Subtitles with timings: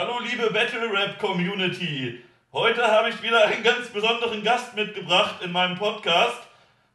[0.00, 2.22] Hallo liebe Battle Rap Community.
[2.52, 6.38] Heute habe ich wieder einen ganz besonderen Gast mitgebracht in meinem Podcast.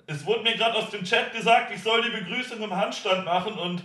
[0.07, 3.55] Es wurde mir gerade aus dem Chat gesagt, ich soll die Begrüßung im Handstand machen
[3.55, 3.83] und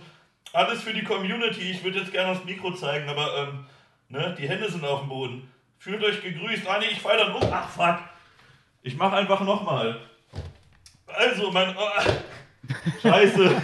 [0.53, 1.69] alles für die Community.
[1.69, 3.65] Ich würde jetzt gerne das Mikro zeigen, aber ähm,
[4.07, 5.51] ne, die Hände sind auf dem Boden.
[5.79, 6.65] Fühlt euch gegrüßt.
[6.65, 7.43] Ah nee, ich fall dann um.
[7.51, 7.99] Ach fuck.
[8.83, 9.99] Ich mache einfach nochmal.
[11.07, 11.75] Also, mein.
[11.77, 12.09] Oh,
[13.01, 13.61] scheiße.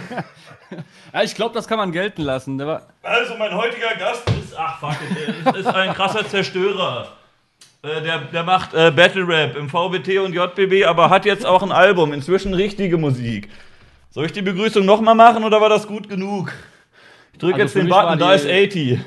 [1.12, 2.60] ja, ich glaube, das kann man gelten lassen.
[2.60, 4.54] Also, mein heutiger Gast ist.
[4.56, 4.96] Ach fuck,
[5.46, 7.12] ist, ist ein krasser Zerstörer.
[7.82, 11.62] Äh, der, der macht äh, Battle Rap im VBT und JBB, aber hat jetzt auch
[11.62, 13.48] ein Album, inzwischen richtige Musik.
[14.10, 16.52] Soll ich die Begrüßung nochmal machen oder war das gut genug?
[17.32, 18.98] Ich drücke also jetzt den Button, da ist 80.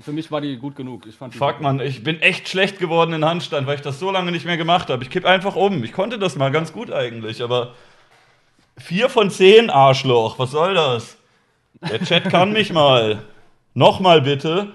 [0.00, 1.06] Für mich war die gut genug.
[1.06, 4.10] Ich fand Fuck, man, ich bin echt schlecht geworden in Handstand, weil ich das so
[4.10, 5.02] lange nicht mehr gemacht habe.
[5.02, 5.84] Ich kipp einfach um.
[5.84, 7.74] Ich konnte das mal ganz gut eigentlich, aber
[8.78, 10.38] 4 von 10, Arschloch.
[10.38, 11.16] Was soll das?
[11.80, 13.22] Der Chat kann mich mal.
[13.74, 14.72] Nochmal bitte.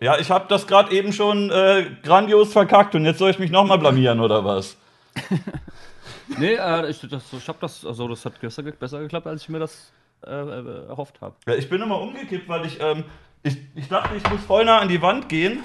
[0.00, 3.50] Ja, ich habe das gerade eben schon äh, grandios verkackt und jetzt soll ich mich
[3.50, 4.76] nochmal blamieren oder was?
[6.38, 9.48] nee, äh, ich, das, ich habe das, also das hat gestern besser geklappt, als ich
[9.48, 9.92] mir das
[10.26, 11.36] äh, äh, erhofft habe.
[11.46, 13.04] Ja, ich bin immer umgekippt, weil ich, ähm,
[13.42, 15.60] ich, ich dachte, ich muss voll nah an die Wand gehen,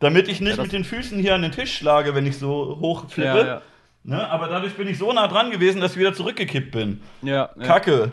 [0.00, 2.78] damit ich nicht ja, mit den Füßen hier an den Tisch schlage, wenn ich so
[2.80, 3.38] hoch flippe.
[3.38, 3.62] Ja, ja.
[4.06, 4.30] Ne?
[4.30, 7.02] Aber dadurch bin ich so nah dran gewesen, dass ich wieder zurückgekippt bin.
[7.22, 7.50] Ja.
[7.60, 8.12] Kacke.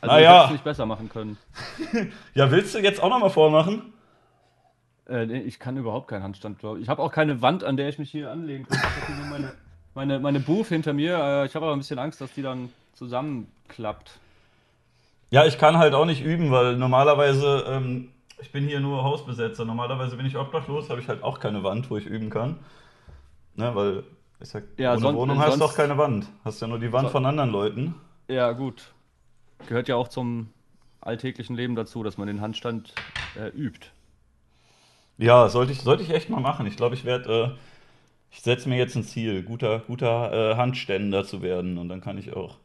[0.00, 0.50] Also naja.
[0.50, 1.38] nicht besser machen können.
[2.34, 3.92] ja, willst du jetzt auch nochmal vormachen?
[5.08, 6.58] Äh, ich kann überhaupt keinen Handstand.
[6.80, 8.76] Ich habe auch keine Wand, an der ich mich hier anlegen kann.
[8.78, 9.52] Ich habe nur meine,
[9.94, 11.16] meine, meine Booth hinter mir.
[11.16, 14.18] Äh, ich habe aber ein bisschen Angst, dass die dann zusammenklappt.
[15.30, 19.64] Ja, ich kann halt auch nicht üben, weil normalerweise, ähm, ich bin hier nur Hausbesetzer.
[19.64, 22.58] Normalerweise bin ich obdachlos, habe ich halt auch keine Wand, wo ich üben kann.
[23.54, 24.02] Ne, weil
[24.40, 26.26] ich sag, ja, ohne sonst, Wohnung hast du auch keine Wand.
[26.44, 27.94] Hast ja nur die Wand so, von anderen Leuten.
[28.28, 28.92] Ja, gut.
[29.66, 30.50] Gehört ja auch zum
[31.00, 32.94] alltäglichen Leben dazu, dass man den Handstand
[33.36, 33.88] äh, übt.
[35.18, 36.66] Ja, sollte ich, sollte ich echt mal machen.
[36.66, 37.58] Ich glaube, ich werde, äh,
[38.30, 42.18] ich setze mir jetzt ein Ziel, guter, guter äh, Handständer zu werden und dann kann
[42.18, 42.56] ich auch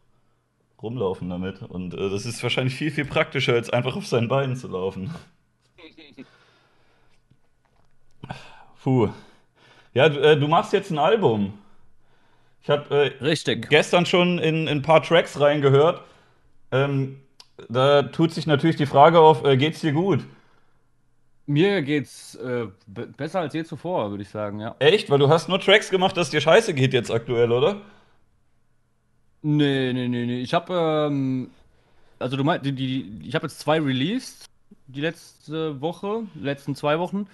[0.81, 1.61] rumlaufen damit.
[1.61, 5.13] Und äh, das ist wahrscheinlich viel, viel praktischer, als einfach auf seinen Beinen zu laufen.
[8.83, 9.09] Puh.
[9.93, 11.53] Ja, du, äh, du machst jetzt ein Album.
[12.61, 16.01] Ich habe äh, gestern schon in, in, ein paar Tracks reingehört.
[16.71, 17.19] Ähm,
[17.69, 20.25] da tut sich natürlich die Frage auf, äh, geht's dir gut?
[21.45, 24.75] Mir geht's äh, besser als je zuvor, würde ich sagen, ja.
[24.79, 25.09] Echt?
[25.09, 27.81] Weil du hast nur Tracks gemacht, dass dir scheiße geht jetzt aktuell, oder?
[29.41, 30.41] Nee, nee, nee, nee.
[30.41, 31.49] Ich habe, ähm,
[32.19, 34.45] also du meinst, die, die, ich habe jetzt zwei released,
[34.87, 37.27] die letzte Woche, die letzten zwei Wochen.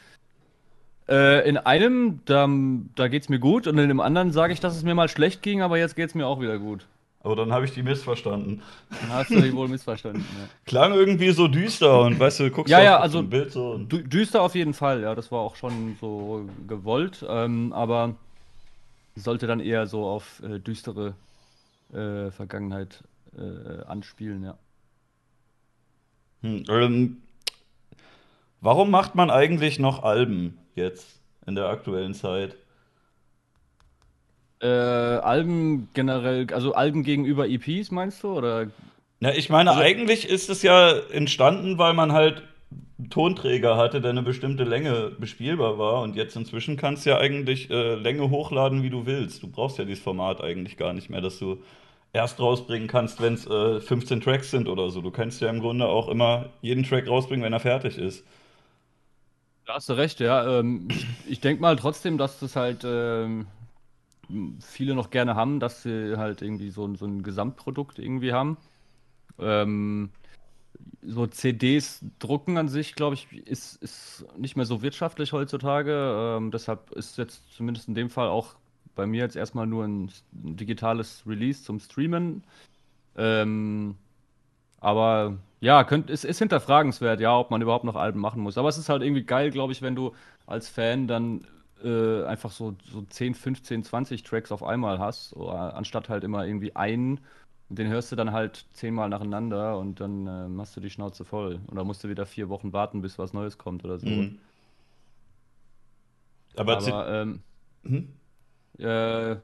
[1.07, 2.49] Äh, in einem, da,
[2.95, 5.43] da geht's mir gut und in dem anderen sage ich, dass es mir mal schlecht
[5.43, 6.87] ging, aber jetzt geht's mir auch wieder gut.
[7.21, 8.61] Aber dann habe ich die missverstanden.
[8.89, 10.23] Dann hast du die wohl missverstanden.
[10.39, 10.47] Ja.
[10.65, 13.77] Klang irgendwie so düster und weißt du, guckst ja, ja, auf also ein Bild so.
[13.79, 18.15] Düster auf jeden Fall, ja, das war auch schon so gewollt, ähm, aber
[19.15, 21.15] sollte dann eher so auf äh, düstere
[21.93, 23.03] äh, Vergangenheit
[23.35, 24.57] äh, anspielen, ja.
[26.41, 27.17] Hm, ähm,
[28.61, 32.55] warum macht man eigentlich noch Alben jetzt in der aktuellen Zeit?
[34.61, 38.37] Äh, Alben generell, also Alben gegenüber EPs meinst du?
[38.37, 38.67] Oder?
[39.19, 42.43] Ja, ich meine, also, eigentlich ist es ja entstanden, weil man halt
[43.09, 46.01] Tonträger hatte, der eine bestimmte Länge bespielbar war.
[46.01, 49.43] Und jetzt inzwischen kannst du ja eigentlich äh, Länge hochladen, wie du willst.
[49.43, 51.61] Du brauchst ja dieses Format eigentlich gar nicht mehr, dass du
[52.13, 55.01] erst rausbringen kannst, wenn es äh, 15 Tracks sind oder so.
[55.01, 58.25] Du kannst ja im Grunde auch immer jeden Track rausbringen, wenn er fertig ist.
[59.65, 60.59] Da hast du recht, ja.
[60.59, 63.47] Ähm, ich, ich denke mal trotzdem, dass das halt ähm,
[64.61, 68.57] viele noch gerne haben, dass sie halt irgendwie so, so ein Gesamtprodukt irgendwie haben.
[69.39, 70.11] Ähm,
[71.03, 76.37] so CDs drucken an sich, glaube ich, ist, ist nicht mehr so wirtschaftlich heutzutage.
[76.37, 78.55] Ähm, deshalb ist jetzt zumindest in dem Fall auch
[78.95, 82.43] bei mir jetzt erstmal nur ein digitales Release zum Streamen.
[83.17, 83.95] Ähm,
[84.79, 88.55] aber ja, könnt, ist, ist hinterfragenswert, ja, ob man überhaupt noch Alben machen muss.
[88.59, 90.13] Aber es ist halt irgendwie geil, glaube ich, wenn du
[90.45, 91.47] als Fan dann
[91.83, 96.45] äh, einfach so, so 10, 15, 20 Tracks auf einmal hast, so, anstatt halt immer
[96.45, 97.19] irgendwie einen.
[97.69, 101.59] Den hörst du dann halt zehnmal nacheinander und dann äh, hast du die Schnauze voll.
[101.65, 104.05] Und dann musst du wieder vier Wochen warten, bis was Neues kommt oder so.
[104.05, 104.37] Mhm.
[106.57, 107.41] Aber, Aber ähm,
[107.83, 108.13] hm?
[108.77, 109.37] äh,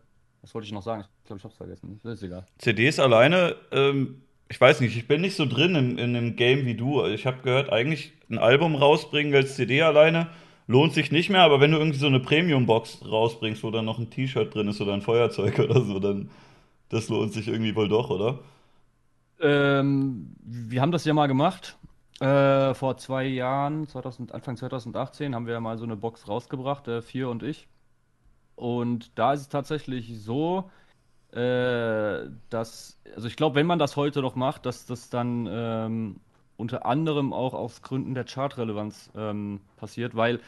[0.43, 1.05] was wollte ich noch sagen?
[1.21, 1.99] Ich glaube, ich hab's vergessen.
[2.03, 2.45] Das ist egal.
[2.59, 6.65] CDs alleine, ähm, ich weiß nicht, ich bin nicht so drin in, in dem Game
[6.65, 7.05] wie du.
[7.05, 10.27] Ich habe gehört, eigentlich ein Album rausbringen als CD alleine
[10.67, 13.97] lohnt sich nicht mehr, aber wenn du irgendwie so eine Premium-Box rausbringst, wo dann noch
[13.97, 16.29] ein T-Shirt drin ist oder ein Feuerzeug oder so, dann
[16.89, 18.39] das lohnt sich irgendwie wohl doch, oder?
[19.39, 21.77] Ähm, wir haben das ja mal gemacht.
[22.19, 27.01] Äh, vor zwei Jahren, 2000, Anfang 2018, haben wir mal so eine Box rausgebracht, äh,
[27.01, 27.67] vier und ich.
[28.55, 30.69] Und da ist es tatsächlich so,
[31.33, 36.15] äh, dass, also ich glaube, wenn man das heute noch macht, dass das dann ähm,
[36.57, 40.39] unter anderem auch aus Gründen der Chartrelevanz ähm, passiert, weil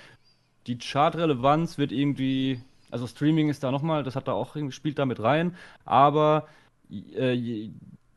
[0.67, 5.05] die Chartrelevanz wird irgendwie, also Streaming ist da nochmal, das hat da auch spielt da
[5.05, 6.47] mit rein, aber
[6.89, 7.71] äh, je,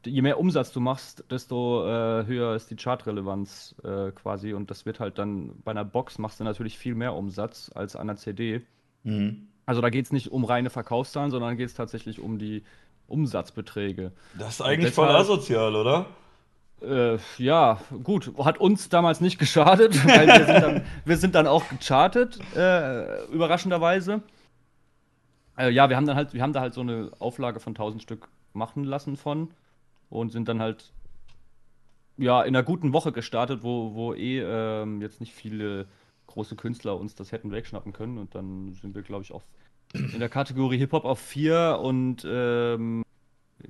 [0.04, 4.86] je, mehr Umsatz du machst, desto äh, höher ist die Chartrelevanz äh, quasi und das
[4.86, 8.16] wird halt dann bei einer Box machst du natürlich viel mehr Umsatz als an einer
[8.16, 8.62] CD.
[9.04, 9.48] Mhm.
[9.66, 12.62] Also da geht es nicht um reine Verkaufszahlen, sondern geht es tatsächlich um die
[13.08, 14.12] Umsatzbeträge.
[14.38, 16.06] Das ist eigentlich deshalb, voll asozial, oder?
[16.82, 18.32] Äh, ja, gut.
[18.38, 23.24] Hat uns damals nicht geschadet, weil wir sind dann, wir sind dann auch gechartet, äh,
[23.26, 24.22] überraschenderweise.
[25.58, 28.02] Äh, ja, wir haben dann halt, wir haben da halt so eine Auflage von 1000
[28.02, 29.50] Stück machen lassen von
[30.10, 30.92] und sind dann halt
[32.19, 35.86] ja in einer guten Woche gestartet, wo, wo eh ähm, jetzt nicht viele
[36.36, 39.42] große Künstler uns das hätten wegschnappen können und dann sind wir, glaube ich, auf
[39.94, 43.02] in der Kategorie Hip-Hop auf 4 und ähm,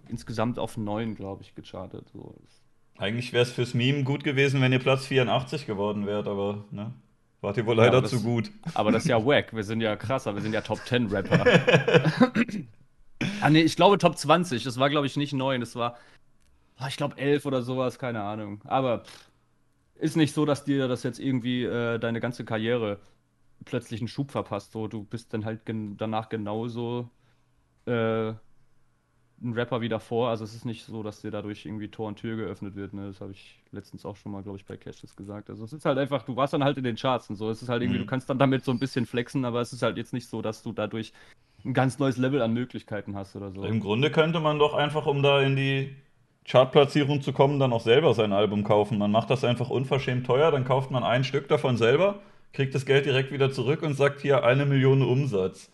[0.08, 2.08] insgesamt auf 9, glaube ich, gechartet.
[2.12, 2.34] So.
[2.98, 6.92] Eigentlich wäre es fürs Meme gut gewesen, wenn ihr Platz 84 geworden wärt, aber ne?
[7.40, 8.50] Wart ihr wohl leider ja, das, zu gut.
[8.74, 9.54] Aber das ist ja wack.
[9.54, 10.34] Wir sind ja krasser.
[10.34, 11.44] Wir sind ja Top 10 Rapper.
[13.42, 14.64] ah, nee, ich glaube Top 20.
[14.64, 15.60] Das war, glaube ich, nicht 9.
[15.60, 15.96] Das war,
[16.80, 17.98] oh, ich glaube, 11 oder sowas.
[17.98, 18.62] Keine Ahnung.
[18.64, 19.30] Aber pff,
[19.98, 22.98] ist nicht so, dass dir das jetzt irgendwie äh, deine ganze Karriere
[23.64, 24.72] plötzlich einen Schub verpasst.
[24.72, 27.10] So, du bist dann halt gen danach genauso
[27.87, 28.32] äh,
[29.43, 30.31] ein Rapper wie davor.
[30.31, 32.94] Also es ist nicht so, dass dir dadurch irgendwie Tor und Tür geöffnet wird.
[32.94, 33.08] Ne?
[33.08, 35.50] Das habe ich letztens auch schon mal, glaube ich, bei Cashes gesagt.
[35.50, 37.50] Also es ist halt einfach, du warst dann halt in den Charts und so.
[37.50, 38.04] Es ist halt irgendwie, mhm.
[38.04, 40.40] du kannst dann damit so ein bisschen flexen, aber es ist halt jetzt nicht so,
[40.42, 41.12] dass du dadurch
[41.64, 43.64] ein ganz neues Level an Möglichkeiten hast oder so.
[43.64, 45.94] Im Grunde könnte man doch einfach, um da in die
[46.48, 48.98] Chartplatzierung zu kommen, dann auch selber sein Album kaufen.
[48.98, 52.20] Man macht das einfach unverschämt teuer, dann kauft man ein Stück davon selber,
[52.52, 55.70] kriegt das Geld direkt wieder zurück und sagt hier eine Million Umsatz.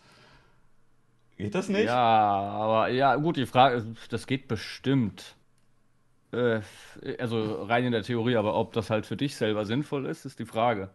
[1.37, 1.85] Geht das nicht?
[1.85, 5.35] Ja, aber ja, gut, die Frage, das geht bestimmt.
[6.31, 6.61] Äh,
[7.19, 10.39] also rein in der Theorie, aber ob das halt für dich selber sinnvoll ist, ist
[10.39, 10.89] die Frage.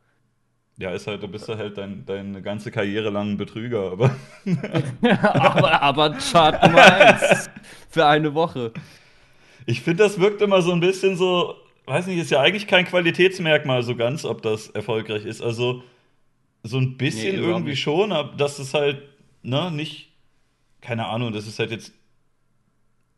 [0.76, 4.10] Ja, ist halt, du bist ja halt dein, deine ganze Karriere lang ein Betrüger, aber.
[5.22, 7.50] aber, aber Chart Nummer 1
[7.88, 8.72] für eine Woche.
[9.68, 11.54] Ich finde, das wirkt immer so ein bisschen so,
[11.84, 15.42] weiß nicht, ist ja eigentlich kein Qualitätsmerkmal so ganz, ob das erfolgreich ist.
[15.42, 15.82] Also
[16.62, 19.02] so ein bisschen nee, irgendwie schon, aber dass es halt,
[19.42, 20.08] ne, nicht
[20.80, 21.92] keine Ahnung, dass es halt jetzt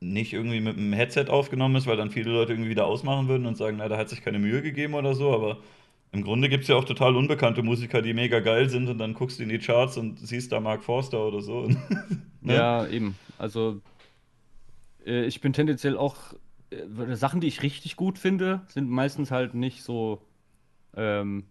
[0.00, 3.47] nicht irgendwie mit einem Headset aufgenommen ist, weil dann viele Leute irgendwie wieder ausmachen würden
[3.47, 5.58] und sagen, na, da hat sich keine Mühe gegeben oder so, aber
[6.11, 9.14] im Grunde gibt es ja auch total unbekannte Musiker, die mega geil sind und dann
[9.14, 11.69] guckst du in die Charts und siehst da Mark Forster oder so.
[12.41, 12.55] ne?
[12.55, 13.14] Ja, eben.
[13.38, 13.81] Also
[15.06, 16.35] äh, ich bin tendenziell auch
[16.70, 20.23] äh, Sachen, die ich richtig gut finde, sind meistens halt nicht so
[20.97, 21.44] ähm,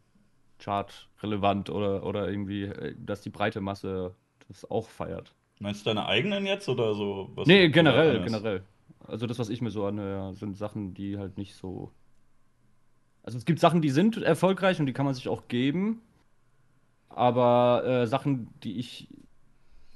[0.60, 4.16] chartrelevant oder, oder irgendwie, äh, dass die breite Masse
[4.48, 5.34] das auch feiert.
[5.60, 7.30] Meinst du deine eigenen jetzt oder so?
[7.36, 8.64] Was nee, generell, generell.
[9.06, 11.92] Also das, was ich mir so anhöre, sind Sachen, die halt nicht so.
[13.24, 16.02] Also es gibt Sachen, die sind erfolgreich und die kann man sich auch geben.
[17.10, 19.10] Aber äh, Sachen, die ich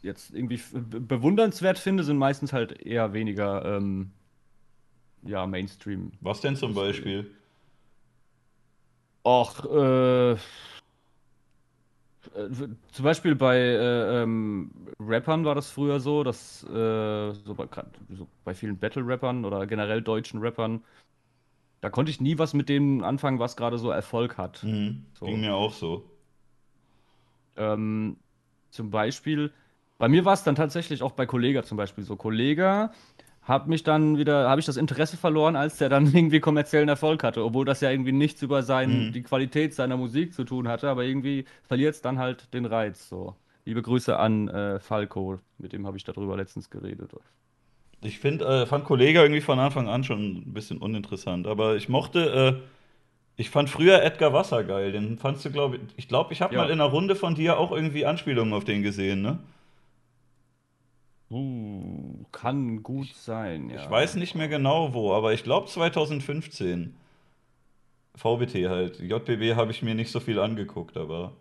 [0.03, 4.11] jetzt irgendwie bewundernswert finde, sind meistens halt eher weniger ähm,
[5.23, 6.11] ja, Mainstream.
[6.21, 7.31] Was denn zum Beispiel?
[9.25, 10.37] Och, äh, äh,
[12.91, 17.67] zum Beispiel bei äh, ähm, Rappern war das früher so, dass äh, so, bei,
[18.09, 20.83] so bei vielen Battle-Rappern oder generell deutschen Rappern,
[21.79, 24.63] da konnte ich nie was mit dem anfangen, was gerade so Erfolg hat.
[24.63, 25.05] Mhm.
[25.13, 25.25] So.
[25.25, 26.03] Ging mir auch so.
[27.55, 28.17] Ähm,
[28.71, 29.53] zum Beispiel,
[30.03, 32.17] bei mir war es dann tatsächlich auch bei Kollega zum Beispiel so.
[32.17, 32.91] Kollega
[33.41, 37.23] habe mich dann wieder, habe ich das Interesse verloren, als der dann irgendwie kommerziellen Erfolg
[37.23, 39.13] hatte, obwohl das ja irgendwie nichts über sein, mhm.
[39.13, 43.07] die Qualität seiner Musik zu tun hatte, aber irgendwie verliert es dann halt den Reiz.
[43.07, 43.37] So.
[43.63, 47.11] Liebe Grüße an äh, Falco, mit dem habe ich darüber letztens geredet.
[48.01, 51.87] Ich finde, äh, fand Kollege irgendwie von Anfang an schon ein bisschen uninteressant, aber ich
[51.87, 56.33] mochte, äh, ich fand früher Edgar Wasser geil, den fandst du, glaube ich, ich glaube,
[56.33, 56.59] ich habe ja.
[56.59, 59.39] mal in einer Runde von dir auch irgendwie Anspielungen auf den gesehen, ne?
[61.33, 63.83] Uh, kann gut sein, ja.
[63.83, 66.95] Ich weiß nicht mehr genau wo, aber ich glaube 2015.
[68.15, 68.99] VBT halt.
[68.99, 71.33] JBB habe ich mir nicht so viel angeguckt, aber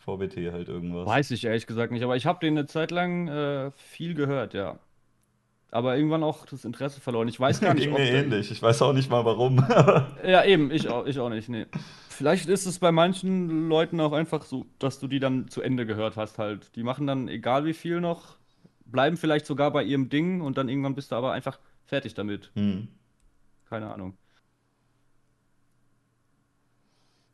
[0.00, 1.06] VBT halt irgendwas.
[1.06, 4.52] Weiß ich ehrlich gesagt nicht, aber ich habe den eine Zeit lang äh, viel gehört,
[4.52, 4.78] ja.
[5.70, 7.28] Aber irgendwann auch das Interesse verloren.
[7.28, 8.50] Ich weiß gar nicht, Ging mir ähnlich.
[8.50, 9.58] Ich weiß auch nicht mal warum.
[10.26, 11.66] ja, eben, ich auch, ich auch nicht, nee.
[12.10, 15.86] Vielleicht ist es bei manchen Leuten auch einfach so, dass du die dann zu Ende
[15.86, 16.76] gehört hast halt.
[16.76, 18.36] Die machen dann, egal wie viel noch,
[18.86, 22.50] bleiben vielleicht sogar bei ihrem Ding und dann irgendwann bist du aber einfach fertig damit.
[22.54, 22.88] Hm.
[23.66, 24.16] Keine Ahnung.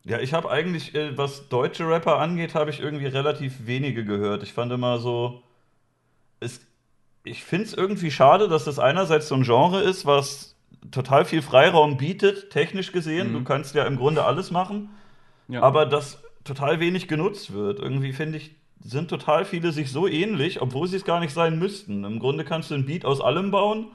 [0.05, 4.43] Ja, ich habe eigentlich, äh, was deutsche Rapper angeht, habe ich irgendwie relativ wenige gehört.
[4.43, 5.43] Ich fand immer so,
[6.39, 6.61] es,
[7.23, 10.55] ich finde es irgendwie schade, dass das einerseits so ein Genre ist, was
[10.91, 13.33] total viel Freiraum bietet, technisch gesehen.
[13.33, 13.45] Du Mhm.
[13.45, 14.89] kannst ja im Grunde alles machen,
[15.49, 15.61] Ja.
[15.63, 17.79] aber das total wenig genutzt wird.
[17.79, 21.57] Irgendwie finde ich, sind total viele sich so ähnlich, obwohl sie es gar nicht sein
[21.59, 22.03] müssten.
[22.03, 23.87] Im Grunde kannst du ein Beat aus allem bauen.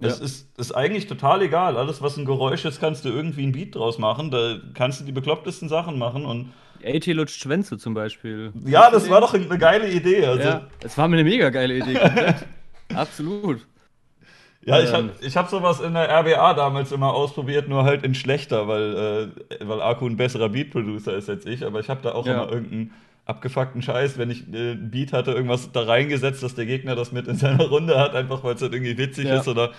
[0.00, 0.24] Es Ja.
[0.24, 1.76] ist, ist eigentlich total egal.
[1.76, 4.30] Alles, was ein Geräusch ist, kannst du irgendwie ein Beat draus machen.
[4.30, 6.24] Da kannst du die beklopptesten Sachen machen.
[6.24, 6.52] Und
[6.84, 8.52] AT lutscht Schwänze zum Beispiel.
[8.64, 10.24] ja, das war doch eine geile Idee.
[10.26, 11.98] Also, Ja, es war mir eine mega geile Idee.
[12.94, 13.66] Absolut.
[14.64, 14.94] Ja, ich Ähm.
[14.94, 19.32] habe ich hab sowas in der RBA damals immer ausprobiert, nur halt in schlechter, weil,
[19.50, 21.64] äh, weil Akku ein besserer Beat-Producer ist als ich.
[21.64, 22.34] Aber ich habe da auch Ja.
[22.44, 22.92] immer irgendeinen
[23.28, 27.12] abgefuckten Scheiß, wenn ich äh, ein Beat hatte, irgendwas da reingesetzt, dass der Gegner das
[27.12, 29.38] mit in seiner Runde hat, einfach weil es halt irgendwie witzig Ja.
[29.38, 29.70] ist oder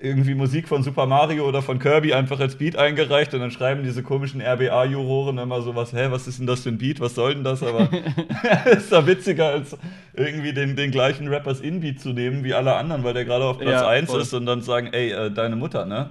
[0.00, 3.82] irgendwie Musik von Super Mario oder von Kirby einfach als Beat eingereicht und dann schreiben
[3.82, 7.34] diese komischen RBA-Juroren immer sowas, hä, was ist denn das für ein Beat, was soll
[7.34, 7.62] denn das?
[7.62, 7.88] Aber
[8.70, 9.76] ist da witziger, als
[10.14, 13.58] irgendwie den, den gleichen Rappers In-Beat zu nehmen wie alle anderen, weil der gerade auf
[13.58, 14.20] Platz Ja, 1 voll.
[14.20, 16.10] ist und dann sagen, ey, äh, deine Mutter, ne?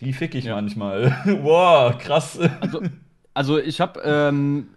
[0.00, 0.54] Die fick ich Ja.
[0.56, 1.14] manchmal.
[1.42, 2.38] wow, krass.
[2.60, 2.82] Also,
[3.34, 4.68] also ich habe ähm,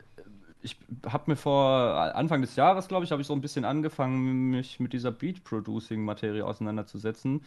[0.62, 4.50] ich habe mir vor Anfang des Jahres, glaube ich, habe ich so ein bisschen angefangen,
[4.50, 7.42] mich mit dieser Beat-Producing-Materie auseinanderzusetzen.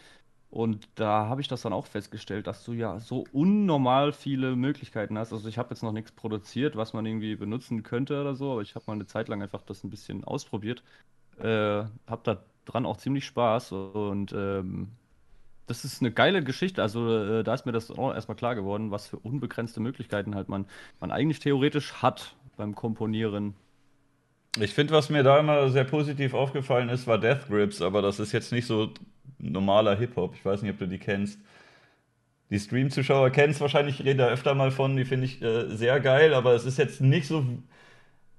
[0.49, 5.17] Und da habe ich das dann auch festgestellt, dass du ja so unnormal viele Möglichkeiten
[5.17, 5.33] hast.
[5.33, 8.61] Also ich habe jetzt noch nichts produziert, was man irgendwie benutzen könnte oder so, aber
[8.61, 10.83] ich habe mal eine Zeit lang einfach das ein bisschen ausprobiert.
[11.39, 14.89] Äh, habe da dran auch ziemlich Spaß und ähm,
[15.65, 16.81] das ist eine geile Geschichte.
[16.81, 20.49] Also äh, da ist mir das auch erstmal klar geworden, was für unbegrenzte Möglichkeiten halt
[20.49, 20.67] man,
[20.99, 23.55] man eigentlich theoretisch hat beim Komponieren.
[24.59, 28.19] Ich finde, was mir da immer sehr positiv aufgefallen ist, war Death Grips, aber das
[28.19, 28.91] ist jetzt nicht so
[29.39, 30.35] normaler Hip-Hop.
[30.35, 31.39] Ich weiß nicht, ob du die kennst.
[32.49, 35.75] Die Stream-Zuschauer kennen es wahrscheinlich, ich rede da öfter mal von, die finde ich äh,
[35.75, 37.43] sehr geil, aber es ist jetzt nicht so.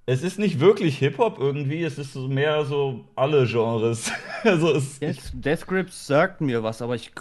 [0.07, 4.13] Es ist nicht wirklich Hip-Hop irgendwie, es ist so mehr so alle Genres.
[4.45, 7.13] also Death, Death Grips sagt mir was, aber ich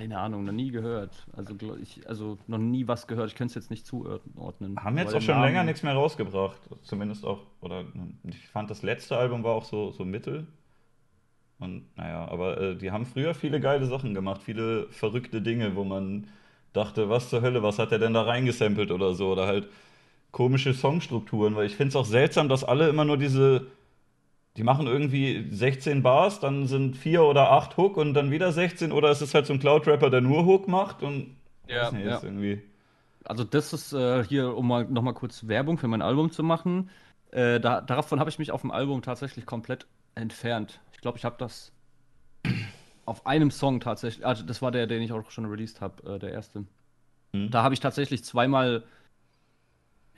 [0.00, 1.26] keine Ahnung, noch nie gehört.
[1.36, 3.28] Also ich, also noch nie was gehört.
[3.28, 4.82] Ich könnte es jetzt nicht zuordnen.
[4.82, 6.58] haben jetzt auch schon Namen- länger nichts mehr rausgebracht.
[6.82, 7.84] Zumindest auch, oder
[8.24, 10.46] ich fand das letzte Album war auch so, so mittel.
[11.58, 15.84] Und naja, aber äh, die haben früher viele geile Sachen gemacht, viele verrückte Dinge, wo
[15.84, 16.26] man
[16.72, 19.68] dachte, was zur Hölle, was hat er denn da reingesampelt oder so, oder halt
[20.32, 23.66] komische Songstrukturen, weil ich finde es auch seltsam, dass alle immer nur diese,
[24.56, 28.92] die machen irgendwie 16 Bars, dann sind vier oder acht Hook und dann wieder 16,
[28.92, 32.06] oder es ist halt so ein Cloud-Rapper, der nur Hook macht und Ja, weiß nicht,
[32.06, 32.16] ja.
[32.16, 32.62] ist irgendwie.
[33.24, 36.90] Also das ist äh, hier, um mal nochmal kurz Werbung für mein Album zu machen.
[37.30, 40.80] Äh, da, davon habe ich mich auf dem Album tatsächlich komplett entfernt.
[40.92, 41.72] Ich glaube, ich habe das
[43.06, 46.18] auf einem Song tatsächlich, also das war der, den ich auch schon released habe, äh,
[46.18, 46.64] der erste.
[47.32, 47.50] Hm.
[47.50, 48.84] Da habe ich tatsächlich zweimal,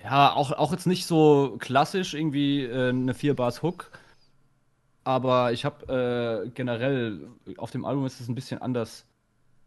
[0.02, 3.90] ja, auch, auch jetzt nicht so klassisch irgendwie äh, eine 4-Bars-Hook,
[5.04, 7.28] aber ich habe äh, generell
[7.58, 9.06] auf dem Album ist es ein bisschen anders.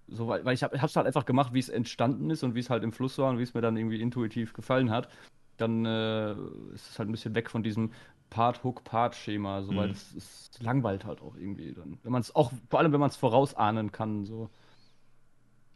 [0.07, 2.59] So, weil, weil ich habe es halt einfach gemacht, wie es entstanden ist und wie
[2.59, 5.09] es halt im Fluss war und wie es mir dann irgendwie intuitiv gefallen hat.
[5.57, 6.33] Dann äh,
[6.73, 7.91] ist es halt ein bisschen weg von diesem
[8.29, 9.93] Part-Hook-Part-Schema, so, weil Mhm.
[9.93, 11.99] das ist langweilt halt auch irgendwie dann.
[12.03, 14.49] Wenn man es auch, vor allem wenn man es vorausahnen kann, so.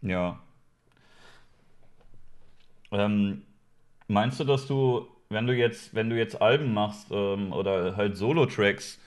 [0.02, 0.40] Ja.
[2.92, 3.44] Ähm,
[4.08, 8.18] meinst du, dass du, wenn du jetzt, wenn du jetzt Alben machst ähm, oder halt
[8.18, 9.00] Solo-Tracks,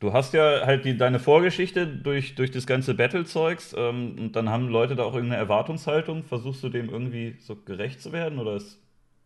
[0.00, 4.48] du hast ja halt die, deine Vorgeschichte durch, durch das ganze Battle-Zeugs ähm, und dann
[4.48, 6.24] haben Leute da auch irgendeine Erwartungshaltung.
[6.24, 8.80] Versuchst du dem irgendwie so gerecht zu werden oder ist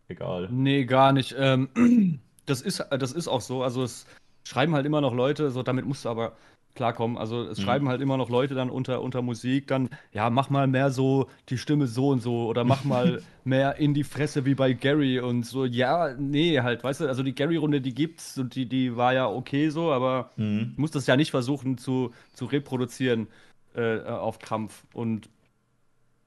[0.08, 0.48] egal?
[0.50, 1.34] Nee, gar nicht.
[1.38, 1.68] Ähm,
[2.46, 3.62] das ist, das ist auch so.
[3.62, 4.06] Also es
[4.44, 6.36] schreiben halt immer noch Leute, so damit musst du aber
[6.74, 7.16] klarkommen.
[7.18, 7.62] Also es Mhm.
[7.62, 11.28] schreiben halt immer noch Leute dann unter, unter Musik, dann, ja, mach mal mehr so
[11.48, 15.20] die Stimme so und so oder mach mal mehr in die Fresse wie bei Gary
[15.20, 15.64] und so.
[15.64, 19.28] Ja, nee, halt, weißt du, also die Gary-Runde, die gibt's und die, die war ja
[19.28, 20.72] okay so, aber Mhm.
[20.74, 23.28] du musst das ja nicht versuchen zu, zu reproduzieren
[23.74, 24.84] äh, auf Krampf.
[24.92, 25.28] Und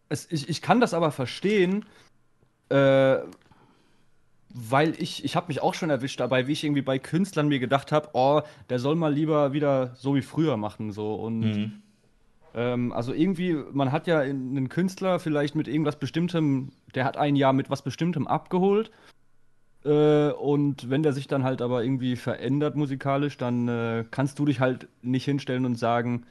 [0.09, 1.85] es, ich, ich kann das aber verstehen,
[2.69, 3.17] äh,
[4.59, 7.59] weil ich, ich habe mich auch schon erwischt dabei, wie ich irgendwie bei Künstlern mir
[7.59, 11.13] gedacht habe, oh, der soll mal lieber wieder so wie früher machen, so.
[11.13, 11.71] Und Mhm.
[12.55, 17.35] ähm, also irgendwie, man hat ja einen Künstler vielleicht mit irgendwas Bestimmtem, der hat ein
[17.35, 18.89] Jahr mit was Bestimmtem abgeholt.
[19.85, 24.45] Äh, und wenn der sich dann halt aber irgendwie verändert musikalisch, dann äh, kannst du
[24.45, 26.25] dich halt nicht hinstellen und sagen,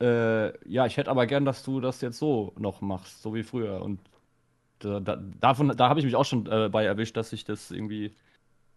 [0.00, 3.44] äh, ja, ich hätte aber gern, dass du das jetzt so noch machst, so wie
[3.44, 3.82] früher.
[3.82, 3.98] Und
[4.84, 7.70] da, da, davon, da habe ich mich auch schon äh, bei erwischt, dass ich das
[7.70, 8.14] irgendwie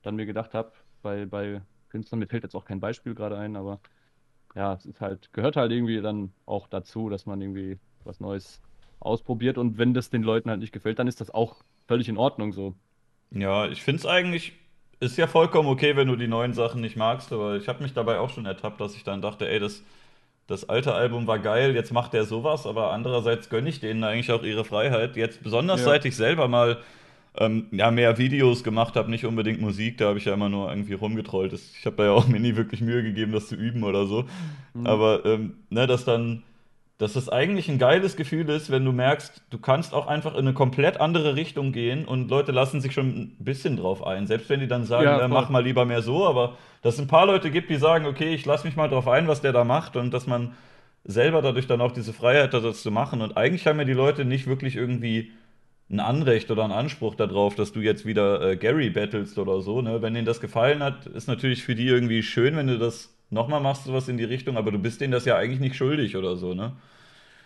[0.02, 0.72] dann mir gedacht habe,
[1.02, 3.80] bei, bei Künstlern, mir fällt jetzt auch kein Beispiel gerade ein, aber
[4.56, 8.62] ja, es ist halt, gehört halt irgendwie dann auch dazu, dass man irgendwie was Neues
[9.00, 12.18] ausprobiert und wenn das den Leuten halt nicht gefällt, dann ist das auch völlig in
[12.18, 12.76] Ordnung so.
[13.32, 14.54] Ja, ich finde es eigentlich,
[15.00, 17.94] ist ja vollkommen okay, wenn du die neuen Sachen nicht magst, aber ich habe mich
[17.94, 19.84] dabei auch schon ertappt, dass ich dann dachte, ey, das,
[20.48, 24.32] das alte Album war geil, jetzt macht der sowas, aber andererseits gönne ich denen eigentlich
[24.32, 25.16] auch ihre Freiheit.
[25.16, 25.88] Jetzt besonders Ja.
[25.88, 26.78] seit ich selber mal
[27.38, 30.70] ähm, ja, mehr Videos gemacht habe, nicht unbedingt Musik, da habe ich ja immer nur
[30.70, 31.52] irgendwie rumgetrollt.
[31.52, 34.06] Das, ich habe da ja auch mir nie wirklich Mühe gegeben, das zu üben oder
[34.06, 34.25] so.
[34.74, 34.88] Mhm.
[34.88, 36.44] Aber ähm, ne, dass dann,
[36.98, 40.40] dass es eigentlich ein geiles Gefühl ist, wenn du merkst, du kannst auch einfach in
[40.40, 44.28] eine komplett andere Richtung gehen und Leute lassen sich schon ein bisschen drauf ein.
[44.28, 47.08] Selbst wenn die dann sagen, Ja, mach mal lieber mehr so, aber dass es ein
[47.08, 49.66] paar Leute gibt, die sagen, okay, ich lasse mich mal drauf ein, was der da
[49.66, 50.54] macht und dass man
[51.04, 53.22] selber dadurch dann auch diese Freiheit hat, das zu machen.
[53.22, 55.32] Und eigentlich haben ja die Leute nicht wirklich irgendwie
[55.90, 59.82] ein Anrecht oder einen Anspruch darauf, dass du jetzt wieder äh, Gary battlest oder so.
[59.82, 60.02] Ne?
[60.02, 63.62] Wenn denen das gefallen hat, ist natürlich für die irgendwie schön, wenn du das nochmal
[63.62, 66.36] machst, sowas in die Richtung, aber du bist denen das ja eigentlich nicht schuldig oder
[66.36, 66.74] so, ne?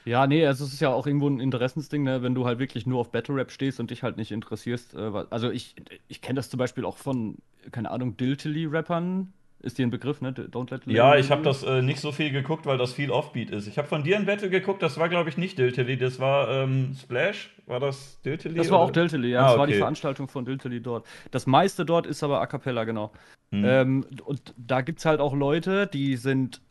[0.06, 2.86] Ja, nee, also es ist ja auch irgendwo ein Interessensding, ne, wenn du halt wirklich
[2.88, 4.96] nur auf Battle Rap stehst und dich halt nicht interessierst.
[4.96, 5.76] Äh, also ich,
[6.08, 7.38] ich kenne das zum Beispiel auch von,
[7.72, 9.34] keine Ahnung, Diltily-Rappern.
[9.62, 10.32] Ist dir ein Begriff, ne?
[10.32, 13.52] Don't Let Ja, ich habe das äh, nicht so viel geguckt, weil das viel Offbeat
[13.52, 13.68] ist.
[13.68, 16.50] Ich habe von dir ein Battle geguckt, das war, glaube ich, nicht Diltily, das war
[16.50, 17.54] ähm, Splash.
[17.66, 18.56] War das Diltily?
[18.56, 19.02] Das war auch oder?
[19.02, 19.42] Diltily, ja.
[19.42, 19.74] Ah, Das war die.
[19.74, 21.06] Veranstaltung von Diltily dort.
[21.32, 23.12] Das meiste dort ist aber A Cappella, genau.
[23.52, 23.64] Hm.
[23.66, 26.62] Ähm, und da gibt es halt auch Leute, die sind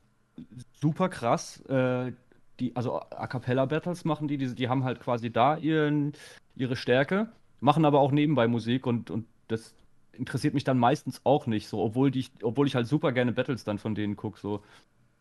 [0.80, 2.12] super krass, äh,
[2.61, 6.12] die, also A Cappella Battles machen die, die, die haben halt quasi da ihren,
[6.57, 7.28] ihre Stärke,
[7.61, 9.75] machen aber auch nebenbei Musik und, und das
[10.18, 13.64] interessiert mich dann meistens auch nicht so, obwohl die, obwohl ich halt super gerne Battles
[13.64, 14.62] dann von denen gucke, so.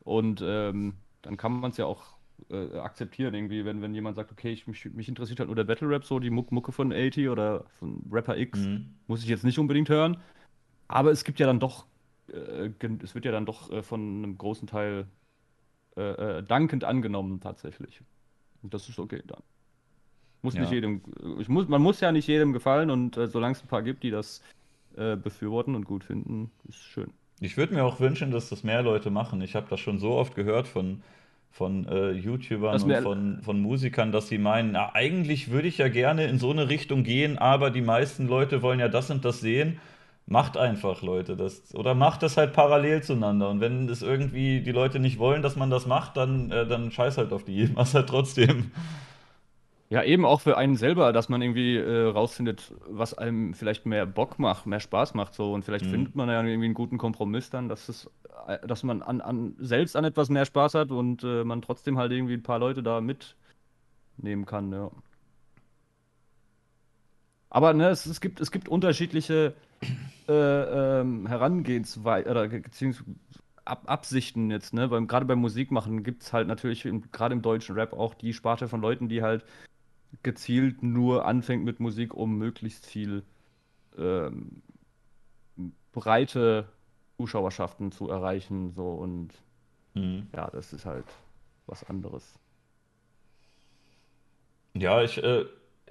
[0.02, 2.18] Und ähm, dann kann man es ja auch
[2.50, 5.64] äh, akzeptieren, irgendwie, wenn, wenn jemand sagt, okay, ich, mich, mich interessiert halt nur der
[5.66, 8.94] Battle Rap, so die Muck Mucke von 80 oder von Rapper X, Mhm.
[9.08, 10.18] muss ich jetzt nicht unbedingt hören.
[10.88, 11.86] Aber es gibt ja dann doch,
[12.32, 12.70] äh,
[13.04, 15.08] es wird ja dann doch äh, von einem großen Teil
[15.98, 18.02] äh, äh, dankend angenommen, tatsächlich.
[18.62, 19.42] Und das ist okay dann.
[20.44, 20.76] Muss nicht Ja.
[20.76, 21.02] jedem,
[21.40, 24.04] ich muss, man muss ja nicht jedem gefallen und äh, solange es ein paar gibt,
[24.04, 24.42] die das
[24.98, 27.12] äh, befürworten und gut finden, ist schön.
[27.40, 29.42] Ich würde mir auch wünschen, dass das mehr Leute machen.
[29.42, 31.04] Ich habe das schon so oft gehört von,
[31.52, 35.78] von äh, YouTubern Das und von, von Musikern, dass sie meinen, na, eigentlich würde ich
[35.78, 39.24] ja gerne in so eine Richtung gehen, aber die meisten Leute wollen ja das und
[39.24, 39.80] das sehen.
[40.30, 43.50] Macht einfach, Leute, das oder macht das halt parallel zueinander.
[43.50, 46.92] Und wenn es irgendwie die Leute nicht wollen, dass man das macht, dann, äh, dann
[46.92, 47.70] scheiß halt auf die.
[47.76, 48.72] Mach's halt trotzdem.
[49.90, 54.06] Ja, eben auch für einen selber, dass man irgendwie äh, rausfindet, was einem vielleicht mehr
[54.06, 55.90] Bock macht, mehr Spaß macht so und vielleicht Mhm.
[55.90, 58.10] findet man ja irgendwie einen guten Kompromiss dann, dass es,
[58.48, 61.98] äh, dass man an, an selbst an etwas mehr Spaß hat und äh, man trotzdem
[61.98, 64.92] halt irgendwie ein paar Leute da mitnehmen kann, ja.
[67.50, 69.54] Aber ne, es, es gibt, es gibt unterschiedliche
[70.30, 70.34] äh,
[71.02, 73.06] ähm, Herangehensweisen oder ge- beziehungsweise
[73.66, 74.90] Ab Absichten jetzt, ne?
[74.90, 78.34] Beim, gerade beim Musikmachen gibt es halt natürlich im, gerade im deutschen Rap auch die
[78.34, 79.46] Sparte von Leuten, die halt
[80.24, 83.24] gezielt nur anfängt mit Musik, um möglichst viel
[83.98, 84.62] ähm,
[85.92, 86.70] breite
[87.18, 88.72] Zuschauerschaften zu erreichen.
[88.72, 89.30] So und
[89.94, 90.28] Mhm.
[90.36, 91.06] ja, das ist halt
[91.66, 92.40] was anderes.
[94.76, 95.46] Ja, ich, äh,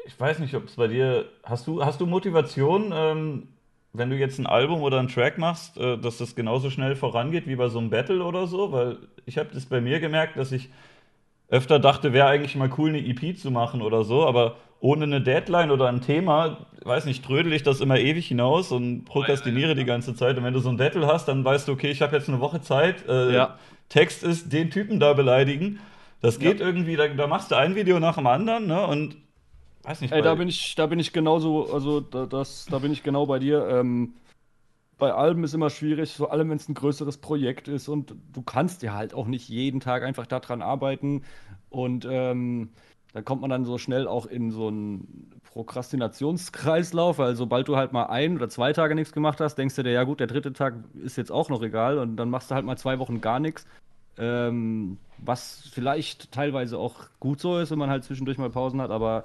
[0.04, 1.28] ich weiß nicht, ob es bei dir.
[1.42, 3.48] Hast du, hast du Motivation, ähm,
[3.92, 7.46] wenn du jetzt ein Album oder einen Track machst, äh, dass das genauso schnell vorangeht
[7.46, 8.70] wie bei so einem Battle oder so?
[8.72, 10.70] Weil ich habe das bei mir gemerkt, dass ich
[11.48, 15.20] öfter dachte, wäre eigentlich mal cool, eine EP zu machen oder so, aber ohne eine
[15.20, 19.84] Deadline oder ein Thema, weiß nicht, trödel ich das immer ewig hinaus und prokrastiniere die
[19.84, 20.36] ganze Zeit.
[20.36, 22.40] Und wenn du so ein Battle hast, dann weißt du, okay, ich habe jetzt eine
[22.40, 23.08] Woche Zeit.
[23.08, 23.58] Äh, Ja.
[23.88, 25.78] Text ist den Typen da beleidigen.
[26.20, 26.66] Das geht Ja.
[26.66, 28.86] irgendwie, da, da machst du ein Video nach dem anderen, ne?
[28.86, 29.16] Und
[29.84, 32.92] weiß nicht, Ey, da bin ich, da bin ich genauso, also da, das, da bin
[32.92, 33.66] ich genau bei dir.
[33.68, 34.14] Ähm,
[34.98, 38.42] bei Alben ist immer schwierig, vor allem wenn es ein größeres Projekt ist und du
[38.42, 41.22] kannst ja halt auch nicht jeden Tag einfach daran arbeiten
[41.68, 42.70] und ähm,
[43.12, 47.92] da kommt man dann so schnell auch in so einen Prokrastinationskreislauf, weil sobald du halt
[47.92, 50.52] mal ein oder zwei Tage nichts gemacht hast, denkst du dir, ja gut, der dritte
[50.52, 53.40] Tag ist jetzt auch noch egal und dann machst du halt mal zwei Wochen gar
[53.40, 53.66] nichts.
[54.18, 58.90] Ähm, was vielleicht teilweise auch gut so ist, wenn man halt zwischendurch mal Pausen hat,
[58.90, 59.24] aber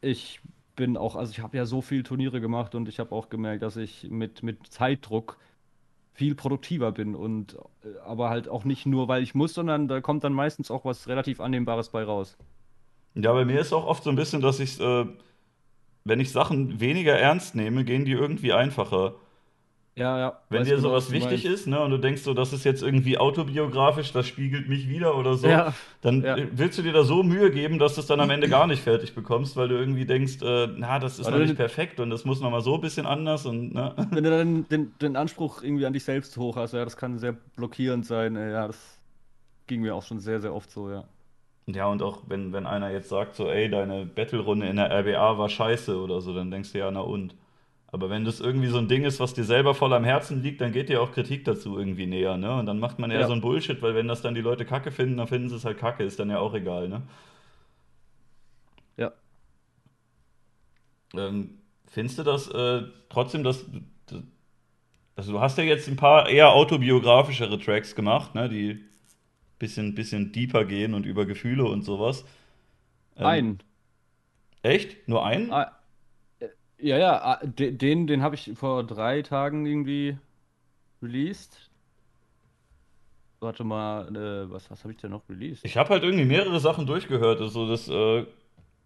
[0.00, 0.40] ich
[0.76, 3.62] bin auch, also ich habe ja so viel Turniere gemacht und ich habe auch gemerkt,
[3.62, 5.38] dass ich mit, mit Zeitdruck
[6.14, 10.00] viel produktiver bin und äh, aber halt auch nicht nur, weil ich muss, sondern da
[10.00, 12.36] kommt dann meistens auch was relativ Annehmbares bei raus.
[13.14, 15.06] Ja, bei mir ist auch oft so ein bisschen, dass ich, äh,
[16.04, 19.14] wenn ich Sachen weniger ernst nehme, gehen die irgendwie einfacher.
[19.94, 20.38] Ja, ja.
[20.48, 22.64] Wenn dir genau, sowas was du wichtig ist, ne, und du denkst so, das ist
[22.64, 26.36] jetzt irgendwie autobiografisch, das spiegelt mich wieder oder so, Ja, dann ja.
[26.52, 28.82] willst du dir da so Mühe geben, dass du es dann am Ende gar nicht
[28.82, 32.10] fertig bekommst, weil du irgendwie denkst, äh, na, das ist Weil noch nicht perfekt und
[32.10, 33.94] das muss noch mal so ein bisschen anders und, ne?
[34.10, 37.18] Wenn du dann den, den Anspruch irgendwie an dich selbst hoch hast, ja, das kann
[37.18, 38.36] sehr blockierend sein.
[38.36, 38.98] äh, Ja, das
[39.66, 41.04] ging mir auch schon sehr, sehr oft so, ja.
[41.66, 45.38] Ja, und auch wenn, wenn einer jetzt sagt so, ey, deine Battle-Runde in der RBA
[45.38, 47.34] war scheiße oder so, dann denkst du ja, na und.
[47.92, 50.60] Aber wenn das irgendwie so ein Ding ist, was dir selber voll am Herzen liegt,
[50.62, 52.54] dann geht dir auch Kritik dazu irgendwie näher, ne?
[52.58, 53.26] Und dann macht man eher Ja.
[53.26, 55.64] so ein Bullshit, weil wenn das dann die Leute kacke finden, dann finden sie es
[55.66, 57.02] halt kacke, ist dann ja auch egal, ne?
[58.96, 59.12] Ja.
[61.14, 63.64] Ähm, findest du das äh, trotzdem, dass
[65.16, 68.84] also du hast ja jetzt ein paar eher autobiografischere Tracks gemacht, ne, die
[69.58, 72.24] bisschen bisschen deeper gehen und über Gefühle und sowas.
[73.18, 73.58] Ähm, Ein.
[74.62, 75.08] echt?
[75.08, 75.50] Nur einen?
[75.52, 75.66] Ah, äh,
[76.82, 80.18] ja, ja, ah, de- den, den habe ich vor drei Tagen irgendwie
[81.02, 81.70] released.
[83.40, 85.64] Warte mal, äh, was, was habe ich denn noch released?
[85.64, 88.26] Ich habe halt irgendwie mehrere Sachen durchgehört, also das äh,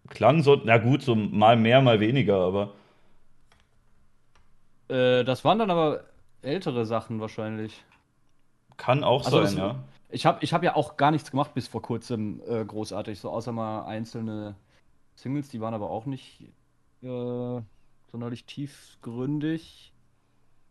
[0.09, 2.73] klang so, na gut, so mal mehr, mal weniger, aber
[4.89, 6.03] Äh, das waren dann aber
[6.41, 7.85] ältere Sachen wahrscheinlich.
[8.77, 9.75] kann auch Also sein, es, ja.
[10.09, 13.29] ich habe ich hab ja auch gar nichts gemacht bis vor kurzem äh, großartig, so
[13.31, 14.55] außer mal einzelne
[15.15, 16.43] Singles, die waren aber auch nicht
[17.03, 17.61] äh,
[18.11, 19.93] sonderlich tiefgründig.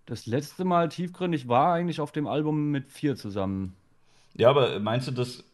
[0.06, 3.76] Das letzte Mal tiefgründig war eigentlich auf dem Album mit vier zusammen.
[4.34, 5.44] Ja, aber meinst du, das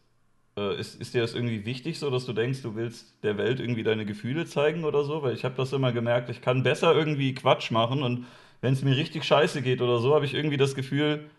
[0.57, 3.59] äh, ist, ist dir das irgendwie wichtig, so dass du denkst, du willst der Welt
[3.59, 5.23] irgendwie deine Gefühle zeigen oder so?
[5.23, 8.27] Weil ich habe das immer gemerkt, ich kann besser irgendwie Quatsch machen und
[8.61, 11.29] wenn es mir richtig scheiße geht oder so, habe ich irgendwie das Gefühl,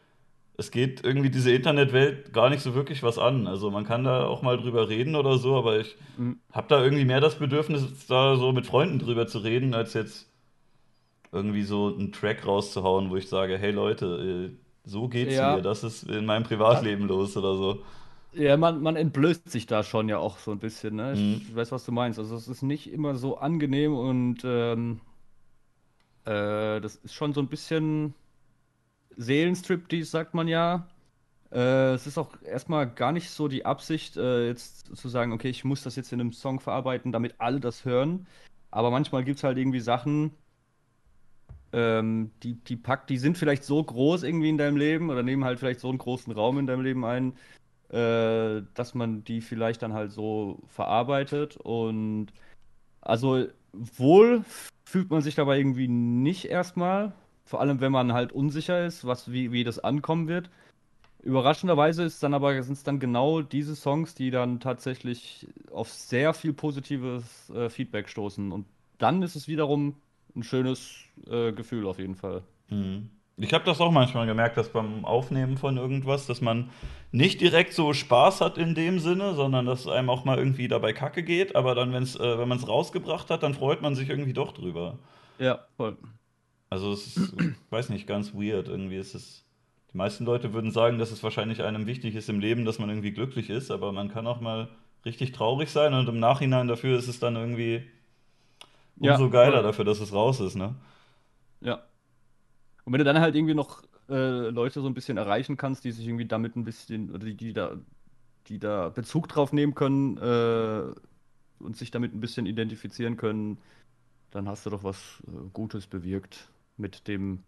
[0.58, 3.46] es geht irgendwie diese Internetwelt gar nicht so wirklich was an.
[3.48, 6.82] Also man kann da auch mal drüber reden oder so, aber ich Mm, habe da
[6.84, 10.28] irgendwie mehr das Bedürfnis, da so mit Freunden drüber zu reden, als jetzt
[11.34, 15.62] irgendwie so einen Track rauszuhauen, wo ich sage, hey Leute, äh, so geht's mir, Ja,
[15.62, 17.82] das ist in meinem Privatleben los oder so.
[18.32, 21.14] ja, man, man entblößt sich da schon ja auch so ein bisschen, ne?
[21.14, 21.42] Mhm.
[21.46, 22.18] Ich weiß, was du meinst.
[22.18, 25.00] Also es ist nicht immer so angenehm und ähm,
[26.24, 28.14] äh, das ist schon so ein bisschen
[29.16, 30.88] Seelenstriptease, sagt man ja.
[31.52, 35.50] Äh, es ist auch erstmal gar nicht so die Absicht, äh, jetzt zu sagen, okay,
[35.50, 38.26] ich muss das jetzt in einem Song verarbeiten, damit alle das hören.
[38.70, 40.32] Aber manchmal gibt es halt irgendwie Sachen,
[41.74, 45.44] ähm, die, die packt, die sind vielleicht so groß irgendwie in deinem Leben oder nehmen
[45.44, 47.32] halt vielleicht so einen großen Raum in deinem Leben ein,
[47.88, 51.56] äh, dass man die vielleicht dann halt so verarbeitet.
[51.56, 52.28] Und
[53.00, 54.44] also wohl
[54.84, 57.12] fühlt man sich dabei irgendwie nicht erstmal.
[57.44, 60.50] Vor allem, wenn man halt unsicher ist, was, wie, wie das ankommen wird.
[61.22, 66.34] Überraschenderweise ist dann aber, sind es dann genau diese Songs, die dann tatsächlich auf sehr
[66.34, 68.52] viel positives äh, Feedback stoßen.
[68.52, 68.66] Und
[68.98, 69.96] dann ist es wiederum
[70.36, 70.94] ein schönes
[71.28, 72.42] äh, Gefühl auf jeden Fall.
[72.68, 73.10] Mhm.
[73.36, 76.70] Ich habe das auch manchmal gemerkt, dass beim Aufnehmen von irgendwas, dass man
[77.10, 80.92] nicht direkt so Spaß hat in dem Sinne, sondern dass einem auch mal irgendwie dabei
[80.92, 84.08] Kacke geht, aber dann, wenn's, äh, wenn man es rausgebracht hat, dann freut man sich
[84.08, 84.98] irgendwie doch drüber.
[85.38, 85.96] Ja, voll.
[86.70, 88.68] Also es ist, ich weiß nicht, ganz weird.
[88.68, 89.44] Irgendwie ist es.
[89.92, 92.88] Die meisten Leute würden sagen, dass es wahrscheinlich einem wichtig ist im Leben, dass man
[92.88, 94.68] irgendwie glücklich ist, aber man kann auch mal
[95.04, 97.84] richtig traurig sein und im Nachhinein dafür ist es dann irgendwie
[98.96, 99.62] Ja, umso geiler voll.
[99.62, 100.74] dafür, dass es raus ist, ne?
[101.60, 101.82] Ja.
[102.84, 105.92] Und wenn du dann halt irgendwie noch äh, Leute so ein bisschen erreichen kannst, die
[105.92, 107.76] sich irgendwie damit ein bisschen, oder die, die da,
[108.48, 110.92] die da Bezug drauf nehmen können äh,
[111.58, 113.58] und sich damit ein bisschen identifizieren können,
[114.30, 117.44] dann hast du doch was äh, Gutes bewirkt mit dem,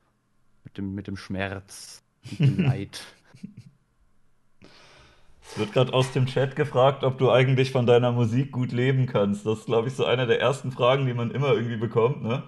[0.64, 2.02] mit dem, mit dem Schmerz
[2.38, 3.04] und dem Leid.
[5.48, 9.06] Es wird gerade aus dem Chat gefragt, ob du eigentlich von deiner Musik gut leben
[9.06, 9.46] kannst.
[9.46, 12.42] Das ist, glaube ich, so eine der ersten Fragen, die man immer irgendwie bekommt, ne?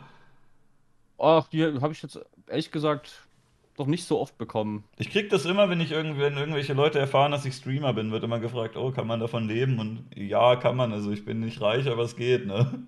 [1.18, 3.28] Ach, die habe ich jetzt ehrlich gesagt
[3.76, 4.84] doch nicht so oft bekommen.
[4.98, 8.10] Ich krieg das immer, wenn ich irgendwie, wenn irgendwelche Leute erfahren, dass ich Streamer bin,
[8.10, 9.78] wird immer gefragt, oh, kann man davon leben?
[9.78, 10.92] Und ja, kann man.
[10.92, 12.86] Also ich bin nicht reich, aber es geht, ne?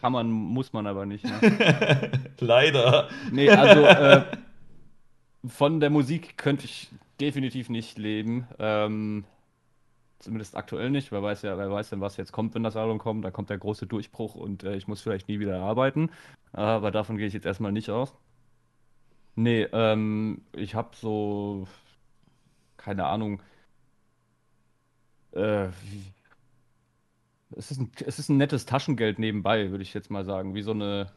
[0.00, 2.10] Kann man, muss man aber nicht, ne?
[2.38, 3.08] Leider.
[3.32, 4.24] Nee, also äh,
[5.46, 6.88] von der Musik könnte ich
[7.20, 8.46] definitiv nicht leben.
[8.58, 9.24] Ähm,
[10.18, 11.12] zumindest aktuell nicht.
[11.12, 13.24] Wer weiß ja, wer weiß denn, was jetzt kommt, wenn das Album kommt.
[13.24, 16.10] Da kommt der große Durchbruch und äh, ich muss vielleicht nie wieder arbeiten.
[16.52, 18.14] Aber davon gehe ich jetzt erstmal nicht aus.
[19.34, 21.68] Nee, ähm, ich habe so,
[22.78, 23.42] keine Ahnung,
[25.32, 25.68] äh,
[27.50, 30.54] es ist ein, es ist ein nettes Taschengeld nebenbei, würde ich jetzt mal sagen.
[30.54, 31.12] Wie so eine,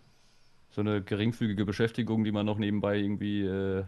[0.69, 3.85] so eine geringfügige Beschäftigung, die man noch nebenbei irgendwie äh,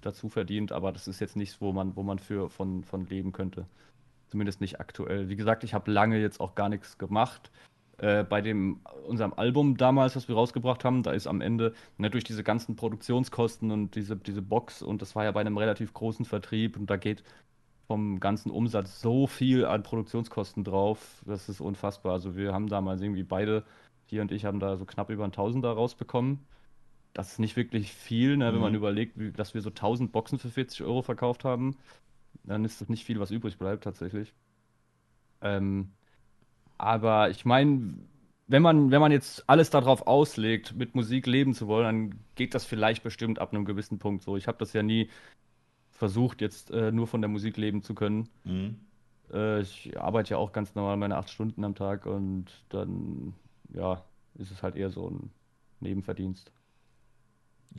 [0.00, 3.32] dazu verdient, aber das ist jetzt nichts, wo man, wo man für von, von leben
[3.32, 3.66] könnte.
[4.28, 5.28] Zumindest nicht aktuell.
[5.28, 7.50] Wie gesagt, ich habe lange jetzt auch gar nichts gemacht.
[7.98, 12.10] Äh, bei dem unserem Album damals, was wir rausgebracht haben, da ist am Ende ne,
[12.10, 15.94] durch diese ganzen Produktionskosten und diese, diese Box und das war ja bei einem relativ
[15.94, 17.24] großen Vertrieb und da geht
[17.86, 22.12] vom ganzen Umsatz so viel an Produktionskosten drauf, das ist unfassbar.
[22.12, 23.64] Also wir haben damals irgendwie beide,
[24.06, 26.40] hier und ich, haben da so knapp über ein Tausender rausbekommen.
[27.16, 28.76] Das ist nicht wirklich viel, ne, wenn man Mhm.
[28.78, 31.76] überlegt, wie, dass wir so 1000 Boxen für 40 Euro verkauft haben.
[32.44, 34.34] Dann ist das nicht viel, was übrig bleibt tatsächlich.
[35.40, 35.92] Ähm,
[36.78, 37.94] aber ich meine,
[38.48, 42.54] wenn man, wenn man jetzt alles darauf auslegt, mit Musik leben zu wollen, dann geht
[42.54, 44.36] das vielleicht bestimmt ab einem gewissen Punkt so.
[44.36, 45.10] Ich habe das ja nie
[45.90, 48.28] versucht, jetzt äh, nur von der Musik leben zu können.
[48.44, 48.76] Mhm.
[49.32, 53.34] Äh, ich arbeite ja auch ganz normal meine acht Stunden am Tag und dann,
[53.74, 54.04] ja,
[54.36, 55.30] ist es halt eher so ein
[55.80, 56.52] Nebenverdienst.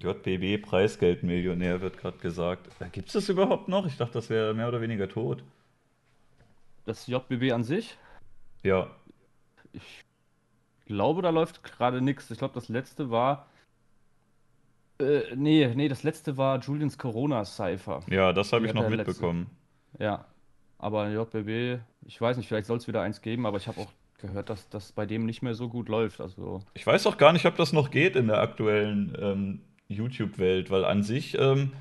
[0.02, 2.68] JBB Preisgeldmillionär wird gerade gesagt.
[2.92, 3.86] Gibt es das überhaupt noch?
[3.86, 5.44] Ich dachte, das wäre mehr oder weniger tot.
[6.86, 7.98] Das JBB an sich?
[8.64, 8.88] Ja.
[9.74, 10.06] Ich
[10.86, 12.32] glaube, da läuft gerade nichts.
[12.32, 13.48] Ich glaube, das letzte war.
[15.00, 18.02] Äh, nee, nee, das letzte war Julians Corona-Cypher.
[18.10, 19.12] Ja, das habe ich noch er letzte.
[19.12, 19.50] mitbekommen.
[20.00, 20.26] Ja.
[20.80, 23.92] Aber JBB, ich weiß nicht, vielleicht soll es wieder eins geben, aber ich habe auch
[24.20, 26.22] gehört, dass das bei dem nicht mehr so gut läuft.
[26.22, 30.70] Also, Ich weiß auch gar nicht, ob das noch geht in der aktuellen ähm, YouTube-Welt,
[30.70, 31.72] weil an sich ähm,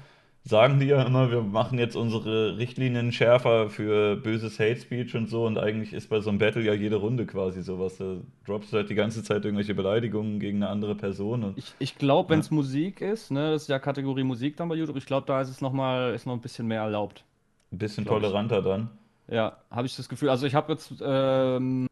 [0.47, 5.29] sagen die ja immer, wir machen jetzt unsere Richtlinien schärfer für böses Hate Speech und
[5.29, 7.99] so und eigentlich ist bei so einem Battle ja jede Runde quasi sowas.
[7.99, 11.75] Da droppst du halt die ganze Zeit irgendwelche Beleidigungen gegen eine andere Person und ich,
[11.81, 14.77] ich glaube, wenn ja, es Musik ist, ne, das ist ja Kategorie Musik dann bei
[14.77, 17.25] YouTube, ich glaube, da ist es noch mal, ist noch ein bisschen mehr erlaubt,
[17.73, 18.27] ein bisschen glaube ich.
[18.27, 18.91] toleranter dann.
[19.29, 20.31] Ja, habe ich das Gefühl.
[20.31, 21.89] Also ich habe jetzt ähm,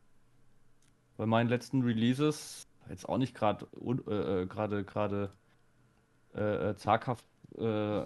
[1.16, 3.66] bei meinen letzten Releases jetzt auch nicht gerade
[4.07, 5.31] äh, äh, gerade gerade
[6.36, 7.24] äh, äh, zaghaft
[7.58, 8.02] äh,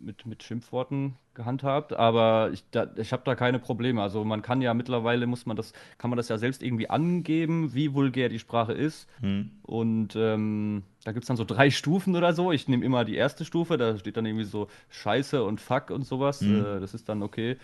[0.00, 4.02] mit, mit Schimpfworten gehandhabt, aber ich, da, ich habe da keine Probleme.
[4.02, 7.72] Also man kann ja mittlerweile muss man das, kann man das ja selbst irgendwie angeben,
[7.74, 9.08] wie vulgär die Sprache ist.
[9.20, 9.50] Hm.
[9.62, 12.52] Und ähm, da gibt es dann so drei Stufen oder so.
[12.52, 16.04] Ich nehme immer die erste Stufe, da steht dann irgendwie so Scheiße und Fuck und
[16.04, 16.40] sowas.
[16.40, 16.60] Hm.
[16.60, 17.56] Äh, das ist dann okay.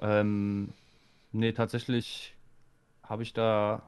[0.00, 0.70] Ähm,
[1.32, 2.34] nee, tatsächlich
[3.02, 3.82] habe ich da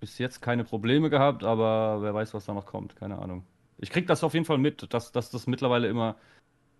[0.00, 2.96] bis jetzt keine Probleme gehabt, aber wer weiß, was da noch kommt.
[2.96, 3.44] Keine Ahnung.
[3.84, 6.16] Ich krieg das auf jeden Fall mit, dass, dass das mittlerweile immer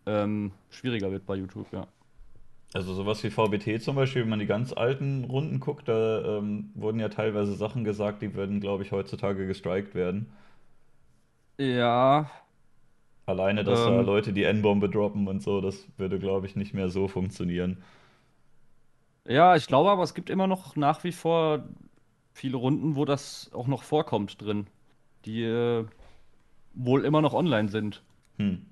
[0.06, 1.86] ähm, schwieriger wird bei YouTube, ja.
[2.72, 6.70] Also sowas wie VBT zum Beispiel, wenn man die ganz alten Runden guckt, da ähm,
[6.74, 10.32] wurden ja teilweise Sachen gesagt, die würden, glaube ich, heutzutage gestrikt werden.
[11.58, 12.28] Ja,
[13.26, 16.74] Alleine, dass da ähm, Leute die N-Bombe droppen und so, das würde, glaube ich, nicht
[16.74, 17.82] mehr so funktionieren.
[19.26, 21.64] ja, ich glaube aber, es gibt immer noch nach wie vor
[22.32, 24.66] viele Runden, wo das auch noch vorkommt drin,
[25.24, 25.86] die äh,
[26.74, 28.02] wohl immer noch online sind.
[28.38, 28.66] Hm.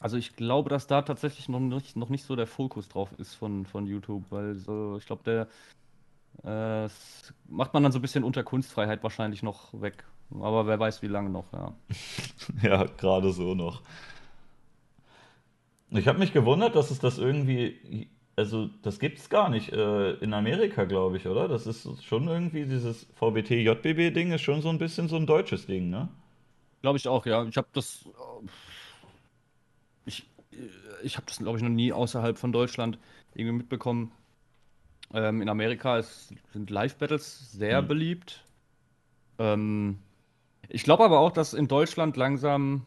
[0.00, 3.34] Also ich glaube, dass da tatsächlich noch nicht, noch nicht so der Fokus drauf ist
[3.34, 5.48] von, von YouTube, weil so, ich glaube, der
[6.44, 6.88] äh,
[7.48, 10.04] macht man dann so ein bisschen unter Kunstfreiheit wahrscheinlich noch weg.
[10.30, 11.74] Aber wer weiß, wie lange noch, ja.
[12.62, 13.82] Ja, gerade so noch.
[15.90, 18.08] Ich habe mich gewundert, dass es das irgendwie,
[18.38, 21.48] also das gibt es gar nicht äh, in Amerika, glaube ich, oder?
[21.48, 25.90] Das ist schon irgendwie dieses VBT-JBB-Ding ist schon so ein bisschen so ein deutsches Ding,
[25.90, 26.08] ne?
[26.82, 27.44] Glaube ich auch, ja.
[27.44, 28.48] Ich habe das, äh,
[30.06, 30.26] ich,
[31.02, 32.98] ich habe das, glaube ich, noch nie außerhalb von Deutschland
[33.34, 34.12] irgendwie mitbekommen.
[35.12, 37.88] Ähm, in Amerika ist, sind Live-Battles sehr Hm.
[37.88, 38.44] beliebt.
[39.38, 39.98] Ähm,
[40.68, 42.84] ich glaube aber auch, dass in Deutschland langsam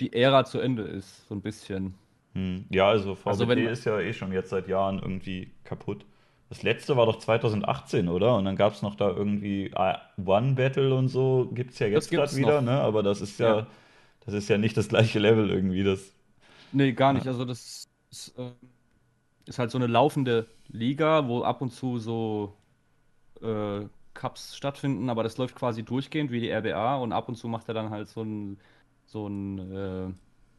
[0.00, 1.94] die Ära zu Ende ist, so ein bisschen.
[2.34, 2.66] Hm.
[2.70, 6.04] Ja, also Also VBT wenn, ist ja eh schon jetzt seit Jahren irgendwie kaputt.
[6.48, 8.36] Das letzte war doch 2018, oder?
[8.36, 11.86] Und dann gab es noch da irgendwie ah, One Battle und so, gibt es ja
[11.86, 12.62] jetzt gerade wieder, noch.
[12.62, 12.72] ne?
[12.80, 13.56] Aber das ist Ja.
[13.56, 13.66] ja,
[14.26, 15.84] das ist ja nicht das gleiche Level irgendwie.
[15.84, 16.14] Das,
[16.72, 17.26] Nee, gar nicht.
[17.26, 17.32] ja.
[17.32, 18.52] Also das ist, äh,
[19.46, 22.56] ist halt so eine laufende Liga, wo ab und zu so
[23.42, 27.48] äh, Cups stattfinden, aber das läuft quasi durchgehend wie die RBA und ab und zu
[27.48, 28.60] macht er dann halt so ein,
[29.06, 30.14] so ein, äh,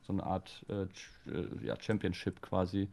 [0.05, 0.83] so eine Art äh,
[1.31, 2.89] äh, ja, Championship quasi.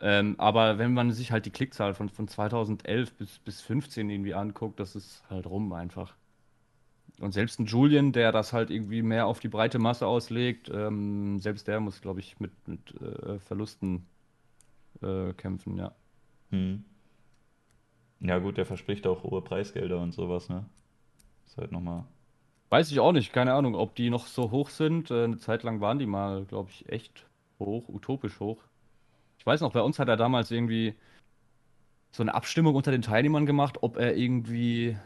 [0.00, 4.34] Ähm, aber wenn man sich halt die Klickzahl von, von 2011 bis, bis 15 irgendwie
[4.34, 6.14] anguckt, das ist halt rum einfach.
[7.20, 11.38] Und selbst ein Julian, der das halt irgendwie mehr auf die breite Masse auslegt, ähm,
[11.38, 14.06] selbst der muss, glaube ich, mit, mit äh, Verlusten
[15.00, 15.92] äh, kämpfen, ja.
[16.50, 16.84] hm.
[18.20, 20.64] Ja, gut, der verspricht auch hohe Preisgelder und sowas, ne?
[21.46, 22.04] Ist halt nochmal.
[22.74, 25.08] Weiß ich auch nicht, keine Ahnung, ob die noch so hoch sind.
[25.08, 27.24] Äh, eine Zeit lang waren die mal, glaube ich, echt
[27.60, 28.64] hoch, utopisch hoch.
[29.38, 30.96] Ich weiß noch, bei uns hat er damals irgendwie
[32.10, 34.96] so eine Abstimmung unter den Teilnehmern gemacht, ob er irgendwie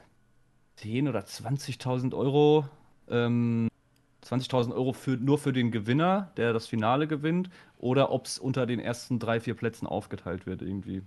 [0.76, 2.66] 10 oder 20.000 Euro,
[3.10, 3.68] ähm,
[4.24, 8.64] 20.000 Euro für, nur für den Gewinner, der das Finale gewinnt, oder ob es unter
[8.64, 11.02] den ersten drei, vier Plätzen aufgeteilt wird irgendwie.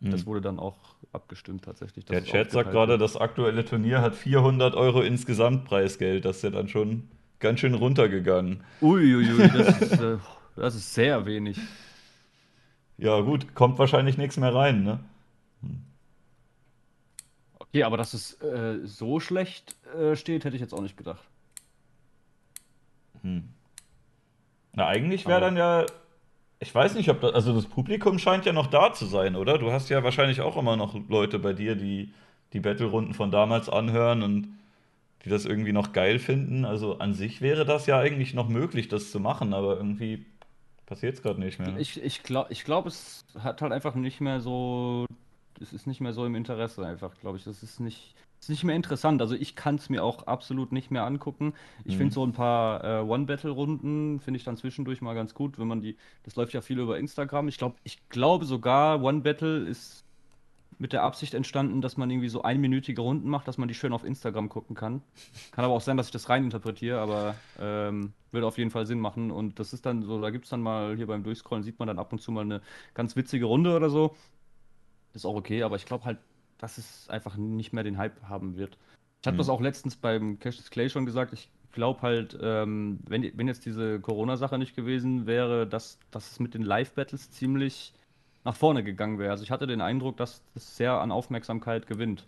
[0.00, 0.26] Das Hm.
[0.26, 0.76] wurde dann auch
[1.12, 6.24] abgestimmt tatsächlich, Der Chat sagt gerade, das aktuelle Turnier hat 400 Euro insgesamt Preisgeld.
[6.24, 7.08] Das ist ja dann schon
[7.38, 8.62] ganz schön runtergegangen.
[8.80, 10.16] Uiuiui, das ist, äh,
[10.56, 11.58] das ist sehr wenig.
[12.96, 15.00] Ja, gut, kommt wahrscheinlich nichts mehr rein, ne?
[17.58, 21.22] Okay, aber dass es äh, so schlecht äh, steht, hätte ich jetzt auch nicht gedacht.
[23.22, 23.44] Hm.
[24.72, 25.86] Na, eigentlich wäre dann ja,
[26.60, 29.58] ich weiß nicht, ob das, also das Publikum scheint ja noch da zu sein, oder?
[29.58, 32.12] Du hast ja wahrscheinlich auch immer noch Leute bei dir, die
[32.52, 34.48] die Battle-Runden von damals anhören und
[35.24, 36.64] die das irgendwie noch geil finden.
[36.64, 40.26] Also an sich wäre das ja eigentlich noch möglich, das zu machen, aber irgendwie
[40.86, 41.76] passiert es gerade nicht mehr.
[41.78, 45.06] Ich, ich glaube, ich glaub, es hat halt einfach nicht mehr so.
[45.60, 47.44] Es ist nicht mehr so im Interesse, einfach, glaube ich.
[47.44, 49.20] Das ist nicht, ist nicht mehr interessant.
[49.20, 51.52] Also ich kann es mir auch absolut nicht mehr angucken.
[51.84, 51.98] Ich Mhm.
[51.98, 55.80] finde so ein paar äh, One-Battle-Runden, finde ich dann zwischendurch mal ganz gut, wenn man
[55.82, 55.96] die.
[56.22, 57.48] Das läuft ja viel über Instagram.
[57.48, 60.04] Ich glaube, ich glaube sogar, One-Battle ist
[60.78, 63.92] mit der Absicht entstanden, dass man irgendwie so einminütige Runden macht, dass man die schön
[63.92, 65.02] auf Instagram gucken kann.
[65.50, 68.86] Kann aber auch sein, dass ich das rein interpretiere, aber ähm, würde auf jeden Fall
[68.86, 69.30] Sinn machen.
[69.30, 71.88] Und das ist dann so, da gibt es dann mal hier beim Durchscrollen, sieht man
[71.88, 72.62] dann ab und zu mal eine
[72.94, 74.16] ganz witzige Runde oder so.
[75.12, 76.18] Ist auch okay, aber ich glaube halt,
[76.60, 78.76] dass es einfach nicht mehr den Hype haben wird.
[79.22, 79.38] Ich hatte Hm.
[79.38, 81.32] das auch letztens beim Cassius Clay schon gesagt.
[81.32, 86.40] Ich glaube halt, ähm, wenn, wenn jetzt diese Corona-Sache nicht gewesen wäre, dass, dass es
[86.40, 87.92] mit den Live-Battles ziemlich
[88.44, 89.30] nach vorne gegangen wäre.
[89.30, 92.26] Also ich hatte den Eindruck, dass es sehr an Aufmerksamkeit gewinnt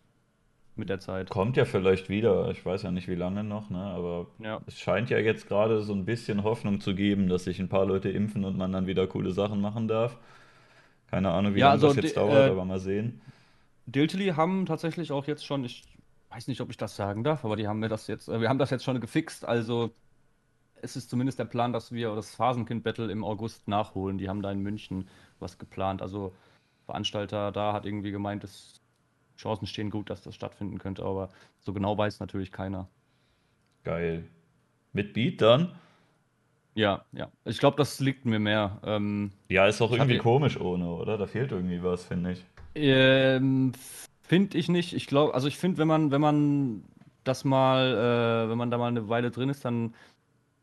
[0.76, 1.28] mit der Zeit.
[1.30, 3.78] Kommt ja vielleicht wieder, ich weiß ja nicht wie lange noch, ne?
[3.78, 4.60] aber Ja.
[4.66, 7.84] es scheint ja jetzt gerade so ein bisschen Hoffnung zu geben, dass sich ein paar
[7.84, 10.16] Leute impfen und man dann wieder coole Sachen machen darf.
[11.10, 13.20] Keine Ahnung, wie Ja, lange also das jetzt die- dauert, äh, aber mal sehen.
[13.86, 15.84] Diltily haben tatsächlich auch jetzt schon, ich
[16.30, 18.48] weiß nicht, ob ich das sagen darf, aber die haben mir das jetzt, äh, wir
[18.48, 19.44] haben das jetzt schon gefixt.
[19.44, 19.92] Also
[20.82, 24.18] es ist zumindest der Plan, dass wir das Phasenkind-Battle im August nachholen.
[24.18, 26.02] Die haben da in München was geplant.
[26.02, 26.34] Also
[26.86, 28.80] Veranstalter da hat irgendwie gemeint, dass
[29.38, 32.88] Chancen stehen gut, dass das stattfinden könnte, aber so genau weiß natürlich keiner.
[33.84, 34.24] Geil.
[34.92, 35.74] Mit Beat dann?
[36.74, 37.30] Ja, ja.
[37.44, 38.80] Ich glaube, das liegt mir mehr.
[38.84, 41.18] Ähm, Ja, ist auch irgendwie komisch ohne, oder?
[41.18, 42.44] Da fehlt irgendwie was, finde ich.
[42.74, 43.72] Ähm,
[44.22, 44.92] finde ich nicht.
[44.94, 46.84] Ich glaube, also ich finde, wenn man, wenn man
[47.24, 49.94] das mal, äh, wenn man da mal eine Weile drin ist, dann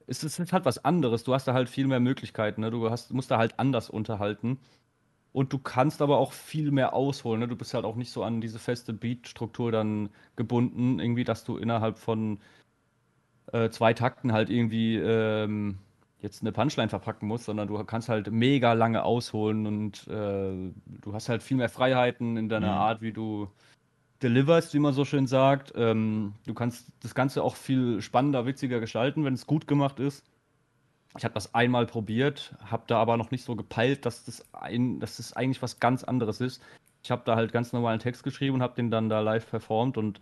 [0.07, 1.23] ist es halt was anderes.
[1.23, 2.71] Du hast da halt viel mehr Möglichkeiten, ne?
[2.71, 4.59] Du hast, musst da halt anders unterhalten.
[5.33, 7.47] Und du kannst aber auch viel mehr ausholen, ne?
[7.47, 11.57] Du bist halt auch nicht so an diese feste Beat-Struktur dann gebunden, irgendwie, dass du
[11.57, 12.39] innerhalb von
[13.51, 15.79] äh, zwei Takten halt irgendwie ähm,
[16.21, 21.13] jetzt eine Punchline verpacken musst, sondern du kannst halt mega lange ausholen und äh, du
[21.13, 22.77] hast halt viel mehr Freiheiten in deiner Mhm.
[22.77, 23.47] Art, wie du
[24.21, 25.73] deliverst, wie man so schön sagt.
[25.75, 30.25] Ähm, du kannst das Ganze auch viel spannender, witziger gestalten, wenn es gut gemacht ist.
[31.17, 34.99] Ich habe das einmal probiert, habe da aber noch nicht so gepeilt, dass das, ein,
[34.99, 36.61] dass das eigentlich was ganz anderes ist.
[37.01, 39.97] Ich habe da halt ganz normalen Text geschrieben und habe den dann da live performt
[39.97, 40.19] und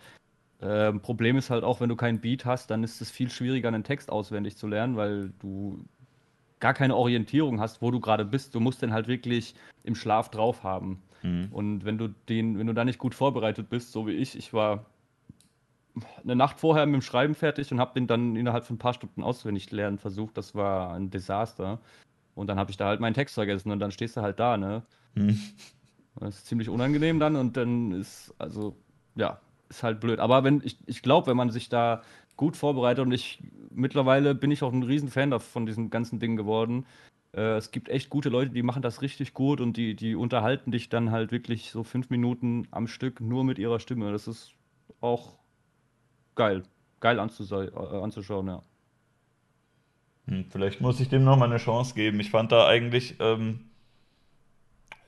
[0.62, 3.68] ähm, Problem ist halt auch, wenn du keinen Beat hast, dann ist es viel schwieriger,
[3.68, 5.86] einen Text auswendig zu lernen, weil du
[6.60, 8.56] gar keine Orientierung hast, wo du gerade bist.
[8.56, 11.04] Du musst den halt wirklich im Schlaf drauf haben.
[11.22, 11.50] Mhm.
[11.52, 14.54] Und wenn du den, wenn du da nicht gut vorbereitet bist, so wie ich, ich
[14.54, 14.86] war
[16.24, 18.94] eine Nacht vorher mit dem Schreiben fertig und habe den dann innerhalb von ein paar
[18.94, 20.38] Stunden auswendig lernen versucht.
[20.38, 21.80] Das war ein Desaster.
[22.36, 24.58] Und dann habe ich da halt meinen Text vergessen und dann stehst du halt da,
[24.58, 24.84] ne?
[25.16, 25.40] Mhm.
[26.20, 28.76] Das ist ziemlich unangenehm dann und dann ist, also,
[29.16, 29.40] ja,
[29.70, 30.20] ist halt blöd.
[30.20, 32.02] Aber wenn, ich, ich glaube, wenn man sich da
[32.36, 36.20] gut vorbereitet und ich, mittlerweile bin ich auch ein riesen Fan dav- von diesem ganzen
[36.20, 36.86] Ding geworden.
[37.34, 40.72] Äh, es gibt echt gute Leute, die machen das richtig gut und die, die unterhalten
[40.72, 44.12] dich dann halt wirklich so fünf Minuten am Stück nur mit ihrer Stimme.
[44.12, 44.54] Das ist
[45.02, 45.34] auch
[46.36, 46.64] geil.
[47.00, 48.62] Geil äh, anzuschauen, ja.
[50.28, 52.20] Hm, Vielleicht muss ich dem noch mal eine Chance geben.
[52.20, 53.66] Ich fand da eigentlich, ähm,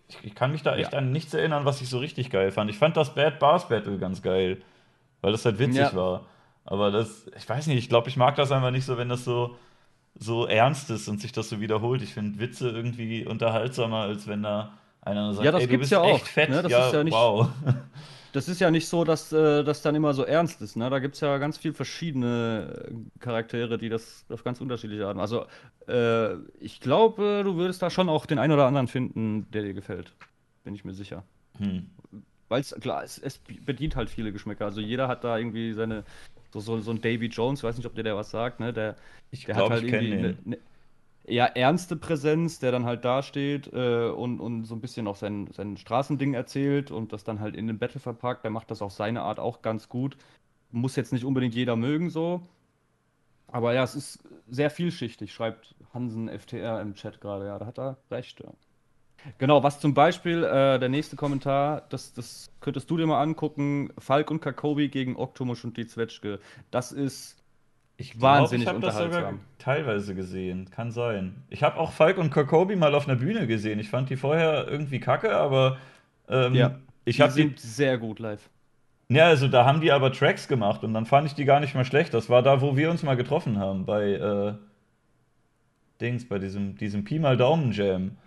[0.10, 1.00] ich, ich kann mich da echt Ja.
[1.00, 2.70] an nichts erinnern, was ich so richtig geil fand.
[2.70, 4.62] Ich fand das Bad Bars Battle ganz geil,
[5.22, 5.96] weil das halt witzig Ja.
[5.96, 6.26] war.
[6.66, 9.24] Aber das, ich weiß nicht, ich glaube, ich mag das einfach nicht so, wenn das
[9.24, 9.56] so,
[10.16, 12.02] so ernst ist und sich das so wiederholt.
[12.02, 15.84] Ich finde Witze irgendwie unterhaltsamer, als wenn da einer sagt, Ja, das ey, du gibt's
[15.84, 16.50] bist ja auch, echt fett.
[16.50, 16.62] ne?
[16.62, 17.48] Das ja, ist ja nicht- wow.
[18.32, 20.76] Das ist ja nicht so, dass äh, das dann immer so ernst ist.
[20.76, 20.90] Ne?
[20.90, 25.20] Da gibt es ja ganz viele verschiedene äh, Charaktere, die das auf ganz unterschiedliche Arten.
[25.20, 25.46] Also,
[25.88, 29.74] äh, ich glaube, du würdest da schon auch den einen oder anderen finden, der dir
[29.74, 30.14] gefällt.
[30.64, 31.24] Bin ich mir sicher.
[31.58, 31.90] Hm.
[32.50, 34.66] Weil es, klar, es, es bedient halt viele Geschmäcker.
[34.66, 36.04] Also, jeder hat da irgendwie seine.
[36.52, 38.74] So, so, so ein Davy Jones, ich weiß nicht, ob dir der was sagt, ne?
[38.74, 38.96] Der,
[39.32, 40.20] Ich der glaube, hat halt irgendwie den.
[40.20, 40.58] eine, eine
[41.24, 45.50] eher ernste Präsenz, der dann halt dasteht äh, und, und so ein bisschen auch sein,
[45.54, 48.44] sein Straßending erzählt und das dann halt in den Battle verpackt.
[48.44, 50.18] Der macht das auf seine Art auch ganz gut.
[50.72, 52.42] Muss jetzt nicht unbedingt jeder mögen so.
[53.48, 57.48] Aber ja, es ist sehr vielschichtig, schreibt Hansen FTR im Chat gerade.
[57.48, 58.40] Ja, da hat er recht.
[58.42, 58.52] Ja.
[59.38, 63.92] Genau, was zum Beispiel, äh, der nächste Kommentar, das, das könntest du dir mal angucken.
[63.98, 66.40] Falk und Kakobi gegen Oktomusch und die Zwetschge.
[66.72, 67.39] Das ist
[68.00, 69.42] Ich glaub, Wahnsinnig ich habe das sogar unterhaltsam.
[69.58, 70.70] teilweise gesehen.
[70.72, 71.44] Kann sein.
[71.50, 73.80] Ich habe auch Falk und Kokobi mal auf einer Bühne gesehen.
[73.80, 75.78] Ich fand die vorher irgendwie kacke, aber
[76.30, 77.44] ähm, Ja, ich die habe die.
[77.44, 78.50] sind sehr gut live.
[79.12, 81.76] Ja, also da haben die aber Tracks gemacht und dann fand ich die gar nicht
[81.76, 82.14] mehr schlecht.
[82.14, 84.54] Das war da, wo wir uns mal getroffen haben, bei äh,
[86.02, 88.18] Dings, bei diesem, diesem Pi mal Daumen Jam.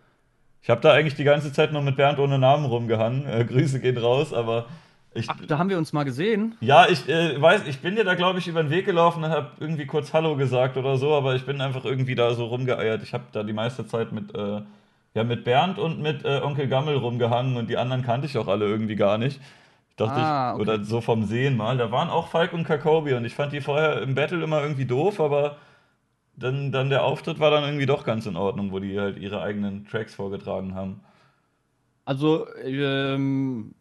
[0.63, 3.27] Ich habe da eigentlich die ganze Zeit nur mit Bernd ohne Namen rumgehangen.
[3.27, 4.67] Äh, Grüße gehen raus, aber
[5.15, 6.55] Ich, Ach, da haben wir uns mal gesehen.
[6.61, 9.31] ja, ich äh, weiß, ich bin dir da, glaube ich, über den Weg gelaufen und
[9.31, 13.03] habe irgendwie kurz Hallo gesagt oder so, aber ich bin einfach irgendwie da so rumgeeiert.
[13.03, 14.63] Ich habe da die meiste Zeit mit, äh,
[15.15, 18.49] ja, mit Bernd und mit äh, Onkel Gammel rumgehangen und die anderen kannte ich auch
[18.49, 19.39] alle irgendwie gar nicht.
[19.91, 20.63] Ich dachte, Ah, ich, okay.
[20.63, 21.77] oder so vom Sehen mal.
[21.77, 24.87] Da waren auch Falk und Kakobi und ich fand die vorher im Battle immer irgendwie
[24.87, 25.57] doof, aber
[26.35, 29.43] dann, dann der Auftritt war dann irgendwie doch ganz in Ordnung, wo die halt ihre
[29.43, 31.01] eigenen Tracks vorgetragen haben.
[32.07, 33.75] Also, ähm,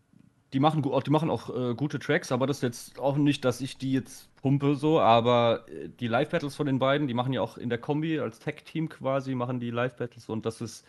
[0.53, 3.61] die machen, die machen auch äh, gute Tracks, aber das ist jetzt auch nicht, dass
[3.61, 7.41] ich die jetzt pumpe so, aber äh, die Live-Battles von den beiden, die machen ja
[7.41, 10.85] auch in der Kombi als Tag-Team quasi, machen die Live-Battles und das ist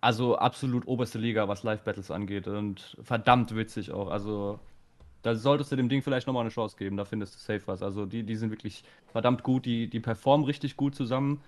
[0.00, 4.08] also absolut oberste Liga, was Live-Battles angeht und verdammt witzig auch.
[4.08, 4.60] Also,
[5.22, 7.82] da solltest du dem Ding vielleicht nochmal eine Chance geben, da findest du safe was.
[7.82, 11.40] Also, die, die sind wirklich verdammt gut, die, die performen richtig gut zusammen.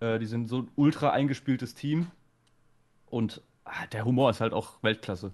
[0.00, 2.06] Äh, die sind so ein ultra eingespieltes Team
[3.10, 5.32] und ah, der Humor ist halt auch Weltklasse.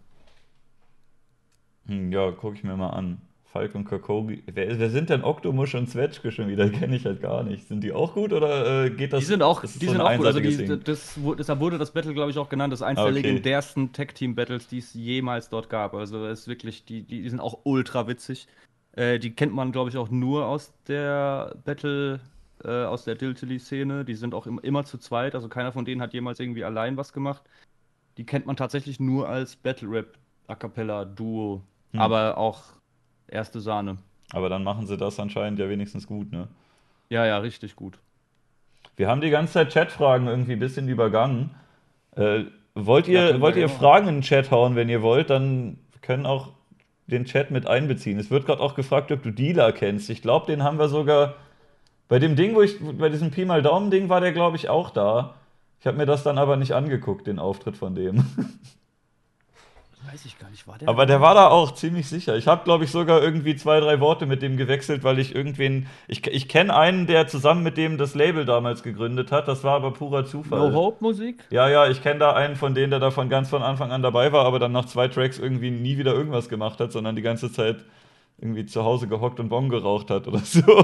[1.86, 3.20] Hm, ja, gucke ich mir mal an.
[3.52, 4.42] Falk und Kakobi.
[4.46, 6.68] Wer, wer sind denn Oktomusch und Zwetschge schon wieder?
[6.70, 7.68] Kenne ich halt gar nicht.
[7.68, 9.20] Sind die auch gut oder äh, geht das?
[9.20, 10.26] Die sind auch, die so sind auch gut.
[10.26, 12.72] Also die, das, deshalb wurde das Battle, glaube ich, auch genannt.
[12.72, 13.22] Das ist eines Ah, der okay.
[13.22, 15.92] legendärsten Tag-Team-Battles, die es jemals dort gab.
[15.92, 18.48] Also es ist wirklich, die, die, die sind auch ultra witzig.
[18.92, 22.20] Äh, die kennt man, glaube ich, auch nur aus der Battle,
[22.64, 24.06] äh, aus der Diltily-Szene.
[24.06, 25.34] Die sind auch im, immer zu zweit.
[25.34, 27.42] Also keiner von denen hat jemals irgendwie allein was gemacht.
[28.16, 31.62] Die kennt man tatsächlich nur als Battle-Rap-A Cappella-Duo.
[31.92, 32.00] Hm.
[32.00, 32.62] Aber auch
[33.28, 33.98] erste Sahne.
[34.32, 36.48] Aber dann machen sie das anscheinend ja wenigstens gut, ne?
[37.10, 37.98] Ja, ja, richtig gut.
[38.96, 41.50] Wir haben die ganze Zeit Chatfragen irgendwie ein bisschen übergangen.
[42.16, 43.68] Äh, wollt ihr, wollt ihr.
[43.68, 45.30] Fragen in den Chat hauen, wenn ihr wollt?
[45.30, 46.50] Dann können auch
[47.06, 48.18] den Chat mit einbeziehen.
[48.18, 50.08] Es wird gerade auch gefragt, ob du Dealer kennst.
[50.08, 51.34] Ich glaube, den haben wir sogar
[52.08, 54.68] bei dem Ding, wo ich bei diesem Pi mal Daumen Ding war der, glaube ich,
[54.68, 55.34] auch da.
[55.80, 58.24] Ich habe mir das dann aber nicht angeguckt, den Auftritt von dem.
[60.10, 60.88] Weiß ich gar nicht, war der?
[60.88, 62.36] Aber der war da auch ziemlich sicher.
[62.36, 65.86] Ich habe, glaube ich, sogar irgendwie zwei, drei Worte mit dem gewechselt, weil ich irgendwen.
[66.08, 69.48] Ich, ich kenne einen, der zusammen mit dem das Label damals gegründet hat.
[69.48, 70.70] Das war aber purer Zufall.
[70.70, 71.44] No Hope Musik?
[71.50, 74.32] Ja, ja, ich kenne da einen von denen, der davon ganz von Anfang an dabei
[74.32, 77.52] war, aber dann nach zwei Tracks irgendwie nie wieder irgendwas gemacht hat, sondern die ganze
[77.52, 77.84] Zeit
[78.38, 80.62] irgendwie zu Hause gehockt und Bon geraucht hat oder so.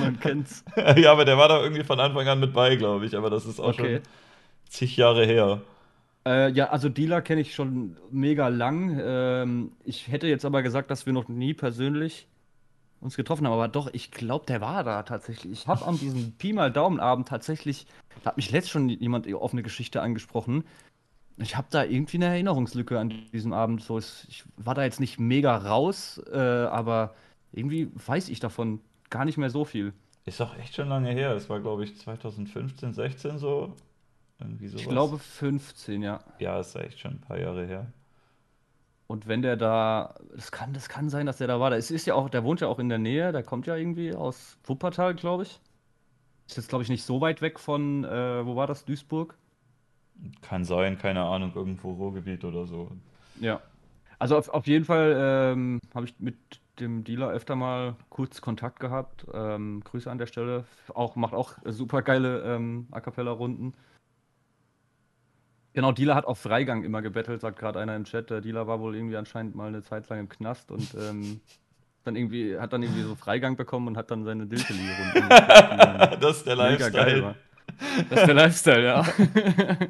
[0.00, 0.64] Man kennt's.
[0.96, 3.16] ja, aber der war da irgendwie von Anfang an mit bei, glaube ich.
[3.16, 3.96] Aber das ist auch Okay.
[3.96, 4.02] schon
[4.68, 5.60] zig Jahre her.
[6.26, 8.98] Äh, ja, also Dealer kenne ich schon mega lang.
[9.02, 12.26] Ähm, ich hätte jetzt aber gesagt, dass wir noch nie persönlich
[13.00, 13.52] uns getroffen haben.
[13.52, 15.52] Aber doch, ich glaube, der war da tatsächlich.
[15.52, 17.86] Ich habe an diesem Pi mal Daumenabend tatsächlich,
[18.22, 20.64] da hat mich letzt schon jemand auf eine Geschichte angesprochen.
[21.36, 23.82] Ich habe da irgendwie eine Erinnerungslücke an diesem Abend.
[23.82, 27.14] So, ich war da jetzt nicht mega raus, äh, aber
[27.52, 29.92] irgendwie weiß ich davon gar nicht mehr so viel.
[30.24, 31.32] Ist auch echt schon lange her.
[31.32, 33.74] Es war, glaube ich, 2015, 16 so.
[34.44, 34.82] Irgendwie sowas.
[34.82, 36.20] Ich glaube 15, ja.
[36.38, 37.86] Ja, ist echt schon ein paar Jahre her.
[39.06, 41.70] Und wenn der da, das kann, das kann sein, dass der da war.
[41.70, 43.76] Der ist, ist ja auch, der wohnt ja auch in der Nähe, der kommt ja
[43.76, 45.60] irgendwie aus Wuppertal, glaube ich.
[46.46, 49.36] Ist jetzt, glaube ich, nicht so weit weg von, äh, wo war das, Duisburg?
[50.42, 52.90] Kann sein, keine Ahnung, irgendwo Ruhrgebiet oder so.
[53.40, 53.60] Ja.
[54.18, 56.36] Also auf, auf jeden Fall ähm, habe ich mit
[56.80, 59.26] dem Dealer öfter mal kurz Kontakt gehabt.
[59.32, 60.64] Ähm, Grüße an der Stelle.
[60.94, 63.74] Auch, macht auch super geile ähm, A Cappella-Runden.
[65.74, 68.30] Genau, Dealer hat auf Freigang immer gebettelt, sagt gerade einer im Chat.
[68.30, 71.40] Der Dealer war wohl irgendwie anscheinend mal eine Zeit lang im Knast und ähm,
[72.04, 75.28] dann irgendwie, hat dann irgendwie so Freigang bekommen und hat dann seine Dilteli-Runden.
[76.20, 77.22] das ist der Mega geil Lifestyle.
[77.24, 77.34] war.
[78.10, 79.04] Das ist der Lifestyle, ja.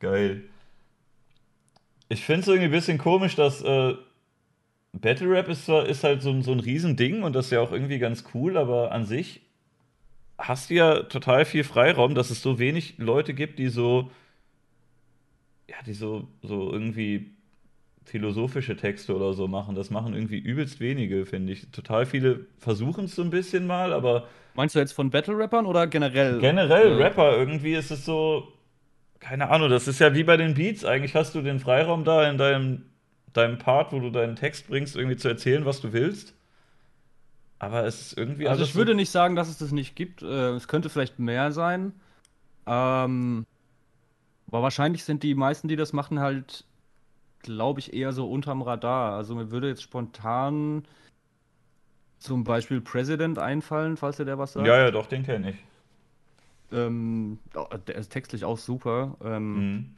[0.00, 0.42] Geil.
[2.08, 3.94] Ich finde es irgendwie ein bisschen komisch, dass äh,
[4.92, 7.60] Battle Rap ist, zwar, ist halt so, ein- so ein Riesending und das ist ja
[7.60, 9.40] auch irgendwie ganz cool, aber an sich
[10.38, 14.10] hast du ja total viel Freiraum, dass es so wenig Leute gibt, die so,
[15.68, 17.32] ja, die so, so irgendwie
[18.04, 19.74] philosophische Texte oder so machen.
[19.74, 21.70] Das machen irgendwie übelst wenige, finde ich.
[21.72, 25.86] Total viele versuchen es so ein bisschen mal, aber Meinst du jetzt von Battle-Rappern oder
[25.86, 26.40] generell?
[26.40, 28.52] Generell Äh, Rapper, irgendwie ist es so,
[29.20, 30.84] keine Ahnung, das ist ja wie bei den Beats.
[30.84, 32.86] Eigentlich hast du den Freiraum da in deinem,
[33.34, 36.34] deinem Part, wo du deinen Text bringst, irgendwie zu erzählen, was du willst.
[37.58, 40.22] Aber es ist irgendwie Also ich würde so, nicht sagen, dass es das nicht gibt.
[40.22, 41.92] Äh, es könnte vielleicht mehr sein.
[42.66, 43.46] Ähm,
[44.48, 46.64] aber wahrscheinlich sind die meisten, die das machen, halt,
[47.40, 49.16] glaube ich, eher so unterm Radar.
[49.16, 50.84] Also mir würde jetzt spontan
[52.18, 54.66] zum Beispiel President einfallen, falls dir der was sagt.
[54.66, 55.56] Ja, ja, doch, den kenne ich.
[56.72, 57.38] Ähm,
[57.86, 59.16] der ist textlich auch super.
[59.24, 59.96] Ähm, Mhm.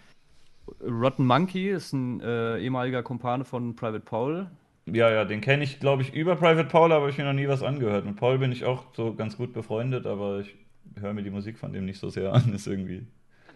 [0.82, 4.50] Rotten Monkey ist ein äh, ehemaliger Kumpane von Private Paul.
[4.94, 7.48] Ja, ja, den kenne ich, glaube ich, über Private Paul, aber ich mir noch nie
[7.48, 8.04] was angehört.
[8.04, 10.54] Mit Paul bin ich auch so ganz gut befreundet, aber ich
[11.00, 12.52] höre mir die Musik von dem nicht so sehr an.
[12.54, 13.06] Ist irgendwie.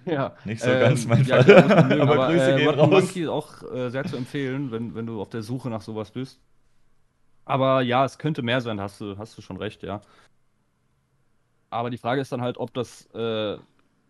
[0.04, 1.84] Ja, Nicht so ganz mein ja, Fall.
[1.84, 2.90] mögen, Aber aber Grüße äh, gehen raus.
[2.90, 6.10] Monkey ist auch äh, sehr zu empfehlen, wenn, wenn du auf der Suche nach sowas
[6.10, 6.40] bist.
[7.44, 10.00] Aber ja, es könnte mehr sein, hast du, hast du schon recht, ja.
[11.70, 13.56] Aber die Frage ist dann halt, ob das, äh,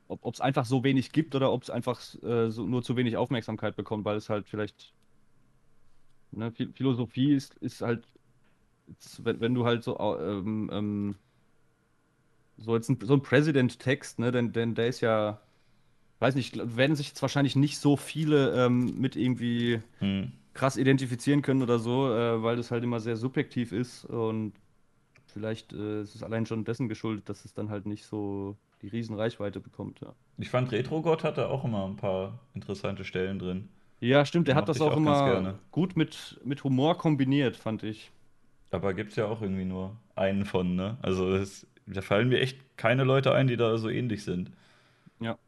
[0.09, 3.17] ob es einfach so wenig gibt oder ob es einfach äh, so, nur zu wenig
[3.17, 4.93] Aufmerksamkeit bekommt, weil es halt vielleicht,
[6.33, 8.07] ne, Phi- Philosophie ist, ist halt,
[9.01, 11.17] ist, wenn, wenn du halt so, ähm, ähm,
[12.59, 15.41] so jetzt ein, so ein President-Text, ne, denn, denn der ist ja,
[16.21, 20.33] weiß nicht, werden sich jetzt wahrscheinlich nicht so viele ähm, mit irgendwie Hm.
[20.55, 24.55] krass identifizieren können oder so, äh, weil das halt immer sehr subjektiv ist und
[25.27, 28.89] vielleicht äh, ist es allein schon dessen geschuldet, dass es dann halt nicht so die
[28.89, 30.01] Riesenreichweite bekommt.
[30.01, 33.69] Ja, Ich fand Retrogott hatte auch immer ein paar interessante Stellen drin.
[34.03, 38.13] Ja stimmt, der hat das auch auch immer gut mit, mit Humor kombiniert, fand ich.
[38.71, 40.99] Aber gibt's ja auch irgendwie nur einen von, ne?
[41.03, 44.51] Also es, da fallen mir echt keine Leute ein, die da so ähnlich sind.
[45.21, 45.39] Ja.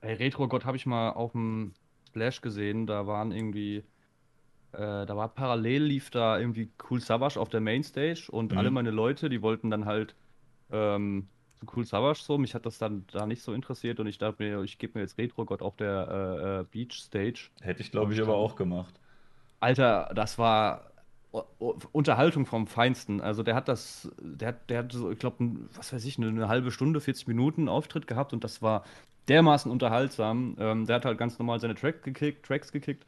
[0.00, 1.74] Ey, Retro-Gott habe ich mal auf dem
[2.08, 3.78] Splash gesehen, da waren irgendwie,
[4.72, 8.58] äh, da war parallel lief da irgendwie Cool Savage auf der Mainstage und Mhm.
[8.58, 10.16] alle meine Leute, die wollten dann halt
[10.70, 11.28] ähm,
[11.66, 14.42] zu Cool Savage so, mich hat das dann da nicht so interessiert und ich dachte
[14.42, 17.50] mir, ich gebe mir jetzt Retro-Gott auf der äh, äh, Beach Stage.
[17.60, 18.94] Hätte ich, glaube ich, aber auch gemacht.
[19.60, 20.90] Alter, das war
[21.92, 23.20] Unterhaltung vom Feinsten.
[23.20, 26.28] Also der hat das, der hat, der hat so, ich glaube, was weiß ich, eine,
[26.28, 28.84] eine halbe Stunde, 40 Minuten Auftritt gehabt und das war
[29.28, 30.56] dermaßen unterhaltsam.
[30.58, 33.04] Ähm, der hat halt ganz normal seine Track gekickt, Tracks gekickt,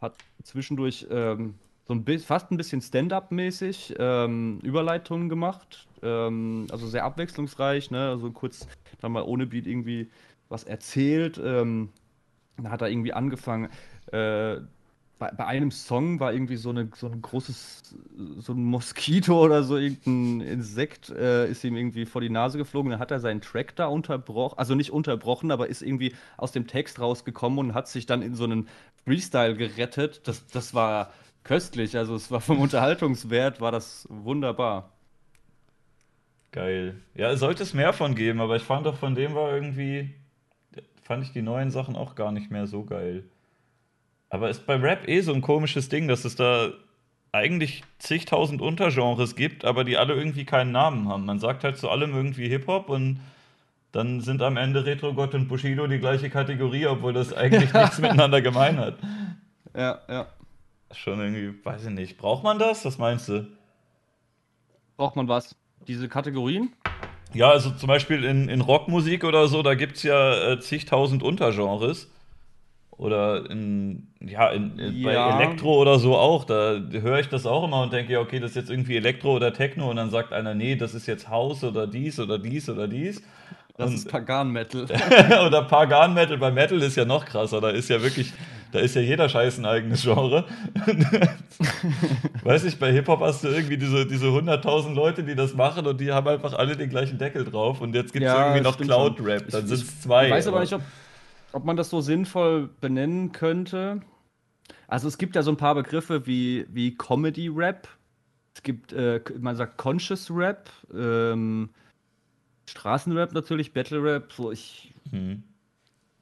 [0.00, 1.54] hat zwischendurch ähm,
[1.90, 5.88] so ein bisschen, fast ein bisschen Stand-up-mäßig ähm, Überleitungen gemacht.
[6.04, 8.10] Ähm, also sehr abwechslungsreich, ne?
[8.10, 8.68] Also kurz
[9.00, 10.08] dann mal ohne Beat irgendwie
[10.48, 11.40] was erzählt.
[11.44, 11.88] Ähm,
[12.58, 13.70] dann hat er irgendwie angefangen.
[14.12, 14.58] Äh,
[15.18, 17.82] bei, bei einem Song war irgendwie so, eine, so ein großes,
[18.38, 22.92] so ein Moskito oder so, irgendein Insekt äh, ist ihm irgendwie vor die Nase geflogen.
[22.92, 26.68] Dann hat er seinen Track da unterbrochen, also nicht unterbrochen, aber ist irgendwie aus dem
[26.68, 28.68] Text rausgekommen und hat sich dann in so einen
[29.04, 30.20] Freestyle gerettet.
[30.28, 31.12] Das, das war
[31.44, 34.92] köstlich, also es war vom Unterhaltungswert, war das wunderbar.
[36.52, 37.00] Geil.
[37.14, 40.14] Ja, es sollte es mehr von geben, aber ich fand doch von dem war irgendwie,
[41.02, 43.24] fand ich die neuen Sachen auch gar nicht mehr so geil.
[44.30, 46.72] Aber ist bei Rap eh so ein komisches Ding, dass es da
[47.32, 51.26] eigentlich zigtausend Untergenres gibt, aber die alle irgendwie keinen Namen haben.
[51.26, 53.20] Man sagt halt zu allem irgendwie Hip-Hop und
[53.92, 58.40] dann sind am Ende Retro-Gott und Bushido die gleiche Kategorie, obwohl das eigentlich nichts miteinander
[58.40, 58.98] gemein hat.
[59.76, 60.26] Ja, ja.
[60.92, 62.18] Schon irgendwie, weiß ich nicht.
[62.18, 62.84] Braucht man das?
[62.84, 63.46] Was meinst du?
[64.96, 65.54] Braucht man was?
[65.86, 66.72] Diese Kategorien?
[67.32, 71.22] Ja, also zum Beispiel in, in Rockmusik oder so, da gibt es ja äh, zigtausend
[71.22, 72.10] Untergenres.
[72.90, 75.40] Oder in, ja, in, in, bei Ja.
[75.40, 76.44] Elektro oder so auch.
[76.44, 79.34] Da höre ich das auch immer und denke, ja, okay, das ist jetzt irgendwie Elektro
[79.36, 79.88] oder Techno.
[79.88, 83.22] Und dann sagt einer, nee, das ist jetzt House oder dies oder dies oder dies.
[83.78, 84.84] Das Und- ist Pagan-Metal.
[85.46, 86.36] oder Pagan Metal.
[86.36, 87.62] Bei Metal ist ja noch krasser.
[87.62, 88.34] Da ist ja wirklich,
[88.72, 90.44] da ist ja jeder Scheiß ein eigenes Genre.
[92.44, 96.00] Weiß ich, bei Hip-Hop hast du irgendwie diese, diese 100.000 Leute, die das machen und
[96.00, 97.80] die haben einfach alle den gleichen Deckel drauf.
[97.80, 98.78] Und jetzt gibt es Ja, irgendwie noch.
[98.78, 99.48] Cloud-Rap.
[99.50, 100.26] Dann sind es zwei.
[100.26, 100.82] Ich weiß aber nicht, ob,
[101.52, 104.00] ob man das so sinnvoll benennen könnte.
[104.88, 107.88] Also es gibt ja so ein paar Begriffe wie, wie Comedy-Rap.
[108.54, 111.70] Es gibt, äh, man sagt Conscious Rap, ähm,
[112.68, 114.32] Straßenrap natürlich, Battle Rap.
[114.32, 115.42] So, ich Hm.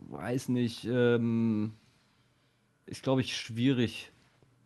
[0.01, 0.85] weiß nicht.
[0.91, 1.73] Ähm,
[2.89, 4.11] ist, glaube ich, schwierig,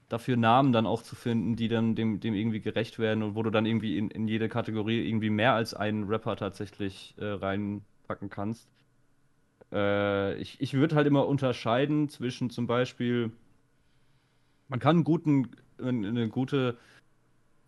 [0.09, 3.43] dafür Namen dann auch zu finden, die dann dem, dem irgendwie gerecht werden und wo
[3.43, 8.29] du dann irgendwie in, in jede Kategorie irgendwie mehr als einen Rapper tatsächlich äh, reinpacken
[8.29, 8.69] kannst.
[9.73, 13.33] Äh, ich ich würde halt immer unterscheiden zwischen zum Beispiel,
[14.69, 16.77] man kann einen guten, eine gute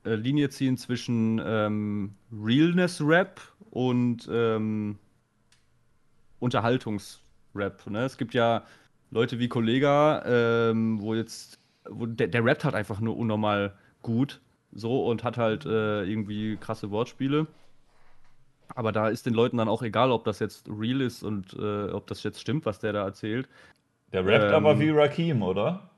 [0.04, 3.40] äh, Linie ziehen zwischen ähm, Realness-Rap
[3.70, 4.98] und ähm,
[6.40, 7.86] Unterhaltungs-Rap.
[7.86, 8.04] Ne?
[8.04, 8.64] Es gibt ja
[9.14, 14.40] Leute wie Kollega, ähm, wo jetzt, wo der, der rappt halt einfach nur unnormal gut
[14.72, 17.46] so und hat halt äh, irgendwie krasse Wortspiele.
[18.74, 21.92] Aber da ist den Leuten dann auch egal, ob das jetzt real ist und äh,
[21.92, 23.48] ob das jetzt stimmt, was der da erzählt.
[24.12, 24.54] Der rappt Ähm.
[24.54, 25.88] aber wie Rakim, oder?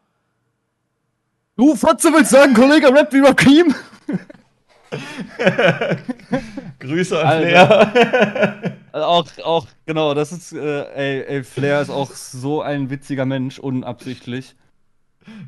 [1.57, 3.75] Du, Fotze, willst sagen, Kollege rappt wie Rakim?
[6.81, 7.87] Grüße an Alter.
[7.87, 8.73] Flair.
[8.97, 13.27] Also auch, auch, genau, das ist, äh, ey, ey, Flair ist auch so ein witziger
[13.27, 14.57] Mensch, unabsichtlich.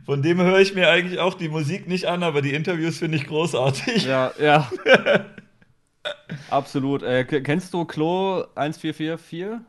[0.05, 3.17] Von dem höre ich mir eigentlich auch die Musik nicht an, aber die Interviews finde
[3.17, 4.05] ich großartig.
[4.05, 4.71] Ja, ja.
[6.51, 7.03] Absolut.
[7.03, 9.61] Äh, kennst du Klo 1444?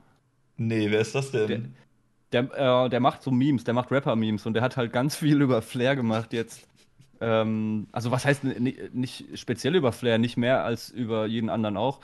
[0.58, 1.74] Nee, wer ist das denn?
[2.34, 2.42] Der,
[2.86, 5.62] äh, der macht so Memes, der macht Rapper-Memes und der hat halt ganz viel über
[5.62, 6.68] Flair gemacht jetzt.
[7.22, 12.02] Ähm, also was heißt nicht speziell über Flair, nicht mehr als über jeden anderen auch.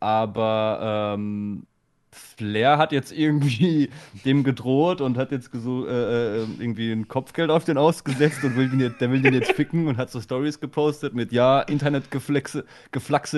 [0.00, 1.66] Aber ähm,
[2.10, 3.90] Flair hat jetzt irgendwie
[4.24, 8.68] dem gedroht und hat jetzt äh, äh, irgendwie ein Kopfgeld auf den ausgesetzt und will
[8.68, 12.64] den jetzt, der will den jetzt ficken und hat so Stories gepostet mit, ja, Internetgeflexe,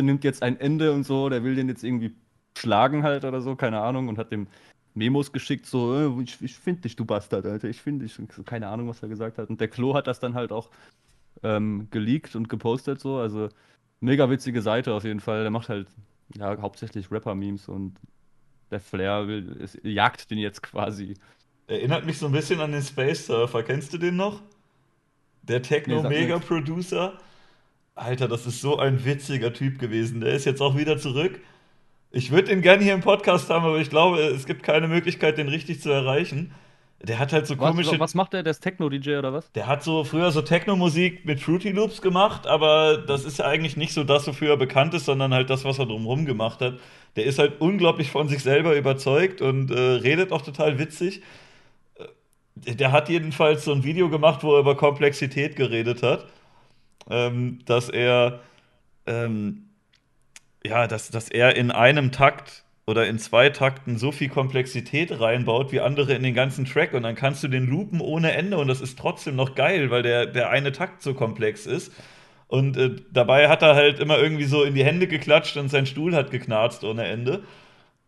[0.02, 2.14] nimmt jetzt ein Ende und so, der will den jetzt irgendwie
[2.56, 4.46] schlagen halt oder so, keine Ahnung, und hat dem
[4.94, 8.14] Memos geschickt, so, äh, ich, ich finde dich, du Bastard, Alter, ich finde dich.
[8.14, 9.48] So, keine Ahnung, was er gesagt hat.
[9.48, 10.68] Und der Klo hat das dann halt auch
[11.42, 13.48] ähm, geleakt und gepostet, so, also
[14.00, 15.42] mega witzige Seite auf jeden Fall.
[15.42, 15.88] Der macht halt
[16.36, 17.96] ja, hauptsächlich Rapper-Memes und
[18.70, 21.14] der Flair will, es, jagt den jetzt quasi.
[21.66, 23.62] Erinnert mich so ein bisschen an den Space Surfer.
[23.62, 24.42] Kennst du den noch?
[25.42, 27.18] Der Techno-Mega-Producer.
[27.94, 30.20] Alter, das ist so ein witziger Typ gewesen.
[30.20, 31.40] Der ist jetzt auch wieder zurück.
[32.10, 35.38] Ich würde ihn gerne hier im Podcast haben, aber ich glaube, es gibt keine Möglichkeit,
[35.38, 36.52] den richtig zu erreichen.
[37.02, 37.92] Der hat halt so komische.
[37.92, 38.42] Was, was macht der?
[38.42, 39.50] Der ist Techno-DJ oder was?
[39.52, 43.76] Der hat so früher so Techno-Musik mit Fruity Loops gemacht, aber das ist ja eigentlich
[43.76, 46.78] nicht so das, wofür er bekannt ist, sondern halt das, was er drumherum gemacht hat.
[47.16, 51.22] Der ist halt unglaublich von sich selber überzeugt und äh, redet auch total witzig.
[51.96, 56.26] Äh, der hat jedenfalls so ein Video gemacht, wo er über Komplexität geredet hat.
[57.08, 58.40] Ähm, dass er,
[59.06, 59.70] ähm,
[60.62, 65.70] ja, dass, dass er in einem Takt oder in zwei Takten so viel Komplexität reinbaut
[65.70, 68.66] wie andere in den ganzen Track und dann kannst du den loopen ohne Ende und
[68.66, 71.92] das ist trotzdem noch geil, weil der, der eine Takt so komplex ist.
[72.48, 75.86] Und äh, dabei hat er halt immer irgendwie so in die Hände geklatscht und sein
[75.86, 77.44] Stuhl hat geknarzt ohne Ende.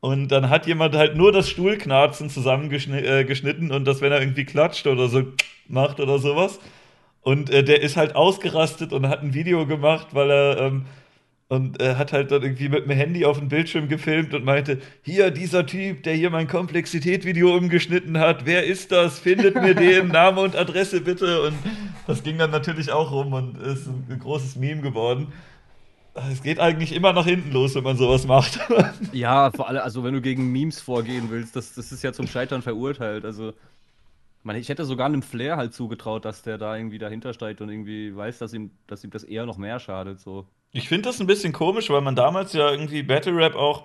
[0.01, 4.45] Und dann hat jemand halt nur das Stuhlknarzen zusammengeschnitten äh, und das, wenn er irgendwie
[4.45, 5.23] klatscht oder so
[5.69, 6.59] macht oder sowas.
[7.21, 10.87] Und äh, der ist halt ausgerastet und hat ein Video gemacht, weil er ähm,
[11.53, 14.81] und äh, hat halt dann irgendwie mit dem Handy auf dem Bildschirm gefilmt und meinte,
[15.03, 19.19] hier, dieser Typ, der hier mein Komplexität-Video umgeschnitten hat, wer ist das?
[19.19, 21.43] Findet mir den, Name und Adresse bitte.
[21.43, 21.55] Und
[22.07, 25.31] das ging dann natürlich auch rum und ist ein großes Meme geworden.
[26.31, 28.59] Es geht eigentlich immer nach hinten los, wenn man sowas macht.
[29.13, 32.29] ja, vor allem, also wenn du gegen Memes vorgehen willst, das, das ist ja zum
[32.29, 33.27] Scheitern verurteilt.
[33.27, 33.53] Also,
[34.43, 37.69] man, ich hätte sogar einem Flair halt zugetraut, dass der da irgendwie dahinter steigt und
[37.69, 40.19] irgendwie weiß, dass ihm, dass ihm das eher noch mehr schadet.
[40.19, 40.47] So.
[40.73, 43.85] Ich finde das ein bisschen komisch, weil man damals ja irgendwie Battle Rap auch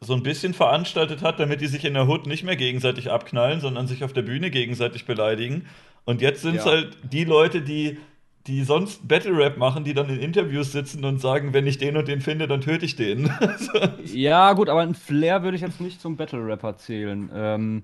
[0.00, 3.60] so ein bisschen veranstaltet hat, damit die sich in der Hood nicht mehr gegenseitig abknallen,
[3.60, 5.66] sondern sich auf der Bühne gegenseitig beleidigen.
[6.04, 6.72] Und jetzt sind es ja.
[6.72, 7.98] halt die Leute, die,
[8.46, 11.96] die sonst Battle Rap machen, die dann in Interviews sitzen und sagen, wenn ich den
[11.96, 13.30] und den finde, dann töte ich den.
[14.04, 17.30] ja, gut, aber ein Flair würde ich jetzt nicht zum Battle Rapper zählen.
[17.34, 17.82] Ähm,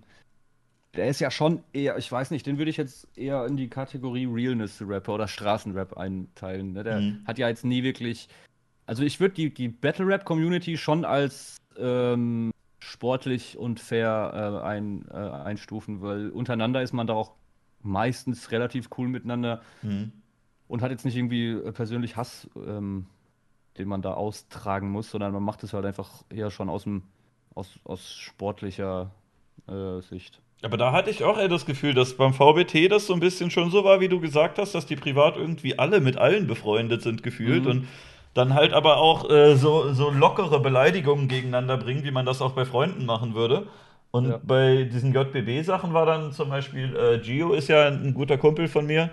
[0.96, 3.68] der ist ja schon eher, ich weiß nicht, den würde ich jetzt eher in die
[3.68, 6.72] Kategorie Realness-Rapper oder Straßenrap einteilen.
[6.72, 6.84] Ne?
[6.84, 7.20] Der mhm.
[7.26, 8.28] hat ja jetzt nie wirklich.
[8.86, 15.14] Also ich würde die, die Battle-Rap-Community schon als ähm, sportlich und fair äh, ein, äh,
[15.14, 17.32] einstufen, weil untereinander ist man da auch
[17.82, 20.12] meistens relativ cool miteinander mhm.
[20.68, 23.06] und hat jetzt nicht irgendwie äh, persönlich Hass, ähm,
[23.76, 27.02] den man da austragen muss, sondern man macht es halt einfach eher schon aus, dem,
[27.54, 29.10] aus, aus sportlicher
[29.68, 30.40] äh, Sicht.
[30.66, 33.52] Aber da hatte ich auch eher das Gefühl, dass beim VBT das so ein bisschen
[33.52, 37.02] schon so war, wie du gesagt hast, dass die privat irgendwie alle mit allen befreundet
[37.02, 37.70] sind gefühlt mhm.
[37.70, 37.88] und
[38.34, 42.50] dann halt aber auch äh, so, so lockere Beleidigungen gegeneinander bringen, wie man das auch
[42.50, 43.68] bei Freunden machen würde.
[44.10, 44.40] Und ja.
[44.42, 48.66] bei diesen JBB-Sachen war dann zum Beispiel, äh, Gio ist ja ein, ein guter Kumpel
[48.66, 49.10] von mir,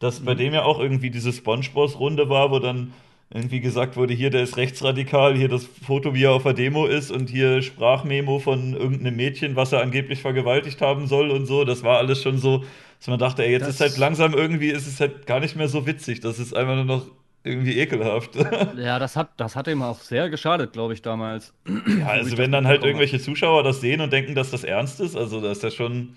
[0.00, 0.24] dass mhm.
[0.24, 2.92] bei dem ja auch irgendwie diese Spongeboss-Runde war, wo dann
[3.30, 6.86] irgendwie gesagt wurde, hier, der ist rechtsradikal, hier das Foto, wie er auf der Demo
[6.86, 11.64] ist und hier Sprachmemo von irgendeinem Mädchen, was er angeblich vergewaltigt haben soll und so.
[11.64, 12.64] Das war alles schon so,
[12.98, 15.56] dass man dachte, ey, jetzt das ist halt langsam irgendwie, ist es halt gar nicht
[15.56, 16.20] mehr so witzig.
[16.20, 17.06] Das ist einfach nur noch
[17.44, 18.30] irgendwie ekelhaft.
[18.76, 21.52] Ja, das hat, das hat ihm auch sehr geschadet, glaube ich, damals.
[21.66, 25.16] Ja, also wenn dann halt irgendwelche Zuschauer das sehen und denken, dass das ernst ist,
[25.16, 26.16] also das ist ja schon.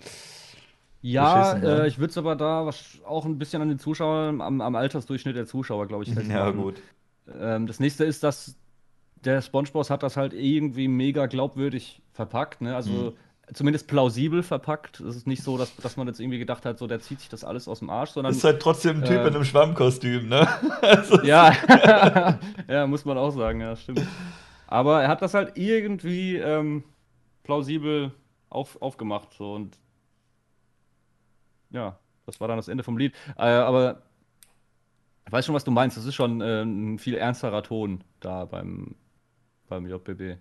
[1.02, 2.70] Ja, äh, ich würde es aber da
[3.06, 6.32] auch ein bisschen an den Zuschauern, am, am Altersdurchschnitt der Zuschauer, glaube ich, festmachen.
[6.36, 6.82] Ja, gut.
[7.40, 8.56] Ähm, das nächste ist, dass
[9.24, 12.76] der SpongeBoss hat das halt irgendwie mega glaubwürdig verpackt, ne?
[12.76, 13.14] Also mhm.
[13.54, 15.00] zumindest plausibel verpackt.
[15.00, 17.30] Es ist nicht so, dass, dass man jetzt irgendwie gedacht hat, so der zieht sich
[17.30, 18.34] das alles aus dem Arsch, sondern.
[18.34, 20.48] Ist halt trotzdem ein Typ äh, in einem Schwammkostüm, ne?
[20.82, 21.54] also ja,
[22.68, 24.06] ja, muss man auch sagen, ja, stimmt.
[24.68, 26.84] Aber er hat das halt irgendwie ähm,
[27.44, 28.12] plausibel
[28.50, 29.78] auf, aufgemacht, so und
[31.70, 33.14] ja, das war dann das Ende vom Lied.
[33.38, 34.04] Äh, aber
[35.26, 35.98] ich weiß schon, was du meinst.
[35.98, 38.96] Das ist schon äh, ein viel ernsterer Ton da beim,
[39.68, 40.38] beim JBB.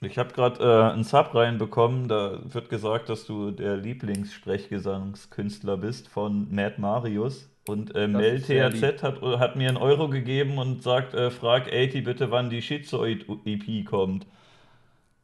[0.00, 6.06] Ich habe gerade äh, einen Sub reinbekommen, da wird gesagt, dass du der Lieblingssprechgesangskünstler bist
[6.06, 7.50] von Mad Marius.
[7.66, 12.04] Und äh, Mel THZ hat, hat, mir einen Euro gegeben und sagt, äh, frag 80
[12.04, 14.24] bitte, wann die Schizoid-EP kommt.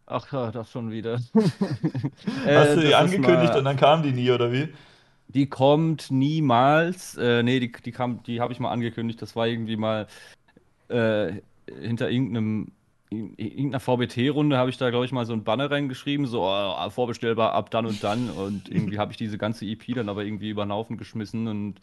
[0.06, 1.14] Ach ja, das schon wieder.
[2.44, 4.68] Hast du die angekündigt und dann kam die nie, oder wie?
[5.28, 7.16] Die kommt niemals.
[7.16, 9.20] Äh, nee, die, die, kam, die habe ich mal angekündigt.
[9.22, 10.06] Das war irgendwie mal
[10.88, 12.72] äh, hinter irgendeinem
[13.10, 16.90] in irgendeiner VBT-Runde habe ich da, glaube ich, mal so ein Banner reingeschrieben, so oh,
[16.90, 18.30] vorbestellbar ab dann und dann.
[18.30, 21.80] Und irgendwie habe ich diese ganze EP dann aber irgendwie über den Haufen geschmissen und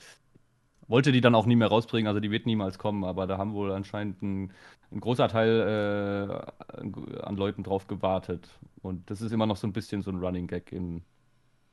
[0.88, 2.08] wollte die dann auch nie mehr rausbringen.
[2.08, 4.52] Also die wird niemals kommen, aber da haben wohl anscheinend ein,
[4.92, 6.44] ein großer Teil
[6.78, 8.50] äh, an Leuten drauf gewartet.
[8.82, 11.04] Und das ist immer noch so ein bisschen so ein Running Gag in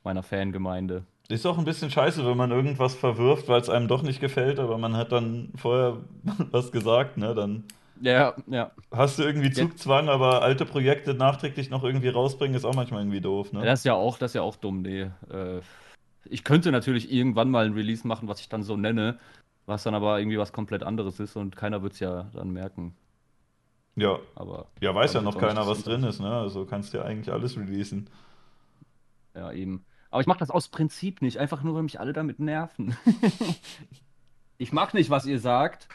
[0.03, 1.05] meiner Fangemeinde.
[1.29, 4.59] Ist auch ein bisschen scheiße, wenn man irgendwas verwirft, weil es einem doch nicht gefällt,
[4.59, 5.97] aber man hat dann vorher
[6.51, 7.35] was gesagt, ne?
[7.35, 7.65] Dann
[8.01, 8.71] ja, ja.
[8.91, 13.21] Hast du irgendwie Zugzwang, aber alte Projekte nachträglich noch irgendwie rausbringen, ist auch manchmal irgendwie
[13.21, 13.63] doof, ne?
[13.63, 15.11] Das ist ja auch, das ist ja auch dumm, nee.
[15.31, 15.61] Äh,
[16.25, 19.19] ich könnte natürlich irgendwann mal ein Release machen, was ich dann so nenne,
[19.65, 22.95] was dann aber irgendwie was komplett anderes ist und keiner wird es ja dann merken.
[23.95, 24.19] Ja.
[24.35, 24.67] Aber.
[24.79, 26.31] Ja, weiß ja noch keiner, was drin ist, ne?
[26.31, 28.09] Also kannst du ja eigentlich alles releasen.
[29.35, 29.85] Ja, eben.
[30.11, 32.97] Aber ich mache das aus Prinzip nicht, einfach nur, weil mich alle damit nerven.
[34.57, 35.87] ich mag nicht, was ihr sagt,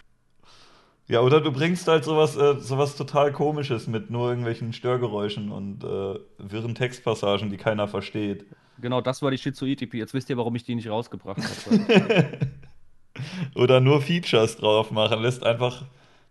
[1.06, 5.84] ja, oder du bringst halt sowas, äh, sowas total komisches mit nur irgendwelchen Störgeräuschen und
[5.84, 8.46] äh, wirren Textpassagen, die keiner versteht.
[8.80, 9.98] Genau, das war die Shizuitipi.
[9.98, 12.38] Jetzt wisst ihr, warum ich die nicht rausgebracht habe.
[13.54, 15.20] oder nur Features drauf machen.
[15.20, 15.82] Lässt einfach.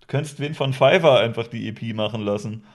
[0.02, 2.66] Du könntest wen von Fiverr einfach die EP machen lassen.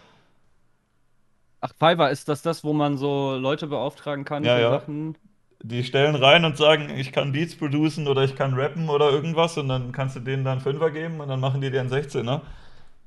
[1.60, 4.70] Ach, Fiverr, ist das das, wo man so Leute beauftragen kann ja, für ja.
[4.70, 5.16] Sachen?
[5.62, 9.58] die stellen rein und sagen, ich kann Beats producen oder ich kann rappen oder irgendwas
[9.58, 12.42] und dann kannst du denen dann Fünfer geben und dann machen die dir einen 16er.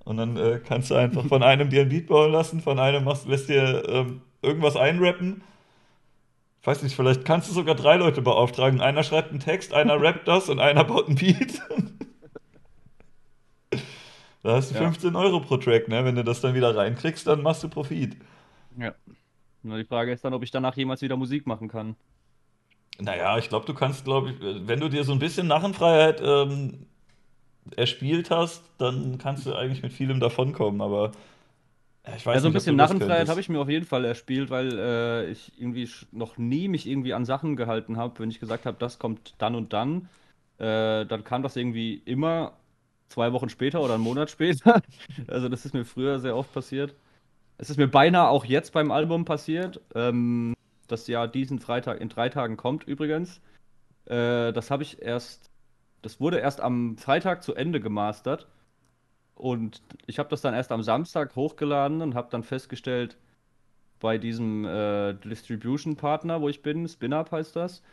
[0.03, 3.03] Und dann äh, kannst du einfach von einem dir ein Beat bauen lassen, von einem
[3.03, 5.43] machst, lässt dir ähm, irgendwas einrappen.
[6.59, 8.81] Ich weiß nicht, vielleicht kannst du sogar drei Leute beauftragen.
[8.81, 11.61] Einer schreibt einen Text, einer rappt das und einer baut einen Beat.
[14.43, 14.81] da hast du ja.
[14.81, 16.03] 15 Euro pro Track, ne?
[16.03, 18.17] Wenn du das dann wieder reinkriegst, dann machst du Profit.
[18.77, 18.93] Ja.
[19.63, 21.95] Nur die Frage ist dann, ob ich danach jemals wieder Musik machen kann.
[22.99, 24.35] Naja, ich glaube, du kannst, glaube ich,
[24.67, 26.85] wenn du dir so ein bisschen Narrenfreiheit ähm,
[27.75, 31.11] erspielt hast, dann kannst du eigentlich mit vielem davonkommen, aber
[32.15, 34.77] ich weiß ja, so ein bisschen Narrenfreiheit habe ich mir auf jeden Fall erspielt, weil
[34.77, 38.19] äh, ich irgendwie noch nie mich irgendwie an Sachen gehalten habe.
[38.19, 40.09] Wenn ich gesagt habe, das kommt dann und dann,
[40.57, 42.53] äh, dann kam das irgendwie immer
[43.07, 44.81] zwei Wochen später oder einen Monat später.
[45.27, 46.95] also das ist mir früher sehr oft passiert.
[47.61, 49.79] Es ist mir beinahe auch jetzt beim Album passiert.
[49.93, 50.55] Ähm,
[50.87, 53.39] das ja diesen Freitag in drei Tagen kommt übrigens.
[54.05, 55.51] Äh, das habe ich erst,
[56.01, 58.47] das wurde erst am Freitag zu Ende gemastert.
[59.35, 63.17] Und ich habe das dann erst am Samstag hochgeladen und habe dann festgestellt,
[63.99, 67.83] bei diesem äh, Distribution-Partner, wo ich bin, SpinUp heißt das,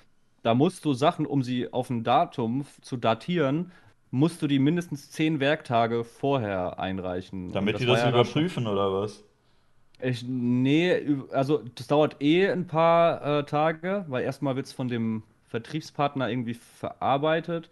[0.42, 3.70] da musst du Sachen, um sie auf ein Datum zu datieren,
[4.10, 7.52] musst du die mindestens zehn Werktage vorher einreichen.
[7.52, 9.27] Damit das die das überprüfen oder was?
[10.00, 14.88] Ich, nee, also das dauert eh ein paar äh, Tage, weil erstmal wird es von
[14.88, 17.68] dem Vertriebspartner irgendwie verarbeitet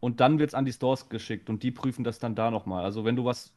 [0.00, 2.84] und dann wird es an die Stores geschickt und die prüfen das dann da nochmal.
[2.84, 3.52] Also wenn du was,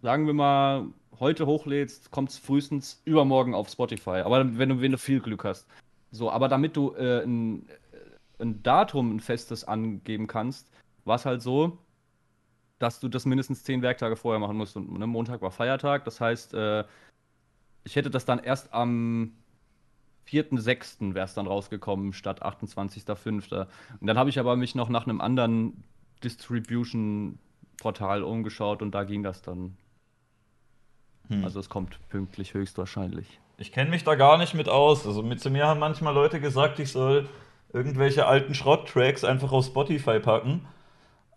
[0.00, 0.86] sagen wir mal,
[1.20, 4.22] heute hochlädst, kommt es frühestens übermorgen auf Spotify.
[4.24, 5.66] Aber wenn du, wenn du viel Glück hast.
[6.10, 10.70] So, aber damit du äh, ein, äh, ein Datum, ein festes angeben kannst,
[11.04, 11.78] war es halt so,
[12.78, 14.76] dass du das mindestens zehn Werktage vorher machen musst.
[14.76, 16.84] Und ne, Montag war Feiertag, das heißt, äh,
[17.86, 19.32] ich hätte das dann erst am
[20.28, 21.14] 4.6.
[21.14, 23.66] wäre es dann rausgekommen, statt 28.5.
[24.00, 25.84] Und dann habe ich aber mich noch nach einem anderen
[26.24, 29.76] Distribution-Portal umgeschaut und da ging das dann.
[31.28, 31.44] Hm.
[31.44, 33.38] Also es kommt pünktlich höchstwahrscheinlich.
[33.56, 35.06] Ich kenne mich da gar nicht mit aus.
[35.06, 37.28] Also mit zu mir haben manchmal Leute gesagt, ich soll
[37.72, 40.66] irgendwelche alten Schrott-Tracks einfach auf Spotify packen.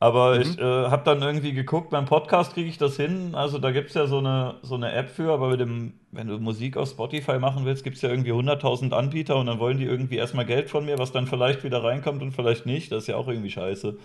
[0.02, 0.42] Aber mhm.
[0.42, 3.36] ich äh, habe dann irgendwie geguckt, beim Podcast kriege ich das hin.
[3.36, 6.28] Also da gibt es ja so eine, so eine App für, aber mit dem, wenn
[6.28, 9.78] du Musik auf Spotify machen willst, gibt es ja irgendwie 100.000 Anbieter und dann wollen
[9.78, 12.92] die irgendwie erstmal Geld von mir, was dann vielleicht wieder reinkommt und vielleicht nicht.
[12.94, 13.98] Das ist ja auch irgendwie scheiße.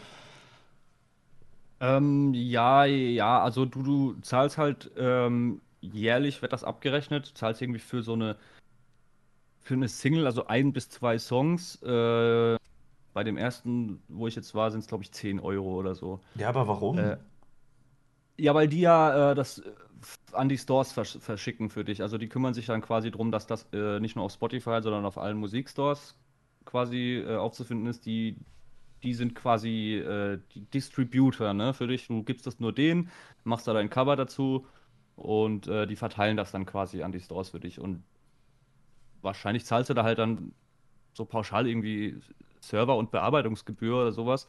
[1.81, 7.63] Ähm, ja, ja, also du, du zahlst halt ähm, jährlich, wird das abgerechnet, du zahlst
[7.63, 8.37] irgendwie für so eine,
[9.61, 12.57] für eine Single, also ein bis zwei Songs, äh,
[13.15, 16.21] bei dem ersten, wo ich jetzt war, sind es, glaube ich, 10 Euro oder so.
[16.35, 16.99] Ja, aber warum?
[16.99, 17.17] Äh,
[18.37, 19.73] ja, weil die ja äh, das äh,
[20.33, 22.03] an die Stores versch verschicken für dich.
[22.03, 25.07] Also die kümmern sich dann quasi darum, dass das äh, nicht nur auf Spotify, sondern
[25.07, 26.17] auf allen Musikstores
[26.65, 28.05] quasi äh, aufzufinden ist.
[28.05, 28.37] Die,
[29.05, 32.09] die sind quasi äh, die Distributor ne, für dich.
[32.09, 33.11] Du gibst das nur denen,
[33.45, 34.67] machst da dein Cover dazu
[35.17, 37.79] und die verteilen das dann quasi an die Stores für dich.
[37.79, 38.03] Und
[39.23, 40.51] wahrscheinlich zahlst du da halt dann
[41.13, 42.19] so pauschal irgendwie
[42.69, 44.49] Server- und Bearbeitungsgebühr oder sowas.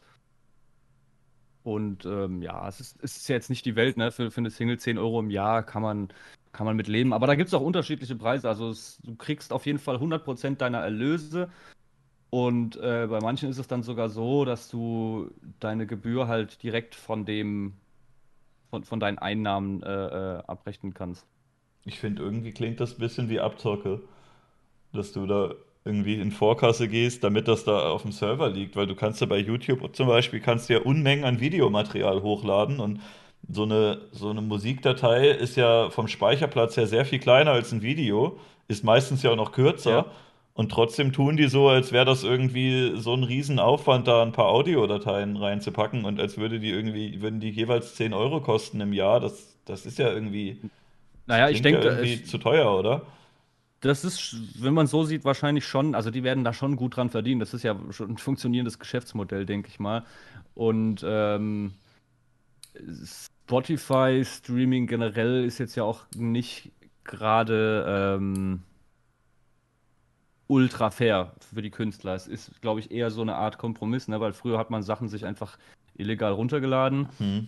[1.64, 4.12] Und ähm, ja, es ist, es ist ja jetzt nicht die Welt, ne?
[4.12, 6.10] Für, für eine Single 10 Euro im Jahr kann man,
[6.52, 7.12] kann man mit leben.
[7.12, 8.48] Aber da gibt es auch unterschiedliche Preise.
[8.48, 11.50] Also es, du kriegst auf jeden Fall 100% deiner Erlöse.
[12.30, 16.94] Und äh, bei manchen ist es dann sogar so, dass du deine Gebühr halt direkt
[16.94, 17.74] von dem
[18.70, 21.26] von, von deinen Einnahmen äh, äh, abrechnen kannst.
[21.86, 24.02] Ich finde, irgendwie klingt das ein bisschen wie Abzocke,
[24.92, 25.54] dass du da
[25.86, 29.28] irgendwie in Vorkasse gehst, damit das da auf dem Server liegt, weil du kannst ja
[29.28, 33.02] bei YouTube zum Beispiel kannst ja Unmengen an Videomaterial hochladen und
[33.48, 37.84] so eine, so eine Musikdatei ist ja vom Speicherplatz her sehr viel kleiner als ein
[37.84, 40.06] Video, ist meistens ja auch noch kürzer Ja.
[40.56, 44.48] und trotzdem tun die so, als wäre das irgendwie so ein Riesenaufwand, da ein paar
[44.48, 49.20] Audiodateien reinzupacken und als würde die irgendwie, würden die jeweils 10 Euro kosten im Jahr.
[49.20, 50.60] Das, das ist ja irgendwie,
[51.28, 53.04] Naja, ich klingt ja denke, irgendwie zu teuer, oder?
[53.82, 57.10] Das ist, wenn man so sieht, wahrscheinlich schon, also die werden da schon gut dran
[57.10, 57.40] verdienen.
[57.40, 60.06] Das ist ja schon ein funktionierendes Geschäftsmodell, denke ich mal.
[60.56, 61.74] Und ähm,
[63.06, 66.72] Spotify Streaming generell ist jetzt ja auch nicht
[67.04, 68.64] gerade ähm,
[70.48, 72.14] ultra fair für die Künstler.
[72.16, 74.20] Es ist, glaube ich, eher so eine Art Kompromiss, ne?
[74.20, 75.58] Weil früher hat man Sachen sich einfach
[75.96, 77.10] illegal runtergeladen.
[77.18, 77.48] Hm.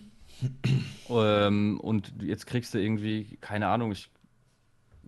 [1.10, 4.10] Ähm, und jetzt kriegst du irgendwie, keine Ahnung, ich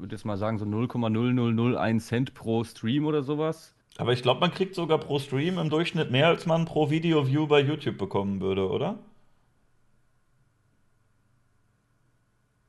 [0.01, 3.75] würde jetzt mal sagen, so 0,0001 Cent pro Stream oder sowas.
[3.99, 7.47] Aber ich glaube, man kriegt sogar pro Stream im Durchschnitt mehr, als man pro Video-View
[7.47, 8.99] bei YouTube bekommen würde, oder?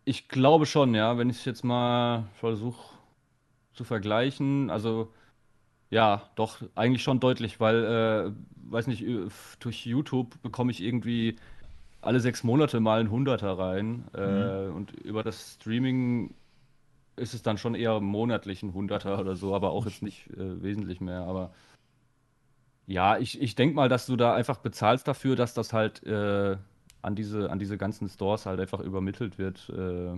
[0.03, 2.81] Ich glaube schon, ja, wenn ich jetzt mal versuche
[3.73, 5.13] zu vergleichen, also
[5.89, 8.31] ja, doch, eigentlich schon deutlich, weil, äh,
[8.71, 9.27] weiß nicht, äh,
[9.59, 11.35] durch YouTube bekomme ich irgendwie
[12.01, 14.05] alle sechs Monate mal einen Hunderter rein.
[14.13, 14.21] Hm.
[14.21, 16.33] Äh, und über das Streaming
[17.15, 20.61] ist es dann schon eher monatlich ein Hunderter oder so, aber auch jetzt nicht äh,
[20.61, 21.21] wesentlich mehr.
[21.21, 21.53] Aber
[22.87, 26.57] ja, ich, ich denke mal, dass du da einfach bezahlst dafür, dass das halt äh,
[27.01, 29.69] an diese, an diese ganzen Stores halt einfach übermittelt wird.
[29.69, 30.17] Äh,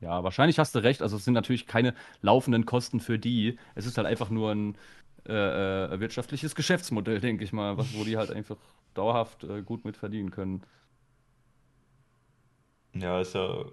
[0.00, 1.02] ja, wahrscheinlich hast du recht.
[1.02, 3.58] Also es sind natürlich keine laufenden Kosten für die.
[3.74, 4.76] Es ist halt einfach nur ein
[5.26, 5.32] äh,
[5.94, 8.56] äh, wirtschaftliches Geschäftsmodell, denke ich mal, wo die halt einfach
[8.94, 10.62] dauerhaft äh, gut mit verdienen können.
[12.94, 13.64] Ja, ist ja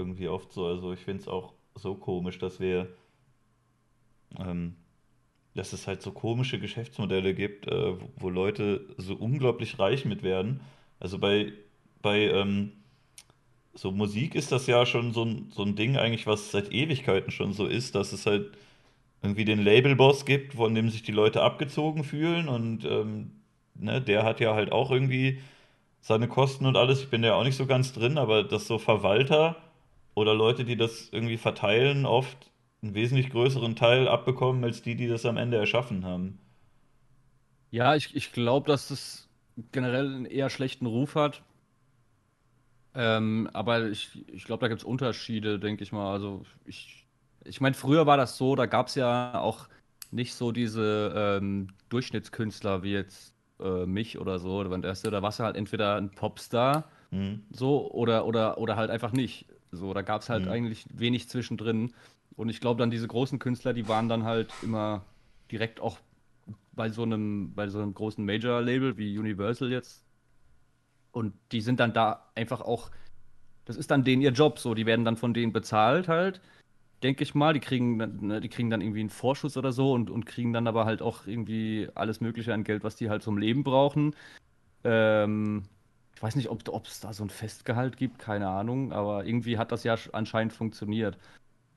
[0.00, 0.66] irgendwie oft so.
[0.66, 2.88] Also ich finde es auch so komisch, dass wir,
[4.38, 4.76] ähm,
[5.54, 10.22] dass es halt so komische Geschäftsmodelle gibt, äh, wo, wo Leute so unglaublich reich mit
[10.22, 10.60] werden.
[11.00, 11.52] Also bei,
[12.02, 12.72] bei ähm,
[13.74, 17.30] so Musik ist das ja schon so ein, so ein Ding eigentlich, was seit Ewigkeiten
[17.30, 18.52] schon so ist, dass es halt
[19.22, 23.32] irgendwie den Labelboss gibt, von dem sich die Leute abgezogen fühlen und ähm,
[23.74, 25.40] ne, der hat ja halt auch irgendwie
[26.00, 27.00] seine Kosten und alles.
[27.02, 29.56] Ich bin ja auch nicht so ganz drin, aber dass so Verwalter
[30.14, 32.50] oder Leute, die das irgendwie verteilen, oft
[32.82, 36.38] einen wesentlich größeren Teil abbekommen als die, die das am Ende erschaffen haben.
[37.70, 39.28] Ja, ich, ich glaube, dass es
[39.72, 41.42] generell einen eher schlechten Ruf hat.
[42.94, 46.12] Ähm, aber ich, ich glaube, da gibt es Unterschiede, denke ich mal.
[46.12, 47.06] Also ich,
[47.44, 49.68] ich meine, früher war das so, da gab es ja auch
[50.10, 54.64] nicht so diese ähm, Durchschnittskünstler wie jetzt äh, mich oder so.
[54.64, 59.46] Da warst du- halt entweder ein Popstar, Hm, so, oder, oder, oder halt einfach nicht.
[59.72, 61.92] So, da gab es halt hm, eigentlich wenig zwischendrin.
[62.36, 65.04] Und ich glaube dann, diese großen Künstler, die waren dann halt immer
[65.50, 65.98] direkt auch
[66.72, 70.04] bei so einem, bei so einem großen Major-Label wie Universal jetzt.
[71.12, 72.90] Und die sind dann da einfach auch,
[73.64, 76.40] das ist dann denen ihr Job, so, die werden dann von denen bezahlt halt,
[77.02, 77.52] denke ich mal.
[77.54, 80.52] Die kriegen, dann- ne, die kriegen dann irgendwie einen Vorschuss oder so und, und kriegen
[80.52, 84.14] dann aber halt auch irgendwie alles Mögliche an Geld, was die halt zum Leben brauchen.
[84.84, 85.64] Ähm,
[86.20, 89.72] ich weiß nicht, ob, es da so ein Festgehalt gibt, keine Ahnung, aber irgendwie hat
[89.72, 91.16] das ja sch- anscheinend funktioniert.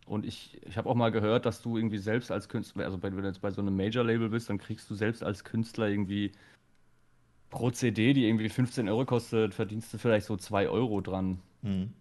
[0.05, 3.15] Und ich, ich habe auch mal gehört, dass du irgendwie selbst als Künstler, also wenn
[3.15, 6.33] du jetzt bei so einem Major-Label bist, dann kriegst du selbst als Künstler irgendwie
[7.51, 11.39] pro CD, die irgendwie 15 Euro kostet, verdienst du vielleicht so 2 Euro dran.
[11.63, 11.93] hm.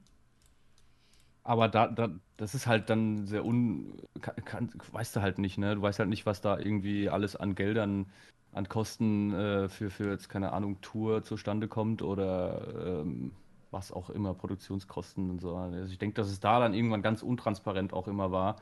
[1.44, 4.00] Aber da, da, das ist halt dann sehr un...
[4.20, 5.74] Kann, kann, weißt du halt nicht, ne?
[5.74, 8.06] Du weißt halt nicht, was da irgendwie alles an Geldern,
[8.52, 13.32] an Kosten äh, für, für jetzt, keine Ahnung, Tour zustande kommt oder ähm,
[13.70, 15.56] was auch immer, Produktionskosten und so.
[15.56, 18.56] Also ich denke, dass es da dann irgendwann ganz untransparent auch immer war.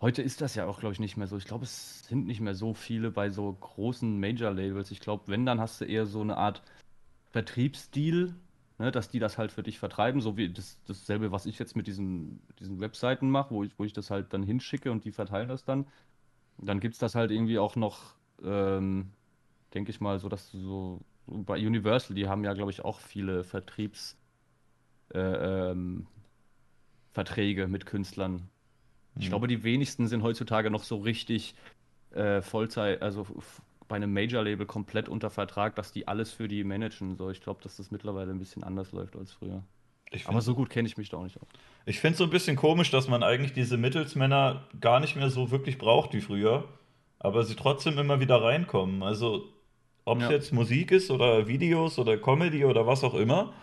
[0.00, 1.36] Heute ist das ja auch, glaube ich, nicht mehr so.
[1.36, 4.90] Ich glaube, es sind nicht mehr so viele bei so großen Major-Labels.
[4.90, 6.62] Ich glaube, wenn, dann hast du eher so eine Art
[7.30, 8.34] Vertriebsdeal,
[8.78, 11.76] ne, dass die das halt für dich vertreiben, so wie das, dasselbe, was ich jetzt
[11.76, 15.12] mit diesen, diesen Webseiten mache, wo ich, wo ich das halt dann hinschicke und die
[15.12, 15.86] verteilen das dann.
[16.58, 18.14] Dann gibt es das halt irgendwie auch noch,
[18.44, 19.12] ähm,
[19.74, 23.00] denke ich mal, so dass du so, bei Universal, die haben ja, glaube ich, auch
[23.00, 24.16] viele Vertriebs,
[25.14, 25.18] äh,
[25.70, 26.06] ähm,
[27.12, 28.48] Verträge mit Künstlern.
[29.18, 29.30] Ich Hm.
[29.30, 31.54] glaube, die wenigsten sind heutzutage noch so richtig
[32.12, 33.26] äh, Vollzeit, also
[33.88, 37.16] bei einem Major-Label komplett unter Vertrag, dass die alles für die managen.
[37.16, 39.64] So, ich glaube, dass das mittlerweile ein bisschen anders läuft als früher.
[40.12, 41.48] Ich Aber so gut kenne ich mich da auch nicht aus.
[41.86, 45.30] ich finde es so ein bisschen komisch, dass man eigentlich diese Mittelsmänner gar nicht mehr
[45.30, 46.68] so wirklich braucht wie früher,
[47.20, 49.02] aber sie trotzdem immer wieder reinkommen.
[49.04, 49.46] Also
[50.06, 50.30] ob es Ja.
[50.30, 53.54] jetzt Musik ist oder Videos oder Comedy oder was auch immer.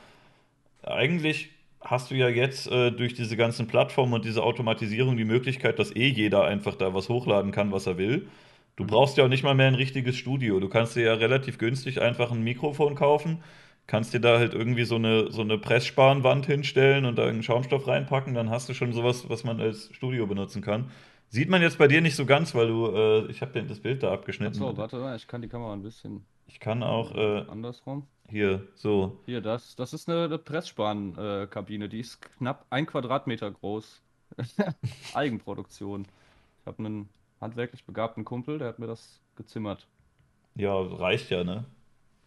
[0.83, 1.49] Eigentlich
[1.81, 5.95] hast du ja jetzt äh, durch diese ganzen Plattformen und diese Automatisierung die Möglichkeit, dass
[5.95, 8.27] eh jeder einfach da was hochladen kann, was er will.
[8.75, 8.87] Du Mhm.
[8.87, 10.59] brauchst ja auch nicht mal mehr ein richtiges Studio.
[10.59, 13.43] Du kannst dir ja relativ günstig einfach ein Mikrofon kaufen,
[13.87, 17.87] kannst dir da halt irgendwie so eine, so eine Pressspanwand hinstellen und da irgendeinen Schaumstoff
[17.87, 20.91] reinpacken, dann hast du schon sowas, was man als Studio benutzen kann.
[21.30, 24.01] Sieht man jetzt bei dir nicht so ganz, weil du, äh, ich habe das Bild
[24.03, 24.61] da abgeschnitten.
[24.63, 28.07] Achso, warte mal, ich kann die Kamera ein bisschen Ich kann auch äh, andersrum.
[28.30, 29.19] hier so.
[29.25, 34.01] Hier, das, das ist eine, eine Pressspan-Kabine, die ist knapp ein Quadratmeter groß.
[35.13, 36.05] Eigenproduktion.
[36.61, 37.09] Ich habe einen
[37.41, 39.88] handwerklich begabten Kumpel, der hat mir das gezimmert.
[40.55, 41.65] Ja, reicht ja, ne?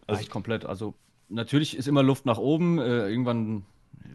[0.07, 0.65] Also, Reicht komplett.
[0.65, 0.95] Also
[1.29, 2.79] natürlich ist immer Luft nach oben.
[2.79, 3.65] Äh, irgendwann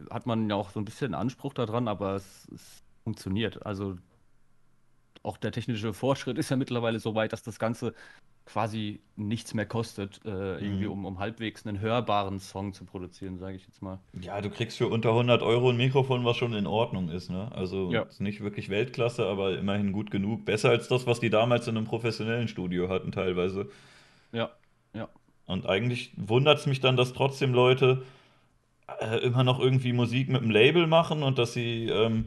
[0.10, 3.66] hat man ja auch so ein bisschen Anspruch daran, aber es, es funktioniert.
[3.66, 3.98] Also
[5.26, 7.94] auch der technische Fortschritt ist ja mittlerweile so weit, dass das Ganze
[8.46, 10.92] quasi nichts mehr kostet, äh, irgendwie Mhm.
[10.92, 14.00] um, um halbwegs einen hörbaren Song zu produzieren, sage ich jetzt mal.
[14.22, 17.52] ja, du kriegst für unter 100 Euro ein Mikrofon, was schon in Ordnung ist, ne?
[17.54, 18.04] Also Ja.
[18.04, 20.46] ist nicht wirklich Weltklasse, aber immerhin gut genug.
[20.46, 23.70] Besser als das, was die damals in einem professionellen Studio hatten, teilweise.
[24.32, 24.52] Ja,
[24.94, 25.10] ja.
[25.48, 28.04] Und eigentlich wundert es mich dann, dass trotzdem Leute
[29.00, 32.26] äh, immer noch irgendwie Musik mit einem Label machen und dass sie, ähm,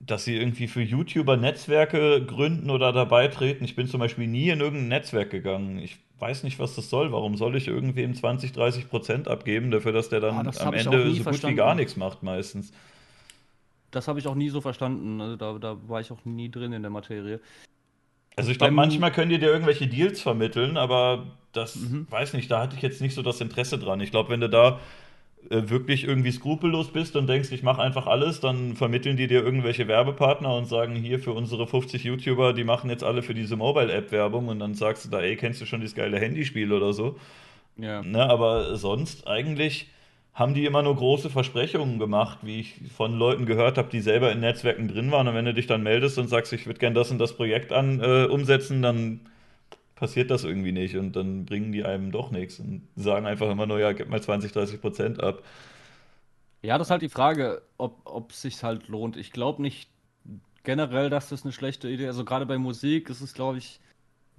[0.00, 3.64] dass sie irgendwie für YouTuber Netzwerke gründen oder dabei treten.
[3.64, 5.78] Ich bin zum Beispiel nie in irgendein Netzwerk gegangen.
[5.78, 7.12] Ich weiß nicht, was das soll.
[7.12, 11.14] Warum soll ich irgendwem 20, 30 Prozent abgeben, dafür, dass der dann Ah, am Ende
[11.14, 12.72] so gut wie gar nichts macht meistens?
[13.90, 15.20] Das habe ich auch nie so verstanden.
[15.20, 17.40] Also da, da war ich auch nie drin in der Materie.
[18.36, 22.06] Also ich glaube, manchmal können die dir irgendwelche Deals vermitteln, aber das, Mhm.
[22.08, 24.00] weiß nicht, da hatte ich jetzt nicht so das Interesse dran.
[24.00, 24.80] Ich glaube, wenn du da
[25.48, 29.88] wirklich irgendwie skrupellos bist und denkst, ich mache einfach alles, dann vermitteln die dir irgendwelche
[29.88, 34.12] Werbepartner und sagen, hier für unsere 50 YouTuber, die machen jetzt alle für diese Mobile-App
[34.12, 37.16] Werbung und dann sagst du da, ey, kennst du schon dieses geile Handyspiel oder so?
[37.76, 38.02] Ja.
[38.02, 39.88] Ne, aber sonst eigentlich
[40.34, 44.30] haben die immer nur große Versprechungen gemacht, wie ich von Leuten gehört habe, die selber
[44.30, 45.26] in Netzwerken drin waren.
[45.26, 47.72] Und wenn du dich dann meldest und sagst, ich würde gern das und das Projekt
[47.72, 49.20] an, äh, umsetzen, dann
[50.00, 50.96] passiert das irgendwie nicht.
[50.96, 54.20] Und dann bringen die einem doch nichts und sagen einfach immer nur, ja, gib mal
[54.20, 55.44] 20, 30 Prozent ab.
[56.62, 59.16] Ja, das ist halt die Frage, ob, es sich halt lohnt.
[59.16, 59.90] Ich glaube nicht
[60.64, 62.10] generell, dass das eine schlechte Idee ist.
[62.10, 63.80] Also gerade bei Musik ist es, glaube ich,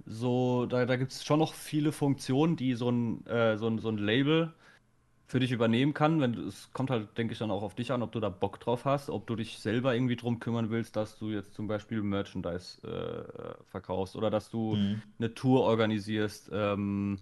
[0.04, 3.78] so, da, da gibt es schon noch viele Funktionen, die so ein, äh, so ein,
[3.78, 4.52] so ein Label
[5.32, 6.20] für dich übernehmen kann.
[6.20, 8.60] Wenn es kommt halt, denke ich, dann auch auf dich an, ob du da Bock
[8.60, 12.02] drauf hast, ob du dich selber irgendwie drum kümmern willst, dass du jetzt zum Beispiel
[12.02, 15.02] Merchandise äh, verkaufst oder dass du Mhm.
[15.18, 16.50] eine Tour organisierst.
[16.52, 17.18] Ähm,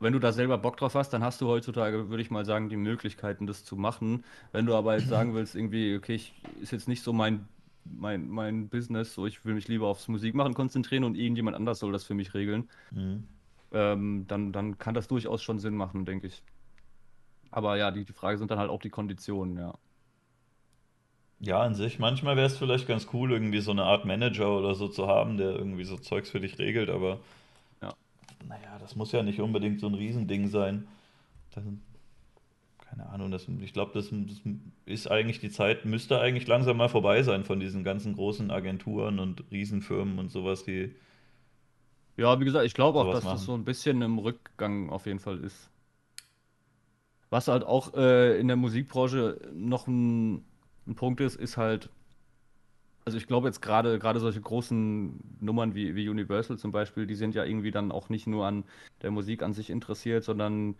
[0.00, 2.68] wenn du da selber Bock drauf hast, dann hast du heutzutage, würde ich mal sagen,
[2.68, 4.24] die Möglichkeiten, das zu machen.
[4.52, 7.48] Wenn du aber jetzt sagen willst, irgendwie, okay, ich, ist jetzt nicht so mein,
[7.84, 11.92] mein, mein Business, so ich will mich lieber aufs Musikmachen konzentrieren und irgendjemand anders soll
[11.92, 13.24] das für mich regeln, Mhm.
[13.72, 16.42] ähm, dann, dann kann das durchaus schon Sinn machen, denke ich.
[17.54, 19.78] Aber ja, die, die Frage sind dann halt auch die Konditionen, ja.
[21.40, 24.74] Ja, an sich, manchmal wäre es vielleicht ganz cool, irgendwie so eine Art Manager oder
[24.74, 27.20] so zu haben, der irgendwie so Zeugs für dich regelt, aber
[27.82, 27.94] Ja.
[28.48, 30.88] naja, das muss ja nicht unbedingt so ein Riesending sein.
[31.54, 31.64] Das,
[32.78, 34.40] keine Ahnung, das, ich glaube, das, das
[34.86, 39.18] ist eigentlich die Zeit, müsste eigentlich langsam mal vorbei sein von diesen ganzen großen Agenturen
[39.18, 40.94] und Riesenfirmen und sowas, die.
[42.16, 43.46] Ja, wie gesagt, ich glaube auch, dass das machen.
[43.46, 45.70] so ein bisschen im Rückgang auf jeden Fall ist.
[47.34, 50.44] Was halt auch äh, in der Musikbranche noch ein,
[50.86, 51.90] ein Punkt ist, ist halt,
[53.04, 57.16] also ich glaube jetzt gerade gerade solche großen Nummern wie, wie Universal zum Beispiel, die
[57.16, 58.62] sind ja irgendwie dann auch nicht nur an
[59.02, 60.76] der Musik an sich interessiert, sondern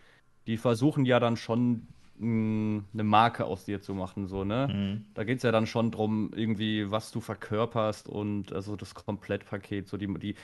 [0.47, 1.89] die versuchen ja dann schon
[2.21, 4.69] mh, eine Marke aus dir zu machen, so, ne?
[4.73, 5.07] Mhm.
[5.15, 9.89] Da geht es ja dann schon drum, irgendwie, was du verkörperst und also das Komplettpaket,
[9.89, 10.37] so die, die,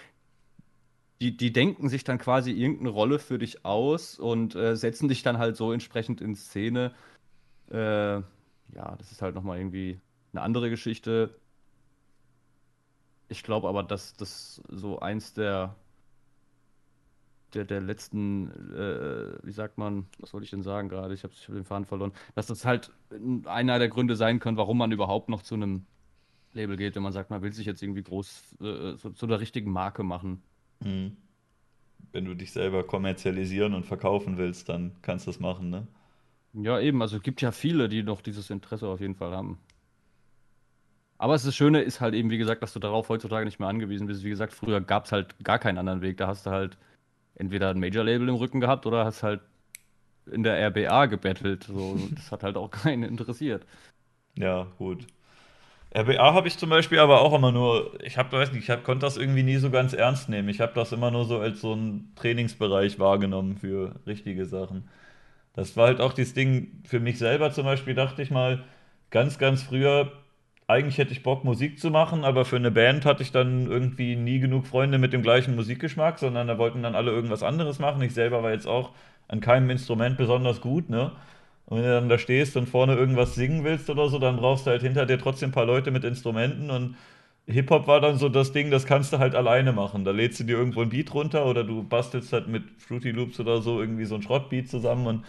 [1.20, 5.22] die, die denken sich dann quasi irgendeine Rolle für dich aus und äh, setzen dich
[5.22, 6.94] dann halt so entsprechend in Szene.
[7.70, 10.00] Äh, ja, das ist halt nochmal irgendwie
[10.32, 11.34] eine andere Geschichte.
[13.28, 15.76] Ich glaube aber, dass das so eins der,
[17.54, 21.14] der, der letzten, äh, wie sagt man, was wollte ich denn sagen gerade?
[21.14, 22.12] Ich habe hab den Faden verloren.
[22.34, 22.92] Dass das halt
[23.44, 25.84] einer der Gründe sein kann, warum man überhaupt noch zu einem
[26.54, 29.40] Label geht, wenn man sagt, man will sich jetzt irgendwie groß äh, so, zu der
[29.40, 30.42] richtigen Marke machen.
[30.84, 31.16] Mhm.
[32.12, 35.86] Wenn du dich selber kommerzialisieren und verkaufen willst, dann kannst du das machen, ne?
[36.52, 39.58] Ja, eben, also es gibt ja viele, die noch dieses Interesse auf jeden Fall haben.
[41.20, 44.06] Aber das Schöne ist halt eben, wie gesagt, dass du darauf heutzutage nicht mehr angewiesen
[44.06, 44.24] bist.
[44.24, 46.16] Wie gesagt, früher gab es halt gar keinen anderen Weg.
[46.16, 46.78] Da hast du halt
[47.34, 49.42] entweder ein Major-Label im Rücken gehabt oder hast halt
[50.32, 51.64] in der RBA gebettelt.
[51.64, 53.66] So, das hat halt auch keinen interessiert.
[54.38, 55.06] Ja, gut.
[55.94, 58.84] RBA habe ich zum Beispiel aber auch immer nur, ich habe, weiß nicht, ich hab,
[58.84, 60.48] konnte das irgendwie nie so ganz ernst nehmen.
[60.48, 64.88] Ich habe das immer nur so als so einen Trainingsbereich wahrgenommen für richtige Sachen.
[65.54, 68.64] Das war halt auch dieses Ding für mich selber zum Beispiel, dachte ich mal,
[69.10, 70.12] ganz, ganz früher,
[70.68, 74.16] eigentlich hätte ich Bock, Musik zu machen, aber für eine Band hatte ich dann irgendwie
[74.16, 78.02] nie genug Freunde mit dem gleichen Musikgeschmack, sondern da wollten dann alle irgendwas anderes machen.
[78.02, 78.92] Ich selber war jetzt auch
[79.28, 81.12] an keinem Instrument besonders gut, ne?
[81.70, 84.66] Und wenn du dann da stehst und vorne irgendwas singen willst oder so, dann brauchst
[84.66, 86.96] du halt hinter dir trotzdem ein paar Leute mit Instrumenten und
[87.46, 90.04] Hip-Hop war dann so das Ding, das kannst du halt alleine machen.
[90.04, 93.40] Da lädst du dir irgendwo ein Beat runter oder du bastelst halt mit Fruity Loops
[93.40, 95.24] oder so irgendwie so ein Schrottbeat zusammen und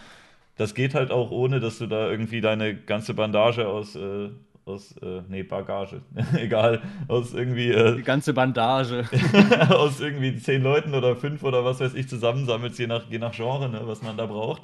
[0.58, 4.30] das geht halt auch ohne, dass du da irgendwie deine ganze Bandage aus, äh,
[4.66, 6.02] aus, äh, nee, Bagage,
[6.38, 9.06] egal, aus irgendwie, äh, Die ganze Bandage.
[9.70, 13.32] aus irgendwie zehn Leuten oder fünf oder was weiß ich zusammensammelst, je nach, je nach
[13.34, 14.62] Genre, ne, was man da braucht.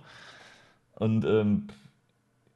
[0.99, 1.67] Und ähm,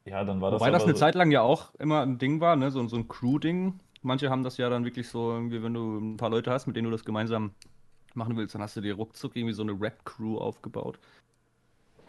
[0.06, 1.00] ja, dann war das Wobei das eine so.
[1.00, 2.72] Zeit lang ja auch immer ein Ding war, ne?
[2.72, 3.80] So, so ein Crew-Ding.
[4.02, 6.76] Manche haben das ja dann wirklich so, irgendwie, wenn du ein paar Leute hast, mit
[6.76, 7.52] denen du das gemeinsam
[8.16, 11.00] machen willst, dann hast du dir ruckzuck irgendwie so eine Rap-Crew aufgebaut.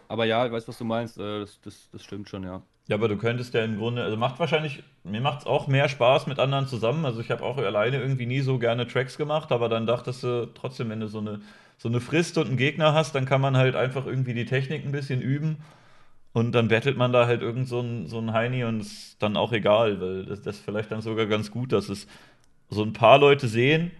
[0.08, 1.18] Aber ja, ich weiß, was du meinst.
[1.18, 2.62] Äh, das, das, das stimmt schon, ja.
[2.88, 5.88] Ja, aber du könntest ja im Grunde, also macht wahrscheinlich, mir macht es auch mehr
[5.88, 7.04] Spaß mit anderen zusammen.
[7.04, 10.46] Also ich habe auch alleine irgendwie nie so gerne Tracks gemacht, aber dann dachtest du
[10.54, 11.40] trotzdem, wenn du so eine,
[11.78, 14.84] so eine Frist und einen Gegner hast, dann kann man halt einfach irgendwie die Technik
[14.84, 15.58] ein bisschen üben
[16.32, 19.36] und dann battelt man da halt irgend so ein, so ein Heini und ist dann
[19.36, 22.06] auch egal, weil das, das ist vielleicht dann sogar ganz gut, dass es
[22.70, 23.90] so ein paar Leute sehen,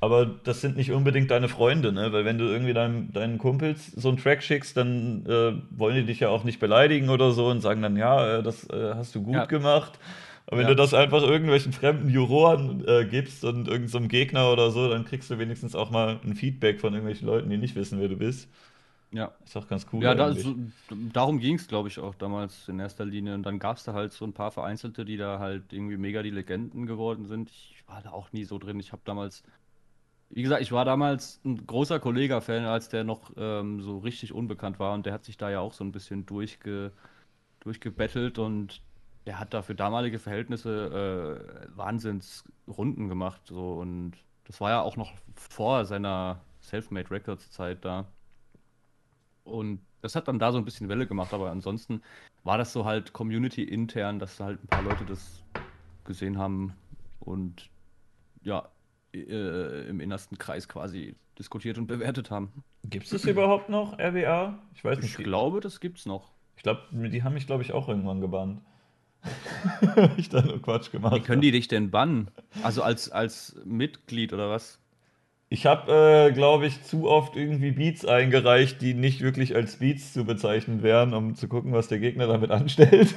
[0.00, 2.12] aber das sind nicht unbedingt deine Freunde, ne?
[2.12, 6.04] Weil wenn du irgendwie deinem, deinen Kumpels so einen Track schickst, dann äh, wollen die
[6.04, 9.14] dich ja auch nicht beleidigen oder so und sagen dann, ja, äh, das äh, hast
[9.14, 9.44] du gut Ja.
[9.46, 9.98] gemacht.
[10.46, 10.74] Aber wenn Ja.
[10.74, 15.04] du das einfach irgendwelchen fremden Juroren äh, gibst und irgendeinem so Gegner oder so, dann
[15.06, 18.16] kriegst du wenigstens auch mal ein Feedback von irgendwelchen Leuten, die nicht wissen, wer du
[18.16, 18.48] bist.
[19.12, 19.32] Ja.
[19.44, 20.54] Ist auch ganz cool Ja, da, so,
[21.12, 23.34] darum ging es, glaube ich, auch damals in erster Linie.
[23.34, 26.22] Und dann gab es da halt so ein paar Vereinzelte, die da halt irgendwie mega
[26.22, 27.50] die Legenden geworden sind.
[27.50, 28.80] Ich war da auch nie so drin.
[28.80, 29.42] Ich habe damals,
[30.30, 34.78] wie gesagt, ich war damals ein großer Kollega-Fan, als der noch ähm, so richtig unbekannt
[34.78, 34.92] war.
[34.94, 36.92] Und der hat sich da ja auch so ein bisschen durchge,
[37.60, 38.82] durchgebettelt und
[39.26, 41.40] der hat da für damalige Verhältnisse
[41.72, 43.42] äh, Wahnsinnsrunden gemacht.
[43.44, 43.74] So.
[43.74, 44.12] Und
[44.44, 48.06] das war ja auch noch vor seiner Selfmade Records Zeit da.
[49.46, 52.02] Und das hat dann da so ein bisschen Welle gemacht, aber ansonsten
[52.44, 55.42] war das so halt Community-intern, dass halt ein paar Leute das
[56.04, 56.74] gesehen haben
[57.20, 57.70] und
[58.42, 58.68] ja,
[59.12, 62.52] äh, im innersten Kreis quasi diskutiert und bewertet haben.
[62.84, 64.58] Gibt es das überhaupt noch, RWA?
[64.74, 65.18] Ich weiß Ich nicht.
[65.18, 66.32] glaube, das gibt's noch.
[66.56, 68.60] Ich glaube, die haben mich, glaube ich, auch irgendwann gebannt.
[70.16, 72.30] Ich da nur Quatsch gemacht Wie können die dich denn bannen?
[72.62, 74.78] Also als, als Mitglied oder was?
[75.48, 75.92] Ich habe,
[76.28, 80.82] äh, glaube ich, zu oft irgendwie Beats eingereicht, die nicht wirklich als Beats zu bezeichnen
[80.82, 83.14] wären, um zu gucken, was der Gegner damit anstellt.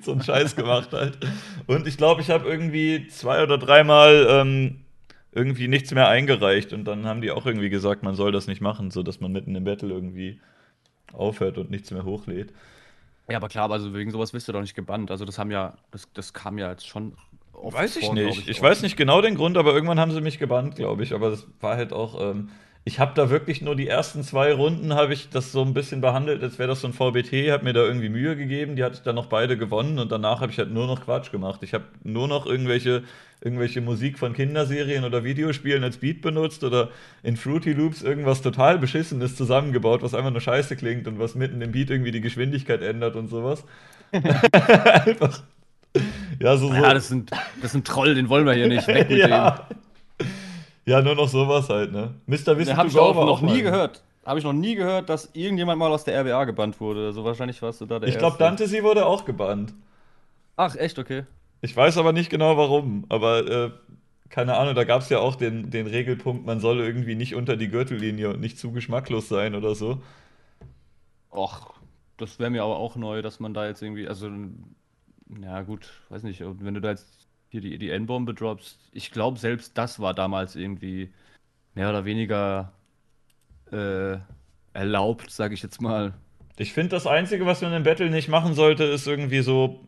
[0.00, 1.18] So einen Scheiß gemacht halt.
[1.66, 4.84] Und ich glaube, ich habe irgendwie zwei oder dreimal ähm,
[5.32, 6.72] irgendwie nichts mehr eingereicht.
[6.72, 9.54] Und dann haben die auch irgendwie gesagt, man soll das nicht machen, sodass man mitten
[9.54, 10.40] im Battle irgendwie
[11.12, 12.54] aufhört und nichts mehr hochlädt.
[13.28, 15.10] Ja, aber klar, also wegen sowas wirst du doch nicht gebannt.
[15.10, 17.14] Also das haben ja, das, das kam ja jetzt schon
[17.62, 18.48] Weiß ich vor, nicht.
[18.48, 18.64] Ich, auch.
[18.64, 21.14] weiß nicht genau den Grund, aber irgendwann haben sie mich gebannt, glaube ich.
[21.14, 22.20] Aber das war halt auch.
[22.20, 22.50] Ähm,
[22.86, 26.02] ich habe da wirklich nur die ersten zwei Runden habe ich das so ein bisschen
[26.02, 28.96] behandelt, als wäre das so ein VBT, habe mir da irgendwie Mühe gegeben, die hatte
[28.96, 31.62] ich dann noch beide gewonnen und danach habe ich halt nur noch Quatsch gemacht.
[31.62, 33.04] Ich habe nur noch irgendwelche,
[33.40, 36.90] irgendwelche Musik von Kinderserien oder Videospielen als Beat benutzt oder
[37.22, 41.62] in Fruity Loops irgendwas total Beschissenes zusammengebaut, was einfach nur scheiße klingt und was mitten
[41.62, 43.64] im Beat irgendwie die Geschwindigkeit ändert und sowas.
[44.12, 45.42] Einfach.
[46.40, 46.74] Ja, so, so.
[46.74, 48.86] Ja, das sind, das ist ein Troll, den wollen wir hier nicht.
[48.88, 49.18] Weg mit dem.
[49.30, 49.68] ja.
[50.84, 52.14] ja, nur noch sowas halt, ne?
[52.26, 52.56] Mr.
[52.56, 54.02] Wissen Den habe ich auch noch nie gehört.
[54.26, 57.06] Habe ich noch nie gehört, dass irgendjemand mal aus der RWA gebannt wurde.
[57.06, 58.44] Also wahrscheinlich warst du da der Ich glaube, Erste.
[58.44, 59.74] Dante sie wurde auch gebannt.
[60.56, 61.24] Ach, echt, okay.
[61.60, 63.04] Ich weiß aber nicht genau warum.
[63.08, 63.70] Aber äh,
[64.30, 67.56] keine Ahnung, da gab es ja auch den, den Regelpunkt, man soll irgendwie nicht unter
[67.56, 70.02] die Gürtellinie und nicht zu geschmacklos sein oder so.
[71.30, 71.74] Och,
[72.16, 74.30] das wäre mir aber auch neu, dass man da jetzt irgendwie, also,
[75.42, 79.38] ja gut, weiß nicht, wenn du da jetzt hier die, die N-Bombe droppst, ich glaube,
[79.38, 81.12] selbst das war damals irgendwie
[81.74, 82.72] mehr oder weniger
[83.70, 84.18] äh,
[84.72, 86.14] erlaubt, sage ich jetzt mal.
[86.56, 89.80] Ich finde, das Einzige, was man im Battle nicht machen sollte, ist irgendwie so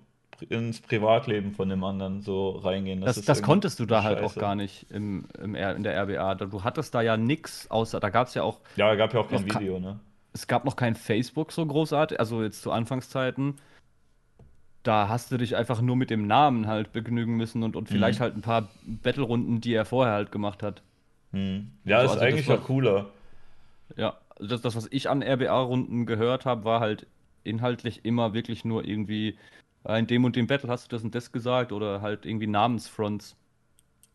[0.49, 3.01] ins Privatleben von dem anderen so reingehen.
[3.01, 4.41] Das, das irgendwie konntest du da halt auch scheiße.
[4.41, 6.35] gar nicht im, im in der RBA.
[6.35, 9.29] Du hattest da ja nix, außer da gab es ja auch, Ja, gab ja auch
[9.29, 9.99] kein Video, ne?
[10.33, 13.57] es gab noch kein Facebook so großartig, also jetzt zu Anfangszeiten.
[14.87, 18.21] Da hast du dich einfach nur mit dem Namen halt begnügen müssen und, und vielleicht
[18.21, 18.23] Mhm.
[18.23, 20.83] halt ein paar Battle-Runden, die er vorher halt gemacht hat.
[21.33, 21.73] Hm.
[21.85, 23.07] Ja, Also, ist also eigentlich war- auch cooler.
[23.97, 27.07] Ja, also das, das was ich an RBA-Runden gehört habe, war halt
[27.45, 29.37] inhaltlich immer wirklich nur irgendwie
[29.89, 33.37] in dem und dem Battle hast du das und das gesagt oder halt irgendwie Namensfronts.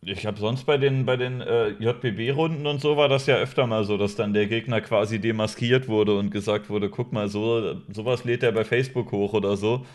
[0.03, 3.67] Ich habe sonst bei den, bei den äh, JBB-Runden und so war das ja öfter
[3.67, 7.75] mal so, dass dann der Gegner quasi demaskiert wurde und gesagt wurde, guck mal, so
[7.89, 9.85] sowas lädt er bei Facebook hoch oder so.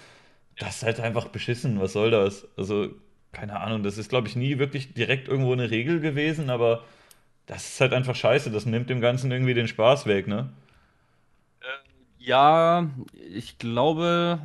[0.59, 2.47] Das ist halt einfach beschissen, was soll das?
[2.57, 2.89] Also,
[3.33, 6.85] keine Ahnung, das ist, glaube ich, nie wirklich direkt irgendwo eine Regel gewesen, aber
[7.47, 10.51] das ist halt einfach scheiße, das nimmt dem Ganzen irgendwie den Spaß weg, ne?
[12.19, 14.41] Ja, ich glaube,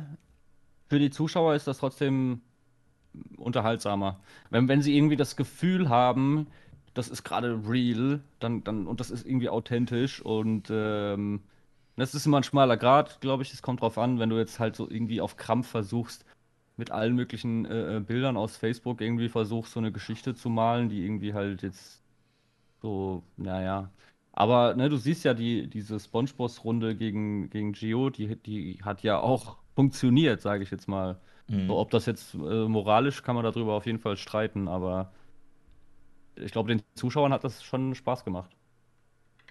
[0.88, 2.42] für die Zuschauer ist das trotzdem
[3.36, 4.20] unterhaltsamer.
[4.50, 6.48] Wenn, wenn sie irgendwie das Gefühl haben,
[6.94, 11.42] das ist gerade real, dann, dann, und das ist irgendwie authentisch und ähm,
[11.96, 13.52] das ist immer ein schmaler Grad, glaube ich.
[13.52, 16.24] Es kommt drauf an, wenn du jetzt halt so irgendwie auf Krampf versuchst,
[16.76, 20.88] mit allen möglichen äh, äh Bildern aus Facebook irgendwie versuchst, so eine Geschichte zu malen,
[20.88, 22.02] die irgendwie halt jetzt
[22.80, 23.90] so, naja.
[24.32, 29.20] Aber ne, du siehst ja, die, diese Spongeboss-Runde gegen, gegen Gio, die, die hat ja
[29.20, 31.20] auch funktioniert, sage ich jetzt mal.
[31.48, 31.66] Mhm.
[31.66, 35.12] So, ob das jetzt äh, moralisch kann man darüber auf jeden Fall streiten, aber
[36.36, 38.56] ich glaube, den Zuschauern hat das schon Spaß gemacht.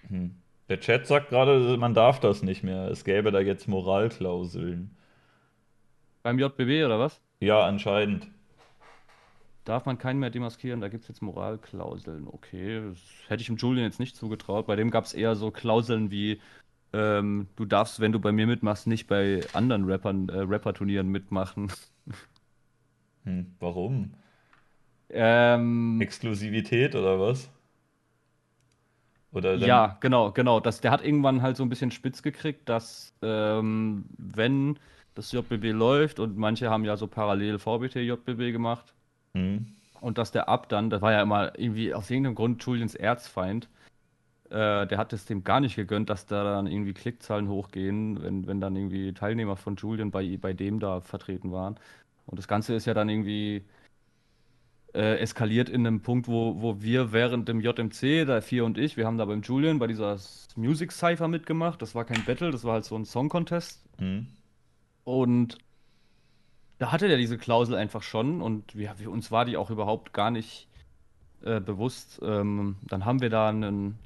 [0.08, 0.34] Mhm.
[0.68, 2.88] Der Chat sagt gerade, man darf das nicht mehr.
[2.88, 4.96] Es gäbe da jetzt Moralklauseln.
[6.22, 7.20] Beim JBW oder was?
[7.40, 8.28] Ja, anscheinend.
[9.64, 12.26] Darf man keinen mehr demaskieren, da gibt es jetzt Moralklauseln.
[12.26, 12.98] Okay, das
[13.28, 14.66] hätte ich dem Julian jetzt nicht zugetraut.
[14.66, 16.40] Bei dem gab es eher so Klauseln wie,
[16.92, 21.72] ähm, du darfst, wenn du bei mir mitmachst, nicht bei anderen Rappern, äh, Rapper-Turnieren mitmachen.
[23.24, 24.14] Hm, warum?
[25.08, 27.48] Ähm, Exklusivität oder was?
[29.32, 30.60] Oder ja, genau, genau.
[30.60, 34.78] Das, der hat irgendwann halt so ein bisschen spitz gekriegt, dass ähm, wenn
[35.14, 38.94] das JBB läuft und manche haben ja so parallel VBT JBB gemacht
[39.32, 39.66] mhm.
[40.00, 43.68] und dass der Ab dann, das war ja immer irgendwie aus irgendeinem Grund Julians Erzfeind,
[44.50, 48.46] äh, der hat es dem gar nicht gegönnt, dass da dann irgendwie Klickzahlen hochgehen, wenn,
[48.46, 51.76] wenn dann irgendwie Teilnehmer von Julian bei, bei dem da vertreten waren.
[52.26, 53.64] Und das Ganze ist ja dann irgendwie
[54.94, 58.96] äh, eskaliert in einem Punkt, wo, wo wir während dem JMC, da vier und ich,
[58.96, 60.18] wir haben da beim Julian bei dieser
[60.56, 61.80] Music Cypher mitgemacht.
[61.80, 63.82] Das war kein Battle, das war halt so ein Song Contest.
[63.98, 64.26] Mhm.
[65.04, 65.58] Und
[66.78, 70.12] da hatte der diese Klausel einfach schon und wir, wir, uns war die auch überhaupt
[70.12, 70.68] gar nicht
[71.42, 72.20] äh, bewusst.
[72.22, 73.98] Ähm, dann haben wir da einen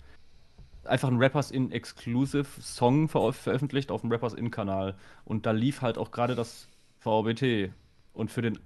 [0.85, 4.95] einfach einen Rappers in Exclusive Song ver veröffentlicht auf dem Rappers in Kanal
[5.25, 6.69] und da lief halt auch gerade das
[7.01, 7.73] VBT
[8.13, 8.59] und für den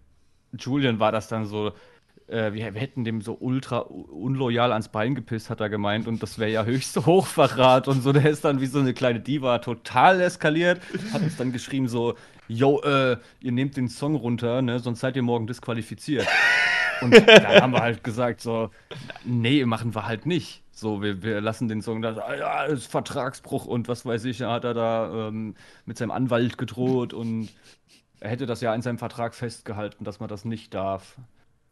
[0.59, 1.73] Julian war das dann so,
[2.31, 6.07] äh, wir, wir, hätten dem so ultra unloyal ans Bein gepisst, hat er gemeint.
[6.07, 8.13] Und das wäre ja höchste Hochverrat und so.
[8.13, 10.81] Der ist dann wie so eine kleine Diva total eskaliert.
[11.13, 12.15] Hat uns dann geschrieben so,
[12.49, 16.27] yo, äh, ihr nehmt den Song runter, ne, sonst seid ihr morgen disqualifiziert.
[17.01, 18.71] Und dann haben wir halt gesagt so,
[19.25, 20.63] nee, machen wir halt nicht.
[20.73, 24.43] So, wir, wir lassen den Song da, ah, ja, ist Vertragsbruch und was weiß ich,
[24.43, 25.55] hat er da ähm,
[25.85, 27.51] mit seinem Anwalt gedroht und
[28.21, 31.17] er hätte das ja in seinem Vertrag festgehalten, dass man das nicht darf.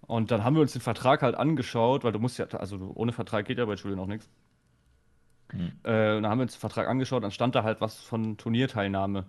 [0.08, 3.12] Und dann haben wir uns den Vertrag halt angeschaut, weil du musst ja, also ohne
[3.12, 4.28] Vertrag geht ja bei Julian auch nichts.
[5.52, 5.72] Mhm.
[5.84, 8.38] Äh, und dann haben wir uns den Vertrag angeschaut, dann stand da halt was von
[8.38, 9.26] Turnierteilnahme.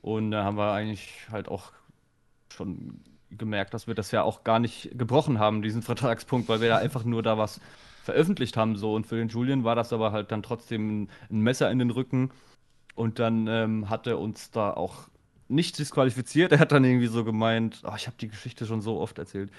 [0.00, 1.72] Und da haben wir eigentlich halt auch
[2.50, 3.00] schon
[3.30, 6.78] gemerkt, dass wir das ja auch gar nicht gebrochen haben, diesen Vertragspunkt, weil wir ja
[6.78, 7.60] einfach nur da was
[8.04, 8.76] veröffentlicht haben.
[8.76, 8.94] So.
[8.94, 12.30] Und für den Julian war das aber halt dann trotzdem ein Messer in den Rücken.
[12.94, 15.08] Und dann ähm, hat er uns da auch
[15.52, 16.52] nicht disqualifiziert.
[16.52, 19.50] Er hat dann irgendwie so gemeint, oh, ich habe die Geschichte schon so oft erzählt.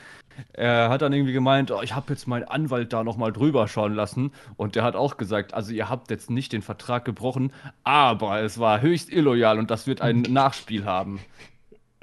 [0.51, 3.93] Er hat dann irgendwie gemeint, oh, ich habe jetzt meinen Anwalt da nochmal drüber schauen
[3.93, 4.31] lassen.
[4.57, 7.53] Und der hat auch gesagt, also ihr habt jetzt nicht den Vertrag gebrochen,
[7.83, 11.19] aber es war höchst illoyal und das wird ein Nachspiel haben.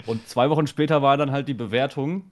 [0.06, 2.30] Und zwei Wochen später war dann halt die Bewertung.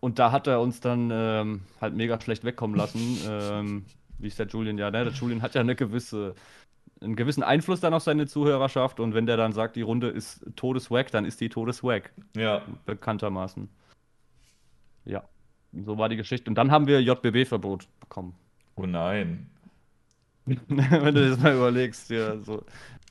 [0.00, 3.18] Und da hat er uns dann ähm, halt mega schlecht wegkommen lassen.
[3.26, 3.84] Ähm,
[4.18, 5.04] wie ist der Julian ja, ne?
[5.04, 6.34] Der Julian hat ja eine gewisse
[7.04, 10.44] einen gewissen Einfluss dann auf seine Zuhörerschaft und wenn der dann sagt, die Runde ist
[10.56, 12.12] todeswack, dann ist die todeswack.
[12.36, 12.62] Ja.
[12.86, 13.68] Bekanntermaßen.
[15.04, 15.24] Ja.
[15.72, 16.50] So war die Geschichte.
[16.50, 18.34] Und dann haben wir JBB-Verbot bekommen.
[18.76, 19.50] Oh nein.
[20.46, 22.64] wenn du das mal überlegst, ja, so.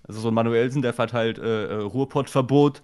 [0.06, 2.84] Also so ein Manuelsen, der verteilt äh, äh Ruhrpott-Verbot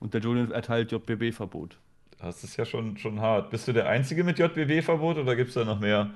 [0.00, 1.78] und der Julian erteilt JBB-Verbot.
[2.18, 3.50] Das ist ja schon, schon hart.
[3.50, 6.10] Bist du der Einzige mit JBB-Verbot oder gibt es da noch mehr?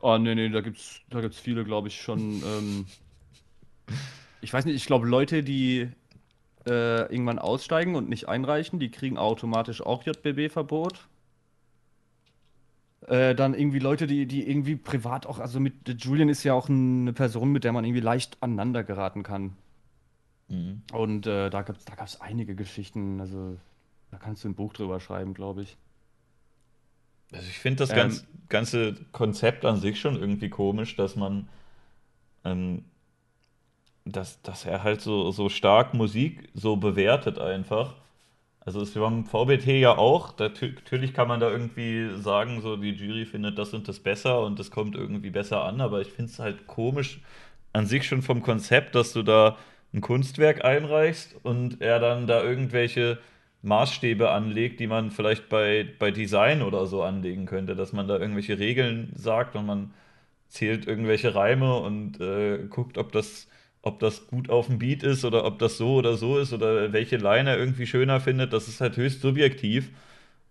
[0.00, 2.42] Oh, nee, nee, da gibt's, da gibt's viele, glaube ich, schon.
[2.42, 2.86] Ähm,
[4.40, 5.88] ich weiß nicht, ich glaube, Leute, die
[6.66, 11.08] äh, irgendwann aussteigen und nicht einreichen, die kriegen automatisch auch JBB-Verbot.
[13.06, 16.68] Äh, dann irgendwie Leute, die, die irgendwie privat auch, also mit Julian ist ja auch
[16.68, 19.56] eine Person, mit der man irgendwie leicht aneinander geraten kann.
[20.48, 20.82] Mhm.
[20.92, 23.58] Und äh, da gab es da gab's einige Geschichten, also
[24.10, 25.76] da kannst du ein Buch drüber schreiben, glaube ich.
[27.32, 31.48] Also ich finde das ähm, ganz, ganze Konzept an sich schon irgendwie komisch, dass man
[32.44, 32.84] ähm,
[34.04, 37.94] dass, dass er halt so, so stark Musik so bewertet einfach.
[38.60, 40.38] Also ist beim VBT ja auch.
[40.38, 44.58] Natürlich kann man da irgendwie sagen, so die Jury findet das und das besser und
[44.58, 47.20] das kommt irgendwie besser an, aber ich finde es halt komisch
[47.72, 49.58] an sich schon vom Konzept, dass du da
[49.92, 53.18] ein Kunstwerk einreichst und er dann da irgendwelche
[53.62, 58.18] Maßstäbe anlegt, die man vielleicht bei, bei Design oder so anlegen könnte, dass man da
[58.18, 59.92] irgendwelche Regeln sagt und man
[60.48, 63.48] zählt irgendwelche Reime und äh, guckt, ob das
[63.84, 66.92] ob das gut auf dem Beat ist oder ob das so oder so ist oder
[66.92, 69.90] welche Line er irgendwie schöner findet, das ist halt höchst subjektiv.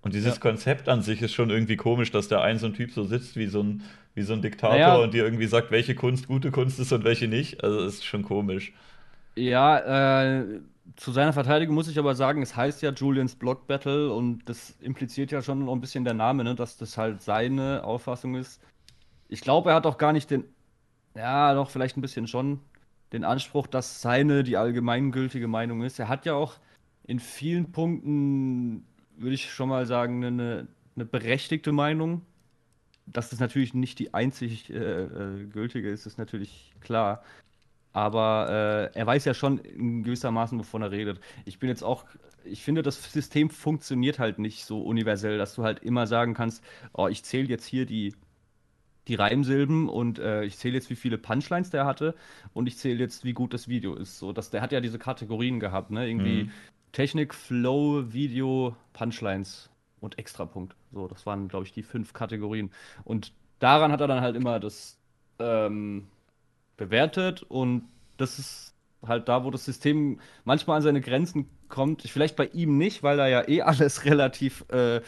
[0.03, 0.39] Und dieses ja.
[0.39, 3.35] Konzept an sich ist schon irgendwie komisch, dass der ein so ein Typ so sitzt
[3.35, 3.81] wie so ein,
[4.13, 4.95] wie so ein Diktator naja.
[4.97, 7.63] und dir irgendwie sagt, welche Kunst gute Kunst ist und welche nicht.
[7.63, 8.71] Also ist schon komisch.
[9.35, 10.59] Ja, äh,
[10.95, 14.75] zu seiner Verteidigung muss ich aber sagen, es heißt ja Julians Block Battle und das
[14.81, 18.61] impliziert ja schon noch ein bisschen der Name, ne, dass das halt seine Auffassung ist.
[19.27, 20.43] Ich glaube, er hat auch gar nicht den,
[21.15, 22.59] ja, doch, vielleicht ein bisschen schon,
[23.13, 25.99] den Anspruch, dass seine die allgemeingültige Meinung ist.
[25.99, 26.55] Er hat ja auch
[27.05, 28.85] in vielen Punkten,
[29.17, 32.23] würde ich schon mal sagen, eine, eine berechtigte Meinung.
[33.05, 37.23] Dass das natürlich nicht die einzig äh, äh, gültige ist, ist natürlich klar.
[37.91, 41.19] Aber äh, er weiß ja schon in gewissermaßen, wovon er redet.
[41.45, 42.05] Ich bin jetzt auch,
[42.45, 46.63] ich finde, das System funktioniert halt nicht so universell, dass du halt immer sagen kannst,
[46.93, 48.15] oh, ich zähle jetzt hier die
[49.07, 52.15] die Reimsilben und äh, ich zähle jetzt, wie viele Punchlines der hatte
[52.53, 54.17] und ich zähle jetzt, wie gut das Video ist.
[54.19, 56.07] So, dass der hat ja diese Kategorien gehabt, ne?
[56.07, 56.51] Irgendwie mhm.
[56.93, 59.69] Technik, Flow, Video, Punchlines
[59.99, 60.75] und Extrapunkt.
[60.91, 62.71] So, das waren, glaube ich, die fünf Kategorien.
[63.03, 64.97] Und daran hat er dann halt immer das
[65.39, 66.07] ähm,
[66.77, 67.83] bewertet und
[68.17, 68.73] das ist
[69.05, 72.03] halt da, wo das System manchmal an seine Grenzen kommt.
[72.03, 75.01] Vielleicht bei ihm nicht, weil da ja eh alles relativ äh,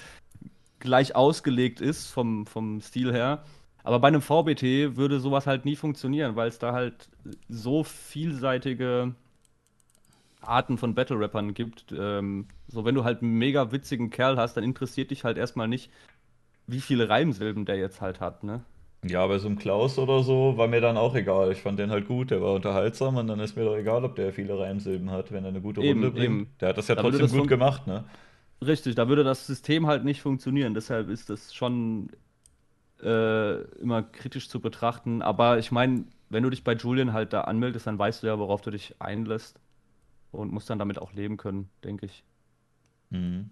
[0.80, 3.44] gleich ausgelegt ist vom, vom Stil her.
[3.86, 7.08] Aber bei einem VBT würde sowas halt nie funktionieren, weil es da halt
[7.50, 9.14] so vielseitige
[10.42, 11.94] Arten von Battle-Rappern gibt.
[11.96, 15.68] Ähm, so, wenn du halt einen mega witzigen Kerl hast, dann interessiert dich halt erstmal
[15.68, 15.92] nicht,
[16.66, 18.64] wie viele Reimsilben der jetzt halt hat, ne?
[19.08, 21.52] Ja, bei so einem Klaus oder so war mir dann auch egal.
[21.52, 24.16] Ich fand den halt gut, der war unterhaltsam und dann ist mir doch egal, ob
[24.16, 26.26] der viele Reimsilben hat, wenn er eine gute eben, Runde bringt.
[26.26, 26.48] Eben.
[26.60, 28.04] Der hat das ja da trotzdem das gut gemacht, ne?
[28.66, 30.74] Richtig, da würde das System halt nicht funktionieren.
[30.74, 32.10] Deshalb ist das schon
[33.02, 35.22] äh, immer kritisch zu betrachten.
[35.22, 38.40] Aber ich meine, wenn du dich bei Julian halt da anmeldest, dann weißt du ja,
[38.40, 39.60] worauf du dich einlässt
[40.32, 42.24] und musst dann damit auch leben können, denke ich.
[43.10, 43.50] Mhm.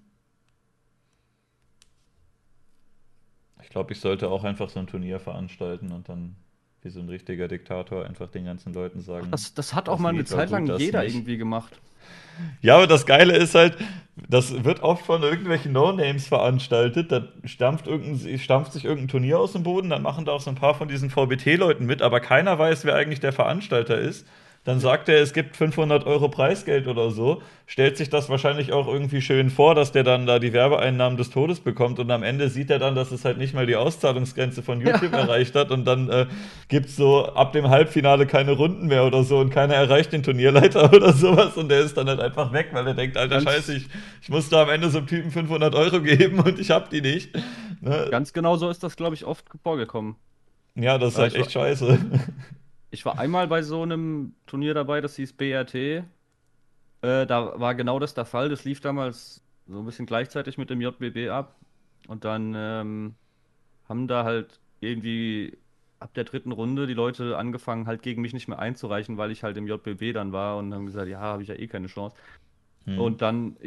[3.62, 6.36] Ich glaube, ich sollte auch einfach so ein Turnier veranstalten und dann
[6.82, 9.32] wie so ein richtiger Diktator einfach den ganzen Leuten sagen.
[9.32, 11.16] Das, das hat auch mal eine Zeit lang jeder nicht.
[11.16, 11.80] irgendwie gemacht.
[12.62, 13.78] Ja, aber das Geile ist halt,
[14.16, 17.12] das wird oft von irgendwelchen No-Names veranstaltet.
[17.12, 17.88] Da stampft,
[18.38, 20.88] stampft sich irgendein Turnier aus dem Boden, dann machen da auch so ein paar von
[20.88, 24.28] diesen VBT-Leuten mit, aber keiner weiß, wer eigentlich der Veranstalter ist.
[24.64, 28.88] Dann sagt er, es gibt 500 Euro Preisgeld oder so, stellt sich das wahrscheinlich auch
[28.88, 32.48] irgendwie schön vor, dass der dann da die Werbeeinnahmen des Todes bekommt und am Ende
[32.48, 35.20] sieht er dann, dass es halt nicht mal die Auszahlungsgrenze von YouTube ja.
[35.20, 36.28] erreicht hat und dann äh,
[36.70, 40.24] gibt es so ab dem Halbfinale keine Runden mehr oder so und keiner erreicht den
[40.24, 43.44] Turnierleiter oder sowas und der ist dann halt einfach weg, weil er denkt, alter Ganz
[43.44, 43.88] Scheiße, ich,
[44.22, 47.02] ich muss da am Ende so einem Typen 500 Euro geben und ich hab die
[47.02, 47.36] nicht.
[47.82, 48.08] Ne?
[48.12, 50.16] Ganz genau so ist das, glaube ich, oft vorgekommen.
[50.76, 52.00] Ja, das ist halt echt scheiße.
[52.94, 55.74] Ich war einmal bei so einem Turnier dabei, das hieß BRT.
[55.74, 56.04] Äh,
[57.02, 58.50] da war genau das der Fall.
[58.50, 61.56] Das lief damals so ein bisschen gleichzeitig mit dem JBB ab.
[62.08, 63.16] Und dann ähm,
[63.90, 65.58] haben da halt irgendwie
[66.00, 69.42] ab der dritten Runde die Leute angefangen, halt gegen mich nicht mehr einzureichen, weil ich
[69.42, 72.16] halt im JBB dann war und haben gesagt, ja, habe ich ja eh keine Chance.
[72.86, 73.00] Hm.
[73.00, 73.58] Und dann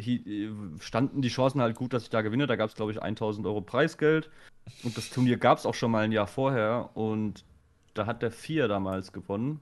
[0.79, 2.47] standen die Chancen halt gut, dass ich da gewinne.
[2.47, 4.29] Da gab es, glaube ich, 1000 Euro Preisgeld.
[4.83, 6.91] Und das Turnier gab es auch schon mal ein Jahr vorher.
[6.93, 7.43] Und
[7.97, 9.59] da hat der Vier damals gewonnen.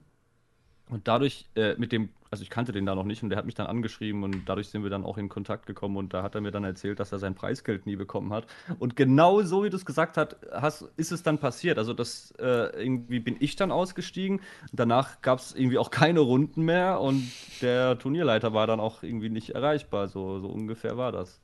[0.88, 3.44] Und dadurch, äh, mit dem, also ich kannte den da noch nicht und der hat
[3.44, 6.36] mich dann angeschrieben und dadurch sind wir dann auch in Kontakt gekommen und da hat
[6.36, 8.46] er mir dann erzählt, dass er sein Preisgeld nie bekommen hat.
[8.78, 11.78] Und genau so, wie du es gesagt hast, ist es dann passiert.
[11.78, 14.40] Also das, äh, irgendwie bin ich dann ausgestiegen.
[14.72, 17.32] Danach gab es irgendwie auch keine Runden mehr und
[17.62, 20.06] der Turnierleiter war dann auch irgendwie nicht erreichbar.
[20.06, 21.40] So, so ungefähr war das.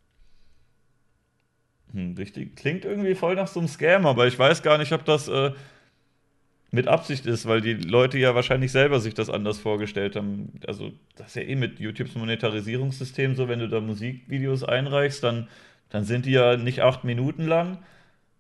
[1.93, 2.55] Hm, richtig.
[2.55, 5.27] Klingt irgendwie voll nach so einem Scam, aber ich weiß gar nicht, ob das.
[5.27, 5.51] Äh
[6.75, 10.59] mit Absicht ist, weil die Leute ja wahrscheinlich selber sich das anders vorgestellt haben.
[10.67, 15.49] Also, das ist ja eh mit YouTubes Monetarisierungssystem so, wenn du da Musikvideos einreichst, dann,
[15.91, 17.79] dann sind die ja nicht acht Minuten lang.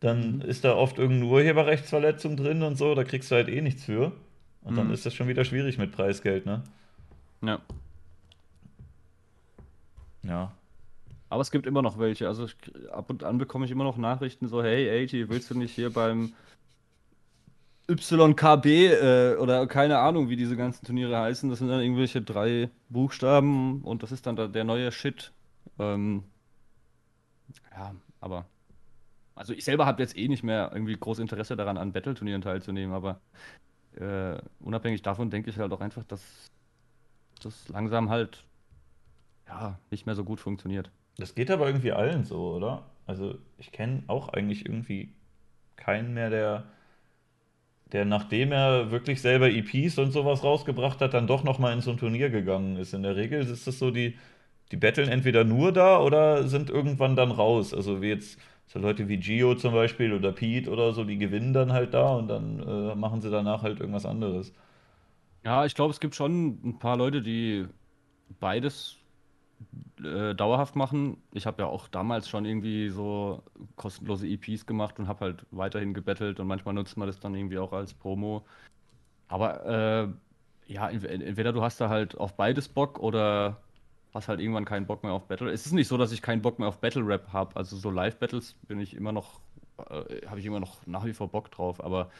[0.00, 0.42] Dann mhm.
[0.42, 4.12] ist da oft irgendeine Urheberrechtsverletzung drin und so, da kriegst du halt eh nichts für.
[4.62, 4.76] Und mhm.
[4.76, 6.64] dann ist das schon wieder schwierig mit Preisgeld, ne?
[7.42, 7.60] Ja.
[10.22, 10.52] Ja.
[11.28, 12.28] Aber es gibt immer noch welche.
[12.28, 12.56] Also ich,
[12.90, 15.92] ab und an bekomme ich immer noch Nachrichten so, hey, AT, willst du nicht hier
[15.92, 16.32] beim
[18.00, 21.48] YKB äh, oder keine Ahnung, wie diese ganzen Turniere heißen.
[21.50, 25.32] Das sind dann irgendwelche drei Buchstaben und das ist dann der neue Shit.
[25.78, 26.24] Ähm,
[27.72, 28.46] ja, aber.
[29.34, 32.94] Also ich selber habe jetzt eh nicht mehr irgendwie groß Interesse daran, an Battle-Turnieren teilzunehmen,
[32.94, 33.20] aber
[33.96, 36.50] äh, unabhängig davon denke ich halt auch einfach, dass
[37.42, 38.44] das langsam halt
[39.48, 40.90] ja nicht mehr so gut funktioniert.
[41.16, 42.84] Das geht aber irgendwie allen so, oder?
[43.06, 45.12] Also ich kenne auch eigentlich irgendwie
[45.76, 46.64] keinen mehr, der,
[47.92, 51.90] der nachdem er wirklich selber EPs und sowas rausgebracht hat, dann doch nochmal in so
[51.90, 52.94] ein Turnier gegangen ist.
[52.94, 54.16] In der Regel ist es so, die,
[54.70, 57.74] die betteln entweder nur da oder sind irgendwann dann raus.
[57.74, 61.52] Also wie jetzt so Leute wie Gio zum Beispiel oder Pete oder so, die gewinnen
[61.52, 64.52] dann halt da und dann äh, machen sie danach halt irgendwas anderes.
[65.44, 67.66] Ja, ich glaube, es gibt schon ein paar Leute, die
[68.40, 68.96] beides
[70.02, 71.16] äh, dauerhaft machen.
[71.32, 73.42] Ich habe ja auch damals schon irgendwie so
[73.76, 77.58] kostenlose EPs gemacht und habe halt weiterhin gebettelt und manchmal nutzt man das dann irgendwie
[77.58, 78.44] auch als Promo.
[79.28, 83.58] Aber äh, ja, entweder du hast da halt auf beides Bock oder
[84.14, 85.50] hast halt irgendwann keinen Bock mehr auf Battle.
[85.50, 87.56] Es ist nicht so, dass ich keinen Bock mehr auf Battle Rap habe.
[87.56, 89.40] Also so Live-Battles bin ich immer noch,
[89.78, 91.82] äh, habe ich immer noch nach wie vor Bock drauf.
[91.82, 92.10] Aber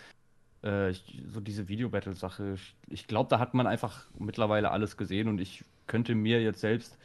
[0.65, 2.57] äh, ich, so diese Video-Battle-Sache,
[2.89, 6.99] ich glaube, da hat man einfach mittlerweile alles gesehen und ich könnte mir jetzt selbst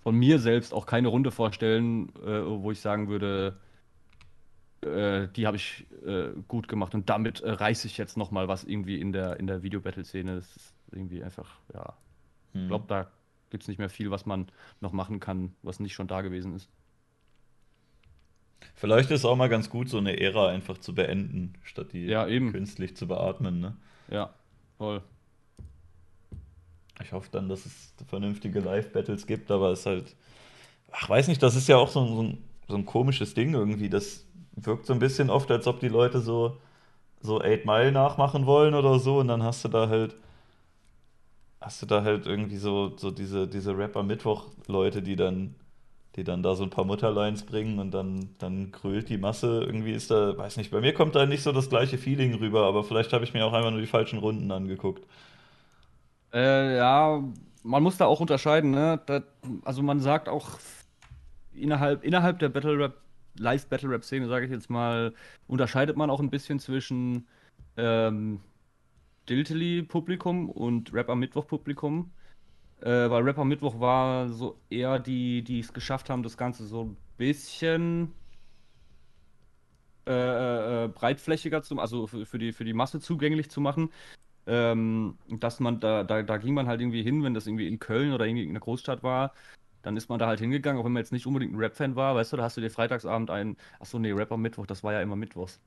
[0.00, 3.58] von mir selbst auch keine Runde vorstellen, äh, wo ich sagen würde,
[4.82, 8.64] äh, die habe ich äh, gut gemacht und damit äh, reiße ich jetzt nochmal was
[8.64, 10.36] irgendwie in der, in der Video-Battle-Szene.
[10.36, 11.94] Das ist irgendwie einfach, ja.
[12.52, 12.62] Hm.
[12.62, 13.10] Ich glaube, da
[13.50, 14.46] gibt es nicht mehr viel, was man
[14.80, 16.70] noch machen kann, was nicht schon da gewesen ist.
[18.74, 22.06] Vielleicht ist es auch mal ganz gut, so eine Ära einfach zu beenden, statt die
[22.06, 23.76] ja, künstlich zu beatmen, ne?
[24.10, 24.34] Ja,
[24.78, 25.02] voll.
[27.02, 30.16] Ich hoffe dann, dass es vernünftige Live-Battles gibt, aber es ist halt.
[30.92, 33.88] Ach, weiß nicht, das ist ja auch so, ein, so ein komisches Ding irgendwie.
[33.90, 36.58] Das wirkt so ein bisschen oft, als ob die Leute so,
[37.22, 40.16] so 8 Mile nachmachen wollen oder so und dann hast du da halt.
[41.60, 45.54] Hast du da halt irgendwie so, so diese, diese Rapper-Mittwoch-Leute, die dann,
[46.16, 49.62] die dann da so ein paar Mutterlines bringen und dann, dann grölt die Masse.
[49.64, 52.66] Irgendwie ist da, weiß nicht, bei mir kommt da nicht so das gleiche Feeling rüber,
[52.66, 55.06] aber vielleicht habe ich mir auch einfach nur die falschen Runden angeguckt.
[56.32, 57.22] Äh, ja,
[57.62, 59.00] man muss da auch unterscheiden, ne?
[59.06, 59.22] Das,
[59.64, 60.58] also man sagt auch
[61.52, 62.96] innerhalb, innerhalb der Battle Rap,
[63.38, 65.14] Live Battle Rap Szene, sage ich jetzt mal,
[65.46, 67.26] unterscheidet man auch ein bisschen zwischen
[67.76, 68.40] ähm,
[69.28, 72.12] Diltily Publikum und Rap am Mittwoch Publikum.
[72.80, 76.64] Äh, weil Rap am Mittwoch war so eher die, die es geschafft haben, das Ganze
[76.64, 78.12] so ein bisschen
[80.06, 83.90] äh, äh, äh breitflächiger zu, also für, für, die, für die Masse zugänglich zu machen
[84.50, 87.78] ähm, dass man da, da, da ging man halt irgendwie hin, wenn das irgendwie in
[87.78, 89.32] Köln oder irgendwie in einer Großstadt war,
[89.82, 92.16] dann ist man da halt hingegangen, auch wenn man jetzt nicht unbedingt ein Rap-Fan war,
[92.16, 95.00] weißt du, da hast du dir Freitagsabend einen, achso, nee, Rapper Mittwoch, das war ja
[95.00, 95.60] immer Mittwochs.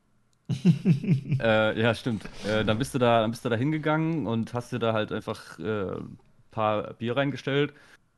[1.40, 2.26] äh, ja, stimmt.
[2.46, 5.14] Äh, dann bist du da, dann bist du da hingegangen und hast dir da halt
[5.14, 6.18] einfach äh, ein
[6.52, 7.74] paar Bier reingestellt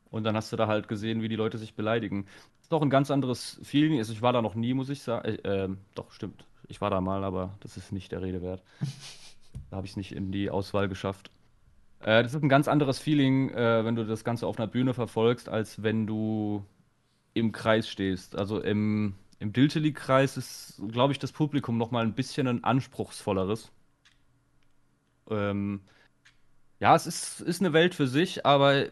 [0.10, 2.26] und dann hast du da halt gesehen, wie die Leute sich beleidigen.
[2.58, 4.00] Das ist doch ein ganz anderes Feeling.
[4.00, 5.26] Also ich war da noch nie, muss ich sagen.
[5.28, 6.46] Äh, ähm, doch, stimmt.
[6.68, 8.64] Ich war da mal, aber das ist nicht der Rede wert.
[9.70, 11.32] Da habe ich es nicht in die Auswahl geschafft.
[12.02, 14.94] Äh, das ist ein ganz anderes Feeling, äh, wenn du das Ganze auf einer Bühne
[14.94, 16.66] verfolgst, als wenn du
[17.34, 18.36] im Kreis stehst.
[18.36, 23.72] Also im, im Diltily-Kreis ist, glaube ich, das Publikum noch mal ein bisschen ein anspruchsvolleres.
[25.30, 25.82] Ähm,
[26.80, 28.86] ja, es ist, ist eine Welt für sich, aber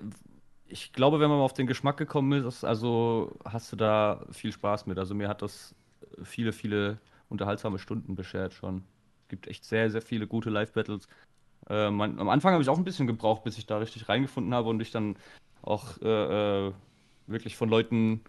[0.68, 4.52] ich glaube, wenn man mal auf den Geschmack gekommen ist, also hast du da viel
[4.52, 4.98] Spaß mit.
[4.98, 5.76] Also mir hat das
[6.24, 6.98] viele, viele
[7.30, 8.84] unterhaltsame Stunden beschert schon
[9.34, 11.08] gibt echt sehr, sehr viele gute Live-Battles.
[11.68, 14.54] Äh, man, am Anfang habe ich auch ein bisschen gebraucht, bis ich da richtig reingefunden
[14.54, 15.16] habe und ich dann
[15.64, 16.74] auch äh, äh,
[17.26, 18.22] wirklich von Leuten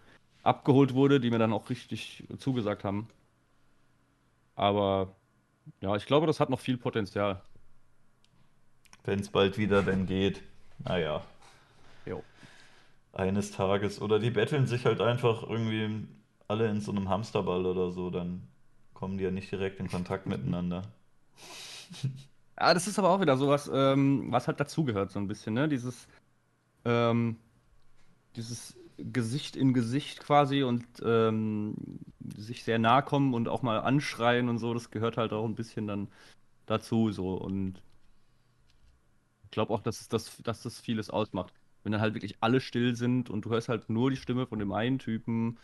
[0.43, 3.09] abgeholt wurde, die mir dann auch richtig zugesagt haben.
[4.55, 5.14] Aber
[5.81, 7.43] ja, ich glaube, das hat noch viel Potenzial.
[9.05, 10.43] Wenn es bald wieder denn geht.
[10.78, 11.22] Naja.
[12.06, 12.22] Jo.
[13.12, 14.01] Eines Tages.
[14.01, 16.06] Oder die betteln sich halt einfach irgendwie
[16.48, 18.48] alle in so einem Hamsterball oder so, dann
[19.05, 20.82] kommen die ja nicht direkt in Kontakt miteinander.
[22.59, 25.68] Ja, das ist aber auch wieder sowas, ähm, was halt dazugehört, so ein bisschen, ne?
[25.68, 26.06] Dieses,
[26.85, 27.39] ähm,
[28.36, 31.74] dieses Gesicht in Gesicht quasi und ähm,
[32.36, 35.56] sich sehr nahe kommen und auch mal anschreien und so, das gehört halt auch ein
[35.56, 36.09] bisschen dann
[36.66, 37.35] dazu, so.
[37.35, 37.82] Und
[39.44, 41.55] ich glaube auch, dass das, dass das vieles ausmacht.
[41.82, 44.59] Wenn dann halt wirklich alle still sind und du hörst halt nur die Stimme von
[44.59, 45.59] dem einen Typen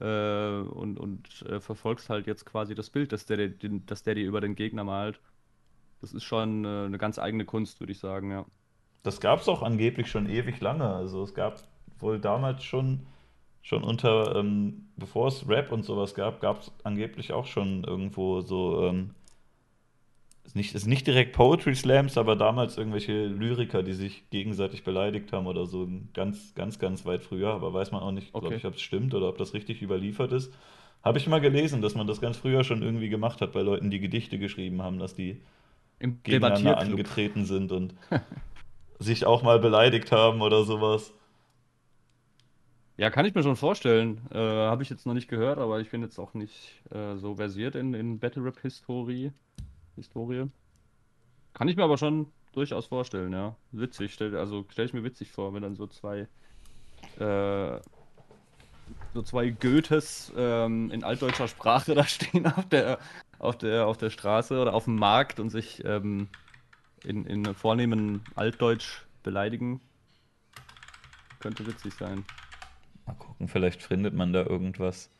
[0.00, 4.14] äh, und, und äh, verfolgst halt jetzt quasi das Bild, das der, den, das der
[4.14, 5.20] dir über den Gegner malt.
[6.00, 8.44] Das ist schon äh, eine ganz eigene Kunst, würde ich sagen, ja.
[9.02, 10.86] Das gab es auch angeblich schon ewig lange.
[10.86, 11.60] Also es gab
[11.98, 13.06] wohl damals schon,
[13.62, 18.40] schon unter, ähm, bevor es Rap und sowas gab, gab es angeblich auch schon irgendwo
[18.40, 19.14] so ähm,
[20.44, 25.32] ist nicht, ist nicht direkt Poetry Slams, aber damals irgendwelche Lyriker, die sich gegenseitig beleidigt
[25.32, 25.88] haben oder so.
[26.14, 27.50] Ganz, ganz, ganz weit früher.
[27.52, 28.56] Aber weiß man auch nicht, glaube Okay.
[28.58, 30.52] ich, ob es stimmt oder ob das richtig überliefert ist.
[31.04, 33.90] Habe ich mal gelesen, dass man das ganz früher schon irgendwie gemacht hat bei Leuten,
[33.90, 35.40] die Gedichte geschrieben haben, dass die
[36.00, 37.94] Im gegeneinander angetreten sind und
[38.98, 41.12] sich auch mal beleidigt haben oder sowas.
[42.96, 44.20] Ja, kann ich mir schon vorstellen.
[44.30, 47.34] Äh, habe ich jetzt noch nicht gehört, aber ich bin jetzt auch nicht äh, so
[47.36, 48.58] versiert in, in Battle Rap
[49.96, 50.46] Historie.
[51.54, 53.56] Kann ich mir aber schon durchaus vorstellen, ja.
[53.72, 56.28] Witzig, stell, also stelle ich mir witzig vor, wenn dann so zwei
[57.18, 57.80] äh,
[59.14, 62.98] so zwei Goethes ähm, in altdeutscher Sprache da stehen auf der
[63.38, 66.28] auf der auf der Straße oder auf dem Markt und sich ähm,
[67.04, 69.80] in, in vornehmen Altdeutsch beleidigen.
[71.40, 72.24] Könnte witzig sein.
[73.06, 75.10] Mal gucken, vielleicht findet man da irgendwas.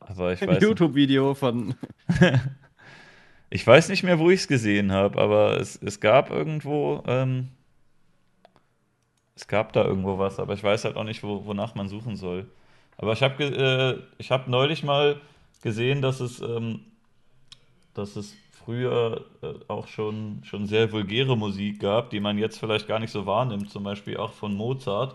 [0.00, 1.74] Aber ich Ein weiß, nicht, YouTube-Video von
[3.50, 7.48] ich weiß nicht mehr, wo ich es gesehen habe, aber es, es gab irgendwo, ähm,
[9.34, 12.16] es gab da irgendwo was, aber ich weiß halt auch nicht, wo, wonach man suchen
[12.16, 12.46] soll.
[12.96, 15.20] Aber ich habe äh, ich hab neulich mal
[15.62, 16.80] gesehen, dass es, ähm,
[17.94, 22.88] dass es früher äh, auch schon, schon sehr vulgäre Musik gab, die man jetzt vielleicht
[22.88, 25.14] gar nicht so wahrnimmt, zum Beispiel auch von Mozart,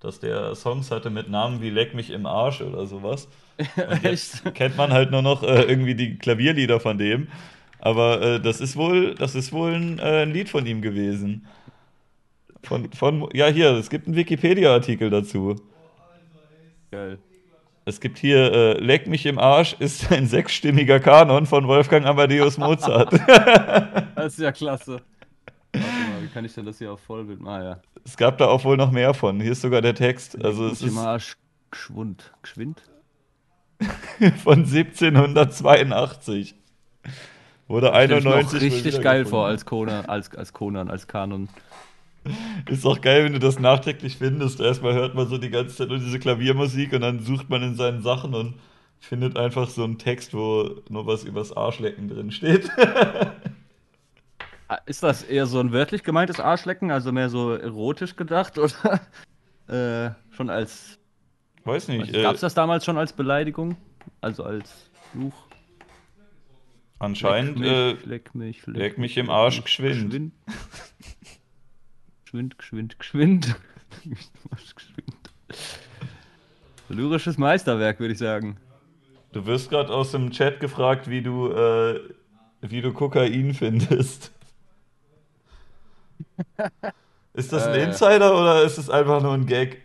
[0.00, 3.28] dass der Songs hatte mit Namen wie Leck mich im Arsch oder sowas.
[3.88, 4.54] Und jetzt Echt?
[4.54, 7.28] kennt man halt nur noch äh, irgendwie die Klavierlieder von dem.
[7.84, 11.46] Aber äh, das ist wohl, das ist wohl ein, äh, ein Lied von ihm gewesen.
[12.62, 15.56] Von, von, ja, hier, es gibt einen Wikipedia-Artikel dazu.
[16.92, 17.18] Geil.
[17.84, 22.56] Es gibt hier äh, Leck mich im Arsch ist ein sechsstimmiger Kanon von Wolfgang Amadeus
[22.56, 23.12] Mozart.
[24.14, 25.00] Das ist ja klasse.
[25.72, 27.40] Warte mal, wie kann ich denn das hier auf Vollbild?
[27.44, 27.80] Ah ja.
[28.04, 29.40] es gab da auch wohl noch mehr von.
[29.40, 30.40] Hier ist sogar der Text.
[30.44, 31.34] Also es ist mal sch-
[31.72, 32.32] geschwund.
[32.42, 32.82] Geschwind?
[34.44, 36.54] von 1782.
[37.68, 39.50] Wurde Stell ich mir 91 auch wohl richtig geil vor wiedergefunden.
[39.50, 41.48] als Conan, als, als Conan, als Kanon.
[42.68, 44.60] Ist auch geil, wenn du das nachträglich findest.
[44.60, 47.74] Erstmal hört man so die ganze Zeit nur diese Klaviermusik und dann sucht man in
[47.74, 48.54] seinen Sachen und
[49.00, 52.70] findet einfach so einen Text, wo nur was übers Arschlecken drin steht.
[54.86, 59.00] Ist das eher so ein wörtlich gemeintes Arschlecken, also mehr so erotisch gedacht oder
[59.68, 60.98] äh, schon als.
[61.64, 62.14] Weiß nicht.
[62.14, 63.76] Äh, Gab es das damals schon als Beleidigung?
[64.20, 65.34] Also als Fluch?
[67.02, 70.32] Anscheinend leck äh, mich, leck mich, leck mich im Arsch mich, geschwind.
[72.24, 73.56] Geschwind, geschwind, geschwind.
[74.74, 75.30] geschwind.
[76.88, 78.56] Lyrisches Meisterwerk, würde ich sagen.
[79.32, 82.00] du wirst gerade aus dem Chat gefragt, wie du, äh,
[82.60, 84.32] wie du Kokain findest.
[87.34, 87.84] Ist das ein Äh.
[87.84, 89.80] Insider oder ist es einfach nur ein Gag?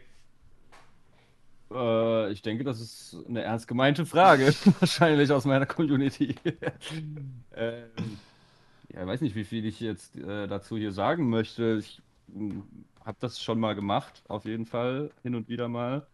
[1.72, 4.48] Äh, ich denke, das ist eine ernst gemeinte Frage,
[4.80, 6.36] wahrscheinlich aus meiner Community.
[7.56, 8.18] ähm,
[8.90, 11.78] ja, ich weiß nicht, wie viel ich jetzt äh, dazu hier sagen möchte.
[11.80, 12.02] Ich
[13.04, 16.08] habe das schon mal gemacht, auf jeden Fall, hin und wieder mal.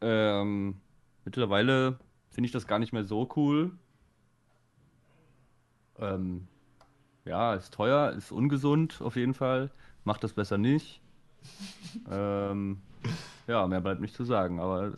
[0.00, 0.80] Ähm,
[1.24, 1.98] mittlerweile
[2.30, 3.72] finde ich das gar nicht mehr so cool.
[5.98, 6.46] Ähm,
[7.24, 9.70] ja, ist teuer, ist ungesund auf jeden Fall.
[10.04, 11.00] Macht das besser nicht.
[12.10, 12.82] Ähm,
[13.48, 14.92] ja, mehr bleibt nicht zu sagen, aber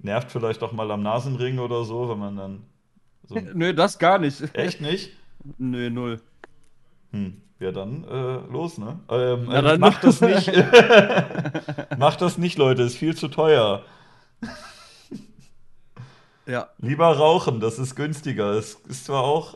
[0.00, 2.64] Nervt vielleicht auch mal am Nasenring oder so, wenn man dann
[3.26, 3.36] so.
[3.54, 4.42] nö, das gar nicht.
[4.54, 5.12] Echt nicht?
[5.56, 6.20] Nö, null.
[7.12, 7.40] Hm.
[7.60, 8.98] Ja, dann äh, los, ne?
[9.08, 10.52] Ähm, Na äh, dann- macht das nicht.
[11.96, 13.82] macht das nicht, Leute, ist viel zu teuer.
[16.46, 16.68] Ja.
[16.78, 18.50] Lieber rauchen, das ist günstiger.
[18.50, 19.54] Es ist zwar auch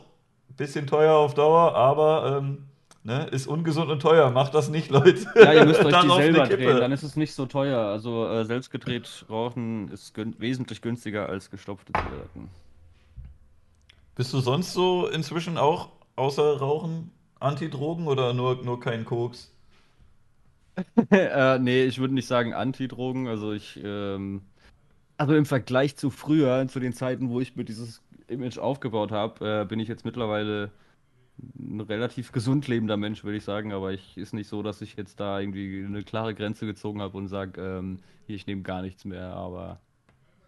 [0.49, 2.68] ein bisschen teuer auf Dauer, aber ähm,
[3.09, 4.29] ne, ist ungesund und teuer.
[4.29, 5.25] Macht das nicht, Leute.
[5.35, 7.79] Ja, ihr müsst euch Dann die selber drehen, dann ist es nicht so teuer.
[7.79, 12.49] Also äh, selbstgedreht rauchen ist gün wesentlich günstiger als gestopfte Zigaretten.
[14.15, 19.51] Bist du sonst so inzwischen auch außer Rauchen Antidrogen oder nur, nur kein Koks?
[21.09, 23.27] äh, nee, ich würde nicht sagen Antidrogen.
[23.27, 24.41] Also ich, ähm,
[25.17, 29.61] also im Vergleich zu früher, zu den Zeiten, wo ich mir dieses Image aufgebaut habe,
[29.61, 30.71] äh, bin ich jetzt mittlerweile
[31.57, 33.73] ein relativ gesund lebender Mensch, würde ich sagen.
[33.73, 37.17] Aber ich ist nicht so, dass ich jetzt da irgendwie eine klare Grenze gezogen habe
[37.17, 39.33] und sage, ähm, hier, ich nehme gar nichts mehr.
[39.33, 39.79] Aber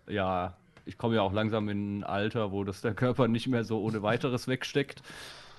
[0.08, 0.56] ja,
[0.86, 3.82] ich komme ja auch langsam in ein Alter, wo das der Körper nicht mehr so
[3.82, 5.02] ohne weiteres wegsteckt.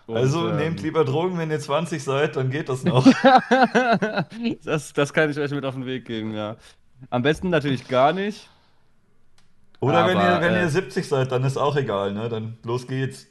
[0.06, 3.06] Und, Also ähm, nehmt lieber Drogen, wenn ihr 20 seid, dann geht das noch.
[4.64, 6.56] das, das kann ich euch mit auf den Weg geben, ja.
[7.10, 8.48] Am besten natürlich gar nicht.
[9.80, 12.28] Oder wenn, Aber, ihr, wenn äh, ihr 70 seid, dann ist auch egal, ne?
[12.28, 13.26] Dann los geht's.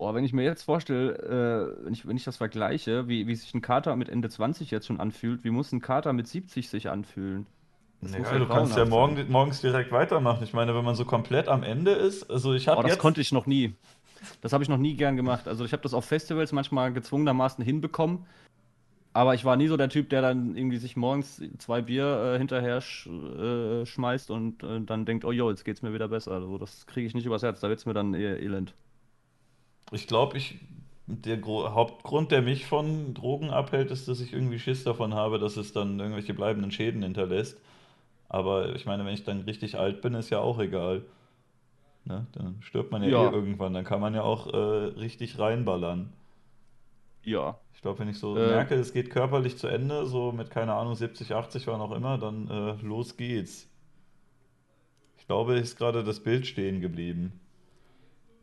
[0.00, 3.34] Boah, wenn ich mir jetzt vorstelle, äh, wenn ich, wenn ich das vergleiche, wie, wie
[3.36, 6.70] sich ein Kater mit Ende 20 jetzt schon anfühlt, wie muss ein Kater mit 70
[6.70, 7.46] sich anfühlen?
[8.00, 9.30] Das muss Ja, du kannst ja grauenhaft morgen, sein.
[9.30, 10.44] morgens direkt weitermachen.
[10.44, 12.98] Ich meine, wenn man so komplett am Ende ist, also ich Oh, habe das jetzt,
[12.98, 13.74] konnte ich noch nie.
[14.40, 15.48] das habe ich noch nie gern gemacht.
[15.48, 18.26] Also ich habe das auf Festivals manchmal gezwungenermaßen hinbekommen,
[19.12, 22.38] aber ich war nie so der Typ, der dann irgendwie sich morgens zwei Bier äh,
[22.38, 26.32] hinterher sch äh, schmeißt und äh, dann denkt, oh jo, jetzt geht's mir wieder besser.
[26.32, 28.74] Also das kriege ich nicht übers Herz, da wird's mir dann eher elend.
[29.92, 30.58] Ich glaube, ich,
[31.06, 35.38] der Gro Hauptgrund, der mich von Drogen abhält, ist, dass ich irgendwie Schiss davon habe,
[35.38, 37.60] dass es dann irgendwelche bleibenden Schäden hinterlässt.
[38.28, 41.04] Aber ich meine, wenn ich dann richtig alt bin, ist ja auch egal.
[42.04, 42.26] Ne?
[42.32, 43.72] Dann stirbt man ja, eh Ja, irgendwann.
[43.74, 46.12] Dann kann man ja auch äh, richtig reinballern.
[47.24, 47.58] ja.
[47.74, 50.74] Ich glaube, wenn ich so Äh, merke, es geht körperlich zu Ende, so mit, keine
[50.74, 53.68] Ahnung, 70, 80, wann auch immer, dann äh, los geht's.
[55.18, 57.38] Ich glaube, ist gerade das Bild stehen geblieben.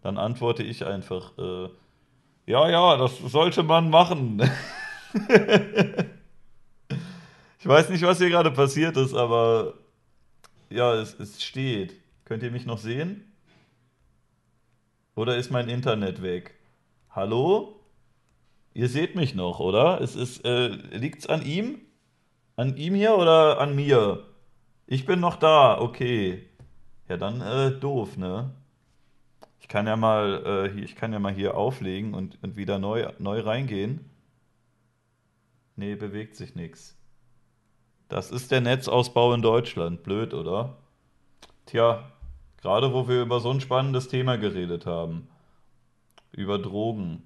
[0.02, 1.70] Dann antworte ich einfach, äh,
[2.46, 4.42] ja, ja, das sollte man machen.
[7.60, 9.74] Ich weiß nicht, was hier gerade passiert ist, aber
[10.70, 11.96] ja, es, es steht.
[12.24, 13.26] Könnt ihr mich noch sehen?
[15.16, 16.54] Oder ist mein Internet weg?
[17.10, 17.80] Hallo?
[18.74, 20.00] Ihr seht mich noch, oder?
[20.02, 21.80] Es ist, äh, liegt's an ihm?
[22.56, 24.24] An ihm hier oder an mir?
[24.86, 26.48] Ich bin noch da, okay.
[27.10, 28.52] Ja, dann äh, doof, ne?
[29.68, 32.80] Ich kann ja mal, äh, hier, ich kann ja mal hier auflegen und, und wieder
[32.80, 34.10] neu, neu reingehen.
[35.76, 36.96] Nee, bewegt sich nichts.
[38.08, 40.04] Das ist der Netzausbau in Deutschland.
[40.04, 40.78] Blöd, oder?
[41.66, 42.10] Tja,
[42.62, 45.28] gerade wo wir über so ein spannendes Thema geredet haben.
[46.32, 47.24] Über Drogen.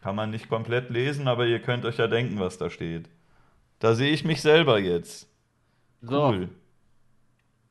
[0.00, 3.08] Kann man nicht komplett lesen, aber ihr könnt euch ja denken, was da steht.
[3.80, 5.28] Da sehe ich mich selber jetzt.
[6.00, 6.48] So, Cool.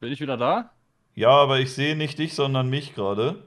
[0.01, 0.71] bin ich wieder da?
[1.17, 3.43] Ja, aber ich sehe nicht dich, sondern mich gerade.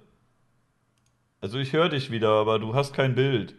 [1.40, 3.54] Also ich höre dich wieder, aber du hast kein Bild.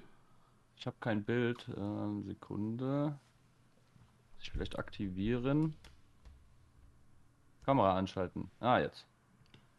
[0.75, 1.65] Ich habe kein Bild.
[1.77, 3.17] Ähm, Sekunde.
[4.35, 5.75] Muss ich vielleicht aktivieren.
[7.63, 8.51] Kamera anschalten.
[8.59, 9.07] Ah, jetzt.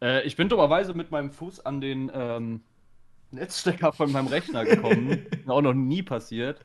[0.01, 2.63] Äh, ich bin dummerweise mit meinem Fuß an den ähm,
[3.33, 5.27] Netzstecker von meinem Rechner gekommen.
[5.47, 6.65] Auch noch nie passiert.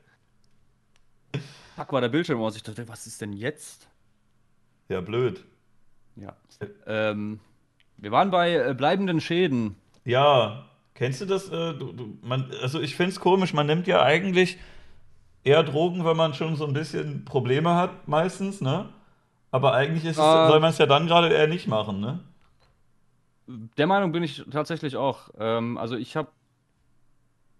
[1.76, 2.56] Fuck, war der Bildschirm aus.
[2.56, 3.90] Ich dachte, was ist denn jetzt?
[4.88, 5.44] Ja, blöd.
[6.16, 6.34] Ja.
[6.86, 7.40] Ähm,
[7.98, 9.76] wir waren bei äh, bleibenden Schäden.
[10.04, 10.64] Ja,
[10.94, 11.48] kennst du das?
[11.48, 14.58] Äh, du, du, man, also ich finde es komisch, man nimmt ja eigentlich
[15.44, 18.90] eher Drogen, wenn man schon so ein bisschen Probleme hat, meistens, ne?
[19.52, 22.20] Aber eigentlich es, Äh, soll man es ja dann gerade eher nicht machen, ne?
[23.46, 25.30] der Meinung bin ich tatsächlich auch.
[25.38, 26.30] Ähm, also ich habe,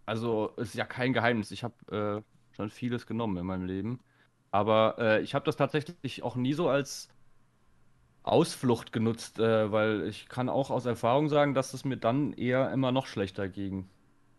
[0.07, 4.01] also es ist ja kein Geheimnis, ich habe äh, schon vieles genommen in meinem Leben.
[4.51, 7.09] Aber äh, ich habe das tatsächlich auch nie so als
[8.31, 12.71] Ausflucht genutzt, äh, weil ich kann auch aus Erfahrung sagen, dass es mir dann eher
[12.73, 13.89] immer noch schlechter ging.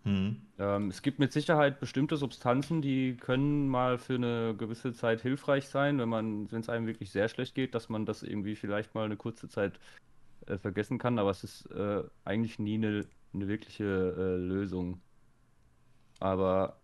[0.03, 0.41] Hm.
[0.57, 5.68] Ähm, es gibt mit Sicherheit bestimmte Substanzen, die können mal für eine gewisse Zeit hilfreich
[5.68, 8.95] sein, wenn man, wenn es einem wirklich sehr schlecht geht, dass man das irgendwie vielleicht
[8.95, 9.80] mal eine kurze Zeit
[10.48, 15.02] äh, vergessen kann, aber es ist äh, eigentlich nie eine, eine wirkliche äh, Lösung.
[16.20, 16.80] Aber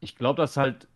[0.00, 0.88] ich glaube, dass halt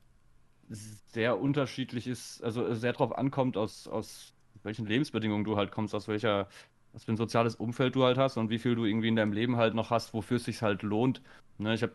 [0.68, 4.35] sehr unterschiedlich ist, also sehr drauf ankommt, aus, aus
[4.66, 6.48] welchen Lebensbedingungen du halt kommst, aus welcher,
[6.92, 9.32] was für ein soziales Umfeld du halt hast und wie viel du irgendwie in deinem
[9.32, 11.22] Leben halt noch hast, wofür es sich halt lohnt.
[11.58, 11.94] Ne, ich habe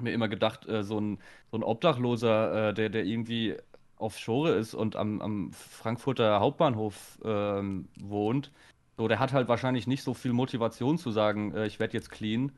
[0.00, 1.18] mir immer gedacht, äh, so ein,
[1.50, 3.56] so ein Obdachloser, äh, der, der irgendwie
[3.96, 8.52] auf Schore ist und am, am Frankfurter Hauptbahnhof ähm, wohnt,
[8.98, 12.10] so, der hat halt wahrscheinlich nicht so viel Motivation zu sagen, äh, ich werde jetzt
[12.10, 12.52] clean.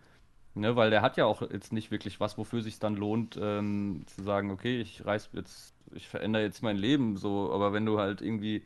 [0.55, 4.02] Ne, weil der hat ja auch jetzt nicht wirklich was, wofür sich dann lohnt, ähm,
[4.06, 8.01] zu sagen, okay, ich reiß jetzt, ich verändere jetzt mein Leben so, aber wenn du
[8.01, 8.65] halt irgendwie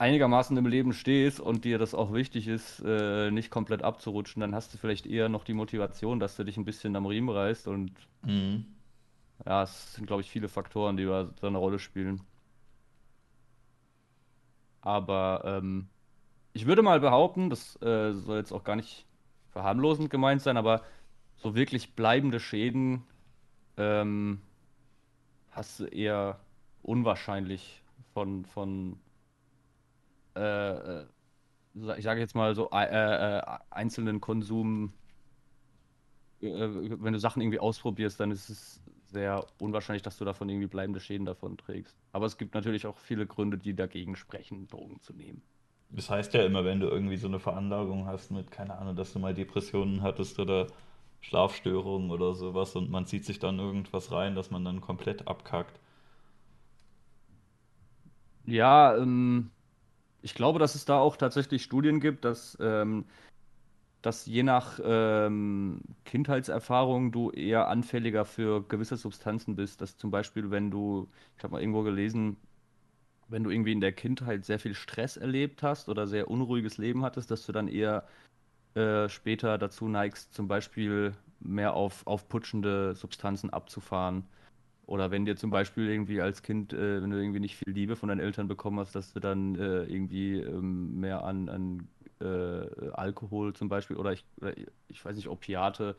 [0.00, 4.54] einigermaßen im Leben stehst und dir das auch wichtig ist, äh, nicht komplett abzurutschen, dann
[4.54, 7.68] hast du vielleicht eher noch die Motivation, dass du dich ein bisschen am Riemen reißt
[7.68, 7.92] und
[8.24, 8.64] Hm.
[9.46, 12.22] ja, es sind, glaube ich, viele Faktoren, die da da eine Rolle spielen.
[14.80, 15.88] Aber ähm,
[16.54, 19.06] ich würde mal behaupten, das äh, soll jetzt auch gar nicht
[19.50, 20.82] verharmlosend gemeint sein, aber
[21.36, 23.04] so wirklich bleibende Schäden
[23.78, 24.42] ähm,
[25.50, 26.40] hast du eher
[26.82, 27.82] unwahrscheinlich
[28.14, 28.98] von, von
[30.36, 31.06] äh, äh,
[31.74, 34.92] ich sage jetzt mal so äh, äh, einzelnen Konsum,
[36.40, 40.68] äh, wenn du Sachen irgendwie ausprobierst, dann ist es sehr unwahrscheinlich, dass du davon irgendwie
[40.68, 41.96] bleibende Schäden davon trägst.
[42.12, 45.42] Aber es gibt natürlich auch viele Gründe, die dagegen sprechen, Drogen zu nehmen.
[45.90, 49.12] Das heißt ja immer, wenn du irgendwie so eine Veranlagung hast mit, keine Ahnung, dass
[49.12, 50.68] du mal Depressionen hattest oder
[51.20, 55.80] Schlafstörungen oder sowas und man zieht sich dann irgendwas rein, dass man dann komplett abkackt.
[58.46, 59.50] Ja, ähm,
[60.22, 63.04] ich glaube, dass es da auch tatsächlich Studien gibt, dass, ähm,
[64.02, 69.80] dass je nach ähm, Kindheitserfahrung du eher anfälliger für gewisse Substanzen bist.
[69.80, 72.36] Dass zum Beispiel, wenn du, ich habe mal irgendwo gelesen,
[73.28, 77.04] wenn du irgendwie in der Kindheit sehr viel Stress erlebt hast oder sehr unruhiges Leben
[77.04, 78.06] hattest, dass du dann eher
[78.74, 84.26] äh, später dazu neigst, zum Beispiel mehr auf, auf putschende Substanzen abzufahren.
[84.90, 87.94] Oder wenn dir zum Beispiel irgendwie als Kind, äh, wenn du irgendwie nicht viel Liebe
[87.94, 91.88] von deinen Eltern bekommen hast, dass du dann äh, irgendwie ähm, mehr an, an
[92.20, 94.52] äh, Alkohol zum Beispiel oder ich, oder
[94.88, 95.94] ich weiß nicht, Opiate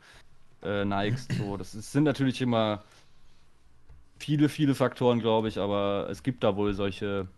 [0.62, 1.32] äh, neigst.
[1.32, 2.84] So, das ist, sind natürlich immer
[4.18, 7.28] viele, viele Faktoren, glaube ich, aber es gibt da wohl solche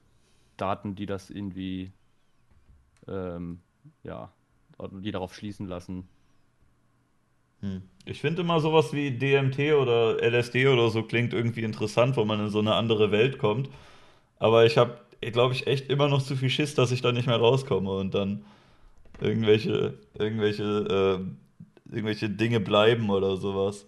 [0.56, 1.92] Daten, die das irgendwie,
[3.06, 3.60] ähm,
[4.02, 4.32] ja,
[4.90, 6.08] die darauf schließen lassen.
[7.64, 7.82] Hm.
[8.04, 12.38] Ich finde immer sowas wie DMT oder LSD oder so klingt irgendwie interessant, wo man
[12.40, 13.70] in so eine andere Welt kommt.
[14.38, 17.26] Aber ich habe, glaube ich, echt immer noch zu viel Schiss, dass ich da nicht
[17.26, 18.44] mehr rauskomme und dann
[19.20, 20.62] irgendwelche, irgendwelche,
[21.90, 23.86] äh, irgendwelche Dinge bleiben oder sowas.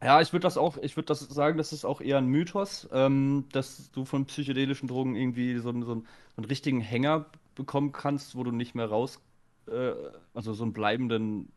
[0.00, 2.88] Ja, ich würde das auch, ich würde das sagen, das ist auch eher ein Mythos,
[2.92, 7.26] ähm, dass du von psychedelischen Drogen irgendwie so, einen- so, einen- so einen richtigen Hänger
[7.56, 9.20] bekommen kannst, wo du nicht mehr raus,
[9.66, 9.92] äh,
[10.34, 11.50] also so einen bleibenden,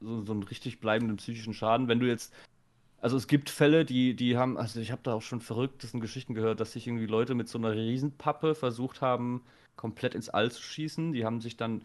[0.00, 1.88] so, so einen richtig bleibenden psychischen Schaden.
[1.88, 2.32] Wenn du jetzt,
[3.00, 6.34] also es gibt Fälle, die, die haben, also ich habe da auch schon verrücktesten Geschichten
[6.34, 9.42] gehört, dass sich irgendwie Leute mit so einer Riesenpappe versucht haben,
[9.76, 11.12] komplett ins All zu schießen.
[11.12, 11.82] Die haben sich dann,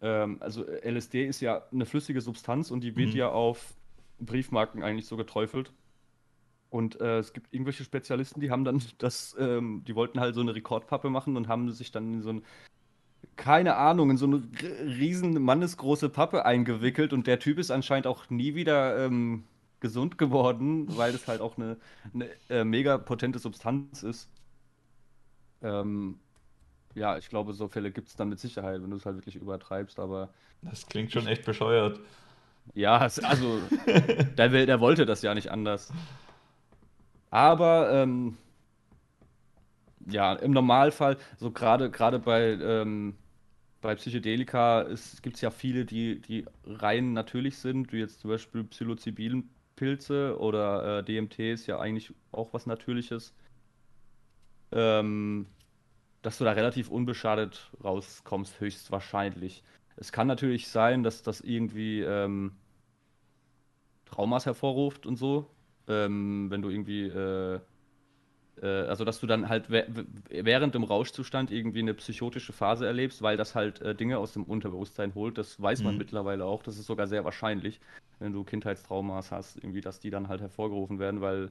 [0.00, 3.16] ähm, also LSD ist ja eine flüssige Substanz und die wird Mhm.
[3.16, 3.74] ja auf
[4.20, 5.72] Briefmarken eigentlich so geträufelt.
[6.70, 10.40] Und äh, es gibt irgendwelche Spezialisten, die haben dann das, ähm, die wollten halt so
[10.40, 12.44] eine Rekordpappe machen und haben sich dann in so ein,
[13.36, 14.42] keine Ahnung, in so eine
[14.98, 19.44] riesen mannesgroße Pappe eingewickelt und der Typ ist anscheinend auch nie wieder ähm,
[19.80, 21.76] gesund geworden, weil das halt auch eine,
[22.14, 24.30] eine äh, mega potente Substanz ist.
[25.62, 26.18] Ähm,
[26.94, 29.36] ja, ich glaube, so Fälle gibt es dann mit Sicherheit, wenn du es halt wirklich
[29.36, 30.30] übertreibst, aber
[30.62, 32.00] Das klingt schon echt bescheuert.
[32.74, 33.60] ja, also
[34.38, 35.92] der, der wollte das ja nicht anders.
[37.30, 38.36] Aber ähm,
[40.06, 43.16] ja, im Normalfall, so gerade gerade bei, ähm,
[43.80, 44.86] bei Psychedelika
[45.22, 50.98] gibt es ja viele, die, die rein natürlich sind, wie jetzt zum Beispiel Psilocybin-Pilze oder
[50.98, 53.34] äh, DMT ist ja eigentlich auch was Natürliches,
[54.72, 55.46] ähm,
[56.22, 59.62] dass du da relativ unbeschadet rauskommst, höchstwahrscheinlich.
[59.96, 62.52] Es kann natürlich sein, dass das irgendwie ähm,
[64.06, 65.50] Traumas hervorruft und so,
[65.88, 67.60] ähm, wenn du irgendwie äh,
[68.62, 73.54] also, dass du dann halt während dem Rauschzustand irgendwie eine psychotische Phase erlebst, weil das
[73.54, 75.38] halt äh, Dinge aus dem Unterbewusstsein holt.
[75.38, 75.98] Das weiß man Mhm.
[75.98, 76.62] mittlerweile auch.
[76.62, 77.80] Das ist sogar sehr wahrscheinlich,
[78.20, 81.46] wenn du Kindheitstraumas hast, irgendwie, dass die dann halt hervorgerufen werden, weil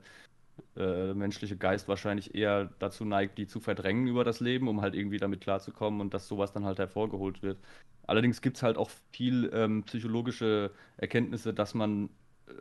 [0.76, 4.82] äh, der menschliche Geist wahrscheinlich eher dazu neigt, die zu verdrängen über das Leben, um
[4.82, 7.60] halt irgendwie damit klarzukommen und dass sowas dann halt hervorgeholt wird.
[8.08, 12.10] Allerdings gibt es halt auch viel ähm, psychologische Erkenntnisse, dass man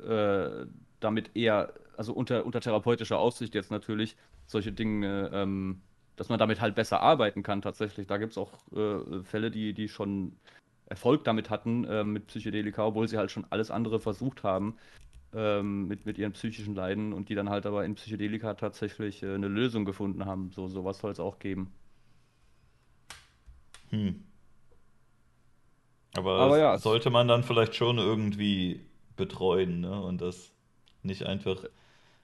[0.08, 0.66] äh,
[1.00, 4.16] damit eher, also unter, unter therapeutischer Aufsicht jetzt natürlich,
[4.52, 5.82] solche Dinge, ähm,
[6.16, 8.06] dass man damit halt besser arbeiten kann tatsächlich.
[8.06, 10.36] Da gibt es auch äh, Fälle, die, die schon
[10.86, 14.76] Erfolg damit hatten, äh, mit Psychedelika, obwohl sie halt schon alles andere versucht haben,
[15.34, 19.34] ähm, mit, mit ihren psychischen Leiden und die dann halt aber in Psychedelika tatsächlich äh,
[19.34, 20.50] eine Lösung gefunden haben.
[20.52, 21.72] So, sowas soll es auch geben.
[23.90, 24.22] Hm.
[26.14, 28.80] Aber, Aber das ja, sollte man dann vielleicht schon irgendwie
[29.16, 30.02] betreuen, ne?
[30.02, 30.52] Und das
[31.02, 31.64] nicht einfach.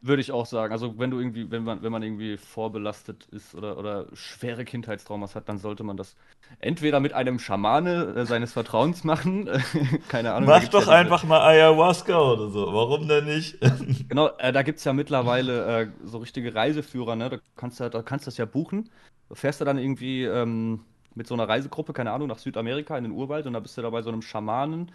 [0.01, 0.73] Würde ich auch sagen.
[0.73, 5.35] Also wenn du irgendwie, wenn man, wenn man irgendwie vorbelastet ist oder, oder schwere Kindheitstraumas
[5.35, 6.15] hat, dann sollte man das
[6.61, 9.49] entweder mit einem Schamane äh, seines Vertrauens machen.
[10.09, 10.49] Keine Ahnung.
[10.49, 12.73] da Mach ja doch diese- einfach mal Ayahuasca oder so.
[12.73, 13.59] Warum denn nicht?
[14.09, 17.29] Genau, äh, da gibt es ja mittlerweile äh, so richtige Reiseführer, ne?
[17.31, 18.89] Da kannst du, da kannst das ja buchen.
[19.29, 20.85] Du fährst du dann irgendwie ähm,
[21.15, 23.83] mit so einer Reisegruppe, keine Ahnung, nach Südamerika in den Urwald und da bist du
[23.83, 24.93] da bei so einem Schamanen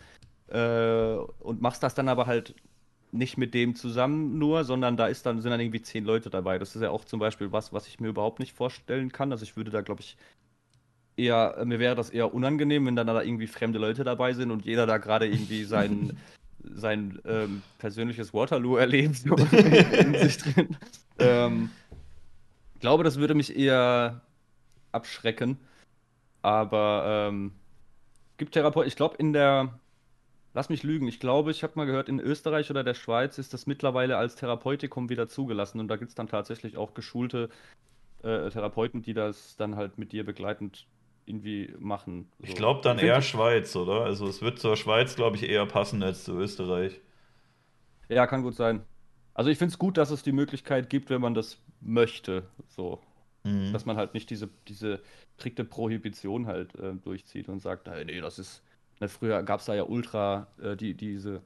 [0.47, 2.55] äh, und machst das dann aber halt
[3.13, 6.57] nicht mit dem zusammen nur, sondern da ist dann, sind dann irgendwie zehn Leute dabei.
[6.57, 9.31] Das ist ja auch zum Beispiel was, was ich mir überhaupt nicht vorstellen kann.
[9.31, 10.17] Also ich würde da, glaube ich,
[11.15, 14.65] eher, mir wäre das eher unangenehm, wenn dann da irgendwie fremde Leute dabei sind und
[14.65, 16.17] jeder da gerade irgendwie sein,
[16.63, 20.75] sein ähm, persönliches Waterloo erlebt, in sich drin.
[21.19, 21.69] Ähm,
[22.73, 24.21] ich glaube, das würde mich eher
[24.91, 25.57] abschrecken.
[26.41, 27.53] Aber ähm,
[28.37, 29.79] gibt Therapeuten, ich glaube, in der,
[30.53, 33.53] lass mich lügen, ich glaube, ich habe mal gehört, in Österreich oder der Schweiz ist
[33.53, 37.49] das mittlerweile als Therapeutikum wieder zugelassen und da gibt es dann tatsächlich auch geschulte
[38.23, 40.87] äh, Therapeuten, die das dann halt mit dir begleitend
[41.25, 42.31] irgendwie machen.
[42.43, 42.55] Ich So.
[42.55, 44.01] glaube dann Ich eher Schweiz, oder?
[44.03, 47.01] Also es wird zur Schweiz, glaube ich, eher passen als zu Österreich.
[48.09, 48.85] Ja, kann gut sein.
[49.33, 53.01] Also ich finde es gut, dass es die Möglichkeit gibt, wenn man das möchte, so.
[53.43, 53.73] Mhm.
[53.73, 55.01] Dass man halt nicht diese, diese
[55.39, 58.63] strikte Prohibition halt äh, durchzieht und sagt, "Hey, nee, das ist.
[59.03, 61.41] Ne, früher gab es da ja ultra äh, die, diese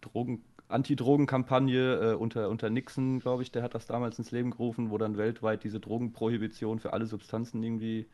[0.00, 4.90] Drogen, Anti-Drogen-Kampagne äh, unter, unter Nixon, glaube ich, der hat das damals ins Leben gerufen,
[4.90, 8.08] wo dann weltweit diese Drogenprohibition für alle Substanzen irgendwie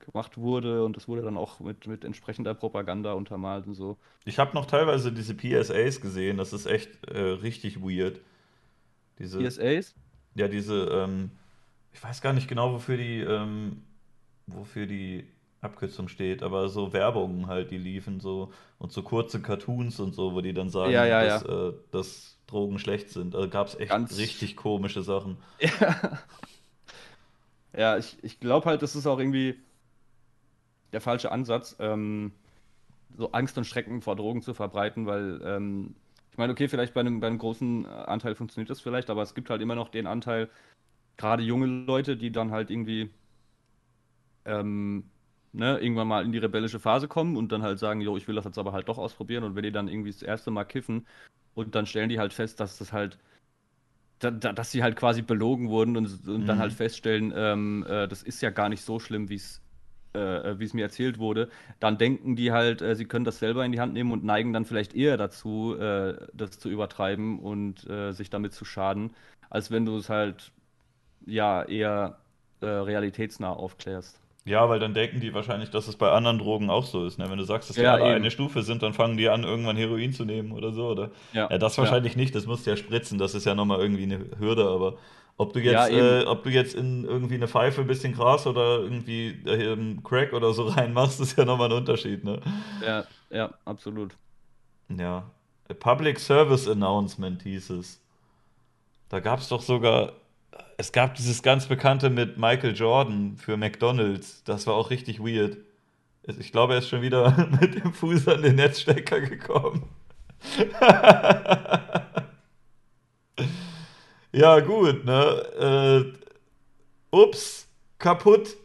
[0.00, 3.96] gemacht wurde und das wurde dann auch mit, mit entsprechender Propaganda untermalt und so.
[4.26, 8.20] Ich habe noch teilweise diese PSAs gesehen, das ist echt äh, richtig weird.
[9.18, 9.94] Diese, PSAs?
[10.34, 11.30] Ja, diese, ähm,
[11.94, 13.84] ich weiß gar nicht genau, wofür die, ähm,
[14.46, 15.26] wofür die
[15.60, 20.34] Abkürzung steht, aber so Werbungen halt, die liefen so und so kurze Cartoons und so,
[20.34, 21.68] wo die dann sagen, Ja, ja, dass, ja.
[21.68, 23.34] äh, dass Drogen schlecht sind.
[23.34, 25.36] Also gab es echt Ganz- richtig komische Sachen.
[25.60, 26.18] Ja,
[27.76, 29.56] ja ich, ich glaube halt, das ist auch irgendwie
[30.92, 32.32] der falsche Ansatz, ähm,
[33.16, 35.94] so Angst und Schrecken vor Drogen zu verbreiten, weil ähm,
[36.30, 39.22] ich meine, okay, vielleicht bei einem, bei einem großen äh, Anteil funktioniert das vielleicht, aber
[39.22, 40.48] es gibt halt immer noch den Anteil,
[41.16, 43.10] gerade junge Leute, die dann halt irgendwie
[44.44, 45.04] ähm,
[45.52, 48.34] ne, irgendwann mal in die rebellische Phase kommen und dann halt sagen, jo, ich will
[48.36, 51.06] das jetzt aber halt doch ausprobieren und wenn die dann irgendwie das erste Mal kiffen
[51.54, 53.18] und dann stellen die halt fest, dass das halt
[54.20, 56.60] da, da, dass sie halt quasi belogen wurden und, und dann Mhm.
[56.60, 59.62] halt feststellen, ähm, äh, das ist ja gar nicht so schlimm, wie es
[60.16, 61.50] äh, äh, wie es mir erzählt wurde,
[61.80, 64.52] dann denken die halt, äh, sie können das selber in die Hand nehmen und neigen
[64.52, 69.12] dann vielleicht eher dazu, das zu übertreiben und sich damit zu schaden,
[69.50, 70.52] als wenn du es halt
[71.26, 72.18] ja eher
[72.62, 74.20] realitätsnah aufklärst.
[74.48, 77.18] Ja, weil dann denken die wahrscheinlich, dass es bei anderen Drogen auch so ist.
[77.18, 77.28] Ne?
[77.30, 78.16] Wenn du sagst, dass die Ja, alle eben.
[78.16, 81.10] eine Stufe sind, dann fangen die an, irgendwann Heroin zu nehmen oder so, oder?
[81.32, 84.04] Ja, Ja, das wahrscheinlich nicht, das musst du ja spritzen, das ist ja nochmal irgendwie
[84.04, 84.96] eine Hürde, aber
[85.36, 88.46] ob du Ja, jetzt, äh, ob du jetzt in irgendwie eine Pfeife ein bisschen Gras
[88.46, 92.40] oder irgendwie äh, einen Crack oder so reinmachst, ist ja nochmal ein Unterschied, ne?
[92.80, 94.18] Ja, ja, absolut.
[94.88, 95.30] Ja.
[95.70, 98.00] A Public Service Announcement hieß es.
[99.08, 100.12] Da gab es doch sogar,
[100.76, 104.42] es gab dieses ganz bekannte mit Michael Jordan für McDonald's.
[104.44, 105.58] Das war auch richtig weird.
[106.38, 109.88] Ich glaube, er ist schon wieder mit dem Fuß an den Netzstecker gekommen.
[114.32, 116.12] Ja, gut, ne?
[117.12, 117.66] Äh, ups,
[117.98, 118.56] kaputt.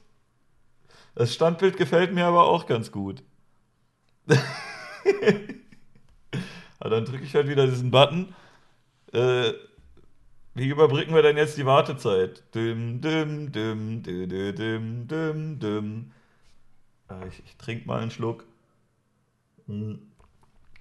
[1.15, 3.24] Das Standbild gefällt mir aber auch ganz gut.
[6.80, 8.36] Ah, dann drücke ich halt wieder diesen Button.
[9.14, 9.53] Äh,
[10.55, 12.43] wie überbrücken wir denn jetzt die Wartezeit?
[12.53, 16.11] Dim, dim, dim, dim, dim, dim, dim.
[17.09, 18.45] Äh, ich ich trinke mal einen Schluck.
[19.67, 20.11] Hm.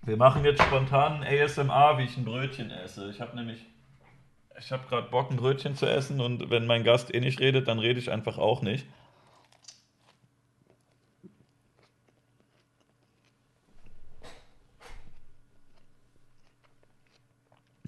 [0.03, 3.09] Wir machen jetzt spontan ASMR, wie ich ein Brötchen esse.
[3.11, 3.65] Ich habe nämlich,
[4.59, 7.69] ich habe gerade Bock, ein Brötchen zu essen und wenn mein Gast eh nicht redet,
[7.69, 8.87] dann rede ich einfach auch nicht.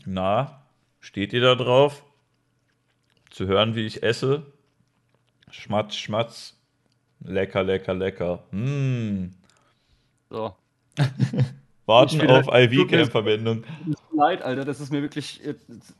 [0.06, 0.64] Na,
[1.05, 2.02] steht ihr da drauf?
[3.31, 4.47] Zu hören, wie ich esse?
[5.51, 6.59] Schmatz, schmatz.
[7.20, 8.43] Lecker, lecker, lecker.
[8.51, 9.28] Mmh.
[10.31, 10.55] So.
[11.86, 13.62] Warten auf IV-Cam-Verbindung.
[13.62, 15.43] Tut mir Leid, Alter, das ist mir wirklich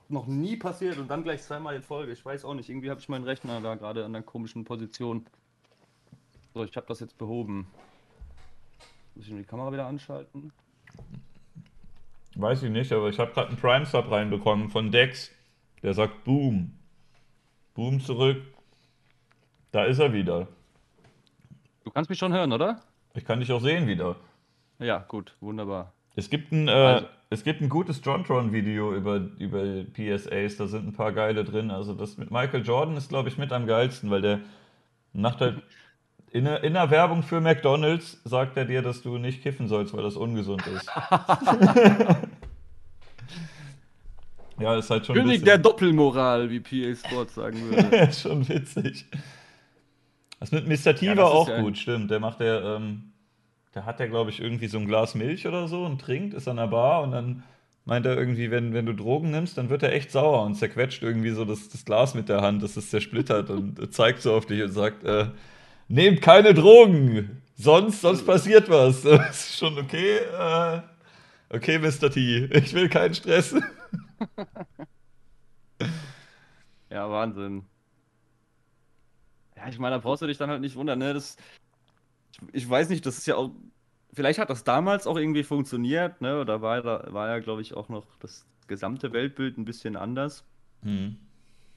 [0.09, 2.13] noch nie passiert und dann gleich zweimal in Folge.
[2.13, 5.27] Ich weiß auch nicht, irgendwie habe ich meinen Rechner da gerade an einer komischen Position.
[6.55, 7.67] So, ich habe das jetzt behoben.
[9.15, 10.53] Muss ich nur die Kamera wieder anschalten?
[12.37, 15.31] Weiß ich nicht, aber ich habe gerade einen Prime-Sub reinbekommen von Dex.
[15.83, 16.73] Der sagt Boom.
[17.75, 18.43] Boom zurück.
[19.73, 20.49] Da ist er wieder.
[21.85, 22.81] Du kannst mich schon hören, oder?
[23.15, 24.17] Ich kann dich auch sehen wieder.
[24.79, 25.93] Ja, gut, wunderbar.
[26.17, 30.87] Es gibt ein, äh, Also- es gibt ein gutes Jontron-Video über, über PSAs, da sind
[30.87, 31.71] ein paar geile drin.
[31.71, 34.41] Also das mit Michael Jordan ist, glaube ich, mit am geilsten, weil der
[35.13, 35.63] macht halt
[36.31, 39.95] in der, in der Werbung für McDonalds sagt er dir, dass du nicht kiffen sollst,
[39.95, 40.91] weil das ungesund ist.
[44.61, 48.13] ja, ist halt schon König bisschen- der Doppelmoral, wie PA Sports sagen würde.
[48.13, 49.07] schon witzig.
[50.41, 50.95] Das mit Mr.
[50.95, 52.11] T Ja, war auch ja- gut, stimmt.
[52.11, 53.13] Der macht der, ähm,
[53.75, 56.49] der hat ja, glaube ich, irgendwie so ein Glas Milch oder so und trinkt, ist
[56.49, 57.43] an der Bar und dann
[57.87, 61.03] meint er irgendwie, wenn, wenn du Drogen nimmst, dann wird er echt sauer und zerquetscht
[61.03, 64.47] irgendwie so das, das Glas mit der Hand, dass es zersplittert und zeigt so auf
[64.47, 65.27] dich und sagt, äh,
[65.89, 69.03] nehmt keine Drogen, sonst, sonst passiert was.
[69.03, 70.17] Das ist schon okay.
[70.39, 70.81] Äh,
[71.51, 72.11] okay, Mr.
[72.11, 73.55] T, ich will keinen Stress.
[76.95, 77.65] Ja, Wahnsinn.
[79.57, 81.13] Ja, ich meine, da brauchst du dich dann halt nicht wundern, ne?
[81.13, 81.37] Das,
[82.53, 83.51] ich, ich weiß nicht, das ist ja auch.
[84.13, 86.45] Vielleicht hat das damals auch irgendwie funktioniert, ne?
[86.45, 90.45] Da war, da war ja, glaube ich, auch noch das gesamte Weltbild ein bisschen anders.
[90.83, 91.17] Hm.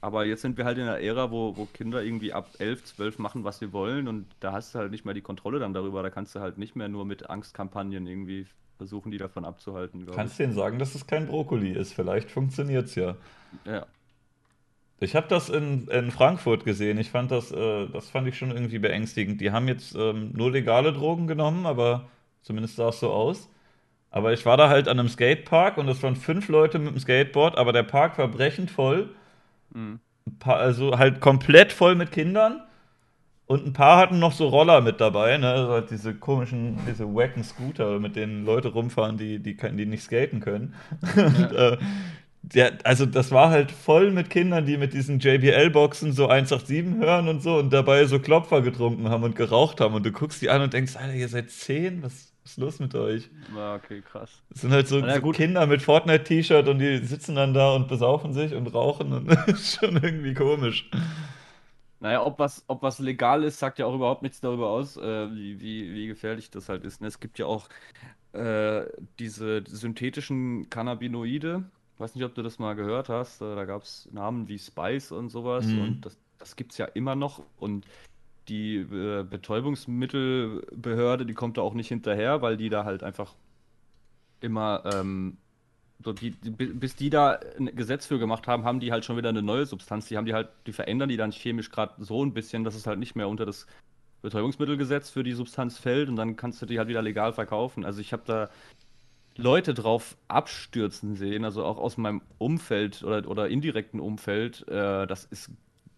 [0.00, 3.18] Aber jetzt sind wir halt in einer Ära, wo, wo Kinder irgendwie ab 11, 12
[3.18, 6.04] machen, was sie wollen und da hast du halt nicht mehr die Kontrolle dann darüber.
[6.04, 8.46] Da kannst du halt nicht mehr nur mit Angstkampagnen irgendwie
[8.78, 11.92] versuchen, die davon abzuhalten, Kannst denen sagen, dass es kein Brokkoli ist.
[11.92, 13.16] Vielleicht funktioniert es ja.
[13.66, 13.86] Ja.
[15.00, 16.98] Ich habe das in, in Frankfurt gesehen.
[16.98, 19.40] Ich fand das, äh, das fand ich schon irgendwie beängstigend.
[19.40, 22.08] Die haben jetzt ähm, nur legale Drogen genommen, aber
[22.42, 23.48] zumindest sah es so aus.
[24.10, 26.98] Aber ich war da halt an einem Skatepark und es waren fünf Leute mit dem
[26.98, 29.10] Skateboard, aber der Park war brechend voll.
[29.72, 30.00] Mhm.
[30.44, 32.62] Also halt komplett voll mit Kindern.
[33.48, 35.48] Und ein paar hatten noch so Roller mit dabei, ne?
[35.48, 40.02] Also halt diese komischen, diese wacken Scooter, mit denen Leute rumfahren, die, die, die nicht
[40.02, 40.74] skaten können.
[41.16, 41.78] Und, äh,
[42.42, 47.28] der, also das war halt voll mit Kindern, die mit diesen JBL-Boxen so 187 hören
[47.28, 49.94] und so und dabei so Klopfer getrunken haben und geraucht haben.
[49.94, 52.02] Und du guckst die an und denkst, Alter, ihr seid zehn?
[52.02, 53.28] Was, ist los mit euch?
[53.54, 54.42] Ja, okay, krass.
[54.50, 55.30] Das sind halt so, ja, so.
[55.32, 59.46] Kinder mit Fortnite-T-Shirt und die sitzen dann da und besaufen sich und rauchen und das
[59.48, 60.88] ist schon irgendwie komisch.
[62.00, 65.34] Naja, ob was, ob was legal ist, sagt ja auch überhaupt nichts darüber aus, äh,
[65.34, 67.00] wie, wie, wie gefährlich das halt ist.
[67.00, 67.08] Ne?
[67.08, 67.68] Es gibt ja auch
[68.32, 68.82] äh,
[69.18, 71.64] diese synthetischen Cannabinoide.
[71.94, 73.42] Ich weiß nicht, ob du das mal gehört hast.
[73.42, 75.66] Äh, da gab es Namen wie Spice und sowas.
[75.66, 75.80] Mhm.
[75.80, 77.42] Und das, das gibt es ja immer noch.
[77.58, 77.84] Und
[78.48, 83.34] die äh, Betäubungsmittelbehörde, die kommt da auch nicht hinterher, weil die da halt einfach
[84.40, 85.36] immer, ähm,
[86.04, 89.04] so die, die, bi- bis die da ein Gesetz für gemacht haben, haben die halt
[89.04, 90.06] schon wieder eine neue Substanz.
[90.06, 92.86] Die haben die halt, die verändern die dann chemisch gerade so ein bisschen, dass es
[92.86, 93.66] halt nicht mehr unter das
[94.22, 97.84] Betäubungsmittelgesetz für die Substanz fällt und dann kannst du die halt wieder legal verkaufen.
[97.84, 98.48] Also ich habe da
[99.36, 105.24] Leute drauf abstürzen sehen, also auch aus meinem Umfeld oder, oder indirekten Umfeld, äh, das
[105.26, 105.50] ist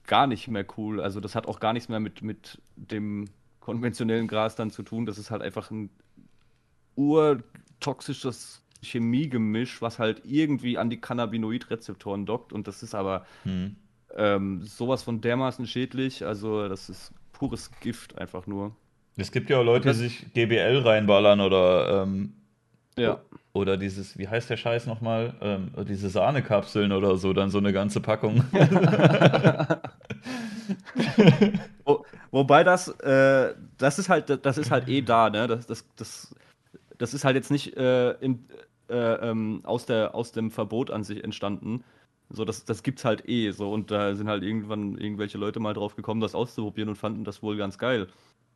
[0.06, 1.00] gar nicht mehr cool.
[1.00, 3.28] Also das hat auch gar nichts mehr mit, mit dem
[3.60, 5.06] konventionellen Gras dann zu tun.
[5.06, 5.88] Das ist halt einfach ein
[6.96, 12.52] urtoxisches Chemiegemisch, was halt irgendwie an die Cannabinoidrezeptoren dockt.
[12.52, 13.76] Und das ist aber Hm.
[14.16, 16.24] ähm, sowas von dermaßen schädlich.
[16.24, 18.74] Also das ist pures Gift einfach nur.
[19.16, 22.32] Es gibt ja auch Leute, die sich GBL reinballern oder, ähm,
[22.96, 23.20] Ja.
[23.52, 25.34] oder dieses, wie heißt der Scheiß nochmal?
[25.40, 28.44] Ähm, diese Sahnekapseln oder so, dann so eine ganze Packung.
[31.84, 35.46] Wo, wobei das, äh, das ist halt, das ist halt eh da, ne?
[35.46, 36.34] Das, das, das,
[36.98, 38.44] das ist halt jetzt nicht äh, in,
[38.90, 41.84] äh, ähm, aus, der, aus dem Verbot an sich entstanden.
[42.28, 43.72] So, das, das gibt's halt eh so.
[43.72, 47.42] Und da sind halt irgendwann irgendwelche Leute mal drauf gekommen, das auszuprobieren und fanden das
[47.42, 48.08] wohl ganz geil.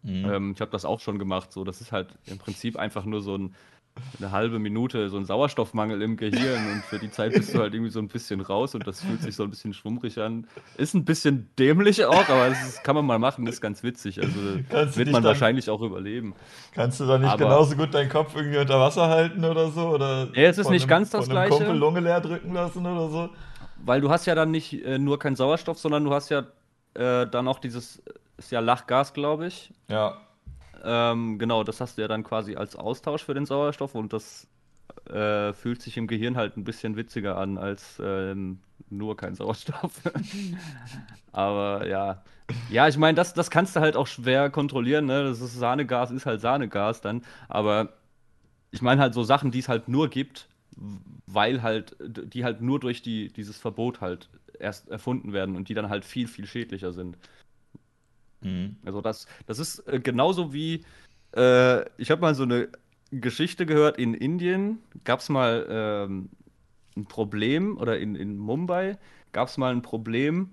[0.02, 0.24] Mhm.
[0.26, 1.52] Ähm, ich habe das auch schon gemacht.
[1.52, 3.54] So, das ist halt im Prinzip einfach nur so ein,
[4.18, 7.74] eine halbe Minute, so ein Sauerstoffmangel im Gehirn und für die Zeit bist du halt
[7.74, 10.46] irgendwie so ein bisschen raus und das fühlt sich so ein bisschen schwummrig an.
[10.76, 14.20] Ist ein bisschen dämlich auch, aber das kann man mal machen, ist ganz witzig.
[14.20, 14.36] Also
[14.68, 16.34] Kannst wird man dann- wahrscheinlich auch überleben.
[16.74, 19.88] Kannst du da nicht Aber- genauso gut deinen Kopf irgendwie unter Wasser halten oder so?
[19.90, 21.50] Oder Nee, es ist nicht einem, ganz das Gleiche.
[21.56, 23.30] Kumpel Lunge leer drücken lassen oder so?
[23.84, 26.44] Weil du hast ja dann nicht äh, nur keinen Sauerstoff, sondern du hast ja
[26.94, 28.02] äh, dann auch dieses,
[28.38, 29.72] ist ja Lachgas, glaube ich.
[29.88, 30.16] Ja.
[30.84, 34.46] Ähm, genau, das hast du ja dann quasi als Austausch für den Sauerstoff und das
[35.08, 40.00] äh, fühlt sich im Gehirn halt ein bisschen witziger an als ähm, nur kein Sauerstoff.
[41.32, 42.22] Aber ja.
[42.70, 45.24] Ja, ich meine, das, das kannst du halt auch schwer kontrollieren, ne?
[45.24, 47.22] Das ist Sahnegas, ist halt Sahnegas dann.
[47.48, 47.94] Aber
[48.70, 50.48] ich meine halt so Sachen, die es halt nur gibt,
[51.26, 54.28] weil halt, die halt nur durch die, dieses Verbot halt
[54.58, 57.16] erst erfunden werden und die dann halt viel, viel schädlicher sind.
[58.44, 58.76] Mhm.
[58.84, 60.84] Also das, das ist äh, genauso wie,
[61.36, 62.68] äh, ich habe mal so eine
[63.10, 66.28] Geschichte gehört, in Indien gab es mal ähm,
[66.96, 68.98] ein Problem, oder in, in Mumbai
[69.32, 70.50] gab es mal ein Problem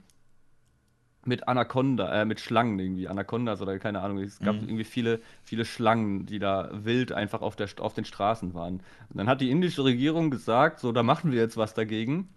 [1.24, 4.18] mit Anaconda, äh, mit Schlangen irgendwie, Anacondas oder keine Ahnung.
[4.20, 4.70] Es gab Mhm.
[4.70, 8.76] irgendwie viele, viele Schlangen, die da wild einfach auf, der, auf den Straßen waren.
[9.10, 12.30] Und dann hat die indische Regierung gesagt, so, da machen wir jetzt was dagegen.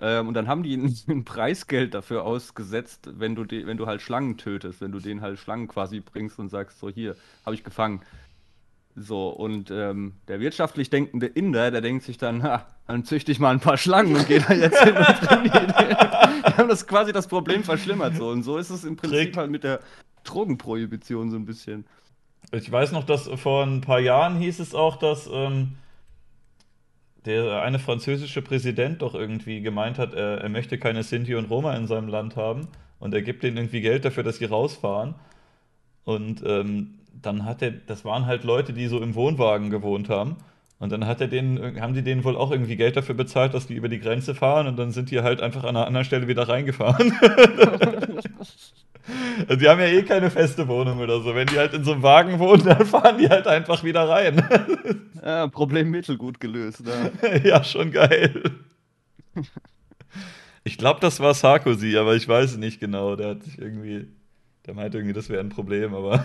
[0.00, 3.86] Ähm, und dann haben die ein, ein Preisgeld dafür ausgesetzt, wenn du, die, wenn du
[3.86, 7.54] halt Schlangen tötest, wenn du denen halt Schlangen quasi bringst und sagst, so hier, habe
[7.54, 8.00] ich gefangen.
[8.96, 13.40] So, und ähm, der wirtschaftlich denkende Inder, der denkt sich dann, ha, dann züchte ich
[13.40, 15.66] mal ein paar Schlangen und gehe da jetzt hin und trainiere.
[16.46, 18.14] Die haben das quasi das Problem verschlimmert.
[18.16, 18.28] So.
[18.28, 19.80] Und so ist es im Prinzip Trägt- halt mit der
[20.22, 21.84] Drogenprohibition so ein bisschen.
[22.52, 25.72] Ich weiß noch, dass vor ein paar Jahren hieß es auch, dass ähm,
[27.26, 31.74] der eine französische Präsident doch irgendwie gemeint hat, er, er möchte keine Sinti und Roma
[31.74, 32.68] in seinem Land haben
[33.00, 35.14] und er gibt denen irgendwie Geld dafür, dass sie rausfahren.
[36.04, 40.36] Und ähm, dann hat er, das waren halt Leute, die so im Wohnwagen gewohnt haben.
[40.78, 43.66] Und dann hat er denen, haben die denen wohl auch irgendwie Geld dafür bezahlt, dass
[43.66, 46.28] die über die Grenze fahren und dann sind die halt einfach an einer anderen Stelle
[46.28, 47.12] wieder reingefahren.
[49.48, 51.34] Also die haben ja eh keine feste Wohnung oder so.
[51.34, 54.42] Wenn die halt in so einem Wagen wohnen, dann fahren die halt einfach wieder rein.
[55.24, 56.84] Ja, Problem mittelgut gelöst.
[56.84, 57.12] Ne?
[57.44, 58.42] ja, schon geil.
[60.64, 63.16] Ich glaube, das war Sarkozy, aber ich weiß es nicht genau.
[63.16, 64.08] Der hat sich irgendwie,
[64.66, 66.24] der meinte irgendwie, das wäre ein Problem, aber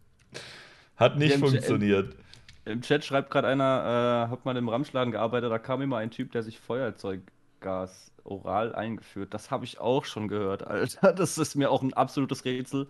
[0.96, 2.16] hat nicht Ja, funktioniert.
[2.64, 6.10] Im Chat schreibt gerade einer, äh, hab mal im Ramschladen gearbeitet, da kam immer ein
[6.10, 9.34] Typ, der sich Feuerzeuggas oral eingeführt.
[9.34, 11.12] Das habe ich auch schon gehört, Alter.
[11.14, 12.88] Das ist mir auch ein absolutes Rätsel.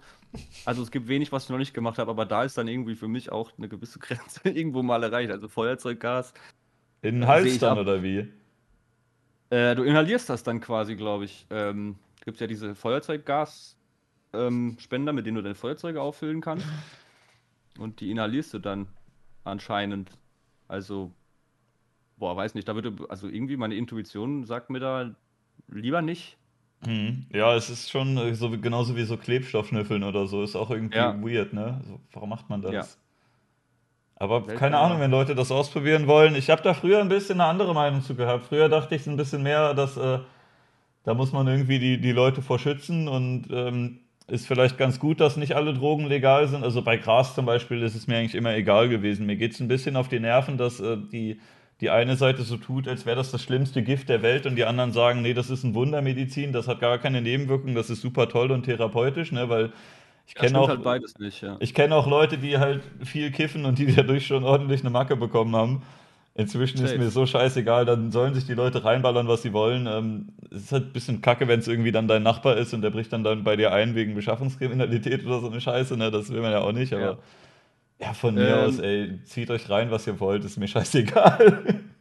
[0.64, 2.94] Also es gibt wenig, was ich noch nicht gemacht habe, aber da ist dann irgendwie
[2.94, 5.30] für mich auch eine gewisse Grenze irgendwo mal erreicht.
[5.30, 6.32] Also Feuerzeuggas.
[7.02, 7.78] In den Seh Hals dann ab.
[7.78, 8.32] oder wie?
[9.50, 11.46] Äh, du inhalierst das dann quasi, glaube ich.
[11.50, 13.76] Ähm, gibt ja diese Feuerzeuggas,
[14.32, 16.66] ähm, Spender, mit denen du deine Feuerzeuge auffüllen kannst.
[17.78, 18.88] Und die inhalierst du dann
[19.42, 20.10] anscheinend.
[20.68, 21.12] Also,
[22.16, 25.14] boah, weiß nicht, da würde, also irgendwie meine Intuition sagt mir da
[25.68, 26.36] lieber nicht.
[26.86, 27.26] Mhm.
[27.32, 30.42] Ja, es ist schon äh, so genauso wie so Klebstoffschnüffeln oder so.
[30.42, 31.14] Ist auch irgendwie Ja.
[31.22, 31.80] weird, ne?
[31.86, 32.72] So, warum macht man das?
[32.72, 32.84] Ja.
[34.16, 36.34] Aber Seltsam, keine Ahnung, wenn Leute das ausprobieren wollen.
[36.36, 38.46] Ich habe da früher ein bisschen eine andere Meinung zu gehabt.
[38.46, 40.20] Früher dachte ich ein bisschen mehr, dass äh,
[41.04, 45.20] da muss man irgendwie die, die Leute vor schützen und ähm, ist vielleicht ganz gut,
[45.20, 46.62] dass nicht alle Drogen legal sind.
[46.64, 49.26] Also bei Gras zum Beispiel ist es mir eigentlich immer egal gewesen.
[49.26, 51.40] Mir geht es ein bisschen auf die Nerven, dass äh, die,
[51.80, 54.64] die eine Seite so tut, als wäre das das schlimmste Gift der Welt und die
[54.64, 58.28] anderen sagen, nee, das ist ein Wundermedizin, das hat gar keine Nebenwirkungen, das ist super
[58.28, 59.48] toll und therapeutisch, ne?
[59.48, 59.72] Weil
[60.26, 61.56] ich kenne auch, halt beides nicht, ja.
[61.60, 65.16] ich kenne auch Leute, die halt viel kiffen und die dadurch schon ordentlich eine Macke
[65.16, 65.82] bekommen haben.
[66.36, 66.98] Inzwischen ist Safe.
[66.98, 69.86] mir so scheißegal, dann sollen sich die Leute reinballern, was sie wollen.
[69.86, 72.82] Ähm, es ist halt ein bisschen kacke, wenn es irgendwie dann dein Nachbar ist und
[72.82, 76.10] der bricht dann, dann bei dir ein wegen Beschaffungskriminalität oder so eine Scheiße, ne?
[76.10, 77.18] Das will man ja auch nicht, aber ja,
[78.14, 78.58] von mir Ähm.
[78.58, 81.80] aus, ey, zieht euch rein, was ihr wollt, ist mir scheißegal.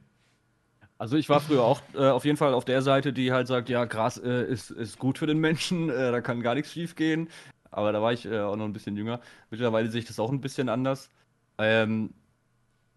[0.98, 3.68] Also ich war früher auch äh, auf jeden Fall auf der Seite, die halt sagt,
[3.68, 6.95] ja, Gras äh, ist, ist gut für den Menschen, äh, da kann gar nichts schief
[6.95, 7.30] gehen.
[7.72, 9.20] Aber da war ich äh, auch noch ein bisschen jünger.
[9.49, 11.10] Mittlerweile sehe ich das auch ein bisschen anders.
[11.57, 12.14] Ähm,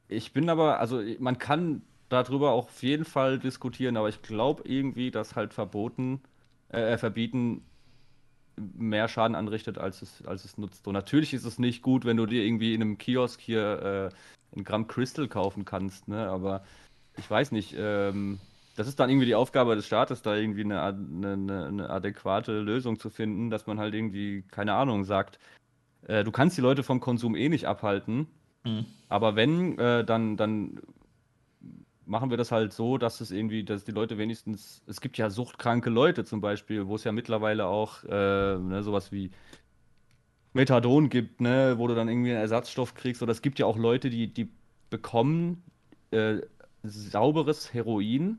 [0.08, 4.62] ich bin aber, also man kann darüber auch auf jeden Fall diskutieren, aber ich glaube
[4.66, 6.20] irgendwie, dass halt verboten,
[6.68, 7.64] äh, verbieten
[8.56, 10.86] mehr Schaden anrichtet, als es, als es nutzt.
[10.86, 14.10] Und natürlich ist es nicht gut, wenn du dir irgendwie in einem Kiosk hier
[14.54, 16.28] äh, ein Gramm Crystal kaufen kannst, ne?
[16.28, 16.64] Aber
[17.18, 18.38] ich weiß nicht, ähm,
[18.76, 22.98] das ist dann irgendwie die Aufgabe des Staates, da irgendwie eine, eine, eine adäquate Lösung
[22.98, 25.38] zu finden, dass man halt irgendwie, keine Ahnung, sagt,
[26.06, 28.28] äh, du kannst die Leute vom Konsum eh nicht abhalten,
[28.66, 28.84] Mhm.
[29.08, 30.80] aber wenn, äh, dann, dann
[32.06, 35.30] machen wir das halt so, dass es irgendwie, dass die Leute wenigstens, es gibt ja
[35.30, 38.08] suchtkranke Leute zum Beispiel, wo es ja mittlerweile auch äh,
[38.58, 39.30] ne, sowas wie
[40.52, 43.22] Methadon gibt, ne, wo du dann irgendwie einen Ersatzstoff kriegst.
[43.22, 44.50] Oder es gibt ja auch Leute, die, die
[44.90, 45.62] bekommen
[46.10, 46.38] äh,
[46.82, 48.38] sauberes Heroin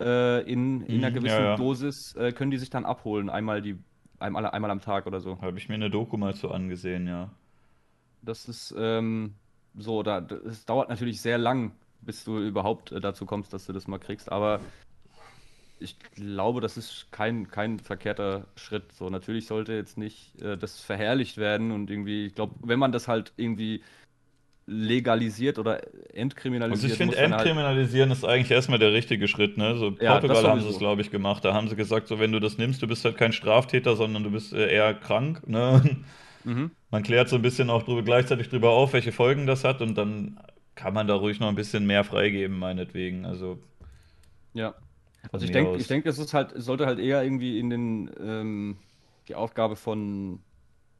[0.00, 1.56] äh, in, in einer Mhm, gewissen ja, ja.
[1.56, 3.78] Dosis, äh, können die sich dann abholen, einmal die,
[4.18, 5.40] einmal, einmal am Tag oder so.
[5.42, 7.30] Habe ich mir eine Doku mal so angesehen, ja.
[8.22, 9.34] Das ist ähm,
[9.74, 11.72] so, da, es dauert natürlich sehr lang,
[12.02, 14.30] bis du überhaupt äh, dazu kommst, dass du das mal kriegst.
[14.32, 14.62] Aber
[15.78, 18.92] ich glaube, das ist kein, kein verkehrter Schritt.
[18.92, 22.92] So, natürlich sollte jetzt nicht äh, das verherrlicht werden und irgendwie, ich glaube, wenn man
[22.92, 23.82] das halt irgendwie
[24.66, 25.82] legalisiert oder
[26.14, 29.76] entkriminalisiert, Also ich finde, halt, entkriminalisieren ist eigentlich erstmal der richtige Schritt, ne?
[29.76, 31.44] So Ja, Portugal haben sie es, glaube ich, gemacht.
[31.44, 34.22] Da haben sie gesagt, so wenn du das nimmst, du bist halt kein Straftäter, sondern
[34.24, 35.82] du bist äh, eher krank, ne?
[36.44, 39.82] mhm, Man klärt so ein bisschen auch drüber, gleichzeitig drüber auf, welche Folgen das hat
[39.82, 40.40] und dann
[40.74, 43.24] kann man da ruhig noch ein bisschen mehr freigeben, meinetwegen.
[43.24, 43.58] Also
[44.54, 44.74] ja.
[45.30, 48.10] Also ich denke, ich denke, es ist halt, es sollte halt eher irgendwie in den
[48.20, 48.76] ähm,
[49.28, 50.40] die Aufgabe von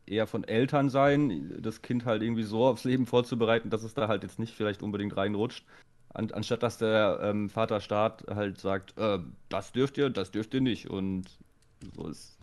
[0.06, 4.08] eher von Eltern sein, das Kind halt irgendwie so aufs Leben vorzubereiten, dass es da
[4.08, 5.64] halt jetzt nicht vielleicht unbedingt reinrutscht.
[6.14, 9.18] An, anstatt dass der ähm, Vaterstaat halt sagt, äh,
[9.48, 10.88] das dürft ihr, das dürft ihr nicht.
[10.88, 11.38] Und
[11.96, 12.38] so ist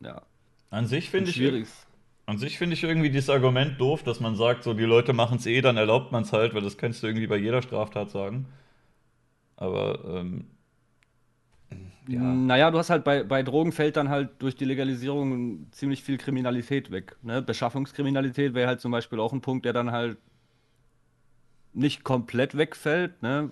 [0.00, 0.22] ja
[0.70, 1.86] An sich finde ich, schwieriges.
[2.26, 5.38] An sich finde ich irgendwie dieses Argument doof, dass man sagt, so die Leute machen
[5.38, 8.10] es eh, dann erlaubt man es halt, weil das kannst du irgendwie bei jeder Straftat
[8.10, 8.46] sagen.
[9.56, 10.46] Aber ähm,
[12.08, 12.20] ja.
[12.20, 16.18] Naja, du hast halt bei, bei Drogen fällt dann halt durch die Legalisierung ziemlich viel
[16.18, 17.16] Kriminalität weg.
[17.22, 17.42] Ne?
[17.42, 20.18] Beschaffungskriminalität wäre halt zum Beispiel auch ein Punkt, der dann halt
[21.72, 23.50] nicht komplett wegfällt, ne?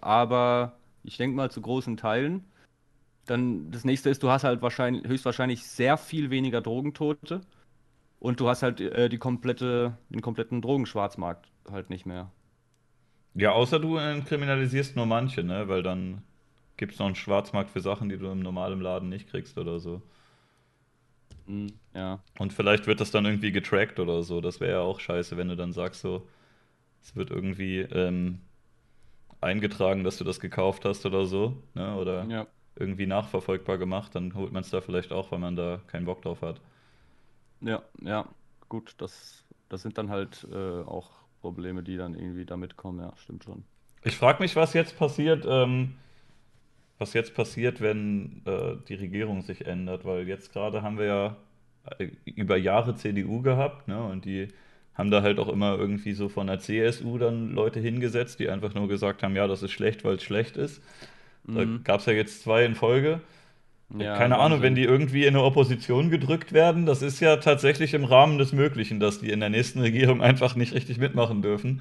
[0.00, 2.44] aber ich denke mal zu großen Teilen.
[3.24, 7.40] Dann das nächste ist, du hast halt wahrscheinlich, höchstwahrscheinlich sehr viel weniger Drogentote
[8.20, 12.32] und du hast halt äh, die komplette, den kompletten Drogenschwarzmarkt halt nicht mehr.
[13.34, 15.68] Ja, außer du äh, kriminalisierst nur manche, ne?
[15.68, 16.22] Weil dann
[16.76, 19.78] gibt es noch einen Schwarzmarkt für Sachen, die du im normalen Laden nicht kriegst oder
[19.80, 20.02] so.
[21.46, 22.22] Hm, ja.
[22.38, 24.40] Und vielleicht wird das dann irgendwie getrackt oder so.
[24.40, 26.28] Das wäre ja auch scheiße, wenn du dann sagst, so,
[27.02, 28.40] es wird irgendwie ähm,
[29.40, 31.96] eingetragen, dass du das gekauft hast oder so, ne?
[31.96, 32.46] Oder Ja.
[32.76, 36.22] irgendwie nachverfolgbar gemacht, dann holt man es da vielleicht auch, weil man da keinen Bock
[36.22, 36.60] drauf hat.
[37.60, 38.28] Ja, ja,
[38.68, 41.10] gut, das, das sind dann halt äh, auch
[41.40, 43.64] Probleme, die dann irgendwie damit kommen, ja, stimmt schon.
[44.02, 45.96] Ich frage mich, was jetzt passiert, ähm,
[46.98, 51.36] was jetzt passiert, wenn äh, die Regierung sich ändert, weil jetzt gerade haben wir ja
[51.98, 54.02] äh, über Jahre CDU gehabt, ne?
[54.02, 54.48] Und die
[54.94, 58.72] haben da halt auch immer irgendwie so von der CSU dann Leute hingesetzt, die einfach
[58.74, 60.82] nur gesagt haben, ja, das ist schlecht, weil es schlecht ist.
[61.54, 61.84] Da Mhm.
[61.84, 63.20] gab es ja jetzt zwei in Folge.
[63.90, 64.74] Ja, Keine Ahnung, wenn Wahnsinn.
[64.74, 68.98] die irgendwie in eine Opposition gedrückt werden, das ist ja tatsächlich im Rahmen des Möglichen,
[68.98, 71.80] dass die in der nächsten Regierung einfach nicht richtig mitmachen dürfen.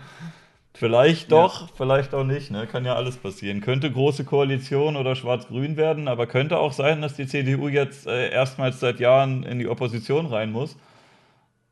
[0.76, 1.68] Vielleicht doch, ja.
[1.76, 2.68] vielleicht auch nicht, ne?
[2.68, 3.62] Kann ja alles passieren.
[3.62, 8.30] Könnte große Koalition oder Schwarz-Grün werden, aber könnte auch sein, dass die CDU jetzt äh,
[8.30, 10.78] erstmals seit Jahren in die Opposition rein muss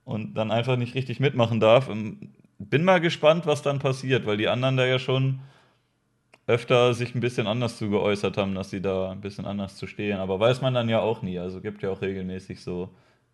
[0.06, 1.90] und dann einfach nicht richtig mitmachen darf.
[1.90, 5.42] Ähm, bin mal gespannt, was dann passiert, weil die anderen da ja schon
[6.48, 9.88] öfter sich ein bisschen anders zu geäußert haben, dass sie da ein bisschen anders zu
[9.88, 10.18] stehen.
[10.18, 11.40] Aber weiß man dann ja auch nie.
[11.40, 12.90] Also gibt ja auch regelmäßig so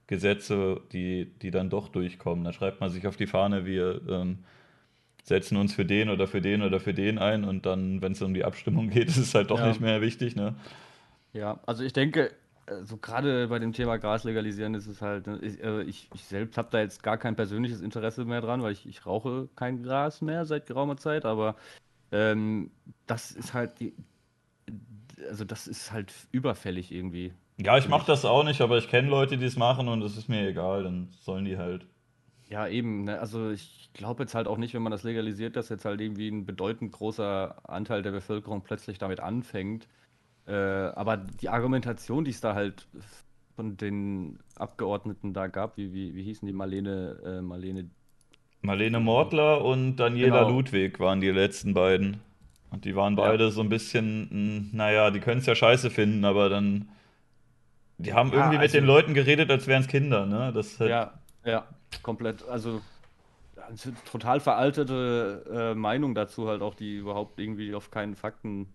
[0.07, 2.44] Gesetze, die, die dann doch durchkommen.
[2.44, 4.40] Da schreibt man sich auf die Fahne, wir ähm,
[5.23, 8.22] setzen uns für den oder für den oder für den ein und dann, wenn es
[8.22, 9.68] um die Abstimmung geht, ist es halt doch ja.
[9.68, 10.36] nicht mehr wichtig.
[10.36, 10.56] Ne?
[11.34, 12.31] Ja, also ich denke,
[12.68, 16.10] so also gerade bei dem Thema Gras legalisieren ist es halt, ne, ich, äh, ich,
[16.14, 19.49] ich selbst habe da jetzt gar kein persönliches Interesse mehr dran, weil ich, ich rauche
[19.56, 21.56] kein Gras mehr seit geraumer Zeit, aber
[22.11, 22.72] ähm,
[23.07, 23.94] das ist halt die,
[25.27, 27.34] also das ist halt überfällig irgendwie.
[27.57, 30.18] Ja, ich mache das auch nicht, aber ich kenne Leute, die es machen und es
[30.18, 31.86] ist mir egal, dann sollen die halt.
[32.48, 33.03] Ja, eben.
[33.03, 33.19] Ne?
[33.19, 36.30] Also ich glaube jetzt halt auch nicht, wenn man das legalisiert, dass jetzt halt irgendwie
[36.30, 39.88] ein bedeutend großer Anteil der Bevölkerung plötzlich damit anfängt.
[40.48, 42.88] Äh, aber die Argumentation, die es da halt
[43.56, 47.90] von den Abgeordneten da gab, wie, wie, wie hießen die Marlene, äh, Marlene
[48.61, 50.49] Marlene Mortler und Daniela genau.
[50.57, 52.22] Ludwig waren die letzten beiden.
[52.72, 53.52] Und die waren beide ja.
[53.52, 56.90] so ein bisschen, naja, die können es ja scheiße finden, aber dann.
[57.98, 60.53] Die haben irgendwie also, mit den Leuten geredet, als wären es Kinder, ne?
[60.53, 61.14] Das halt ja,
[61.44, 61.68] ja,
[62.02, 62.48] komplett.
[62.48, 62.81] Also
[64.10, 68.68] total veraltete äh, Meinung dazu halt auch, die überhaupt irgendwie auf keinen Fakten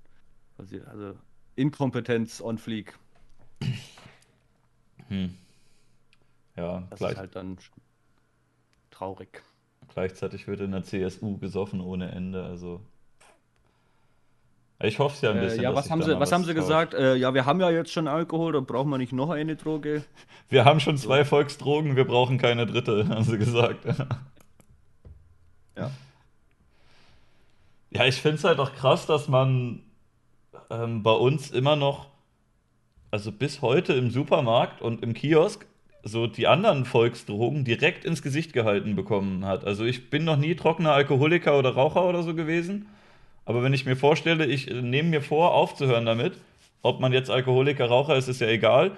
[0.57, 0.87] basiert.
[0.89, 1.15] Also
[1.57, 2.99] Inkompetenz on fleek.
[5.09, 5.35] Hm.
[6.57, 7.59] Ja, das ist halt dann
[8.91, 9.43] traurig.
[9.93, 12.81] Gleichzeitig wird in der CSU gesoffen ohne Ende, also.
[14.81, 15.61] Ich hoffe es ja ein bisschen.
[15.61, 16.95] Äh, ja, was haben sie, was haben sie gesagt?
[16.95, 20.05] Äh, ja, wir haben ja jetzt schon Alkohol, da brauchen wir nicht noch eine Droge.
[20.51, 21.25] Wir haben schon zwei.
[21.25, 23.85] Volksdrogen, wir brauchen keine dritte, haben sie gesagt.
[25.77, 25.91] ja.
[27.91, 29.81] Ja, ich finde es halt auch krass, dass man
[30.71, 32.09] ähm, bei uns immer noch,
[33.11, 35.67] also bis heute im Supermarkt und im Kiosk,
[36.05, 39.65] so die anderen Volksdrogen direkt ins Gesicht gehalten bekommen hat.
[39.65, 42.87] Also ich bin noch nie trockener Alkoholiker oder Raucher oder so gewesen.
[43.47, 46.35] Aber wenn ich mir vorstelle, ich äh, nehme mir vor, aufzuhören damit,
[46.83, 48.93] ob man jetzt Alkoholiker, Raucher ist, ist ja egal.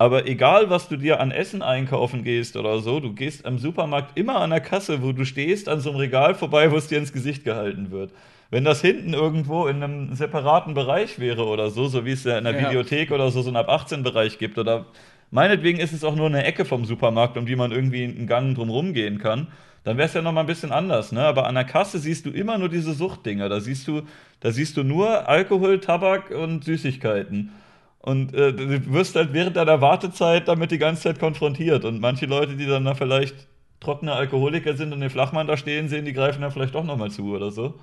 [0.00, 4.16] Aber egal, was du dir an Essen einkaufen gehst oder so, du gehst am Supermarkt
[4.16, 6.98] immer an der Kasse, wo du stehst, an so einem Regal vorbei, wo es dir
[6.98, 8.12] ins Gesicht gehalten wird.
[8.50, 12.38] Wenn das hinten irgendwo in einem separaten Bereich wäre oder so, so wie es ja
[12.38, 12.68] in der ja.
[12.68, 14.86] Videothek oder so, so einen ab 18 Bereich gibt oder
[15.30, 18.54] Meinetwegen ist es auch nur eine Ecke vom Supermarkt, um die man irgendwie einen Gang
[18.54, 19.48] drumherum gehen kann.
[19.84, 21.22] Dann wäre es ja nochmal ein bisschen anders, ne?
[21.22, 23.48] Aber an der Kasse siehst du immer nur diese Suchtdinger.
[23.48, 24.02] Da siehst du,
[24.40, 27.52] da siehst du nur Alkohol, Tabak und Süßigkeiten.
[28.00, 31.84] Und äh, du wirst halt während deiner Wartezeit damit die ganze Zeit konfrontiert.
[31.84, 33.48] Und manche Leute, die dann da vielleicht
[33.80, 37.10] trockene Alkoholiker sind und den Flachmann da stehen sehen, die greifen dann vielleicht doch nochmal
[37.10, 37.78] zu oder so.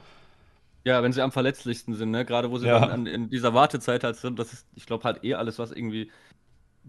[0.83, 2.25] Ja, wenn sie am verletzlichsten sind, ne?
[2.25, 2.79] Gerade wo sie ja.
[2.79, 5.71] dann an, in dieser Wartezeit halt sind, das ist, ich glaube halt eh alles, was
[5.71, 6.11] irgendwie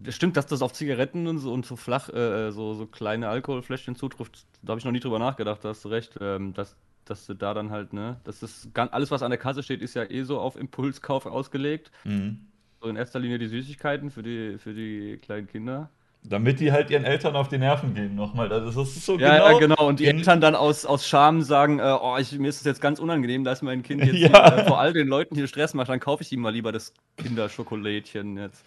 [0.09, 3.97] Stimmt, dass das auf Zigaretten und so, und so flach, äh, so, so kleine Alkoholfläschchen
[3.97, 6.19] zutrifft, da habe ich noch nie drüber nachgedacht, da hast du recht.
[6.21, 9.39] Ähm, dass, dass du da dann halt, ne, das ist ganz, alles, was an der
[9.39, 11.91] Kasse steht, ist ja eh so auf Impulskauf ausgelegt.
[12.05, 12.41] Mhm.
[12.81, 15.89] So in erster Linie die Süßigkeiten für die, für die kleinen Kinder.
[16.29, 18.49] Damit die halt ihren Eltern auf die Nerven gehen nochmal.
[18.49, 19.51] Das ist so ja, genau.
[19.51, 19.89] Ja, genau.
[19.89, 22.81] Und die Eltern dann aus, aus Scham sagen, äh, oh, ich, mir ist das jetzt
[22.81, 24.29] ganz unangenehm, dass mein Kind jetzt ja.
[24.29, 26.73] hier, äh, vor all den Leuten hier Stress macht, dann kaufe ich ihm mal lieber
[26.73, 28.65] das Kinderschokolädchen jetzt.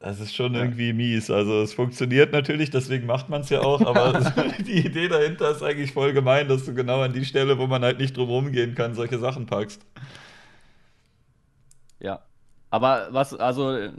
[0.00, 1.28] Das ist schon irgendwie mies.
[1.28, 4.20] Also es funktioniert natürlich, deswegen macht man es ja auch, aber
[4.60, 7.82] die Idee dahinter ist eigentlich voll gemein, dass du genau an die Stelle, wo man
[7.82, 9.84] halt nicht drum rumgehen kann, solche Sachen packst.
[11.98, 12.22] Ja.
[12.70, 13.90] Aber was, also,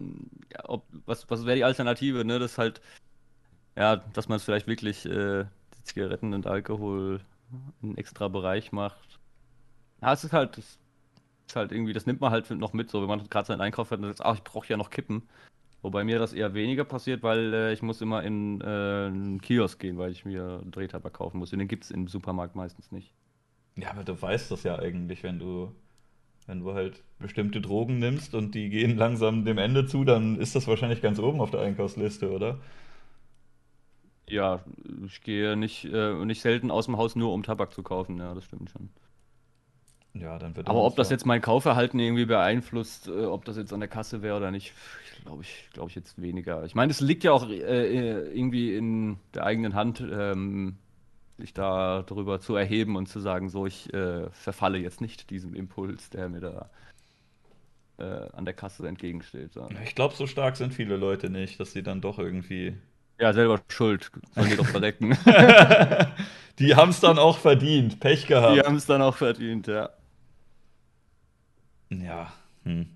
[0.63, 2.39] ob, was, was wäre die Alternative, ne?
[2.39, 2.81] Das halt,
[3.75, 5.45] ja, dass man es vielleicht wirklich äh,
[5.83, 7.19] Zigaretten und Alkohol
[7.81, 9.19] in einen extra Bereich macht.
[10.01, 10.77] Ja, es ist halt, das
[11.47, 13.91] ist halt irgendwie, das nimmt man halt noch mit, so wenn man gerade seinen Einkauf
[13.91, 15.23] hat und sagt, ach, ich brauche ja noch Kippen.
[15.81, 19.79] Wobei mir das eher weniger passiert, weil äh, ich muss immer in äh, einen Kiosk
[19.79, 21.53] gehen, weil ich mir Drehtabak kaufen muss.
[21.53, 23.13] Und den gibt es im Supermarkt meistens nicht.
[23.77, 25.73] Ja, aber du weißt das ja eigentlich, wenn du,
[26.47, 30.55] wenn du halt bestimmte Drogen nimmst und die gehen langsam dem Ende zu, dann ist
[30.55, 32.59] das wahrscheinlich ganz oben auf der Einkaufsliste, oder?
[34.27, 34.63] Ja,
[35.05, 38.33] ich gehe nicht, äh, nicht selten aus dem Haus nur, um Tabak zu kaufen, ja,
[38.33, 38.89] das stimmt schon.
[40.13, 43.73] Ja, dann wird Aber ob das jetzt mein Kaufverhalten irgendwie beeinflusst, äh, ob das jetzt
[43.73, 44.73] an der Kasse wäre oder nicht,
[45.23, 46.65] glaube ich, glaube ich jetzt weniger.
[46.65, 50.77] Ich meine, es liegt ja auch äh, äh, irgendwie in der eigenen Hand, ähm,
[51.37, 55.53] sich da darüber zu erheben und zu sagen, so, ich äh, verfalle jetzt nicht diesem
[55.53, 56.69] Impuls, der mir da
[57.97, 59.51] äh, an der Kasse entgegensteht.
[59.83, 62.75] Ich glaube, so stark sind viele Leute nicht, dass sie dann doch irgendwie
[63.19, 64.11] Ja, selber schuld.
[64.35, 65.17] Sollen die doch verrecken.
[66.59, 67.99] die haben es dann auch verdient.
[67.99, 68.57] Pech gehabt.
[68.57, 69.89] Die haben es dann auch verdient, ja.
[71.89, 72.31] Ja.
[72.63, 72.87] Hm.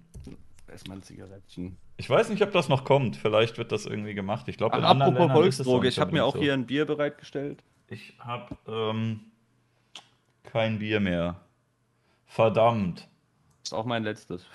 [0.70, 1.78] Erstmal ein Zigarettchen.
[1.98, 3.16] Ich weiß nicht, ob das noch kommt.
[3.16, 4.48] Vielleicht wird das irgendwie gemacht.
[4.48, 6.42] Ich glaube, in anderen apropos Volksdroge, ich habe mir auch so.
[6.42, 7.64] hier ein Bier bereitgestellt.
[7.88, 9.20] Ich habe ähm,
[10.44, 11.36] kein Bier mehr.
[12.26, 13.08] Verdammt.
[13.62, 14.48] Das ist auch mein letztes.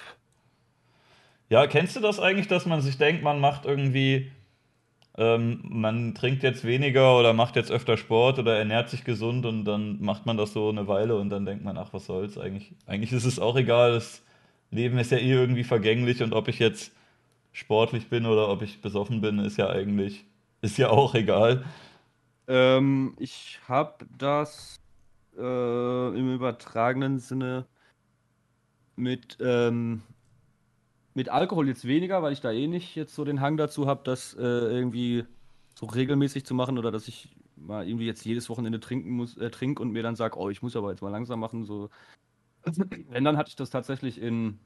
[1.48, 4.30] Ja, kennst du das eigentlich, dass man sich denkt, man macht irgendwie,
[5.16, 9.64] ähm, man trinkt jetzt weniger oder macht jetzt öfter Sport oder ernährt sich gesund und
[9.64, 12.74] dann macht man das so eine Weile und dann denkt man, ach, was soll's eigentlich.
[12.86, 14.22] Eigentlich ist es auch egal, das
[14.70, 16.92] Leben ist ja eh irgendwie vergänglich und ob ich jetzt
[17.52, 20.24] sportlich bin oder ob ich besoffen bin, ist ja eigentlich,
[20.60, 21.64] ist ja auch egal.
[22.46, 24.80] Ähm, ich habe das
[25.36, 27.66] äh, im übertragenen Sinne
[28.96, 30.02] mit, ähm,
[31.14, 34.02] mit Alkohol jetzt weniger, weil ich da eh nicht jetzt so den Hang dazu habe,
[34.04, 35.24] das äh, irgendwie
[35.74, 39.50] so regelmäßig zu machen oder dass ich mal irgendwie jetzt jedes Wochenende trinken muss, äh,
[39.50, 41.64] trink und mir dann sage, oh, ich muss aber jetzt mal langsam machen.
[41.64, 41.90] So.
[43.08, 44.58] Wenn, dann hatte ich das tatsächlich in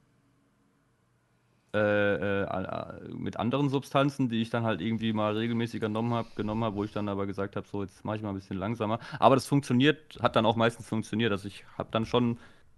[1.73, 6.63] äh, äh, mit anderen Substanzen, die ich dann halt irgendwie mal regelmäßig genommen habe, genommen
[6.63, 8.99] habe, wo ich dann aber gesagt habe, so jetzt mache ich mal ein bisschen langsamer.
[9.19, 11.31] Aber das funktioniert, hat dann auch meistens funktioniert.
[11.31, 12.37] Also ich habe dann schon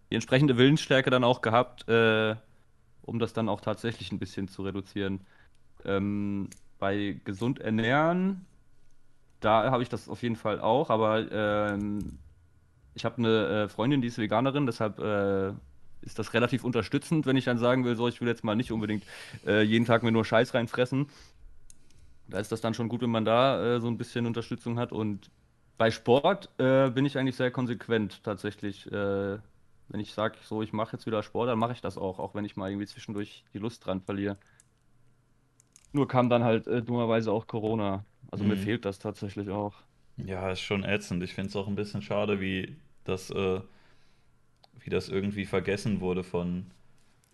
[0.09, 2.35] die entsprechende Willensstärke dann auch gehabt, äh,
[3.03, 5.21] um das dann auch tatsächlich ein bisschen zu reduzieren.
[5.85, 6.49] Ähm,
[6.79, 8.45] bei gesund ernähren,
[9.39, 12.19] da habe ich das auf jeden Fall auch, aber ähm,
[12.95, 15.49] ich habe eine äh, Freundin, die ist Veganerin, deshalb äh,
[16.01, 18.71] ist das relativ unterstützend, wenn ich dann sagen will, so, ich will jetzt mal nicht
[18.71, 19.03] unbedingt
[19.45, 21.07] äh, jeden Tag mir nur Scheiß reinfressen.
[22.27, 24.91] Da ist das dann schon gut, wenn man da so ein bisschen Unterstützung hat.
[24.91, 25.29] Und
[25.77, 28.89] bei Sport bin ich eigentlich sehr konsequent tatsächlich.
[28.91, 32.33] Wenn ich sage, so, ich mache jetzt wieder Sport, dann mache ich das auch, auch
[32.33, 34.37] wenn ich mal irgendwie zwischendurch die Lust dran verliere.
[35.91, 38.03] Nur kam dann halt äh, dummerweise auch Corona.
[38.31, 38.51] Also mhm.
[38.51, 39.75] mir fehlt das tatsächlich auch.
[40.17, 41.23] Ja, ist schon ätzend.
[41.23, 43.59] Ich finde es auch ein bisschen schade, wie das äh,
[44.85, 46.67] wie das irgendwie vergessen wurde von,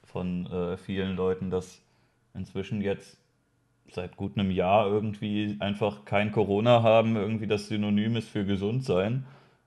[0.03, 1.83] von äh, vielen Leuten, dass
[2.33, 3.19] inzwischen jetzt
[3.91, 8.85] seit gut einem Jahr irgendwie einfach kein Corona haben, irgendwie das Synonym ist für gesund
[8.85, 9.25] sein.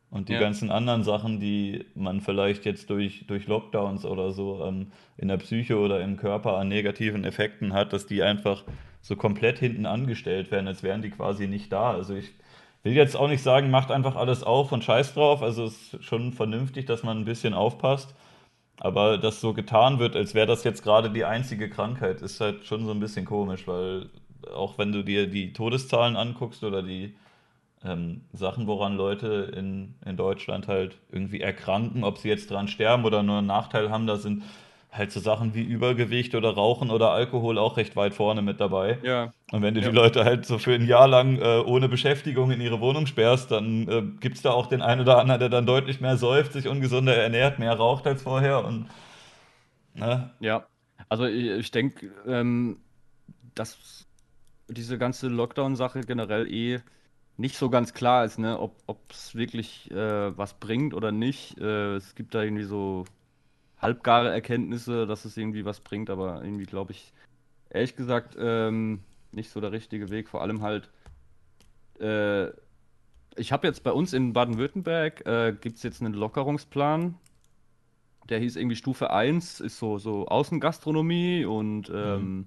[0.08, 0.40] Und die ja.
[0.40, 5.36] ganzen anderen Sachen, die man vielleicht jetzt durch, durch Lockdowns oder so ähm, in der
[5.38, 8.64] Psyche oder im Körper an negativen Effekten hat, dass die einfach
[9.02, 11.90] so komplett hinten angestellt werden, als wären die quasi nicht da.
[11.90, 12.32] Also ich
[12.84, 15.42] will jetzt auch nicht sagen, macht einfach alles auf und scheiß drauf.
[15.42, 18.14] Also es ist schon vernünftig, dass man ein bisschen aufpasst.
[18.80, 22.66] Aber dass so getan wird, als wäre das jetzt gerade die einzige Krankheit, ist halt
[22.66, 24.10] schon so ein bisschen komisch, weil
[24.54, 27.14] auch wenn du dir die Todeszahlen anguckst oder die
[27.84, 33.04] ähm, Sachen, woran Leute in, in Deutschland halt irgendwie erkranken, ob sie jetzt dran sterben
[33.04, 34.42] oder nur einen Nachteil haben, da sind
[34.94, 38.98] halt so Sachen wie Übergewicht oder Rauchen oder Alkohol auch recht weit vorne mit dabei.
[39.02, 39.32] Ja.
[39.50, 39.88] Und wenn du ja.
[39.88, 43.50] die Leute halt so für ein Jahr lang äh, ohne Beschäftigung in ihre Wohnung sperrst,
[43.50, 46.52] dann äh, gibt es da auch den einen oder anderen, der dann deutlich mehr säuft,
[46.52, 48.64] sich ungesunder ernährt, mehr raucht als vorher.
[48.64, 48.86] Und,
[49.94, 50.30] ne?
[50.38, 50.66] Ja,
[51.08, 52.78] also ich, ich denke, ähm,
[53.56, 54.06] dass
[54.68, 56.80] diese ganze Lockdown-Sache generell eh
[57.36, 58.60] nicht so ganz klar ist, ne?
[58.60, 61.58] ob es wirklich äh, was bringt oder nicht.
[61.58, 63.04] Äh, es gibt da irgendwie so
[63.78, 67.12] halbgare Erkenntnisse, dass es irgendwie was bringt, aber irgendwie glaube ich,
[67.70, 69.00] ehrlich gesagt, ähm,
[69.32, 70.28] nicht so der richtige Weg.
[70.28, 70.90] Vor allem halt,
[72.00, 72.48] äh,
[73.36, 77.16] ich habe jetzt bei uns in Baden-Württemberg, äh, gibt es jetzt einen Lockerungsplan.
[78.28, 82.46] Der hieß irgendwie Stufe 1, ist so, so Außengastronomie und ähm, mhm.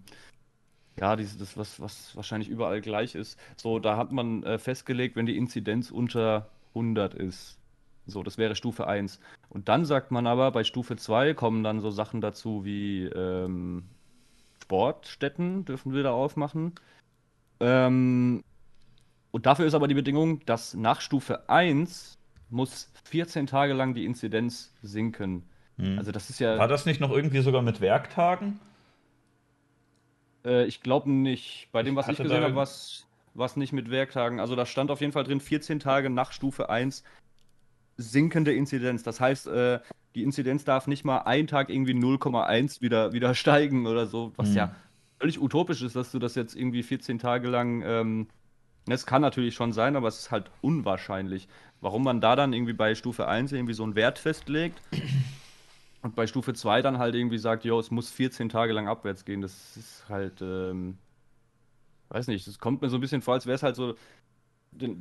[1.00, 3.38] ja, dieses, das, was, was wahrscheinlich überall gleich ist.
[3.58, 7.57] So, da hat man äh, festgelegt, wenn die Inzidenz unter 100 ist,
[8.08, 9.20] so, das wäre Stufe 1.
[9.50, 13.84] Und dann sagt man aber, bei Stufe 2 kommen dann so Sachen dazu wie ähm,
[14.64, 16.74] Sportstätten dürfen wir da aufmachen.
[17.60, 18.44] Ähm,
[19.32, 22.18] und dafür ist aber die Bedingung, dass nach Stufe 1
[22.50, 25.44] muss 14 Tage lang die Inzidenz sinken.
[25.78, 25.98] Hm.
[25.98, 26.58] Also das ist ja.
[26.58, 28.60] War das nicht noch irgendwie sogar mit Werktagen?
[30.46, 31.70] Äh, ich glaube nicht.
[31.72, 34.40] Bei dem, was ich, ich gesehen habe, war es nicht mit Werktagen.
[34.40, 37.04] Also da stand auf jeden Fall drin, 14 Tage nach Stufe 1
[37.98, 39.04] sinkende Inzidenz.
[39.04, 39.80] Das heißt, äh,
[40.16, 44.50] die Inzidenz darf nicht mal einen Tag irgendwie 0,1 wieder, wieder steigen oder so, was
[44.50, 44.56] mhm.
[44.56, 44.76] ja
[45.20, 47.82] völlig utopisch ist, dass du das jetzt irgendwie 14 Tage lang.
[47.86, 48.28] Ähm,
[48.88, 51.48] es kann natürlich schon sein, aber es ist halt unwahrscheinlich.
[51.82, 54.82] Warum man da dann irgendwie bei Stufe 1 irgendwie so einen Wert festlegt
[56.02, 59.26] und bei Stufe 2 dann halt irgendwie sagt, jo, es muss 14 Tage lang abwärts
[59.26, 60.98] gehen, das ist halt, ähm,
[62.10, 63.96] weiß nicht, das kommt mir so ein bisschen vor, als wäre es halt so,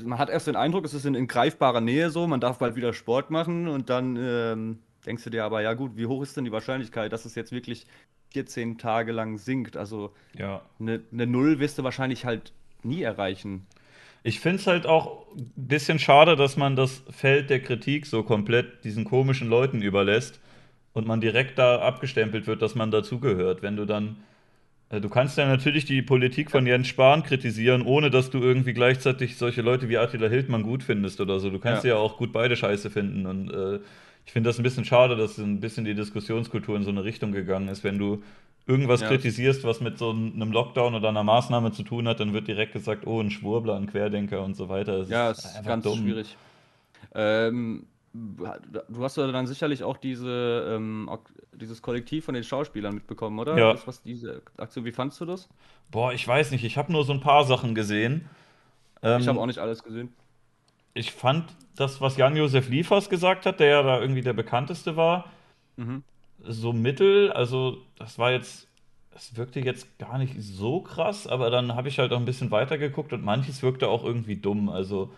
[0.05, 2.76] man hat erst den Eindruck, es ist in, in, greifbarer Nähe so, man darf bald
[2.76, 6.36] wieder Sport machen und dann ähm, denkst du dir aber, ja gut, wie hoch ist
[6.36, 7.86] denn die Wahrscheinlichkeit, dass es jetzt wirklich
[8.32, 9.76] 14 Tage lang sinkt?
[9.76, 10.62] Also ja.
[10.80, 12.52] eine, eine Null wirst du wahrscheinlich halt
[12.82, 13.66] nie erreichen.
[14.22, 18.22] Ich finde es halt auch ein bisschen schade, dass man das Feld der Kritik so
[18.22, 20.40] komplett diesen komischen Leuten überlässt
[20.94, 23.62] und man direkt da abgestempelt wird, dass man dazugehört.
[23.62, 24.16] Wenn du dann.
[24.90, 28.72] Äh, Du kannst ja natürlich die Politik von Jens Spahn kritisieren, ohne dass du irgendwie
[28.72, 31.50] gleichzeitig solche Leute wie Attila Hildmann gut findest oder so.
[31.50, 31.96] Du kannst ja, Ja.
[31.96, 33.26] auch gut beide Scheiße finden.
[33.26, 33.80] Und äh,
[34.24, 37.32] ich finde das ein bisschen schade, dass ein bisschen die Diskussionskultur in so eine Richtung
[37.32, 37.84] gegangen ist.
[37.84, 38.22] Wenn du
[38.66, 39.08] irgendwas Ja.
[39.08, 42.72] kritisierst, was mit so einem Lockdown oder einer Maßnahme zu tun hat, dann wird direkt
[42.72, 44.98] gesagt, oh, ein Schwurbler, ein Querdenker und so weiter.
[44.98, 46.36] Das Ja, ist ganz schwierig.
[47.14, 47.86] Ähm,
[48.88, 51.10] du hast ja dann sicherlich auch diese, ähm,
[51.52, 53.56] dieses Kollektiv von den Schauspielern mitbekommen, oder?
[53.59, 53.72] Ja.
[53.72, 55.48] Das, was diese Aktion, wie fandst du das?
[55.90, 58.28] Boah, ich weiß nicht, ich habe nur so ein paar Sachen gesehen.
[59.02, 60.12] Ähm, Ich habe auch nicht alles gesehen.
[60.94, 65.26] ich fand das, was Jan-Josef Liefers gesagt hat, der ja da irgendwie der bekannteste war,
[65.76, 66.02] Mhm.
[66.43, 67.30] so mittel.
[67.32, 68.66] Also, das war jetzt,
[69.14, 72.51] es wirkte jetzt gar nicht so krass, aber dann habe ich halt auch ein bisschen
[72.51, 74.68] weiter geguckt und manches wirkte auch irgendwie dumm.
[74.70, 75.12] Also,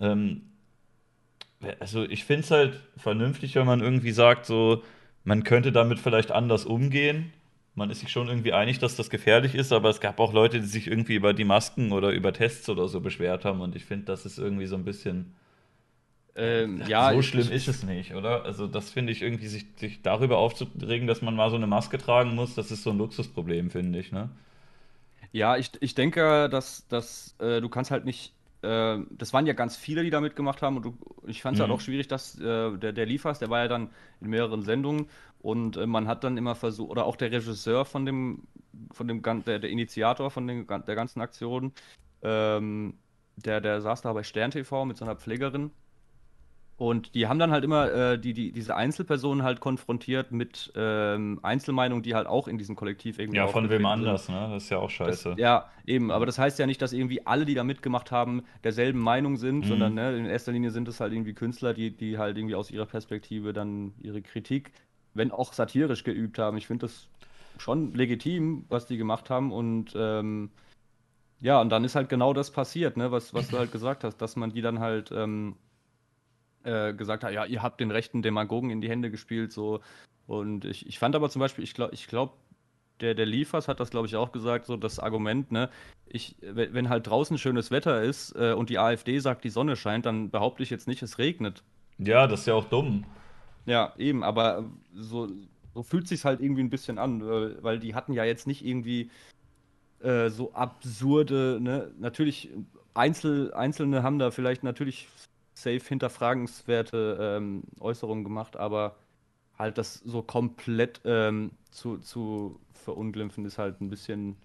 [0.00, 0.42] ähm,
[1.80, 4.82] also ich finde es halt vernünftig, wenn man irgendwie sagt, so,
[5.24, 7.32] man könnte damit vielleicht anders umgehen.
[7.74, 10.60] Man ist sich schon irgendwie einig, dass das gefährlich ist, aber es gab auch Leute,
[10.60, 13.84] die sich irgendwie über die Masken oder über Tests oder so beschwert haben und ich
[13.84, 15.34] finde, das ist irgendwie so ein bisschen.
[16.36, 18.44] Ähm, ja, so schlimm ich- ist es nicht, oder?
[18.44, 21.98] Also, das finde ich irgendwie, sich, sich darüber aufzuregen, dass man mal so eine Maske
[21.98, 24.30] tragen muss, das ist so ein Luxusproblem, finde ich, ne?
[25.32, 28.33] Ja, ich, ich denke, dass, dass äh, du kannst halt nicht.
[28.64, 30.78] Äh, das waren ja ganz viele, die da mitgemacht haben.
[30.78, 30.96] Und
[31.26, 31.74] ich fand es halt Mhm.
[31.74, 35.08] auch schwierig, dass äh, der, der Liefers, der war ja dann in mehreren Sendungen
[35.40, 38.46] und äh, man hat dann immer versucht, oder auch der Regisseur von dem,
[38.92, 41.72] von dem der, der Initiator von den, der ganzen Aktion,
[42.22, 42.98] ähm,
[43.36, 45.70] der, der saß da bei Stern TV mit so einer Pflegerin.
[46.76, 51.38] Und die haben dann halt immer äh, die, die, diese Einzelpersonen halt konfrontiert mit ähm,
[51.42, 54.06] Einzelmeinungen, die halt auch in diesem Kollektiv irgendwie Ja, von wem aufgetreten sind.
[54.08, 54.48] anders, ne?
[54.52, 55.36] Das ist ja auch Das, scheiße.
[55.38, 58.98] ja, eben, aber das heißt ja nicht, dass irgendwie alle, die da mitgemacht haben, derselben
[58.98, 59.64] Meinung sind, Mhm.
[59.64, 62.70] sondern ne, in erster Linie sind es halt irgendwie Künstler, die, die halt irgendwie aus
[62.72, 64.72] ihrer Perspektive dann ihre Kritik,
[65.14, 66.56] wenn auch satirisch geübt haben.
[66.56, 67.08] Ich finde das
[67.56, 70.50] schon legitim, was die gemacht haben und ähm,
[71.40, 74.18] ja, und dann ist halt genau das passiert, ne, was, was du halt gesagt hast,
[74.18, 75.56] dass man die dann halt ähm,
[76.64, 79.80] äh, gesagt hat, ja, ihr habt den rechten Demagogen in die Hände gespielt, so.
[80.26, 82.38] Und ich, ich fand aber zum Beispiel, ich glaube, ich glaub,
[83.00, 85.68] der, der Liefers hat das, glaube ich, auch gesagt, so das Argument, ne,
[86.06, 90.06] ich, wenn halt draußen schönes Wetter ist äh, und die AfD sagt, die Sonne scheint,
[90.06, 91.62] dann behaupte ich jetzt nicht, es regnet.
[91.98, 93.04] Ja, das ist ja auch dumm.
[93.66, 94.64] Ja, eben, aber
[94.94, 95.28] so,
[95.74, 98.64] so fühlt sich's halt irgendwie ein bisschen an, äh, weil die hatten ja jetzt nicht
[98.64, 99.10] irgendwie
[100.00, 102.50] äh, so absurde, ne, natürlich
[102.94, 105.08] Einzel, Einzelne haben da vielleicht natürlich
[105.54, 108.96] safe hinterfragenswerte ähm, Äußerungen gemacht, aber
[109.56, 114.36] halt das so komplett ähm, zu, zu verunglimpfen ist halt ein bisschen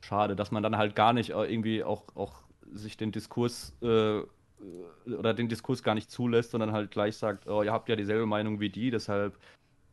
[0.00, 4.18] schade, dass man dann halt gar nicht äh, irgendwie auch, auch sich den Diskurs äh,
[4.62, 7.96] äh, oder den Diskurs gar nicht zulässt, sondern halt gleich sagt, oh, ihr habt ja
[7.96, 9.36] dieselbe Meinung wie die, deshalb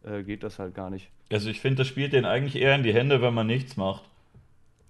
[0.03, 1.09] äh, geht das halt gar nicht.
[1.31, 4.03] Also ich finde, das spielt denen eigentlich eher in die Hände, wenn man nichts macht.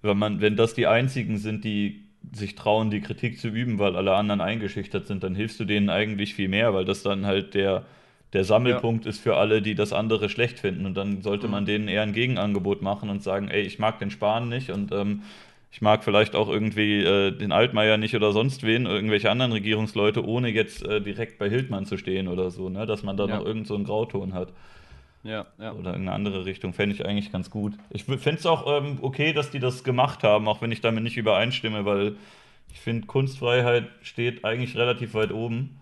[0.02, 3.96] Wenn man, wenn das die einzigen sind, die sich trauen, die Kritik zu üben, weil
[3.96, 7.54] alle anderen eingeschüchtert sind, dann hilfst du denen eigentlich viel mehr, weil das dann halt
[7.54, 7.84] der,
[8.32, 10.86] der Sammelpunkt ist für alle, die das andere schlecht finden.
[10.86, 11.52] Und dann sollte Mhm.
[11.52, 14.92] man denen eher ein Gegenangebot machen und sagen, ey, ich mag den Spahn nicht und
[14.92, 15.22] ähm,
[15.72, 20.24] ich mag vielleicht auch irgendwie äh, den Altmaier nicht oder sonst wen, irgendwelche anderen Regierungsleute,
[20.24, 22.86] ohne jetzt äh, direkt bei Hildmann zu stehen oder so, ne?
[22.86, 23.38] Dass man da Ja.
[23.38, 24.48] noch irgend so einen Grauton hat.
[25.22, 25.76] Ja, ja.
[25.78, 27.74] Oder irgendeine andere Richtung fände ich eigentlich ganz gut.
[27.90, 31.04] Ich fände es auch ähm, okay, dass die das gemacht haben, auch wenn ich damit
[31.04, 32.16] nicht übereinstimme, weil
[32.72, 35.80] ich finde, Kunstfreiheit steht eigentlich relativ weit oben.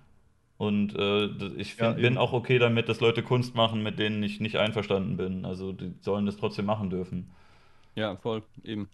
[0.59, 1.27] Und äh,
[1.59, 2.19] ich Ja, find, bin eben.
[2.19, 5.45] auch okay damit, dass Leute Kunst machen, mit denen ich nicht einverstanden bin.
[5.47, 7.31] Also die sollen das trotzdem machen dürfen.
[7.95, 8.91] Ja, voll, eben.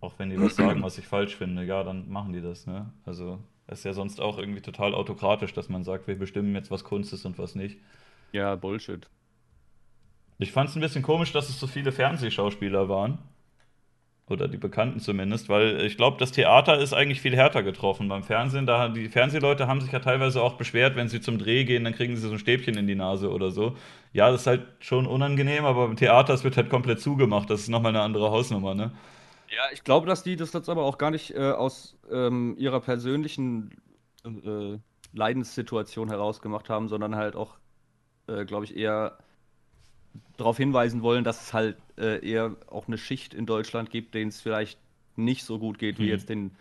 [0.00, 2.92] Auch wenn die was sagen, was ich falsch finde, ja, dann machen die das, ne?
[3.04, 6.70] Also es ist ja sonst auch irgendwie total autokratisch, dass man sagt, wir bestimmen jetzt,
[6.70, 7.78] was Kunst ist und was nicht.
[8.32, 9.08] Ja, Bullshit.
[10.38, 13.18] Ich fand es ein bisschen komisch, dass es so viele Fernsehschauspieler waren.
[14.26, 18.08] Oder die Bekannten zumindest, weil ich glaube, das Theater ist eigentlich viel härter getroffen.
[18.08, 21.64] Beim Fernsehen, da die Fernsehleute haben sich ja teilweise auch beschwert, wenn sie zum Dreh
[21.64, 23.76] gehen, dann kriegen sie so ein Stäbchen in die Nase oder so.
[24.14, 27.50] Ja, das ist halt schon unangenehm, aber beim Theater, es wird halt komplett zugemacht.
[27.50, 28.92] Das ist nochmal eine andere Hausnummer, ne?
[29.50, 32.80] Ja, ich glaube, dass die das jetzt aber auch gar nicht äh, aus ähm, ihrer
[32.80, 33.76] persönlichen
[34.24, 34.78] äh,
[35.12, 37.58] Leidenssituation heraus gemacht haben, sondern halt auch,
[38.26, 39.18] äh, glaube ich, eher
[40.36, 44.28] darauf hinweisen wollen, dass es halt äh, eher auch eine Schicht in Deutschland gibt, denen
[44.30, 44.78] es vielleicht
[45.16, 46.08] nicht so gut geht wie Mhm.
[46.08, 46.56] jetzt den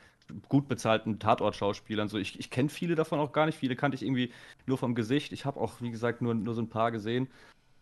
[0.50, 2.08] gut bezahlten Tatort-Schauspielern.
[2.08, 3.58] So, ich ich kenne viele davon auch gar nicht.
[3.58, 4.32] Viele kannte ich irgendwie
[4.66, 5.32] nur vom Gesicht.
[5.34, 7.28] Ich habe auch, wie gesagt, nur, nur so ein paar gesehen.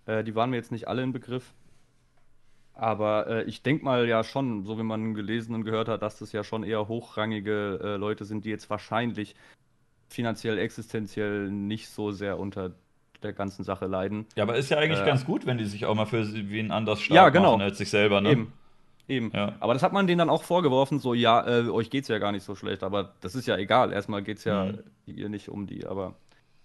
[0.05, 1.53] Äh, die waren mir jetzt nicht alle im Begriff.
[2.73, 6.17] Aber äh, ich denke mal ja schon, so wie man gelesen und gehört hat, dass
[6.19, 9.35] das ja schon eher hochrangige äh, Leute sind, die jetzt wahrscheinlich
[10.09, 12.73] finanziell, existenziell nicht so sehr unter
[13.23, 14.25] der ganzen Sache leiden.
[14.35, 16.71] Ja, aber ist ja eigentlich Äh, ganz gut, wenn die sich auch mal für wen
[16.71, 17.51] anders stark Ja, genau.
[17.53, 18.31] machen als sich selber, ne?
[18.31, 18.53] Eben.
[19.07, 19.31] Eben.
[19.33, 19.55] Ja.
[19.59, 22.31] Aber das hat man denen dann auch vorgeworfen, so, ja, äh, euch geht's ja gar
[22.31, 23.91] nicht so schlecht, aber das ist ja egal.
[23.91, 24.79] Erstmal geht's ja Mhm.
[25.05, 26.15] hier nicht um die, aber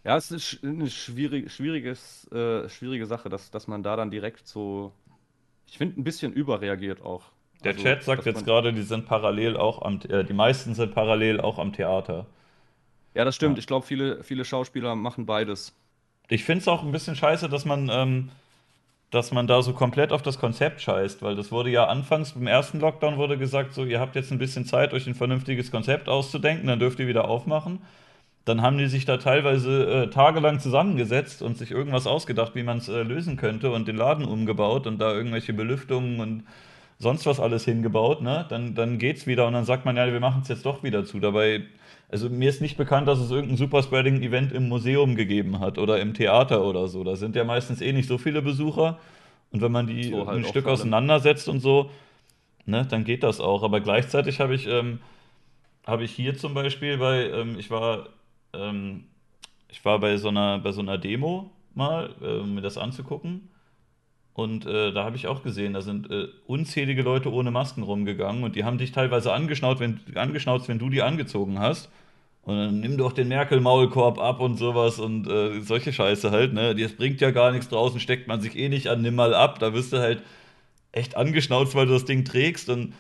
[0.04, 4.46] ja, es ist eine schwierig, schwieriges, äh, schwierige Sache, dass, dass man da dann direkt
[4.46, 4.92] so,
[5.66, 7.24] ich finde, ein bisschen überreagiert auch.
[7.64, 10.94] Der Also, Chat sagt jetzt gerade, die sind parallel auch am, äh, die meisten sind
[10.94, 12.26] parallel auch am Theater.
[13.14, 13.56] Ja, das stimmt.
[13.56, 13.60] Ja.
[13.60, 15.74] Ich glaube, viele, viele Schauspieler machen beides.
[16.28, 18.30] Ich finde es auch ein bisschen scheiße, dass man, ähm,
[19.10, 22.46] dass man da so komplett auf das Konzept scheißt, weil das wurde ja anfangs beim
[22.46, 26.08] ersten Lockdown wurde gesagt, so ihr habt jetzt ein bisschen Zeit, euch ein vernünftiges Konzept
[26.08, 27.80] auszudenken, dann dürft ihr wieder aufmachen.
[28.44, 32.78] Dann haben die sich da teilweise äh, tagelang zusammengesetzt und sich irgendwas ausgedacht, wie man
[32.78, 36.44] es äh, lösen könnte und den Laden umgebaut und da irgendwelche Belüftungen und
[36.98, 38.46] sonst was alles hingebaut, ne?
[38.48, 41.04] Dann, dann geht's wieder und dann sagt man, ja, wir machen es jetzt doch wieder
[41.04, 41.18] zu.
[41.18, 41.62] Dabei,
[42.08, 46.14] also mir ist nicht bekannt, dass es irgendein Superspreading-Event im Museum gegeben hat oder im
[46.14, 47.02] Theater oder so.
[47.02, 48.98] Da sind ja meistens eh nicht so viele Besucher.
[49.50, 51.90] Und wenn man die So halt ein Stück auseinandersetzt und so,
[52.64, 53.62] ne, dann geht das auch.
[53.62, 55.00] Aber gleichzeitig habe ich, ähm,
[55.86, 58.08] habe ich hier zum Beispiel bei, ähm, ich war,
[58.52, 59.04] ähm,
[59.68, 63.48] ich war bei so einer, bei so einer Demo mal, äh, um mir das anzugucken.
[64.36, 68.44] Und äh, da habe ich auch gesehen, da sind äh, unzählige Leute ohne Masken rumgegangen
[68.44, 71.88] und die haben dich teilweise angeschnauzt, wenn, angeschnauzt, wenn du die angezogen hast.
[72.42, 76.74] Und dann nimm doch den Merkel-Maulkorb ab und sowas und äh, solche Scheiße halt, ne?
[76.74, 79.58] Das bringt ja gar nichts draußen, steckt man sich eh nicht an, nimm mal ab.
[79.58, 80.22] Da wirst du halt
[80.92, 82.92] echt angeschnauzt, weil du das Ding trägst und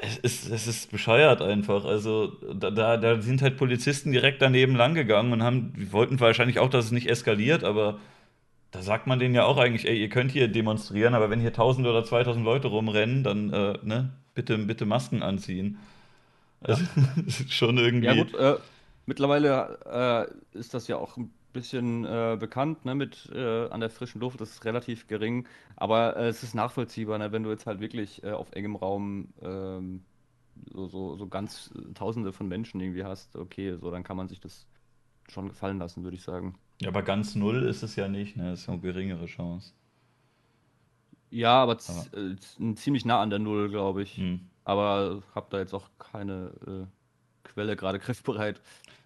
[0.00, 1.84] es ist, es ist bescheuert einfach.
[1.84, 6.60] Also da, da, da sind halt Polizisten direkt daneben lang gegangen und haben, wollten wahrscheinlich
[6.60, 7.98] auch, dass es nicht eskaliert, aber
[8.72, 11.50] da sagt man denen ja auch eigentlich, ey, ihr könnt hier demonstrieren, aber wenn hier
[11.50, 15.78] 1000 oder 2000 Leute rumrennen, dann, äh, ne, bitte, bitte Masken anziehen.
[16.60, 16.82] Also,
[17.16, 18.06] das ist schon irgendwie.
[18.06, 18.56] Ja, gut, äh,
[19.04, 23.90] mittlerweile äh, ist das ja auch ein bisschen äh, bekannt, ne, mit äh, an der
[23.90, 25.46] frischen Luft, das ist relativ gering,
[25.76, 30.02] aber äh, es ist nachvollziehbar, ne, wenn du jetzt halt wirklich auf engem Raum ähm,
[30.72, 34.40] so, so, so ganz Tausende von Menschen irgendwie hast, okay, so dann kann man sich
[34.40, 34.66] das
[35.28, 36.54] schon gefallen lassen, würde ich sagen.
[36.82, 38.50] Ja, aber ganz null ist es ja nicht, ne?
[38.50, 39.72] Das ist eine geringere Chance.
[41.30, 44.16] Ja, aber Aber- äh, ziemlich nah an der Null, glaube ich.
[44.16, 44.40] Hm.
[44.64, 46.86] Aber hab da jetzt auch keine äh,
[47.44, 48.60] Quelle gerade griffbereit.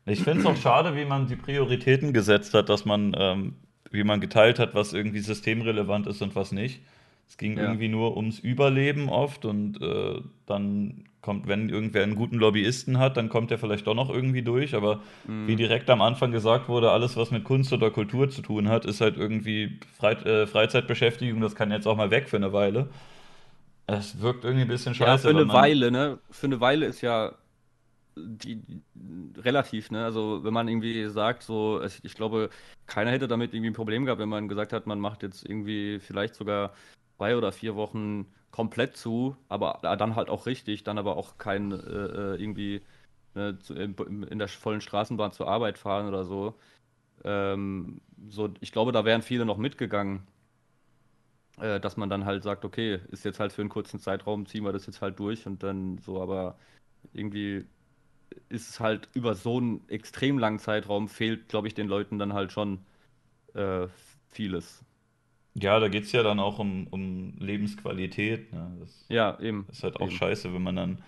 [0.07, 3.57] Ich finde es auch schade, wie man die Prioritäten gesetzt hat, dass man, ähm,
[3.91, 6.81] wie man geteilt hat, was irgendwie systemrelevant ist und was nicht.
[7.29, 7.65] Es ging Ja.
[7.65, 13.17] irgendwie nur ums Überleben oft und äh, dann kommt, wenn irgendwer einen guten Lobbyisten hat,
[13.17, 14.75] dann kommt er vielleicht doch noch irgendwie durch.
[14.77, 15.49] Aber Mhm.
[15.49, 18.85] wie direkt am Anfang gesagt wurde, alles, was mit Kunst oder Kultur zu tun hat,
[18.85, 21.41] ist halt irgendwie Freit äh, Freizeitbeschäftigung.
[21.41, 22.89] Das kann jetzt auch mal weg für eine Weile.
[23.89, 25.29] Es wirkt irgendwie ein bisschen Ja, scheiße.
[25.31, 26.19] für eine Weile, ne?
[26.31, 27.33] Für eine Weile ist ja
[28.17, 28.61] die,
[29.39, 30.05] relativ, ne?
[30.05, 32.51] Also wenn man irgendwie sagt, so, ich glaube,
[32.87, 35.99] keiner hätte damit irgendwie ein Problem gehabt, wenn man gesagt hat, man macht jetzt irgendwie
[36.01, 36.73] vielleicht sogar
[37.19, 41.73] drei oder vier Wochen komplett zu, aber dann halt auch richtig, dann aber auch kein
[41.73, 42.83] äh, äh, irgendwie
[43.35, 43.95] ne, zu, in,
[44.25, 46.55] in der vollen Straßenbahn zur Arbeit fahren oder so.
[47.25, 50.27] Ähm, so, ich glaube, da wären viele noch mitgegangen
[51.59, 54.65] äh, dass man dann halt sagt, okay, ist jetzt halt für einen kurzen Zeitraum, ziehen
[54.65, 56.59] wir das jetzt halt durch und dann so, aber
[57.15, 57.67] irgendwie
[58.51, 62.35] ist es halt über so einen extrem langen Zeitraum fehlt, glaube ich, den Leuten dann
[62.35, 62.81] halt schon
[63.55, 63.89] äh,
[64.31, 64.86] vieles.
[65.59, 68.53] Ja, da geht es ja dann auch um, um Lebensqualität.
[68.53, 68.71] Ne?
[68.81, 69.67] Das Ja, eben.
[69.71, 70.11] ist halt auch eben.
[70.11, 70.99] scheiße, wenn man dann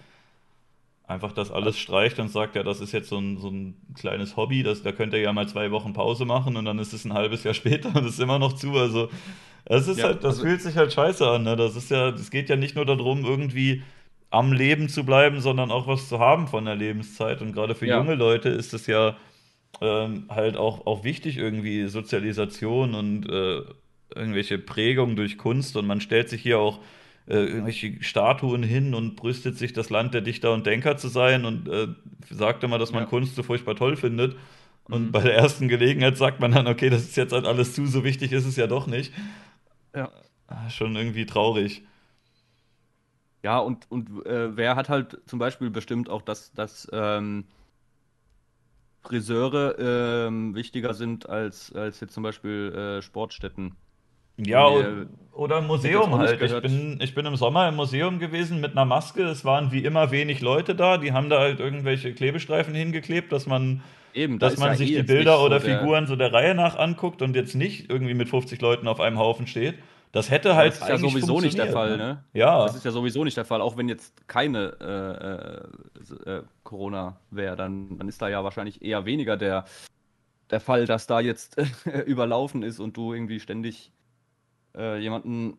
[1.06, 4.36] einfach das alles streicht und sagt, ja, das ist jetzt so ein, so ein kleines
[4.36, 7.04] Hobby, das, da könnt ihr ja mal zwei Wochen Pause machen und dann ist es
[7.04, 8.72] ein halbes Jahr später und ist immer noch zu.
[8.72, 9.08] Also,
[9.64, 11.42] es ist Ja, halt, das also- fühlt sich halt scheiße an.
[11.44, 11.56] Ne?
[11.56, 13.82] Das ist ja, es geht ja nicht nur darum, irgendwie
[14.30, 17.40] am Leben zu bleiben, sondern auch was zu haben von der Lebenszeit.
[17.42, 17.98] Und gerade für Ja.
[17.98, 19.16] junge Leute ist es ja
[19.80, 23.62] ähm, halt auch, auch wichtig, irgendwie Sozialisation und äh,
[24.14, 25.76] irgendwelche Prägungen durch Kunst.
[25.76, 26.80] Und man stellt sich hier auch
[27.28, 31.44] äh, irgendwelche Statuen hin und brüstet sich, das Land der Dichter und Denker zu sein
[31.44, 31.88] und äh,
[32.30, 33.06] sagt immer, dass man Ja.
[33.06, 34.36] Kunst so furchtbar toll findet.
[34.84, 35.12] Und Mhm.
[35.12, 38.04] bei der ersten Gelegenheit sagt man dann, okay, das ist jetzt halt alles zu, so
[38.04, 39.12] wichtig ist es ja doch nicht.
[39.94, 40.12] Ja.
[40.46, 41.82] Ah, Schon irgendwie traurig.
[43.44, 47.46] Ja, und, und äh, wer hat halt zum Beispiel bestimmt auch, dass, dass ähm,
[49.02, 53.76] Friseure ähm, wichtiger sind als, als jetzt zum Beispiel äh, Sportstätten.
[54.38, 56.40] Ja, wir- oder Museum halt.
[56.42, 59.22] Ich bin, ich bin im Sommer im Museum gewesen mit einer Maske.
[59.22, 60.98] Es waren wie immer wenig Leute da.
[60.98, 63.82] Die haben da halt irgendwelche Klebestreifen hingeklebt, dass man,
[64.14, 66.32] Eben, da dass man ja sich eh die Bilder so oder der- Figuren so der
[66.32, 69.74] Reihe nach anguckt und jetzt nicht irgendwie mit 50 Leuten auf einem Haufen steht.
[70.10, 72.24] Das hätte halt das ist ja sowieso nicht der Fall, ne?
[72.32, 72.64] Ja.
[72.64, 75.68] Das ist ja sowieso nicht der Fall, auch wenn jetzt keine
[76.26, 79.66] äh, äh, Corona wäre, dann, dann ist da ja wahrscheinlich eher weniger der,
[80.50, 81.56] der Fall, dass da jetzt
[82.06, 83.92] überlaufen ist und du irgendwie ständig
[84.76, 85.58] äh, jemanden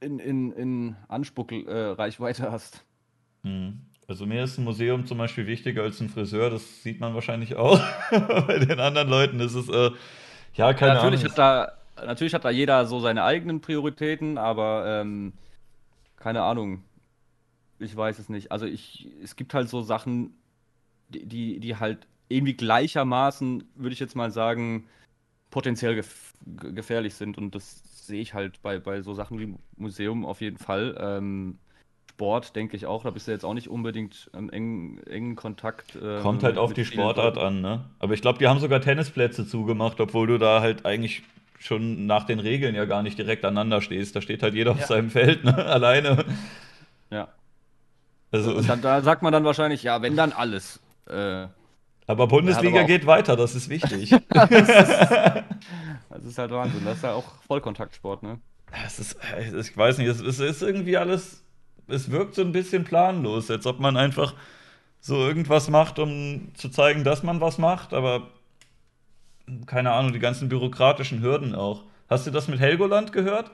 [0.00, 2.84] in, in, in Anspuckreichweite hast.
[3.42, 3.80] Hm.
[4.08, 7.56] Also mir ist ein Museum zum Beispiel wichtiger als ein Friseur, das sieht man wahrscheinlich
[7.56, 7.80] auch.
[8.10, 9.90] Bei den anderen Leuten ist es, äh,
[10.54, 11.30] ja, keine ja, natürlich Ahnung.
[11.30, 15.32] Hat da, natürlich hat da jeder so seine eigenen Prioritäten, aber ähm,
[16.16, 16.84] keine Ahnung.
[17.78, 18.52] Ich weiß es nicht.
[18.52, 20.34] Also ich, es gibt halt so Sachen,
[21.08, 24.86] die, die, die halt irgendwie gleichermaßen, würde ich jetzt mal sagen,
[25.50, 27.38] potenziell gef gefährlich sind.
[27.38, 30.96] Und das sehe ich halt bei, bei so Sachen wie Museum auf jeden Fall.
[31.00, 31.58] Ähm,
[32.22, 35.98] Sport denke ich auch, da bist du jetzt auch nicht unbedingt im engen, engen Kontakt.
[36.00, 37.84] Ähm, Kommt halt auf die Sportart an, ne?
[37.98, 41.22] Aber ich glaube, die haben sogar Tennisplätze zugemacht, obwohl du da halt eigentlich
[41.58, 44.14] schon nach den Regeln ja gar nicht direkt aneinander stehst.
[44.14, 44.76] Da steht halt jeder ja.
[44.76, 45.56] auf seinem Feld, ne?
[45.66, 46.24] Alleine.
[47.10, 47.28] Ja.
[48.30, 50.80] Also, dann, da sagt man dann wahrscheinlich, ja, wenn dann alles.
[51.08, 51.46] Äh,
[52.06, 54.14] aber Bundesliga aber geht weiter, das ist wichtig.
[54.28, 55.44] das, ist,
[56.12, 56.84] das, ist, halt Wahnsinn.
[56.84, 58.40] Das ist ja auch Vollkontaktsport, ne?
[58.82, 61.44] Das ist, ich weiß nicht, es ist, ist irgendwie alles,
[61.88, 64.34] es wirkt so ein bisschen planlos, als ob man einfach
[65.00, 68.28] so irgendwas macht, um zu zeigen, dass man was macht, aber
[69.66, 71.84] keine Ahnung, die ganzen bürokratischen Hürden auch.
[72.08, 73.50] Hast du das mit Helgoland gehört?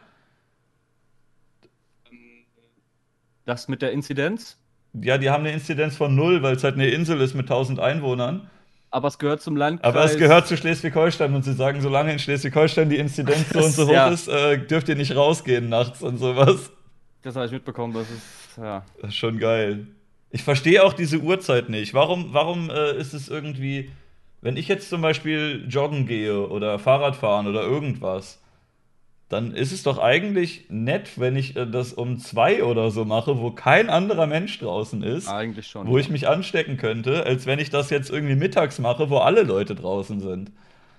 [3.45, 4.59] Das mit der Inzidenz?
[4.93, 7.81] Ja, die haben eine Inzidenz von null, weil es halt eine Insel ist mit 1000
[7.81, 8.51] Einwohnern.
[8.91, 9.95] Aber es gehört zum Landkreis.
[9.95, 13.73] Aber es gehört zu Schleswig-Holstein und sie sagen, solange in Schleswig-Holstein die Inzidenz so und
[13.73, 14.09] so hoch ja.
[14.09, 16.71] ist, äh, dürft ihr nicht rausgehen nachts und sowas.
[17.23, 18.85] Das habe ich mitbekommen, das ist, ja.
[19.01, 19.87] Das ist schon geil.
[20.31, 21.95] Ich verstehe auch diese Uhrzeit nicht.
[21.95, 23.91] Warum, warum äh, ist es irgendwie,
[24.41, 28.41] wenn ich jetzt zum Beispiel joggen gehe oder Fahrrad fahren oder irgendwas,
[29.29, 33.39] dann ist es doch eigentlich nett, wenn ich äh, das um zwei oder so mache,
[33.39, 35.29] wo kein anderer Mensch draußen ist.
[35.29, 35.87] Eigentlich schon.
[35.87, 36.01] Wo ja.
[36.01, 39.75] ich mich anstecken könnte, als wenn ich das jetzt irgendwie mittags mache, wo alle Leute
[39.75, 40.51] draußen sind.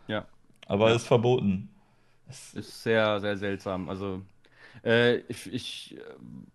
[0.08, 0.26] Ja.
[0.68, 0.96] Aber ja.
[0.96, 1.70] ist verboten.
[2.30, 3.90] Ist sehr, sehr seltsam.
[3.90, 4.22] Also,
[4.86, 5.98] äh, ich, ich,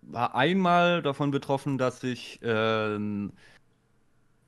[0.02, 2.98] war einmal davon betroffen, dass ich äh,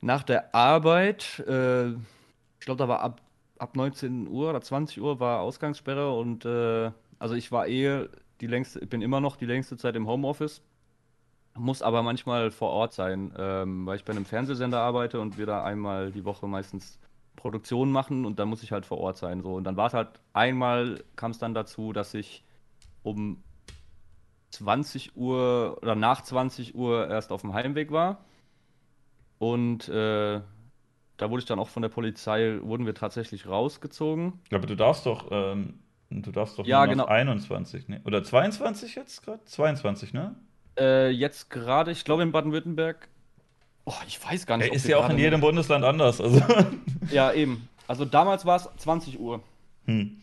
[0.01, 3.21] nach der Arbeit, äh, ich glaube, da war ab,
[3.59, 8.07] ab 19 Uhr oder 20 Uhr war Ausgangssperre und äh, also ich war eh
[8.41, 10.63] die längste, bin immer noch die längste Zeit im Homeoffice,
[11.55, 15.47] muss aber manchmal vor Ort sein, ähm, weil ich bei einem Fernsehsender arbeite und wir
[15.47, 16.99] da einmal die Woche meistens
[17.35, 19.43] Produktionen machen und dann muss ich halt vor Ort sein.
[19.43, 19.55] So.
[19.55, 22.45] Und dann war es halt einmal, kam es dann dazu, dass ich
[23.03, 23.43] um
[24.51, 28.25] 20 Uhr oder nach 20 Uhr erst auf dem Heimweg war.
[29.39, 30.41] Und äh,
[31.17, 34.41] da wurde ich dann auch von der Polizei, wurden wir tatsächlich rausgezogen.
[34.53, 35.79] Aber du darfst doch ähm,
[36.11, 37.05] Du darfst doch ja, nur genau.
[37.07, 38.01] 21, ne?
[38.05, 39.45] Oder 22 jetzt gerade?
[39.45, 40.37] 22, ne?
[40.79, 43.09] Äh, jetzt gerade, ich glaube in Baden-Württemberg.
[43.85, 44.73] Oh, ich weiß gar nicht.
[44.73, 46.21] Ist ja auch in jedem Bundesland anders.
[46.21, 46.43] Also.
[47.13, 47.69] Ja, eben.
[47.87, 49.41] Also damals war es 20 Uhr.
[49.85, 50.21] Hm.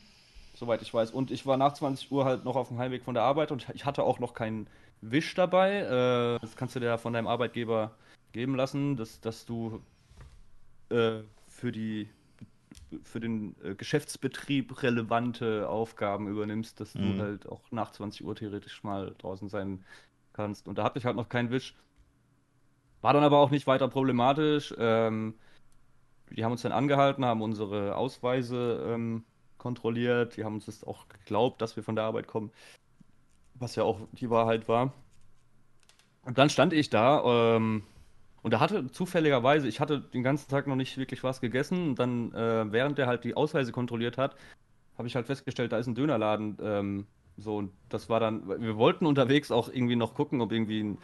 [0.53, 1.11] Soweit ich weiß.
[1.11, 3.65] Und ich war nach 20 Uhr halt noch auf dem Heimweg von der Arbeit und
[3.73, 4.67] ich hatte auch noch keinen
[4.99, 5.77] Wisch dabei.
[5.77, 7.91] Äh, das kannst du dir ja von deinem Arbeitgeber
[8.33, 9.81] geben lassen, dass, dass du
[10.89, 12.09] äh, für die
[13.03, 17.17] für den äh, Geschäftsbetrieb relevante Aufgaben übernimmst, dass mhm.
[17.17, 19.83] du halt auch nach 20 Uhr theoretisch mal draußen sein
[20.33, 20.67] kannst.
[20.67, 21.75] Und da hatte ich halt noch keinen Wisch.
[23.01, 24.73] War dann aber auch nicht weiter problematisch.
[24.77, 25.35] Ähm,
[26.29, 29.23] die haben uns dann angehalten, haben unsere Ausweise ähm,
[29.57, 30.37] kontrolliert.
[30.37, 32.51] Die haben uns das auch geglaubt, dass wir von der Arbeit kommen.
[33.55, 34.93] Was ja auch die Wahrheit war.
[36.23, 37.83] Und dann stand ich da ähm,
[38.43, 41.89] und da hatte zufälligerweise, ich hatte den ganzen Tag noch nicht wirklich was gegessen.
[41.89, 44.35] Und dann, äh, während der halt die Ausweise kontrolliert hat,
[44.97, 46.57] habe ich halt festgestellt, da ist ein Dönerladen.
[46.61, 47.07] Ähm,
[47.37, 50.97] so, und das war dann, wir wollten unterwegs auch irgendwie noch gucken, ob irgendwie ein,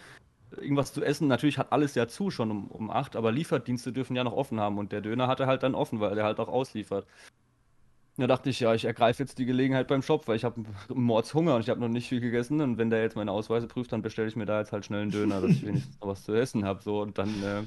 [0.58, 1.30] irgendwas zu essen.
[1.30, 4.60] Natürlich hat alles ja zu schon um, um 8, aber Lieferdienste dürfen ja noch offen
[4.60, 4.78] haben.
[4.78, 7.08] Und der Döner hatte halt dann offen, weil der halt auch ausliefert.
[8.20, 10.62] Da dachte ich, ja, ich ergreife jetzt die Gelegenheit beim Shop, weil ich habe
[10.94, 12.60] Mordshunger und ich habe noch nicht viel gegessen.
[12.60, 15.04] Und wenn der jetzt meine Ausweise prüft, dann bestelle ich mir da jetzt halt schnell
[15.04, 16.84] einen Döner, dass ich wenigstens noch was zu essen habe.
[16.84, 17.64] So, und dann äh,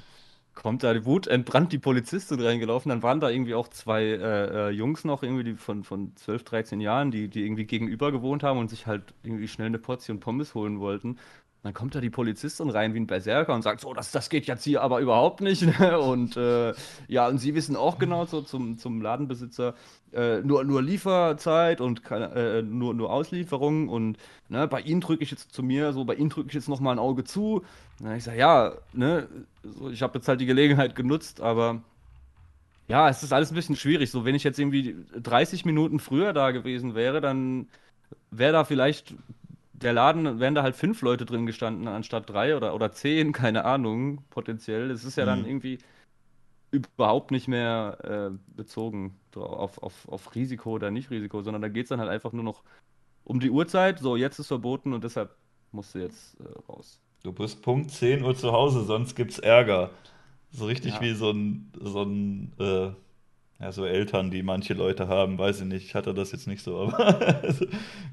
[0.55, 2.91] kommt da die Wut, entbrannt die Polizistin reingelaufen.
[2.91, 6.45] Dann waren da irgendwie auch zwei äh, äh, Jungs noch, irgendwie die von, von 12,
[6.45, 10.21] 13 Jahren, die, die irgendwie gegenüber gewohnt haben und sich halt irgendwie schnell eine Portion
[10.21, 11.19] Pommes holen wollten.
[11.63, 14.47] Dann kommt da die Polizistin rein wie ein Berserker und sagt, so, das, das geht
[14.47, 15.63] jetzt hier aber überhaupt nicht.
[15.79, 15.99] Ne?
[15.99, 16.75] Und äh,
[17.09, 19.75] ja, und sie wissen auch genau so zum, zum Ladenbesitzer,
[20.13, 23.89] äh, nur, nur Lieferzeit und keine, äh, nur, nur Auslieferung.
[23.89, 24.19] Und
[24.49, 26.97] ne, bei ihnen drücke ich jetzt zu mir, so bei ihnen drücke ich jetzt nochmal
[26.97, 27.63] ein Auge zu.
[28.01, 29.29] Und ich sage, ja, ne,
[29.63, 31.81] so, ich habe jetzt halt die Gelegenheit genutzt, aber
[32.89, 34.11] ja, es ist alles ein bisschen schwierig.
[34.11, 37.69] So, wenn ich jetzt irgendwie 30 Minuten früher da gewesen wäre, dann
[38.31, 39.15] wäre da vielleicht
[39.83, 43.65] der Laden, wären da halt fünf Leute drin gestanden, anstatt drei oder, oder zehn, keine
[43.65, 44.91] Ahnung, potenziell.
[44.91, 45.47] Es ist ja dann Mhm.
[45.47, 45.79] irgendwie
[46.71, 47.99] überhaupt nicht mehr
[48.33, 52.11] äh, bezogen auf, auf, auf Risiko oder nicht Risiko, sondern da geht es dann halt
[52.11, 52.63] einfach nur noch
[53.25, 53.99] um die Uhrzeit.
[53.99, 55.37] So, jetzt ist verboten und deshalb
[55.73, 57.01] musst du jetzt äh, raus.
[57.23, 59.91] Du bist Punkt 10 Uhr zu Hause, sonst gibt's Ärger.
[60.51, 61.01] So richtig Ja.
[61.01, 62.91] wie so ein, so ein, äh,
[63.63, 66.65] ja, so Eltern, die manche Leute haben, weiß ich nicht, ich hatte das jetzt nicht
[66.65, 67.65] so, aber es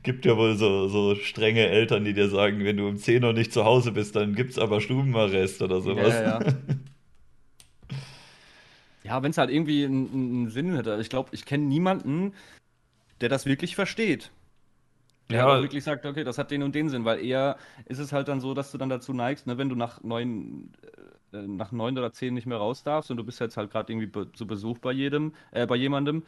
[0.03, 3.33] gibt ja wohl so, so strenge Eltern, die dir sagen, wenn du um 10 Uhr
[3.33, 6.13] nicht zu Hause bist, dann gibt's aber Stubenarrest oder sowas.
[6.13, 6.53] Ja, ja, ja.
[9.03, 10.99] Ja, wenn es halt irgendwie einen, einen Sinn hätte.
[11.01, 12.33] Ich glaube, ich kenne niemanden,
[13.21, 14.29] der das wirklich versteht.
[15.31, 17.97] Der Ja, auch wirklich sagt, okay, das hat den und den Sinn, weil eher ist
[17.97, 20.87] es halt dann so, dass du dann dazu neigst, ne, wenn du nach neun, äh,
[21.31, 24.07] nach neun oder zehn nicht mehr raus darfst und du bist jetzt halt gerade irgendwie
[24.07, 26.23] be zu Besuch bei jedem, äh, bei jemandem,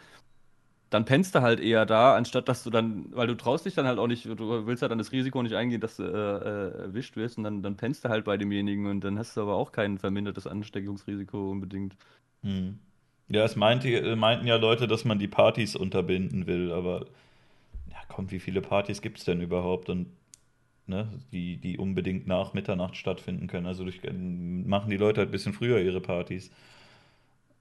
[0.89, 3.87] dann pennst du halt eher da, anstatt dass du dann, weil du traust dich dann
[3.87, 6.81] halt auch nicht, du willst halt dann das Risiko nicht eingehen, dass du äh, äh,
[6.83, 9.55] erwischt wirst und dann, dann pennst du halt bei demjenigen und dann hast du aber
[9.55, 11.95] auch kein vermindertes Ansteckungsrisiko unbedingt.
[12.43, 12.77] Hm.
[13.29, 17.05] Ja, es meinte, meinten ja Leute, dass man die Partys unterbinden will, aber
[17.89, 20.07] ja, komm, wie viele Partys gibt's denn überhaupt und
[20.91, 23.65] ne, die, die unbedingt nach Mitternacht stattfinden können?
[23.65, 26.51] Also durch, machen die Leute halt ein bisschen früher ihre Partys.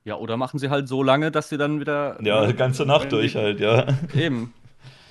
[0.04, 2.18] Ja, oder machen sie halt so lange, dass sie dann wieder.
[2.22, 3.86] Ja, ne, ganze Nacht durch halt, ja.
[4.14, 4.52] Eben.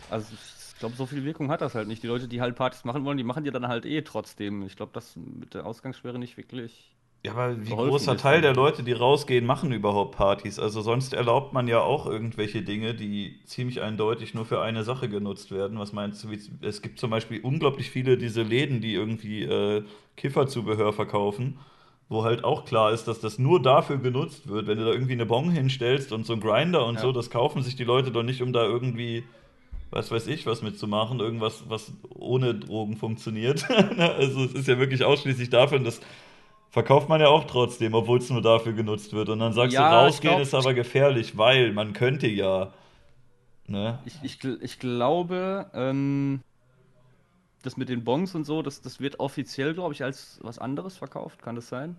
[0.09, 2.03] Also ich glaube, so viel Wirkung hat das halt nicht.
[2.03, 4.63] Die Leute, die halt Partys machen wollen, die machen die dann halt eh trotzdem.
[4.63, 6.91] Ich glaube, das mit der Ausgangssperre nicht wirklich.
[7.23, 8.43] Ja, aber wie großer ist, Teil ne?
[8.43, 10.57] der Leute, die rausgehen, machen überhaupt Partys?
[10.57, 15.09] Also sonst erlaubt man ja auch irgendwelche Dinge, die ziemlich eindeutig nur für eine Sache
[15.09, 15.79] genutzt werden.
[15.79, 16.31] Was meinst du?
[16.31, 19.83] Wie, es gibt zum Beispiel unglaublich viele diese Läden, die irgendwie äh,
[20.15, 21.59] Kifferzubehör verkaufen,
[22.07, 24.67] wo halt auch klar ist, dass das nur dafür genutzt wird.
[24.67, 27.01] Wenn du da irgendwie eine Bon hinstellst und so einen Grinder und Ja.
[27.01, 29.25] so, das kaufen sich die Leute doch nicht, um da irgendwie,
[29.91, 33.69] was weiß ich, was mitzumachen, irgendwas, was ohne Drogen funktioniert.
[33.97, 35.99] also es ist ja wirklich ausschließlich dafür, und das
[36.69, 39.29] verkauft man ja auch trotzdem, obwohl es nur dafür genutzt wird.
[39.29, 42.71] Und dann sagst Ja, du, rausgehen glaub- ist aber gefährlich, weil man könnte ja.
[43.67, 43.99] Ne?
[44.05, 46.41] Ich, ich, ich glaube, ähm,
[47.61, 50.97] das mit den Bons und so, das, das wird offiziell, glaube ich, als was anderes
[50.97, 51.41] verkauft.
[51.43, 51.95] Kann das sein?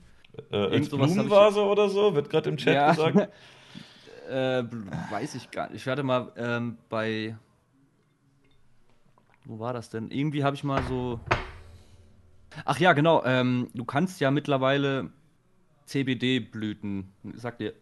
[0.50, 2.90] Äh, als hab ich- Blumenvase oder so, wird gerade im Chat Ja.
[2.90, 3.28] gesagt.
[4.30, 4.64] äh,
[5.10, 5.76] weiß ich gar nicht.
[5.76, 7.36] Ich werde mal ähm, bei.
[9.44, 10.10] Wo war das denn?
[10.10, 11.18] Irgendwie habe ich mal so.
[12.64, 13.24] Ach ja, genau.
[13.24, 15.10] Ähm, du kannst ja mittlerweile
[15.86, 17.12] CBD-Blüten.
[17.34, 17.74] Sagt dir,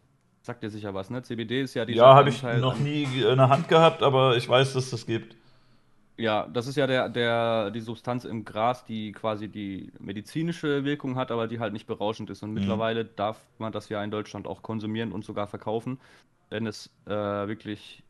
[0.43, 1.23] sagt dir sicher was, ne?
[1.23, 4.49] CBD ist ja dieser Ja, habe ich noch nie in der Hand gehabt, aber ich
[4.49, 5.37] weiß, dass das gibt.
[6.17, 11.15] Ja, das ist ja der, der, die Substanz im Gras, die quasi die medizinische Wirkung
[11.15, 12.43] hat, aber die halt nicht berauschend ist.
[12.43, 16.01] Und mittlerweile darf man das ja in Deutschland auch konsumieren und sogar verkaufen,
[16.51, 18.03] wenn es äh, wirklich,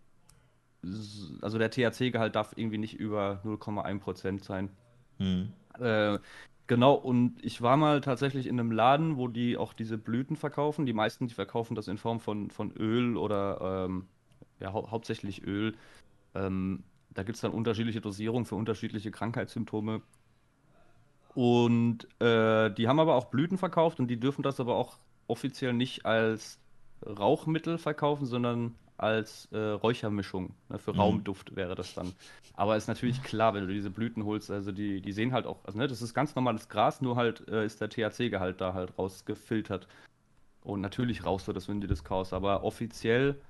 [1.42, 4.70] also der THC-Gehalt darf irgendwie nicht über 0,1% sein.
[5.18, 5.52] Hm.
[5.80, 6.18] Äh,
[6.66, 10.86] genau, und ich war mal tatsächlich in einem Laden, wo die auch diese Blüten verkaufen.
[10.86, 14.06] Die meisten, die verkaufen das in Form von, von Öl oder ähm,
[14.60, 15.76] ja, hau hauptsächlich Öl.
[16.34, 20.02] Ähm, da gibt es dann unterschiedliche Dosierungen für unterschiedliche Krankheitssymptome.
[21.34, 24.98] Und äh, die haben aber auch Blüten verkauft und die dürfen das aber auch
[25.28, 26.58] offiziell nicht als
[27.04, 30.54] Rauchmittel verkaufen, sondern als äh, Räuchermischung.
[30.68, 30.98] Ne, für Mhm.
[30.98, 32.12] Raumduft wäre das dann.
[32.54, 35.64] Aber ist natürlich klar, wenn du diese Blüten holst, also die, die sehen halt auch,
[35.64, 38.98] also ne, das ist ganz normales Gras, nur halt äh, ist der THC-Gehalt da halt
[38.98, 39.86] rausgefiltert.
[40.62, 43.40] Und natürlich rauchst du das, wenn du das kaufst, aber offiziell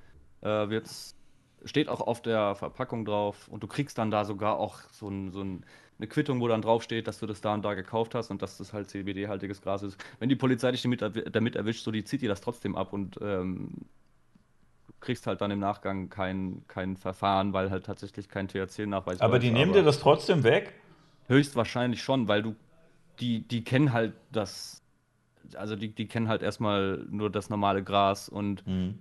[0.42, 1.16] äh, wird's,
[1.64, 5.32] steht auch auf der Verpackung drauf und du kriegst dann da sogar auch so, ein,
[5.32, 5.64] so ein,
[5.98, 8.58] eine Quittung, wo dann draufsteht, dass du das da und da gekauft hast und dass
[8.58, 9.98] das halt CBD-haltiges Gras ist.
[10.20, 12.92] Wenn die Polizei dich damit, erwi- damit erwischt, so die zieht dir das trotzdem ab
[12.92, 13.70] und ähm,
[15.00, 19.50] kriegst halt dann im Nachgang kein, kein Verfahren, weil halt tatsächlich kein THC-Nachweis Aber die
[19.50, 20.74] nehmen dir das trotzdem weg?
[21.28, 22.56] Höchstwahrscheinlich schon, weil du,
[23.20, 24.82] die, die kennen halt das,
[25.54, 28.98] also die, die kennen halt erstmal nur das normale Gras und Hm.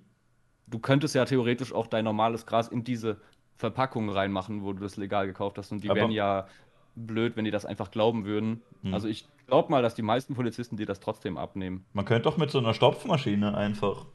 [0.68, 3.18] du könntest ja theoretisch auch dein normales Gras in diese
[3.56, 6.48] Verpackung reinmachen, wo du das legal gekauft hast und die Aber- wären ja
[6.96, 8.62] blöd, wenn die das einfach glauben würden.
[8.82, 8.94] Hm.
[8.94, 11.86] Also ich glaube mal, dass die meisten Polizisten dir das trotzdem abnehmen.
[11.94, 14.06] Man könnte doch mit so einer Stopfmaschine einfach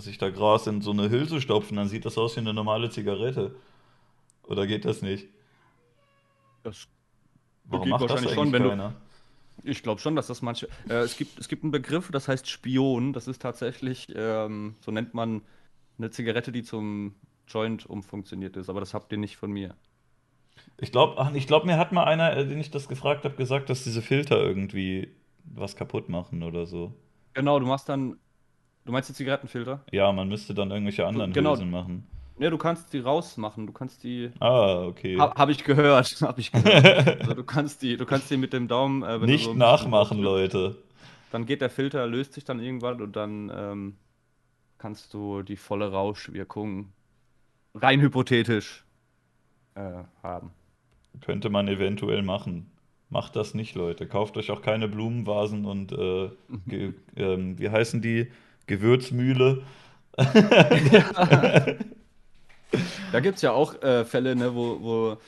[0.00, 2.90] sich da Gras in so eine Hülse stopfen, dann sieht das aus wie eine normale
[2.90, 3.54] Zigarette.
[4.44, 5.26] Oder geht das nicht?
[6.62, 6.88] Das,
[7.64, 8.94] Warum Geht macht das wahrscheinlich eigentlich schon, wenn du- keiner?
[9.64, 10.68] ich glaube schon, dass das manche.
[10.88, 13.12] Äh, es gibt, es gibt einen Begriff, das heißt Spion.
[13.12, 15.42] Das ist tatsächlich, ähm, so nennt man
[15.98, 17.14] eine Zigarette, die zum
[17.46, 18.68] Joint umfunktioniert ist.
[18.70, 19.74] Aber das habt ihr nicht von mir.
[20.78, 23.68] Ich glaube, ich glaub, mir hat mal einer, äh, den ich das gefragt habe, gesagt,
[23.70, 25.08] dass diese Filter irgendwie
[25.44, 26.94] was kaputt machen oder so.
[27.34, 28.18] Genau, du machst dann.
[28.88, 29.80] Du meinst die Zigarettenfilter?
[29.92, 31.50] Ja, man müsste dann irgendwelche anderen Genau.
[31.50, 32.06] Hülsen machen.
[32.38, 33.66] Ja, du kannst die rausmachen.
[33.66, 34.30] Du kannst die.
[34.40, 35.18] Ah, okay.
[35.18, 36.18] Ha, Habe ich gehört.
[36.22, 37.06] Habe ich gehört.
[37.20, 39.02] also du kannst die, du kannst die mit dem Daumen.
[39.02, 40.78] Äh, Nicht so nachmachen, Leute.
[41.30, 43.96] Dann geht der Filter, löst sich dann irgendwann und dann ähm,
[44.78, 46.90] kannst du die volle Rauschwirkung
[47.74, 48.86] rein hypothetisch
[49.74, 50.50] äh, haben.
[51.20, 52.70] Könnte man eventuell machen.
[53.10, 54.06] Macht das nicht, Leute.
[54.06, 56.24] Kauft euch auch keine Blumenvasen und äh,
[57.16, 58.28] äh, wie heißen die?
[58.68, 59.62] Gewürzmühle.
[60.92, 61.76] ja.
[63.12, 65.18] Da gibt es ja auch äh, Fälle, ne, wo, wo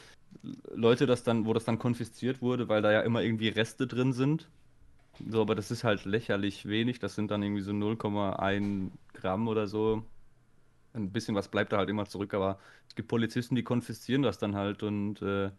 [0.75, 4.12] Leute das dann, wo das dann konfisziert wurde, weil da ja immer irgendwie Reste drin
[4.12, 4.49] sind.
[5.28, 6.99] So, aber das ist halt lächerlich wenig.
[6.99, 10.05] Das sind dann irgendwie so 0,1 Gramm oder so.
[10.94, 14.39] Ein bisschen was bleibt da halt immer zurück, aber es gibt Polizisten, die konfiszieren das
[14.39, 15.51] dann halt und äh,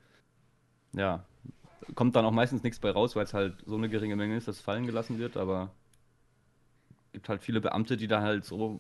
[0.94, 1.26] ja,
[1.96, 4.48] kommt dann auch meistens nichts bei raus, weil es halt so eine geringe Menge ist,
[4.48, 5.72] dass es fallen gelassen wird, aber
[7.12, 8.80] gibt halt viele Beamte, die da halt so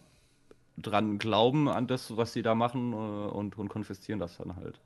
[0.77, 4.80] dran glauben an das, was sie da machen äh, und, und konfiszieren das dann halt.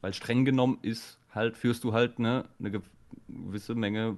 [0.00, 2.80] Weil streng genommen ist halt, führst du halt ne, eine
[3.28, 4.16] gewisse Menge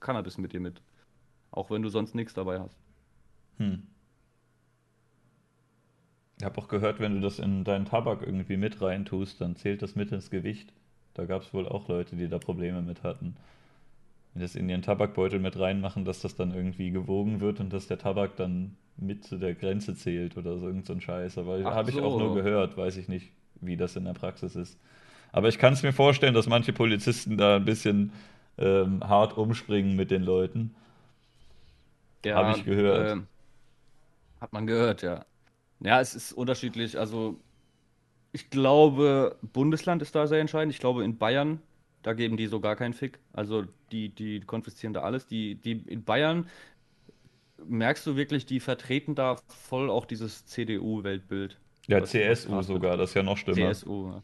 [0.00, 0.80] Cannabis mit dir mit.
[1.50, 2.76] Auch wenn du sonst nichts dabei hast.
[3.58, 3.82] Hm.
[6.38, 9.80] Ich habe auch gehört, wenn du das in deinen Tabak irgendwie mit reintust, dann zählt
[9.80, 10.72] das mit ins Gewicht.
[11.14, 13.36] Da gab es wohl auch Leute, die da Probleme mit hatten.
[14.36, 17.86] Wenn das in ihren Tabakbeutel mit reinmachen, dass das dann irgendwie gewogen wird und dass
[17.86, 21.38] der Tabak dann mit zu der Grenze zählt oder so irgend so ein Scheiß.
[21.38, 23.30] Aber habe ich auch nur gehört, weiß ich nicht,
[23.62, 24.78] wie das in der Praxis ist.
[25.32, 28.12] Aber ich kann es mir vorstellen, dass manche Polizisten da ein bisschen
[28.58, 30.74] ähm, hart umspringen mit den Leuten.
[32.22, 33.16] Ja, habe ich gehört.
[33.16, 33.20] Äh,
[34.42, 35.24] hat man gehört, ja.
[35.80, 36.98] Ja, es ist unterschiedlich.
[36.98, 37.40] Also
[38.32, 40.74] ich glaube, Bundesland ist da sehr entscheidend.
[40.74, 41.62] Ich glaube, in Bayern,
[42.02, 43.18] da geben die so gar keinen Fick.
[43.32, 45.26] Also die, die konfiszieren da alles.
[45.26, 46.48] Die, die in Bayern
[47.66, 51.58] merkst du wirklich, die vertreten da voll auch dieses CDU-Weltbild.
[51.86, 53.72] Ja, CSU sogar, das ist ja noch schlimmer.
[53.72, 54.22] CSU, ja.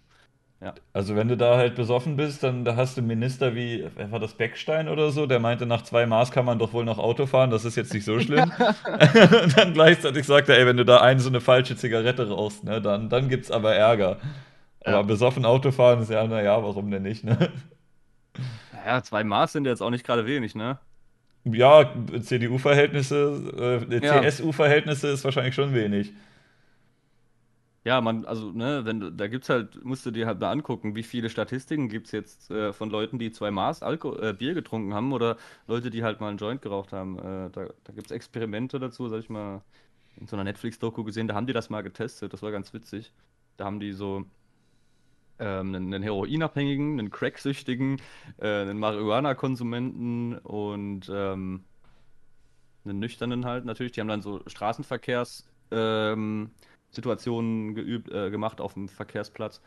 [0.62, 0.74] Ja.
[0.92, 4.20] Also wenn du da halt besoffen bist, dann da hast du Minister wie, wer war
[4.20, 7.26] das, Beckstein oder so, der meinte, nach zwei Maß kann man doch wohl noch Auto
[7.26, 8.44] fahren, das ist jetzt nicht so schlimm.
[9.42, 12.62] und dann gleichzeitig sagt er, ey, wenn du da eine so eine falsche Zigarette rauchst,
[12.62, 14.18] ne, dann, dann gibt's aber Ärger.
[14.86, 14.94] Ja.
[14.94, 17.50] Aber besoffen Auto fahren ist ja, naja, warum denn nicht, ne?
[18.84, 20.78] Naja, zwei Maß sind jetzt auch nicht gerade wenig, ne?
[21.44, 24.22] Ja, CDU-Verhältnisse, äh, ja.
[24.22, 26.12] CSU-Verhältnisse ist wahrscheinlich schon wenig.
[27.84, 31.02] Ja, man, also, ne, wenn da gibt's halt, musst du dir halt mal angucken, wie
[31.02, 34.94] viele Statistiken gibt es jetzt äh, von Leuten, die zwei Maß Alko äh, Bier getrunken
[34.94, 35.36] haben oder
[35.66, 37.18] Leute, die halt mal einen Joint geraucht haben.
[37.18, 39.62] Äh, da da gibt es Experimente dazu, sag ich mal,
[40.16, 43.12] in so einer Netflix-Doku gesehen, da haben die das mal getestet, das war ganz witzig.
[43.56, 44.26] Da haben die so
[45.42, 48.00] ähm, einen, einen Heroinabhängigen, einen Cracksüchtigen,
[48.38, 51.64] äh, einen Marihuana-Konsumenten und ähm,
[52.84, 53.92] einen Nüchternen halt natürlich.
[53.92, 56.50] Die haben dann so Straßenverkehrs- ähm,
[57.74, 59.60] geübt, äh, gemacht auf dem Verkehrsplatz.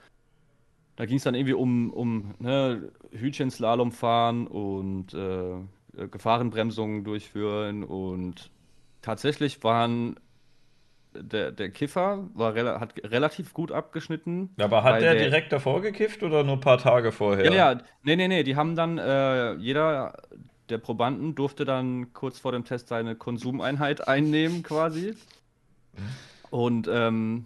[0.95, 8.51] Da ging es dann irgendwie um, um ne, Hütchenslalom fahren und äh, Gefahrenbremsungen durchführen und
[9.01, 10.17] tatsächlich waren
[11.21, 14.49] der, der Kiffer war hat relativ gut abgeschnitten.
[14.59, 17.45] Aber hat der, der, direkt davor gekifft oder nur ein paar Tage vorher?
[17.45, 20.13] Ja, ja, nee, nee, nee, die haben dann, äh, jeder
[20.69, 25.13] der Probanden durfte dann kurz vor dem Test seine Konsumeinheit einnehmen quasi.
[26.49, 27.45] Und ähm,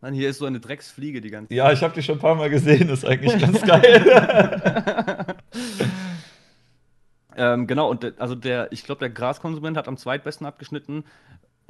[0.00, 1.56] Mann, hier ist so eine Drecksfliege die ganze Zeit.
[1.56, 5.36] Ja, ich habe die schon ein paar Mal gesehen, das ist eigentlich ganz geil.
[7.36, 11.04] ähm, genau, und also der, ich glaube, der Graskonsument hat am zweitbesten abgeschnitten.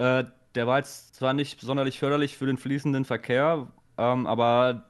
[0.00, 4.84] Äh, der war jetzt zwar nicht sonderlich förderlich für den fließenden Verkehr, ähm, aber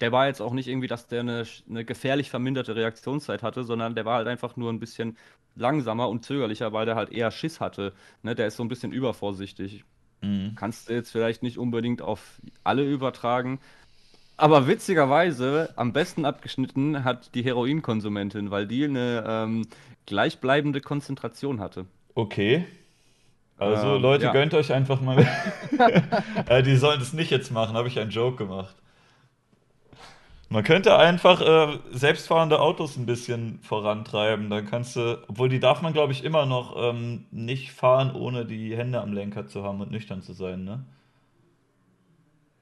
[0.00, 3.94] der war jetzt auch nicht irgendwie, dass der eine, eine gefährlich verminderte Reaktionszeit hatte, sondern
[3.94, 5.16] der war halt einfach nur ein bisschen
[5.54, 7.92] langsamer und zögerlicher, weil der halt eher Schiss hatte.
[8.22, 9.84] Ne, der ist so ein bisschen übervorsichtig.
[10.22, 10.54] Mhm.
[10.56, 13.60] Kannst du jetzt vielleicht nicht unbedingt auf alle übertragen.
[14.36, 19.66] Aber witzigerweise, am besten abgeschnitten hat die Heroinkonsumentin, weil die eine ähm,
[20.06, 21.86] gleichbleibende Konzentration hatte.
[22.14, 22.66] Okay.
[23.58, 24.32] Also ähm, Leute, ja.
[24.32, 25.18] gönnt euch einfach mal.
[26.46, 28.74] äh, die sollen das nicht jetzt machen, habe ich einen Joke gemacht.
[30.50, 34.48] Man könnte einfach äh, selbstfahrende Autos ein bisschen vorantreiben.
[34.48, 38.46] Dann kannst du, obwohl die darf man, glaube ich, immer noch ähm, nicht fahren, ohne
[38.46, 40.84] die Hände am Lenker zu haben und nüchtern zu sein, ne?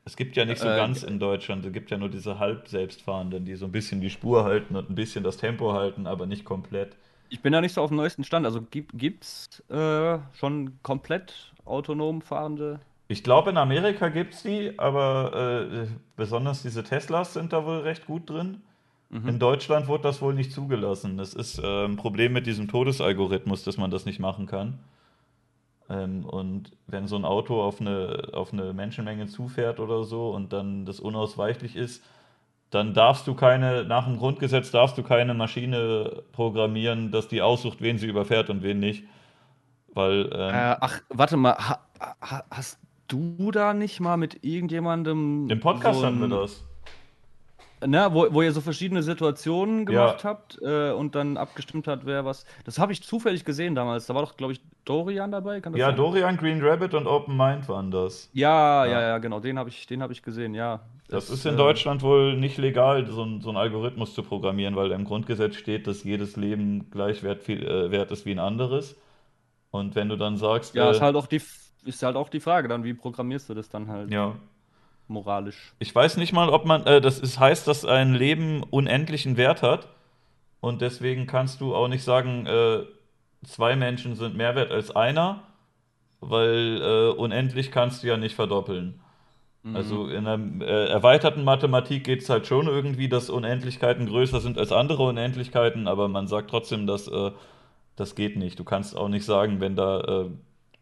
[0.05, 1.65] Es gibt ja nicht so äh, ganz in Deutschland.
[1.65, 4.89] Es gibt ja nur diese halb selbstfahrenden, die so ein bisschen die Spur halten und
[4.89, 6.97] ein bisschen das Tempo halten, aber nicht komplett.
[7.29, 8.47] Ich bin da nicht so auf dem neuesten Stand.
[8.47, 14.77] Also gibt es äh, schon komplett autonom fahrende ich glaube, in Amerika gibt es die,
[14.79, 18.63] aber äh, besonders diese Teslas sind da wohl recht gut drin.
[19.11, 19.29] Mhm.
[19.29, 21.17] In Deutschland wurde das wohl nicht zugelassen.
[21.17, 24.81] Das ist äh, ein Problem mit diesem Todesalgorithmus, dass man das nicht machen kann.
[25.89, 30.53] Ähm, und wenn so ein Auto auf eine, auf eine Menschenmenge zufährt oder so und
[30.53, 32.03] dann das unausweichlich ist,
[32.71, 37.81] dann darfst du keine, nach dem Grundgesetz darfst du keine Maschine programmieren, dass die aussucht,
[37.81, 39.05] wen sie überfährt und wen nicht.
[39.95, 41.81] Weil, ähm, Äh, ach, warte mal, ha,
[42.21, 42.79] ha, hast
[43.09, 46.65] du da nicht mal mit irgendjemandem im Podcast so hatten wir das.
[47.87, 49.85] Ne, wo, wo ihr so verschiedene Situationen Ja.
[49.85, 52.45] gemacht habt äh, und dann abgestimmt hat, wer was.
[52.65, 54.07] Das habe ich zufällig gesehen damals.
[54.07, 55.61] Da war doch, glaube ich, Dorian dabei.
[55.75, 55.97] Ja, sein?
[55.97, 58.31] Dorian, Green Rabbit und Open Mind waren das.
[58.33, 58.93] Ja, Ja.
[58.93, 59.41] ja, ja, genau.
[59.41, 60.55] Den habe ich, den habe ich gesehen.
[60.55, 60.81] Ja.
[61.09, 64.75] Das ist in äh, Deutschland wohl nicht legal, so, ein, so einen Algorithmus zu programmieren,
[64.77, 68.97] weil im Grundgesetz steht, dass jedes Leben gleich wert, äh, wert ist wie ein anderes.
[69.71, 71.41] Und wenn du dann sagst, Ja, äh, ist halt auch die,
[71.85, 74.35] ist halt auch die Frage, dann wie programmierst du das dann halt ja,
[75.07, 75.75] moralisch?
[75.79, 79.63] ich weiß nicht mal, ob man, äh, das ist, heißt, dass ein Leben unendlichen Wert
[79.63, 79.89] hat.
[80.61, 82.85] Und deswegen kannst du auch nicht sagen, äh,
[83.45, 85.43] zwei Menschen sind mehr wert als einer,
[86.21, 89.01] weil äh, unendlich kannst du ja nicht verdoppeln.
[89.67, 89.77] Mhm.
[89.77, 94.59] Also in einer äh, erweiterten Mathematik geht es halt schon irgendwie, dass Unendlichkeiten größer sind
[94.59, 97.33] als andere Unendlichkeiten, aber man sagt trotzdem, dass äh,
[97.97, 98.59] das geht nicht.
[98.59, 100.27] Du kannst auch nicht sagen, wenn da, äh,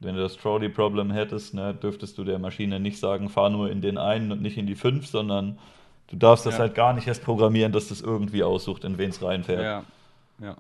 [0.01, 3.81] wenn du das Trolley-Problem hättest, ne, dürftest du der Maschine nicht sagen, fahr nur in
[3.81, 5.59] den einen und nicht in die fünf, sondern
[6.09, 6.61] du darfst das Ja.
[6.61, 9.63] halt gar nicht erst programmieren, dass das irgendwie aussucht, in wen es reinfährt.
[9.63, 9.85] Ja,
[10.43, 10.57] ja.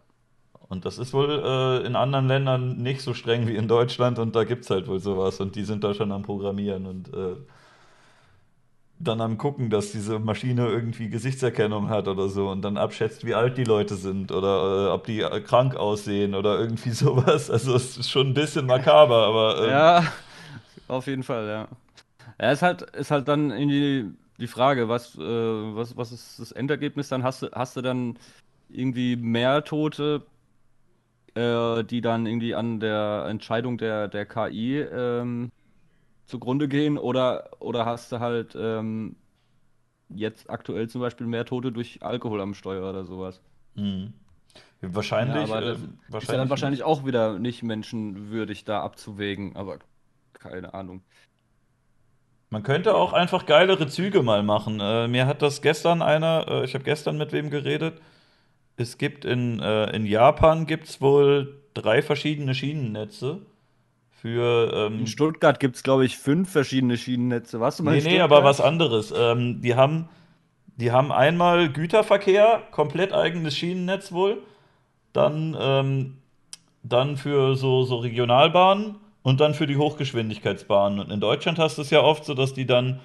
[0.68, 4.34] Und das ist wohl äh, in anderen Ländern nicht so streng wie in Deutschland und
[4.34, 7.36] da gibt es halt wohl sowas und die sind da schon am Programmieren und äh,
[9.08, 13.34] dann am Gucken, dass diese Maschine irgendwie Gesichtserkennung hat oder so und dann abschätzt, wie
[13.34, 17.50] alt die Leute sind oder äh, ob die äh, krank aussehen oder irgendwie sowas.
[17.50, 20.12] Also es ist schon ein bisschen makaber, aber äh, Ja,
[20.89, 21.68] auf jeden Fall, ja.
[22.41, 26.52] Ja, ist halt, ist halt dann irgendwie die Frage, was, äh, was, was ist das
[26.52, 27.24] Endergebnis dann?
[27.24, 28.18] Hast du, hast du dann
[28.70, 30.26] irgendwie mehr Tote,
[31.34, 35.50] äh, die dann irgendwie an der Entscheidung der, der KI ähm,
[36.26, 36.98] zugrunde gehen?
[36.98, 39.16] Oder, oder hast du halt ähm,
[40.10, 43.42] jetzt aktuell zum Beispiel mehr Tote durch Alkohol am Steuer oder sowas?
[43.76, 44.12] hm.
[44.80, 45.76] wahrscheinlich, Ja, aber äh,
[46.08, 46.50] das ist ja wahrscheinlich dann nicht.
[46.50, 49.78] wahrscheinlich auch wieder nicht menschenwürdig da abzuwägen, aber
[50.34, 51.02] keine Ahnung.
[52.50, 54.78] Man könnte auch einfach geilere Züge mal machen.
[54.80, 58.00] Äh, mir hat das gestern einer, äh, ich habe gestern mit wem geredet.
[58.76, 63.42] Es gibt in, äh, in Japan gibt's wohl drei verschiedene Schienennetze
[64.24, 67.60] für ähm, In Stuttgart gibt es, glaube ich, fünf verschiedene Schienennetze.
[67.60, 68.22] Warst du Nee, nee, Stuttgart?
[68.22, 69.12] aber was anderes.
[69.14, 70.08] Ähm, die haben,
[70.78, 74.38] die haben einmal Güterverkehr, komplett eigenes Schienennetz wohl.
[75.12, 76.16] Dann, ähm,
[76.82, 81.00] dann für so, so Regionalbahnen und dann für die Hochgeschwindigkeitsbahnen.
[81.00, 83.00] Und in Deutschland hast du es ja oft so, dass die dann,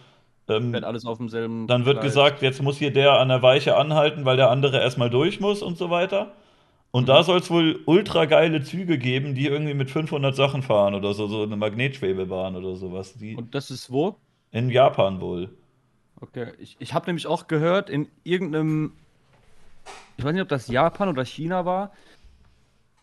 [0.48, 2.14] ähm, Wird alles auf demselben dann wird Gleis.
[2.14, 5.62] gesagt, jetzt muss hier der an der Weiche anhalten, weil der andere erstmal durch muss
[5.62, 6.32] und so weiter.
[6.92, 7.08] Und Mhm.
[7.08, 11.14] da soll es wohl ultra geile Züge geben, die irgendwie mit 500 Sachen fahren oder
[11.14, 13.16] so, so eine Magnetschwebebahn oder sowas.
[13.18, 14.20] Die Und das ist wo?
[14.52, 15.50] in Japan wohl.
[16.22, 18.94] Okay, ich, ich habe nämlich auch gehört, in irgendeinem,
[20.18, 21.92] ich weiß nicht, ob das Japan oder China war,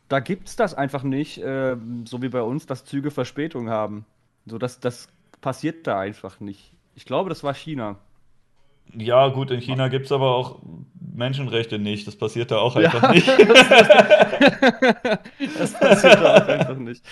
[0.09, 4.07] da gibt es das einfach nicht, ähm, so wie bei uns, dass Züge Verspätung haben.
[4.47, 5.09] So, das, das
[5.41, 6.73] passiert da einfach nicht.
[6.95, 7.99] Ich glaube, das war China.
[8.95, 10.61] Ja, gut, in China gibt es aber auch
[11.15, 12.07] Menschenrechte nicht.
[12.07, 12.91] Das passiert da auch Ja.
[12.91, 13.29] einfach nicht.
[15.59, 17.03] Das passiert da auch einfach nicht.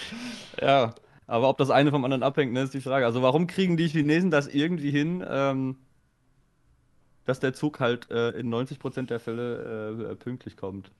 [0.60, 0.94] Ja,
[1.26, 3.06] aber ob das eine vom anderen abhängt, ne, ist die Frage.
[3.06, 5.76] Also warum kriegen die Chinesen das irgendwie hin, ähm,
[7.26, 10.90] dass der Zug halt äh, in 90% der Fälle äh, pünktlich kommt?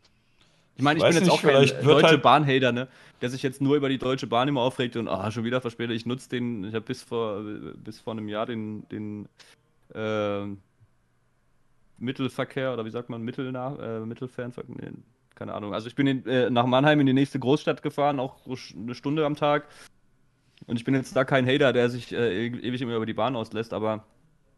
[0.76, 2.88] Ich meine, ich Weiß bin jetzt nicht, auch kein deutsche halt- Bahn-Hater, ne?
[3.22, 5.94] Der sich jetzt nur über die Deutsche Bahn immer aufregt und ah, schon wieder verspätet.
[5.94, 7.42] Ich nutze den, ich habe bis vor,
[7.84, 9.28] bis vor einem Jahr den, den
[9.94, 10.60] ähm,
[11.98, 14.92] Mittelverkehr oder wie sagt man, Mittelnah, äh, Mittelfernverkehr, nee,
[15.34, 15.74] keine Ahnung.
[15.74, 19.26] Also ich bin in, äh, nach Mannheim in die nächste Großstadt gefahren, auch eine Stunde
[19.26, 19.68] am Tag.
[20.66, 23.14] Und ich bin jetzt da kein Hater, der sich äh, e- ewig immer über die
[23.14, 24.04] Bahn auslässt, aber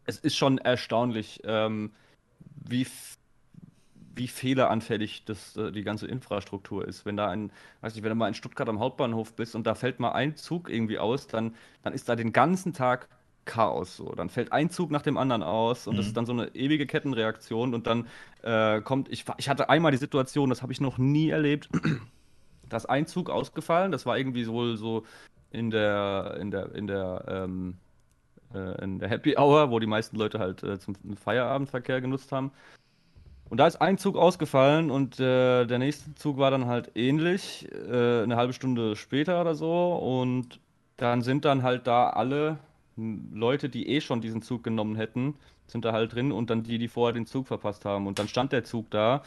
[0.05, 1.91] es ist schon erstaunlich, ähm,
[2.55, 2.87] wie,
[4.15, 7.05] wie fehleranfällig das, äh, die ganze Infrastruktur ist.
[7.05, 7.51] Wenn da ein,
[7.81, 10.35] weiß nicht, wenn du mal in Stuttgart am Hauptbahnhof bist und da fällt mal ein
[10.35, 13.09] Zug irgendwie aus, dann, dann ist da den ganzen Tag
[13.47, 14.13] Chaos so.
[14.13, 16.09] Dann fällt ein Zug nach dem anderen aus und das Mhm.
[16.09, 18.07] ist dann so eine ewige Kettenreaktion und dann
[18.43, 21.69] äh, kommt, ich, ich hatte einmal die Situation, das habe ich noch nie erlebt,
[22.69, 25.03] dass ein Zug ausgefallen, das war irgendwie wohl so
[25.49, 27.77] in der, in der, in der, ähm,
[28.53, 32.51] äh, in der Happy Hour, wo die meisten Leute halt äh, zum Feierabendverkehr genutzt haben.
[33.49, 37.67] Und da ist ein Zug ausgefallen und äh, der nächste Zug war dann halt ähnlich,
[37.71, 39.95] äh, eine halbe Stunde später oder so.
[39.95, 40.59] Und
[40.97, 42.57] dann sind dann halt da alle
[42.97, 45.35] Leute, die eh schon diesen Zug genommen hätten,
[45.67, 48.07] sind da halt drin und dann die, die vorher den Zug verpasst haben.
[48.07, 49.23] Und dann stand der Zug da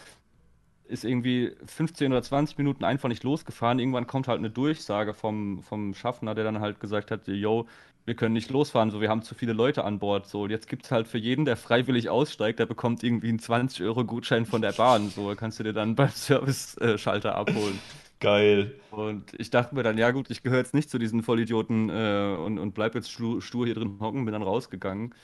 [0.91, 3.79] ist irgendwie 15 oder 20 Minuten einfach nicht losgefahren.
[3.79, 7.67] Irgendwann kommt halt eine Durchsage vom, vom Schaffner, der dann halt gesagt hat, yo,
[8.07, 10.27] wir können nicht losfahren, so wir haben zu viele Leute an Bord.
[10.27, 14.47] So, jetzt gibt es halt für jeden, der freiwillig aussteigt, der bekommt irgendwie einen 20-Euro-Gutschein
[14.47, 15.11] von der Bahn.
[15.11, 17.79] So kannst du dir dann beim Service-Schalter abholen.
[18.21, 18.79] Geil.
[18.91, 22.37] Und ich dachte mir dann, ja gut, ich gehöre jetzt nicht zu diesen Vollidioten äh,
[22.39, 25.15] und, und bleib jetzt stur, hier drin hocken, bin dann rausgegangen.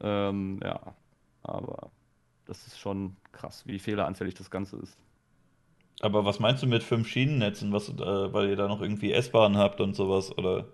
[0.00, 0.94] Ähm, ja,
[1.42, 1.90] aber
[2.44, 4.98] das ist schon krass, wie fehleranfällig das Ganze ist.
[6.00, 9.56] Aber was meinst du mit fünf Schienennetzen, was, äh, weil ihr da noch irgendwie S-Bahnen
[9.56, 10.66] habt und sowas, oder?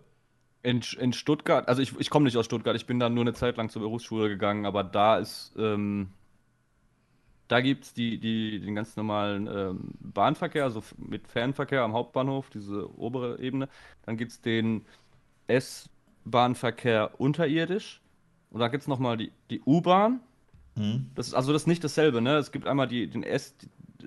[0.62, 3.34] In, in Stuttgart, also ich, ich komme nicht aus Stuttgart, ich bin da nur eine
[3.34, 6.08] Zeit lang zur Berufsschule gegangen, aber da ist, ähm,
[7.48, 12.50] da gibt es die, die, den ganz normalen ähm, Bahnverkehr, also mit Fernverkehr am Hauptbahnhof,
[12.50, 13.68] diese obere Ebene.
[14.06, 14.86] Dann gibt es den
[15.46, 18.00] S-Bahnverkehr unterirdisch.
[18.50, 20.20] Und da gibt es nochmal die, die U-Bahn.
[20.76, 21.10] Hm?
[21.14, 22.36] Das ist also das ist nicht dasselbe, ne?
[22.36, 23.54] Es gibt einmal die, den S,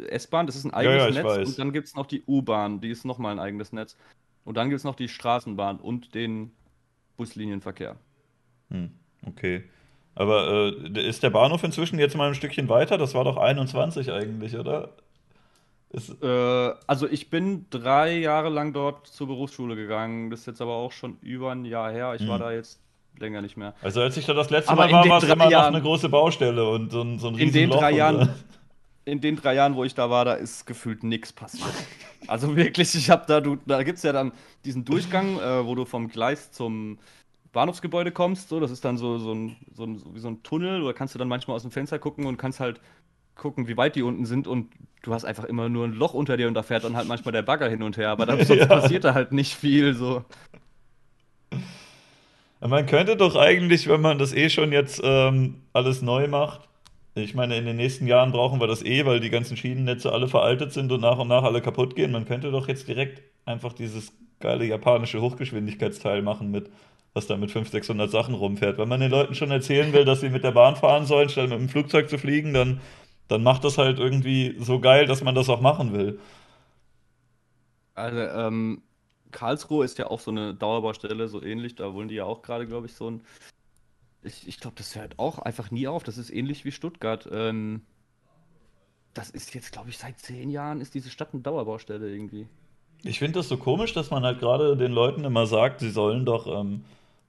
[0.09, 1.25] S-Bahn, das ist ein Ja, eigenes ja, ich Netz.
[1.25, 1.47] weiß.
[1.49, 3.97] Und dann gibt es noch die U-Bahn, die ist nochmal ein eigenes Netz.
[4.45, 6.51] Und dann gibt es noch die Straßenbahn und den
[7.17, 7.97] Buslinienverkehr.
[8.69, 8.91] Hm,
[9.25, 9.63] okay.
[10.17, 12.97] Aber äh, ist der Bahnhof inzwischen jetzt mal ein Stückchen weiter?
[12.97, 14.89] Das war doch 21 eigentlich, oder?
[15.89, 20.29] Ist, Äh, also ich bin drei Jahre lang dort zur Berufsschule gegangen.
[20.31, 22.15] Das ist jetzt aber auch schon über ein Jahr her.
[22.19, 22.41] Ich war Hm.
[22.45, 22.79] da jetzt
[23.19, 23.73] länger nicht mehr.
[23.81, 25.81] also als ich da das letzte Aber Mal war, war es immer noch Jahren- eine
[25.83, 27.97] große Baustelle und so ein, so ein In den Riesenloch drei und so.
[27.97, 28.29] Jahren,
[29.05, 31.69] in den drei Jahren, wo ich da war, da ist gefühlt nichts passiert.
[32.27, 34.33] Also wirklich, ich habe da, du, da gibt es ja dann
[34.65, 36.97] diesen Durchgang, äh, wo du vom Gleis zum
[37.57, 38.49] Bahnhofsgebäude kommst.
[38.49, 40.83] So, das ist dann so, so, ein, so, ein, so wie so ein Tunnel.
[40.83, 42.79] Da kannst du dann manchmal aus dem Fenster gucken und kannst halt
[43.35, 44.47] gucken, wie weit die unten sind.
[44.47, 44.71] Und
[45.03, 47.31] du hast einfach immer nur ein Loch unter dir und da fährt dann halt manchmal
[47.31, 48.09] der Bagger hin und her.
[48.09, 48.65] Aber dann sonst Ja.
[48.67, 49.93] passiert da halt nicht viel.
[49.93, 50.23] So.
[52.59, 56.61] Man könnte doch eigentlich, wenn man das eh schon jetzt ähm, alles neu macht,
[57.15, 60.27] ich meine, in den nächsten Jahren brauchen wir das eh, weil die ganzen Schienennetze alle
[60.27, 62.11] veraltet sind und nach und nach alle kaputt gehen.
[62.11, 66.69] Man könnte doch jetzt direkt einfach dieses geile japanische Hochgeschwindigkeitsteil machen mit,
[67.17, 68.77] was da mit 500, 600 Sachen rumfährt.
[68.77, 71.49] Wenn man den Leuten schon erzählen will, dass sie mit der Bahn fahren sollen, statt
[71.49, 72.79] mit dem Flugzeug zu fliegen, dann,
[73.27, 76.19] dann macht das halt irgendwie so geil, dass man das auch machen will.
[77.95, 78.83] Also, ähm,
[79.31, 81.73] Karlsruhe ist ja auch so eine Dauerbaustelle, so ähnlich.
[81.75, 83.21] Da wollen die ja auch gerade, glaube ich, so ein.
[84.21, 86.03] Ich, ich glaube, das hört auch einfach nie auf.
[86.03, 87.27] Das ist ähnlich wie Stuttgart.
[87.31, 87.81] Ähm,
[89.15, 92.47] das ist jetzt, glaube ich, seit zehn Jahren ist diese Stadt eine Dauerbaustelle irgendwie.
[93.03, 96.25] Ich finde das so komisch, dass man halt gerade den Leuten immer sagt, sie sollen
[96.25, 96.83] doch, ähm,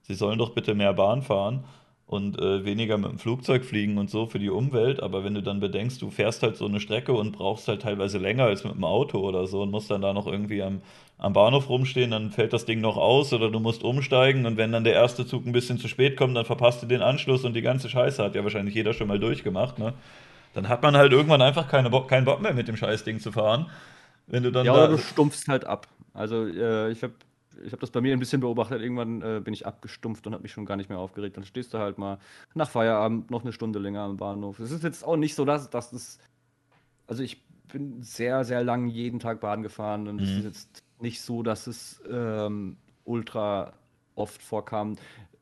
[0.09, 1.65] sie sollen doch bitte mehr Bahn fahren
[2.07, 5.03] und äh, weniger mit dem Flugzeug fliegen und so für die Umwelt.
[5.03, 8.19] Aber wenn du dann bedenkst, du fährst halt so eine Strecke und brauchst halt teilweise
[8.19, 10.81] länger als mit dem Auto oder so und musst dann da noch irgendwie am,
[11.19, 14.73] am Bahnhof rumstehen, dann fällt das Ding noch aus oder du musst umsteigen und wenn
[14.73, 17.53] dann der erste Zug ein bisschen zu spät kommt, dann verpasst du den Anschluss und
[17.55, 19.93] die ganze Scheiße hat ja wahrscheinlich jeder schon mal durchgemacht, ne?
[20.55, 23.33] Dann hat man halt irgendwann einfach keine Bock, keinen Bock mehr mit dem Scheißding zu
[23.33, 23.67] fahren.
[24.27, 24.85] Wenn du dann Ja, da.
[24.85, 25.87] oder du stumpfst halt ab.
[26.15, 27.15] Also, äh, ich habe
[27.65, 28.81] ich hab das bei mir ein bisschen beobachtet.
[28.81, 31.37] Irgendwann äh, bin ich abgestumpft und habe mich schon gar nicht mehr aufgeregt.
[31.37, 32.19] Dann stehst du halt mal
[32.55, 34.59] nach Feierabend noch eine Stunde länger am Bahnhof.
[34.59, 36.19] Es ist jetzt auch nicht so, dass, dass es.
[37.07, 40.39] Also, ich bin sehr, sehr lang jeden Tag Bahn gefahren und es Mhm.
[40.39, 43.73] ist jetzt nicht so, dass es ähm, ultra
[44.15, 44.97] oft vorkam.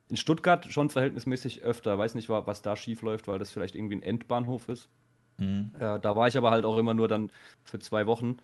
[0.09, 1.99] In Stuttgart schon verhältnismäßig öfter.
[1.99, 4.89] Weiß nicht, wa- was da schief läuft, weil das vielleicht irgendwie ein Endbahnhof ist.
[5.39, 5.73] Mhm.
[5.81, 7.31] Ja, da war ich aber halt auch immer nur dann
[7.65, 8.37] für zwei Wochen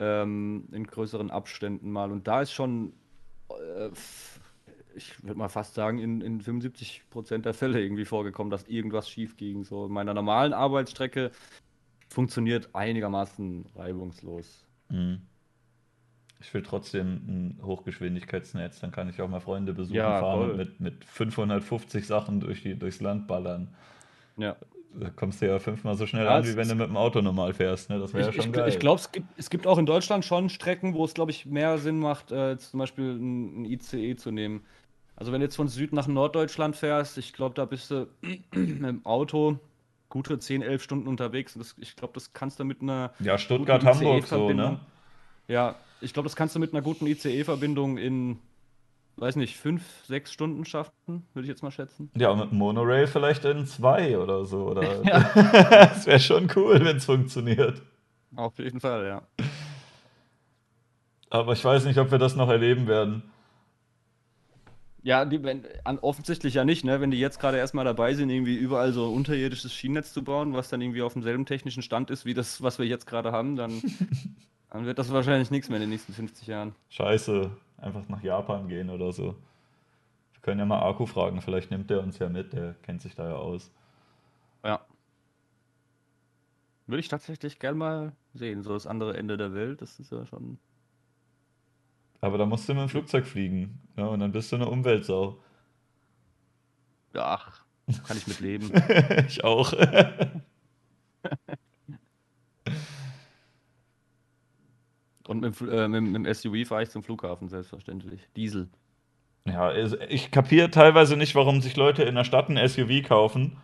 [0.00, 2.10] ähm, in größeren Abständen mal.
[2.10, 2.94] Und da ist schon,
[3.50, 3.90] äh,
[4.96, 9.36] ich würde mal fast sagen, in, in 75% der Fälle irgendwie vorgekommen, dass irgendwas schief
[9.36, 9.62] ging.
[9.62, 11.30] So in meiner normalen Arbeitsstrecke
[12.08, 14.64] funktioniert einigermaßen reibungslos.
[14.88, 15.20] Mhm.
[16.40, 20.56] Ich will trotzdem ein Hochgeschwindigkeitsnetz, dann kann ich auch mal Freunde besuchen Ja, fahren und
[20.56, 23.68] mit, mit 550 Sachen durch die, durchs Land ballern.
[24.38, 24.56] Ja.
[24.92, 27.20] Da kommst du ja fünfmal so schnell Ja, an, wie wenn du mit dem Auto
[27.22, 27.90] normal fährst.
[27.90, 27.98] Ne?
[27.98, 28.68] Das wäre ja Ich, schon ich, geil.
[28.68, 31.46] ich glaube, es gibt, es gibt auch in Deutschland schon Strecken, wo es, glaube ich,
[31.46, 34.64] mehr Sinn macht, äh, zum Beispiel ein, ein ICE zu nehmen.
[35.16, 38.08] Also wenn du jetzt von Süd nach Norddeutschland fährst, ich glaube, da bist du
[38.52, 39.58] mit dem Auto
[40.08, 41.54] gute 10, 11 Stunden unterwegs.
[41.54, 44.72] Das, ich glaube, das kannst du mit einer ja, guten Stuttgart, Hamburg so, ICE-Verbindung.
[44.72, 44.80] ne?
[45.48, 48.38] Ja, ich glaube, das kannst du mit einer guten ICE-Verbindung in,
[49.20, 52.10] weiß nicht, 5, 6 Stunden schaffen, würde ich jetzt mal schätzen.
[52.16, 54.68] Ja, und mit Monorail vielleicht in zwei oder so.
[54.68, 55.20] Oder Ja.
[55.34, 57.82] das wäre schon cool, wenn es funktioniert.
[58.34, 59.22] Auf jeden Fall, ja.
[61.28, 63.22] Aber ich weiß nicht, ob wir das noch erleben werden.
[65.02, 67.00] Ja, die, wenn, an, offensichtlich ja nicht, ne?
[67.00, 70.68] Wenn die jetzt gerade erstmal dabei sind, irgendwie überall so unterirdisches Schienennetz zu bauen, was
[70.68, 73.80] dann irgendwie auf demselben technischen Stand ist, wie das, was wir jetzt gerade haben, dann,
[74.70, 76.74] dann wird das wahrscheinlich nichts mehr in den nächsten 50 Jahren.
[76.90, 77.50] Scheiße,
[77.80, 79.36] einfach nach Japan gehen oder so.
[80.32, 83.14] Wir können ja mal Akku fragen, vielleicht nimmt der uns ja mit, der kennt sich
[83.14, 83.70] da ja aus.
[84.64, 84.80] Ja.
[86.86, 88.62] Würde ich tatsächlich gern mal sehen.
[88.62, 90.58] So das andere Ende der Welt, das ist ja schon.
[92.20, 93.80] Aber da musst du mit dem Flugzeug fliegen.
[93.96, 95.38] Ja, und dann bist du eine Umweltsau.
[97.14, 97.64] Ach,
[98.06, 98.72] kann ich mit leben.
[99.26, 99.72] ich auch.
[105.30, 108.20] Und mit, äh, mit, mit SUV fahre ich zum Flughafen, selbstverständlich.
[108.34, 108.68] Diesel.
[109.46, 109.72] Ja,
[110.08, 113.56] ich kapiere teilweise nicht, warum sich Leute in der Stadt ein SUV kaufen,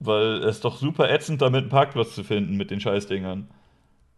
[0.00, 3.48] weil es doch super ätzend, damit einen Parkplatz zu finden mit den Scheißdingern.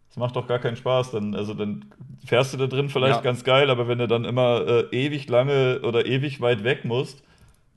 [0.07, 1.11] Das macht doch gar keinen Spaß.
[1.11, 1.85] Dann, also dann
[2.25, 3.21] fährst du da drin vielleicht Ja.
[3.21, 7.23] ganz geil, aber wenn du dann immer äh, ewig lange oder ewig weit weg musst,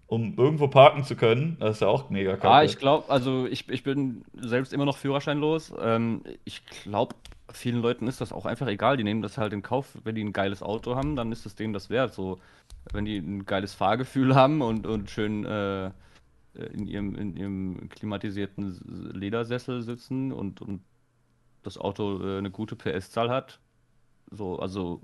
[0.06, 2.48] um irgendwo parken zu können, das ist ja auch mega kacke.
[2.48, 5.74] Ah, ich glaube, also ich, ich bin selbst immer noch führerscheinlos.
[5.78, 7.14] Ähm, ich glaube,
[7.56, 8.96] vielen Leuten ist das auch einfach egal.
[8.96, 11.54] Die nehmen das halt in Kauf, wenn die ein geiles Auto haben, dann ist es
[11.54, 12.14] denen das wert.
[12.14, 12.40] So,
[12.92, 15.90] wenn die ein geiles Fahrgefühl haben und, und schön äh,
[16.54, 20.82] in ihrem, in ihrem klimatisierten Ledersessel sitzen und, und
[21.62, 23.60] das Auto äh, eine gute PS-Zahl hat.
[24.30, 25.00] So, also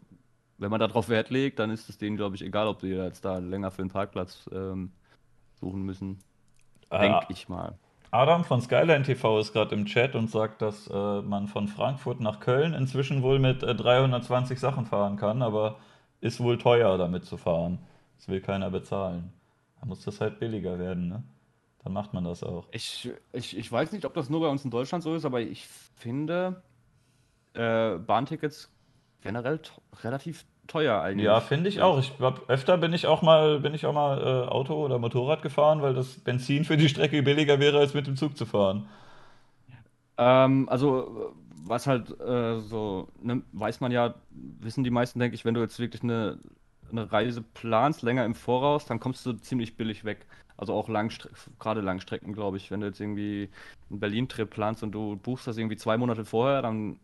[0.58, 3.24] wenn man darauf Wert legt, dann ist es denen, glaube ich, egal, ob sie jetzt
[3.24, 4.92] da länger für einen Parkplatz ähm,
[5.58, 6.18] suchen müssen.
[6.90, 7.78] Äh, Denke ich mal.
[8.12, 12.20] Adam von Skyline TV ist gerade im Chat und sagt, dass äh, man von Frankfurt
[12.20, 15.78] nach Köln inzwischen wohl mit äh, 320 Sachen fahren kann, aber
[16.20, 17.78] ist wohl teuer damit zu fahren.
[18.16, 19.32] Das will keiner bezahlen.
[19.80, 21.22] Da muss das halt billiger werden, ne?
[21.82, 22.66] Dann macht man das auch.
[22.72, 25.40] Ich, ich, ich weiß nicht, ob das nur bei uns in Deutschland so ist, aber
[25.40, 26.62] ich finde
[27.54, 28.70] äh, Bahntickets
[29.22, 29.60] generell
[30.02, 31.26] relativ teuer eigentlich.
[31.26, 31.98] Ja, finde ich auch.
[31.98, 35.42] Ich glaub, öfter bin ich auch mal, bin ich auch mal äh, Auto oder Motorrad
[35.42, 38.88] gefahren, weil das Benzin für die Strecke billiger wäre, als mit dem Zug zu fahren.
[40.16, 41.34] Ähm, also,
[41.64, 45.60] was halt äh, so, ne, weiß man ja, wissen die meisten, denke ich, wenn du
[45.60, 46.38] jetzt wirklich eine,
[46.90, 50.26] eine Reise planst, länger im Voraus, dann kommst du ziemlich billig weg.
[50.56, 52.70] Also auch Langstre gerade Langstrecken, glaube ich.
[52.70, 53.48] Wenn du jetzt irgendwie
[53.88, 56.98] einen Berlin-Trip planst und du buchst das irgendwie zwei Monate vorher, dann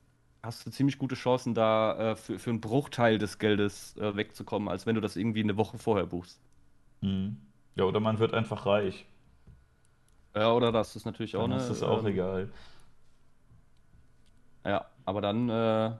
[0.47, 4.69] hast du ziemlich gute Chancen, da äh, für, für einen Bruchteil des Geldes äh, wegzukommen,
[4.69, 6.41] als wenn du das irgendwie eine Woche vorher buchst.
[7.03, 7.37] Mhm.
[7.75, 9.07] Ja, oder man wird einfach reich.
[10.35, 11.61] Ja, oder das ist natürlich auch Dann eine.
[11.63, 12.49] ist das auch ähm, egal.
[14.65, 15.93] Ja, aber dann, äh,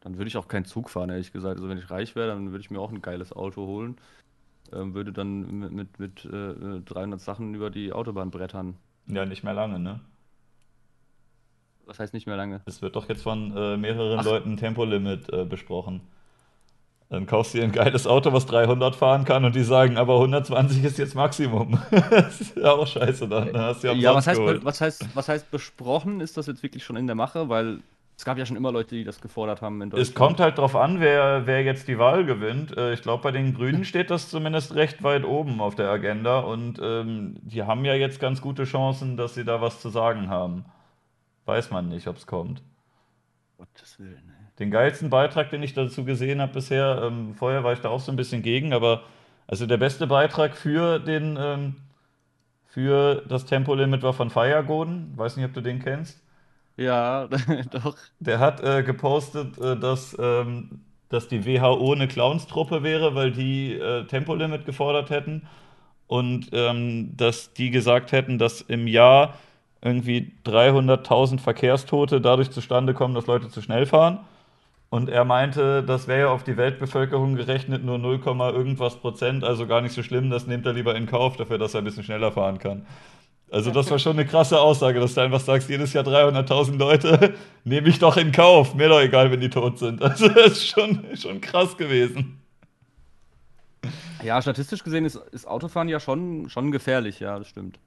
[0.00, 1.56] dann würde ich auch keinen Zug fahren, ehrlich gesagt.
[1.56, 3.96] Also wenn ich reich wäre, dann würde ich mir auch ein geiles Auto holen.
[4.72, 8.76] Ähm, würde dann mit, mit, mit äh, 300 Sachen über die Autobahn brettern.
[9.06, 10.00] Ja, nicht mehr lange, ne?
[11.86, 12.60] Das heißt nicht mehr lange.
[12.66, 14.24] Es wird doch jetzt von äh, mehreren Ach.
[14.24, 16.00] Leuten Tempolimit äh, besprochen.
[17.10, 20.14] Dann kaufst du dir ein geiles Auto, was 300 fahren kann und die sagen, aber
[20.14, 21.78] 120 ist jetzt Maximum.
[22.10, 23.52] das ist ja auch scheiße dann.
[23.52, 26.20] Dann hast du ja, Ja, was heißt, was heißt, was heißt besprochen?
[26.20, 27.48] Ist das jetzt wirklich schon in der Mache?
[27.48, 27.80] Weil
[28.16, 30.14] es gab ja schon immer Leute, die das gefordert haben in Es Deutschland.
[30.14, 32.76] kommt halt drauf an, wer, wer jetzt die Wahl gewinnt.
[32.76, 36.38] Äh, Ich glaube, bei den Grünen steht das zumindest recht weit oben auf der Agenda
[36.40, 40.30] und ähm, die haben ja jetzt ganz gute Chancen, dass sie da was zu sagen
[40.30, 40.64] haben.
[41.44, 42.62] Weiß man nicht, ob es kommt.
[43.58, 44.44] Gottes Willen, ey.
[44.58, 48.00] Den geilsten Beitrag, den ich dazu gesehen habe bisher, ähm, vorher war ich da auch
[48.00, 49.02] so ein bisschen gegen, aber
[49.46, 51.76] also der beste Beitrag für den ähm,
[52.74, 55.12] für das Tempolimit war von Feiergoden.
[55.16, 56.20] Weiß nicht, ob du den kennst.
[56.76, 57.28] Ja,
[57.70, 57.96] doch.
[58.18, 63.74] Der hat äh, gepostet, äh, dass, ähm, dass die WHO eine Clownstruppe wäre, weil die
[63.74, 65.46] äh, Tempolimit gefordert hätten
[66.08, 69.34] und ähm, dass die gesagt hätten, dass im Jahr
[69.84, 74.20] irgendwie 300.000 Verkehrstote dadurch zustande kommen, dass Leute zu schnell fahren.
[74.88, 79.66] Und er meinte, das wäre ja auf die Weltbevölkerung gerechnet nur 0, irgendwas Prozent, also
[79.66, 82.04] gar nicht so schlimm, das nimmt er lieber in Kauf dafür, dass er ein bisschen
[82.04, 82.86] schneller fahren kann.
[83.50, 87.34] Also das war schon eine krasse Aussage, dass du einfach sagst, jedes Jahr 300.000 Leute
[87.64, 90.00] nehme ich doch in Kauf, mir doch egal, wenn die tot sind.
[90.02, 92.40] Also das ist schon, schon krass gewesen.
[94.22, 97.78] Ja, statistisch gesehen ist, ist Autofahren ja schon, schon gefährlich, ja, das stimmt.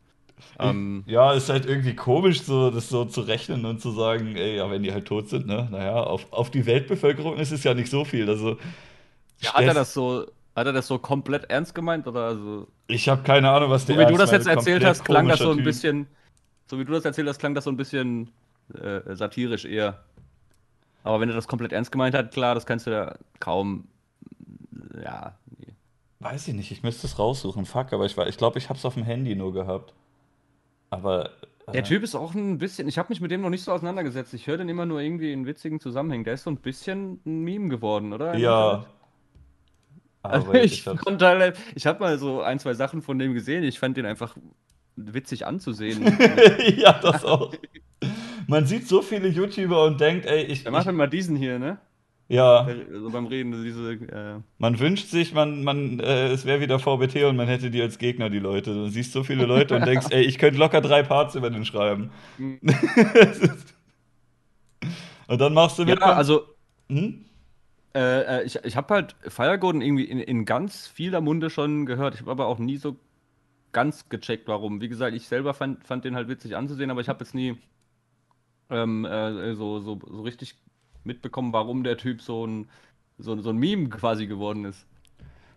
[0.60, 4.58] Ähm, Ja, ist halt irgendwie komisch, so, das so zu rechnen und zu sagen, ey,
[4.58, 7.74] ja, wenn die halt tot sind, ne, naja, auf, auf die Weltbevölkerung ist es ja
[7.74, 8.30] nicht so viel.
[8.30, 8.58] Also,
[9.42, 10.26] ja, hat er das so,
[10.56, 12.68] hat er das so komplett ernst gemeint oder also?
[12.88, 15.42] ich habe keine Ahnung, was So der wie du das jetzt erzählt hast, klang das
[15.42, 15.64] so ein Typ.
[15.64, 16.08] bisschen,
[16.70, 18.32] so wie du das erzählt hast, klang das so ein bisschen
[18.76, 20.04] äh, satirisch eher.
[21.04, 23.88] Aber wenn er das komplett ernst gemeint hat, klar, das kannst du ja kaum,
[25.04, 25.74] ja, nee.
[26.20, 28.78] Weiß ich nicht, ich müsste es raussuchen, fuck, aber ich, war- ich glaube, ich habe
[28.78, 29.94] es auf dem Handy nur gehabt.
[30.90, 31.32] Aber.
[31.74, 33.74] Der äh, Typ ist auch ein bisschen, ich habe mich mit dem noch nicht so
[33.74, 34.34] auseinandergesetzt.
[34.34, 36.24] Ich höre den immer nur irgendwie in witzigen Zusammenhängen.
[36.24, 38.38] Der ist so ein bisschen ein Meme geworden, oder?
[38.38, 38.86] Ja.
[40.24, 43.64] Also ich ich halt, ich habe mal so ein, zwei Sachen von dem gesehen.
[43.64, 44.36] Ich fand den einfach
[44.96, 46.04] witzig anzusehen.
[46.78, 47.54] ja, das auch.
[48.48, 51.60] Man sieht so viele YouTuber und denkt, ey, ich, Er macht halt mal diesen hier,
[51.60, 51.78] ne?
[52.30, 56.78] Ja, Also beim Reden, diese, äh, man wünscht sich, man, man, äh, es wäre wieder
[56.80, 58.74] VBT und man hätte die als Gegner, die Leute.
[58.74, 61.64] Du siehst so viele Leute und denkst, ey, ich könnte locker drei Parts über den
[61.66, 62.12] schreiben.
[65.28, 66.02] Und dann machst du ja, mit.
[66.02, 66.44] also
[66.90, 67.26] Hm?
[67.96, 71.86] Äh, äh, ich ich habe halt Fire Golden irgendwie in, in ganz vieler Munde schon
[71.86, 72.16] gehört.
[72.16, 72.98] Ich habe aber auch nie so
[73.74, 74.82] ganz gecheckt, warum.
[74.82, 77.58] Wie gesagt, ich selber fand, fand den halt witzig anzusehen, aber ich habe jetzt nie
[78.70, 80.56] ähm, äh, so, so, so richtig
[81.08, 82.68] mitbekommen, warum der Typ so ein,
[83.18, 84.86] so, so ein Meme quasi geworden ist.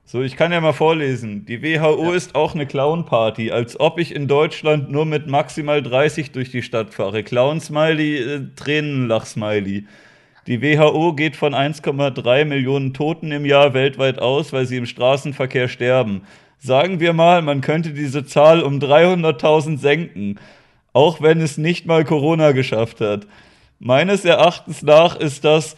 [0.07, 1.45] So, ich kann ja mal vorlesen.
[1.47, 2.15] Die WHO Ja.
[2.15, 6.63] ist auch eine Clown-Party, als ob ich in Deutschland nur mit maximal 30 durch die
[6.63, 7.23] Stadt fahre.
[7.23, 9.85] Clown-Smiley, äh, Tränenlach-Smiley.
[10.47, 15.69] Die WHO geht von 1,3 Millionen Toten im Jahr weltweit aus, weil sie im Straßenverkehr
[15.69, 16.23] sterben.
[16.59, 20.41] Sagen wir mal, man könnte diese Zahl um 300.000 senken,
[20.93, 23.27] auch wenn es nicht mal Corona geschafft hat.
[23.83, 25.75] Meines Erachtens nach ist das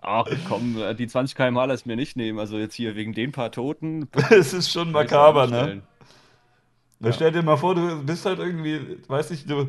[0.00, 2.38] Ach komm, äh, die 20 km/h lass mir nicht nehmen.
[2.38, 4.08] Also jetzt hier wegen den paar Toten.
[4.30, 5.82] Es ist schon makaber, ne?
[7.00, 7.12] Ja.
[7.12, 9.68] stell dir mal vor, du bist halt irgendwie, weiß nicht, du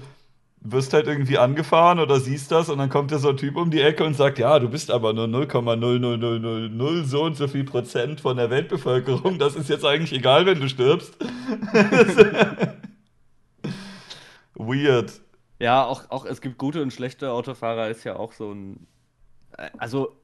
[0.64, 3.70] wirst halt irgendwie angefahren oder siehst das und dann kommt dir so ein Typ um
[3.70, 8.22] die Ecke und sagt, ja, du bist aber nur 0,00000 so und so viel Prozent
[8.22, 9.40] von der Weltbevölkerung.
[9.40, 11.18] Das ist jetzt eigentlich egal, wenn du stirbst.
[14.56, 15.12] Weird.
[15.60, 18.88] Ja, auch, auch es gibt gute und schlechte Autofahrer, ist ja auch so ein.
[19.58, 20.16] äh, Also,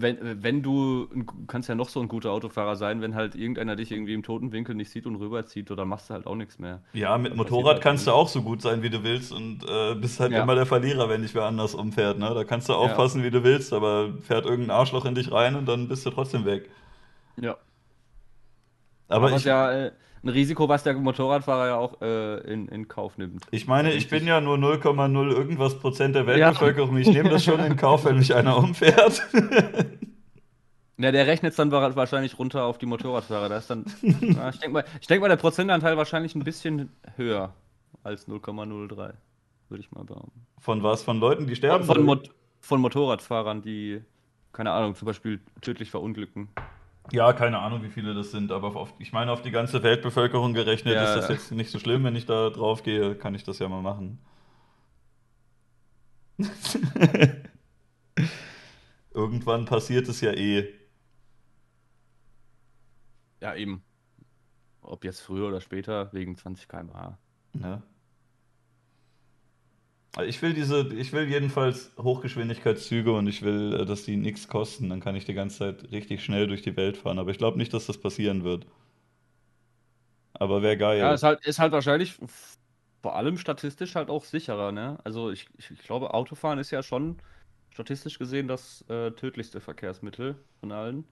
[0.00, 1.08] wenn, wenn du,
[1.46, 4.52] kannst ja noch so ein guter Autofahrer sein, wenn halt irgendeiner dich irgendwie im toten
[4.52, 6.82] Winkel nicht sieht und rüberzieht, oder machst du halt auch nichts mehr.
[6.92, 9.64] Ja, mit passiert Motorrad halt kannst du auch so gut sein, wie du willst und
[9.68, 10.42] äh, bist halt Ja.
[10.42, 12.18] immer der Verlierer, wenn dich wer anders umfährt.
[12.18, 12.32] Ne?
[12.34, 12.78] Da kannst du Ja.
[12.78, 16.10] aufpassen, wie du willst, aber fährt irgendein Arschloch in dich rein und dann bist du
[16.10, 16.70] trotzdem weg.
[17.40, 17.56] Ja.
[19.08, 19.92] Aber Aber ich, ja äh,
[20.28, 23.44] ein Risiko, was der Motorradfahrer ja auch äh, in, in Kauf nimmt.
[23.50, 26.26] Ich meine, ich bin ja nur 0,0 irgendwas Prozent der Ja.
[26.28, 26.96] Weltbevölkerung.
[26.98, 29.22] Ich nehme das schon in Kauf, wenn mich einer umfährt.
[31.00, 33.48] Ja, der rechnet es dann wa- wahrscheinlich runter auf die Motorradfahrer.
[33.48, 36.90] Da ist dann, ja, ich denke mal, ich denk mal, der Prozentanteil wahrscheinlich ein bisschen
[37.14, 37.54] höher
[38.02, 39.14] als 0,03, würde
[39.78, 40.44] ich mal behaupten.
[40.58, 41.04] Von was?
[41.04, 41.84] Von Leuten, die sterben?
[41.84, 42.02] Von?
[42.02, 44.02] Mot von Motorradfahrern, die,
[44.52, 46.48] keine Ahnung, zum Beispiel tödlich verunglücken.
[47.12, 50.52] Ja, keine Ahnung, wie viele das sind, aber auf, ich meine, auf die ganze Weltbevölkerung
[50.52, 51.04] gerechnet Ja.
[51.04, 52.04] ist das jetzt nicht so schlimm.
[52.04, 54.18] Wenn ich da drauf gehe, kann ich das ja mal machen.
[59.12, 60.72] Irgendwann passiert es ja eh.
[63.40, 63.82] Ja, eben.
[64.82, 67.18] Ob jetzt früher oder später, wegen 20 km/h.
[67.54, 67.82] Ne?
[70.16, 74.48] Also Ich will diese, ich will jedenfalls Hochgeschwindigkeitszüge und ich will, äh, dass die nichts
[74.48, 74.88] kosten.
[74.90, 77.18] Dann kann ich die ganze Zeit richtig schnell durch die Welt fahren.
[77.18, 78.66] Aber ich glaube nicht, dass das passieren wird.
[80.34, 80.98] Aber wäre geil.
[80.98, 82.16] Ja, ist halt, ist halt wahrscheinlich
[83.02, 84.98] vor allem statistisch halt auch sicherer, ne?
[85.04, 87.18] Also ich, ich, ich glaube, Autofahren ist ja schon
[87.70, 91.04] statistisch gesehen das äh, tödlichste Verkehrsmittel von allen.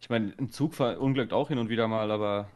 [0.00, 2.48] Ich meine, ein Zug verunglückt auch hin und wieder mal, aber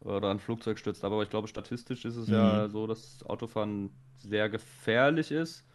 [0.00, 2.68] oder ein Flugzeug stürzt, aber ich glaube, statistisch ist es ja Mhm.
[2.68, 5.66] so, dass Autofahren sehr gefährlich ist.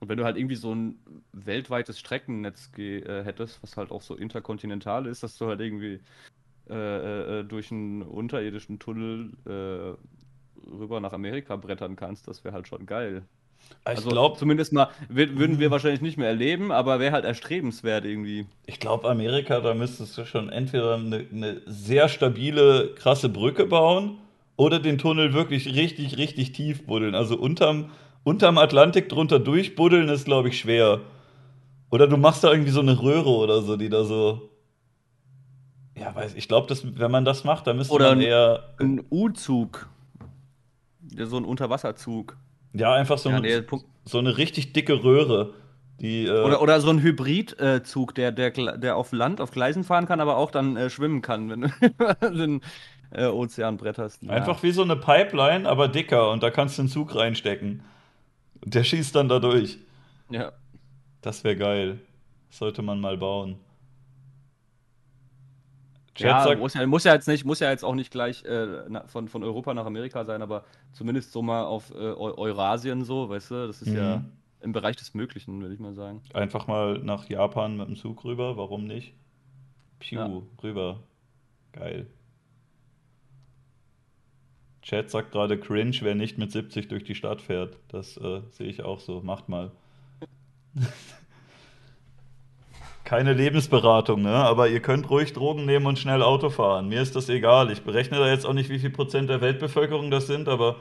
[0.00, 1.00] Und wenn du halt irgendwie so ein
[1.32, 6.02] weltweites Streckennetz äh, hättest, was halt auch so interkontinental ist, dass du halt irgendwie
[6.70, 9.96] äh, äh, äh, durch einen unterirdischen Tunnel äh,
[10.68, 13.28] rüber nach Amerika brettern kannst, das wäre halt schon geil.
[13.70, 17.24] Ich Also glaube, zumindest mal wür- würden wir wahrscheinlich nicht mehr erleben, aber wäre halt
[17.24, 18.46] erstrebenswert irgendwie.
[18.66, 24.18] ich glaub, Amerika, da müsstest du schon entweder eine, eine sehr stabile, krasse Brücke bauen
[24.56, 27.14] oder den Tunnel wirklich richtig, richtig tief buddeln.
[27.14, 27.90] Also unterm,
[28.24, 31.00] unterm Atlantik drunter durchbuddeln ist, glaube ich, schwer.
[31.90, 34.50] Oder du machst da irgendwie so eine Röhre oder so, die da so.
[35.96, 38.74] Ja, weiß ich glaube, wenn man das macht, dann müsste Oder man eher.
[38.78, 39.88] Ein U-Zug.
[41.16, 42.36] So ein Unterwasserzug.
[42.76, 43.86] Ja, einfach so Ja, ein, nee, Punkt.
[44.04, 45.54] so eine richtig dicke Röhre.
[46.00, 50.06] Die, äh, Oder, oder so ein Hybridzug, der, der, der auf Land, auf Gleisen fahren
[50.06, 52.60] kann, aber auch dann äh, schwimmen kann, wenn du den
[53.12, 54.22] äh, Ozeanbrett hast.
[54.22, 54.30] Ja.
[54.30, 57.82] Einfach wie so eine Pipeline, aber dicker und da kannst du einen Zug reinstecken.
[58.64, 59.78] Der schießt dann da durch.
[60.28, 60.52] Ja.
[61.22, 62.00] Das wäre geil.
[62.50, 63.56] Sollte man mal bauen.
[66.16, 68.44] Chat Ja, sagt, muss ja, muss ja jetzt nicht, muss ja jetzt auch nicht gleich
[68.44, 73.04] äh, von, von Europa nach Amerika sein, aber zumindest so mal auf äh, Eu Eurasien
[73.04, 74.32] so, weißt du, das ist ja Mhm.
[74.60, 76.22] im Bereich des Möglichen, würde ich mal sagen.
[76.34, 79.14] einfach mal nach Japan mit dem Zug rüber, warum nicht?
[79.98, 80.42] Piu, Ja.
[80.62, 81.02] rüber.
[81.72, 82.06] Geil.
[84.82, 87.76] Chat sagt gerade cringe, wer nicht mit 70 durch die Stadt fährt.
[87.88, 89.20] Das äh, sehe ich auch so.
[89.20, 89.72] Macht mal.
[93.06, 94.34] Keine Lebensberatung, ne?
[94.34, 96.88] Aber ihr könnt ruhig Drogen nehmen und schnell Auto fahren.
[96.88, 97.70] Mir ist das egal.
[97.70, 100.76] Ich berechne da jetzt auch nicht, wie viel Prozent der Weltbevölkerung das sind, aber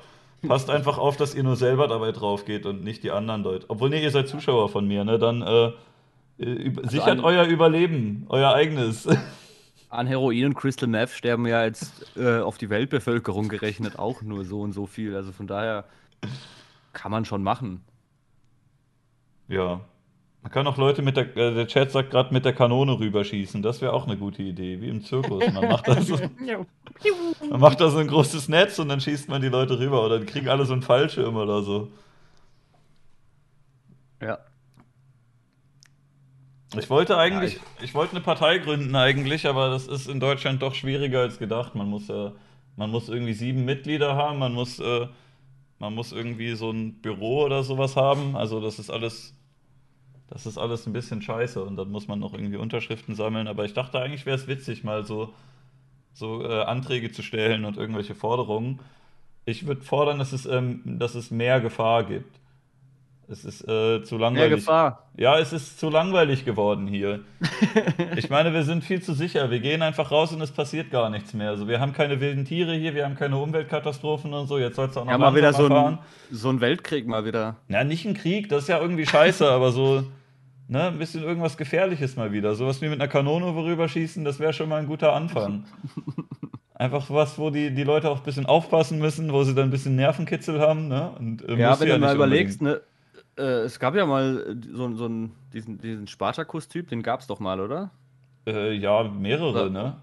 [0.48, 3.66] passt einfach auf, dass ihr nur selber dabei drauf geht und nicht die anderen Leute.
[3.70, 5.20] Obwohl, nee, ihr seid Zuschauer von mir, ne?
[5.20, 5.72] Dann äh,
[6.44, 9.08] üb- sichert an- euer Überleben, euer eigenes.
[9.90, 14.44] An Heroin und Crystal Meth sterben ja jetzt äh, auf die Weltbevölkerung gerechnet auch nur
[14.44, 15.16] so und so viel.
[15.16, 15.86] Also von daher
[16.92, 17.82] kann man schon machen.
[19.48, 19.80] Ja.
[20.46, 23.64] Man kann auch Leute mit der, äh, der Chat sagt gerade mit der Kanone rüberschießen.
[23.64, 25.44] Das wäre auch eine gute Idee, wie im Zirkus.
[25.52, 26.20] Man macht da so,
[27.50, 30.20] man macht da so ein großes Netz und dann schießt man die Leute rüber oder
[30.20, 31.88] die kriegen alle so einen Fallschirm oder so.
[34.22, 34.38] Ja.
[36.78, 40.62] Ich wollte eigentlich, Ja, ich, wollte eine Partei gründen eigentlich, aber das ist in Deutschland
[40.62, 41.74] doch schwieriger als gedacht.
[41.74, 42.34] Man muss ja,
[42.76, 45.08] man muss irgendwie sieben Mitglieder haben, man muss, äh,
[45.80, 48.36] man muss irgendwie so ein Büro oder sowas haben.
[48.36, 49.35] Also das ist alles,
[50.30, 53.48] das ist alles ein bisschen scheiße und dann muss man noch irgendwie Unterschriften sammeln.
[53.48, 55.34] Aber ich dachte eigentlich wäre es witzig, mal so,
[56.14, 58.80] so äh, Anträge zu stellen und irgendwelche Forderungen.
[59.46, 62.40] Ich würde fordern, dass es, ähm, dass es mehr Gefahr gibt.
[63.30, 64.66] Es ist äh, zu langweilig.
[65.18, 67.22] Ja, es ist zu langweilig geworden hier.
[68.18, 69.50] Ich meine, wir sind viel zu sicher.
[69.52, 71.50] Wir gehen einfach raus und es passiert gar nichts mehr.
[71.50, 74.58] Also wir haben keine wilden Tiere hier, wir haben keine Umweltkatastrophen und so.
[74.58, 76.00] Jetzt soll es auch noch Ja, mal wieder so ein,
[76.32, 77.58] so ein Weltkrieg mal wieder.
[77.68, 80.04] Ja, nicht ein Krieg, das ist ja irgendwie scheiße, aber so,
[80.68, 82.56] ne, ein bisschen irgendwas Gefährliches mal wieder.
[82.56, 85.66] Sowas wie mit einer Kanone rüberschießen, das wäre schon mal ein guter Anfang.
[86.74, 89.72] Einfach was, wo die, die Leute auch ein bisschen aufpassen müssen, wo sie dann ein
[89.72, 91.10] bisschen Nervenkitzel haben, ne?
[91.18, 92.82] Und, äh, Ja, wenn ja du mal überlegst, ne,
[93.38, 97.28] äh, es gab ja mal äh, so, so einen, diesen, diesen Spartakus-Typ, den gab es
[97.28, 97.92] doch mal, oder?
[98.48, 99.96] Äh, ja, mehrere, Oder- ne?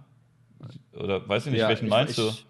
[0.93, 2.29] Oder weiß ich nicht, Ja, welchen ich- meinst du?
[2.29, 2.47] ich,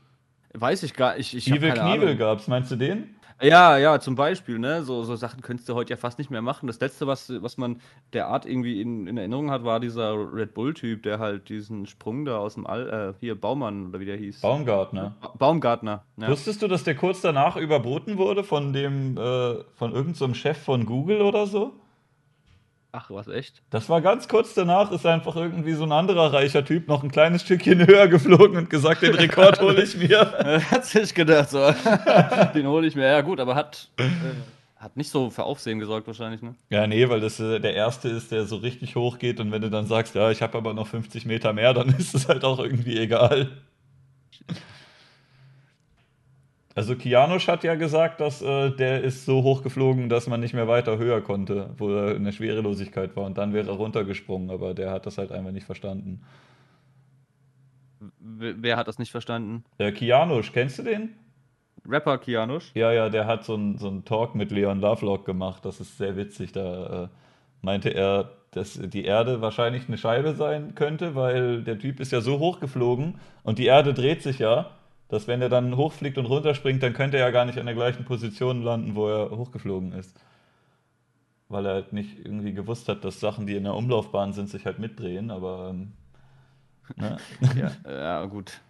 [0.54, 1.32] Weiß ich gar nicht.
[1.34, 2.18] Ich, ich Evil Knievel Ahnung.
[2.18, 3.14] gab's, meinst du den?
[3.42, 4.82] Ja, ja, zum Beispiel, ne?
[4.84, 6.68] So, so Sachen könntest du heute ja fast nicht mehr machen.
[6.68, 7.80] Das letzte, was, was man
[8.12, 12.24] der Art irgendwie in, in Erinnerung hat, war dieser Red Bull-Typ, der halt diesen Sprung
[12.24, 14.40] da aus dem All, äh, hier, Baumann oder wie der hieß.
[14.42, 15.16] Baumgartner.
[15.20, 16.04] Ba Baumgartner.
[16.18, 16.28] Ja.
[16.28, 20.58] Wusstest du, dass der kurz danach überboten wurde von dem, äh, von irgendeinem so Chef
[20.58, 21.72] von Google oder so?
[22.94, 23.62] Ach, was echt?
[23.70, 27.10] Das war ganz kurz danach, ist einfach irgendwie so ein anderer reicher Typ noch ein
[27.10, 30.60] kleines Stückchen höher geflogen und gesagt, den Rekord hole ich mir.
[30.70, 31.58] hat sich gedacht, so.
[32.54, 33.06] Den hole ich mir.
[33.06, 34.04] Ja, gut, aber hat, äh,
[34.76, 36.54] hat nicht so für Aufsehen gesorgt, wahrscheinlich, ne?
[36.68, 39.62] Ja, nee, weil das äh, der erste ist, der so richtig hoch geht und wenn
[39.62, 42.44] du dann sagst, ja, ich habe aber noch 50 Meter mehr, dann ist es halt
[42.44, 43.48] auch irgendwie egal.
[46.74, 50.54] Also Kianosch hat ja gesagt, dass äh, der ist so hoch geflogen, dass man nicht
[50.54, 54.50] mehr weiter höher konnte, wo er in der Schwerelosigkeit war und dann wäre er runtergesprungen,
[54.50, 56.22] aber der hat das halt einfach nicht verstanden.
[58.00, 59.64] W wer hat das nicht verstanden?
[59.78, 61.10] Der Kianosch, kennst du den?
[61.86, 62.70] Rapper Kianosch?
[62.74, 65.64] Ja, ja, der hat so einen so Talk mit Leon Lovelock gemacht.
[65.64, 66.52] Das ist sehr witzig.
[66.52, 67.08] Da äh,
[67.60, 72.20] meinte er, dass die Erde wahrscheinlich eine Scheibe sein könnte, weil der Typ ist ja
[72.20, 74.70] so hoch geflogen und die Erde dreht sich ja,
[75.12, 77.74] dass wenn er dann hochfliegt und runterspringt, dann könnte er ja gar nicht an der
[77.74, 80.18] gleichen Position landen, wo er hochgeflogen ist.
[81.50, 84.64] Weil er halt nicht irgendwie gewusst hat, dass Sachen, die in der Umlaufbahn sind, sich
[84.64, 85.92] halt mitdrehen, aber ähm,
[86.96, 87.18] ne?
[87.84, 88.62] Ja, ja, gut.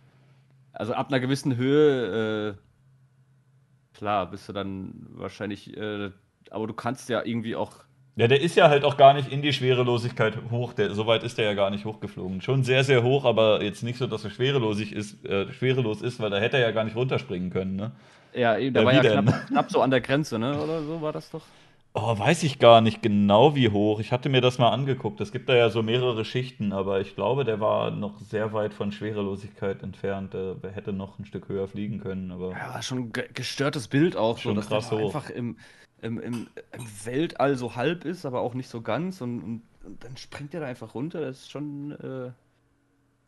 [0.72, 6.10] Also ab einer gewissen Höhe, äh, klar, bist du dann wahrscheinlich, äh,
[6.50, 7.84] aber du kannst ja irgendwie auch.
[8.14, 10.74] Ja, der ist ja halt auch gar nicht in die Schwerelosigkeit hoch.
[10.74, 12.42] Der, so weit ist der ja gar nicht hochgeflogen.
[12.42, 16.20] Schon sehr, sehr hoch, aber jetzt nicht so, dass er schwerelosig ist, äh, schwerelos ist,
[16.20, 17.92] weil da hätte er ja gar nicht runterspringen können, ne?
[18.32, 20.60] Ja, eben, der Ja, war ja knapp, knapp so an der Grenze, ne?
[20.62, 21.50] Oder so war das doch.
[21.94, 24.00] Oh, weiß ich gar nicht genau, wie hoch.
[24.00, 25.20] Ich hatte mir das mal angeguckt.
[25.20, 28.72] Es gibt da ja so mehrere Schichten, aber ich glaube, der war noch sehr weit
[28.72, 30.32] von Schwerelosigkeit entfernt.
[30.32, 32.50] Der hätte noch ein Stück höher fliegen können, aber.
[32.50, 35.04] Ja, schon ein ge gestörtes Bild auch, so, Schon dass krass der hoch.
[35.06, 35.56] einfach im,
[36.02, 40.04] im, im, im Weltall so halb ist, aber auch nicht so ganz und, und, und
[40.04, 41.20] dann springt er da einfach runter.
[41.22, 41.92] Das ist schon.
[41.92, 42.32] Äh,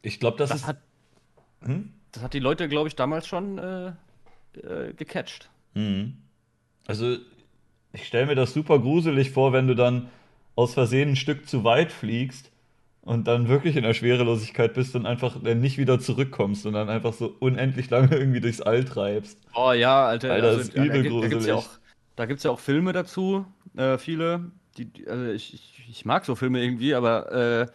[0.03, 0.67] Ich glaube, das, das, ist.
[0.67, 0.78] hat,
[1.65, 1.93] Hm?
[2.12, 3.89] das hat die Leute, glaube ich, damals schon äh,
[4.61, 5.51] äh, gecatcht.
[5.75, 6.19] Mhm.
[6.86, 7.19] Also,
[7.93, 10.11] ich stelle mir das super gruselig vor, wenn du dann
[10.57, 12.53] aus Versehen ein Stück zu weit fliegst
[13.03, 16.89] und dann wirklich in der Schwerelosigkeit bist und einfach dann nicht wieder zurückkommst und dann
[16.91, 19.39] einfach so unendlich lange irgendwie durchs All treibst.
[19.55, 21.47] Oh ja, Alter, Alter, also, das ist übel da, da gibt's gruselig.
[21.47, 21.78] ja auch,
[22.17, 24.51] da gibt's ja auch Filme dazu, äh, viele.
[24.78, 27.67] Die, die, also ich, ich, ich mag so Filme irgendwie, aber äh,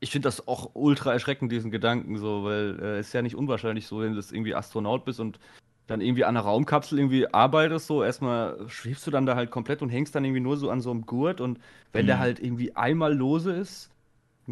[0.00, 3.36] ich finde das auch ultra erschreckend, diesen Gedanken, so, weil äh, es ist ja nicht
[3.36, 5.38] unwahrscheinlich so, wenn du irgendwie Astronaut bist und
[5.86, 9.82] dann irgendwie an einer Raumkapsel irgendwie arbeitest, so erstmal schwebst du dann da halt komplett
[9.82, 11.60] und hängst dann irgendwie nur so an so einem Gurt und
[11.92, 12.20] wenn der Mhm.
[12.20, 13.90] halt irgendwie einmal lose ist,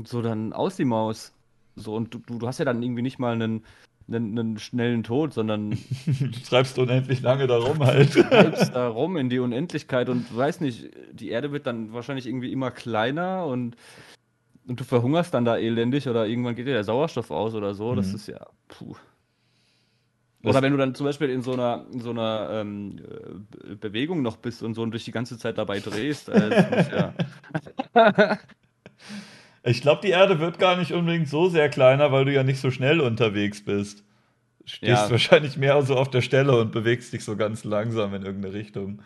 [0.05, 1.33] so dann aus die Maus.
[1.77, 3.65] So, und du du hast ja dann irgendwie nicht mal einen,
[4.13, 5.71] einen, einen schnellen Tod, sondern
[6.07, 8.13] Du treibst unendlich lange da rum halt.
[8.13, 12.53] treibst da rum in die Unendlichkeit und weiß nicht, die Erde wird dann wahrscheinlich irgendwie
[12.53, 13.77] immer kleiner und,
[14.67, 17.95] und du verhungerst dann da elendig oder irgendwann geht dir der Sauerstoff aus oder so.
[17.95, 18.15] Das Mhm.
[18.17, 18.47] ist ja.
[18.69, 18.95] Puh.
[20.43, 22.97] Das- Oder wenn du dann zum Beispiel in so einer, in so einer ähm,
[23.69, 26.29] äh, Bewegung noch bist und so und dich die ganze Zeit dabei drehst.
[26.29, 27.13] Das muss ja.
[29.63, 32.61] Ich glaube, die Erde wird gar nicht unbedingt so sehr kleiner, weil du ja nicht
[32.61, 34.05] so schnell unterwegs bist.
[34.65, 35.11] Stehst Ja.
[35.11, 39.03] wahrscheinlich mehr so auf der Stelle und bewegst dich so ganz langsam in irgendeine Richtung.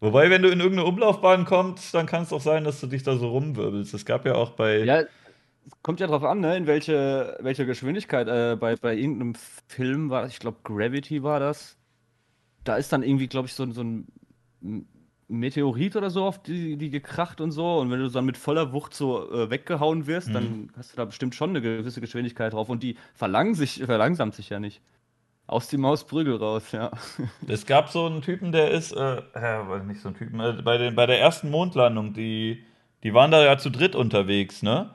[0.00, 3.02] Wobei, wenn du in irgendeine Umlaufbahn kommst, dann kann es auch sein, dass du dich
[3.02, 3.94] da so rumwirbelst.
[3.94, 4.78] Es gab ja auch bei.
[4.78, 8.26] Ja, es kommt ja drauf an, ne, in welche, welche Geschwindigkeit.
[8.26, 9.34] Äh, bei, bei irgendeinem
[9.68, 11.78] Film war das, ich glaube, Gravity war das.
[12.64, 14.08] Da ist dann irgendwie, glaube ich, so, so ein
[15.32, 17.78] Meteorit oder so auf die, die gekracht und so.
[17.78, 20.32] Und wenn du dann mit voller Wucht so äh, weggehauen wirst, Mhm.
[20.32, 22.68] dann hast du da bestimmt schon eine gewisse Geschwindigkeit drauf.
[22.68, 24.80] Und die verlang sich, verlangsamt sich ja nicht.
[25.46, 26.90] Aus die Maus Prügel raus, ja.
[27.48, 30.78] Es gab so einen Typen, der ist, äh, äh, nicht so ein Typen, äh, bei,
[30.78, 32.62] den, bei der ersten Mondlandung, die,
[33.02, 34.90] die waren da ja zu dritt unterwegs, ne?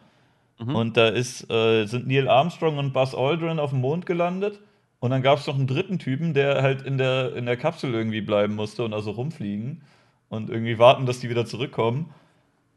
[0.59, 0.75] Mhm.
[0.75, 4.59] Und da ist, äh, sind Neil Armstrong und Buzz Aldrin auf dem Mond gelandet.
[4.99, 7.93] Und dann gab es noch einen dritten Typen, der halt in der, in der Kapsel
[7.93, 9.83] irgendwie bleiben musste und also rumfliegen
[10.29, 12.13] und irgendwie warten, dass die wieder zurückkommen.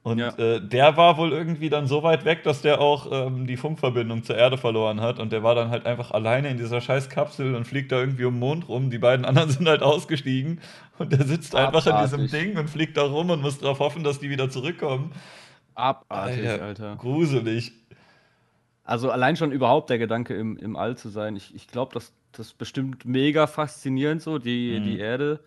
[0.02, 0.28] Und Ja.
[0.38, 4.24] äh, der war wohl irgendwie dann so weit weg, dass der auch ähm, die Funkverbindung
[4.24, 5.18] zur Erde verloren hat.
[5.18, 8.24] Und der war dann halt einfach alleine in dieser scheiß Kapsel und fliegt da irgendwie
[8.24, 8.88] um den Mond rum.
[8.88, 10.60] Die beiden anderen sind halt ausgestiegen.
[10.98, 12.30] Und der sitzt einfach in diesem Abartig.
[12.30, 15.12] Ding und fliegt da rum und muss darauf hoffen, dass die wieder zurückkommen.
[15.74, 16.96] Abartig, Alter, Alter.
[16.96, 17.72] Gruselig.
[18.84, 21.36] Also allein schon überhaupt der Gedanke, im, im All zu sein.
[21.36, 24.84] Ich, ich glaube, das, das ist bestimmt mega faszinierend, so, die, Mhm.
[24.84, 25.40] die Erde.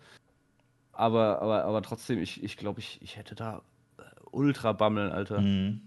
[0.96, 3.62] Aber, aber, aber trotzdem, ich, ich glaube, ich, ich hätte da
[3.98, 5.40] äh, ultra Bammeln, Alter.
[5.40, 5.80] Mhm.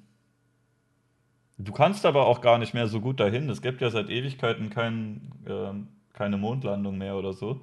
[1.58, 3.50] Du kannst aber auch gar nicht mehr so gut dahin.
[3.50, 7.62] Es gibt ja seit Ewigkeiten kein, ähm, keine Mondlandung mehr oder so.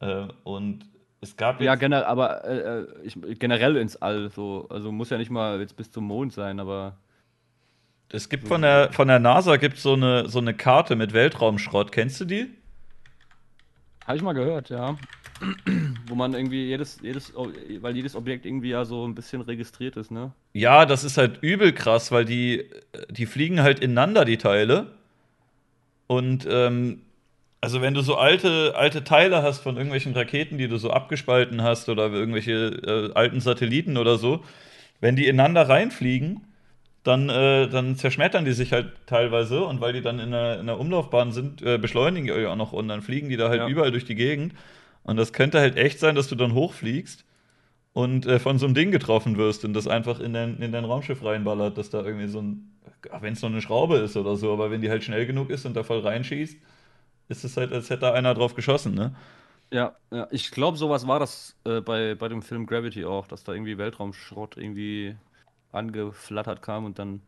[0.00, 0.84] Äh, und
[1.20, 4.66] es gab Ja, generell, aber äh, äh, ich, generell ins All, so.
[4.70, 6.96] Also muss ja nicht mal jetzt bis zum Mond sein, aber.
[8.10, 11.92] es gibt von der, von der NASA gibt's so eine, so eine Karte mit Weltraumschrott.
[11.92, 12.54] Kennst du die?
[14.06, 14.96] Habe ich mal gehört, ja.
[16.06, 19.96] Wo man irgendwie jedes, jedes, O- weil jedes Objekt irgendwie ja so ein bisschen registriert
[19.96, 20.32] ist, ne?
[20.52, 22.64] Ja, das ist halt übel krass, weil die,
[23.10, 24.92] die fliegen halt ineinander, die Teile.
[26.06, 27.02] Und ähm,
[27.60, 31.62] also wenn du so alte, alte Teile hast von irgendwelchen Raketen, die du so abgespalten
[31.62, 34.44] hast oder irgendwelche äh, alten Satelliten oder so,
[35.00, 36.40] wenn die ineinander reinfliegen,
[37.04, 40.66] dann, äh, dann zerschmettern die sich halt teilweise und weil die dann in der, in
[40.66, 43.68] der Umlaufbahn sind, äh, beschleunigen die auch noch und dann fliegen die da halt Ja.
[43.68, 44.54] überall durch die Gegend.
[45.08, 47.24] Und das könnte halt echt sein, dass du dann hochfliegst
[47.94, 50.84] und äh, von so einem Ding getroffen wirst und das einfach in dein, in dein
[50.84, 52.76] Raumschiff reinballert, dass da irgendwie so ein,
[53.18, 55.64] wenn es nur eine Schraube ist oder so, aber wenn die halt schnell genug ist
[55.64, 56.58] und da voll reinschießt,
[57.30, 59.14] ist es halt, als hätte da einer drauf geschossen, ne?
[59.72, 60.28] Ja, ja.
[60.30, 63.78] Ich glaube, sowas war das äh, bei, bei dem Film Gravity auch, dass da irgendwie
[63.78, 65.16] Weltraumschrott irgendwie
[65.72, 67.22] angeflattert kam und dann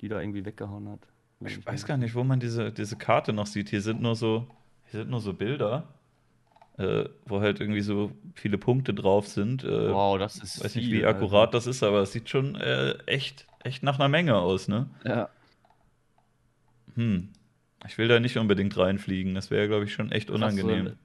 [0.00, 1.06] die da irgendwie weggehauen hat.
[1.44, 3.68] Ich weiß gar nicht, wo man diese, diese Karte noch sieht.
[3.68, 4.48] Hier sind nur so,
[4.90, 5.86] hier sind nur so Bilder,
[6.78, 9.64] äh, wo halt irgendwie so viele Punkte drauf sind.
[9.64, 11.18] Äh, Wow, das ist weiß nicht, viel, wie Alter.
[11.18, 14.86] akkurat das ist, aber es sieht schon äh, echt, echt nach einer Menge aus, ne?
[15.04, 15.28] Ja.
[16.94, 17.28] Hm.
[17.86, 19.34] Ich will da nicht unbedingt reinfliegen.
[19.34, 20.96] Das wäre, glaube ich, schon echt unangenehm.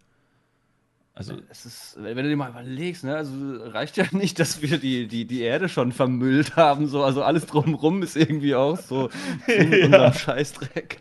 [1.14, 3.35] Also, Es ist, wenn du dir mal überlegst, ne, also
[3.66, 7.45] reicht ja nicht, dass wir die, die, die Erde schon vermüllt haben, so, also alles
[7.45, 9.09] drumrum ist irgendwie auch so
[9.48, 9.85] in Ja.
[9.85, 11.00] unserem Scheißdreck.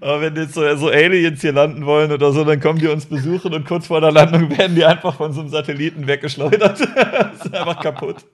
[0.00, 3.06] Aber wenn jetzt so, so Aliens hier landen wollen oder so, dann kommen die uns
[3.06, 6.80] besuchen und kurz vor der Landung werden die einfach von so einem Satelliten weggeschleudert.
[6.94, 8.24] das ist einfach kaputt.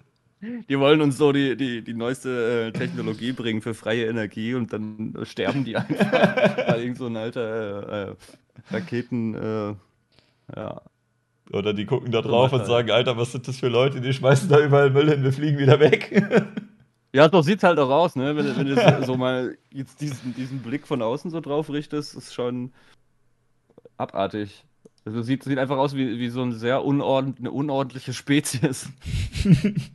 [0.68, 4.73] Die wollen uns so die, die, die neueste äh, Technologie bringen für freie Energie und
[4.73, 6.12] dann sterben die einfach,
[6.68, 8.15] weil irgend so ein alter äh, äh,
[8.70, 9.75] Raketen, äh,
[10.55, 10.81] ja.
[11.52, 14.01] Oder die gucken da drauf und sagen, Alter, was sind das für Leute?
[14.01, 16.10] Die schmeißen da überall Müll hin, wir fliegen wieder weg.
[17.17, 18.36] Ja, so sieht's halt auch aus, ne?
[18.36, 22.15] Wenn, du- wenn du so- mal jetzt diesen, diesen Blick von außen so drauf richtest,
[22.15, 22.73] ist schon
[23.97, 24.65] abartig.
[25.07, 28.91] Also sieht, sieht einfach aus wie, wie so ein sehr unordent, eine unordentliche Spezies.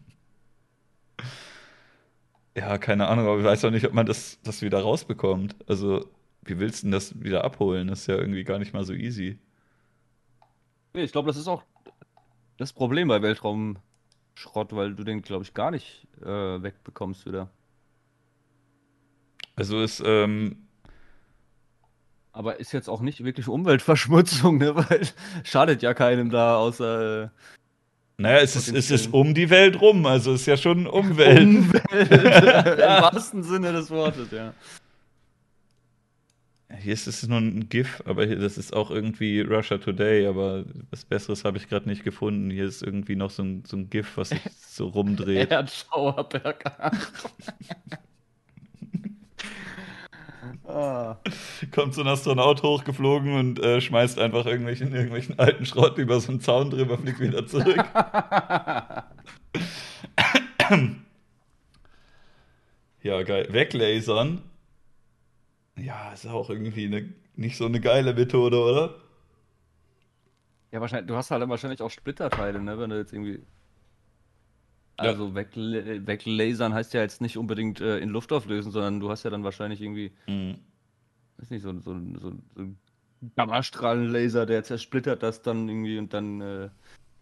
[2.58, 5.56] Ja, keine Ahnung, aber ich weiß auch nicht, ob man das, das wieder rausbekommt.
[5.68, 6.06] Also,
[6.44, 7.88] wie willst du denn das wieder abholen?
[7.88, 9.38] Das ist ja irgendwie gar nicht mal so easy.
[10.94, 11.64] Nee, ich glaube, das ist auch
[12.58, 13.22] das Problem bei
[14.36, 16.26] Weltraumschrott, weil du den, glaube ich, gar nicht äh,
[16.62, 17.50] wegbekommst wieder.
[19.56, 20.68] Also ist, ähm,
[22.32, 24.76] Aber ist jetzt auch nicht wirklich Umweltverschmutzung, ne?
[24.76, 25.08] Weil
[25.44, 27.30] schadet ja keinem da, außer äh,
[28.18, 31.40] naja, es ist, es ist um die Welt rum, also ist ja schon Umwelt.
[31.48, 32.12] Umwelt.
[32.12, 34.54] Im wahrsten Sinne des Wortes, ja.
[36.82, 40.66] Hier ist es nur ein GIF, aber hier, das ist auch irgendwie Russia Today, aber
[40.90, 42.50] was Besseres habe ich gerade nicht gefunden.
[42.50, 45.52] Hier ist irgendwie noch so ein, so ein GIF, was sich so rumdreht.
[45.52, 47.34] Erdschauerberg 8.
[50.68, 51.18] ah.
[51.72, 56.32] Kommt so ein Astronaut hochgeflogen und äh, schmeißt einfach irgendwelchen, irgendwelchen alten Schrott über so
[56.32, 57.78] einen Zaun drüber, fliegt wieder zurück.
[63.04, 63.48] Ja, geil.
[63.50, 64.42] Weglasern.
[65.82, 68.96] Ja, ist auch irgendwie eine, nicht so eine geile Methode, oder?
[70.72, 72.78] Ja, wahrscheinlich, du hast halt dann wahrscheinlich auch Splitterteile, ne?
[72.80, 73.40] Wenn du jetzt irgendwie.
[75.00, 75.10] Ja.
[75.10, 79.24] Also wegla- weglasern heißt ja jetzt nicht unbedingt äh, in Luft auflösen, sondern du hast
[79.24, 80.60] ja dann wahrscheinlich irgendwie, Mhm.
[81.38, 82.78] weiß nicht, so, so, so, so ein
[83.36, 86.70] Gammastrahlenlaser, der zersplittert das dann irgendwie und dann äh,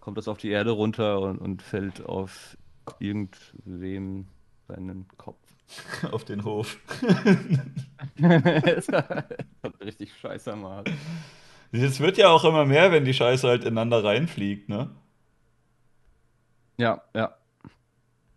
[0.01, 2.57] kommt das auf die Erde runter und, und fällt auf
[2.99, 4.27] irgendwem
[4.67, 5.48] seinen Kopf.
[6.11, 6.77] Auf den Hof.
[8.17, 9.29] das hat
[9.81, 10.83] richtig scheiße mal.
[11.71, 14.89] Es wird ja auch immer mehr, wenn die Scheiße halt ineinander reinfliegt, ne?
[16.77, 17.35] Ja, ja.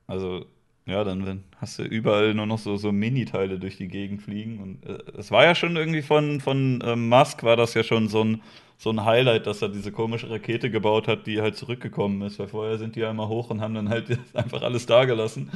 [0.07, 0.45] Also,
[0.85, 4.59] ja, dann wenn, hast du überall nur noch so, so Mini-Teile durch die Gegend fliegen.
[4.59, 8.09] Und äh, es war ja schon irgendwie von, von ähm, Musk, war das ja schon
[8.09, 8.43] so ein,
[8.77, 12.39] so ein Highlight, dass er diese komische Rakete gebaut hat, die halt zurückgekommen ist.
[12.39, 15.51] Weil vorher sind die ja immer hoch und haben dann halt einfach alles da gelassen.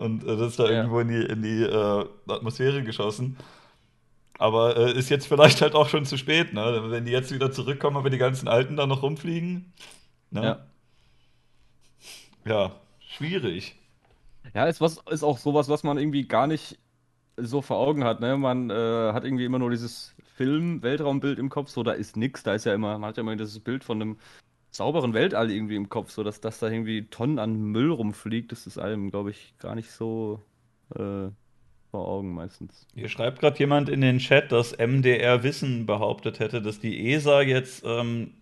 [0.00, 0.70] Und äh, das ist da Ja.
[0.78, 3.36] irgendwo in die, in die äh, Atmosphäre geschossen.
[4.38, 6.84] Aber äh, ist jetzt vielleicht halt auch schon zu spät, ne?
[6.86, 9.72] Wenn die jetzt wieder zurückkommen, aber die ganzen Alten da noch rumfliegen.
[10.30, 10.42] Ne?
[10.42, 10.66] Ja.
[12.46, 13.76] Ja, schwierig.
[14.54, 16.78] Ja, ist, was, ist auch sowas, was man irgendwie gar nicht
[17.36, 18.20] so vor Augen hat.
[18.20, 18.36] Ne?
[18.38, 22.54] Man äh, hat irgendwie immer nur dieses Film-Weltraumbild im Kopf, so da ist nix, da
[22.54, 24.18] ist ja immer, man hat ja immer dieses Bild von einem
[24.70, 28.66] sauberen Weltall irgendwie im Kopf, so dass, dass da irgendwie Tonnen an Müll rumfliegt, das
[28.66, 30.40] ist einem, glaube ich, gar nicht so
[30.94, 31.28] äh,
[31.90, 32.86] vor Augen meistens.
[32.94, 37.42] Hier schreibt gerade jemand in den Chat, dass MDR Wissen behauptet hätte, dass die ESA
[37.42, 38.32] jetzt ähm,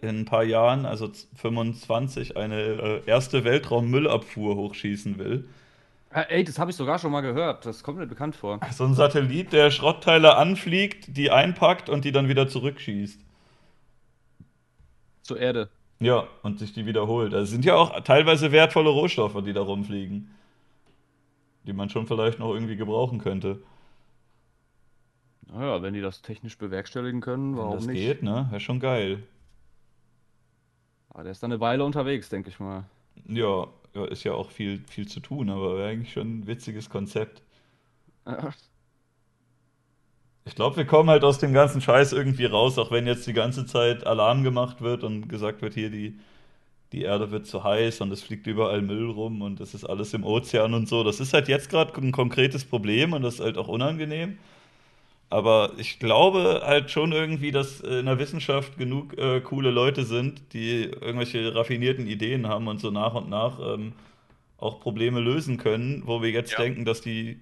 [0.00, 5.48] in ein paar Jahren, also 25, eine äh, erste Weltraummüllabfuhr hochschießen will.
[6.12, 8.58] Ah, ey, das habe ich sogar schon mal gehört, das kommt mir bekannt vor.
[8.72, 13.20] So ein Satellit, der Schrottteile anfliegt, die einpackt und die dann wieder zurückschießt.
[15.30, 15.68] Zur Erde.
[16.00, 17.32] Ja, und sich die wiederholt.
[17.34, 20.28] Also es sind ja auch teilweise wertvolle Rohstoffe, die da rumfliegen.
[21.64, 23.62] Die man schon vielleicht noch irgendwie gebrauchen könnte.
[25.46, 27.96] Naja, wenn die das technisch bewerkstelligen können, Wenn warum das nicht?
[27.96, 28.48] geht, ne?
[28.50, 29.22] Wäre schon geil.
[31.10, 32.84] Aber der ist dann eine Weile unterwegs, denke ich mal.
[33.28, 36.90] Ja, ja, ist ja auch viel, viel zu tun, aber wäre eigentlich schon ein witziges
[36.90, 37.42] Konzept.
[40.44, 43.32] Ich glaube, wir kommen halt aus dem ganzen Scheiß irgendwie raus, auch wenn jetzt die
[43.32, 46.18] ganze Zeit Alarm gemacht wird und gesagt wird, hier die,
[46.92, 50.14] die Erde wird zu heiß und es fliegt überall Müll rum und es ist alles
[50.14, 51.04] im Ozean und so.
[51.04, 54.38] Das ist halt jetzt gerade ein konkretes Problem und das ist halt auch unangenehm.
[55.30, 60.52] Aber ich glaube halt schon irgendwie, dass in der Wissenschaft genug äh, coole Leute sind,
[60.54, 63.92] die irgendwelche raffinierten Ideen haben und so nach und nach ähm,
[64.58, 66.58] auch Probleme lösen können, wo wir jetzt Ja.
[66.58, 67.40] denken, dass die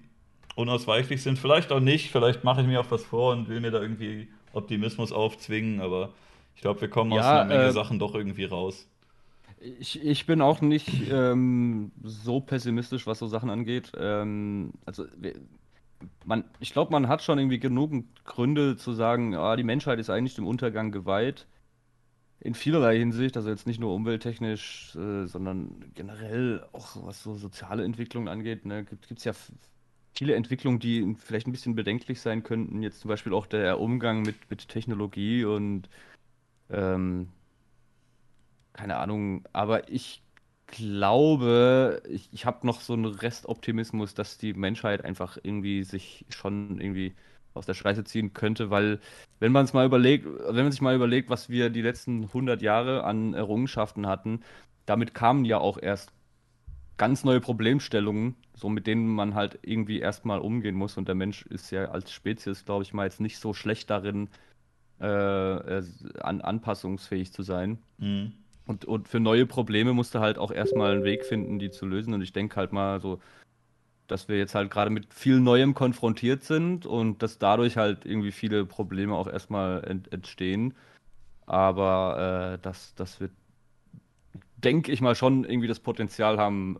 [0.59, 1.39] unausweichlich sind.
[1.39, 4.29] Vielleicht auch nicht, vielleicht mache ich mir auch was vor und will mir da irgendwie
[4.53, 6.13] Optimismus aufzwingen, aber
[6.55, 8.87] ich glaube, wir kommen aus Ja, einer Menge äh, Sachen doch irgendwie raus.
[9.79, 13.91] Ich, ich bin auch nicht ähm, so pessimistisch, was so Sachen angeht.
[13.97, 15.05] Ähm, also
[16.25, 17.93] man, ich glaube, man hat schon irgendwie genug
[18.25, 21.47] Gründe zu sagen, ja, die Menschheit ist eigentlich dem Untergang geweiht.
[22.41, 27.83] In vielerlei Hinsicht, also jetzt nicht nur umwelttechnisch, äh, sondern generell auch was so soziale
[27.85, 28.65] Entwicklung angeht.
[28.65, 29.33] Ne, gibt es ja
[30.19, 32.83] viele Entwicklungen, die vielleicht ein bisschen bedenklich sein könnten.
[32.83, 35.89] Jetzt zum Beispiel auch der Umgang mit, mit Technologie und
[36.69, 37.29] ähm,
[38.73, 40.21] keine Ahnung, aber ich
[40.67, 46.81] glaube, ich, ich habe noch so einen Restoptimismus, dass die Menschheit einfach irgendwie sich schon
[46.81, 47.15] irgendwie
[47.53, 48.99] aus der Scheiße ziehen könnte, weil
[49.39, 52.61] wenn man es mal überlegt, wenn man sich mal überlegt, was wir die letzten 100
[52.61, 54.43] Jahre an Errungenschaften hatten,
[54.85, 56.11] damit kamen ja auch erst
[56.97, 61.45] ganz neue Problemstellungen, so mit denen man halt irgendwie erstmal umgehen muss und der Mensch
[61.45, 64.29] ist ja als Spezies, glaube ich mal, jetzt nicht so schlecht darin,
[64.99, 65.83] äh, äh,
[66.19, 67.79] an, anpassungsfähig zu sein.
[67.99, 68.33] Mhm.
[68.65, 71.85] Und, und für neue Probleme musst du halt auch erstmal einen Weg finden, die zu
[71.85, 72.13] lösen.
[72.13, 73.19] Und ich denke halt mal so,
[74.07, 78.31] dass wir jetzt halt gerade mit viel Neuem konfrontiert sind und dass dadurch halt irgendwie
[78.31, 80.75] viele Probleme auch erstmal ent entstehen.
[81.45, 83.29] Aber äh, dass, dass wir,
[84.57, 86.77] denke ich mal, schon irgendwie das Potenzial haben,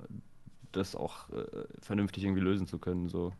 [0.71, 1.43] das auch äh,
[1.81, 3.09] vernünftig irgendwie lösen zu können.
[3.09, 3.33] So.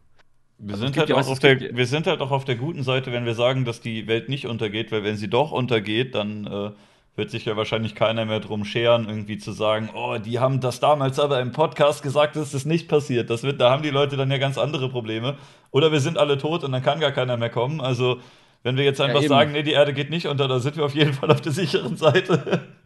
[0.58, 2.46] Wir, Also sind halt ja auch auf der, gibt ja- wir sind halt auch auf
[2.46, 5.52] der guten Seite, wenn wir sagen, dass die Welt nicht untergeht, weil wenn sie doch
[5.52, 6.72] untergeht, dann äh,
[7.16, 10.80] wird sich ja wahrscheinlich keiner mehr drum scheren, irgendwie zu sagen, oh, die haben das
[10.80, 13.30] damals aber im Podcast gesagt, dass das nicht passiert.
[13.30, 15.38] Das wird, da haben die Leute dann ja ganz andere Probleme.
[15.72, 17.82] Oder wir sind alle tot und dann kann gar keiner mehr kommen.
[17.82, 18.20] Also,
[18.64, 19.30] wenn wir jetzt einfach eben.
[19.30, 21.52] sagen, nee, die Erde geht nicht unter, da sind wir auf jeden Fall auf der
[21.52, 22.62] sicheren Seite.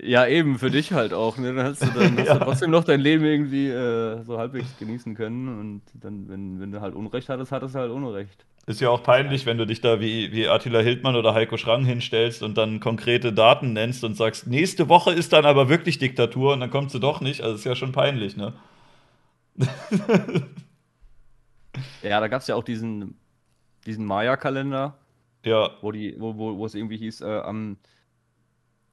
[0.00, 1.38] Ja, eben, für dich halt auch.
[1.38, 1.54] Ne?
[1.54, 2.38] Dann hast du, dann hast Ja.
[2.38, 5.48] du trotzdem noch dein Leben irgendwie äh, so halbwegs genießen können.
[5.58, 8.44] Und dann, wenn, wenn du halt Unrecht hattest, hattest du halt Unrecht.
[8.66, 11.84] Ist ja auch peinlich, wenn du dich da wie, wie Attila Hildmann oder Heiko Schrang
[11.84, 16.52] hinstellst und dann konkrete Daten nennst und sagst, nächste Woche ist dann aber wirklich Diktatur
[16.52, 17.40] und dann kommst du doch nicht.
[17.40, 18.52] Also ist ja schon peinlich, ne?
[22.02, 23.16] Ja, da gab es ja auch diesen,
[23.86, 24.96] diesen Maya-Kalender,
[25.44, 27.76] Ja, wo, die, wo, wo, wo es irgendwie hieß, äh, am,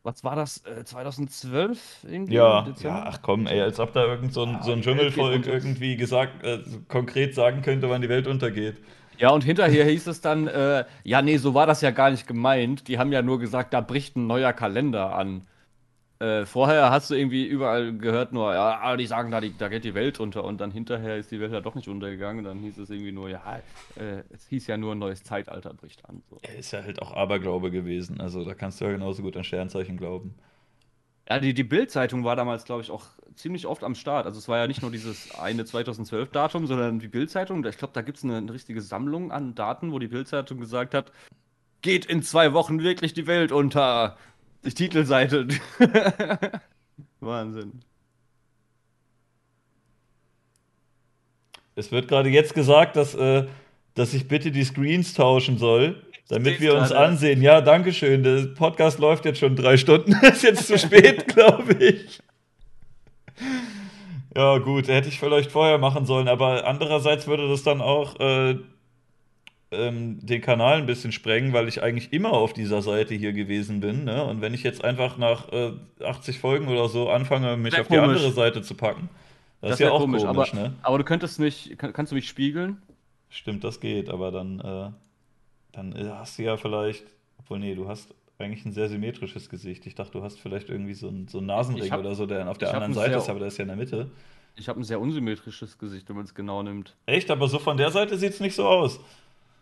[0.04, 2.36] was war das, äh, 2012 irgendwie?
[2.36, 5.48] ja, ja, ach komm, ey, als ob da irgend so ein, Ja, so ein Dschungelvolk
[5.48, 8.78] irgendwie gesagt, äh, konkret sagen könnte, wann die Welt untergeht.
[9.18, 12.26] Ja, und hinterher hieß es dann, äh, ja, nee, so war das ja gar nicht
[12.28, 12.88] gemeint.
[12.88, 15.46] Die haben ja nur gesagt, da bricht ein neuer Kalender an.
[16.20, 19.70] Äh, vorher hast du irgendwie überall gehört nur, ja, ah, die sagen da, die, da
[19.70, 20.44] geht die Welt unter.
[20.44, 22.44] Und dann hinterher ist die Welt ja doch nicht untergegangen.
[22.44, 23.42] Dann hieß es irgendwie nur, ja,
[23.96, 26.22] äh, es hieß ja nur, ein neues Zeitalter bricht an.
[26.30, 26.38] So.
[26.58, 28.20] Ist ja halt auch Aberglaube gewesen.
[28.20, 30.36] Also da kannst du ja genauso gut an Sternzeichen glauben.
[31.30, 34.26] Ja, die, die Bild-Zeitung war damals, glaube ich, auch ziemlich oft am Start.
[34.26, 37.64] Also es war ja nicht nur dieses eine 2012-Datum, sondern die Bild-Zeitung.
[37.66, 40.94] Ich glaube, da gibt es eine, eine richtige Sammlung an Daten, wo die Bild-Zeitung gesagt
[40.94, 41.14] hat,
[41.82, 44.18] geht in zwei Wochen wirklich die Welt unter.
[44.66, 45.48] Die Titelseite.
[47.20, 47.82] Wahnsinn.
[51.76, 53.46] Es wird gerade jetzt gesagt, dass, äh,
[53.96, 57.08] dass ich bitte die Screens tauschen soll, damit wir uns gerade.
[57.08, 57.42] ansehen.
[57.42, 58.24] Ja, danke schön.
[58.24, 60.12] Der Podcast läuft jetzt schon drei Stunden.
[60.22, 62.20] ist jetzt zu spät, glaube ich.
[64.36, 68.58] Ja, gut, hätte ich vielleicht vorher machen sollen, aber andererseits würde das dann auch äh,
[69.72, 73.80] ähm, den Kanal ein bisschen sprengen, weil ich eigentlich immer auf dieser Seite hier gewesen
[73.80, 74.04] bin.
[74.04, 74.24] Ne?
[74.24, 75.74] Und wenn ich jetzt einfach nach äh,
[76.04, 78.18] 80 Folgen oder so anfange, mich auf die komisch.
[78.18, 79.10] andere Seite zu packen,
[79.62, 80.74] das, ist wär ja auch komisch, aber, ne?
[80.82, 82.82] aber du könntest mich, kann, kannst du mich spiegeln?
[83.30, 84.90] Stimmt, das geht, aber dann, äh,
[85.72, 87.04] dann äh, hast du ja vielleicht,
[87.38, 89.86] obwohl nee, du hast eigentlich ein sehr symmetrisches Gesicht.
[89.86, 92.50] Ich dachte, du hast vielleicht irgendwie so einen so einen Nasenring hab- oder so, der
[92.50, 94.10] auf der anderen Seite ist, aber der ist ja in der Mitte.
[94.56, 96.96] Ich habe ein sehr unsymmetrisches Gesicht, wenn man es genau nimmt.
[97.06, 99.00] Echt, aber so von der Seite sieht es nicht so aus.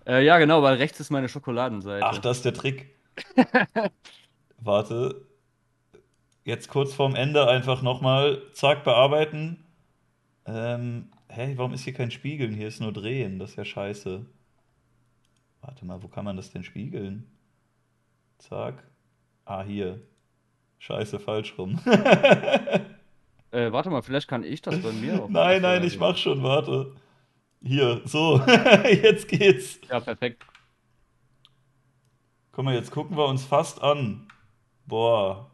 [0.08, 2.06] Äh, ja, genau, weil rechts ist meine Schokoladenseite.
[2.06, 2.96] Ach, das ist der Trick.
[4.58, 5.28] Warte.
[6.46, 9.66] Jetzt kurz vorm Ende einfach nochmal, zack, bearbeiten.
[10.46, 12.54] Ähm, hä, warum ist hier kein Spiegeln?
[12.54, 14.26] Hier ist nur Drehen, das ist ja scheiße.
[15.60, 17.30] Warte mal, wo kann man das denn spiegeln?
[18.38, 18.84] Zack.
[19.44, 20.00] Ah, hier.
[20.80, 21.80] Scheiße, falsch rum.
[23.50, 25.30] Äh, warte mal, vielleicht kann ich das bei mir auch.
[25.30, 26.92] Nein, nein, ich mach schon, warte.
[27.64, 28.40] Hier, so.
[28.86, 29.80] Jetzt geht's.
[29.90, 30.46] Ja, perfekt.
[32.52, 34.28] Guck mal, jetzt gucken wir uns fast an.
[34.88, 35.52] Boah.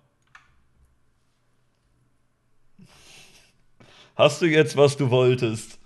[4.15, 5.79] Hast du jetzt, was du wolltest?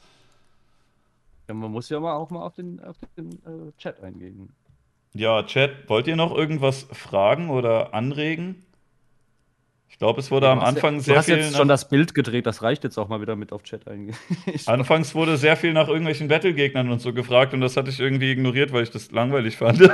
[1.48, 4.50] Ja, man muss ja mal auch mal auf den, auf den äh, Chat eingehen.
[5.14, 8.67] Ja, Chat, wollt ihr noch irgendwas fragen oder anregen?
[9.90, 12.46] Ich glaube, es wurde am Anfang sehr du hast viel jetzt schon das Bild gedreht,
[12.46, 14.16] das reicht jetzt auch mal wieder mit auf Chat eingehen.
[14.66, 18.32] Anfangs wurde sehr viel nach irgendwelchen Battle-Gegnern und so gefragt und das hatte ich irgendwie
[18.32, 19.80] ignoriert, weil ich das langweilig fand.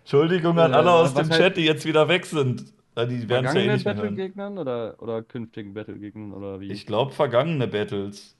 [0.00, 2.64] Entschuldigung an Äh, alle aus dem Chat, die jetzt wieder weg sind.
[2.96, 3.94] Ja, Die werden es ja eh nicht mehr.
[3.94, 6.72] Battle-Gegnern oder, oder künftigen Battle-Gegnern oder wie?
[6.72, 8.36] Ich glaube, vergangene Battles.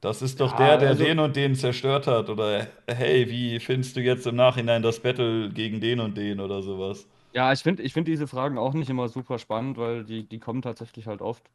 [0.00, 2.28] Das ist doch Ja, der, der also- den und den zerstört hat.
[2.28, 6.60] Oder hey, wie findest du jetzt im Nachhinein das Battle gegen den und den oder
[6.62, 7.06] sowas?
[7.32, 10.38] Ja, ich finde ich find diese Fragen auch nicht immer super spannend, weil die, die
[10.38, 11.50] kommen tatsächlich halt oft.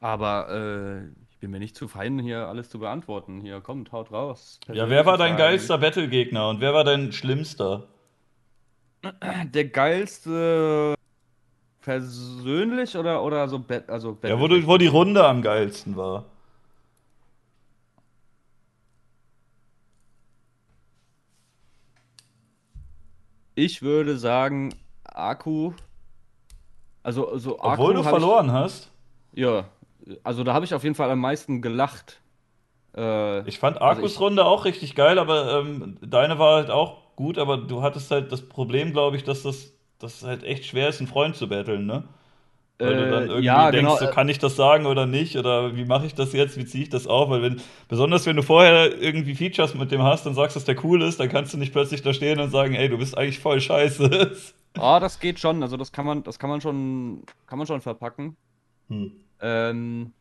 [0.00, 3.40] Aber äh, ich bin mir nicht zu fein, hier alles zu beantworten.
[3.40, 4.60] Hier, kommt, haut raus.
[4.72, 7.88] Ja, wer war dein geilster Battle-Gegner und wer war dein schlimmster?
[9.44, 10.94] Der geilste
[11.80, 16.26] persönlich oder, oder so Bet also Ja, wo, wo die Runde am geilsten war.
[23.58, 24.72] Ich würde sagen,
[25.02, 25.72] Akku.
[27.02, 28.88] Also, so Obwohl Akku du hab ich- verloren hast.
[29.32, 29.64] Ja,
[30.22, 32.20] also da habe ich auf jeden Fall am meisten gelacht.
[32.96, 37.36] Äh, ich fand also Runde auch richtig geil, aber ähm, deine war halt auch gut,
[37.36, 40.88] aber du hattest halt das Problem, glaube ich, dass das dass es halt echt schwer
[40.88, 42.04] ist, einen Freund zu battlen, ne?
[42.78, 43.96] Weil du dann äh, irgendwie ja, denkst, genau.
[43.96, 45.36] so, kann ich das sagen oder nicht?
[45.36, 46.56] Oder wie mache ich das jetzt?
[46.56, 47.28] Wie ziehe ich das auf?
[47.28, 50.82] Weil wenn, besonders wenn du vorher irgendwie Features mit dem hast und sagst, dass der
[50.84, 53.40] cool ist, dann kannst du nicht plötzlich da stehen und sagen, ey, du bist eigentlich
[53.40, 54.32] voll scheiße.
[54.76, 55.62] Ah, oh, das geht schon.
[55.62, 58.36] Also das kann man, das kann man schon, kann man schon verpacken.
[58.88, 59.12] Hm.
[59.40, 60.12] Ähm,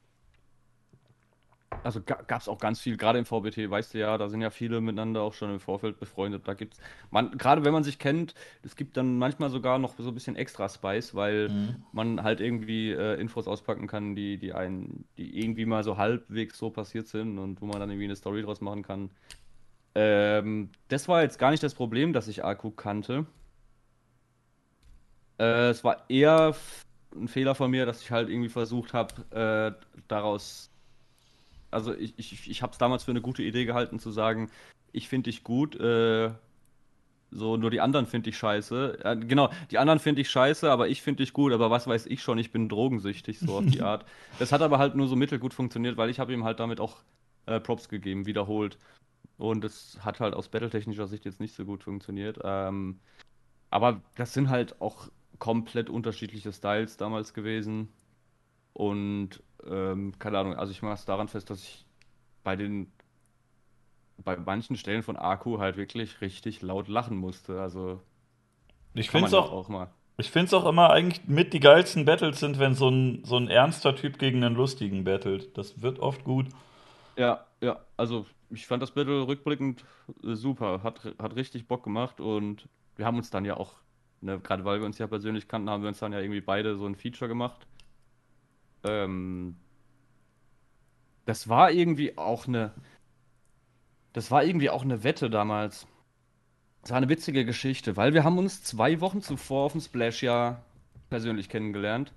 [1.84, 4.50] also gab es auch ganz viel, gerade im VBT, weißt du ja, da sind ja
[4.50, 6.48] viele miteinander auch schon im Vorfeld befreundet.
[6.48, 6.80] Da gibt's,
[7.12, 10.36] man, gerade wenn man sich kennt, es gibt dann manchmal sogar noch so ein bisschen
[10.36, 11.76] extra Spice, weil mhm.
[11.92, 16.58] man halt irgendwie äh, Infos auspacken kann, die, die einen, die irgendwie mal so halbwegs
[16.58, 19.10] so passiert sind und wo man dann irgendwie eine Story draus machen kann.
[19.96, 23.26] Ähm, das war jetzt gar nicht das Problem, dass ich Akku kannte.
[25.40, 26.56] Äh, es war eher
[27.16, 30.72] ein Fehler von mir, dass ich halt irgendwie versucht habe, äh, daraus
[31.72, 34.50] also ich, ich, ich habe es damals für eine gute Idee gehalten zu sagen,
[34.92, 36.32] ich finde dich gut, äh,
[37.32, 39.00] so nur die anderen finde ich scheiße.
[39.04, 42.06] Äh, genau, die anderen finde ich scheiße, aber ich finde dich gut, aber was weiß
[42.06, 44.06] ich schon, ich bin drogensüchtig, so auf die Art.
[44.40, 46.98] Das hat aber halt nur so mittelgut funktioniert, weil ich habe ihm halt damit auch
[47.46, 48.78] äh, Props gegeben, wiederholt.
[49.38, 52.40] Und es hat halt aus battletechnischer Sicht jetzt nicht so gut funktioniert.
[52.44, 53.00] Ähm,
[53.70, 57.90] aber das sind halt auch komplett unterschiedliche Styles damals gewesen.
[58.74, 61.86] Und ähm, keine Ahnung, also ich mache es daran fest, dass ich
[62.44, 62.92] bei den
[64.24, 67.62] bei manchen Stellen von Akku halt wirklich richtig laut lachen musste.
[67.62, 68.02] Also
[68.94, 69.90] ich finde es auch, auch mal.
[70.18, 73.38] Ich finde es auch immer eigentlich mit die geilsten Battles sind, wenn so ein, so
[73.38, 75.56] ein ernster Typ gegen einen lustigen battelt.
[75.58, 76.48] Das wird oft gut.
[77.16, 79.86] Ja, ja, also ich fand das Battle rückblickend
[80.24, 80.82] super.
[80.82, 83.74] Hat, hat richtig Bock gemacht und wir haben uns dann ja auch,
[84.22, 86.76] ne, gerade weil wir uns ja persönlich kannten, haben wir uns dann ja irgendwie beide
[86.78, 87.67] so ein Feature gemacht.
[88.88, 89.56] Ähm,
[91.26, 92.74] das war irgendwie auch eine.
[94.14, 95.88] Das war irgendwie auch eine Wette damals.
[96.82, 100.24] Das war eine witzige Geschichte, weil wir haben uns zwei Wochen zuvor auf dem Splash
[100.24, 100.64] ja
[101.10, 102.14] persönlich kennengelernt.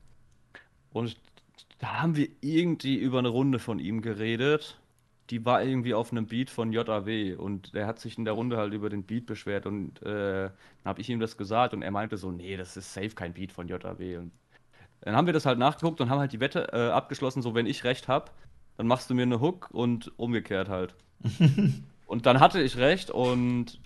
[0.92, 1.16] Und
[1.80, 4.78] da haben wir irgendwie über eine Runde von ihm geredet.
[5.30, 8.56] Die war irgendwie auf einem Beat von JAW und er hat sich in der Runde
[8.56, 11.90] halt über den Beat beschwert und äh, dann habe ich ihm das gesagt und er
[11.92, 14.32] meinte so, nee, das ist safe kein Beat von JAW und
[15.00, 17.66] dann haben wir das halt nachgeguckt und haben halt die Wette äh, abgeschlossen, so wenn
[17.66, 18.30] ich recht habe,
[18.76, 20.94] dann machst du mir eine Hook und umgekehrt halt.
[22.06, 23.80] und dann hatte ich recht und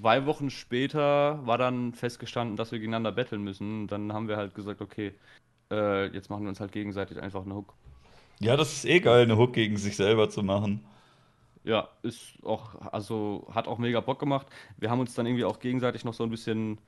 [0.00, 3.86] zwei Wochen später war dann festgestanden, dass wir gegeneinander betteln müssen.
[3.86, 5.12] Dann haben wir halt gesagt, okay,
[5.70, 7.74] äh, jetzt machen wir uns halt gegenseitig einfach eine Hook.
[8.40, 10.84] Ja, das ist eh geil, eine Hook gegen sich selber zu machen.
[11.62, 14.46] Ja, ist auch, also hat auch mega Bock gemacht.
[14.78, 16.78] Wir haben uns dann irgendwie auch gegenseitig noch so ein bisschen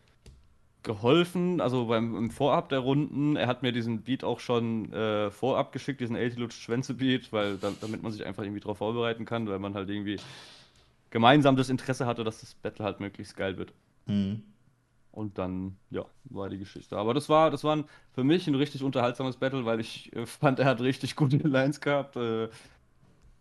[0.82, 3.36] geholfen, also beim im Vorab der Runden.
[3.36, 7.56] Er hat mir diesen Beat auch schon äh, vorab geschickt, diesen Lutsch Schwänze Beat, weil
[7.58, 10.18] da, damit man sich einfach irgendwie darauf vorbereiten kann, weil man halt irgendwie
[11.10, 13.72] gemeinsam das Interesse hatte, dass das Battle halt möglichst geil wird.
[14.06, 14.42] Mhm.
[15.12, 16.96] Und dann, ja, war die Geschichte.
[16.96, 20.58] Aber das war, das war für mich ein richtig unterhaltsames Battle, weil ich äh, fand,
[20.58, 22.16] er hat richtig gute Lines gehabt.
[22.16, 22.48] Äh,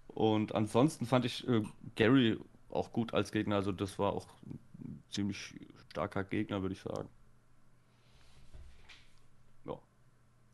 [0.08, 1.64] und ansonsten fand ich äh,
[1.96, 2.38] Gary
[2.70, 3.56] auch gut als Gegner.
[3.56, 5.56] Also das war auch ein ziemlich
[5.90, 7.08] starker Gegner, würde ich sagen.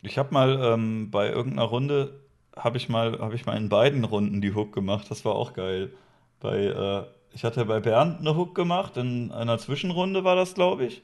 [0.02, 2.22] Ich habe mal ähm, bei irgendeiner Runde
[2.56, 5.08] habe ich mal habe ich mal in beiden Runden die Hook gemacht.
[5.10, 5.92] Das war auch geil.
[6.40, 7.04] Bei äh,
[7.34, 11.04] ich hatte bei Bernd eine Hook gemacht in einer Zwischenrunde war das, glaube ich.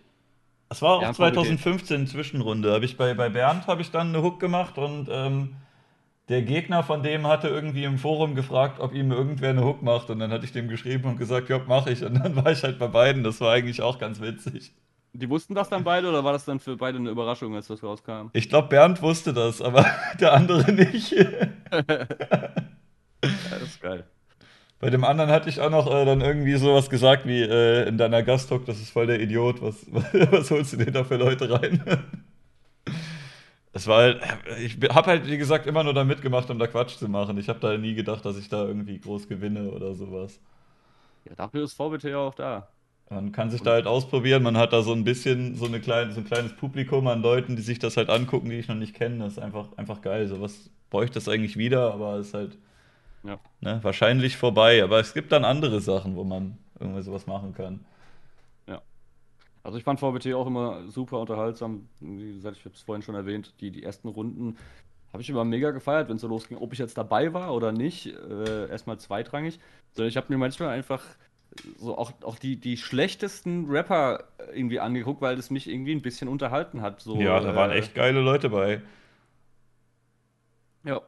[0.70, 2.74] Das war auch ja, 2015 Zwischenrunde.
[2.74, 5.56] Habe ich bei bei Bernd habe ich dann eine Hook gemacht und ähm,
[6.30, 10.10] der Gegner von dem hatte irgendwie im Forum gefragt, ob ihm irgendwer eine Hook macht
[10.10, 12.64] und dann hatte ich dem geschrieben und gesagt, ja, mache ich und dann war ich
[12.64, 13.24] halt bei beiden.
[13.24, 14.74] Das war eigentlich auch ganz witzig.
[15.16, 17.84] Die wussten das dann beide oder war das dann für beide eine Überraschung, als das
[17.84, 18.30] rauskam?
[18.34, 19.86] Ich glaube, Bernd wusste das, aber
[20.20, 21.12] der andere nicht.
[21.12, 21.36] ja,
[23.22, 24.06] das ist geil.
[24.80, 27.98] Bei dem anderen hatte ich auch noch äh, dann irgendwie sowas gesagt wie äh, in
[27.98, 29.86] deiner Gasthook, das ist voll der Idiot, was,
[30.32, 31.82] was holst du dir da für Leute rein?
[33.72, 34.22] Es war halt,
[34.60, 37.38] ich habe halt, wie gesagt, immer nur da mitgemacht, um da Quatsch zu machen.
[37.38, 40.40] Ich habe da nie gedacht, dass ich da irgendwie groß gewinne oder sowas.
[41.26, 42.68] Ja, dafür ist VBT ja auch da.
[43.10, 44.44] Man kann sich da halt ausprobieren.
[44.44, 47.56] Man hat da so ein bisschen so, eine kleine, so ein kleines Publikum an Leuten,
[47.56, 49.24] die sich das halt angucken, die ich noch nicht kenne.
[49.24, 50.28] Das ist einfach, einfach geil.
[50.28, 52.58] So was bräuchte das eigentlich wieder, aber es ist halt
[53.24, 53.40] ja.
[53.62, 54.84] ne, wahrscheinlich vorbei.
[54.84, 57.86] Aber es gibt dann andere Sachen, wo man irgendwie sowas machen kann.
[58.68, 58.82] Ja.
[59.64, 61.88] Also ich fand VBT auch immer super unterhaltsam.
[62.00, 64.58] Wie gesagt, ich habe es vorhin schon erwähnt, die, die ersten Runden
[65.12, 66.58] habe ich immer mega gefeiert, wenn es so losging.
[66.58, 69.60] Ob ich jetzt dabei war oder nicht, äh, erstmal zweitrangig.
[69.92, 71.04] Sondern ich habe mir manchmal einfach
[71.78, 74.24] so auch, auch die, die schlechtesten Rapper
[74.54, 77.02] irgendwie angeguckt, weil es mich irgendwie ein bisschen unterhalten hat.
[77.02, 78.82] So, ja, da waren äh, echt geile Leute bei.
[80.84, 81.02] Ja.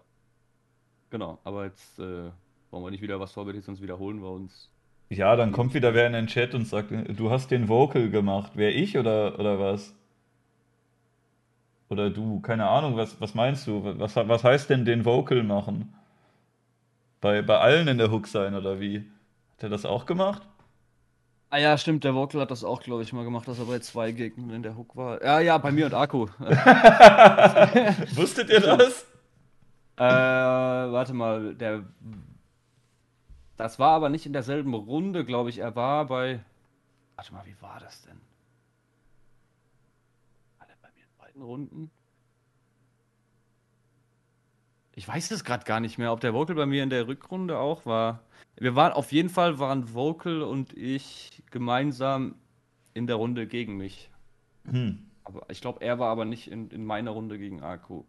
[1.09, 2.31] Genau, aber jetzt, äh,
[2.75, 4.69] Wollen wir nicht wieder was vorbereitet, sonst wiederholen wir uns.
[5.09, 8.51] Ja, dann kommt wieder wer in den Chat und sagt, du hast den Vocal gemacht.
[8.55, 9.95] Wer ich oder, oder was?
[11.87, 13.97] Oder du, keine Ahnung, was, was meinst du?
[13.97, 15.93] Was, was heißt denn den Vocal machen?
[17.21, 19.05] Bei, bei allen in der Hook sein oder wie?
[19.57, 20.41] Hat er das auch gemacht?
[21.49, 23.79] Ah ja, stimmt, der Vocal hat das auch, glaube ich, mal gemacht, dass er bei
[23.79, 25.23] zwei Gegnern in der Hook war.
[25.23, 26.27] Ja, ja, bei mir und Akku.
[28.15, 29.05] Wusstet ihr das?
[29.97, 31.85] Äh, warte mal, der.
[33.55, 35.59] Das war aber nicht in derselben Runde, glaube ich.
[35.59, 36.43] Er war bei.
[37.15, 38.19] Warte mal, wie war das denn?
[40.57, 41.91] War der bei mir in beiden Runden?
[44.95, 47.57] Ich weiß es gerade gar nicht mehr, ob der Vocal bei mir in der Rückrunde
[47.57, 48.19] auch war.
[48.57, 52.35] Wir waren auf jeden Fall waren Vocal und ich gemeinsam
[52.93, 54.09] in der Runde gegen mich.
[54.69, 54.99] Hm.
[55.23, 58.03] Aber ich glaube, er war aber nicht in, in meiner Runde gegen Akku.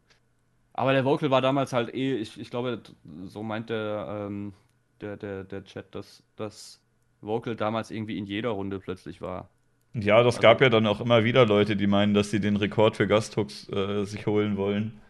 [0.72, 2.82] Aber der Vocal war damals halt eh, ich, ich glaube,
[3.24, 4.52] so meint der, ähm,
[5.00, 6.80] der, der, der Chat, dass das
[7.22, 9.48] Vocal damals irgendwie in jeder Runde plötzlich war.
[9.94, 12.96] Ja, das gab ja dann auch immer wieder Leute, die meinen, dass sie den Rekord
[12.96, 15.00] für Gasthooks äh, sich holen wollen.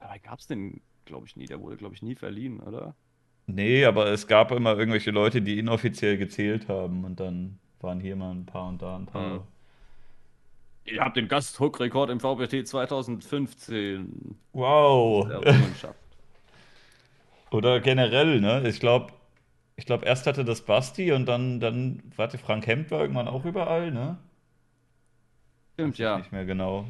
[0.00, 1.46] Aber gab es den, glaube ich, nie.
[1.46, 2.96] Der wurde, glaube ich, nie verliehen, oder?
[3.50, 8.14] Nee, aber es gab immer irgendwelche Leute, die inoffiziell gezählt haben und dann waren hier
[8.14, 9.32] mal ein paar und da ein paar.
[9.32, 9.40] Hm.
[10.84, 15.28] Ihr habt den Gasthook-Rekord im VBT 2015 Wow.
[17.50, 18.68] Oder generell, ne?
[18.68, 19.14] Ich glaube,
[19.76, 23.46] ich glaube, erst hatte das Basti und dann, dann, warte, Frank Hemd war irgendwann auch
[23.46, 24.18] überall, ne?
[25.74, 26.18] Stimmt, ja.
[26.18, 26.84] Nicht mehr genau.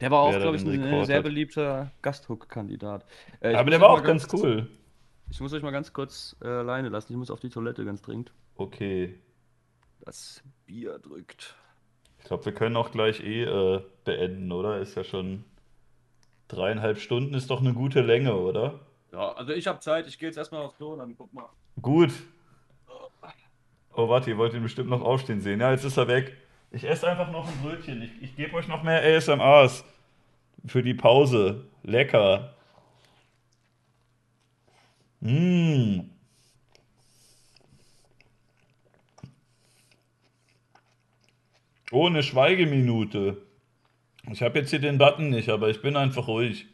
[0.00, 3.04] Der war auch, glaube ich, ein Rekord sehr beliebter Gasthook-Kandidat.
[3.40, 4.68] Äh, Aber der war auch ganz cool.
[5.30, 7.12] Ich muss euch mal ganz kurz äh, alleine lassen.
[7.12, 8.32] Ich muss auf die Toilette ganz dringend.
[8.56, 9.18] Okay.
[10.00, 11.54] Das Bier drückt.
[12.18, 14.78] Ich glaube, wir können auch gleich eh äh, beenden, oder?
[14.80, 15.44] Ist ja schon
[16.48, 18.80] dreieinhalb Stunden, ist doch eine gute Länge, oder?
[19.12, 20.06] Ja, also ich habe Zeit.
[20.06, 21.48] Ich gehe jetzt erstmal aufs Klo und dann guck mal.
[21.80, 22.12] Gut.
[23.92, 25.60] Oh, warte, ihr wollt ihn bestimmt noch aufstehen sehen.
[25.60, 26.36] Ja, jetzt ist er weg.
[26.70, 28.02] Ich esse einfach noch ein Brötchen.
[28.02, 29.84] Ich, ich gebe euch noch mehr ASMRs
[30.66, 31.64] für die Pause.
[31.82, 32.54] Lecker.
[35.20, 36.04] Mmh.
[41.92, 43.42] Oh, Schweigeminute.
[44.30, 46.66] Ich habe jetzt hier den Button nicht, aber ich bin einfach ruhig.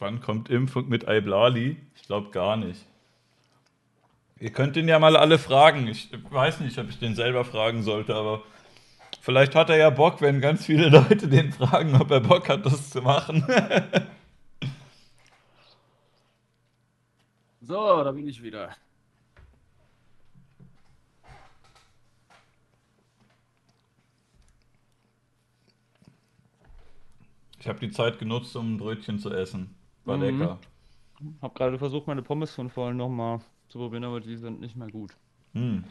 [0.00, 1.76] Wann kommt Impfung mit Iblali?
[1.96, 2.86] Ich glaube gar nicht.
[4.38, 5.88] Ihr könnt ihn ja mal alle fragen.
[5.88, 8.44] Ich weiß nicht, ob ich den selber fragen sollte, aber
[9.20, 12.64] vielleicht hat er ja Bock, wenn ganz viele Leute den fragen, ob er Bock hat,
[12.64, 13.44] das zu machen.
[17.62, 18.74] So, da bin ich wieder.
[27.60, 29.79] Ich habe die Zeit genutzt, um ein Brötchen zu essen.
[30.04, 30.22] War Mhm.
[30.22, 30.58] lecker.
[31.42, 34.88] Hab gerade versucht, meine Pommes von vorhin nochmal zu probieren, aber die sind nicht mehr
[34.90, 35.12] gut.
[35.52, 35.84] Hm.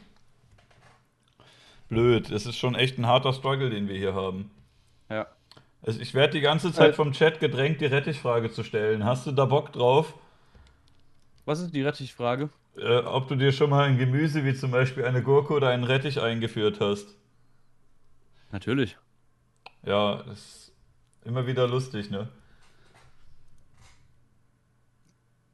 [1.87, 2.29] Blöd.
[2.31, 4.51] Es ist schon echt ein harter Struggle, den wir hier haben.
[5.09, 5.27] Ja.
[5.81, 6.93] Also ich werde die ganze Zeit Äh.
[6.93, 9.05] vom Chat gedrängt, die Rettichfrage zu stellen.
[9.05, 10.13] Hast du da Bock drauf?
[11.45, 12.49] Was ist die Rettichfrage?
[12.77, 15.83] Äh, ob du dir schon mal ein Gemüse wie zum Beispiel eine Gurke oder einen
[15.83, 17.15] Rettich eingeführt hast?
[18.51, 18.97] Natürlich.
[19.83, 20.71] Ja, ist
[21.23, 22.29] immer wieder lustig, ne?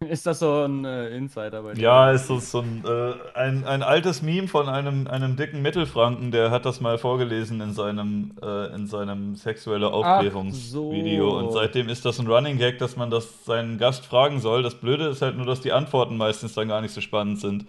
[0.09, 1.81] Ist das so ein äh, Insider bei dir?
[1.81, 6.31] Ja, ist so, so ein, äh, ein, ein altes Meme von einem, einem dicken Mittelfranken,
[6.31, 11.29] der hat das mal vorgelesen in seinem, äh, in seinem sexuelle Aufklärungsvideo.
[11.29, 11.37] so.
[11.37, 14.63] Und seitdem ist das ein Running Gag, dass man das seinen Gast fragen soll.
[14.63, 17.65] Das Blöde ist halt nur, dass die Antworten meistens dann gar nicht so spannend sind.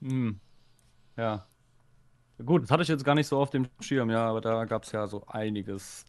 [0.00, 0.38] Hm.
[1.16, 1.44] Ja.
[2.44, 4.82] Gut, das hatte ich jetzt gar nicht so auf dem Schirm, ja, aber da gab
[4.84, 6.04] es ja so einiges.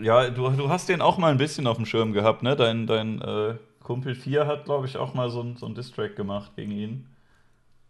[0.00, 2.56] Ja, du, du hast den auch mal ein bisschen auf dem Schirm gehabt, ne?
[2.56, 3.54] Dein, dein äh,
[3.90, 7.06] Kumpel 4 hat, glaube ich, auch mal so ein, so ein Distrack gemacht gegen ihn.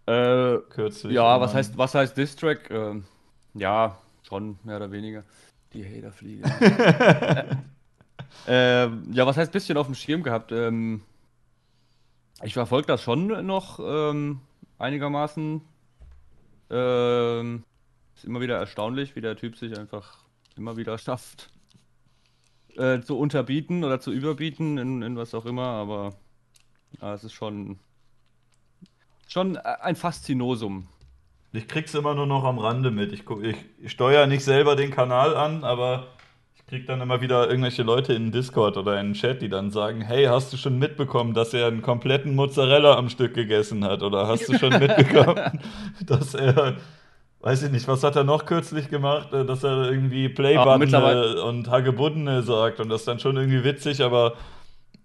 [0.07, 1.13] Äh, Kürzlich.
[1.13, 2.71] ja, was heißt, was heißt Distrack?
[2.71, 3.05] Ähm,
[3.53, 5.25] Ja, schon, mehr oder weniger.
[5.75, 6.49] Die Haterfliege.
[8.49, 10.53] ähm, ja, was heißt bisschen auf dem Schirm gehabt?
[10.53, 11.03] Ähm,
[12.43, 14.41] ich verfolge das schon noch ähm,
[14.79, 15.61] einigermaßen.
[16.71, 17.65] Ähm,
[18.17, 20.17] ist immer wieder erstaunlich, wie der Typ sich einfach
[20.57, 21.51] immer wieder schafft,
[22.77, 26.15] äh, zu unterbieten oder zu überbieten in, in was auch immer, aber
[27.01, 27.79] ja, es ist schon,
[29.29, 30.89] schon ein Faszinosum.
[31.53, 33.13] Ich krieg's immer nur noch am Rande mit.
[33.13, 36.09] Ich, ich, ich steuere nicht selber den Kanal an, aber
[36.55, 39.73] ich krieg dann immer wieder irgendwelche Leute in Discord oder in den Chat, die dann
[39.73, 44.03] sagen, hey, hast du schon mitbekommen, dass er einen kompletten Mozzarella am Stück gegessen hat?
[44.03, 45.61] Oder hast du schon mitbekommen,
[46.07, 46.77] dass er
[47.43, 51.71] Weiß ich nicht, was hat er noch kürzlich gemacht, äh, dass er irgendwie Playbutton und
[51.71, 54.35] Hagebuddene sagt und das ist dann schon irgendwie witzig, aber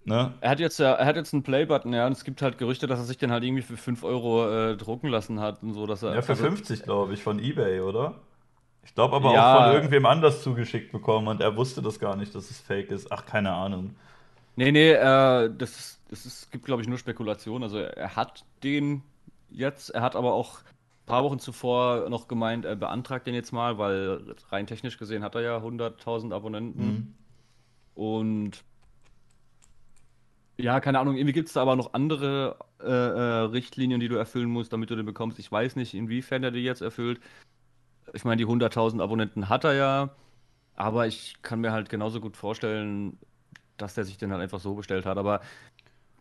[0.03, 0.33] ne?
[0.41, 2.99] Er hat jetzt er hat jetzt einen Playbutton, ja, und es gibt halt Gerüchte, dass
[2.99, 6.03] er sich den halt irgendwie für 5 Euro äh, drucken lassen hat und so, dass
[6.03, 6.13] er.
[6.13, 8.15] Ja, für also, 50, glaube ich, von Ebay, oder?
[8.83, 12.17] Ich glaube aber ja, auch von irgendwem anders zugeschickt bekommen und er wusste das gar
[12.17, 13.11] nicht, dass es fake ist.
[13.11, 13.95] Ach, keine Ahnung.
[14.57, 17.63] Nee, nee, äh, das, das ist, gibt, glaube ich, nur Spekulation.
[17.63, 19.01] Also er hat den
[19.49, 20.59] jetzt, er hat aber auch
[21.05, 25.35] paar Wochen zuvor noch gemeint, er beantragt den jetzt mal, weil rein technisch gesehen hat
[25.35, 26.85] er ja 100.000 Abonnenten.
[26.85, 27.13] Mhm.
[27.95, 28.63] Und
[30.57, 34.15] ja, keine Ahnung, irgendwie gibt es da aber noch andere äh, äh, Richtlinien, die du
[34.15, 35.37] erfüllen musst, damit du den bekommst.
[35.39, 37.19] Ich weiß nicht, inwiefern er die jetzt erfüllt.
[38.13, 40.09] Ich meine, die 100.000 Abonnenten hat er ja,
[40.75, 43.17] aber ich kann mir halt genauso gut vorstellen,
[43.77, 45.17] dass der sich den halt einfach so bestellt hat.
[45.17, 45.41] Aber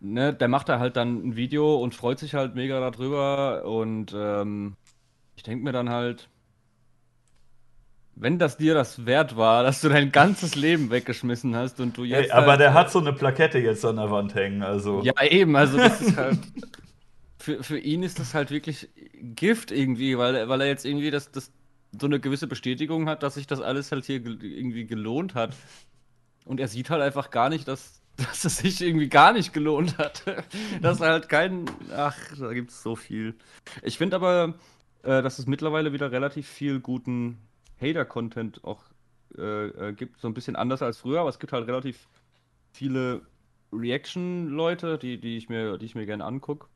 [0.04, 3.64] ne, der macht da halt dann ein Video und freut sich halt mega darüber.
[3.64, 4.76] Und ähm,
[5.36, 6.28] ich denke mir dann halt,
[8.14, 12.04] wenn das dir das wert war, dass du dein ganzes Leben weggeschmissen hast und du
[12.04, 12.30] jetzt.
[12.30, 15.02] Hey, aber halt, der hat so eine Plakette jetzt an der Wand hängen, also.
[15.02, 16.38] Ja, eben, also das ist halt.
[17.38, 18.88] für, für ihn ist das halt wirklich
[19.20, 21.52] Gift irgendwie, weil, weil er jetzt irgendwie das, das
[21.98, 25.54] so eine gewisse Bestätigung hat, dass sich das alles halt hier irgendwie gelohnt hat.
[26.44, 29.98] Und er sieht halt einfach gar nicht, dass, dass es sich irgendwie gar nicht gelohnt
[29.98, 30.24] hat.
[30.82, 31.64] dass halt kein.
[31.94, 33.34] Ach, da gibt es so viel.
[33.82, 34.54] Ich finde aber,
[35.02, 37.38] äh, dass es mittlerweile wieder relativ viel guten
[37.80, 38.82] Hater-Content auch
[39.36, 40.20] äh, äh, gibt.
[40.20, 42.08] So ein bisschen anders als früher, aber es gibt halt relativ
[42.72, 43.22] viele
[43.72, 46.68] Reaction-Leute, die, die, ich mir, mir gerne angucke.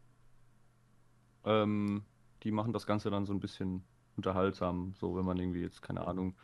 [1.44, 2.02] Ähm,
[2.42, 3.84] die machen das Ganze dann so ein bisschen
[4.16, 6.34] unterhaltsam, so wenn man irgendwie jetzt, keine Ahnung,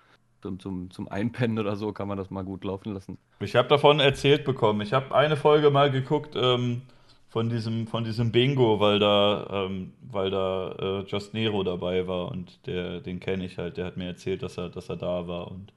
[0.44, 3.16] zum, zum, zum Einpennen oder so kann man das mal gut laufen lassen.
[3.40, 4.82] Ich habe davon erzählt bekommen.
[4.82, 6.82] Ich habe eine Folge mal geguckt ähm,
[7.31, 12.31] von, diesem, von diesem Bingo, weil da, ähm, weil da äh, Just Nero dabei war
[12.31, 13.78] und der, den kenne ich halt.
[13.78, 15.73] Der hat mir erzählt, dass er, dass er da war und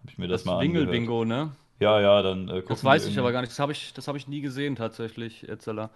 [0.00, 0.90] habe ich mir das, das mal angehört.
[0.90, 1.52] Bingo, ne?
[1.78, 3.52] Ja, ja, dann äh, Das weiß ich aber gar nicht.
[3.52, 5.90] Das habe ich, hab ich nie gesehen tatsächlich, Erzähler.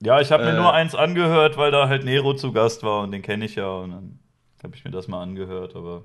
[0.00, 3.02] Ja, ich habe äh, mir nur eins angehört, weil da halt Nero zu Gast war
[3.02, 4.18] und den kenne ich ja und dann
[4.64, 6.04] habe ich mir das mal angehört, aber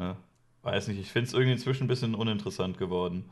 [0.00, 0.16] Ne?
[0.62, 3.30] Weiß nicht, ich finde es irgendwie inzwischen ein bisschen uninteressant geworden.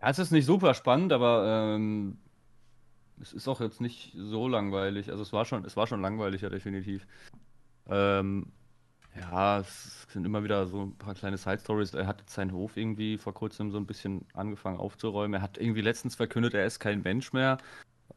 [0.00, 2.18] Ja, es ist nicht super spannend, aber ähm,
[3.20, 5.10] es ist auch jetzt nicht so langweilig.
[5.10, 7.06] Also es war schon, es war schon langweilig, ja, definitiv.
[7.88, 8.52] Ähm,
[9.14, 11.92] ja, es sind immer wieder so ein paar kleine Side-Stories.
[11.92, 15.34] Er hat jetzt seinen Hof irgendwie vor kurzem so ein bisschen angefangen aufzuräumen.
[15.34, 17.58] Er hat irgendwie letztens verkündet, er ist kein Mensch mehr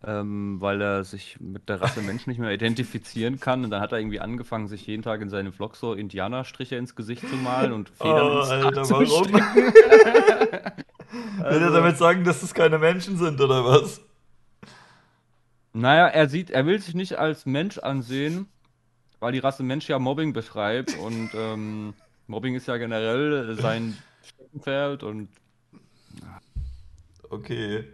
[0.06, 3.64] ähm, weil er sich mit der Rasse Mensch nicht mehr identifizieren kann.
[3.64, 6.96] Und dann hat er irgendwie angefangen, sich jeden Tag in seinem Vlog so Indianerstriche ins
[6.96, 9.34] Gesicht zu malen und Federn oh, ins Alter, warum?
[11.50, 14.02] Will er damit sagen, dass es keine Menschen sind, oder was?
[15.74, 18.48] Naja, er sieht, er will sich nicht als Mensch ansehen,
[19.20, 21.94] weil die Rasse Mensch ja Mobbing beschreibt und ähm,
[22.28, 25.30] Mobbing ist ja generell sein Steckenpferd und.
[27.30, 27.86] Okay.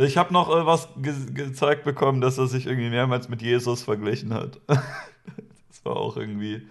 [0.00, 3.82] Ich habe noch äh, was ge gezeigt bekommen, dass er sich irgendwie mehrmals mit Jesus
[3.82, 4.58] verglichen hat.
[4.66, 6.62] das war auch irgendwie.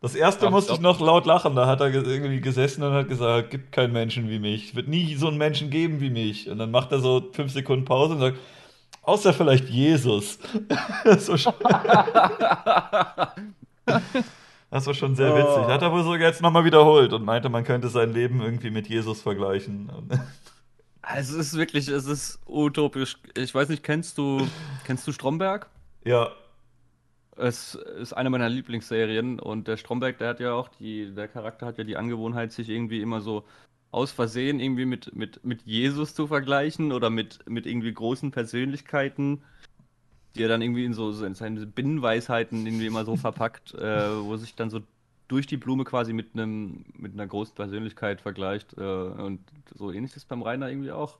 [0.00, 1.56] Das erste ja, musste ich noch laut lachen.
[1.56, 4.70] Da hat er irgendwie gesessen und hat gesagt: Gibt keinen Menschen wie mich.
[4.70, 6.48] Es wird nie so einen Menschen geben wie mich.
[6.50, 8.38] Und dann macht er so fünf Sekunden Pause und sagt:
[9.02, 10.38] Außer vielleicht Jesus.
[11.04, 11.54] das, war schon
[14.70, 15.64] das war schon sehr witzig.
[15.64, 15.68] Oh.
[15.68, 18.88] Hat er wohl sogar jetzt nochmal wiederholt und meinte, man könnte sein Leben irgendwie mit
[18.88, 19.90] Jesus vergleichen.
[21.10, 23.16] Also es ist wirklich, es ist utopisch.
[23.34, 24.46] Ich weiß nicht, kennst du,
[24.84, 25.70] kennst du Stromberg?
[26.04, 26.32] Ja.
[27.34, 31.64] Es ist eine meiner Lieblingsserien und der Stromberg, der hat ja auch die, der Charakter
[31.64, 33.44] hat ja die Angewohnheit, sich irgendwie immer so
[33.90, 39.42] aus Versehen irgendwie mit, mit, mit Jesus zu vergleichen oder mit, mit irgendwie großen Persönlichkeiten,
[40.34, 44.24] die er dann irgendwie in so, so in seine Binnenweisheiten irgendwie immer so verpackt, äh,
[44.24, 44.80] wo sich dann so
[45.28, 48.76] durch die Blume quasi mit einem mit einer großen Persönlichkeit vergleicht.
[48.76, 49.40] Äh, und
[49.74, 51.18] so ähnlich ist beim Rainer irgendwie auch.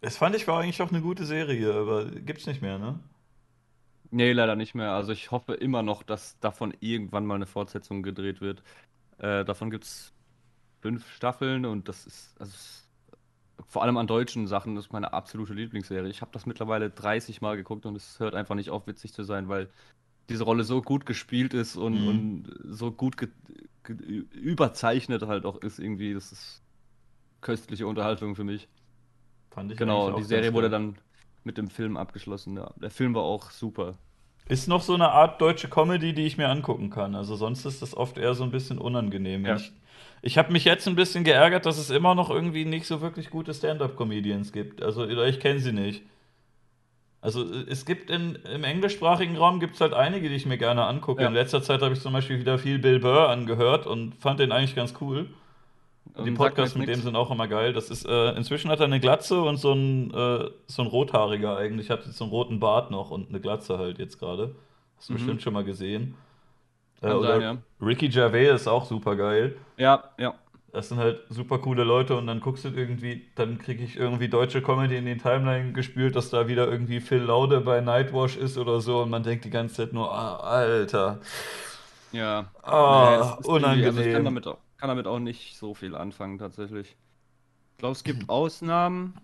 [0.00, 2.98] Es fand ich war eigentlich auch eine gute Serie, aber gibt's nicht mehr, ne?
[4.10, 4.92] Nee, leider nicht mehr.
[4.92, 8.62] Also ich hoffe immer noch, dass davon irgendwann mal eine Fortsetzung gedreht wird.
[9.18, 10.14] Äh, davon gibt es
[10.80, 12.54] fünf Staffeln und das ist, also
[13.66, 16.08] vor allem an deutschen Sachen, das ist meine absolute Lieblingsserie.
[16.08, 19.24] Ich habe das mittlerweile 30 Mal geguckt und es hört einfach nicht auf, witzig zu
[19.24, 19.68] sein, weil
[20.28, 22.08] diese Rolle so gut gespielt ist und, Mhm.
[22.08, 23.16] und so gut
[24.32, 26.14] überzeichnet halt auch ist irgendwie.
[26.14, 26.62] Das ist
[27.40, 28.68] köstliche Unterhaltung für mich.
[29.50, 30.96] Fand ich Genau, die Serie wurde dann
[31.44, 32.56] mit dem Film abgeschlossen.
[32.56, 32.70] Ja.
[32.76, 33.94] Der Film war auch super.
[34.48, 37.14] Ist noch so eine Art deutsche Comedy, die ich mir angucken kann.
[37.14, 39.44] Also sonst ist das oft eher so ein bisschen unangenehm.
[39.46, 39.56] Ja.
[39.56, 39.72] Ich,
[40.22, 43.30] ich habe mich jetzt ein bisschen geärgert, dass es immer noch irgendwie nicht so wirklich
[43.30, 44.82] gute Stand-up-Comedians gibt.
[44.82, 46.02] Also ich kenne sie nicht.
[47.20, 50.84] Also es gibt in, im englischsprachigen Raum gibt es halt einige, die ich mir gerne
[50.84, 51.22] angucke.
[51.22, 51.28] Ja.
[51.28, 54.52] In letzter Zeit habe ich zum Beispiel wieder viel Bill Burr angehört und fand den
[54.52, 55.26] eigentlich ganz cool.
[56.06, 57.02] Die sagt mir Podcasts mit dem nix.
[57.04, 57.72] sind auch immer geil.
[57.72, 61.56] Das ist, äh, inzwischen hat er eine Glatze und so ein, äh, so ein Rothaariger
[61.56, 61.90] eigentlich.
[61.90, 64.54] Hat jetzt so einen roten Bart noch und eine Glatze halt jetzt gerade.
[64.96, 65.16] Hast du Mhm.
[65.16, 66.14] bestimmt schon mal gesehen.
[67.02, 67.56] Äh, oder sein, ja.
[67.86, 69.56] Ricky Gervais ist auch super geil.
[69.76, 70.34] Ja, ja.
[70.72, 74.28] Das sind halt super coole Leute und dann guckst du irgendwie, dann kriege ich irgendwie
[74.28, 78.58] deutsche Comedy in den Timeline gespült, dass da wieder irgendwie Phil Laude bei Nightwash ist
[78.58, 81.20] oder so und man denkt die ganze Zeit nur, ah, Alter.
[82.12, 82.52] Ja.
[82.62, 83.84] Ah, Nee, unangenehm.
[83.86, 86.96] Also ich kann damit, auch, kann damit auch nicht so viel anfangen, tatsächlich.
[87.72, 89.14] Ich glaube, es gibt Ausnahmen.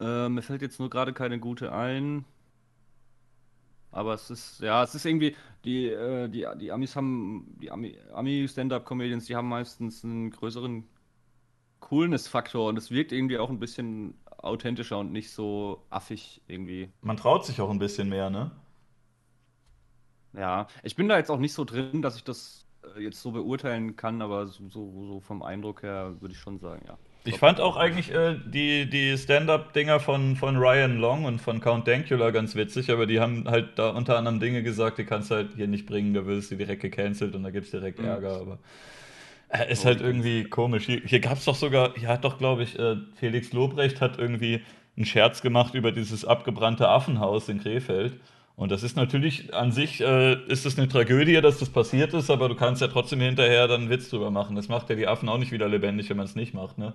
[0.00, 2.24] Äh, mir fällt jetzt nur gerade keine gute ein.
[3.98, 7.98] Aber es ist, ja, es ist irgendwie, die, äh, die, die Amis haben, die Ami,
[8.12, 10.84] Ami-Stand-Up-Comedians, die haben meistens einen größeren
[11.80, 16.92] Coolness-Faktor und es wirkt irgendwie auch ein bisschen authentischer und nicht so affig irgendwie.
[17.02, 18.52] Man traut sich auch ein bisschen mehr, ne?
[20.32, 23.32] Ja, ich bin da jetzt auch nicht so drin, dass ich das äh, jetzt so
[23.32, 26.98] beurteilen kann, aber so, so, so vom Eindruck her würde ich schon sagen, ja.
[27.24, 31.86] Ich fand auch eigentlich äh, die, die Stand-up-Dinger von, von Ryan Long und von Count
[31.86, 35.34] Dankula ganz witzig, aber die haben halt da unter anderem Dinge gesagt, die kannst du
[35.34, 38.06] halt hier nicht bringen, da wirst du direkt gecancelt und da gibt's direkt Mhm.
[38.06, 38.58] Ärger, aber
[39.50, 40.86] äh, ist halt irgendwie komisch.
[40.86, 44.62] Hier, hier gab's doch sogar, hier hat doch, glaube ich, äh, Felix Lobrecht hat irgendwie
[44.96, 48.14] einen Scherz gemacht über dieses abgebrannte Affenhaus in Krefeld.
[48.58, 52.28] Und das ist natürlich an sich, äh, ist es eine Tragödie, dass das passiert ist,
[52.28, 54.56] aber du kannst ja trotzdem hinterher dann einen Witz drüber machen.
[54.56, 56.92] Das macht ja die Affen auch nicht wieder lebendig, wenn man es nicht macht, ne?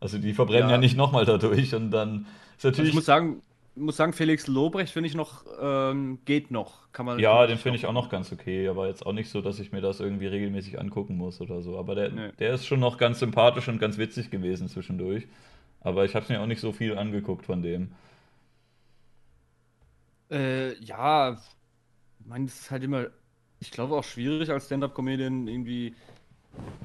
[0.00, 0.78] Also die verbrennen ja, Ja.
[0.78, 2.26] nicht nochmal dadurch und dann
[2.56, 2.88] ist Also natürlich.
[2.88, 3.42] ich muss sagen,
[3.76, 6.90] muss sagen, Felix Lobrecht finde ich noch, ähm, geht noch.
[6.92, 9.42] Kann man ja, den finde ich auch noch ganz okay, aber jetzt auch nicht so,
[9.42, 11.78] dass ich mir das irgendwie regelmäßig angucken muss oder so.
[11.78, 12.30] Aber der, Nee.
[12.38, 15.24] der ist schon noch ganz sympathisch und ganz witzig gewesen zwischendurch.
[15.82, 17.92] Aber ich habe mir auch nicht so viel angeguckt von dem.
[20.32, 23.06] Äh, ja, ich meine, es ist halt immer,
[23.60, 25.94] ich glaube auch schwierig als Stand-Up-Comedian irgendwie,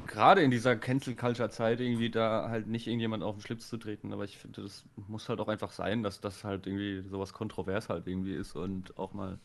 [0.06, 4.14] gerade in dieser Cancel-Culture-Zeit irgendwie da halt nicht irgendjemand auf den Schlips zu treten.
[4.14, 7.90] Aber ich finde, das muss halt auch einfach sein, dass das halt irgendwie sowas kontrovers
[7.90, 9.40] halt irgendwie ist und auch mal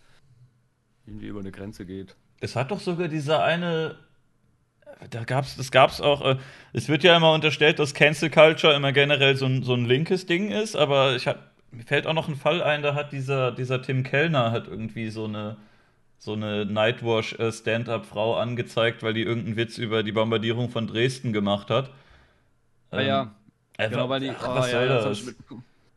[1.07, 2.17] irgendwie über eine Grenze geht.
[2.41, 3.97] Es hat doch sogar dieser eine.
[5.11, 6.23] Da gab's, das gab's auch.
[6.23, 6.39] Äh,
[6.73, 10.27] es wird ja immer unterstellt, dass Cancel Culture immer generell so ein, so ein linkes
[10.27, 13.53] Ding ist, aber ich hab, mir fällt auch noch ein Fall ein, da hat dieser,
[13.53, 15.57] dieser Tim Kellner hat irgendwie so eine,
[16.19, 21.33] so eine Nightwash äh, Stand-up-Frau angezeigt, weil die irgendeinen Witz über die Bombardierung von Dresden
[21.33, 21.91] gemacht hat.
[22.91, 23.35] Ah Ähm, ja,
[23.79, 24.31] einfach- genau, weil die.
[24.31, 25.35] ach, oh, was ja, soll ja, das das?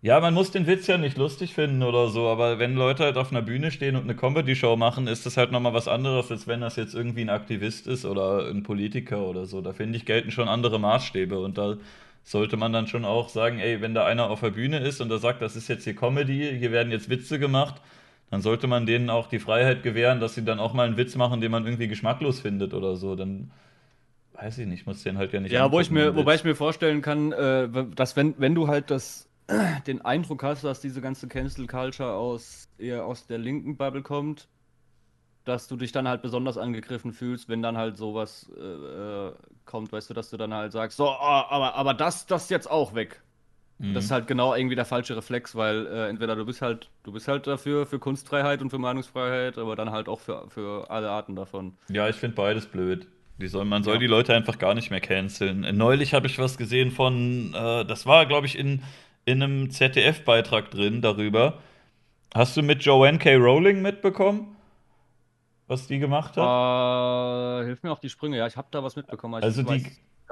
[0.02, 3.18] Ja, man muss den Witz ja nicht lustig finden oder so, aber wenn Leute halt
[3.18, 6.46] auf einer Bühne stehen und eine Comedy-Show machen, ist das halt nochmal was anderes, als
[6.48, 9.62] wenn das jetzt irgendwie ein Aktivist ist oder ein Politiker oder so.
[9.62, 11.78] Da finde ich, gelten schon andere Maßstäbe und da
[12.26, 15.10] sollte man dann schon auch sagen, ey, wenn da einer auf der Bühne ist und
[15.10, 17.76] der sagt, das ist jetzt hier Comedy, hier werden jetzt Witze gemacht,
[18.32, 21.16] dann sollte man denen auch die Freiheit gewähren, dass sie dann auch mal einen Witz
[21.16, 23.16] machen, den man irgendwie geschmacklos findet oder so.
[23.16, 23.52] Dann
[24.34, 26.56] weiß ich nicht, muss den halt ja nicht Ja, wo ich mir, wobei ich mir
[26.56, 29.30] vorstellen kann, äh, dass wenn, wenn du halt das,
[29.88, 34.48] den Eindruck hast, dass diese ganze Cancel Culture aus eher aus der linken Bubble kommt,
[35.46, 39.32] dass du dich dann halt besonders angegriffen fühlst, wenn dann halt sowas äh, äh,
[39.66, 42.70] kommt, weißt du, dass du dann halt sagst, so, ah, aber, aber das, das jetzt
[42.70, 43.22] auch weg.
[43.78, 43.94] Mhm.
[43.94, 47.12] Das ist halt genau irgendwie der falsche Reflex, weil äh, entweder du bist halt, du
[47.12, 51.10] bist halt dafür für Kunstfreiheit und für Meinungsfreiheit, aber dann halt auch für, für alle
[51.10, 51.74] Arten davon.
[51.90, 53.08] Ja, ich finde beides blöd.
[53.38, 54.00] Die soll, man soll Ja.
[54.00, 55.66] die Leute einfach gar nicht mehr canceln.
[55.66, 58.82] Äh, Neulich habe ich was gesehen von, äh, das war, glaube ich, in,
[59.26, 61.60] in einem ZDF-Beitrag drin darüber.
[62.34, 63.36] Hast du mit Joanne K.
[63.36, 64.55] Rowling mitbekommen,
[65.68, 67.64] was die gemacht hat?
[67.64, 68.38] Äh, hilf mir auf die Sprünge.
[68.38, 69.44] Ja, ich habe da was mitbekommen.
[69.44, 69.86] Also die,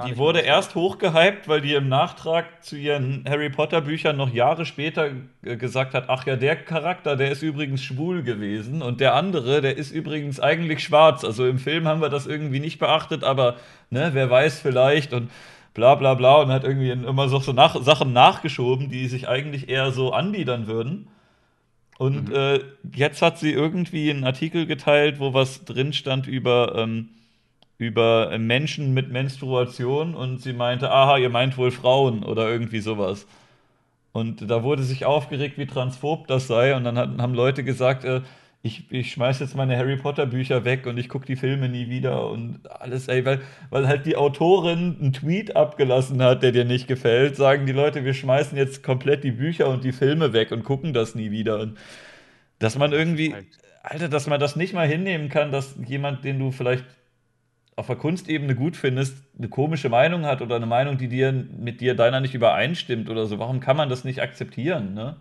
[0.05, 4.65] die wurde erst hochgehypt, weil die im Nachtrag zu ihren Harry Potter Büchern noch Jahre
[4.65, 5.11] später
[5.43, 9.61] äh, gesagt hat, ach ja, der Charakter, der ist übrigens schwul gewesen und der andere,
[9.61, 11.23] der ist übrigens eigentlich schwarz.
[11.23, 13.57] Also im Film haben wir das irgendwie nicht beachtet, aber
[13.91, 15.29] ne, wer weiß vielleicht und
[15.73, 19.69] bla bla bla und hat irgendwie immer so, so nach, Sachen nachgeschoben, die sich eigentlich
[19.69, 21.07] eher so anbiedern würden.
[21.97, 22.35] Und mhm.
[22.35, 22.59] äh,
[22.95, 27.09] jetzt hat sie irgendwie einen Artikel geteilt, wo was drin stand über, ähm,
[27.77, 33.27] über Menschen mit Menstruation und sie meinte, aha, ihr meint wohl Frauen oder irgendwie sowas.
[34.11, 36.75] Und da wurde sich aufgeregt, wie transphob das sei.
[36.75, 38.21] Und dann hat, haben Leute gesagt, äh,
[38.65, 41.89] ich, ich schmeiß jetzt meine Harry Potter Bücher weg und ich gucke die Filme nie
[41.89, 46.63] wieder und alles, ey, weil, weil halt die Autorin einen Tweet abgelassen hat, der dir
[46.63, 50.53] nicht gefällt, sagen die Leute, wir schmeißen jetzt komplett die Bücher und die Filme weg
[50.53, 51.59] und gucken das nie wieder.
[51.59, 51.77] Und
[52.59, 53.35] dass man irgendwie,
[53.83, 56.85] Alter, dass man das nicht mal hinnehmen kann, dass jemand, den du vielleicht
[57.75, 61.81] auf der Kunstebene gut findest, eine komische Meinung hat oder eine Meinung, die dir mit
[61.81, 63.39] dir deiner nicht übereinstimmt oder so.
[63.39, 65.17] Warum kann man das nicht akzeptieren, ne?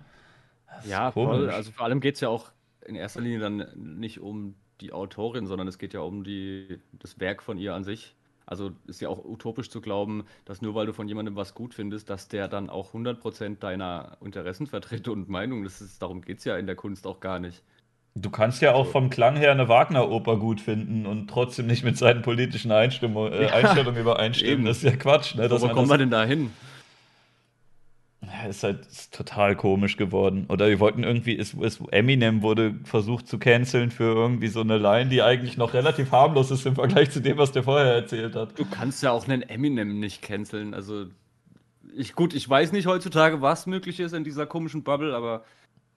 [0.84, 1.50] Ja, voll.
[1.50, 2.52] Also vor allem geht es ja auch
[2.86, 7.20] in erster Linie dann nicht um die Autorin, sondern es geht ja um die, das
[7.20, 8.14] Werk von ihr an sich.
[8.44, 11.74] Also ist ja auch utopisch zu glauben, dass nur weil du von jemandem was gut
[11.74, 15.62] findest, dass der dann auch 100% deiner Interessen vertritt und Meinung.
[15.62, 17.62] Das ist, darum geht es ja in der Kunst auch gar nicht.
[18.14, 21.96] Du kannst ja auch vom Klang her eine Wagner-Oper gut finden und trotzdem nicht mit
[21.96, 24.66] seinen politischen Einstimmung, äh, Einstellungen übereinstimmen.
[24.66, 25.34] Das ist ja Quatsch.
[25.34, 25.50] Ne?
[25.50, 26.50] Wo kommen wir denn da hin?
[28.32, 30.46] Ja, ist halt ist total komisch geworden.
[30.48, 34.78] Oder wir wollten irgendwie, ist, ist, Eminem wurde versucht zu canceln für irgendwie so eine
[34.78, 38.34] Line, die eigentlich noch relativ harmlos ist im Vergleich zu dem, was der vorher erzählt
[38.34, 38.58] hat.
[38.58, 40.72] Du kannst ja auch einen Eminem nicht canceln.
[40.72, 41.06] Also,
[41.94, 45.44] ich, gut, ich weiß nicht heutzutage, was möglich ist in dieser komischen Bubble, aber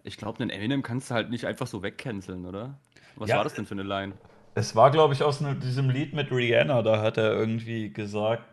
[0.04, 2.78] ich glaube, einen Eminem kannst du halt nicht einfach so wegcanceln, oder?
[3.16, 4.14] Was ja, war das denn für eine Line?
[4.56, 8.44] Es war, glaube ich, aus diesem Lied mit Rihanna, da hat er irgendwie gesagt,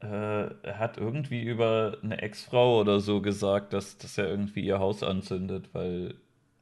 [0.00, 0.06] äh,
[0.62, 5.02] er hat irgendwie über eine Ex-Frau oder so gesagt, dass, dass er irgendwie ihr Haus
[5.02, 6.14] anzündet, weil,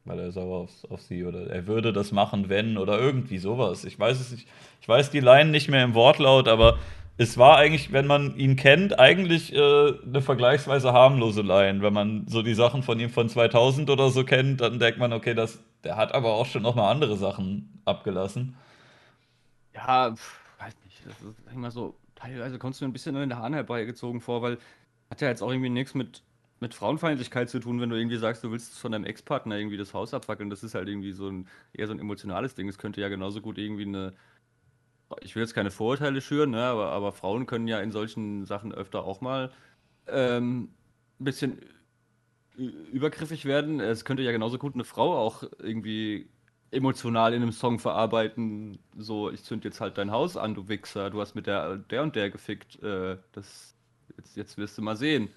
[0.05, 3.83] weil er sauer auf, auf sie oder er würde das machen, wenn oder irgendwie sowas.
[3.85, 4.47] Ich weiß es nicht.
[4.81, 6.77] Ich weiß die Line nicht mehr im Wortlaut, aber
[7.17, 11.81] es war eigentlich, wenn man ihn kennt, eigentlich äh, eine vergleichsweise harmlose Line.
[11.81, 15.13] Wenn man so die Sachen von ihm von 2000 oder so kennt, dann denkt man,
[15.13, 18.57] okay, das, der hat aber auch schon noch mal andere Sachen abgelassen.
[19.73, 21.05] Ja, weiß nicht.
[21.05, 24.41] Das ist immer so teilweise kommst du mir ein bisschen an den Haaren herbeigezogen vor,
[24.41, 24.57] weil
[25.09, 26.23] hat ja jetzt auch irgendwie nichts mit,
[26.59, 29.93] mit Frauenfeindlichkeit zu tun, wenn du irgendwie sagst, du willst von deinem Ex-Partner irgendwie das
[29.93, 30.49] Haus abfackeln.
[30.49, 32.67] Das ist halt irgendwie so ein eher so ein emotionales Ding.
[32.67, 34.13] Es könnte ja genauso gut irgendwie eine.
[35.21, 38.73] Ich will jetzt keine Vorurteile schüren, ne, aber, aber Frauen können ja in solchen Sachen
[38.73, 39.51] öfter auch mal
[40.07, 40.69] ähm,
[41.19, 41.59] ein bisschen
[42.57, 43.79] übergriffig werden.
[43.79, 46.27] Es könnte ja genauso gut eine Frau auch irgendwie
[46.71, 51.09] emotional in einem Song verarbeiten, so, ich zünd jetzt halt dein Haus an, du Wichser,
[51.09, 53.75] du hast mit der, der und der gefickt, äh, das,
[54.17, 55.29] jetzt, jetzt wirst du mal sehen.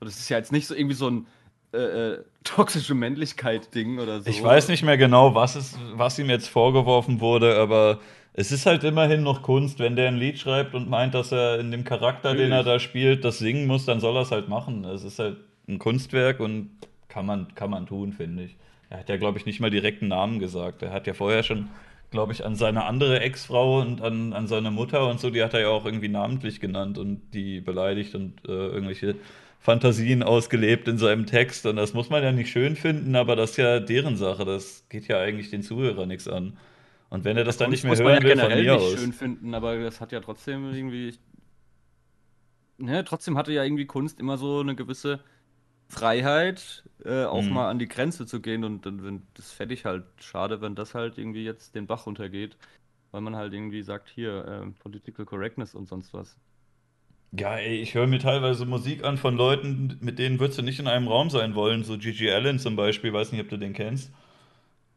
[0.00, 1.26] Und das ist ja jetzt nicht so irgendwie so ein
[1.72, 1.78] äh,
[2.12, 4.28] äh, toxische Männlichkeit-Ding oder so.
[4.28, 8.00] Ich weiß nicht mehr genau, was, es, was ihm jetzt vorgeworfen wurde, aber
[8.34, 9.78] es ist halt immerhin noch Kunst.
[9.78, 12.50] Wenn der ein Lied schreibt und meint, dass er in dem Charakter, Natürlich.
[12.50, 14.84] den er da spielt, das singen muss, dann soll er es halt machen.
[14.84, 15.38] Es ist halt
[15.68, 16.70] ein Kunstwerk und
[17.08, 18.56] kann man, kann man tun, finde ich.
[18.92, 20.82] Er hat ja, glaube ich, nicht mal direkt einen Namen gesagt.
[20.82, 21.70] Er hat ja vorher schon,
[22.10, 25.54] glaube ich, an seine andere Ex-Frau und an, an seine Mutter und so, die hat
[25.54, 29.16] er ja auch irgendwie namentlich genannt und die beleidigt und äh, irgendwelche
[29.60, 31.64] Fantasien ausgelebt in seinem Text.
[31.64, 34.44] Und das muss man ja nicht schön finden, aber das ist ja deren Sache.
[34.44, 36.58] Das geht ja eigentlich den Zuhörer nichts an.
[37.08, 38.92] Und wenn er das dann nicht mehr hören ja will, von mir aus.
[38.92, 41.14] schön finden, aber das hat ja trotzdem irgendwie.
[42.76, 45.20] Ne, trotzdem hatte ja irgendwie Kunst immer so eine gewisse
[45.92, 47.52] Freiheit, äh, auch mhm.
[47.52, 50.94] mal an die Grenze zu gehen und dann das fände ich halt schade, wenn das
[50.94, 52.56] halt irgendwie jetzt den Bach runtergeht,
[53.10, 56.34] weil man halt irgendwie sagt, hier, äh, Political Correctness und sonst was.
[57.32, 60.78] Ja, ey, ich höre mir teilweise Musik an von Leuten, mit denen würdest du nicht
[60.80, 63.74] in einem Raum sein wollen, so Gigi Allen zum Beispiel, weiß nicht, ob du den
[63.74, 64.10] kennst.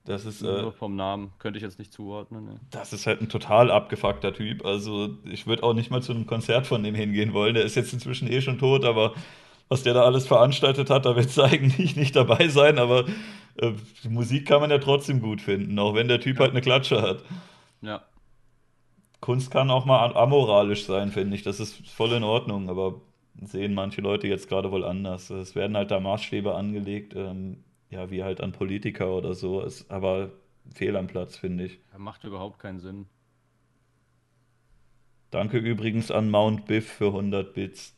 [0.06, 0.44] Das ist.
[0.44, 2.46] Äh, vom Namen könnte ich jetzt nicht zuordnen.
[2.46, 2.60] Ne?
[2.72, 4.64] Das ist halt ein total abgefuckter Typ.
[4.64, 7.56] Also, ich würde auch nicht mal zu einem Konzert von dem hingehen wollen.
[7.56, 9.16] Der ist jetzt inzwischen eh schon tot, aber
[9.68, 13.06] was der da alles veranstaltet hat, da wird es eigentlich nicht dabei sein, aber
[13.58, 13.72] äh,
[14.08, 16.42] Musik kann man ja trotzdem gut finden, auch wenn der Typ ja.
[16.42, 17.24] halt eine Klatsche hat.
[17.82, 18.04] Ja.
[19.22, 21.44] Kunst kann auch mal amoralisch sein, finde ich.
[21.44, 23.02] Das ist voll in Ordnung, aber
[23.42, 25.30] sehen manche Leute jetzt gerade wohl anders.
[25.30, 29.62] Es werden halt da Maßstäbe angelegt, ähm, ja, wie halt an Politiker oder so.
[29.62, 30.32] Ist aber
[30.74, 31.80] fehl am Platz, finde ich.
[31.98, 33.08] Macht überhaupt keinen Sinn.
[35.32, 37.96] Danke übrigens an Mount Biff für 100 Bits.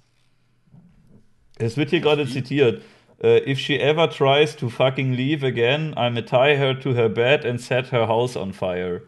[1.60, 2.82] Es wird hier gerade zitiert.
[3.24, 7.46] Uh, if she ever tries to fucking leave again, I'ma tie her to her bed
[7.46, 9.02] and set her house on fire.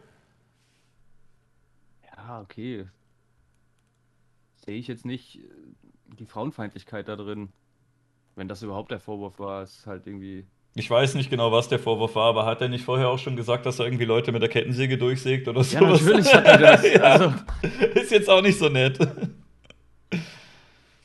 [2.16, 2.86] Ja, okay.
[4.56, 5.42] Sehe ich jetzt nicht äh,
[6.18, 7.50] die Frauenfeindlichkeit da drin.
[8.34, 10.44] Wenn das überhaupt der Vorwurf war, ist halt irgendwie.
[10.74, 13.36] Ich weiß nicht genau, was der Vorwurf war, aber hat er nicht vorher auch schon
[13.36, 15.76] gesagt, dass er irgendwie Leute mit der Kettensäge durchsägt oder so?
[15.76, 16.82] Ja, natürlich hat er das.
[16.94, 17.32] ja, also.
[17.94, 18.98] Ist jetzt auch nicht so nett.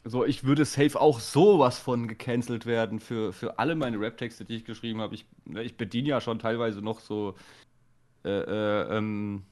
[0.08, 4.58] So, ich würde safe auch sowas von gecancelt werden für, für alle meine Rap-Texte, die
[4.58, 5.16] ich geschrieben habe.
[5.16, 7.36] Ich, ne, ich bediene ja schon teilweise noch so
[8.24, 9.44] äh, äh, ähm,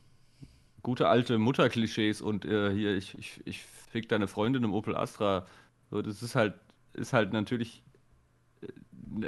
[0.84, 5.48] gute alte Mutterklischees und äh, hier, ich, ich, ich fick deine Freundin im Opel Astra.
[5.90, 6.54] So, das ist halt,
[6.94, 7.82] ist halt natürlich,
[8.62, 8.68] äh,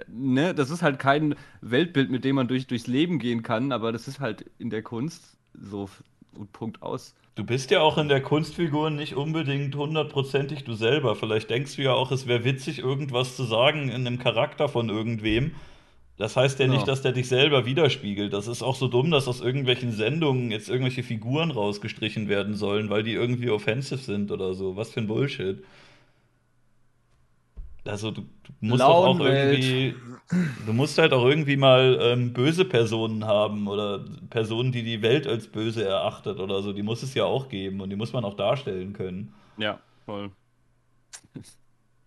[0.07, 3.91] ne, das ist halt kein Weltbild, mit dem man durch, durchs Leben gehen kann, aber
[3.91, 5.89] das ist halt in der Kunst so
[6.33, 7.15] und Punkt aus.
[7.35, 11.17] Du bist ja auch in der Kunstfigur nicht unbedingt hundertprozentig du selber.
[11.17, 14.87] Vielleicht denkst du ja auch, es wäre witzig, irgendwas zu sagen in einem Charakter von
[14.87, 15.53] irgendwem.
[16.17, 18.31] Das heißt ja, ja nicht, dass der dich selber widerspiegelt.
[18.31, 22.89] Das ist auch so dumm, dass aus irgendwelchen Sendungen jetzt irgendwelche Figuren rausgestrichen werden sollen,
[22.89, 24.77] weil die irgendwie offensive sind oder so.
[24.77, 25.61] Was für ein Bullshit.
[27.85, 29.95] Also du, du musst doch auch irgendwie,
[30.65, 35.27] du musst halt auch irgendwie mal ähm, böse Personen haben oder Personen, die die Welt
[35.27, 36.73] als böse erachtet oder so.
[36.73, 39.33] Die muss es ja auch geben und die muss man auch darstellen können.
[39.57, 40.31] Ja, voll.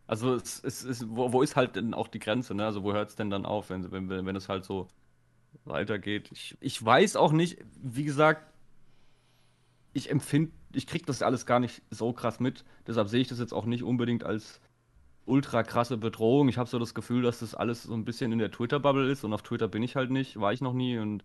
[0.08, 2.64] Also es, es, es, wo, wo ist halt denn auch die Grenze, ne?
[2.64, 4.88] Also wo hört es denn dann auf, wenn, wenn, wenn es halt so
[5.64, 6.30] weitergeht?
[6.32, 8.52] Ich, ich weiß auch nicht, wie gesagt,
[9.92, 12.64] ich empfinde, ich kriege das alles gar nicht so krass mit.
[12.86, 14.60] Deshalb sehe ich das jetzt auch nicht unbedingt als
[15.28, 16.48] ultra krasse Bedrohung.
[16.48, 19.24] Ich habe so das Gefühl, dass das alles so ein bisschen in der Twitter-Bubble ist
[19.24, 21.24] und auf Twitter bin ich halt nicht, war ich noch nie und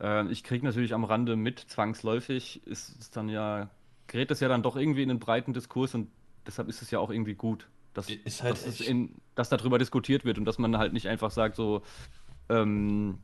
[0.00, 3.70] äh, ich kriege natürlich am Rande mit, zwangsläufig ist es dann ja,
[4.06, 6.08] gerät das ja dann doch irgendwie in einen breiten Diskurs und
[6.46, 10.38] deshalb ist es ja auch irgendwie gut, dass, halt dass, in, dass darüber diskutiert wird
[10.38, 11.82] und dass man halt nicht einfach sagt, so,
[12.48, 13.18] ähm,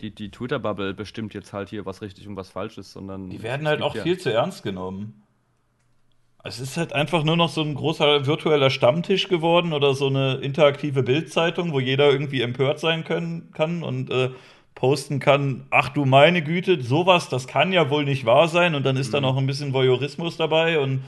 [0.00, 3.30] die, die Twitter-Bubble bestimmt jetzt halt hier, was richtig und was falsch ist, sondern.
[3.30, 5.22] Die werden halt auch ja viel zu ernst genommen.
[6.44, 10.34] Es ist halt einfach nur noch so ein großer virtueller Stammtisch geworden oder so eine
[10.34, 14.30] interaktive Bildzeitung, wo jeder irgendwie empört sein können, kann und äh,
[14.74, 18.84] posten kann, ach du meine Güte, sowas, das kann ja wohl nicht wahr sein und
[18.84, 19.12] dann ist mhm.
[19.12, 21.02] da noch ein bisschen Voyeurismus dabei und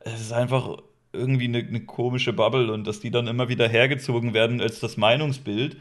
[0.00, 0.76] es ist einfach
[1.14, 4.96] irgendwie eine, eine komische Bubble und dass die dann immer wieder hergezogen werden als das
[4.96, 5.78] Meinungsbild.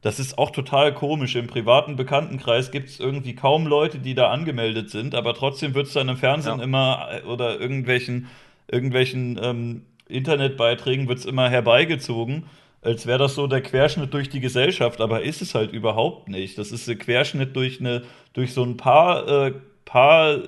[0.00, 1.34] Das ist auch total komisch.
[1.34, 5.88] Im privaten Bekanntenkreis gibt es irgendwie kaum Leute, die da angemeldet sind, aber trotzdem wird
[5.88, 6.64] es dann im Fernsehen ja.
[6.64, 8.28] immer äh, oder irgendwelchen
[8.68, 12.44] irgendwelchen ähm, Internetbeiträgen wird es immer herbeigezogen,
[12.82, 16.56] als wäre das so der Querschnitt durch die Gesellschaft, aber ist es halt überhaupt nicht.
[16.58, 19.54] Das ist der Querschnitt durch, eine, durch so ein paar, äh,
[19.84, 20.38] paar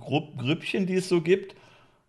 [0.00, 1.54] Grupp, Grüppchen, die es so gibt.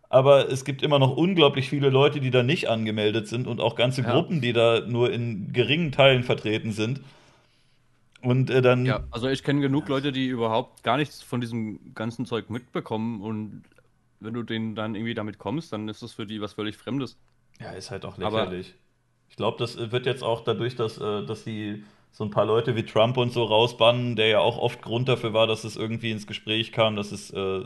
[0.09, 3.75] Aber es gibt immer noch unglaublich viele Leute, die da nicht angemeldet sind und auch
[3.75, 4.11] ganze ja.
[4.11, 7.01] Gruppen, die da nur in geringen Teilen vertreten sind.
[8.21, 8.85] Und äh, dann.
[8.85, 13.21] Ja, also ich kenne genug Leute, die überhaupt gar nichts von diesem ganzen Zeug mitbekommen
[13.21, 13.63] und
[14.21, 17.17] wenn du denen dann irgendwie damit kommst, dann ist das für die was völlig Fremdes.
[17.59, 18.69] Ja, ist halt auch lächerlich.
[18.69, 18.81] Aber
[19.29, 22.75] ich glaube, das wird jetzt auch dadurch, dass, äh, dass die so ein paar Leute
[22.75, 26.11] wie Trump und so rausbannen, der ja auch oft Grund dafür war, dass es irgendwie
[26.11, 27.63] ins Gespräch kam, dass es, äh,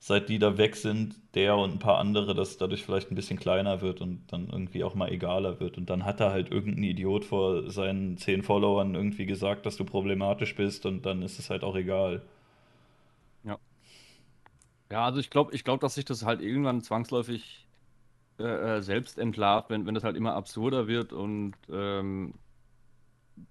[0.00, 3.38] seit die da weg sind, der und ein paar andere, dass dadurch vielleicht ein bisschen
[3.38, 5.76] kleiner wird und dann irgendwie auch mal egaler wird.
[5.76, 9.84] Und dann hat er halt irgendein Idiot vor seinen zehn Followern irgendwie gesagt, dass du
[9.84, 12.22] problematisch bist und dann ist es halt auch egal.
[14.90, 17.66] Ja, also ich glaube, ich glaube, dass sich das halt irgendwann zwangsläufig
[18.38, 22.34] äh, äh, selbst entlarvt, wenn, wenn das halt immer absurder wird und ähm,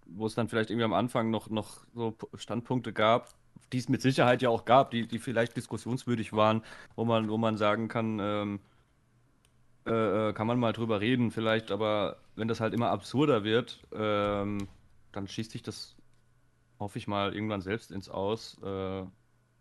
[0.05, 3.33] wo es dann vielleicht irgendwie am Anfang noch, noch so Standpunkte gab,
[3.71, 6.63] die es mit Sicherheit ja auch gab, die, die vielleicht diskussionswürdig waren,
[6.95, 8.59] wo man, wo man sagen kann, ähm,
[9.85, 13.81] äh, äh kann man mal drüber reden, vielleicht, aber wenn das halt immer absurder wird,
[13.93, 14.67] ähm,
[15.11, 15.95] dann schießt sich das,
[16.79, 18.57] hoffe ich mal, irgendwann selbst ins Aus.
[18.63, 19.03] Äh,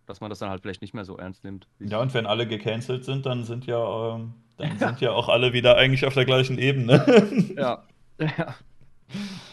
[0.07, 1.67] dass man das dann halt vielleicht nicht mehr so ernst nimmt.
[1.81, 5.52] Ja, und wenn alle gecancelt sind, dann sind ja, ähm, dann sind ja auch alle
[5.52, 7.05] wieder eigentlich auf der gleichen Ebene.
[7.57, 7.85] ja.
[8.20, 8.55] ja.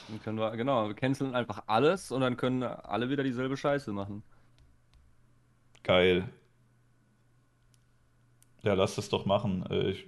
[0.07, 3.91] Dann können wir, genau, wir canceln einfach alles und dann können alle wieder dieselbe Scheiße
[3.91, 4.23] machen.
[5.83, 6.29] Geil.
[8.63, 9.65] Ja, lass das doch machen.
[9.69, 10.05] Äh, ich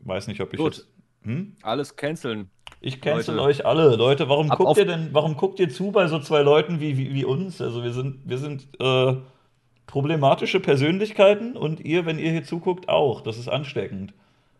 [0.00, 0.76] weiß nicht, ob ich Gut.
[0.76, 0.88] Jetzt,
[1.22, 1.56] hm?
[1.62, 2.50] Alles canceln.
[2.80, 3.48] Ich cancel Leute.
[3.48, 3.96] euch alle.
[3.96, 6.98] Leute, warum Ab guckt ihr denn, warum guckt ihr zu bei so zwei Leuten wie,
[6.98, 7.60] wie, wie uns?
[7.62, 9.16] Also wir sind, wir sind, äh,
[9.86, 13.20] problematische Persönlichkeiten und ihr, wenn ihr hier zuguckt, auch.
[13.20, 14.12] Das ist ansteckend.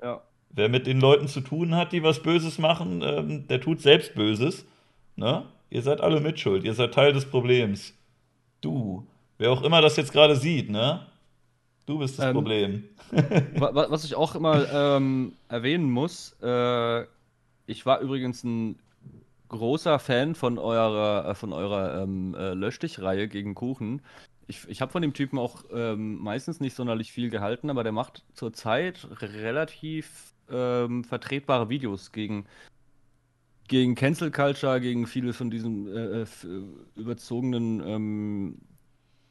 [0.02, 0.20] Ja.
[0.50, 4.14] Wer mit den Leuten zu tun hat, die was Böses machen, ähm, der tut selbst
[4.14, 4.64] Böses.
[5.16, 5.44] Ne?
[5.70, 6.64] Ihr seid alle mitschuld.
[6.64, 7.94] Ihr seid Teil des Problems.
[8.60, 9.06] Du.
[9.38, 11.06] Wer auch immer das jetzt gerade sieht, ne?
[11.86, 12.84] Du bist das ähm, Problem.
[13.56, 17.02] was ich auch immer ähm, erwähnen muss, äh,
[17.66, 18.78] ich war übrigens ein
[19.48, 24.02] großer Fan von eurer, äh, von eurer ähm, äh, Löschdich-Reihe gegen Kuchen
[24.46, 27.92] ich, ich habe von dem Typen auch ähm, meistens nicht sonderlich viel gehalten, aber der
[27.92, 32.46] macht zurzeit relativ ähm, vertretbare Videos gegen,
[33.68, 36.26] gegen Cancel Culture, gegen viele von diesen äh, äh
[36.96, 38.58] überzogenen ähm,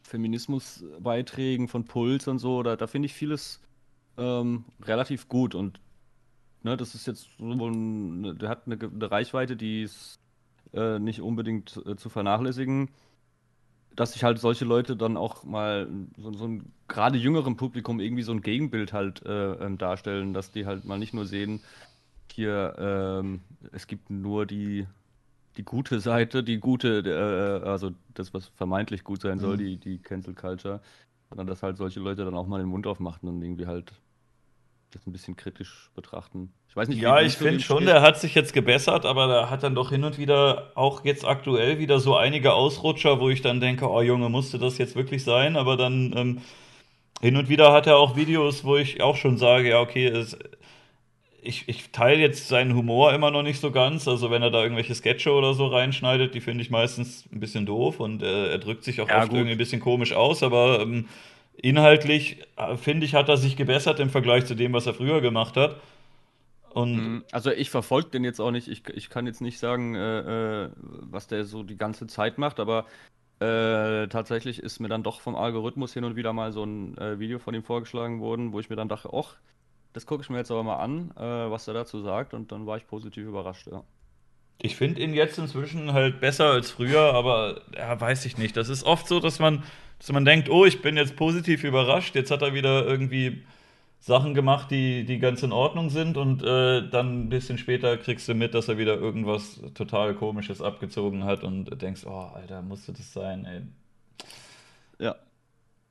[0.04, 2.64] Feminismusbeiträgen von Puls und so.
[2.64, 3.62] Da, da finde ich vieles
[4.18, 5.80] ähm, relativ gut und
[6.64, 10.20] ne, das ist jetzt so ein, der hat eine, eine Reichweite, die ist
[10.74, 12.90] äh, nicht unbedingt äh, zu vernachlässigen.
[13.96, 18.24] Dass sich halt solche Leute dann auch mal so, so ein gerade jüngeren Publikum irgendwie
[18.24, 21.62] so ein Gegenbild halt äh, ähm, darstellen, dass die halt mal nicht nur sehen,
[22.32, 23.42] hier, ähm,
[23.72, 24.88] es gibt nur die,
[25.58, 27.00] die gute Seite, die gute,
[27.64, 29.60] äh, also das, was vermeintlich gut sein soll, Mhm.
[29.60, 30.82] die, die Cancel Culture,
[31.30, 33.94] sondern dass halt solche Leute dann auch mal den Mund aufmachen und irgendwie halt
[34.96, 36.54] das ein bisschen kritisch betrachten.
[36.70, 39.64] Ich weiß nicht, Ja, ich finde schon, der hat sich jetzt gebessert, aber der hat
[39.64, 43.62] dann doch hin und wieder auch jetzt aktuell wieder so einige Ausrutscher, wo ich dann
[43.62, 45.56] denke, oh Junge, musste das jetzt wirklich sein?
[45.56, 46.42] Aber dann ähm,
[47.22, 50.38] hin und wieder hat er auch Videos, wo ich auch schon sage, ja, okay, es,
[51.42, 54.08] ich, ich teile jetzt seinen Humor immer noch nicht so ganz.
[54.08, 57.66] Also wenn er da irgendwelche Sketche oder so reinschneidet, die finde ich meistens ein bisschen
[57.66, 59.38] doof und äh, er drückt sich auch Ja, oft gut.
[59.38, 61.08] irgendwie ein bisschen komisch aus, aber ähm,
[61.58, 65.22] inhaltlich äh, finde ich, hat er sich gebessert im Vergleich zu dem, was er früher
[65.22, 65.80] gemacht hat.
[66.74, 67.24] Und Mhm.
[67.32, 68.68] Also ich verfolge den jetzt auch nicht.
[68.68, 72.60] Ich, ich kann jetzt nicht sagen, äh, äh, was der so die ganze Zeit macht,
[72.60, 72.86] aber
[73.40, 77.20] äh, tatsächlich ist mir dann doch vom Algorithmus hin und wieder mal so ein äh,
[77.20, 79.36] Video von ihm vorgeschlagen worden, wo ich mir dann dachte, ach,
[79.94, 82.66] das gucke ich mir jetzt aber mal an, äh, was er dazu sagt, und dann
[82.66, 83.84] war ich positiv überrascht, ja.
[84.62, 88.56] Ich finde ihn jetzt inzwischen halt besser als früher, aber ja, weiß ich nicht.
[88.56, 89.64] Das ist oft so, dass man,
[90.04, 92.14] dass man denkt, oh, ich bin jetzt positiv überrascht.
[92.14, 93.46] Jetzt hat er wieder irgendwie
[94.00, 98.28] Sachen gemacht, die, die ganz in Ordnung sind und äh, dann ein bisschen später kriegst
[98.28, 102.92] du mit, dass er wieder irgendwas total Komisches abgezogen hat und denkst, oh, Alter, musste
[102.92, 103.62] das sein, ey.
[105.00, 105.16] Ja.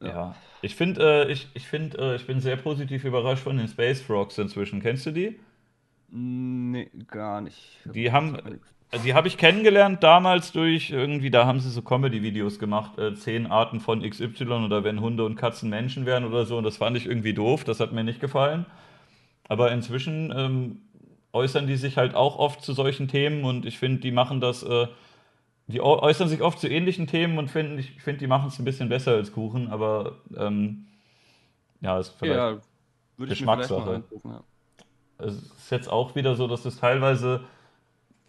[0.03, 3.69] Ja, ich finde, äh, ich, ich finde, äh, ich bin sehr positiv überrascht von den
[3.69, 4.83] Space Frogs inzwischen.
[4.83, 5.39] Kennst du die?
[6.11, 7.79] Nee, gar nicht.
[7.87, 8.37] Die haben.
[8.93, 13.15] Also die habe ich kennengelernt damals durch irgendwie, da haben sie so Comedy-Videos gemacht, äh,
[13.15, 16.59] zehn Arten von XY oder wenn Hunde und Katzen Menschen wären oder so.
[16.59, 18.67] Und das fand ich irgendwie doof, das hat mir nicht gefallen.
[19.49, 20.83] Aber inzwischen ähm,
[21.33, 24.63] äußern die sich halt auch oft zu solchen Themen und ich finde, die machen das,
[24.63, 24.89] äh,
[25.69, 28.59] die äu- äußern sich oft zu ähnlichen Themen und finden, ich finde, die machen es
[28.59, 30.87] ein bisschen besser als Kuchen, aber ähm,
[31.81, 32.37] ja, ist vielleicht.
[32.37, 32.61] Ja, mir
[33.19, 33.91] vielleicht Geschmackssache.
[33.97, 34.45] angucken, ja.
[35.19, 37.45] Es ist jetzt auch wieder so, dass es teilweise,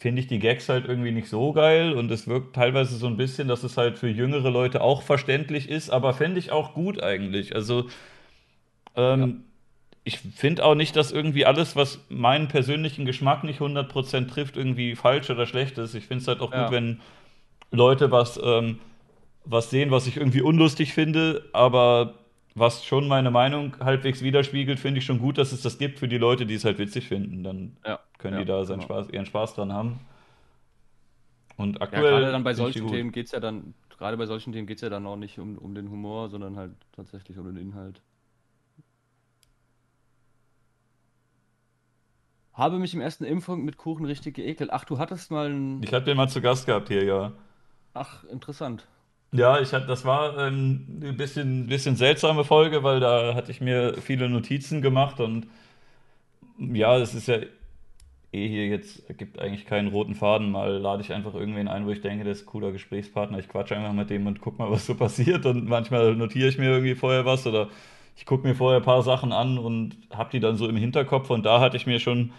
[0.03, 3.17] finde ich, die Gags halt irgendwie nicht so geil und es wirkt teilweise so ein
[3.17, 7.03] bisschen, dass es halt für jüngere Leute auch verständlich ist, aber fände ich auch gut
[7.03, 7.55] eigentlich.
[7.55, 7.87] Also,
[8.95, 9.45] ähm,
[10.03, 14.95] ich finde auch nicht, dass irgendwie alles, was meinen persönlichen Geschmack nicht 100% trifft, irgendwie
[14.95, 15.95] falsch oder schlecht ist.
[15.95, 16.65] Ich finde es halt auch Ja.
[16.65, 17.01] gut, wenn
[17.71, 18.79] Leute was, ähm,
[19.45, 22.15] was sehen, was ich irgendwie unlustig finde, aber
[22.55, 26.07] was schon meine Meinung halbwegs widerspiegelt, finde ich schon gut, dass es das gibt für
[26.09, 27.43] die Leute, die es halt witzig finden.
[27.43, 29.01] Dann Ja, können ja, die da seinen genau.
[29.01, 29.99] Spaß, ihren Spaß dran haben.
[31.57, 32.87] Und Ja, aktuell gerade dann bei solchen.
[32.87, 35.57] Themen geht es ja dann, gerade bei solchen Themen geht ja dann auch nicht um,
[35.59, 38.01] um den Humor, sondern halt tatsächlich um den Inhalt.
[42.53, 44.69] Habe mich im ersten Impfung mit Kuchen richtig geekelt.
[44.71, 45.81] Ach, du hattest mal ein.
[45.83, 47.33] Ich habe den mal zu Gast gehabt hier, ja.
[47.93, 48.87] Ach, interessant.
[49.31, 53.59] Ja, ich hatte, das war ähm, ein bisschen, bisschen seltsame Folge, weil da hatte ich
[53.61, 55.47] mir viele Notizen gemacht und
[56.59, 57.39] ja, es ist ja
[58.33, 60.51] eh hier jetzt, gibt eigentlich keinen roten Faden.
[60.51, 63.39] Mal lade ich einfach irgendwen ein, wo ich denke, der ist ein cooler Gesprächspartner.
[63.39, 65.45] Ich quatsche einfach mit dem und guck mal, was so passiert.
[65.45, 67.69] Und manchmal notiere ich mir irgendwie vorher was oder
[68.15, 71.29] ich gucke mir vorher ein paar Sachen an und habe die dann so im Hinterkopf.
[71.29, 72.31] Und da hatte ich mir schon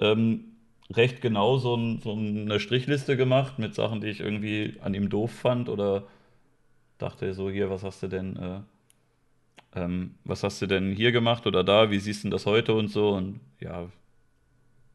[0.00, 0.44] ähm,
[0.90, 5.08] recht genau so, ein, so eine Strichliste gemacht mit Sachen, die ich irgendwie an ihm
[5.08, 6.04] doof fand oder
[6.98, 8.60] dachte so, hier, was hast du denn, äh,
[9.76, 12.74] ähm, was hast du denn hier gemacht oder da, wie siehst du denn das heute
[12.74, 13.88] und so und ja,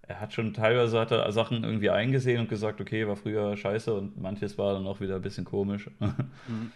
[0.08, 3.94] er hat schon teilweise hat er Sachen irgendwie eingesehen und gesagt, okay, war früher scheiße
[3.94, 5.90] und manches war dann auch wieder ein bisschen komisch.
[6.00, 6.72] Mhm.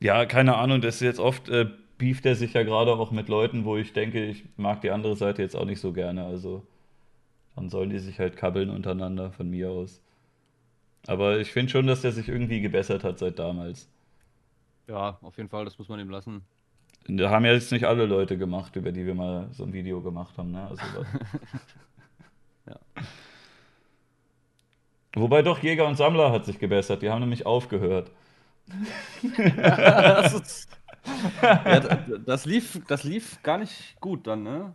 [0.00, 3.28] Ja, keine Ahnung, das ist jetzt oft, äh, beeft er sich ja gerade auch mit
[3.28, 6.66] Leuten, wo ich denke, ich mag die andere Seite jetzt auch nicht so gerne, also
[7.54, 10.02] dann sollen die sich halt kabbeln untereinander von mir aus.
[11.06, 13.88] Aber ich finde schon, dass er sich irgendwie gebessert hat seit damals.
[14.86, 16.44] Ja, auf jeden Fall, das muss man ihm lassen.
[17.08, 20.00] Da haben ja jetzt nicht alle Leute gemacht, über die wir mal so ein Video
[20.00, 20.66] gemacht haben, ne?
[20.68, 20.82] Also,
[22.68, 22.76] Ja.
[25.14, 28.10] Wobei doch Jäger und Sammler hat sich gebessert, die haben nämlich aufgehört.
[29.56, 30.68] das, ist,
[31.40, 31.80] ja,
[32.26, 34.72] das, lief, das lief gar nicht gut dann, ne?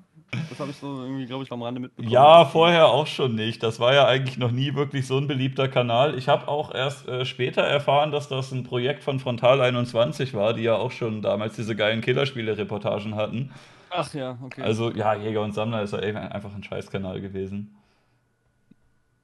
[0.49, 2.09] Das habe ich so irgendwie, glaube ich, am Rande mitbekommen.
[2.09, 3.61] Ja, vorher auch schon nicht.
[3.63, 6.17] Das war ja eigentlich noch nie wirklich so ein beliebter Kanal.
[6.17, 10.53] Ich habe auch erst äh, später erfahren, dass das ein Projekt von Frontal 21 war,
[10.53, 13.51] die ja auch schon damals diese geilen Killerspiele-Reportagen hatten.
[13.89, 14.61] Ach ja, okay.
[14.61, 17.75] Also ja, Jäger und Sammler ist ja eben einfach ein Scheißkanal gewesen.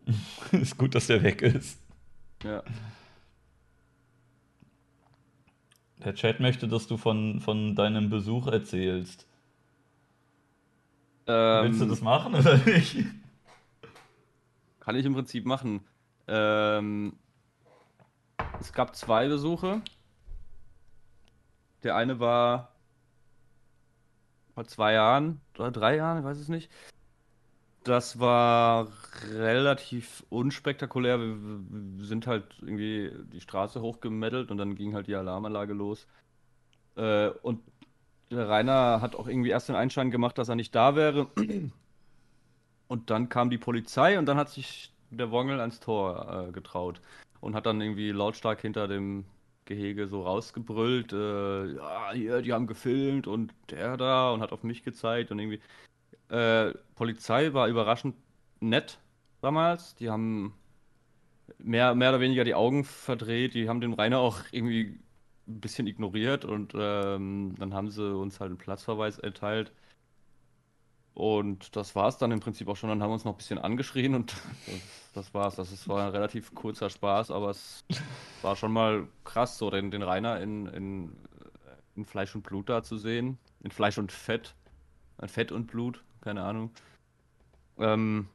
[0.51, 1.79] ist gut, dass der weg ist.
[2.43, 2.63] ja.
[6.03, 9.26] Der Chat möchte, dass du von, von deinem Besuch erzählst.
[11.27, 13.05] Willst du Ähm, das machen oder nicht?
[14.79, 15.81] kann ich im Prinzip machen.
[16.27, 17.17] Ähm,
[18.59, 19.81] es gab zwei Besuche.
[21.83, 22.71] Der eine war
[24.55, 26.71] vor zwei Jahren oder drei Jahren, ich weiß es nicht.
[27.83, 28.87] Das war
[29.31, 31.19] relativ unspektakulär.
[31.19, 36.07] Wir, wir sind halt irgendwie die Straße hochgemettelt und dann ging halt die Alarmanlage los.
[36.95, 37.61] Äh, und
[38.31, 41.27] der Rainer hat auch irgendwie erst den Einschein gemacht, dass er nicht da wäre.
[42.87, 47.01] Und dann kam die Polizei und dann hat sich der Wongel ans Tor äh, getraut
[47.41, 49.25] und hat dann irgendwie lautstark hinter dem
[49.65, 54.63] Gehege so rausgebrüllt, äh, ja, hier, die haben gefilmt und der da und hat auf
[54.63, 55.59] mich gezeigt und irgendwie.
[56.29, 58.15] Äh, Polizei war überraschend
[58.61, 58.99] nett
[59.41, 59.95] damals.
[59.95, 60.53] Die haben
[61.57, 63.53] mehr, mehr oder weniger die Augen verdreht.
[63.53, 64.99] Die haben den Rainer auch irgendwie
[65.47, 69.71] ein bisschen ignoriert und ähm, dann haben sie uns halt einen Platzverweis erteilt.
[71.13, 72.89] Und das war es dann im Prinzip auch schon.
[72.89, 74.33] Dann haben wir uns noch ein bisschen angeschrien und
[74.67, 75.55] das, das war's.
[75.55, 77.83] Das ist, war ein relativ kurzer Spaß, aber es
[78.43, 81.11] war schon mal krass, so den, den Rainer in, in,
[81.95, 83.39] in Fleisch und Blut da zu sehen.
[83.61, 84.53] In Fleisch und Fett.
[85.17, 86.71] Äh, Fett und Blut, keine Ahnung.
[87.79, 88.27] Ähm,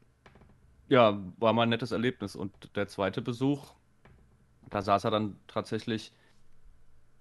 [0.89, 2.34] ja, war mal ein nettes Erlebnis.
[2.34, 3.74] Und der zweite Besuch,
[4.70, 6.12] da saß er dann tatsächlich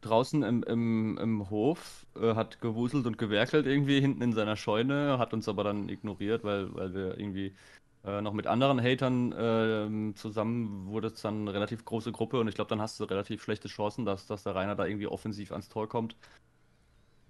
[0.02, 5.18] draußen im, im, im Hof, äh, hat gewuselt und gewerkelt irgendwie hinten in seiner Scheune,
[5.20, 7.56] hat uns aber dann ignoriert, weil, weil wir irgendwie
[8.04, 12.48] äh, noch mit anderen Hatern ähm, zusammen wurde es dann eine relativ große Gruppe und
[12.48, 15.52] ich glaube, dann hast du relativ schlechte Chancen, dass, dass der Rainer da irgendwie offensiv
[15.52, 16.16] ans Tor kommt.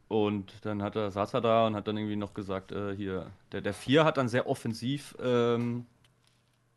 [0.08, 3.32] Und dann hat er, saß er da und hat dann irgendwie noch gesagt, äh, hier,
[3.54, 5.86] der, der Vier hat dann sehr offensiv ähm,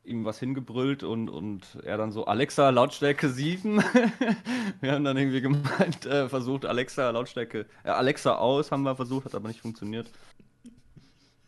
[0.05, 3.77] ihm was hingebrüllt und, und er dann so, Alexa, Lautstärke 7.
[4.81, 9.25] Wir haben dann irgendwie gemeint, äh, versucht, Alexa, Lautstärke, äh, Alexa aus, haben wir versucht,
[9.25, 10.11] hat aber nicht funktioniert.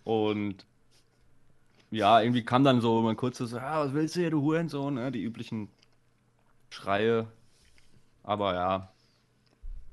[0.05, 0.67] Und
[1.91, 5.13] ja, irgendwie kam dann so mal kurzes, ah, was willst du hier, du Hurensohn, ne?
[5.13, 5.69] Die üblichen
[6.71, 7.27] Schreie.
[8.23, 8.93] Aber ja,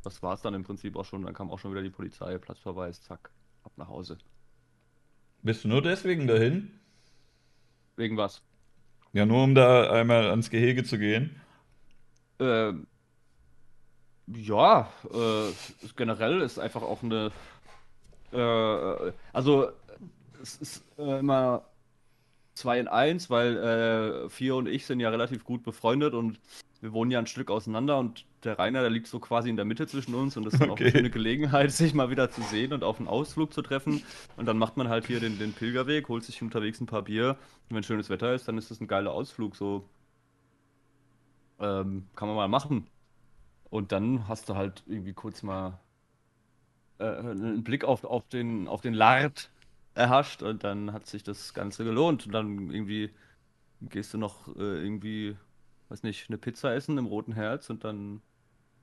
[0.04, 1.24] das war es dann im Prinzip auch schon.
[1.24, 3.32] Dann kam auch schon wieder die Polizei, Platzverweis, zack,
[3.64, 4.18] ab nach Hause.
[5.42, 6.80] Bist du nur deswegen dahin?
[7.96, 8.42] Wegen was?
[9.14, 11.40] Ja, nur um da einmal ans Gehege zu gehen.
[12.40, 12.88] Ähm,
[14.28, 15.52] ja, äh,
[15.96, 17.32] generell ist einfach auch eine.
[18.32, 19.70] Äh, also,
[20.42, 21.64] es ist äh, immer
[22.56, 23.58] 2 in 1, weil
[24.26, 26.40] äh, Vier und ich sind ja relativ gut befreundet und
[26.84, 29.66] wir wohnen ja ein Stück auseinander und der Rainer, der liegt so quasi in der
[29.66, 30.92] Mitte zwischen uns und das ist dann auch eine Okay.
[30.92, 34.06] schöne Gelegenheit, sich mal wieder zu sehen und auf einen Ausflug zu treffen.
[34.38, 37.38] Und dann macht man halt hier den, den Pilgerweg, holt sich unterwegs ein paar Bier
[37.70, 39.90] und wenn schönes Wetter ist, dann ist das ein geiler Ausflug, so
[41.60, 42.88] ähm, kann man mal machen.
[43.70, 45.80] Und dann hast du halt irgendwie kurz mal
[47.00, 49.52] äh, einen Blick auf, auf den, auf den Lard
[49.96, 52.26] erhascht und dann hat sich das Ganze gelohnt.
[52.26, 53.12] Und dann irgendwie
[53.82, 55.38] gehst du noch äh, irgendwie,
[55.94, 58.22] weiß nicht, eine Pizza essen im Roten Herz und dann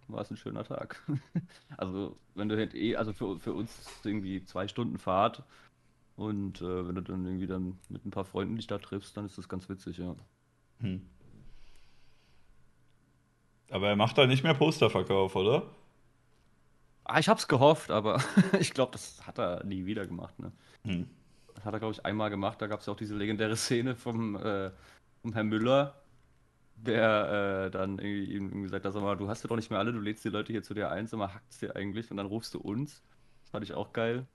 [0.06, 1.02] war es ein schöner Tag.
[1.76, 5.42] Also, wenn du halt eh, also für, für uns ist es irgendwie zwei Stunden Fahrt
[6.16, 9.24] und äh, wenn du dann irgendwie dann mit ein paar Freunden dich da triffst, dann
[9.24, 10.14] ist das ganz witzig, ja.
[10.80, 11.06] Hm.
[13.70, 15.68] Aber er macht da nicht mehr Posterverkauf, oder?
[17.04, 18.22] Ah, ich hab's gehofft, aber
[18.60, 20.52] ich glaube, das hat er nie wieder gemacht, ne?
[20.84, 21.08] Hm.
[21.54, 22.60] Das hat er, glaube ich, einmal gemacht.
[22.60, 24.70] Da gab es ja auch diese legendäre Szene vom, äh,
[25.22, 25.99] vom Herrn Müller,
[26.84, 29.92] der äh, dann ihm gesagt hat, sag mal, du hast ja doch nicht mehr alle,
[29.92, 32.10] du lädst die Leute hier zu dir ein, sag mal, hackt's dir eigentlich?
[32.10, 33.02] Und dann rufst du uns.
[33.42, 34.26] Das fand ich auch geil.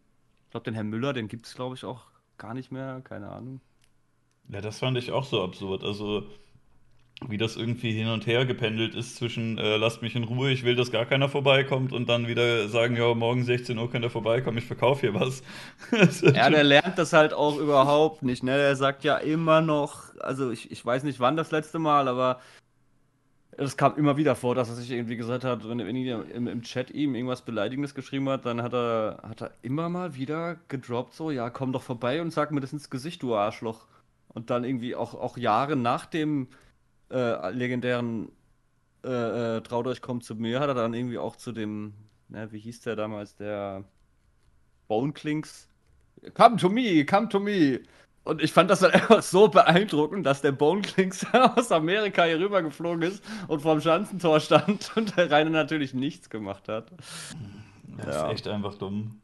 [0.46, 2.08] Ich glaube, den Herrn Müller, den gibt's, glaube ich, auch
[2.38, 3.62] gar nicht mehr, keine Ahnung.
[4.50, 5.84] Ja, das fand ich auch so absurd.
[5.84, 6.30] Also,
[7.28, 10.64] wie das irgendwie hin und her gependelt ist zwischen äh, lasst mich in Ruhe, ich
[10.64, 14.10] will, dass gar keiner vorbeikommt und dann wieder sagen, ja, morgen 16 Uhr könnt ihr
[14.10, 15.42] vorbeikommen, ich verkaufe hier was.
[16.36, 18.58] Ja, der lernt das halt auch überhaupt nicht, ne?
[18.58, 22.42] Der sagt ja immer noch, also ich, ich weiß nicht wann das letzte Mal, aber
[23.58, 26.92] es kam immer wieder vor, dass er sich irgendwie gesagt hat, wenn, im, im Chat
[26.92, 31.32] ihm irgendwas Beleidigendes geschrieben hat, dann hat er, hat er immer mal wieder gedroppt, so,
[31.32, 33.88] ja, komm doch vorbei und sag mir das ins Gesicht, du Arschloch.
[34.28, 36.48] Und dann irgendwie auch, auch Jahre nach dem
[37.16, 38.32] äh, legendären
[39.06, 41.94] äh, äh, Traut euch, kommt zu mir, hat er dann irgendwie auch zu dem,
[42.30, 43.86] ne, wie hieß der damals, der
[44.88, 45.68] Boneklinks
[46.36, 47.82] Come to me, come to me.
[48.24, 52.64] Und ich fand das dann einfach so beeindruckend, dass der Boneklinks aus Amerika hier rüber
[52.64, 56.92] geflogen ist und vorm Schanzentor stand und der Rainer natürlich nichts gemacht hat.
[57.98, 58.28] Das Ja.
[58.28, 59.22] ist echt einfach dumm.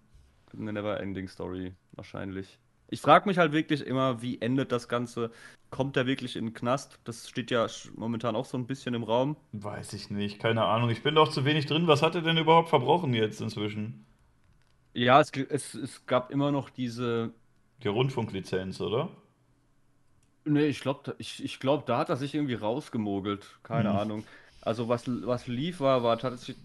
[0.58, 2.60] Eine Never-Ending Story, wahrscheinlich.
[2.92, 5.32] Ich frage mich halt wirklich immer, wie endet das Ganze?
[5.72, 7.00] Kommt der wirklich in den Knast?
[7.06, 9.38] Das steht ja momentan auch so ein bisschen im Raum.
[9.54, 10.90] Weiß ich nicht, keine Ahnung.
[10.90, 11.88] Ich bin doch zu wenig drin.
[11.88, 14.06] Was hat er denn überhaupt verbrochen jetzt inzwischen?
[14.94, 17.34] Ja, es, es, es gab immer noch diese
[17.84, 19.10] Die Rundfunklizenz, oder?
[20.44, 23.60] Nee, ich glaube, ich, ich glaub, da hat er sich irgendwie rausgemogelt.
[23.64, 23.96] Keine Hm.
[23.96, 24.26] Ahnung.
[24.60, 26.58] Also was, was lief war, war tatsächlich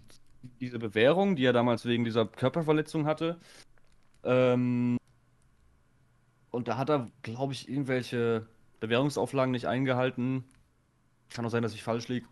[0.61, 3.39] diese Bewährung, die er damals wegen dieser Körperverletzung hatte.
[4.23, 4.96] Ähm,
[6.51, 8.47] und da hat er, glaube ich, irgendwelche
[8.79, 10.43] Bewährungsauflagen nicht eingehalten.
[11.29, 12.27] Kann auch sein, dass ich falsch liege.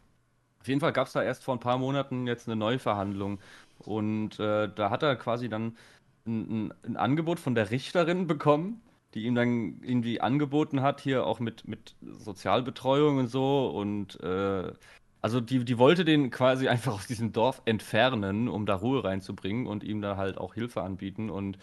[0.61, 3.39] Auf jeden Fall gab es da erst vor ein paar Monaten jetzt eine Neuverhandlung.
[3.79, 5.77] Und äh, da hat er quasi dann
[6.25, 8.81] ein, ein, ein Angebot von der Richterin bekommen,
[9.13, 13.67] die ihm dann irgendwie angeboten hat, hier auch mit, mit Sozialbetreuung und so.
[13.67, 14.73] Und äh,
[15.21, 19.67] also die, die wollte den quasi einfach aus diesem Dorf entfernen, um da Ruhe reinzubringen
[19.67, 21.29] und ihm da halt auch Hilfe anbieten.
[21.29, 21.57] Und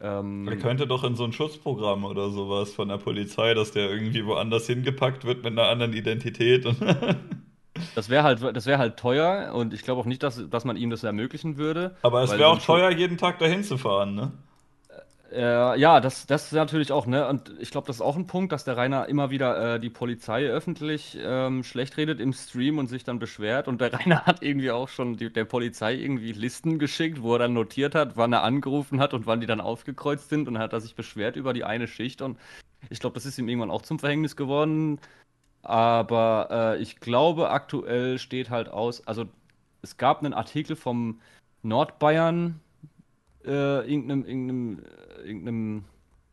[0.00, 3.90] ähm, Er könnte doch in so ein Schutzprogramm oder sowas von der Polizei, dass der
[3.90, 6.66] irgendwie woanders hingepackt wird mit einer anderen Identität.
[6.66, 6.78] Und
[7.94, 10.76] das wäre halt, das wäre halt teuer und ich glaube auch nicht, dass, dass man
[10.76, 11.96] ihm das ermöglichen würde.
[12.02, 14.32] Aber es wäre auch teuer, jeden Tag dahin zu fahren, ne?
[15.36, 17.28] Äh, ja, das, das ist natürlich auch, ne?
[17.28, 19.90] Und ich glaube, das ist auch ein Punkt, dass der Rainer immer wieder äh, die
[19.90, 23.68] Polizei öffentlich ähm, schlecht redet im Stream und sich dann beschwert.
[23.68, 27.40] Und der Rainer hat irgendwie auch schon die, der Polizei irgendwie Listen geschickt, wo er
[27.40, 30.48] dann notiert hat, wann er angerufen hat und wann die dann aufgekreuzt sind.
[30.48, 32.22] Und dann hat er sich beschwert über die eine Schicht.
[32.22, 32.38] Und
[32.88, 34.98] ich glaube, das ist ihm irgendwann auch zum Verhängnis geworden.
[35.62, 39.26] Aber äh, ich glaube, aktuell steht halt aus, also
[39.82, 41.20] es gab einen Artikel vom
[41.62, 42.60] Nordbayern
[43.46, 44.82] äh, irgendeinem, irgendeinem,
[45.24, 45.84] irgendeinem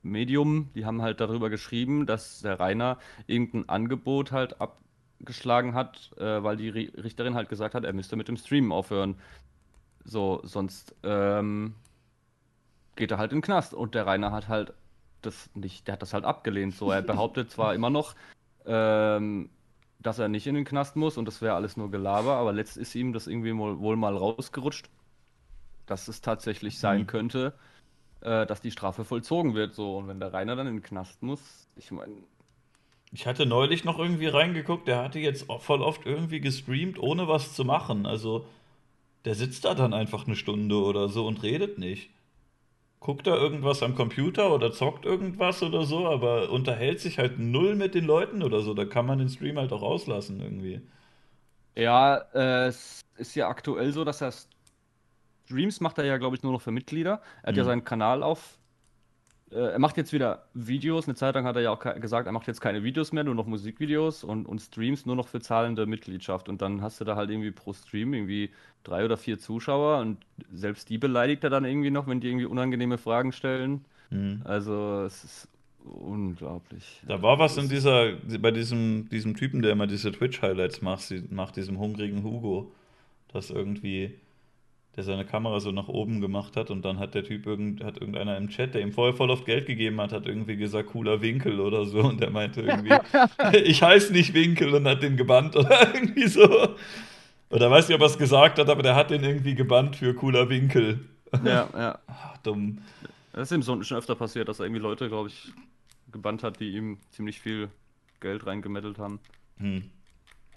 [0.04, 2.98] Medium, die haben halt darüber geschrieben, dass der Rainer
[3.28, 8.16] irgendein Angebot halt abgeschlagen hat, äh, weil die Ri- Richterin halt gesagt hat, er müsste
[8.16, 9.16] mit dem Streamen aufhören.
[10.06, 11.76] So, sonst ähm,
[12.96, 13.74] geht er halt in den Knast.
[13.74, 14.74] Und der Rainer hat halt
[15.22, 16.76] das nicht, der hat das halt abgelehnt.
[16.76, 18.16] So, er behauptet zwar immer noch,
[18.66, 19.50] ähm,
[20.00, 22.78] dass er nicht in den Knast muss und das wäre alles nur Gelaber, aber letzt
[22.78, 24.90] ist ihm das irgendwie wohl, wohl mal rausgerutscht,
[25.86, 27.08] dass es tatsächlich sein Mhm.
[27.08, 27.54] könnte,
[28.24, 29.76] äh, dass die Strafe vollzogen wird.
[29.76, 32.24] So, und wenn der Rainer dann in den Knast muss, ich meine,
[33.14, 37.54] Ich hatte neulich noch irgendwie reingeguckt, der hatte jetzt voll oft irgendwie gestreamt, ohne was
[37.56, 38.06] zu machen.
[38.06, 38.46] Also,
[39.26, 42.12] der sitzt da dann einfach eine Stunde oder so und redet nicht.
[43.02, 47.76] Guckt da irgendwas am Computer oder zockt irgendwas oder so, aber unterhält sich halt null
[47.76, 48.74] mit den Leuten oder so.
[48.74, 50.82] Da kann man den Stream halt auch auslassen irgendwie.
[51.76, 54.34] ja, äh, es ist ja aktuell so, dass er
[55.46, 57.22] Streams macht er ja, glaube ich, nur noch für Mitglieder.
[57.44, 57.68] Er hat ja Mhm.
[57.68, 58.58] seinen Kanal auf.
[59.52, 61.08] Äh, er macht jetzt wieder Videos.
[61.08, 63.36] Eine Zeit lang hat er ja auch gesagt, er macht jetzt keine Videos mehr, nur
[63.36, 66.50] noch Musikvideos und, und Streams nur noch für zahlende Mitgliedschaft.
[66.50, 68.50] Und dann hast du da halt irgendwie pro Stream irgendwie
[68.84, 70.18] drei oder vier Zuschauer und
[70.52, 73.86] selbst die beleidigt er dann irgendwie noch, wenn die irgendwie unangenehme Fragen stellen.
[74.10, 74.42] Hm.
[74.46, 75.48] Also es ist
[76.08, 77.02] unglaublich.
[77.08, 81.12] Da war was in Das- dieser, bei diesem, diesem Typen, der immer diese Twitch-Highlights macht,
[81.32, 82.72] macht diesem hungrigen Hugo,
[83.32, 84.14] dass irgendwie,
[84.96, 87.98] der seine Kamera so nach oben gemacht hat und dann hat der Typ irgend, hat
[87.98, 91.22] irgendeiner im Chat, der ihm vorher voll oft Geld gegeben hat, hat irgendwie gesagt, cooler
[91.22, 92.94] Winkel oder so und der meinte irgendwie,
[93.64, 96.76] ich heiße nicht Winkel und hat den gebannt oder irgendwie so.
[97.50, 100.14] Oder weiß nicht, ob er es gesagt hat, aber der hat den irgendwie gebannt für
[100.16, 101.00] cooler Winkel.
[101.44, 102.00] Ja, ja.
[102.08, 102.80] Ach, dumm.
[103.32, 105.52] Das ist ihm so schon öfter passiert, dass er irgendwie Leute, glaube ich,
[106.12, 107.70] gebannt hat, die ihm ziemlich viel
[108.20, 109.20] Geld reingemettelt haben.
[109.58, 109.90] Hm.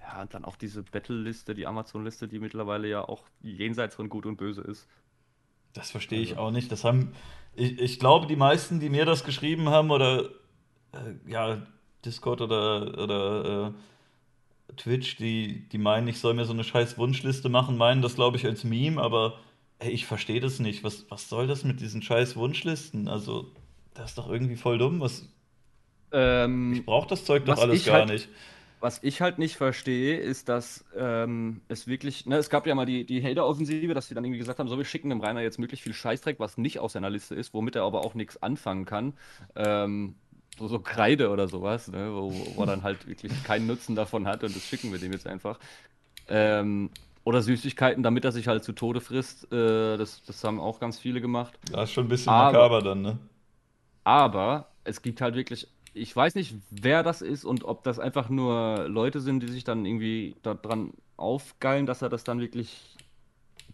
[0.08, 4.24] Ja, und dann auch diese Battle-Liste, die Amazon-Liste, die mittlerweile ja auch jenseits von Gut
[4.26, 4.86] und Böse ist.
[5.72, 6.42] Das verstehe ich Also.
[6.42, 6.70] auch nicht.
[6.70, 7.12] Das haben,
[7.54, 10.26] ich, ich glaube, die meisten, die mir das geschrieben haben oder
[10.92, 11.66] äh, ja,
[12.04, 13.74] Discord oder, oder
[14.68, 18.14] äh, Twitch, die, die meinen, ich soll mir so eine scheiß Wunschliste machen, meinen das,
[18.14, 19.38] glaube ich, als Meme, aber
[19.80, 20.84] ey, ich verstehe das nicht.
[20.84, 23.08] Was, was soll das mit diesen scheiß Wunschlisten?
[23.08, 23.50] Also,
[23.94, 25.00] das ist doch irgendwie voll dumm.
[25.00, 25.28] Was,
[26.12, 28.28] Ähm, ich brauche das Zeug doch alles gar halt- nicht.
[28.86, 32.86] Was ich halt nicht verstehe, ist, dass ähm, es wirklich, ne, es gab ja mal
[32.86, 35.58] die, die Hater-Offensive, dass sie dann irgendwie gesagt haben, so, wir schicken dem Rainer jetzt
[35.58, 38.84] möglichst viel Scheißdreck, was nicht auf seiner Liste ist, womit er aber auch nichts anfangen
[38.84, 39.14] kann.
[39.56, 40.14] Ähm,
[40.56, 44.28] so, so Kreide oder sowas, ne, wo, wo er dann halt wirklich keinen Nutzen davon
[44.28, 45.58] hat und das schicken wir dem jetzt einfach.
[46.28, 46.90] Ähm,
[47.24, 49.52] oder Süßigkeiten, damit er sich halt zu Tode frisst.
[49.52, 51.58] Äh, das, das haben auch ganz viele gemacht.
[51.72, 53.18] Das ist schon ein bisschen Aber- makaber dann, ne?
[54.04, 55.66] Aber es gibt halt wirklich,
[55.96, 59.64] ich weiß nicht, wer das ist und ob das einfach nur Leute sind, die sich
[59.64, 62.96] dann irgendwie daran aufgeilen, dass er das dann wirklich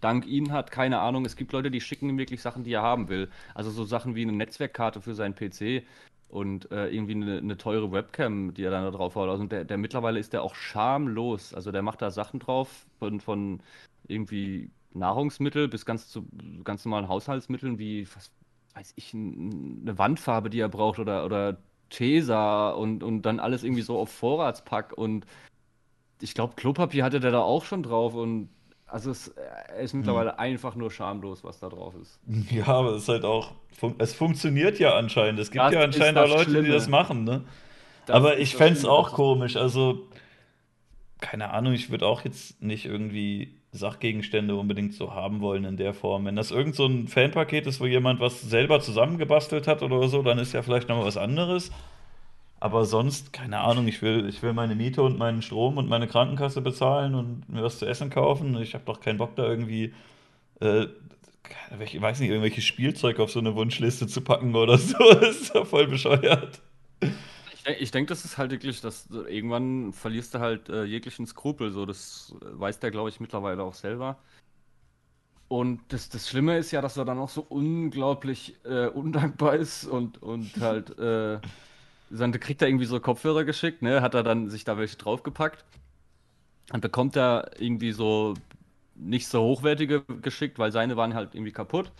[0.00, 0.70] dank ihnen hat.
[0.70, 1.24] Keine Ahnung.
[1.24, 3.28] Es gibt Leute, die schicken ihm wirklich Sachen, die er haben will.
[3.54, 5.84] Also so Sachen wie eine Netzwerkkarte für seinen PC
[6.28, 9.28] und äh, irgendwie eine, eine teure Webcam, die er dann da drauf haut.
[9.28, 11.54] Also der, der mittlerweile ist der auch schamlos.
[11.54, 13.60] Also der macht da Sachen drauf von, von
[14.06, 16.26] irgendwie Nahrungsmittel bis ganz zu
[16.64, 18.30] ganz normalen Haushaltsmitteln wie, was
[18.74, 21.58] weiß ich, eine Wandfarbe, die er braucht oder, oder
[21.92, 25.26] Tesa und, und dann alles irgendwie so auf Vorratspack und
[26.20, 28.48] ich glaube, Klopapier hatte der da auch schon drauf und
[28.86, 32.20] Also es, er ist mittlerweile einfach nur schamlos, was da drauf ist.
[32.50, 33.52] Ja, aber es ist halt auch,
[33.98, 35.38] es funktioniert ja anscheinend.
[35.40, 36.68] Es gibt Das ja anscheinend auch Leute, die Schlimme.
[36.68, 37.44] das machen, ne?
[38.06, 39.56] Das Aber ich fände es auch komisch.
[39.56, 40.08] Also,
[41.20, 45.94] keine Ahnung, ich würde auch jetzt nicht irgendwie Sachgegenstände unbedingt so haben wollen in der
[45.94, 46.26] Form.
[46.26, 50.22] Wenn das irgend so ein Fanpaket ist, wo jemand was selber zusammengebastelt hat oder so,
[50.22, 51.70] dann ist ja vielleicht nochmal was anderes.
[52.60, 56.06] Aber sonst, keine Ahnung, ich will, ich will meine Miete und meinen Strom und meine
[56.06, 58.60] Krankenkasse bezahlen und mir was zu essen kaufen.
[58.60, 59.94] Ich habe doch keinen Bock da irgendwie,
[60.60, 60.86] äh,
[61.80, 64.96] ich weiß nicht, irgendwelches Spielzeug auf so eine Wunschliste zu packen oder so.
[65.20, 66.60] Das ist ja voll bescheuert.
[67.64, 71.70] Ich, ich denke, das ist halt wirklich, dass irgendwann verlierst du halt äh, jeglichen Skrupel.
[71.72, 74.18] So, das äh, weiß der, glaube ich, mittlerweile auch selber.
[75.48, 79.84] Und das, das Schlimme ist ja, dass er dann auch so unglaublich äh, undankbar ist
[79.84, 81.40] und, und halt, äh,
[82.10, 84.00] dann kriegt er irgendwie so Kopfhörer geschickt, ne?
[84.02, 85.64] Hat er dann sich da welche draufgepackt.
[86.68, 88.34] Dann bekommt er irgendwie so
[88.94, 91.92] nicht so hochwertige geschickt, weil seine waren halt irgendwie kaputt.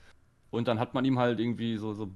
[0.51, 2.11] Und dann hat man ihm halt irgendwie so, so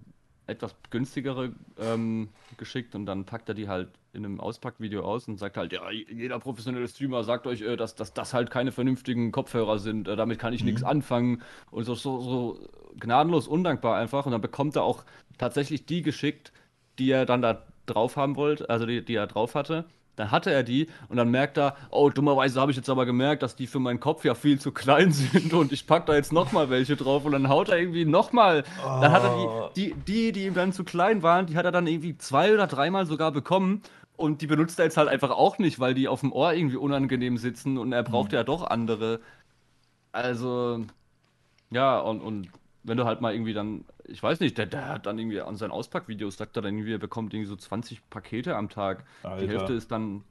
[0.47, 5.39] etwas günstigere ähm, geschickt und dann packt er die halt in einem Auspackvideo aus und
[5.39, 9.33] sagt halt, ja, jeder professionelle Streamer sagt euch, äh, dass, dass das halt keine vernünftigen
[9.33, 11.43] Kopfhörer sind, äh, damit kann ich nichts anfangen.
[11.71, 12.61] Und so, so, so
[12.99, 14.27] gnadenlos undankbar einfach.
[14.27, 15.05] Und dann bekommt er auch
[15.39, 16.53] tatsächlich die geschickt,
[16.99, 19.85] die er dann da drauf haben wollte, also die, die er drauf hatte.
[20.17, 23.43] Dann hatte er die und dann merkt er, oh, dummerweise habe ich jetzt aber gemerkt,
[23.43, 26.33] dass die für meinen Kopf ja viel zu klein sind und ich packe da jetzt
[26.33, 28.65] nochmal welche drauf und dann haut er irgendwie nochmal.
[28.83, 31.73] Dann hat er die, die, die, die ihm dann zu klein waren, die hat er
[31.73, 33.83] dann irgendwie zwei oder dreimal sogar bekommen
[34.17, 36.77] und die benutzt er jetzt halt einfach auch nicht, weil die auf dem Ohr irgendwie
[36.77, 39.21] unangenehm sitzen und er braucht ja doch andere.
[40.13, 40.85] Also,
[41.71, 42.49] ja, und, und
[42.83, 45.57] wenn du halt mal irgendwie dann, ich weiß nicht, der, der hat dann irgendwie an
[45.57, 49.05] seinen Auspackvideos, sagt er dann irgendwie, er bekommt irgendwie so 20 Pakete am Tag.
[49.23, 49.47] Die Alter.
[49.47, 50.25] Hälfte ist dann,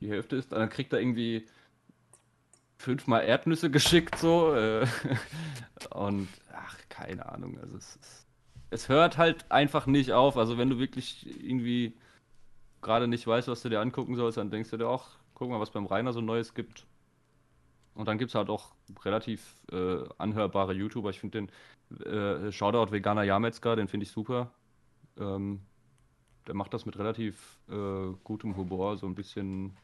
[0.00, 1.46] die Hälfte ist, dann kriegt er irgendwie
[2.78, 4.54] fünfmal Erdnüsse geschickt, so.
[4.54, 4.86] Äh,
[5.94, 8.26] und, ach, keine Ahnung, also es ist,
[8.70, 10.36] es hört halt einfach nicht auf.
[10.36, 11.94] Also wenn du wirklich irgendwie
[12.82, 15.60] gerade nicht weißt, was du dir angucken sollst, dann denkst du dir auch, guck mal,
[15.60, 16.86] was beim Rainer so Neues gibt.
[17.94, 18.72] Und dann gibt es halt auch
[19.04, 21.10] relativ äh, anhörbare YouTuber.
[21.10, 21.48] Ich finde
[21.90, 24.52] den äh, Shoutout Veganer Jametzger, den finde ich super.
[25.18, 25.60] Ähm,
[26.46, 29.76] der macht das mit relativ äh, gutem Humor, so ein bisschen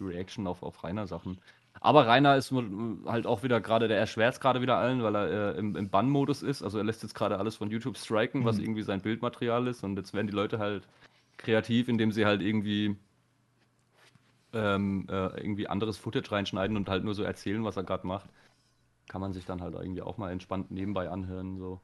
[0.00, 1.38] Reaction auf, auf Rainer Sachen.
[1.80, 5.54] Aber Rainer ist mu- halt auch wieder gerade, der erschwert gerade wieder allen, weil er
[5.54, 6.62] äh, im, im Bann-Modus ist.
[6.62, 9.82] Also er lässt jetzt gerade alles von YouTube striken, was irgendwie sein Bildmaterial ist.
[9.82, 10.86] Und jetzt werden die Leute halt
[11.38, 12.96] kreativ, indem sie halt irgendwie
[14.52, 18.30] ähm, äh, irgendwie anderes Footage reinschneiden und halt nur so erzählen, was er gerade macht.
[19.08, 21.58] Kann man sich dann halt irgendwie auch mal entspannt nebenbei anhören.
[21.58, 21.80] So.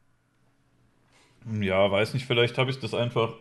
[1.60, 3.34] Ja, weiß nicht, vielleicht habe ich das einfach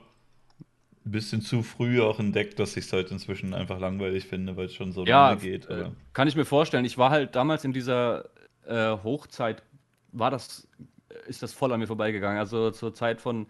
[1.06, 4.65] ein bisschen zu früh auch entdeckt, dass ich es halt inzwischen einfach langweilig finde, weil
[4.65, 5.67] es schon so Ja, lange geht.
[5.69, 6.85] äh, kann ich mir vorstellen.
[6.85, 8.25] Ich war halt damals in dieser
[8.65, 9.64] äh, Hochzeit,
[10.11, 10.67] war das,
[11.27, 12.39] ist das voll an mir vorbeigegangen.
[12.39, 13.47] Also zur Zeit von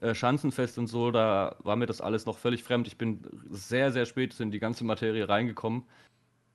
[0.00, 2.86] äh, Schanzenfest und so, da war mir das alles noch völlig fremd.
[2.86, 5.84] Ich bin sehr, sehr spät in die ganze Materie reingekommen.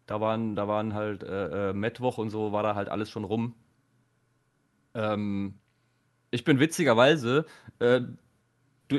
[0.08, 3.24] Da waren, da waren halt äh, äh, Mittwoch und so, war da halt alles schon
[3.24, 3.56] rum.
[4.94, 5.60] Ähm,
[6.32, 7.46] ich bin witzigerweise
[7.80, 8.02] äh,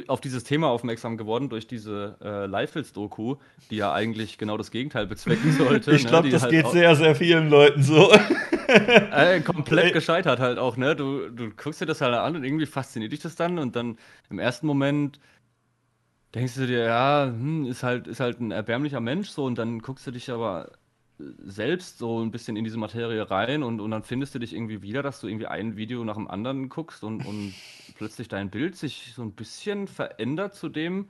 [0.08, 3.36] auf dieses Thema aufmerksam geworden durch diese äh, Leifels-Doku,
[3.70, 5.92] die ja eigentlich genau das Gegenteil bezwecken sollte.
[5.92, 8.10] ich ne, glaube, die das halt geht sehr, sehr vielen Leuten so.
[8.66, 10.96] äh, komplett gescheitert halt auch, ne?
[10.96, 13.98] Du, du guckst dir das halt an und irgendwie fasziniert dich das dann und dann
[14.28, 15.20] im ersten Moment
[16.34, 19.78] denkst du dir, ja, hm, ist halt, ist halt ein erbärmlicher Mensch so und dann
[19.80, 20.72] guckst du dich aber
[21.18, 24.52] äh, selbst so ein bisschen in diese Materie rein und, und dann findest du dich
[24.52, 27.54] irgendwie wieder, dass du irgendwie ein Video nach dem anderen guckst und, und
[27.96, 31.08] plötzlich dein Bild sich so ein bisschen verändert zu dem,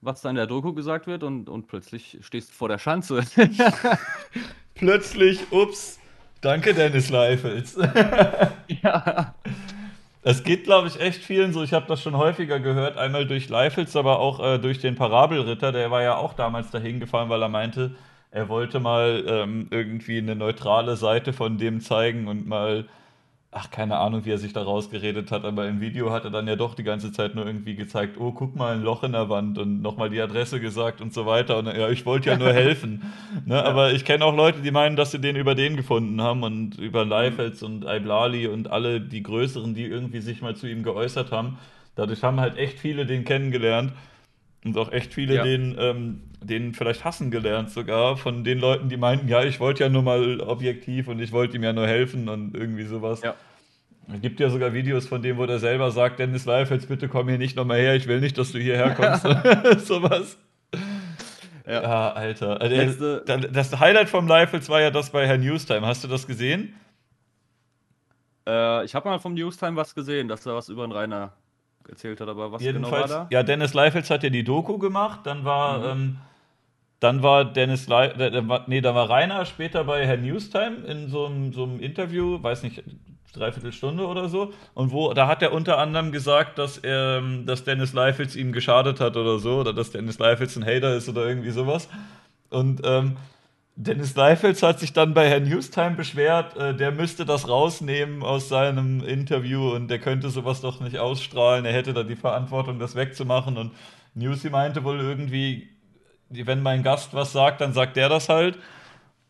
[0.00, 3.22] was da in der Doku gesagt wird und, und plötzlich stehst du vor der Schanze.
[4.74, 6.00] Plötzlich, ups,
[6.40, 7.76] danke Dennis Leifels.
[8.82, 9.34] ja.
[10.24, 11.62] Es geht, glaube ich, echt vielen so.
[11.62, 12.96] Ich habe das schon häufiger gehört.
[12.96, 15.72] Einmal durch Leifels, aber auch äh, durch den Parabelritter.
[15.72, 17.96] Der war ja auch damals dahin gefahren, weil er meinte,
[18.30, 22.86] er wollte mal ähm, irgendwie eine neutrale Seite von dem zeigen und mal,
[23.54, 25.44] ach, keine Ahnung, wie er sich da rausgeredet hat.
[25.44, 28.32] Aber im Video hat er dann ja doch die ganze Zeit nur irgendwie gezeigt, oh,
[28.32, 31.58] guck mal, ein Loch in der Wand und nochmal die Adresse gesagt und so weiter.
[31.58, 33.02] Und ja, ich wollte ja nur helfen.
[33.44, 33.62] Ne?
[33.62, 36.78] Aber ich kenne auch Leute, die meinen, dass sie den über den gefunden haben und
[36.78, 41.32] über Leifels und Iblali und alle die Größeren, die irgendwie sich mal zu ihm geäußert
[41.32, 41.58] haben.
[41.94, 43.92] Dadurch haben halt echt viele den kennengelernt
[44.64, 45.42] und auch echt viele Ja.
[45.44, 49.84] den, ähm, den vielleicht hassen gelernt sogar von den Leuten, die meinten, ja, ich wollte
[49.84, 53.22] ja nur mal objektiv und ich wollte ihm ja nur helfen und irgendwie sowas.
[53.22, 53.34] Ja.
[54.12, 57.28] Es gibt ja sogar Videos von dem, wo der selber sagt, Dennis Leifels, bitte komm
[57.28, 59.22] hier nicht nochmal her, ich will nicht, dass du hierher kommst.
[59.86, 60.36] sowas.
[61.66, 61.82] Ja.
[61.82, 62.60] Ja, Alter.
[62.60, 65.86] Also, da- das Highlight vom Leifels war ja das bei Herrn Newstime.
[65.86, 66.74] Hast du das gesehen?
[68.48, 71.32] Äh, ich habe mal vom Newstime was gesehen, dass er was über den Rainer
[71.88, 73.28] erzählt hat, aber was Jedenfalls, genau war da?
[73.30, 76.00] ja, Dennis Leifels hat ja die Doku gemacht, dann war, Mhm.
[76.02, 76.16] ähm,
[77.02, 81.26] dann war Dennis Le äh, nee, da war Rainer später bei Herr Newstime in so
[81.26, 82.82] einem, so einem Interview, weiß nicht,
[83.32, 84.52] dreiviertel Stunde oder so.
[84.74, 89.00] Und wo, da hat er unter anderem gesagt, dass er, dass Dennis Leifels ihm geschadet
[89.00, 91.88] hat oder so, oder dass Dennis Leifels ein Hater ist oder irgendwie sowas.
[92.50, 93.16] Und ähm,
[93.74, 98.48] Dennis Leifels hat sich dann bei Herrn Newstime beschwert, äh, der müsste das rausnehmen aus
[98.48, 101.64] seinem Interview und der könnte sowas doch nicht ausstrahlen.
[101.64, 103.56] Er hätte da die Verantwortung, das wegzumachen.
[103.56, 103.72] Und
[104.14, 105.71] Newsy meinte wohl irgendwie,
[106.32, 108.58] wenn mein Gast was sagt, dann sagt der das halt.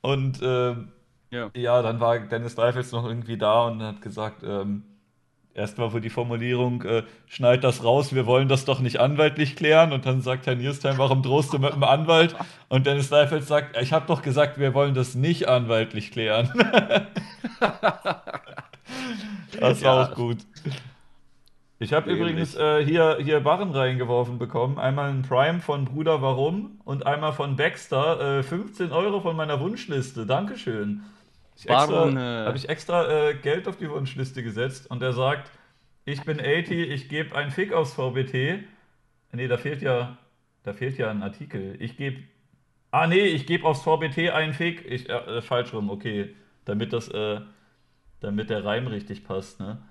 [0.02, 0.74] Und äh,
[1.30, 1.50] Ja.
[1.56, 4.84] ja, dann war Dennis Leifels noch irgendwie da und hat gesagt, ähm,
[5.54, 9.56] erst war wohl die Formulierung, äh, schneid das raus, wir wollen das doch nicht anwaltlich
[9.56, 9.92] klären.
[9.92, 12.36] Und dann sagt Herr Nierstein, warum drohst du mit dem Anwalt?
[12.68, 16.50] Und Dennis Leifels sagt, ich habe doch gesagt, wir wollen das nicht anwaltlich klären.
[19.60, 20.02] das war Ja.
[20.10, 20.38] auch gut.
[21.82, 24.78] Ich habe übrigens äh, hier, hier Barren reingeworfen bekommen.
[24.78, 28.38] Einmal ein Prime von Bruder Warum und einmal von Baxter.
[28.38, 30.24] Äh, 15 Euro von meiner Wunschliste.
[30.24, 31.02] Dankeschön.
[31.66, 35.50] Barren, äh, habe ich extra äh, Geld auf die Wunschliste gesetzt und er sagt,
[36.04, 38.62] ich bin 80, ich gebe einen Fick aufs VBT.
[39.32, 40.18] Nee, da fehlt ja,
[40.62, 41.74] da fehlt ja ein Artikel.
[41.80, 42.22] Ich gebe,
[42.92, 44.88] ah nee, ich gebe aufs VBT einen Fick.
[44.88, 46.36] Ich, äh, falsch rum, okay.
[46.64, 47.40] Damit das, äh,
[48.20, 49.82] damit der Reim richtig passt, ne?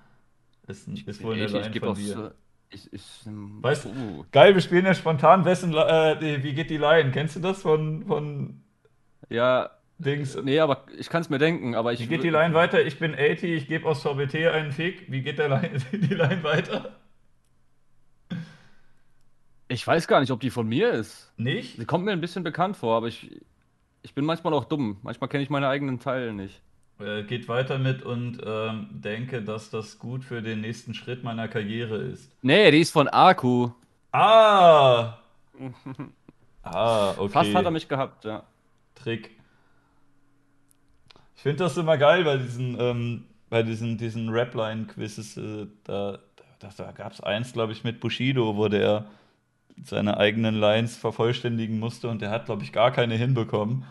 [0.72, 2.34] Ist, ein- ist wohl eine ich, Line ich gebe von dir.
[2.70, 5.44] Ich, ich, Weißt uh, Geil, wir spielen ja spontan.
[5.44, 7.10] Wessen, äh, wie geht die Line?
[7.10, 8.62] Kennst du das von, von
[9.28, 10.36] Ja, Dings?
[10.42, 12.00] nee, aber ich kann es mir denken, aber ich.
[12.00, 12.82] Wie geht die Line weiter?
[12.84, 15.10] Ich bin 80, ich gebe aus VBT einen Fick.
[15.12, 16.96] Wie geht der Line, die Line weiter?
[19.68, 21.32] Ich weiß gar nicht, ob die von mir ist.
[21.36, 21.76] Nicht?
[21.76, 23.40] Sie kommt mir ein bisschen bekannt vor, aber ich,
[24.02, 24.98] ich bin manchmal auch dumm.
[25.02, 26.62] Manchmal kenne ich meine eigenen Teile nicht.
[27.02, 31.48] Äh, geht weiter mit und ähm, denke, dass das gut für den nächsten Schritt meiner
[31.48, 32.30] Karriere ist.
[32.42, 33.70] Nee, die ist von Aku.
[34.12, 35.18] Ah!
[36.64, 37.28] Ah, okay.
[37.32, 38.44] Fast hat er mich gehabt, ja.
[38.94, 39.32] Trick.
[41.34, 45.38] Ich finde das immer geil bei diesen, ähm, bei diesen, diesen Rap-Line-Quizzes.
[45.38, 46.20] Äh, da
[46.62, 49.06] da, da gab es eins, glaube ich, mit Bushido, wo der
[49.82, 53.84] seine eigenen Lines vervollständigen musste und der hat, glaube ich, gar keine hinbekommen.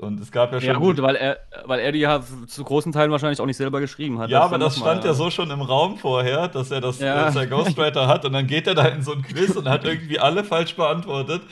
[0.00, 0.68] Und es gab ja schon.
[0.70, 3.80] Ja gut, weil er, weil er die ja zu großen Teilen wahrscheinlich auch nicht selber
[3.80, 4.30] geschrieben hat.
[4.30, 6.80] Ja, ist aber das noch mal- stand ja so schon im Raum vorher, dass er
[6.80, 7.28] das Ja.
[7.34, 10.20] er Ghostwriter hat und dann geht er da in so ein Quiz und hat irgendwie
[10.20, 11.42] alle falsch beantwortet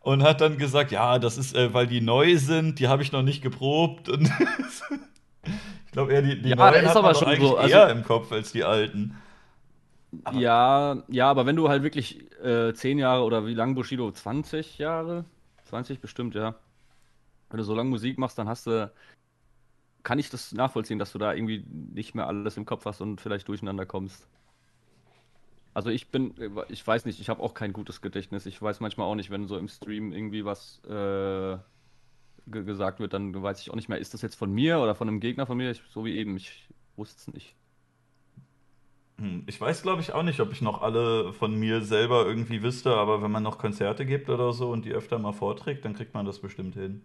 [0.00, 3.12] und hat dann gesagt, ja, das ist, äh, weil die neu sind, die habe ich
[3.12, 4.22] noch nicht geprobt und
[5.86, 7.74] ich glaube eher die, die Ja, neuen das ist hat aber schon eigentlich so, also-
[7.76, 9.14] eher im Kopf als die alten.
[10.32, 14.10] Ja, ja, aber wenn du halt wirklich äh, 10 Jahre oder wie lang Bushido?
[14.10, 15.24] 20 Jahre?
[15.66, 16.54] 20 bestimmt, ja.
[17.50, 18.92] Wenn du so lange Musik machst, dann hast du.
[20.02, 23.20] Kann ich das nachvollziehen, dass du da irgendwie nicht mehr alles im Kopf hast und
[23.20, 24.28] vielleicht durcheinander kommst.
[25.72, 26.34] Also ich bin,
[26.68, 28.46] ich weiß nicht, ich habe auch kein gutes Gedächtnis.
[28.46, 31.58] Ich weiß manchmal auch nicht, wenn so im Stream irgendwie was äh,
[32.46, 34.94] ge gesagt wird, dann weiß ich auch nicht mehr, ist das jetzt von mir oder
[34.96, 35.70] von einem Gegner von mir?
[35.72, 37.56] Ich, so wie eben, ich wusste es nicht.
[39.18, 42.62] Hm, Ich weiß, glaube ich, auch nicht, ob ich noch alle von mir selber irgendwie
[42.62, 45.94] wüsste, aber wenn man noch Konzerte gibt oder so und die öfter mal vorträgt, dann
[45.94, 47.02] kriegt man das bestimmt hin.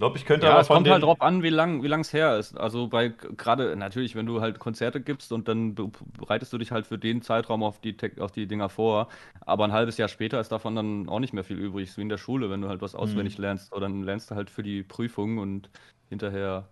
[0.00, 2.14] Ich glaube, ich könnte Ja, aber es kommt halt drauf an, wie lang wie lang's
[2.14, 2.56] her ist.
[2.56, 6.70] Also bei gerade natürlich, wenn du halt Konzerte gibst und dann be- bereitest du dich
[6.72, 9.08] halt für den Zeitraum auf die auf die Dinger vor,
[9.40, 12.02] aber ein halbes Jahr später ist davon dann auch nicht mehr viel übrig, so wie
[12.02, 14.62] in der Schule, wenn du halt was auswendig lernst, oder dann lernst du halt für
[14.62, 15.68] die Prüfung und
[16.08, 16.66] hinterher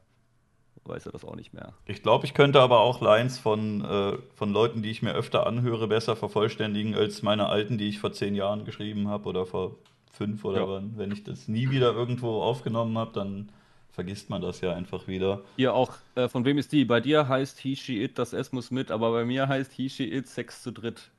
[0.87, 1.75] weißt du das auch nicht mehr.
[1.87, 5.47] Ich glaube, ich könnte aber auch Lines von, äh, von Leuten, die ich mir öfter
[5.47, 9.77] anhöre, besser vervollständigen als meine alten, die ich vor zehn Jahren geschrieben habe oder vor
[10.19, 10.69] fünf oder Ja.
[10.69, 10.99] wann.
[10.99, 13.51] Wenn ich das nie wieder irgendwo aufgenommen habe, dann
[13.91, 15.43] vergisst man das ja einfach wieder.
[15.57, 16.85] Hier auch, äh, von wem ist die?
[16.85, 19.89] Bei dir heißt he, she, it, das S muss mit, aber bei mir heißt he,
[19.89, 21.11] she, it, Sex zu dritt.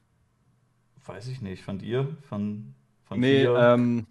[1.05, 1.63] Weiß ich nicht.
[1.63, 2.07] Von dir?
[2.27, 2.73] Von,
[3.05, 3.55] von Nee, dir?
[3.57, 4.05] ähm,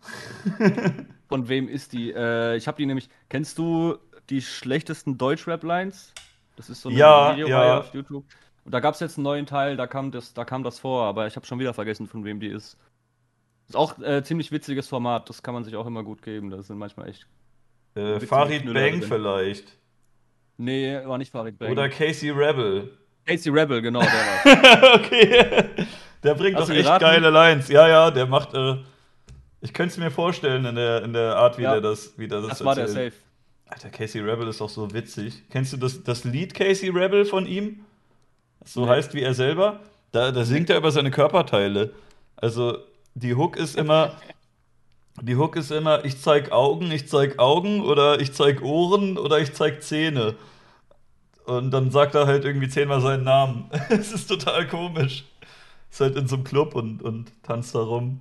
[1.28, 2.12] von wem ist die?
[2.12, 3.08] Äh, ich habe die nämlich.
[3.28, 3.96] Kennst du
[4.30, 6.12] die schlechtesten Deutsch-Rap-Lines?
[6.56, 7.78] Das ist so eine Ja, Videoreihe ja.
[7.78, 8.24] auf YouTube.
[8.64, 11.04] Und da gab es jetzt einen neuen Teil, da kam das, da kam das vor,
[11.04, 12.76] aber ich habe schon wieder vergessen, von wem die ist.
[13.68, 16.50] Ist auch äh, ziemlich witziges Format, das kann man sich auch immer gut geben.
[16.50, 17.26] Das sind manchmal echt.
[17.94, 19.02] äh, Farid Knüller Bang drin.
[19.08, 19.76] vielleicht.
[20.56, 21.70] Nee, war nicht Farid Bang.
[21.70, 22.90] Oder Casey Rebel.
[23.26, 24.94] Casey Rebel, genau, der war.
[24.94, 25.64] okay.
[26.22, 27.04] Der bringt Hast doch echt geraten?
[27.04, 27.68] geile Lines.
[27.68, 28.54] Ja, ja, der macht.
[28.54, 28.76] Äh,
[29.60, 31.72] ich könnte es mir vorstellen in der, in der Art, wie Ja.
[31.72, 32.88] der das, wie der das, Das war der.
[32.88, 33.12] Safe.
[33.66, 35.42] Alter, Casey Rebel ist auch so witzig.
[35.50, 37.84] Kennst du das, das Lied Casey Rebel von ihm?
[38.60, 38.92] Das so Nee.
[38.92, 39.80] heißt wie er selber?
[40.10, 41.92] Da, da singt er über seine Körperteile.
[42.36, 42.78] Also
[43.18, 44.16] die Hook ist immer,
[45.20, 49.38] die Hook ist immer, ich zeig Augen, ich zeig Augen oder ich zeig Ohren oder
[49.38, 50.36] ich zeig Zähne.
[51.44, 53.70] Und dann sagt er halt irgendwie zehnmal seinen Namen.
[53.88, 55.24] Es ist total komisch.
[55.90, 58.20] Ist halt in so einem Club und, und tanzt da rum.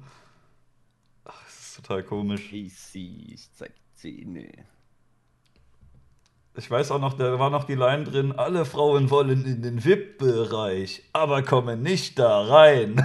[1.26, 2.50] Ach, es ist total komisch.
[2.50, 4.50] Casey, ich zeig Zähne.
[6.56, 9.85] Ich weiß auch noch, da war noch die Line drin, alle Frauen wollen in den
[9.85, 13.00] VIP-Bereich, aber kommen nicht da rein.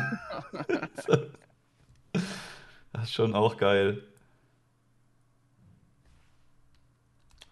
[2.92, 4.02] das ist schon auch geil.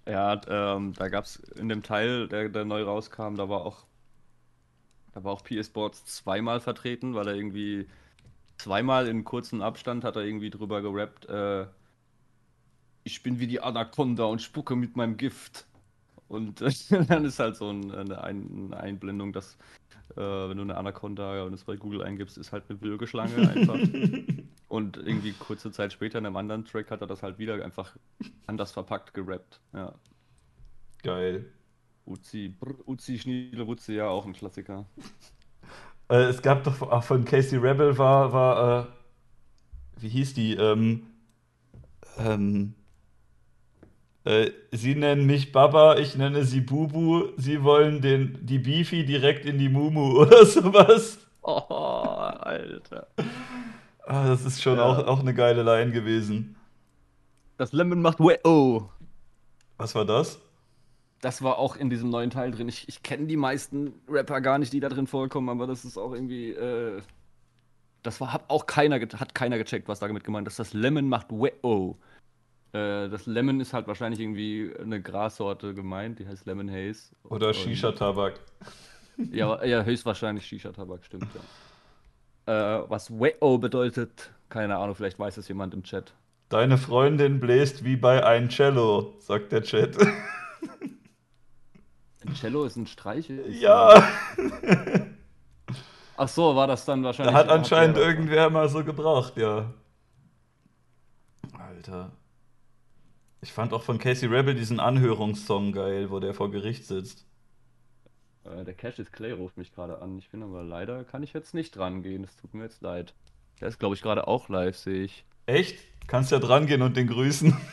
[0.06, 3.84] Ja, ähm, da gab es in dem Teil, der, der neu rauskam, da war auch,
[5.12, 7.86] da war auch PS Sports zweimal vertreten, weil er irgendwie
[8.58, 11.66] zweimal in kurzen Abstand hat er irgendwie drüber gerappt, äh,
[13.05, 15.66] ich bin wie die Anaconda und spucke mit meinem Gift.
[16.28, 16.70] Und äh,
[17.08, 18.22] dann ist halt so ein, eine
[18.76, 19.56] Einblendung, dass
[20.16, 23.78] äh, wenn du eine Anaconda und es bei Google eingibst, ist halt eine Würgeschlange einfach.
[24.68, 27.97] und irgendwie kurze Zeit später in einem anderen Track hat er das halt wieder einfach
[28.47, 29.60] anders verpackt gerappt.
[29.72, 29.94] Ja.
[31.02, 31.47] Geil.
[32.06, 34.86] Uzi, brr, Uzi, Schniedel, Wutzi, ja, auch ein Klassiker.
[36.08, 38.86] Äh, es gab doch auch von Casey Rebel war, war äh,
[40.02, 40.55] wie hieß die?
[40.55, 41.06] Ähm,
[42.18, 42.74] ähm,
[44.24, 49.47] äh, sie nennen mich Baba, ich nenne sie Bubu, sie wollen den, die Beefy direkt
[49.47, 51.18] in die Mumu oder sowas.
[51.42, 53.07] Oh, Alter.
[54.07, 54.84] Ah, das ist schon Ja.
[54.84, 56.57] auch, auch eine geile Line gewesen.
[57.57, 58.89] Das Lemon macht oh.
[59.76, 60.40] Was war das?
[61.20, 62.68] Das war auch in diesem neuen Teil drin.
[62.68, 65.99] Ich, ich kenne die meisten Rapper gar nicht, die da drin vorkommen, aber das ist
[65.99, 66.52] auch irgendwie.
[66.52, 67.02] Äh,
[68.02, 70.58] das war, hat auch keiner, hat keiner gecheckt, was damit gemeint ist.
[70.58, 71.28] Das Lemon macht
[71.62, 71.97] oh.
[72.73, 77.15] Äh, das Lemon ist halt wahrscheinlich irgendwie eine Grassorte gemeint, die heißt Lemon Haze.
[77.24, 78.40] Oder Shisha-Tabak.
[79.32, 81.28] Ja, ja höchstwahrscheinlich Shisha-Tabak, stimmt,
[82.47, 82.81] ja.
[82.81, 86.15] Äh, was Weo bedeutet, keine Ahnung, vielleicht weiß es jemand im Chat.
[86.49, 89.97] Deine Freundin bläst wie bei ein Cello, sagt der Chat.
[92.26, 93.31] Ein Cello ist ein Streich.
[93.49, 94.07] ja,
[96.16, 97.34] Ach so, war das dann wahrscheinlich.
[97.34, 99.73] hat anscheinend irgendwer mal so gebraucht, ja.
[101.58, 102.10] Alter.
[103.42, 107.26] Ich fand auch von Casey Rebel diesen Anhörungssong geil, wo der vor Gericht sitzt.
[108.44, 110.18] Äh, der Cassius Clay ruft mich gerade an.
[110.18, 112.24] Ich bin aber leider, kann ich jetzt nicht rangehen.
[112.24, 113.14] Es tut mir jetzt leid.
[113.60, 115.24] Der ist, glaube ich, gerade auch live, sehe ich.
[115.46, 115.78] Echt?
[116.06, 117.54] Kannst ja dran gehen und den grüßen.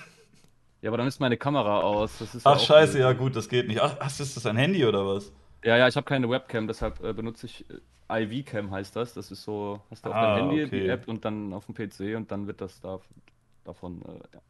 [0.81, 2.19] Ja, aber dann ist meine Kamera aus.
[2.19, 2.99] Ja Ach auch scheiße, blöd.
[2.99, 3.79] ja gut, das geht nicht.
[3.81, 5.31] Ach, ach, ist das ein Handy oder was?
[5.63, 7.79] Ja, ja, ich habe keine Webcam, deshalb äh, benutze ich äh,
[8.25, 9.13] IV-Cam heißt das.
[9.13, 10.69] Das ist so, hast du auf Ah, deinem Handy okay.
[10.69, 12.99] die App und dann auf dem PC und dann wird das da,
[13.63, 14.41] davon äh, ja,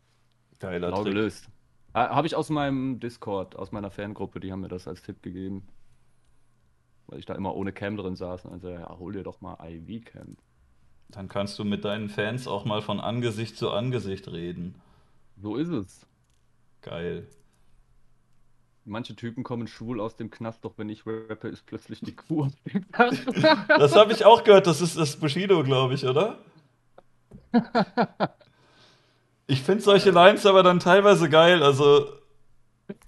[0.59, 1.13] Geiler genau Trick.
[1.13, 1.49] gelöst.
[1.93, 5.21] Äh, habe ich aus meinem Discord, aus meiner Fangruppe, die haben mir das als Tipp
[5.21, 5.67] gegeben.
[7.07, 9.57] Weil ich da immer ohne Cam drin saß und also, ja, hol dir doch mal
[9.63, 10.37] IV-Cam.
[11.09, 14.75] Dann kannst du mit deinen Fans auch mal von Angesicht zu Angesicht reden.
[15.37, 16.05] So ist es.
[16.81, 17.27] Geil.
[18.83, 22.45] Manche Typen kommen schwul aus dem Knast, doch wenn ich rappe, ist plötzlich die Kuh
[22.45, 23.25] aus dem Knast.
[23.67, 26.39] Das habe ich auch gehört, das ist das Bushido, glaube ich, oder?
[29.47, 32.07] Ich finde solche Lines aber dann teilweise geil, also,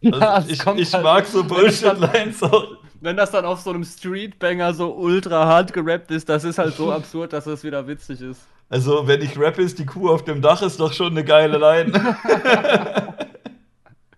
[0.03, 2.77] also Ja, ich, ich halt- mag so Bullshit-Lines auch.
[3.01, 6.75] Wenn das dann auf so einem Streetbanger so ultra hart gerappt ist, das ist halt
[6.75, 8.41] so absurd, dass es wieder witzig ist.
[8.69, 11.57] Also, wenn ich rappe, ist die Kuh auf dem Dach, ist doch schon eine geile
[11.57, 11.91] Line.
[11.91, 13.19] Das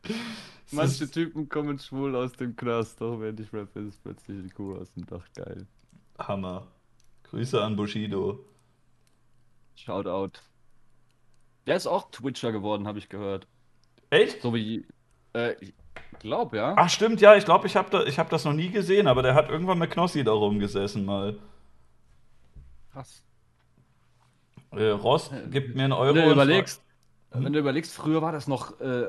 [0.72, 4.76] Manche Typen kommen schwul aus dem Knast, doch wenn ich rappe, ist plötzlich die Kuh
[4.76, 5.66] aus dem Dach geil.
[6.20, 6.68] Hammer.
[7.24, 8.44] Grüße an Bushido.
[9.76, 10.40] Shoutout.
[11.68, 13.48] Der ist auch Twitcher geworden, habe ich gehört.
[14.10, 14.42] Echt?
[14.42, 14.86] So wie,
[15.34, 15.74] äh, ich
[16.20, 16.74] glaub, ja.
[16.78, 19.22] Ach, stimmt, ja, ich glaube, ich habe da, ich hab das noch nie gesehen, aber
[19.22, 21.38] der hat irgendwann mit Knossi da rumgesessen mal.
[22.92, 23.24] Krass.
[24.72, 26.16] Äh, Rost gibt mir einen Euro.
[26.16, 26.82] Wenn du überlegst,
[27.32, 27.46] Hm?
[27.46, 29.08] wenn du überlegst, früher war das noch äh,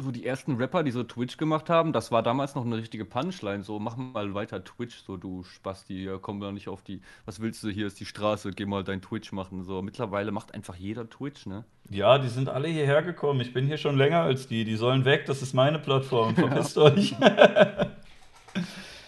[0.00, 3.04] so die ersten Rapper, die so Twitch gemacht haben, das war damals noch eine richtige
[3.04, 7.00] Punchline, so mach mal weiter Twitch, so du Spasti, ja, komm da nicht auf die,
[7.24, 9.82] was willst du, hier ist die Straße, geh mal dein Twitch machen, so.
[9.82, 11.64] Mittlerweile macht einfach jeder Twitch, ne?
[11.90, 13.40] Ja, die sind alle hierher gekommen.
[13.40, 14.64] Ich bin hier schon länger als die.
[14.64, 16.34] Die sollen weg, das ist meine Plattform.
[16.34, 17.14] Verpisst euch.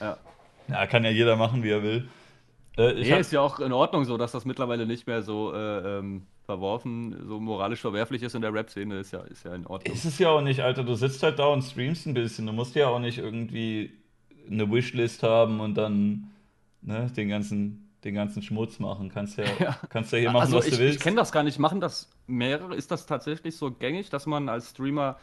[0.01, 0.17] Ja.
[0.69, 2.09] Ja, kann ja jeder machen, wie er will.
[2.79, 5.53] Äh, Nee, hab, ist ja auch in Ordnung so, dass das mittlerweile nicht mehr so
[5.53, 9.67] äh, ähm, verworfen, so moralisch verwerflich ist in der Rap-Szene, ist ja, ist ja in
[9.69, 9.95] Ordnung.
[9.95, 10.83] ist es ja auch nicht, Alter.
[10.83, 12.47] Du sitzt halt da und streamst ein bisschen.
[12.47, 13.93] Du musst ja auch nicht irgendwie
[14.51, 16.31] eine Wishlist haben und dann
[16.83, 19.11] ne, den, ganzen, den ganzen Schmutz machen.
[19.11, 19.79] Kannst ja, Ja.
[19.91, 20.97] kannst ja hier machen, also was ich, du willst.
[20.97, 21.61] ich kenne das gar nicht.
[21.61, 22.75] Machen das mehrere?
[22.75, 25.19] Ist das tatsächlich so gängig, dass man als Streamer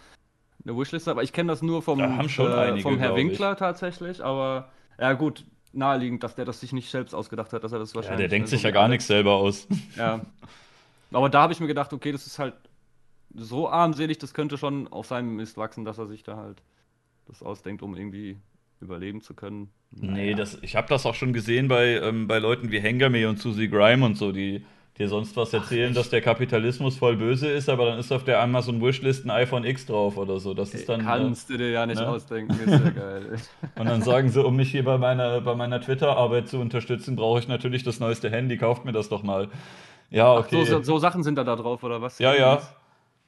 [0.63, 1.11] eine Wishlist hat?
[1.11, 3.25] Aber ich kenne das nur vom, Da äh, einige, vom Herr glaub ich.
[3.25, 4.23] Winkler tatsächlich.
[4.23, 7.91] Aber ja gut, naheliegend, dass der das sich nicht selbst ausgedacht hat, dass er das
[7.91, 8.19] ja, wahrscheinlich.
[8.21, 9.67] der denkt äh, sich ja gar nichts selber aus.
[9.97, 10.21] Ja.
[11.11, 12.53] Aber da habe ich mir gedacht, okay, das ist halt
[13.33, 16.61] so armselig, das könnte schon auf seinem Mist wachsen, dass er sich da halt
[17.27, 18.37] das ausdenkt, um irgendwie
[18.79, 19.69] überleben zu können.
[19.91, 23.39] Nee, das, ich habe das auch schon gesehen bei, ähm, bei Leuten wie Hengame und
[23.39, 24.63] Susie Grime und so, die
[24.97, 28.41] dir sonst was erzählen, dass der Kapitalismus voll böse ist, aber dann ist auf der
[28.41, 30.53] Amazon Wishlist ein iPhone X drauf oder so.
[30.53, 31.03] Das ist dann.
[31.03, 32.07] Kannst äh, du dir ja nicht ne?
[32.07, 33.37] ausdenken, ist ja geil.
[33.75, 37.39] Und dann sagen sie, um mich hier bei meiner, bei meiner Twitter-Arbeit zu unterstützen, brauche
[37.39, 39.49] ich natürlich das neueste Handy, kauft mir das doch mal.
[40.09, 40.65] Ja, okay.
[40.65, 42.19] So, so, so Sachen sind da, da drauf, oder was?
[42.19, 42.61] ja, ja.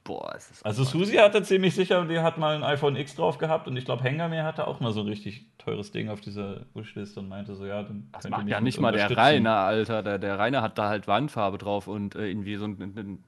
[0.06, 0.66] Boah, es ist.
[0.66, 3.86] Also Susi hatte ziemlich sicher, die hat mal ein iPhone X drauf gehabt und ich
[3.86, 7.54] glaube Hengame hatte auch mal so ein richtig teures Ding auf dieser Wishlist und meinte
[7.54, 9.16] so, ja, dann Das macht mich ja nicht mal der.
[9.16, 10.02] Rainer, Alter.
[10.02, 13.24] Der, der Rainer hat da halt Wandfarbe drauf und äh, irgendwie so ein, ein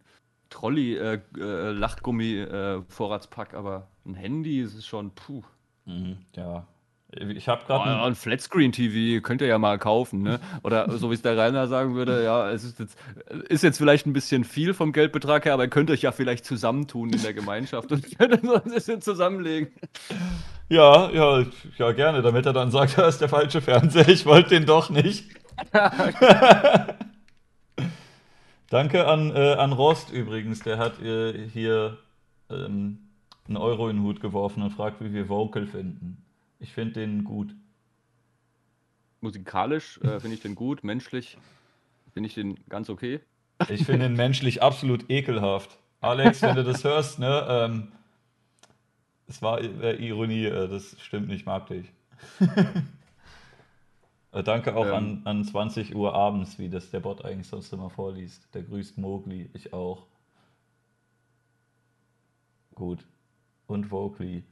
[0.50, 1.86] Trolley, äh, äh, äh,
[3.54, 5.44] aber ein Handy ist es schon, puh.
[5.86, 6.66] Mhm, ja.
[7.14, 10.40] Ich habe Oh, gerade ja, ein Flatscreen-TV könnt ihr ja mal kaufen, ne?
[10.64, 12.98] Oder so wie es der Rainer sagen würde, ja, es ist jetzt,
[13.50, 16.46] ist jetzt vielleicht ein bisschen viel vom Geldbetrag her, aber ihr könnt euch ja vielleicht
[16.46, 19.74] zusammentun in der Gemeinschaft und könnt so ein bisschen zusammenlegen.
[20.70, 21.46] Ja, ja,
[21.78, 24.90] ja, gerne, damit er dann sagt, das ist der falsche Fernseher, ich wollte den doch
[24.90, 25.26] nicht.
[28.70, 31.98] Danke an, äh, an Rost übrigens, der hat äh, hier
[32.50, 33.00] ähm,
[33.48, 36.24] einen Euro in den Hut geworfen und fragt, wie wir Vocal finden.
[36.62, 37.54] Ich finde den gut.
[39.20, 41.38] Musikalisch äh, finde ich den gut, menschlich
[42.14, 43.20] finde ich den ganz okay.
[43.70, 45.78] Ich finde ihn menschlich absolut ekelhaft.
[46.02, 47.92] Alex, wenn du das hörst, ne, ähm,
[49.28, 51.92] es war äh, Ironie, äh, das stimmt nicht, mag dich.
[54.34, 54.94] Äh, Danke auch Ähm.
[54.94, 58.48] an, an 20 Uhr abends, wie das der Bot eigentlich sonst immer vorliest.
[58.54, 60.06] Der grüßt Mowgli, ich auch.
[62.74, 63.06] Gut.
[63.68, 64.46] Und Vocally.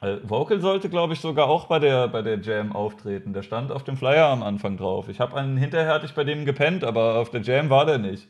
[0.00, 3.32] Äh, Vocal sollte, glaube ich, sogar auch bei der, bei der Jam auftreten.
[3.32, 5.08] Der stand auf dem Flyer am Anfang drauf.
[5.08, 7.98] Ich habe einen hinterher hatte ich bei dem gepennt, aber auf der Jam war der
[7.98, 8.26] nicht.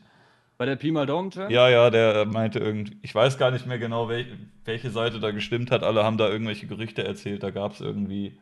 [0.57, 1.49] Bei der Pi mal Daumen Jam?
[1.49, 4.27] Ja, ja, der meinte irgendwie, ich weiß gar nicht mehr genau, wel,
[4.65, 5.83] welche Seite da gestimmt hat.
[5.83, 7.41] Alle haben da irgendwelche Gerüchte erzählt.
[7.41, 8.37] Da gab es irgendwie,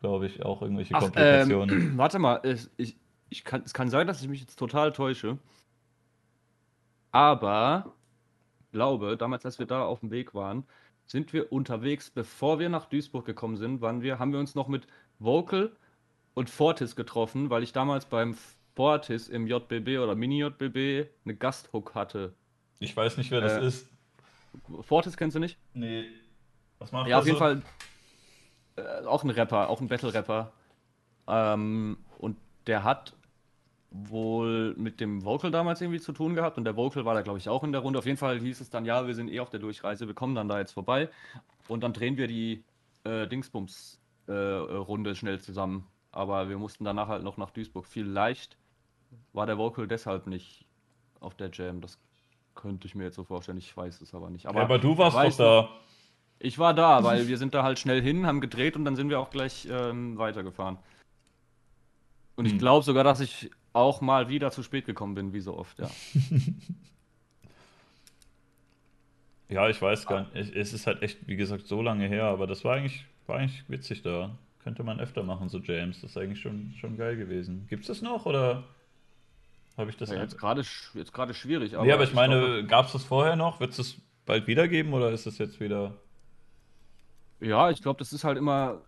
[0.00, 1.70] glaube ich, auch irgendwelche Ach, Komplikationen.
[1.70, 2.96] ähm, warte mal, es, ich,
[3.30, 5.38] ich kann, es kann sein, dass ich mich jetzt total täusche.
[7.10, 7.92] Aber
[8.72, 10.64] glaube, damals, als wir da auf dem Weg waren,
[11.10, 14.68] sind wir unterwegs, bevor wir nach Duisburg gekommen sind, waren wir, haben wir uns noch
[14.68, 14.86] mit
[15.18, 15.72] Vocal
[16.34, 18.36] und Fortis getroffen, weil ich damals beim
[18.76, 22.32] Fortis im JBB oder Mini-JBB eine Gasthook hatte.
[22.78, 23.88] Ich weiß nicht, wer das äh, ist.
[24.82, 25.58] Fortis kennst du nicht?
[25.74, 26.04] Nee.
[26.78, 27.44] Was macht Ja, auf jeden so?
[27.44, 27.62] Fall
[28.76, 30.52] äh, auch ein Rapper, auch ein Battle-Rapper.
[31.26, 32.36] Ähm, und
[32.68, 33.14] der hat
[33.92, 37.38] wohl mit dem Vocal damals irgendwie zu tun gehabt und der Vocal war da, glaube
[37.38, 37.98] ich, auch in der Runde.
[37.98, 40.34] Auf jeden Fall hieß es dann, ja, wir sind eh auf der Durchreise, wir kommen
[40.34, 41.08] dann da jetzt vorbei
[41.68, 42.62] und dann drehen wir die
[43.04, 45.86] äh, Dingsbums-Runde schnell zusammen.
[46.12, 47.86] Aber wir mussten danach halt noch nach Duisburg.
[47.86, 48.56] Vielleicht
[49.32, 50.66] war der Vocal deshalb nicht
[51.20, 51.80] auf der Jam.
[51.80, 51.98] Das
[52.54, 53.58] könnte ich mir jetzt so vorstellen.
[53.58, 54.46] Ich weiß es aber nicht.
[54.46, 55.68] Aber, Ja, aber du warst ich doch da.
[56.40, 59.08] ich war da, weil wir sind da halt schnell hin, haben gedreht und dann sind
[59.08, 60.78] wir auch gleich ähm, weitergefahren.
[62.36, 62.58] Und ich Hm.
[62.58, 65.90] glaube sogar, dass ich auch mal wieder zu spät gekommen bin, wie so oft, ja.
[69.48, 70.34] Ja, ich weiß gar nicht.
[70.34, 73.38] Es- Es ist halt echt, wie gesagt, so lange her, aber das war eigentlich, war
[73.38, 74.36] eigentlich witzig da.
[74.62, 76.00] Könnte man öfter machen, so James.
[76.02, 77.66] Das ist eigentlich schon, schon geil gewesen.
[77.68, 78.64] Gibt's das noch oder
[79.76, 80.62] habe ich das ja jetzt gerade
[80.94, 83.60] jetzt gerade schwierig, aber Nee, aber ich meine, glaube, gab es das vorher noch?
[83.60, 85.96] Wird es bald wieder geben oder ist es jetzt wieder.
[87.40, 88.82] ja, ich glaube, das ist halt immer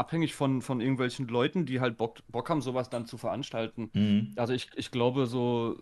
[0.00, 3.90] abhängig von, von irgendwelchen Leuten, die halt Bock, Bock haben, sowas dann zu veranstalten.
[3.92, 4.32] Mhm.
[4.34, 5.76] Also ich, ich glaube, so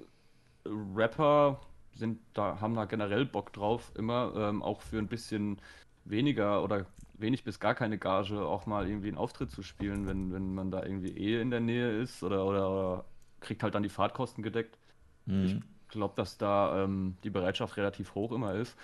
[0.66, 1.60] Rapper
[1.94, 5.60] sind da, haben da generell Bock drauf, immer, ähm, auch für ein bisschen
[6.04, 10.32] weniger oder wenig bis gar keine Gage auch mal irgendwie einen Auftritt zu spielen, wenn,
[10.32, 13.04] wenn man da irgendwie eh in der Nähe ist oder, oder, oder
[13.38, 14.78] kriegt halt dann die Fahrtkosten gedeckt.
[15.26, 15.44] Mhm.
[15.44, 18.76] Ich glaube, dass da ähm, die Bereitschaft relativ hoch immer ist.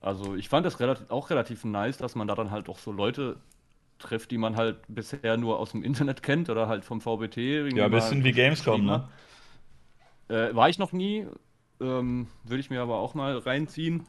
[0.00, 2.92] Also ich fand das relativ, auch relativ nice, dass man da dann halt auch so
[2.92, 3.38] Leute
[4.02, 7.36] trifft, die man halt bisher nur aus dem Internet kennt oder halt vom VBT.
[7.74, 9.08] Ja, ein bisschen wie Gamescom, ne?
[10.28, 11.26] Äh, war ich noch nie,
[11.80, 14.06] ähm, würde ich mir aber auch mal reinziehen.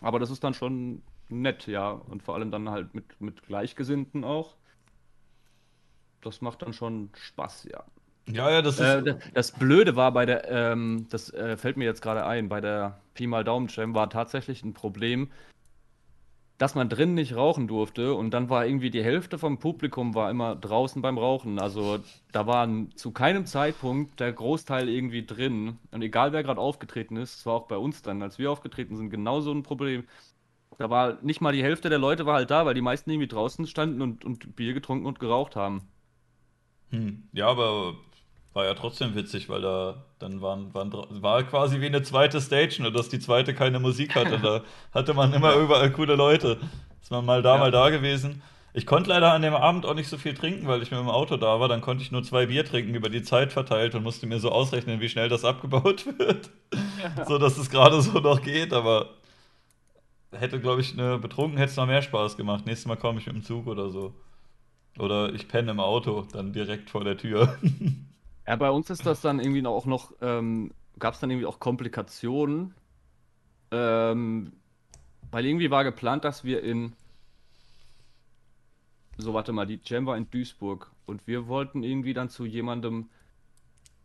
[0.00, 1.90] Aber das ist dann schon nett, ja.
[1.90, 4.56] Und vor allem dann halt mit, mit Gleichgesinnten auch.
[6.20, 7.84] Das macht dann schon Spaß, ja.
[8.28, 9.06] Ja, ja, das ist.
[9.06, 12.60] Äh, das Blöde war bei der, ähm, das äh, fällt mir jetzt gerade ein, bei
[12.60, 15.30] der Pi mal Daumen Jam war tatsächlich ein Problem,
[16.58, 20.30] dass man drin nicht rauchen durfte und dann war irgendwie die Hälfte vom Publikum war
[20.30, 21.58] immer draußen beim Rauchen.
[21.58, 22.00] Also
[22.32, 25.78] da war n- zu keinem Zeitpunkt der Großteil irgendwie drin.
[25.90, 28.96] Und egal wer gerade aufgetreten ist, es war auch bei uns dann, als wir aufgetreten
[28.96, 30.04] sind, genauso ein Problem.
[30.78, 33.28] Da war nicht mal die Hälfte der Leute war halt da, weil die meisten irgendwie
[33.28, 35.88] draußen standen und, und Bier getrunken und geraucht haben.
[36.90, 37.28] Hm.
[37.32, 37.96] Ja, aber
[38.54, 42.82] war ja trotzdem witzig, weil da dann waren, waren war quasi wie eine zweite Stage,
[42.82, 44.38] nur dass die zweite keine Musik hatte.
[44.38, 46.58] Da hatte man immer überall coole Leute.
[47.00, 47.60] Ist man mal da, Ja.
[47.60, 48.42] mal da gewesen.
[48.74, 51.10] Ich konnte leider an dem Abend auch nicht so viel trinken, weil ich mit dem
[51.10, 51.68] Auto da war.
[51.68, 54.50] Dann konnte ich nur zwei Bier trinken über die Zeit verteilt und musste mir so
[54.50, 56.48] ausrechnen, wie schnell das abgebaut wird.
[57.26, 59.10] So dass es gerade so noch geht, aber
[60.30, 62.64] hätte, glaube ich, eine betrunken hätte es noch mehr Spaß gemacht.
[62.64, 64.14] Nächstes Mal komme ich mit dem Zug oder so.
[64.98, 67.58] Oder ich penne im Auto, dann direkt vor der Tür.
[68.46, 71.60] Ja, bei uns ist das dann irgendwie auch noch, ähm, gab es dann irgendwie auch
[71.60, 72.74] Komplikationen.
[73.70, 74.52] Ähm,
[75.30, 76.92] weil irgendwie war geplant, dass wir in,
[79.16, 83.08] so warte mal, die Jam war in Duisburg und wir wollten irgendwie dann zu jemandem,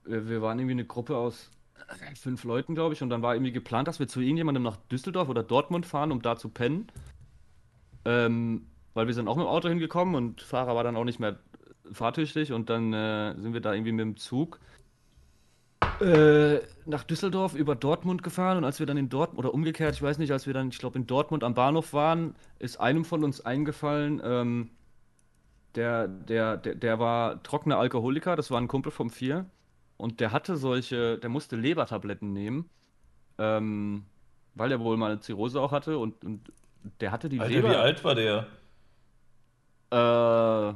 [0.06, 1.52] äh, wir waren irgendwie eine Gruppe aus
[2.16, 5.30] fünf Leuten, glaube ich, und dann war irgendwie geplant, dass wir zu irgendjemandem nach Düsseldorf
[5.30, 6.88] oder Dortmund fahren, um da zu pennen.
[8.06, 11.20] Ähm, weil wir sind auch mit dem Auto hingekommen und Fahrer war dann auch nicht
[11.20, 11.38] mehr
[11.92, 14.60] fahrtüchtig und dann äh, sind wir da irgendwie mit dem Zug
[16.00, 20.02] äh, nach Düsseldorf über Dortmund gefahren und als wir dann in Dortmund, oder umgekehrt, ich
[20.02, 23.24] weiß nicht, als wir dann, ich glaube, in Dortmund am Bahnhof waren, ist einem von
[23.24, 24.70] uns eingefallen, ähm,
[25.76, 29.46] der, der, der, der war trockener Alkoholiker, das war ein Kumpel vom Vier
[29.98, 32.70] und der hatte solche, der musste Lebertabletten nehmen,
[33.38, 34.06] ähm,
[34.56, 36.52] weil er wohl mal eine Zirrhose auch hatte und, und
[37.02, 37.70] der hatte die Alter, Leber.
[37.72, 38.48] wie alt war der?
[39.92, 40.74] Äh,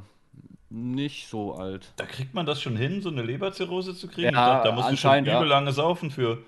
[0.72, 1.92] nicht so alt.
[1.96, 4.34] Da kriegt man das schon hin, so eine Leberzirrhose zu kriegen?
[4.34, 5.38] Ja, dachte, da musst du schon anscheinend, ja.
[5.38, 6.38] übel lange saufen für.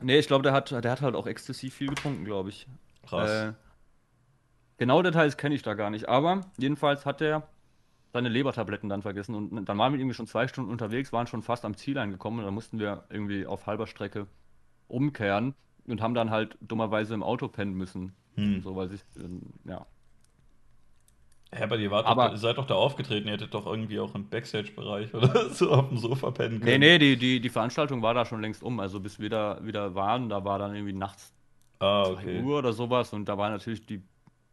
[0.00, 2.66] Nee, ich glaube, der hat, der hat halt auch exzessiv viel getrunken, glaube ich.
[3.06, 3.30] Krass.
[3.30, 3.52] Äh,
[4.78, 6.08] genau Details kenne ich da gar nicht.
[6.08, 7.48] Aber jedenfalls hat er
[8.12, 11.42] seine Lebertabletten dann vergessen und dann waren wir irgendwie schon zwei Stunden unterwegs, waren schon
[11.42, 14.26] fast am Ziel angekommen und dann mussten wir irgendwie auf halber Strecke
[14.86, 15.54] umkehren
[15.86, 18.12] und haben dann halt dummerweise im Auto pennen müssen.
[18.34, 18.62] Hm.
[18.62, 19.86] So, weil sich, ähm, ja.
[21.54, 24.00] Hä, aber ihr wart Aber- doch, ihr seid doch da aufgetreten, ihr hättet doch irgendwie
[24.00, 26.80] auch im Backstage-Bereich oder so auf dem Sofa pennen Nee, können.
[26.80, 28.80] nee, die, die, die Veranstaltung war da schon längst um.
[28.80, 31.34] Also bis wir da wieder waren, da war dann irgendwie nachts
[31.78, 32.40] Ah, 2 okay.
[32.42, 34.02] Uhr oder sowas und da war natürlich die,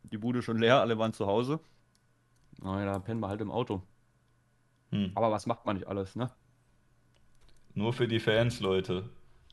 [0.03, 1.59] die Bude schon leer, alle waren zu Hause.
[2.61, 3.81] Na ja, da pennen wir halt im Auto.
[4.91, 5.11] Hm.
[5.15, 6.29] Aber was macht man nicht alles, ne?
[7.75, 9.07] Nur für die Fans, Leute.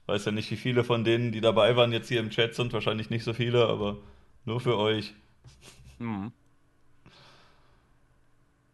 [0.07, 2.73] Weiß ja nicht, wie viele von denen, die dabei waren, jetzt hier im Chat sind.
[2.73, 3.99] Wahrscheinlich nicht so viele, aber
[4.45, 5.15] nur für euch.
[5.99, 6.33] Mhm.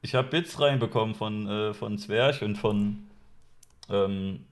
[0.03, 3.07] Ich habe Bits reinbekommen von, äh, von Zwerch und von,
[3.89, 4.45] ähm,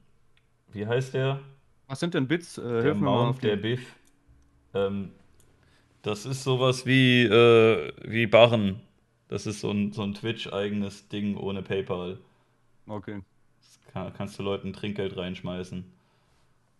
[0.72, 1.40] wie heißt der?
[1.88, 2.56] Was sind denn Bits?
[2.58, 3.56] Äh, Der hilf mir mal auf Mount, der.
[3.56, 3.96] Biff.
[4.74, 5.10] Ähm,
[6.02, 8.80] das ist sowas wie, äh, wie Barren.
[9.28, 12.18] Das ist so ein, so ein Twitch-eigenes Ding ohne PayPal.
[12.86, 13.20] Okay.
[13.60, 15.84] Das kann, kannst du Leuten Trinkgeld reinschmeißen.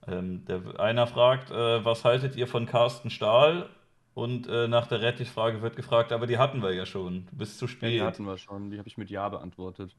[0.06, 3.68] Ähm, der, einer fragt, äh, was haltet ihr von Carsten Stahl?
[4.14, 7.26] Und äh, nach der Rettichfrage wird gefragt, aber die hatten wir ja schon.
[7.30, 8.02] Du bist zu Ja, die spät.
[8.02, 8.70] hatten wir schon.
[8.70, 9.96] Die habe ich mit Ja beantwortet.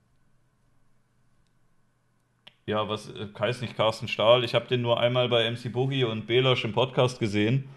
[2.67, 4.43] Ja, was äh, heißt nicht Carsten Stahl?
[4.43, 7.69] Ich habe den nur einmal bei MC Boogie und Belasch im Podcast gesehen.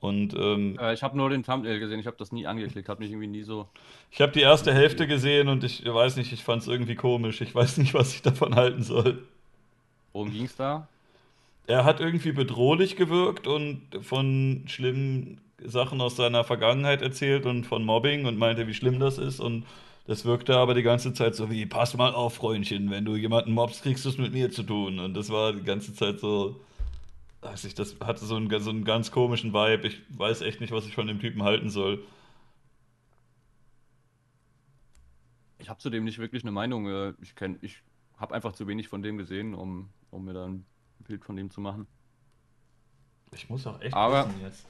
[0.00, 2.00] Und ähm, Äh, ich habe nur den Thumbnail gesehen.
[2.00, 2.88] Ich habe das nie angeklickt.
[2.88, 3.68] Hat mich irgendwie nie so.
[4.10, 7.40] ich habe die erste Hälfte gesehen und ich weiß nicht, ich fand es irgendwie komisch.
[7.40, 9.26] Ich weiß nicht, was ich davon halten soll.
[10.12, 10.88] Worum ging's da?
[11.66, 17.84] Er hat irgendwie bedrohlich gewirkt und von schlimmen Sachen aus seiner Vergangenheit erzählt und von
[17.84, 19.40] Mobbing und meinte, wie schlimm das ist.
[19.40, 19.66] Und
[20.06, 23.52] das wirkte aber die ganze Zeit so wie, pass mal auf, Freundchen, wenn du jemanden
[23.52, 24.98] mobst, kriegst du es mit mir zu tun.
[25.00, 26.60] Und das war die ganze Zeit so,
[27.42, 29.88] weiß ich, das hatte so einen, so einen ganz komischen Vibe.
[29.88, 32.02] Ich weiß echt nicht, was ich von dem Typen halten soll.
[35.58, 36.88] Ich habe zu dem nicht wirklich eine Meinung.
[36.88, 37.82] äh, Ich ich
[38.16, 40.64] habe einfach zu wenig von dem gesehen, um, um mir dann ein
[41.06, 41.86] Bild von dem zu machen.
[43.32, 44.66] Ich muss auch echt Aber- wissen jetzt.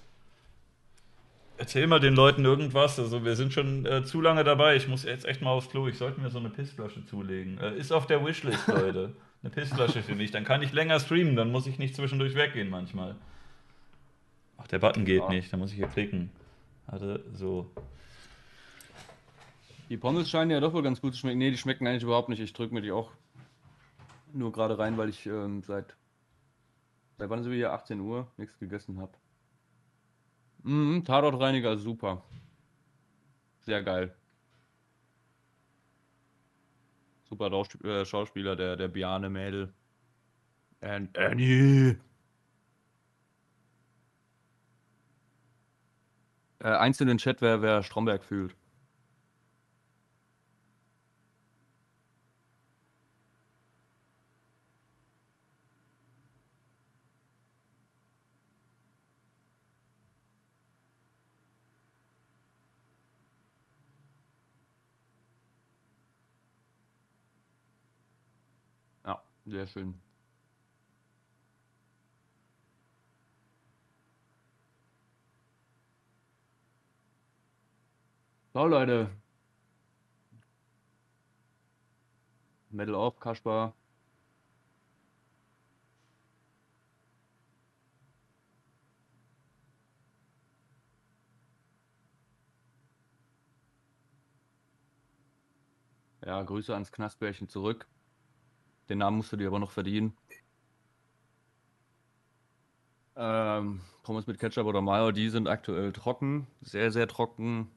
[1.59, 2.99] Erzähl mal den Leuten irgendwas.
[3.01, 4.77] Also wir sind schon äh, zu lange dabei.
[4.77, 5.89] Ich muss jetzt echt mal aufs Klo.
[5.89, 7.59] Ich sollte mir so eine Pissflasche zulegen.
[7.59, 9.15] Äh, ist auf der Wishlist, Leute.
[9.43, 10.31] Eine Pissflasche für mich.
[10.31, 11.35] Dann kann ich länger streamen.
[11.35, 13.17] Dann muss ich nicht zwischendurch weggehen manchmal.
[14.57, 15.28] Ach, der Button geht Ja.
[15.28, 15.53] nicht.
[15.53, 16.31] Da muss ich hier klicken.
[16.87, 17.69] Warte, so.
[19.89, 21.39] Die Pommes scheinen ja doch wohl ganz gut zu schmecken.
[21.39, 22.41] Nee, die schmecken eigentlich überhaupt nicht.
[22.41, 23.11] Ich drücke mir die auch
[24.33, 25.97] nur gerade rein, weil ich ähm, seit.
[27.19, 27.73] Seit wann sind wir hier?
[27.73, 29.11] 18 Uhr nichts gegessen habe.
[30.65, 32.23] Mhm, Tatortreiniger, super.
[33.61, 34.15] Sehr geil.
[37.28, 37.53] Super
[37.85, 39.73] äh, Schauspieler, der, der Biane Mädel.
[40.81, 41.99] An Annie.
[46.61, 48.55] Äh, eins in den Chat, wer, wer Stromberg fühlt.
[69.49, 69.94] Sehr schön.
[78.55, 79.09] So, Leute.
[82.70, 83.75] Metal auf, Kaspar.
[96.25, 97.89] Ja, Grüße ans Knastbärchen zurück.
[98.89, 100.17] Den Namen musst du dir aber noch verdienen.
[103.17, 107.68] Ähm, Pommes mit Ketchup oder Mayo, die sind aktuell trocken, sehr, sehr trocken.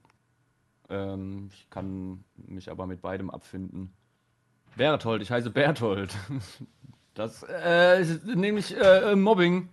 [0.90, 3.92] Ähm, ich kann mich aber mit beidem abfinden.
[4.76, 6.16] Berthold, ich heiße Berthold.
[7.14, 9.68] Das äh, ist nämlich äh, Mobbing.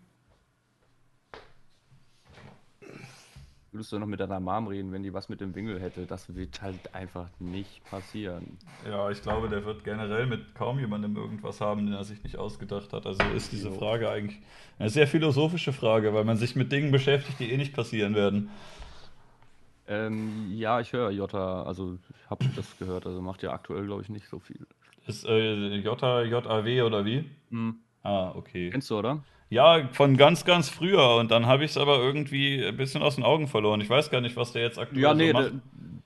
[3.71, 6.07] Würdest du noch mit deiner Mom reden, wenn die was mit dem Winkel hätte?
[6.07, 8.57] Das wird halt einfach nicht passieren.
[8.87, 12.39] Ja, ich glaube, der wird generell mit kaum jemandem irgendwas haben, den er sich nicht
[12.39, 13.05] ausgedacht hat.
[13.05, 14.41] Also ist diese Frage eigentlich
[14.79, 18.49] eine sehr philosophische Frage, weil man sich mit Dingen beschäftigt, die eh nicht passieren werden.
[19.87, 24.03] Ähm, ja, ich höre Jota, also ich habe das gehört, also macht ja aktuell, glaube
[24.03, 24.67] ich, nicht so viel.
[25.07, 27.25] Ist äh, J, JAW oder wie?
[27.51, 27.77] Hm.
[28.03, 28.71] Ah, okay.
[28.71, 29.23] Kennst du, oder?
[29.51, 31.17] Ja, von ganz, ganz früher.
[31.17, 33.81] Und dann habe ich es aber irgendwie ein bisschen aus den Augen verloren.
[33.81, 35.45] Ich weiß gar nicht, was der jetzt aktuell Ja, so nee, macht.
[35.47, 35.61] de-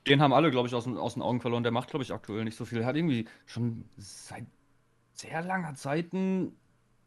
[0.06, 1.62] den haben alle, glaube ich, aus, den- aus den Augen verloren.
[1.62, 2.80] Der macht, glaube ich, aktuell nicht so viel.
[2.80, 4.46] Er hat irgendwie schon seit
[5.12, 6.52] sehr langer Zeit ein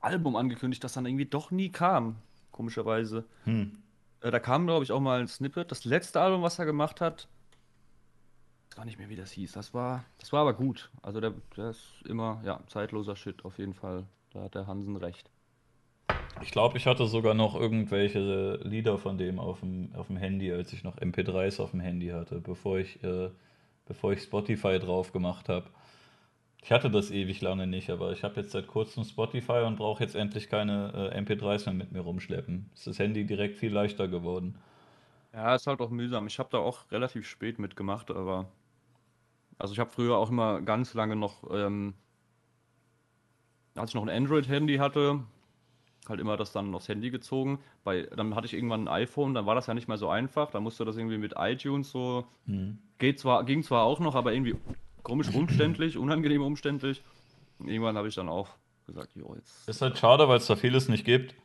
[0.02, 2.18] Album angekündigt, das dann irgendwie doch nie kam,
[2.52, 3.26] komischerweise.
[3.46, 3.78] Hm.
[4.22, 5.72] Äh, da kam, glaube ich, auch mal ein Snippet.
[5.72, 7.28] Das letzte Album, was er gemacht hat,
[8.76, 9.54] gar nicht mehr, wie das hieß.
[9.54, 10.90] Das war, das war aber gut.
[11.02, 14.06] Also der, der ist immer, ja, zeitloser Shit auf jeden Fall.
[14.32, 15.30] Da hat der Hansen recht.
[16.42, 20.52] Ich glaube, ich hatte sogar noch irgendwelche Lieder von dem auf dem, auf dem Handy,
[20.52, 23.30] als ich noch MP3s auf dem Handy hatte, bevor ich, äh,
[23.86, 25.68] bevor ich Spotify drauf gemacht habe.
[26.62, 30.04] Ich hatte das ewig lange nicht, aber ich habe jetzt seit kurzem Spotify und brauche
[30.04, 32.72] jetzt endlich keine äh, MP3s mehr mit mir rumschleppen.
[32.74, 34.58] Ist das Handy direkt viel leichter geworden.
[35.32, 36.28] Ja, ist halt auch mühsam.
[36.28, 38.48] Ich habe da auch relativ spät mitgemacht, aber.
[39.58, 41.94] Also ich habe früher auch immer ganz lange noch, ähm,
[43.76, 45.24] als ich noch ein Android-Handy hatte,
[46.10, 47.60] halt immer das dann aufs Handy gezogen.
[47.84, 50.52] Bei, dann hatte ich irgendwann ein iPhone, dann war das ja nicht mehr so einfach.
[50.52, 52.26] Da musste das irgendwie mit iTunes so.
[52.46, 52.78] Hm.
[52.98, 54.56] Geht zwar, ging zwar auch noch, aber irgendwie
[55.04, 57.02] komisch umständlich, unangenehm umständlich.
[57.60, 58.50] Und irgendwann habe ich dann auch
[58.86, 59.68] gesagt, jo, jetzt.
[59.68, 61.36] Ist halt schade, weil es da vieles nicht gibt.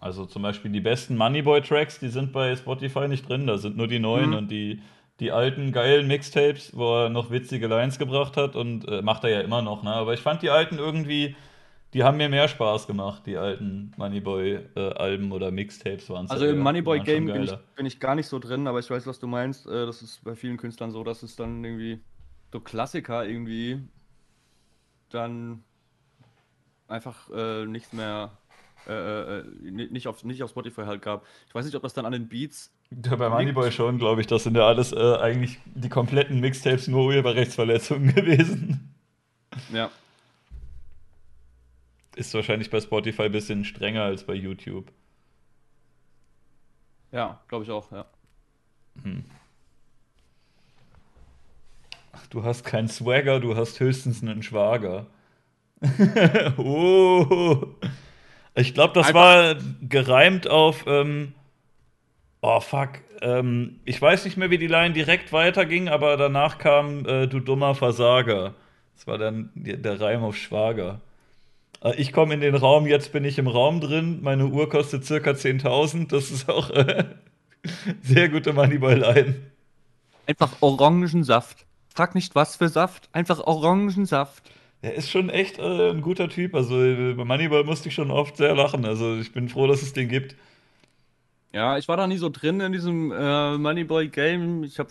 [0.00, 3.88] Also zum Beispiel die besten Moneyboy-Tracks, die sind bei Spotify nicht drin, da sind nur
[3.88, 4.36] die neuen Mhm.
[4.36, 4.80] und die,
[5.18, 9.30] die alten geilen Mixtapes, wo er noch witzige Lines gebracht hat und äh, macht er
[9.30, 9.92] ja immer noch, ne?
[9.92, 11.34] Aber ich fand die alten irgendwie,
[11.94, 16.30] die haben mir mehr Spaß gemacht, die alten Moneyboy-Alben oder Mixtapes waren es.
[16.30, 19.18] Also im Moneyboy-Game bin ich, bin ich gar nicht so drin, aber ich weiß, was
[19.18, 19.66] du meinst.
[19.66, 22.00] Äh, Das ist bei vielen Künstlern so, dass es dann irgendwie
[22.52, 23.80] so Klassiker irgendwie
[25.10, 25.64] dann
[26.88, 28.30] einfach äh, nichts mehr,
[28.86, 28.92] äh,
[29.38, 31.24] äh, ni- nicht, auf, nicht auf Spotify halt gab.
[31.48, 32.70] Ich weiß nicht, ob das dann an den Beats.
[33.04, 36.88] Ja, bei Moneyboy schon, glaube ich, das sind ja alles äh, eigentlich die kompletten Mixtapes
[36.88, 38.94] nur Urheberrechtsverletzungen gewesen.
[39.72, 39.90] Ja,
[42.18, 44.90] Ist wahrscheinlich bei Spotify ein bisschen strenger als bei YouTube.
[47.12, 48.06] ja, glaube ich auch, ja.
[52.12, 55.06] Ach, du hast keinen Swagger, du hast höchstens einen Schwager.
[56.58, 57.68] oh.
[58.56, 59.54] Ich glaube, das Einfach- war
[59.88, 60.84] gereimt auf.
[60.88, 61.34] Ähm,
[62.40, 62.88] oh, fuck.
[63.20, 67.38] Ähm, ich weiß nicht mehr, wie die Line direkt weiterging, aber danach kam äh, Du
[67.38, 68.54] dummer Versager.
[68.96, 71.00] Das war dann der Reim auf Schwager.
[71.82, 74.20] Äh, ich komme in den Raum, jetzt bin ich im Raum drin.
[74.22, 76.08] Meine Uhr kostet circa 10.000.
[76.08, 77.04] Das ist auch äh,
[78.02, 79.36] sehr gute Moneyboy-Line.
[80.26, 81.66] Einfach Orangensaft.
[81.94, 84.52] Frag nicht, was für Saft, einfach Orangensaft.
[84.82, 86.54] Er ist schon echt äh, ein guter Typ.
[86.54, 88.84] Also äh, bei Moneyball musste ich schon oft sehr lachen.
[88.84, 90.36] Also ich bin froh, dass es den gibt.
[91.52, 94.62] Ja, ich war da nie so drin in diesem äh, Moneyboy-Game.
[94.62, 94.90] Ich habe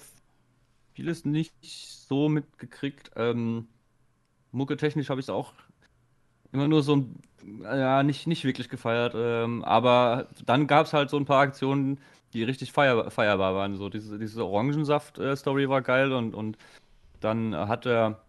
[0.93, 3.11] vieles nicht so mitgekriegt.
[3.15, 3.67] Ähm,
[4.51, 5.53] Mucke-technisch habe ich es auch
[6.51, 7.15] immer nur so ein,
[7.63, 9.13] ja, nicht, nicht wirklich gefeiert.
[9.15, 11.99] Ähm, aber dann gab es halt so ein paar Aktionen,
[12.33, 13.75] die richtig feier, feierbar waren.
[13.77, 16.57] So diese, diese Orangensaft-Story war geil und, und
[17.19, 18.21] dann hat er,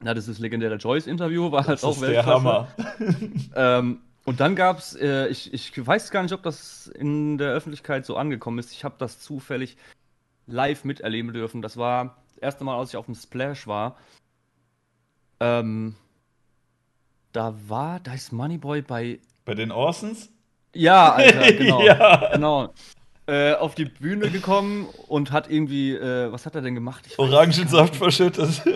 [0.00, 2.44] na, dieses legendäre Joyce-Interview war halt Das auch ist der Weltklasse.
[2.44, 2.68] Hammer.
[3.54, 7.52] Ähm, und dann gab es, äh, ich, ich weiß gar nicht, ob das in der
[7.52, 8.72] Öffentlichkeit so angekommen ist.
[8.72, 9.76] Ich habe das zufällig
[10.46, 11.60] live miterleben dürfen.
[11.60, 13.96] Das war das erste Mal, als ich auf dem Splash war.
[15.40, 15.96] Ähm,
[17.32, 19.18] da war, da ist Moneyboy bei.
[19.44, 20.30] Bei den Orsons?
[20.74, 21.82] Ja, Alter, genau.
[21.82, 22.30] Ja.
[22.32, 22.72] genau.
[23.26, 27.04] Äh, auf die Bühne gekommen und hat irgendwie, äh, was hat er denn gemacht?
[27.18, 28.62] Orangensaft verschüttet.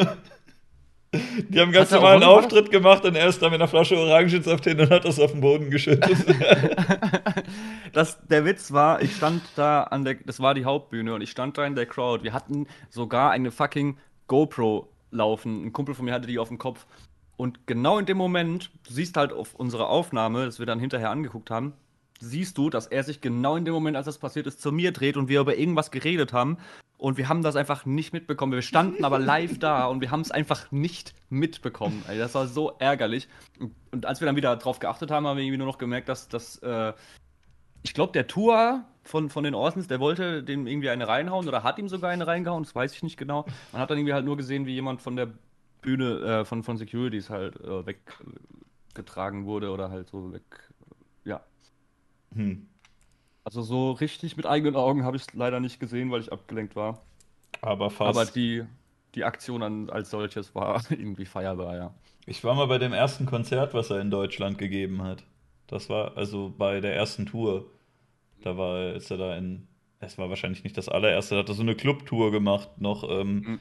[1.49, 3.97] Die haben ganz Hat normalen Orangen- Auftritt gemacht und er ist da mit einer Flasche
[3.97, 6.17] Orangensaft hin und hat das auf den Boden geschüttet.
[7.93, 11.31] Das, der Witz war, ich stand da an der, das war die Hauptbühne und ich
[11.31, 12.23] stand da in der Crowd.
[12.25, 15.65] Wir hatten sogar eine fucking GoPro laufen.
[15.65, 16.85] Ein Kumpel von mir hatte die auf dem Kopf.
[17.37, 21.11] Und genau in dem Moment, du siehst halt auf unserer Aufnahme, das wir dann hinterher
[21.11, 21.75] angeguckt haben,
[22.21, 24.93] siehst du, dass er sich genau in dem Moment, als das passiert ist, zu mir
[24.93, 26.59] dreht und wir über irgendwas geredet haben.
[26.99, 28.55] Und wir haben das einfach nicht mitbekommen.
[28.55, 32.03] Wir standen aber live da und wir haben es einfach nicht mitbekommen.
[32.09, 33.29] Ey, das war so ärgerlich.
[33.61, 36.09] Und, und, als wir dann wieder drauf geachtet haben, haben wir irgendwie nur noch gemerkt,
[36.09, 36.95] dass das, äh,
[37.83, 41.63] ich glaube, der Tour von, von den Orsons, der wollte dem irgendwie eine reinhauen oder
[41.63, 43.45] hat ihm sogar eine reingehauen, das weiß ich nicht genau.
[43.73, 45.29] Man hat dann irgendwie halt nur gesehen, wie jemand von der
[45.87, 50.43] Bühne, äh, von, von Securities halt äh, weggetragen wurde oder halt so weg,
[51.25, 51.41] ja.
[52.35, 52.67] Hm.
[53.45, 56.75] Also so richtig mit eigenen Augen habe ich es leider nicht gesehen, weil ich abgelenkt
[56.75, 57.03] war.
[57.63, 58.19] Aber fast.
[58.19, 58.65] Aber die,
[59.15, 61.95] die Aktion an, als solches war irgendwie feierbar, ja.
[62.27, 65.23] Ich war mal bei dem ersten Konzert, was er in Deutschland gegeben hat.
[65.69, 67.65] Das war also bei der ersten Tour.
[68.43, 69.69] Da war, ist er da in,
[70.01, 73.35] es war wahrscheinlich nicht das allererste, da hat er so eine Clubtour gemacht, noch ähm,
[73.37, 73.61] mhm.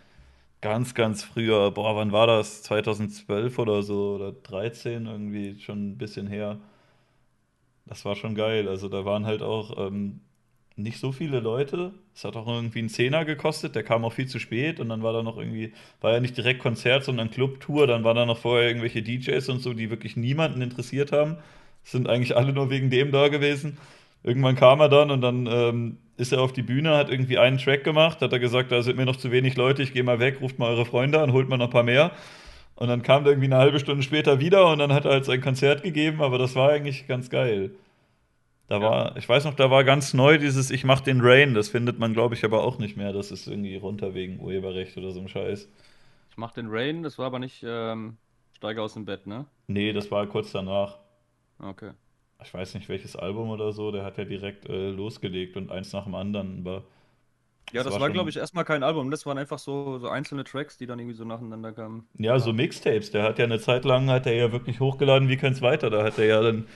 [0.62, 1.72] Ganz, ganz früher.
[1.72, 2.64] Boah, wann war das?
[2.64, 6.60] 2012 oder so oder 13 irgendwie schon ein bisschen her.
[7.86, 8.68] Das war schon geil.
[8.68, 10.22] Also da waren halt auch ähm,
[10.76, 11.94] nicht so viele Leute.
[12.14, 15.04] Es hat auch irgendwie einen Zehner gekostet, der kam auch viel zu spät und dann
[15.04, 18.38] war da noch irgendwie, war ja nicht direkt Konzert, sondern Clubtour, dann waren da noch
[18.40, 21.38] vorher irgendwelche DJs und so, die wirklich niemanden interessiert haben.
[21.84, 23.78] Sind eigentlich alle nur wegen dem da gewesen.
[24.26, 27.60] Irgendwann kam er dann und dann ähm, ist er auf die Bühne, hat irgendwie einen
[27.60, 30.20] Track gemacht, hat er gesagt, da sind mir noch zu wenig Leute, ich gehe mal
[30.20, 32.12] weg, ruft mal eure Freunde an, holt mal noch ein paar mehr.
[32.74, 35.26] Und dann kam der irgendwie eine halbe Stunde später wieder und dann hat er halt
[35.26, 37.76] sein Konzert gegeben, aber das war eigentlich ganz geil.
[38.68, 38.82] Da ja.
[38.82, 42.00] war, ich weiß noch, da war ganz neu dieses Ich mach den Rain, das findet
[42.00, 43.14] man, glaube ich, aber auch nicht mehr.
[43.14, 45.70] Das ist irgendwie runter wegen Urheberrecht oder so ein Scheiß.
[46.32, 48.18] Ich mach den Rain, das war aber nicht ähm,
[48.58, 49.46] Steige aus dem Bett, ne?
[49.68, 50.98] Nee, das war kurz danach.
[51.60, 51.92] Okay.
[52.46, 55.92] Ich weiß nicht, welches Album oder so, der hat ja direkt äh, losgelegt und eins
[55.94, 56.84] nach dem anderen, aber
[57.72, 59.10] ja, das, das war, war glaube ich, erstmal kein Album.
[59.10, 62.08] Das waren einfach so, so einzelne Tracks, die dann irgendwie so nacheinander kamen.
[62.18, 63.12] Ja, so Mixtapes.
[63.12, 65.90] Der hat ja eine Zeit lang, hat er ja wirklich hochgeladen wie kein zweiter.
[65.90, 66.68] Da hat er ja dann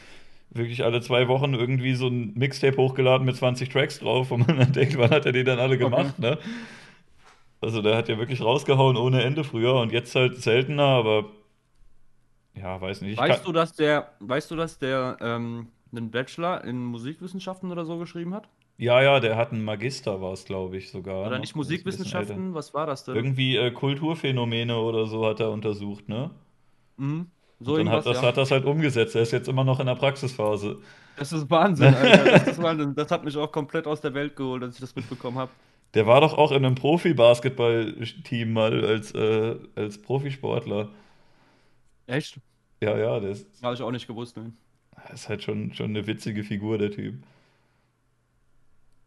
[0.49, 4.48] wirklich alle zwei Wochen irgendwie so ein Mixtape hochgeladen mit 20 Tracks drauf, wo man
[4.57, 6.31] dann denkt, wann hat er die dann alle gemacht, okay.
[6.31, 6.38] ne?
[7.61, 11.25] Also der hat ja wirklich rausgehauen ohne Ende früher und jetzt halt seltener, aber
[12.59, 13.17] ja, weiß nicht.
[13.17, 17.97] weißt du, dass der, weißt du, dass der ähm, einen Bachelor in Musikwissenschaften oder so
[17.97, 18.47] geschrieben hat?
[18.77, 21.27] Ja, ja, der hat einen Magister, war es, glaube ich, sogar.
[21.27, 22.53] Oder nicht Musikwissenschaften?
[22.53, 23.15] Was war das denn?
[23.15, 26.31] Irgendwie äh, Kulturphänomene oder so hat er untersucht, ne?
[26.97, 27.27] Mhm.
[27.59, 28.27] So dann hat das, ja.
[28.27, 29.15] hat das halt umgesetzt.
[29.15, 30.77] Er ist jetzt immer noch in der Praxisphase.
[31.17, 32.31] Das ist Wahnsinn, Alter.
[32.31, 32.95] Das, ist Wahnsinn.
[32.95, 35.51] das hat mich auch komplett aus der Welt geholt, als ich das mitbekommen habe.
[35.93, 40.88] Der war doch auch in einem Profi-Basketball-Team mal als, äh, als Profisportler.
[42.07, 42.39] Echt?
[42.82, 44.38] Ja, ja, das habe ich auch nicht gewusst.
[44.38, 44.53] Ne?
[45.14, 47.16] ist halt schon, schon eine witzige Figur, der Typ.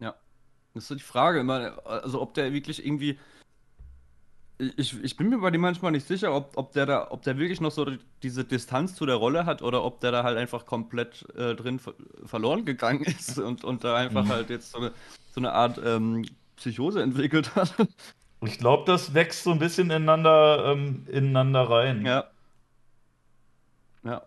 [0.00, 0.14] Ja.
[0.74, 3.18] Das ist so die Frage immer, also ob der wirklich irgendwie.
[4.76, 7.36] Ich, ich bin mir bei dem manchmal nicht sicher, ob, ob, der da, ob der
[7.36, 7.90] wirklich noch so
[8.22, 11.80] diese Distanz zu der Rolle hat oder ob der da halt einfach komplett äh, drin
[11.80, 11.94] ver
[12.24, 14.28] verloren gegangen ist und, und da einfach mhm.
[14.28, 14.92] halt jetzt so eine,
[15.32, 16.24] so eine Art ähm,
[16.56, 17.74] Psychose entwickelt hat.
[18.44, 22.06] Ich glaube, das wächst so ein bisschen ineinander, ähm, ineinander rein.
[22.06, 22.31] Ja.
[24.04, 24.22] Ja.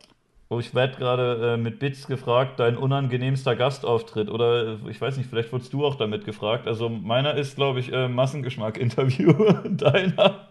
[0.48, 4.30] Oh, ich werde gerade äh, mit Bits gefragt, dein unangenehmster Gastauftritt.
[4.30, 6.68] Oder äh, ich weiß nicht, vielleicht wurdest du auch damit gefragt.
[6.68, 9.34] Also meiner ist, glaube ich, äh, Massengeschmack-Interview.
[9.70, 10.50] Deiner.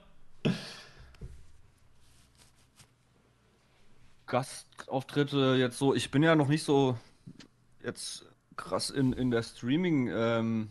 [4.26, 6.98] Gastauftritte jetzt so, ich bin ja noch nicht so
[7.84, 10.08] jetzt krass in, in der Streaming.
[10.12, 10.70] Ähm,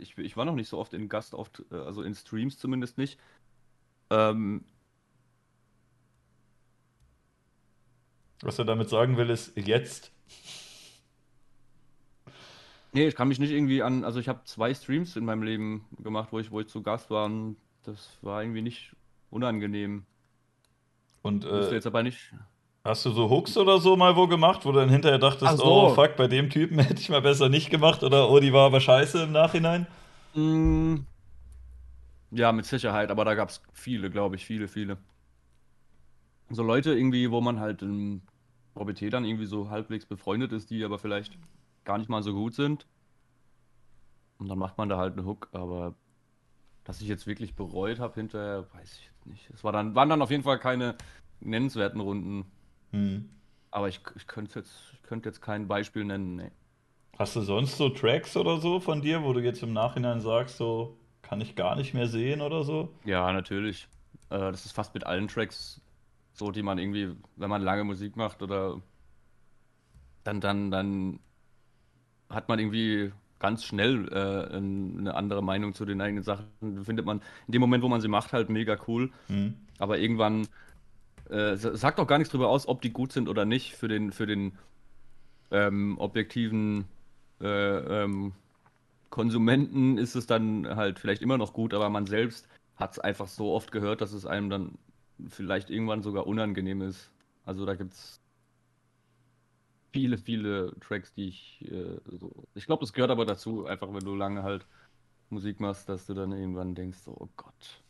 [0.00, 3.18] ich, ich war noch nicht so oft in Gastauftritten, äh, also in Streams zumindest nicht.
[4.10, 4.64] Ähm,
[8.42, 10.10] Was er damit sagen will, ist jetzt.
[12.92, 14.04] Nee, ich kann mich nicht irgendwie an.
[14.04, 17.10] Also, ich habe zwei Streams in meinem Leben gemacht, wo ich, wo ich zu Gast
[17.10, 17.24] war.
[17.26, 18.94] Und das war irgendwie nicht
[19.30, 20.04] unangenehm.
[21.22, 22.34] Und äh, jetzt aber nicht.
[22.84, 25.64] Hast du so Hooks oder so mal wo gemacht, wo du dann hinterher dachtest, so.
[25.64, 28.66] oh fuck, bei dem Typen hätte ich mal besser nicht gemacht oder oh, die war
[28.66, 29.86] aber scheiße im Nachhinein?
[30.34, 30.96] Mm,
[32.32, 34.98] ja, mit Sicherheit, aber da gab es viele, glaube ich, viele, viele.
[36.50, 38.22] So Leute irgendwie, wo man halt im
[38.74, 41.38] Dann irgendwie so halbwegs befreundet ist, die aber vielleicht
[41.84, 42.86] gar nicht mal so gut sind.
[44.38, 45.94] Und dann macht man da halt einen Hook, aber
[46.84, 49.50] dass ich jetzt wirklich bereut habe hinterher, weiß ich jetzt nicht.
[49.50, 50.96] Es war dann, waren dann auf jeden Fall keine
[51.40, 52.50] nennenswerten Runden.
[52.90, 53.28] Hm.
[53.70, 56.50] Aber ich, ich könnte jetzt, ich könnte jetzt kein Beispiel nennen, nee.
[57.18, 60.56] Hast du sonst so Tracks oder so von dir, wo du jetzt im Nachhinein sagst,
[60.56, 62.92] so kann ich gar nicht mehr sehen oder so?
[63.04, 63.86] Ja, natürlich.
[64.30, 65.81] Äh, das ist fast mit allen Tracks
[66.32, 68.80] so, die man irgendwie, wenn man lange Musik macht oder
[70.24, 71.20] dann, dann, dann
[72.28, 76.46] hat man irgendwie ganz schnell äh, eine andere Meinung zu den eigenen Sachen.
[76.84, 79.10] Findet man in dem Moment, wo man sie macht, halt mega cool.
[79.28, 79.54] Mhm.
[79.78, 80.46] Aber irgendwann
[81.28, 83.74] äh, sagt auch gar nichts darüber aus, ob die gut sind oder nicht.
[83.74, 84.52] Für den, für den
[85.50, 86.84] ähm, objektiven
[87.40, 87.46] äh,
[88.04, 88.32] ähm,
[89.10, 93.28] Konsumenten ist es dann halt vielleicht immer noch gut, aber man selbst hat es einfach
[93.28, 94.78] so oft gehört, dass es einem dann
[95.28, 97.10] vielleicht irgendwann sogar unangenehm ist.
[97.44, 98.20] Also da gibt es
[99.92, 102.32] viele, viele Tracks, die ich äh, so.
[102.54, 104.66] Ich glaube, das gehört aber dazu, einfach wenn du lange halt
[105.30, 107.82] Musik machst, dass du dann irgendwann denkst, so, oh Gott,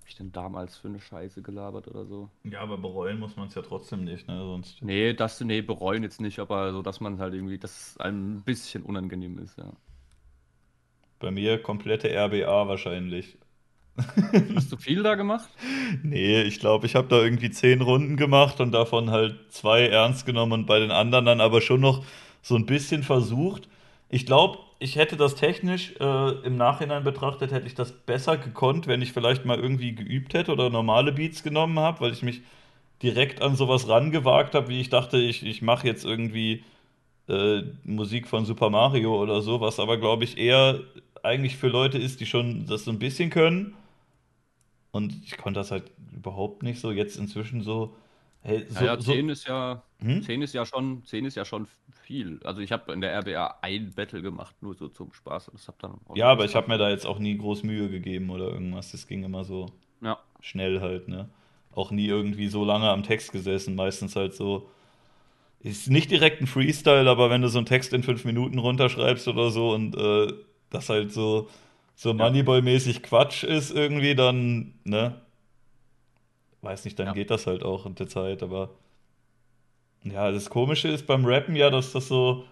[0.00, 2.30] hab ich denn damals für eine Scheiße gelabert oder so?
[2.44, 4.38] Ja, aber bereuen muss man es ja trotzdem nicht, ne?
[4.38, 4.82] Sonst.
[4.82, 8.36] Nee, das, nee, bereuen jetzt nicht, aber so, dass man halt irgendwie, dass es einem
[8.36, 9.72] ein bisschen unangenehm ist, ja.
[11.20, 13.38] Bei mir komplette RBA wahrscheinlich.
[14.54, 15.48] Hast du viel da gemacht?
[16.02, 20.26] Nee, ich glaube, ich habe da irgendwie zehn Runden gemacht und davon halt zwei ernst
[20.26, 22.04] genommen und bei den anderen dann aber schon noch
[22.42, 23.68] so ein bisschen versucht.
[24.08, 28.86] Ich glaube, ich hätte das technisch äh, im Nachhinein betrachtet, hätte ich das besser gekonnt,
[28.86, 32.42] wenn ich vielleicht mal irgendwie geübt hätte oder normale Beats genommen habe, weil ich mich
[33.02, 36.64] direkt an sowas rangewagt habe, wie ich dachte, ich, ich mache jetzt irgendwie
[37.28, 40.80] äh, Musik von Super Mario oder so, was aber, glaube ich, eher
[41.22, 43.74] eigentlich für Leute ist, die schon das so ein bisschen können
[44.90, 46.90] und ich konnte das halt überhaupt nicht so.
[46.90, 47.94] Jetzt inzwischen so.
[48.42, 50.22] Hey, so, ja, 10 so, ist ja hm?
[50.22, 52.40] 10 ist ja schon 10 ist ja schon viel.
[52.44, 55.50] Also ich habe in der RBA ein Battle gemacht, nur so zum Spaß.
[55.52, 58.30] Das hab dann ja, aber ich habe mir da jetzt auch nie groß Mühe gegeben
[58.30, 58.92] oder irgendwas.
[58.92, 59.66] Das ging immer so
[60.00, 60.18] ja.
[60.40, 61.28] schnell halt, ne?
[61.74, 63.74] Auch nie irgendwie so lange am Text gesessen.
[63.74, 64.68] Meistens halt so.
[65.60, 69.26] Ist nicht direkt ein Freestyle, aber wenn du so einen Text in fünf Minuten runterschreibst
[69.26, 70.32] oder so und äh,
[70.70, 71.48] das halt so
[71.98, 75.20] so Moneyboy-mäßig Quatsch ist irgendwie, dann, ne?
[76.62, 77.12] Weiß nicht, dann ja.
[77.12, 78.70] geht das halt auch in der Zeit, aber
[80.04, 82.44] ja, das Komische ist beim Rappen ja, dass das so,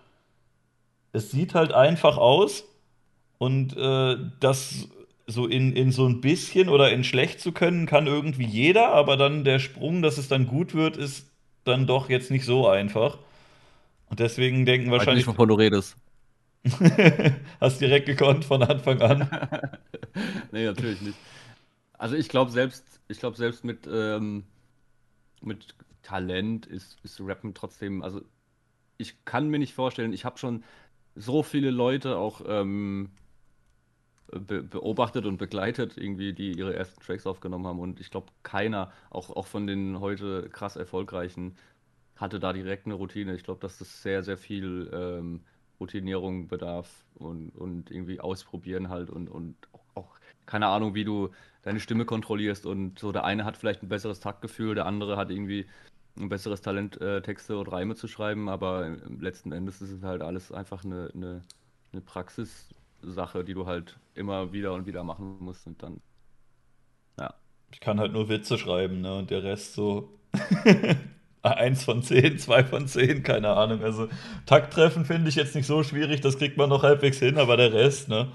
[1.12, 2.64] es sieht halt einfach aus
[3.38, 4.88] und äh, das
[5.28, 9.16] so in, in so ein bisschen oder in schlecht zu können, kann irgendwie jeder, aber
[9.16, 11.30] dann der Sprung, dass es dann gut wird, ist
[11.62, 13.18] dann doch jetzt nicht so einfach.
[14.10, 15.24] Und deswegen denken wahrscheinlich.
[15.24, 15.96] Nicht, wovon du redest.
[17.60, 19.28] Hast direkt gekonnt von Anfang an?
[20.52, 21.18] nee, natürlich nicht.
[21.94, 24.44] Also ich glaube selbst, ich glaube selbst mit, ähm,
[25.40, 28.22] mit Talent ist, ist Rappen trotzdem, also
[28.98, 30.64] ich kann mir nicht vorstellen, ich habe schon
[31.14, 33.10] so viele Leute auch ähm,
[34.32, 37.78] be beobachtet und begleitet, irgendwie, die ihre ersten Tracks aufgenommen haben.
[37.80, 41.56] Und ich glaube, keiner, auch, auch von den heute krass erfolgreichen,
[42.16, 43.34] hatte da direkt eine Routine.
[43.34, 45.42] Ich glaube, dass das sehr, sehr viel ähm,
[45.80, 49.56] Routinierung bedarf und, und irgendwie ausprobieren halt und, und
[49.94, 50.08] auch,
[50.46, 51.30] keine Ahnung, wie du
[51.62, 55.30] deine Stimme kontrollierst und so der eine hat vielleicht ein besseres Taktgefühl, der andere hat
[55.30, 55.66] irgendwie
[56.18, 60.22] ein besseres Talent, äh, Texte und Reime zu schreiben, aber letzten Endes ist es halt
[60.22, 61.42] alles einfach eine, eine,
[61.92, 66.00] eine Praxissache, die du halt immer wieder und wieder machen musst und dann,
[67.18, 67.34] ja.
[67.72, 70.18] Ich kann halt nur Witze schreiben, ne, und der Rest so
[71.52, 73.82] eins von zehn, zwei von zehn, keine Ahnung.
[73.82, 74.08] Also
[74.46, 77.72] Takttreffen finde ich jetzt nicht so schwierig, das kriegt man noch halbwegs hin, aber der
[77.72, 78.28] Rest, ne?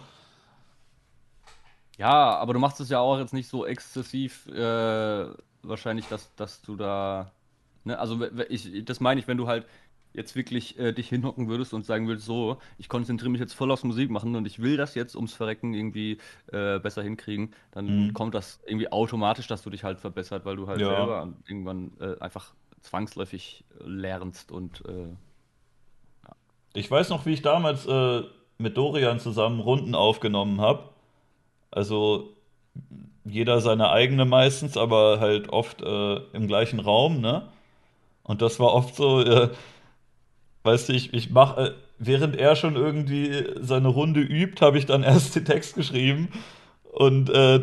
[1.98, 5.25] Ja, aber du machst es ja auch jetzt nicht so exzessiv, äh,
[5.61, 7.31] wahrscheinlich, dass, dass du da.
[7.83, 9.65] Ne, also ich, das meine ich, wenn du halt
[10.14, 13.72] jetzt wirklich äh, dich hinhocken würdest und sagen würdest, so, ich konzentriere mich jetzt voll
[13.72, 16.17] aufs Musik machen und ich will das jetzt ums Verrecken irgendwie
[16.51, 18.14] äh, besser hinkriegen, dann mhm.
[18.14, 20.90] kommt das irgendwie automatisch, dass du dich halt verbessert, weil du halt ja.
[20.90, 25.08] selber irgendwann äh, einfach zwangsläufig lernst und äh,
[26.27, 26.35] ja.
[26.74, 28.24] Ich weiß noch, wie ich damals äh,
[28.58, 30.90] mit Dorian zusammen Runden aufgenommen habe.
[31.72, 32.35] Also
[33.24, 37.48] jeder seine eigene meistens, aber halt oft äh, im gleichen Raum, ne?
[38.24, 39.50] Und das war oft so, äh,
[40.64, 44.85] weißt du, ich, ich mache, äh, während er schon irgendwie seine Runde übt, habe ich
[44.85, 46.30] dann erst den Text geschrieben
[46.92, 47.61] und äh,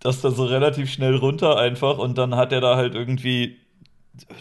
[0.00, 3.56] das dann so relativ schnell runter einfach und dann hat er da halt irgendwie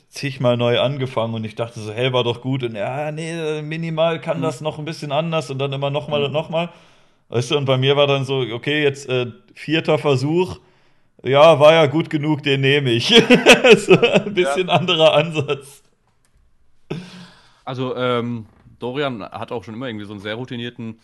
[0.09, 4.19] zigmal neu angefangen und ich dachte so, hey, war doch gut und ja, nee, minimal
[4.21, 4.43] kann mhm.
[4.43, 6.25] das noch ein bisschen anders und dann immer nochmal mhm.
[6.27, 6.69] und nochmal.
[7.29, 10.59] Weißt du, und bei mir war dann so, okay, jetzt äh, vierter Versuch,
[11.23, 13.07] ja, war ja gut genug, den nehme ich.
[13.77, 14.73] so ein bisschen ja.
[14.73, 15.83] anderer Ansatz.
[17.65, 18.45] Also, ähm,
[18.79, 20.99] Dorian hat auch schon immer irgendwie so einen sehr routinierten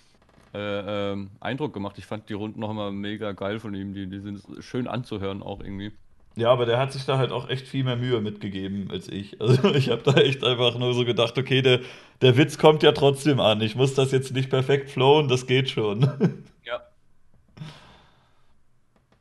[0.54, 1.98] äh, ähm, Eindruck gemacht.
[1.98, 3.94] Ich fand die Runden noch immer mega geil von ihm.
[3.94, 5.92] Die, die sind schön anzuhören auch irgendwie.
[6.36, 9.40] Ja, aber der hat sich da halt auch echt viel mehr Mühe mitgegeben als ich.
[9.42, 11.82] Also ich habe da echt einfach nur so gedacht, okay, der,
[12.22, 13.62] der Witz kommt ja trotzdem an.
[13.62, 16.10] Ich muss das jetzt nicht perfekt flowen, das geht schon.
[16.66, 16.82] Ja.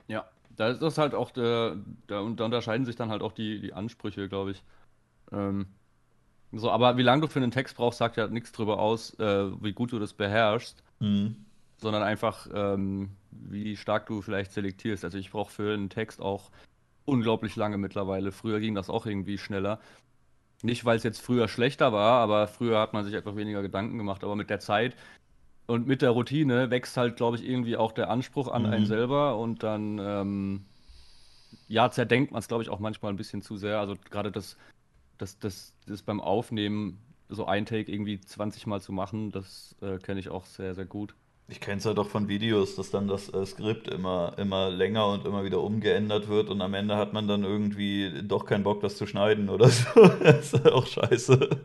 [0.08, 0.24] Ja,
[0.56, 1.76] da ist das halt auch der,
[2.06, 4.62] da, unterscheiden sich dann halt auch die, die Ansprüche, glaube ich.
[5.32, 5.66] Ähm,
[6.52, 9.50] So, aber wie lange du für einen Text brauchst, sagt ja nichts drüber aus, äh,
[9.62, 11.36] wie gut du das beherrschst, Mhm.
[11.78, 15.04] sondern einfach, ähm, wie stark du vielleicht selektierst.
[15.04, 16.50] Also ich brauche für einen Text auch
[17.04, 18.32] unglaublich lange mittlerweile.
[18.32, 19.80] Früher ging das auch irgendwie schneller.
[20.62, 23.98] Nicht, weil es jetzt früher schlechter war, aber früher hat man sich einfach weniger Gedanken
[23.98, 24.24] gemacht.
[24.24, 24.96] Aber mit der Zeit
[25.66, 28.86] und mit der Routine wächst halt, glaube ich, irgendwie auch der Anspruch an einen Mhm.
[28.86, 30.66] selber und dann, ähm,
[31.68, 33.78] ja, zerdenkt man es, glaube ich, auch manchmal ein bisschen zu sehr.
[33.80, 34.56] Also gerade das,
[35.18, 39.98] das, das, das beim Aufnehmen, so ein Take irgendwie 20 Mal zu machen, das äh,
[39.98, 41.14] kenne ich auch sehr, sehr gut.
[41.52, 45.06] Ich kenne es halt auch von Videos, dass dann das äh, Skript immer, immer länger
[45.08, 48.80] und immer wieder umgeändert wird und am Ende hat man dann irgendwie doch keinen Bock,
[48.80, 50.08] das zu schneiden oder so.
[50.22, 51.50] Das ist auch scheiße.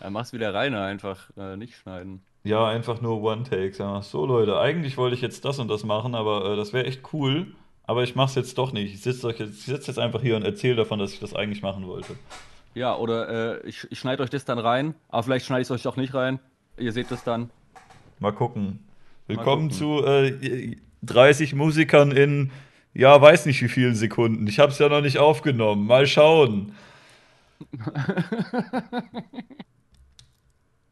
[0.00, 2.22] Ja, mach's wieder reiner, einfach äh, nicht schneiden.
[2.44, 3.78] Ja, einfach nur One-Takes.
[3.78, 4.00] Ja.
[4.00, 7.12] So, Leute, eigentlich wollte ich jetzt das und das machen, aber äh, das wäre echt
[7.12, 7.48] cool.
[7.82, 8.94] Aber ich mach's jetzt doch nicht.
[8.94, 11.62] Ich sitze euch jetzt, sitz jetzt einfach hier und erzähle davon, dass ich das eigentlich
[11.62, 12.14] machen wollte.
[12.74, 15.72] Ja, oder äh, ich, ich schneide euch das dann rein, aber vielleicht schneide ich es
[15.72, 16.38] euch auch nicht rein.
[16.76, 17.50] Ihr seht das dann.
[18.18, 18.80] Mal gucken.
[19.26, 19.78] Mal Willkommen gucken.
[19.78, 22.50] zu äh, 30 Musikern in,
[22.94, 24.46] ja, weiß nicht wie vielen Sekunden.
[24.46, 25.86] Ich habe es ja noch nicht aufgenommen.
[25.86, 26.72] Mal schauen.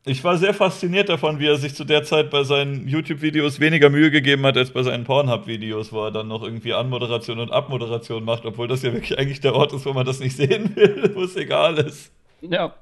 [0.09, 3.91] Ich war sehr fasziniert davon, wie er sich zu der Zeit bei seinen YouTube-Videos weniger
[3.91, 8.25] Mühe gegeben hat als bei seinen Pornhub-Videos, wo er dann noch irgendwie Anmoderation und Abmoderation
[8.25, 11.11] macht, obwohl das ja wirklich eigentlich der Ort ist, wo man das nicht sehen will,
[11.13, 12.13] wo es egal ist.
[12.41, 12.73] Ja,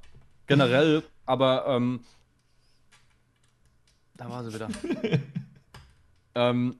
[0.46, 2.00] generell, aber ähm,
[4.16, 4.68] da war sie wieder.
[6.34, 6.76] ähm,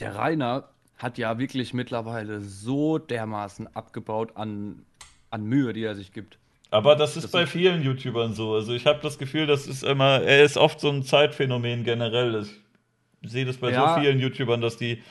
[0.00, 0.68] der Rainer
[0.98, 4.84] hat ja wirklich mittlerweile so dermaßen abgebaut an,
[5.30, 6.38] an Mühe, die er sich gibt.
[6.70, 8.54] Aber das ist Das bei ist- vielen YouTubern so.
[8.54, 12.46] Also ich habe das Gefühl, das ist immer, er ist oft so ein Zeitphänomen generell.
[13.20, 13.94] Ich sehe das bei Ja.
[13.94, 15.02] so vielen YouTubern, dass die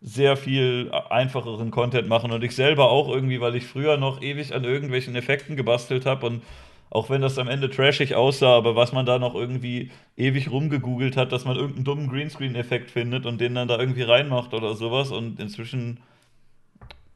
[0.00, 4.54] sehr viel einfacheren Content machen und ich selber auch irgendwie, weil ich früher noch ewig
[4.54, 6.42] an irgendwelchen Effekten gebastelt habe und
[6.90, 11.16] auch wenn das am Ende trashig aussah, aber was man da noch irgendwie ewig rumgegoogelt
[11.16, 15.10] hat, dass man irgendeinen dummen Greenscreen-Effekt findet und den dann da irgendwie reinmacht oder sowas
[15.10, 16.00] und inzwischen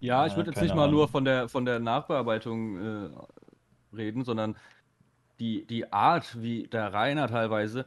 [0.01, 0.90] Ja, ich würde jetzt nicht mal Ahnung.
[0.90, 3.10] nur von der, von der Nachbearbeitung äh,
[3.97, 4.56] reden, sondern
[5.40, 7.87] die, die Art, wie der Rainer teilweise,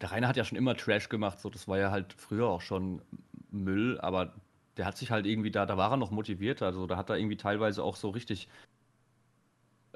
[0.00, 2.62] der Rainer hat ja schon immer Trash gemacht, so das war ja halt früher auch
[2.62, 3.02] schon
[3.50, 4.34] Müll, aber
[4.76, 7.16] der hat sich halt irgendwie da, da war er noch motiviert, also da hat er
[7.18, 8.48] irgendwie teilweise auch so richtig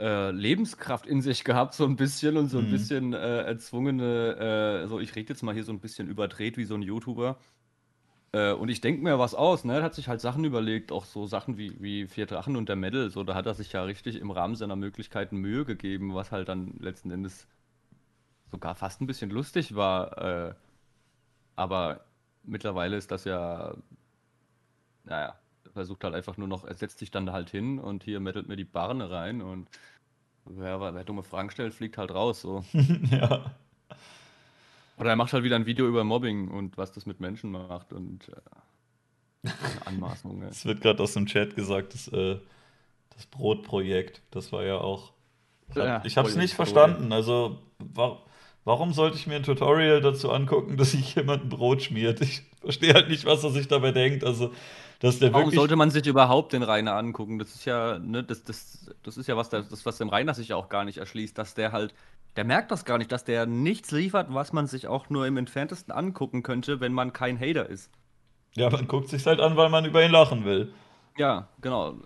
[0.00, 2.70] äh, Lebenskraft in sich gehabt, so ein bisschen und so ein Mhm.
[2.70, 6.65] bisschen äh, erzwungene, äh, so ich rede jetzt mal hier so ein bisschen überdreht wie
[6.65, 7.38] so ein YouTuber.
[8.33, 9.78] Äh, und ich denke mir was aus, ne?
[9.78, 12.76] Er hat sich halt Sachen überlegt, auch so Sachen wie, wie Vier Drachen und der
[12.76, 16.33] Medal, so da hat er sich ja richtig im Rahmen seiner Möglichkeiten Mühe gegeben, was
[16.33, 17.47] halt dann letzten Endes
[18.50, 20.18] sogar fast ein bisschen lustig war.
[20.50, 20.54] Äh,
[21.56, 22.04] aber
[22.44, 23.74] mittlerweile ist das ja,
[25.04, 25.40] naja,
[25.72, 28.56] versucht halt einfach nur noch, er setzt sich dann halt hin und hier mettelt mir
[28.56, 29.69] die Barne rein und
[30.44, 32.65] wer, wer dumme Fragen stellt, fliegt halt raus, so.
[33.10, 33.54] ja.
[34.97, 37.92] Oder er macht halt wieder ein Video über Mobbing und was das mit Menschen macht
[37.92, 40.42] und äh, eine Anmaßung.
[40.42, 40.49] ey.
[40.51, 42.38] Es wird gerade aus dem Chat gesagt, das, äh,
[43.10, 45.12] das Brotprojekt, das war ja auch.
[45.70, 47.12] Ich habe Ja, hab's voll nicht verstanden.
[47.12, 48.19] Also, wa
[48.65, 52.20] warum sollte ich mir ein Tutorial dazu angucken, dass sich jemand ein Brot schmiert?
[52.20, 54.22] Ich verstehe halt nicht, was er sich dabei denkt.
[54.24, 54.53] Also,
[55.00, 55.58] dass der Warum wirklich.
[55.60, 57.38] sollte man sich überhaupt den Rainer angucken?
[57.38, 60.34] Das ist ja, ne, das, das, das ist ja was, der- das, was dem Rainer
[60.34, 61.94] sich auch gar nicht erschließt, dass der halt,
[62.36, 65.36] der merkt das gar nicht, dass der nichts liefert, was man sich auch nur im
[65.36, 67.90] entferntesten angucken könnte, wenn man kein Hater ist.
[68.56, 70.72] Ja, man guckt sich's halt an, weil man über ihn lachen will.
[71.16, 71.97] Ja, genau.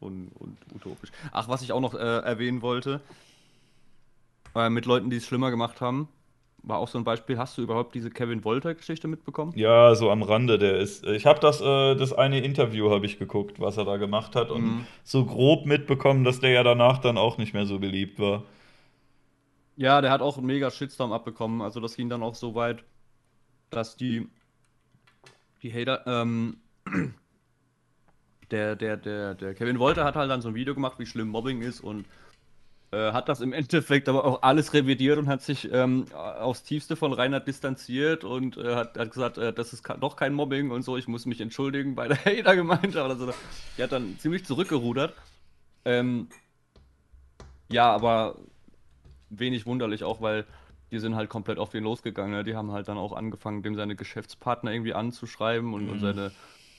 [0.00, 1.10] Und, und utopisch.
[1.32, 3.00] Ach, was ich auch noch äh, erwähnen wollte,
[4.54, 6.08] äh, mit Leuten, die es schlimmer gemacht haben,
[6.62, 7.38] war auch so ein Beispiel.
[7.38, 9.54] Hast du überhaupt diese Kevin Wolter-Geschichte mitbekommen?
[9.54, 11.04] Ja, so am Rande, der ist.
[11.06, 14.50] Ich habe das, äh, das eine Interview habe ich geguckt, was er da gemacht hat
[14.50, 14.86] und Mhm.
[15.04, 18.44] so grob mitbekommen, dass der ja danach dann auch nicht mehr so beliebt war.
[19.76, 21.62] Ja, der hat auch einen mega Shitstorm abbekommen.
[21.62, 22.84] Also das ging dann auch so weit,
[23.70, 24.28] dass die,
[25.62, 26.58] die Hater, ähm,
[28.50, 31.28] der, der, der, der Kevin Wolter hat halt dann so ein Video gemacht, wie schlimm
[31.28, 32.06] Mobbing ist und
[32.90, 36.96] äh, hat das im Endeffekt aber auch alles revidiert und hat sich ähm, aufs Tiefste
[36.96, 40.82] von Reinhard distanziert und äh, hat, hat gesagt, äh, das ist doch kein Mobbing und
[40.82, 43.32] so, ich muss mich entschuldigen bei der Hater-Gemeinde oder so.
[43.76, 45.14] Die hat dann ziemlich zurückgerudert.
[45.84, 46.28] Ähm,
[47.70, 48.36] ja, aber
[49.30, 50.46] wenig wunderlich auch, weil
[50.90, 52.32] die sind halt komplett auf den losgegangen.
[52.32, 52.44] Ne?
[52.44, 56.00] Die haben halt dann auch angefangen, dem seine Geschäftspartner irgendwie anzuschreiben und, und Mhm.
[56.00, 56.32] seine,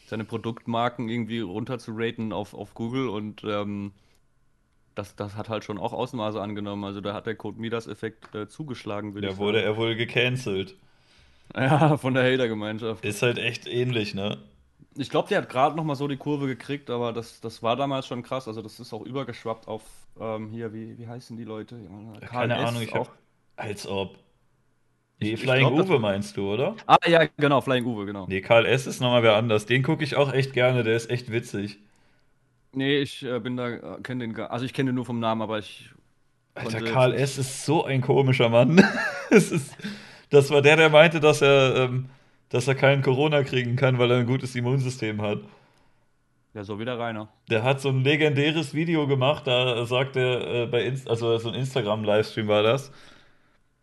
[0.08, 3.94] seine Produktmarken irgendwie runterzuraten auf, auf Google und ähm,
[4.96, 6.84] das, das hat halt schon auch Ausmaße angenommen.
[6.84, 10.76] Also da hat der Code Midas-Effekt äh, zugeschlagen, würde Da ich wurde er wohl gecancelt.
[11.56, 13.04] Ja, von der Hater-Gemeinschaft.
[13.06, 14.38] Ist halt echt ähnlich, ne?
[14.96, 17.76] ich glaube, der hat gerade noch mal so die Kurve gekriegt, aber das, das war
[17.76, 18.48] damals schon krass.
[18.48, 19.84] Also das ist auch übergeschwappt auf
[20.20, 21.78] ähm, hier, wie, wie heißen die Leute?
[22.26, 23.08] Keine KLS Ahnung, ich auch.
[23.08, 23.18] hab,
[23.56, 24.16] als ob.
[24.16, 26.76] Ich- Nee, ich Flying glaub, das- Uwe meinst du, oder?
[26.88, 28.26] Ah ja, genau, Flying Uwe, genau.
[28.28, 28.88] Nee, Karl S.
[28.88, 29.66] ist nochmal wer anders.
[29.66, 31.80] Den gucke ich auch echt gerne, der ist echt witzig.
[32.74, 35.20] Nee, ich äh, bin da, äh, kenne den gar, also ich kenne den nur vom
[35.20, 35.90] Namen, aber ich
[36.54, 37.38] Alter, Karl S.
[37.38, 38.84] ist so ein komischer Mann.
[39.30, 39.76] es ist,
[40.30, 42.10] das war der, der meinte, dass er, ähm,
[42.50, 45.40] dass er keinen Corona kriegen kann, weil er ein gutes Immunsystem hat.
[46.54, 47.30] Ja, so wie der Rainer.
[47.50, 51.50] Der hat so ein legendäres Video gemacht, da sagt er äh, bei Inst also so
[51.50, 52.92] ein Instagram-Livestream war das.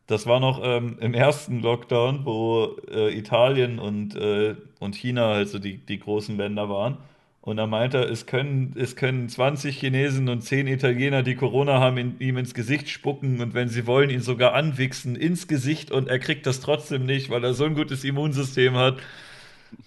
[0.09, 5.49] Das war noch ähm, im ersten Lockdown, wo äh, Italien und, äh, und China halt
[5.49, 6.99] so die, die großen Länder waren.
[7.47, 11.79] Und da meinte er, es können, es können 20 Chinesen und 10 Italiener, die Corona
[11.79, 15.93] haben, in, ihm ins Gesicht spucken und wenn sie wollen, ihn sogar anwichsen ins Gesicht
[15.93, 18.97] und er kriegt das trotzdem nicht, weil er so ein gutes Immunsystem hat.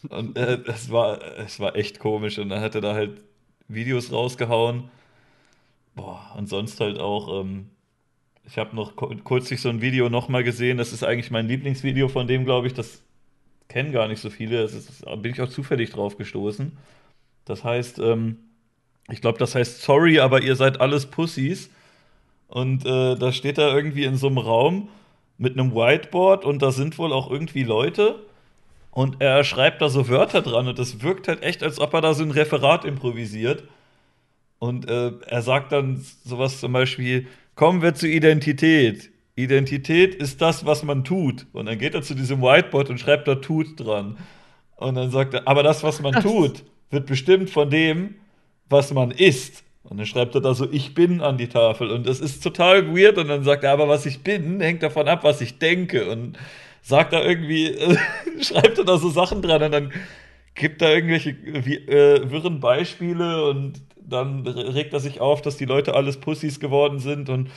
[0.08, 2.40] Und äh, das war, es war echt komisch.
[2.40, 3.19] Und dann hat er da halt
[3.67, 4.85] Videos rausgehauen.
[5.95, 7.65] Boah, und sonst halt auch, ähm,
[8.47, 8.93] ich habe noch
[9.25, 10.77] kürzlich so ein Video nochmal gesehen.
[10.77, 12.74] Das ist eigentlich mein Lieblingsvideo von dem, glaube ich.
[12.74, 13.03] Das
[13.67, 14.61] kennen gar nicht so viele.
[14.61, 16.72] Das ist, da bin ich auch zufällig drauf gestoßen.
[17.49, 18.37] Das heißt, ähm,
[19.09, 21.71] ich glaube, das heißt Sorry, aber ihr seid alles Pussys.
[22.47, 24.89] Und äh, da steht er irgendwie in so einem Raum
[25.37, 28.23] mit einem Whiteboard und da sind wohl auch irgendwie Leute.
[28.91, 32.01] Und er schreibt da so Wörter dran und das wirkt halt echt, als ob er
[32.01, 33.63] da so ein Referat improvisiert.
[34.59, 39.09] Und äh, er sagt dann sowas zum Beispiel, kommen wir zur Identität.
[39.35, 41.47] Identität ist das, was man tut.
[41.53, 44.17] Und dann geht er zu diesem Whiteboard und schreibt da tut dran.
[44.75, 48.15] Und dann sagt er, aber das, was man tut, wird bestimmt von dem,
[48.69, 49.63] was man ist.
[49.83, 51.89] Und dann schreibt er da so, ich bin an die Tafel.
[51.89, 53.17] Und das ist total weird.
[53.17, 56.09] Und dann sagt er, aber was ich bin, hängt davon ab, was ich denke.
[56.09, 56.38] Und
[56.81, 57.75] sagt da irgendwie,
[58.41, 59.63] schreibt er da so Sachen dran.
[59.63, 59.91] Und dann
[60.53, 63.45] gibt er irgendwelche äh, wirren Beispiele.
[63.45, 67.29] Und dann regt er sich auf, dass die Leute alles Pussys geworden sind.
[67.29, 67.49] Und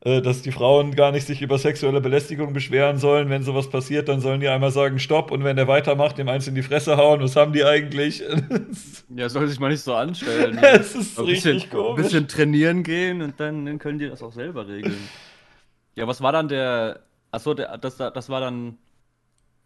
[0.00, 3.28] dass die Frauen gar nicht sich über sexuelle Belästigung beschweren sollen.
[3.28, 5.30] Wenn sowas passiert, dann sollen die einmal sagen, stopp.
[5.30, 7.20] Und wenn der weitermacht, dem eins in die Fresse hauen.
[7.20, 8.22] Was haben die eigentlich?
[9.08, 10.58] Ja, soll sich mal nicht so anstellen.
[10.62, 11.98] Es ist ein bisschen, richtig komisch.
[11.98, 15.08] ein bisschen trainieren gehen und dann, dann können die das auch selber regeln.
[15.94, 17.00] Ja, was war dann der.
[17.30, 18.78] Achso, der, das, das war dann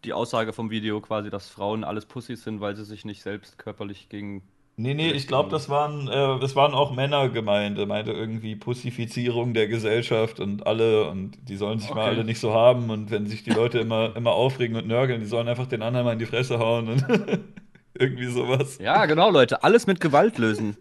[0.03, 3.57] die Aussage vom Video quasi, dass Frauen alles Pussys sind, weil sie sich nicht selbst
[3.57, 4.43] körperlich gegen.
[4.81, 7.77] Nee, nee, ich glaube, das waren, äh, das waren auch Männer gemeint.
[7.77, 12.09] Er meinte irgendwie Pussifizierung der Gesellschaft und alle und die sollen sich mal Okay.
[12.15, 15.27] alle nicht so haben und wenn sich die Leute immer, immer aufregen und nörgeln, die
[15.27, 17.05] sollen einfach den anderen mal in die Fresse hauen und
[17.93, 18.79] irgendwie sowas.
[18.79, 20.77] Ja, genau, Leute, alles mit Gewalt lösen.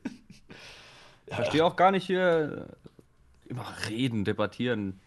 [1.26, 2.68] Ich verstehe auch gar nicht hier
[3.48, 4.98] immer reden, debattieren.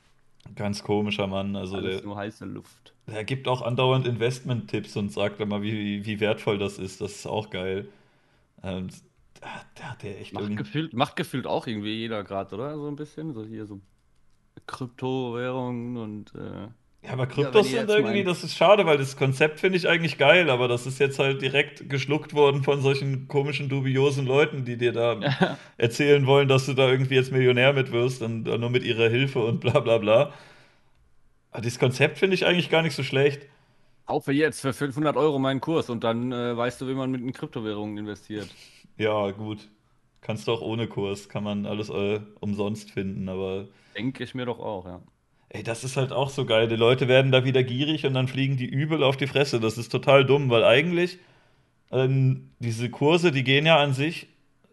[0.55, 1.55] Ganz komischer Mann.
[1.55, 2.93] Also Alles der, nur heiße Luft.
[3.07, 7.01] der gibt auch andauernd Investment-Tipps und sagt immer, wie, wie wertvoll das ist.
[7.01, 7.87] Das ist auch geil.
[8.63, 8.89] Ähm,
[9.41, 12.77] da, da hat der echt Macht irgend- gefühlt, macht gefühlt auch irgendwie jeder gerade, oder?
[12.77, 13.33] So ein bisschen.
[13.33, 13.81] So hier so
[14.67, 16.67] Kryptowährungen und äh,
[17.05, 19.77] Ja, aber Ja, Kryptos ihr sind irgendwie, meint- das ist schade, weil das Konzept finde
[19.77, 24.25] ich eigentlich geil, aber das ist jetzt halt direkt geschluckt worden von solchen komischen, dubiosen
[24.25, 25.19] Leuten, die dir da
[25.77, 29.09] erzählen wollen, dass du da irgendwie jetzt Millionär mit wirst und dann nur mit ihrer
[29.09, 30.33] Hilfe und bla bla bla.
[31.51, 33.47] Aber dieses Konzept finde ich eigentlich gar nicht so schlecht.
[34.05, 37.21] Kaufe jetzt für 500 Euro meinen Kurs und dann äh, weißt du, wie man mit
[37.21, 38.49] in Kryptowährungen investiert.
[38.97, 39.69] Ja, gut.
[40.21, 44.45] Kannst du auch ohne Kurs, kann man alles äh, umsonst finden, aber Denke ich mir
[44.45, 45.01] doch auch, ja.
[45.49, 46.67] Ey, das ist halt auch so geil.
[46.67, 49.59] Die Leute werden da wieder gierig und dann fliegen die übel auf die Fresse.
[49.59, 51.19] Das ist total dumm, weil eigentlich
[51.91, 54.27] ähm, diese Kurse, die gehen ja an sich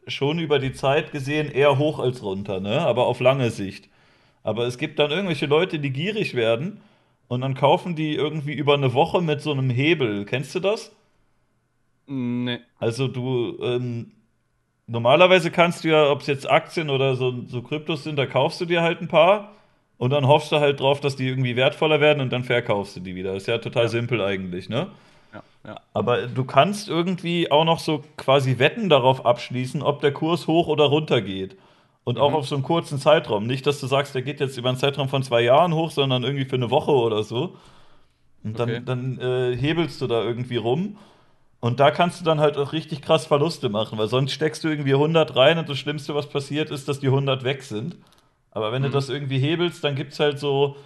[0.07, 2.81] schon über die Zeit gesehen eher hoch als runter, ne?
[2.81, 3.91] Aber auf lange Sicht.
[4.43, 6.81] Aber es gibt dann irgendwelche Leute, die gierig werden
[7.31, 10.25] und dann kaufen die irgendwie über eine Woche mit so einem Hebel.
[10.25, 10.91] Kennst du das?
[12.09, 12.59] Nee.
[12.81, 14.11] Also du, ähm,
[14.89, 18.61] normalerweise kannst du ja, ob es jetzt Aktien oder so, so Kryptos sind, da kaufst
[18.61, 19.53] du dir halt ein paar
[19.97, 23.01] und dann hoffst du halt drauf, dass die irgendwie wertvoller werden und dann verkaufst du
[23.01, 23.35] die wieder.
[23.35, 24.89] Ist ja total simpel eigentlich, ne?
[25.33, 25.81] Ja, ja.
[25.93, 30.67] Aber du kannst irgendwie auch noch so quasi Wetten darauf abschließen, ob der Kurs hoch
[30.67, 31.57] oder runter geht.
[32.05, 32.37] Und auch Mhm.
[32.37, 33.47] auf so einen kurzen Zeitraum.
[33.47, 36.25] Nicht, dass du sagst, der geht jetzt über einen Zeitraum von zwei Jahren hoch, sondern
[36.25, 37.57] irgendwie für eine Woche oder so.
[38.43, 38.83] Und dann, Okay.
[38.85, 40.97] dann äh, hebelst du da irgendwie rum.
[41.61, 44.69] Und da kannst du dann halt auch richtig krass Verluste machen, weil sonst steckst du
[44.69, 47.97] irgendwie 100 rein und das Schlimmste, was passiert, ist, dass die 100 weg sind.
[48.53, 48.93] Aber wenn du Mhm.
[48.93, 50.77] das irgendwie hebelst, dann gibt es halt so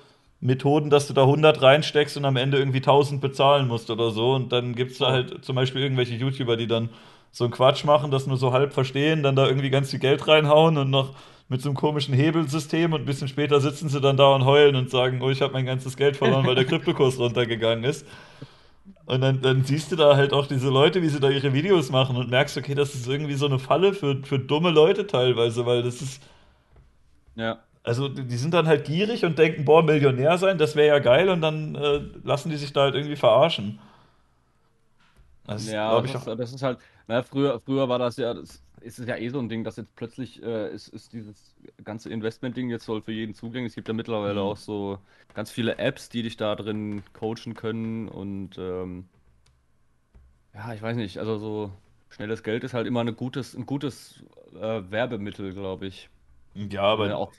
[0.41, 4.33] Methoden, dass du da 100 reinsteckst und am Ende irgendwie 1000 bezahlen musst oder so.
[4.35, 6.91] Und dann gibt es da halt zum Beispiel irgendwelche YouTuber, die dann
[7.35, 10.29] so einen Quatsch machen, das nur so halb verstehen, dann da irgendwie ganz viel Geld
[10.29, 11.17] reinhauen und noch
[11.49, 14.77] mit so einem komischen Hebelsystem und ein bisschen später sitzen sie dann da und heulen
[14.77, 18.07] und sagen, oh, ich habe mein ganzes Geld verloren, weil der Kryptokurs runtergegangen ist.
[19.07, 21.91] Und dann, dann siehst du da halt auch diese Leute, wie sie da ihre Videos
[21.91, 25.67] machen und merkst, okay, das ist irgendwie so eine Falle für, für dumme Leute teilweise,
[25.67, 26.23] weil das ist.
[27.35, 27.59] Ja.
[27.83, 31.29] Also die sind dann halt gierig und denken, boah, Millionär sein, das wäre ja geil
[31.29, 33.81] und dann äh, lassen die sich da halt irgendwie verarschen.
[35.47, 38.99] Das ja, das, ist, das ist halt, na, früher, früher war das ja, das ist
[38.99, 42.85] ja eh so ein Ding, dass jetzt plötzlich äh, ist, ist dieses ganze Investment-Ding jetzt
[42.85, 43.71] soll für jeden zugänglich.
[43.71, 44.47] Es gibt ja mittlerweile mhm.
[44.47, 44.99] auch so
[45.35, 49.07] ganz viele Apps, die dich da drin coachen können und ähm,
[50.55, 51.73] ja, ich weiß nicht, also so
[52.11, 54.23] schnelles Geld ist halt immer ein gutes, ein gutes
[54.55, 56.09] äh, Werbemittel, glaube ich.
[56.55, 57.09] Ja, aber.
[57.09, 57.33] Ja, auch,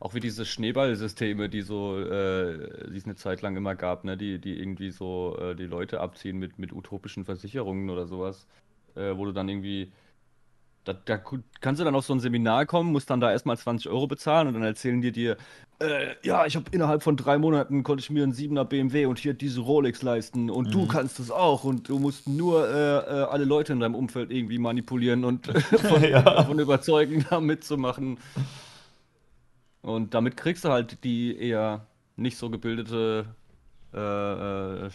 [0.00, 4.16] auch wie diese Schneeballsysteme, die so, äh, die es eine Zeit lang immer gab, ne?
[4.16, 8.46] die, die irgendwie so äh, die Leute abziehen mit, mit utopischen Versicherungen oder sowas,
[8.98, 9.92] äh, wo du dann irgendwie,
[10.84, 11.18] da, da,
[11.60, 14.48] kannst du dann auf so ein Seminar kommen, musst dann da erstmal 20 Euro bezahlen
[14.48, 15.36] und dann erzählen die dir,
[15.80, 19.18] äh, ja, ich habe innerhalb von drei Monaten konnte ich mir einen 7er BMW und
[19.18, 20.72] hier diese Rolex leisten und mhm.
[20.72, 24.30] du kannst das auch und du musst nur äh, äh, alle Leute in deinem Umfeld
[24.30, 26.22] irgendwie manipulieren und von, ja.
[26.22, 28.18] davon überzeugen, da mitzumachen.
[29.82, 33.26] Und damit kriegst du halt die eher nicht so gebildete
[33.94, 34.90] äh, äh,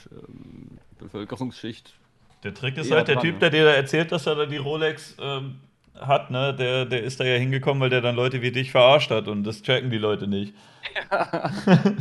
[1.00, 1.96] Bevölkerungsschicht.
[2.43, 5.15] Der Trick ist halt, der dran, Typ, der dir erzählt, dass er da die Rolex
[5.22, 5.56] ähm,
[5.99, 9.11] hat, ne, der, der ist da ja hingekommen, weil der dann Leute wie dich verarscht
[9.11, 10.53] hat und das checken die Leute nicht.
[11.11, 11.51] Ja.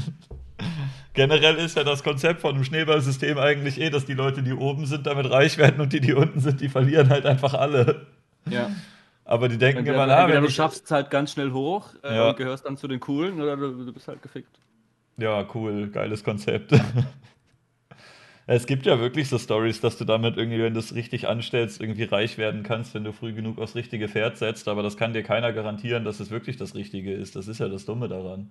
[1.15, 4.87] Generell ist ja das Konzept von einem Schneeballsystem eigentlich eh, dass die Leute, die oben
[4.87, 8.07] sind, damit reich werden und die, die unten sind, die verlieren halt einfach alle.
[8.49, 8.71] Ja.
[9.25, 12.31] Aber die denken immer, na, du schaffst es halt ganz schnell hoch äh, ja.
[12.31, 14.59] und gehörst dann zu den Coolen oder du, du bist halt gefickt.
[15.19, 16.73] Ja, cool, geiles Konzept.
[18.47, 21.81] es gibt ja wirklich so Stories, dass du damit irgendwie, wenn du es richtig anstellst,
[21.81, 24.69] irgendwie reich werden kannst, wenn du früh genug aufs richtige Pferd setzt.
[24.69, 27.37] Aber das kann dir keiner garantieren, dass es wirklich das Richtige ist.
[27.37, 28.51] Das ist ja das Dumme daran.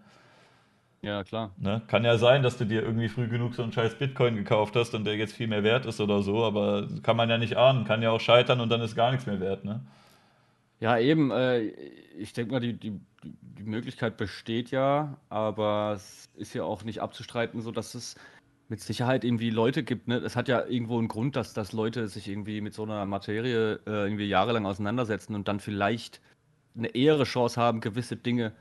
[1.01, 1.51] Ja, klar.
[1.57, 1.81] Ne?
[1.87, 4.93] Kann ja sein, dass du dir irgendwie früh genug so einen scheiß Bitcoin gekauft hast
[4.93, 7.85] und der jetzt viel mehr wert ist oder so, aber kann man ja nicht ahnen.
[7.85, 9.81] Kann ja auch scheitern und dann ist gar nichts mehr wert, ne?
[10.79, 11.31] Ja, eben.
[11.31, 11.71] Äh,
[12.17, 17.01] ich denke mal, die, die, die Möglichkeit besteht ja, aber es ist ja auch nicht
[17.01, 18.15] abzustreiten, so dass es
[18.71, 20.07] mit Sicherheit irgendwie Leute gibt.
[20.07, 20.15] Ne?
[20.19, 23.81] Es hat ja irgendwo einen Grund, dass, dass Leute sich irgendwie mit so einer Materie
[23.85, 26.21] äh, irgendwie jahrelang auseinandersetzen und dann vielleicht
[26.73, 28.53] eine ehre Chance haben, gewisse Dinge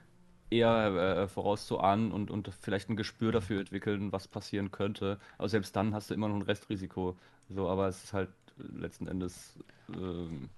[0.51, 5.21] eher äh, vorauszuahnen und, und vielleicht ein Gespür dafür entwickeln, was passieren könnte.
[5.39, 7.17] Aber selbst dann hast du immer noch ein Restrisiko.
[7.49, 9.60] So, aber es ist halt letzten Endes.
[9.94, 10.49] Ähm,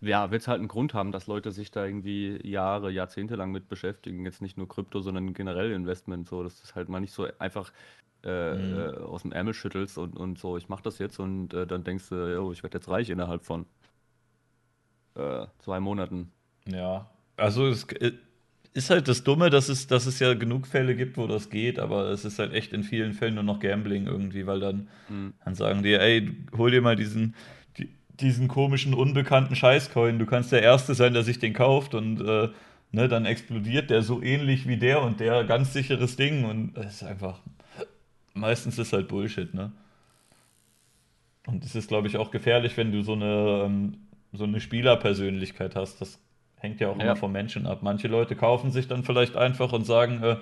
[0.00, 3.50] ja, wird es halt einen Grund haben, dass Leute sich da irgendwie Jahre, Jahrzehnte lang
[3.50, 4.24] mit beschäftigen.
[4.24, 6.28] Jetzt nicht nur Krypto, sondern generell Investment.
[6.28, 7.72] So, das halt mal nicht so einfach
[8.26, 8.78] äh, mhm.
[8.78, 11.84] äh, aus dem Ärmel schüttelst und, und so, ich mach das jetzt und äh, dann
[11.84, 13.66] denkst du, oh, ich werde jetzt reich innerhalb von
[15.14, 16.32] äh, zwei Monaten.
[16.66, 18.12] Ja, also es äh,
[18.74, 21.78] ist halt das Dumme, dass es, dass es ja genug Fälle gibt, wo das geht,
[21.78, 25.32] aber es ist halt echt in vielen Fällen nur noch Gambling irgendwie, weil dann, mhm.
[25.44, 27.34] dann sagen die, ey, hol dir mal diesen
[28.18, 30.18] diesen komischen, unbekannten Scheißcoin.
[30.18, 34.22] Du kannst der Erste sein, der sich den kauft und ne, dann explodiert der so
[34.22, 35.44] ähnlich wie der und der.
[35.44, 37.40] Ganz sicheres Ding und es ist einfach.
[38.36, 39.72] Meistens ist halt Bullshit, ne?
[41.46, 43.96] Und es ist, glaube ich, auch gefährlich, wenn du so eine, ähm,
[44.32, 46.00] so eine Spielerpersönlichkeit hast.
[46.00, 46.18] Das
[46.56, 47.04] hängt ja auch ja.
[47.04, 47.78] immer vom Menschen ab.
[47.82, 50.36] Manche Leute kaufen sich dann vielleicht einfach und sagen, äh,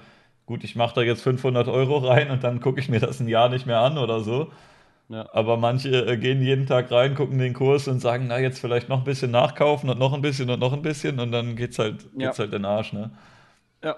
[0.47, 3.29] gut, ich mache da jetzt 500 Euro rein und dann gucke ich mir das ein
[3.29, 4.51] Jahr nicht mehr an oder so.
[5.11, 5.29] Ja.
[5.35, 8.89] Aber manche äh, gehen jeden Tag rein, gucken den Kurs und sagen, na, jetzt vielleicht
[8.89, 11.79] noch ein bisschen nachkaufen und noch ein bisschen und noch ein bisschen und dann geht's
[11.79, 12.29] halt, ja.
[12.29, 13.11] geht's halt in den Arsch, ne?
[13.83, 13.97] Ja.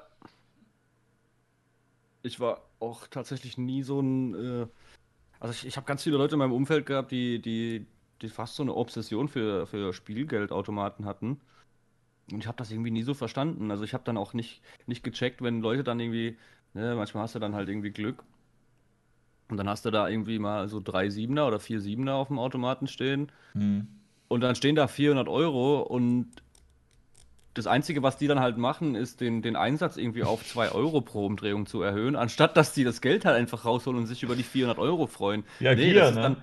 [2.23, 4.35] Ich war auch tatsächlich nie so ein.
[4.35, 4.67] Äh,
[5.41, 7.87] also ich, ich habe ganz viele Leute in meinem Umfeld gehabt, die, die,
[8.23, 11.41] die fast so eine Obsession für, für Spielgeldautomaten hatten.
[12.33, 13.71] Und ich habe das irgendwie nie so verstanden.
[13.71, 16.37] Also ich habe dann auch nicht, nicht gecheckt, wenn Leute dann irgendwie,
[16.75, 18.25] ne, manchmal hast du dann halt irgendwie Glück
[19.49, 22.39] und dann hast du da irgendwie mal so drei Siebener oder vier Siebener auf dem
[22.39, 23.31] Automaten stehen.
[23.55, 23.87] Mhm.
[24.28, 26.28] Und dann stehen da 400 Euro und
[27.56, 31.01] das Einzige, was die dann halt machen, ist den, den Einsatz irgendwie auf 2 Euro
[31.01, 34.37] pro Umdrehung zu erhöhen, anstatt dass die das Geld halt einfach rausholen und sich über
[34.37, 35.44] die 400 Euro freuen.
[35.58, 36.21] Ja, nee, Gier, ne?
[36.21, 36.37] Dann,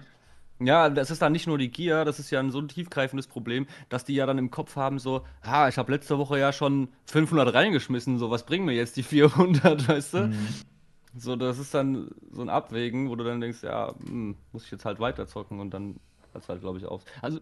[0.59, 3.27] ja, das ist dann nicht nur die Gier, das ist ja ein so ein tiefgreifendes
[3.27, 6.51] Problem, dass die ja dann im Kopf haben so, ha, ich habe letzte Woche ja
[6.51, 10.27] schon 500 reingeschmissen, so was bringen mir jetzt die 400, weißt du?
[10.27, 10.47] Mhm.
[11.15, 14.71] So, das ist dann so ein Abwägen, wo du dann denkst, ja, hm, muss ich
[14.71, 15.99] jetzt halt weiterzocken und dann
[16.31, 17.03] hört es halt, glaube ich, auf.
[17.21, 17.39] Also,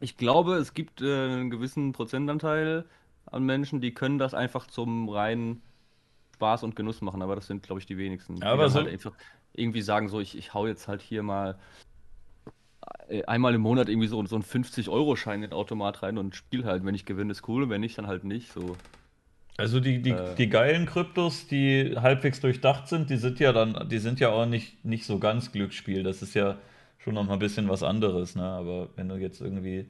[0.00, 2.84] ich glaube, es gibt äh, einen gewissen Prozentanteil
[3.26, 5.62] an Menschen, die können das einfach zum reinen
[6.34, 8.36] Spaß und Genuss machen, aber das sind, glaube ich, die wenigsten.
[8.36, 9.12] Ja, aber so halt einfach
[9.54, 11.58] irgendwie sagen, so, ich, ich hau jetzt halt hier mal
[13.08, 16.64] äh, einmal im Monat irgendwie so, so einen 50-Euro-Schein in den Automat rein und spiel
[16.64, 16.84] halt.
[16.84, 18.52] Wenn ich gewinne, ist cool, wenn nicht, dann halt nicht.
[18.52, 18.76] So.
[19.56, 23.88] Also die, die, äh, die geilen Kryptos, die halbwegs durchdacht sind, die sind ja dann,
[23.88, 26.02] die sind ja auch nicht, nicht so ganz Glücksspiel.
[26.02, 26.58] Das ist ja,
[27.06, 28.42] schon noch mal ein bisschen was anderes, ne?
[28.42, 29.86] Aber wenn du jetzt irgendwie,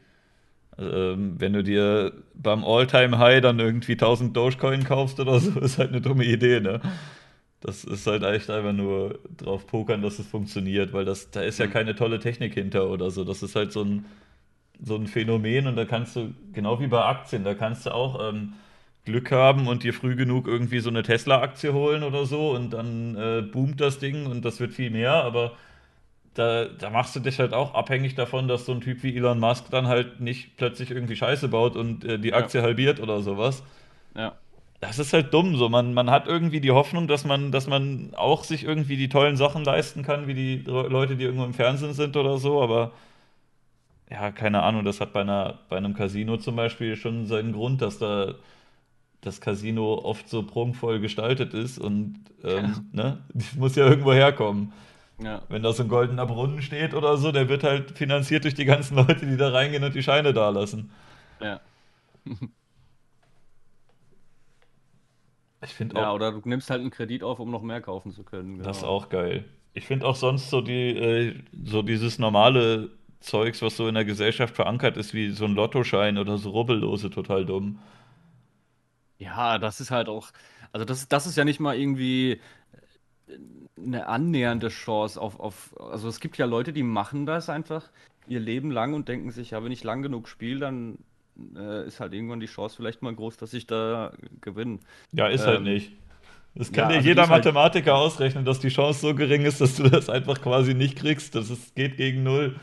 [0.78, 5.90] ähm, wenn du dir beim All-Time-High dann irgendwie 1000 Dogecoin kaufst oder so, ist halt
[5.90, 6.80] eine dumme Idee, ne?
[7.60, 11.58] Das ist halt echt einfach nur drauf pokern, dass es funktioniert, weil das, da ist
[11.58, 13.24] ja keine tolle Technik hinter oder so.
[13.24, 14.04] Das ist halt so ein,
[14.82, 18.30] so ein Phänomen und da kannst du, genau wie bei Aktien, da kannst du auch
[18.30, 18.54] ähm,
[19.06, 23.16] Glück haben und dir früh genug irgendwie so eine Tesla-Aktie holen oder so und dann
[23.16, 25.52] äh, boomt das Ding und das wird viel mehr, aber
[26.36, 29.40] da, da machst du dich halt auch abhängig davon, dass so ein Typ wie Elon
[29.40, 32.34] Musk dann halt nicht plötzlich irgendwie Scheiße baut und äh, die Ja.
[32.34, 33.62] Aktie halbiert oder sowas.
[34.14, 34.36] Ja.
[34.80, 35.68] Das ist halt dumm so.
[35.68, 39.36] Man, man hat irgendwie die Hoffnung, dass man, dass man auch sich irgendwie die tollen
[39.36, 42.92] Sachen leisten kann, wie die Le- Leute, die irgendwo im Fernsehen sind oder so, aber
[44.10, 47.82] ja, keine Ahnung, das hat bei einer, bei einem Casino zum Beispiel schon seinen Grund,
[47.82, 48.34] dass da
[49.22, 54.72] das Casino oft so prunkvoll gestaltet ist und ähm, ne, das muss ja irgendwo herkommen.
[55.18, 55.42] Ja.
[55.48, 58.64] Wenn da so ein goldener Brunnen steht oder so, der wird halt finanziert durch die
[58.64, 60.90] ganzen Leute, die da reingehen und die Scheine da lassen.
[61.40, 61.60] Ja.
[65.62, 68.12] Ich finde Ja, auch oder du nimmst halt einen Kredit auf, um noch mehr kaufen
[68.12, 68.62] zu können.
[68.62, 68.92] das ist genau.
[68.92, 69.44] auch geil.
[69.74, 74.04] Ich finde auch sonst so die, äh, so dieses normale Zeugs, was so in der
[74.04, 77.78] Gesellschaft verankert ist, wie so ein Lottoschein oder so Rubbellose, total dumm.
[79.18, 80.30] Ja, das ist halt auch,
[80.72, 82.32] also das, das ist ja nicht mal irgendwie
[83.28, 83.38] äh,
[83.76, 87.88] eine annähernde Chance auf, auf, also es gibt ja Leute, die machen das einfach
[88.26, 90.98] ihr Leben lang und denken sich, ja, wenn ich lang genug spiele, dann
[91.54, 94.78] äh, ist halt irgendwann die Chance vielleicht mal groß, dass ich da gewinne.
[95.12, 95.92] Ja, ist halt Ähm, nicht.
[96.54, 99.60] Das ja, kann dir also jeder halt- Mathematiker ausrechnen, dass die Chance so gering ist,
[99.60, 101.34] dass du das einfach quasi nicht kriegst.
[101.34, 102.56] Das ist, geht gegen null.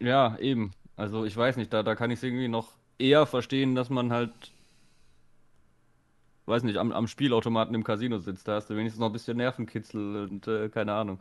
[0.00, 0.72] Ja, eben.
[0.96, 2.68] Also ich weiß nicht, da, da kann ich es irgendwie noch
[2.98, 4.32] eher verstehen, dass man halt,
[6.50, 8.48] weiß nicht, am, am Spielautomaten im Casino sitzt.
[8.48, 11.20] Da hast du wenigstens noch ein bisschen Nervenkitzel und äh, keine Ahnung.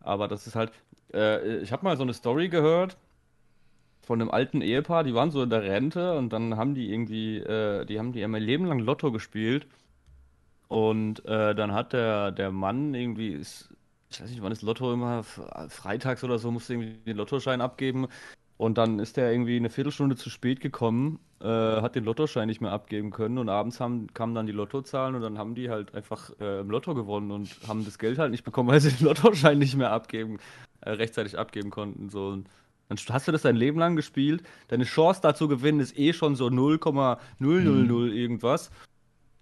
[0.00, 0.72] Aber das ist halt,
[1.12, 2.96] äh, ich habe mal so eine Story gehört
[4.02, 7.38] von einem alten Ehepaar, die waren so in der Rente und dann haben die irgendwie,
[7.38, 9.66] äh, die haben die ihr Leben lang Lotto gespielt
[10.68, 13.68] und äh, dann hat der, der Mann irgendwie, ist,
[14.10, 18.08] ich weiß nicht, wann ist Lotto immer, freitags oder so, musste irgendwie den Lottoschein abgeben
[18.56, 22.60] und dann ist der irgendwie eine Viertelstunde zu spät gekommen, äh, hat den Lottoschein nicht
[22.60, 25.94] mehr abgeben können und abends haben, kamen dann die Lottozahlen und dann haben die halt
[25.94, 29.06] einfach äh, im Lotto gewonnen und haben das Geld halt nicht bekommen, weil sie den
[29.06, 30.38] Lottoschein nicht mehr abgeben,
[30.82, 32.10] äh, rechtzeitig abgeben konnten.
[32.10, 32.28] So.
[32.28, 32.48] Und
[32.88, 36.12] dann hast du das dein Leben lang gespielt, deine Chance da zu gewinnen ist eh
[36.12, 38.70] schon so 0,000 irgendwas.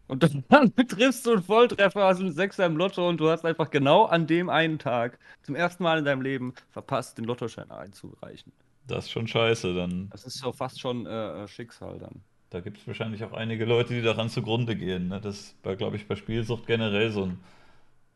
[0.06, 3.70] Und dann, triffst du einen Volltreffer, hast einen Sechser im Lotto und du hast einfach
[3.70, 8.52] genau an dem einen Tag zum ersten Mal in deinem Leben verpasst, den Lottoschein einzureichen.
[8.88, 9.74] Das ist schon scheiße.
[9.74, 12.22] Dann, Das ist so fast schon äh, äh, Schicksal dann.
[12.50, 15.08] da gibt es wahrscheinlich auch einige Leute, die daran zugrunde gehen.
[15.08, 15.20] Ne?
[15.20, 17.38] Das war, glaube ich, bei Spielsucht generell so ein,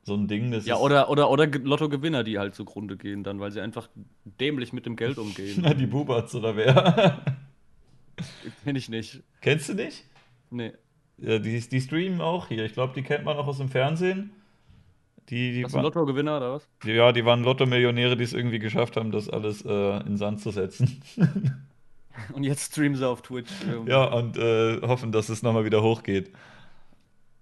[0.03, 0.51] so ein Ding.
[0.51, 3.89] Das Ja, oder, oder, oder Ge- Lottogewinner, die halt zugrunde gehen dann, weil sie einfach
[4.25, 5.59] dämlich mit dem Geld umgehen.
[5.63, 7.23] Na, die Bubats oder wer?
[8.65, 9.23] Kenn ich nicht.
[9.41, 10.05] Kennst du nicht?
[10.51, 10.73] Nee.
[11.19, 12.65] Ja, die, die streamen auch hier.
[12.65, 14.31] Ich glaube, die kennt man auch aus dem Fernsehen.
[15.33, 16.69] Die, die, Das ist ein wa- Lottogewinner oder was?
[16.85, 20.51] ja, die waren Lotto-Millionäre, die es irgendwie geschafft haben, das alles äh, in Sand zu
[20.51, 21.01] setzen.
[22.35, 23.51] Und jetzt streamen sie auf Twitch.
[23.67, 26.31] Ähm, ja, und äh, hoffen, dass es nochmal wieder hochgeht.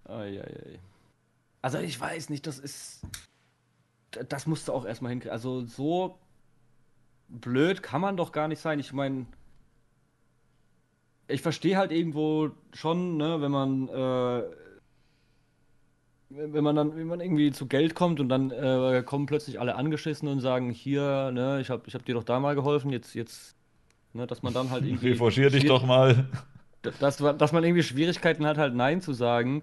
[0.04, 0.78] Eieiei.
[1.60, 3.00] Also ich weiß nicht, das ist.
[4.28, 5.32] Das musst du auch erstmal hinkriegen.
[5.32, 6.18] Also so
[7.28, 8.78] blöd kann man doch gar nicht sein.
[8.78, 9.26] Ich meine,
[11.26, 14.42] ich verstehe halt irgendwo schon, ne, wenn man, äh,
[16.30, 19.74] wenn man dann, wenn man irgendwie zu Geld kommt und dann äh, kommen plötzlich alle
[19.74, 23.14] angeschissen und sagen, hier, ne, ich hab, ich hab dir doch da mal geholfen, jetzt,
[23.14, 23.56] jetzt,
[24.12, 25.10] ne, dass man dann halt irgendwie.
[25.10, 26.28] Revanchier dich doch mal.
[26.82, 29.62] dass, dass man irgendwie Schwierigkeiten hat, halt Nein zu sagen.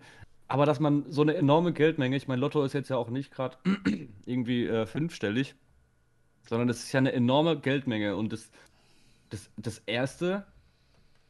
[0.49, 3.31] Aber dass man so eine enorme Geldmenge, ich meine, Lotto ist jetzt ja auch nicht
[3.31, 3.57] gerade
[4.25, 5.55] irgendwie äh, fünfstellig,
[6.47, 8.15] sondern das ist ja eine enorme Geldmenge.
[8.15, 8.51] Und das,
[9.29, 10.45] das, das Erste,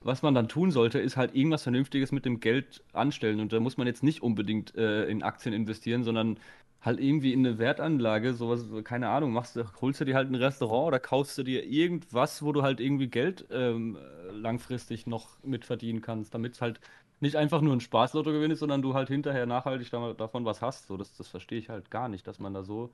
[0.01, 3.39] was man dann tun sollte, ist halt irgendwas Vernünftiges mit dem Geld anstellen.
[3.39, 6.39] Und da muss man jetzt nicht unbedingt äh, in Aktien investieren, sondern
[6.81, 10.35] halt irgendwie in eine Wertanlage, sowas, keine Ahnung, machst du, holst du dir halt ein
[10.35, 13.97] Restaurant oder kaufst du dir irgendwas, wo du halt irgendwie Geld ähm,
[14.31, 16.79] langfristig noch mit verdienen kannst, damit es halt
[17.19, 20.87] nicht einfach nur ein Spaßlottogewinn ist, sondern du halt hinterher nachhaltig da- davon was hast.
[20.87, 22.91] So, das, das verstehe ich halt gar nicht, dass man da so.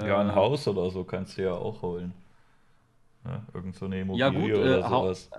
[0.00, 2.12] Ja, ein äh, Haus oder so kannst du ja auch holen.
[3.24, 5.30] Ja, irgend so eine Ja, Immobilie gut, oder äh, sowas.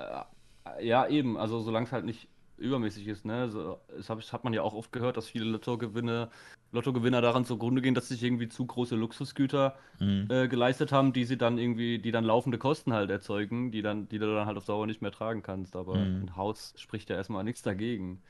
[0.82, 3.50] äh, ja, eben, also solange es halt nicht übermäßig ist, ne?
[3.50, 6.30] So, das hab ich, hat man ja auch oft gehört, dass viele Lottogewinne,
[6.72, 10.30] Lottogewinner daran zugrunde gehen, dass sich irgendwie zu große Luxusgüter Mhm.
[10.30, 14.08] äh, geleistet haben, die sie dann irgendwie, die dann laufende Kosten halt erzeugen, die dann,
[14.10, 15.76] die du dann halt auf Dauer nicht mehr tragen kannst.
[15.76, 16.22] Aber Mhm.
[16.22, 18.24] ein Haus spricht ja erstmal nichts dagegen.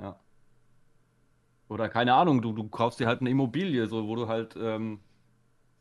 [0.00, 0.20] Ja.
[1.68, 5.00] Oder keine Ahnung, du, du kaufst dir halt eine Immobilie, so wo du halt, ähm,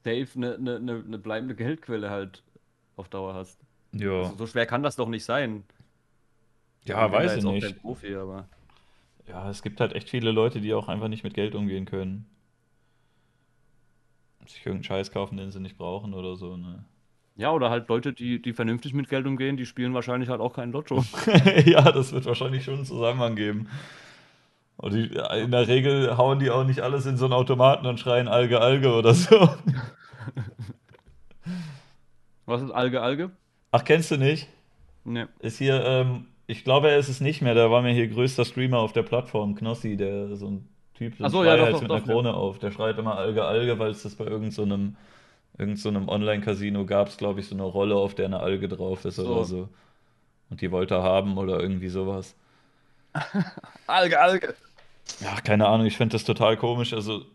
[0.05, 2.44] safe eine, eine, eine, eine bleibende Geldquelle halt
[2.97, 3.59] auf Dauer hast.
[3.93, 4.23] Ja.
[4.23, 5.63] Also so schwer kann das doch nicht sein.
[6.85, 7.65] Ja, Ich weiß ich jetzt auch nicht.
[7.65, 8.47] kein Profi, aber.
[9.27, 12.27] Ja, es gibt halt echt viele Leute, die auch einfach nicht mit Geld umgehen können.
[14.45, 16.85] Sich irgendeinen Scheiß kaufen, den sie nicht brauchen oder so, ne?
[17.37, 20.53] Ja, oder halt Leute, die, die vernünftig mit Geld umgehen, die spielen wahrscheinlich halt auch
[20.53, 21.03] kein Lotto.
[21.65, 23.67] Ja, das wird wahrscheinlich schon einen Zusammenhang geben.
[24.77, 25.05] Und die,
[25.41, 28.61] in der Regel hauen die auch nicht alles in so einen Automaten und schreien Alge,
[28.61, 29.49] Alge oder so.
[32.45, 33.31] Was ist Alge, Alge?
[33.71, 34.47] Ach, kennst du nicht?
[35.03, 35.27] Ne.
[35.39, 37.53] Ist hier, ähm, ich glaube, er ist es nicht mehr.
[37.55, 41.23] Der war mir hier größter Streamer auf der Plattform, Knossi, der so ein Typ, so
[41.23, 42.13] ein Ach so, ja, doch, doch, mit einer doch, ja.
[42.13, 42.59] Krone auf.
[42.59, 44.95] Der schreit immer Alge, Alge, weil es das bei irgend so einem,
[45.57, 48.67] irgend so einem Online-Casino gab es, glaube ich, so eine Rolle, auf der eine Alge
[48.67, 49.27] drauf ist So.
[49.27, 49.69] oder so.
[50.49, 52.35] Und die wollte er haben oder irgendwie sowas.
[53.87, 54.55] Alge, Alge.
[55.21, 56.93] Ja, keine Ahnung, ich finde das total komisch.
[56.93, 57.25] Also,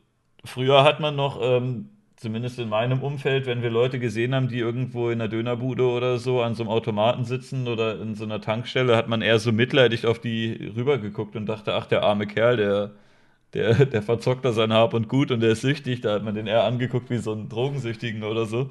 [0.44, 1.88] früher hat man noch, ähm,
[2.20, 6.18] zumindest in meinem Umfeld, wenn wir Leute gesehen haben, die irgendwo in einer Dönerbude oder
[6.18, 9.52] so an so einem Automaten sitzen oder in so einer Tankstelle, hat man eher so
[9.52, 12.90] mitleidig auf die rübergeguckt und dachte, ach, der arme Kerl, der,
[13.54, 16.02] der, der verzockt da sein Hab und Gut und der ist süchtig.
[16.02, 18.70] Da hat man den eher angeguckt wie so einen Drogensüchtigen oder so.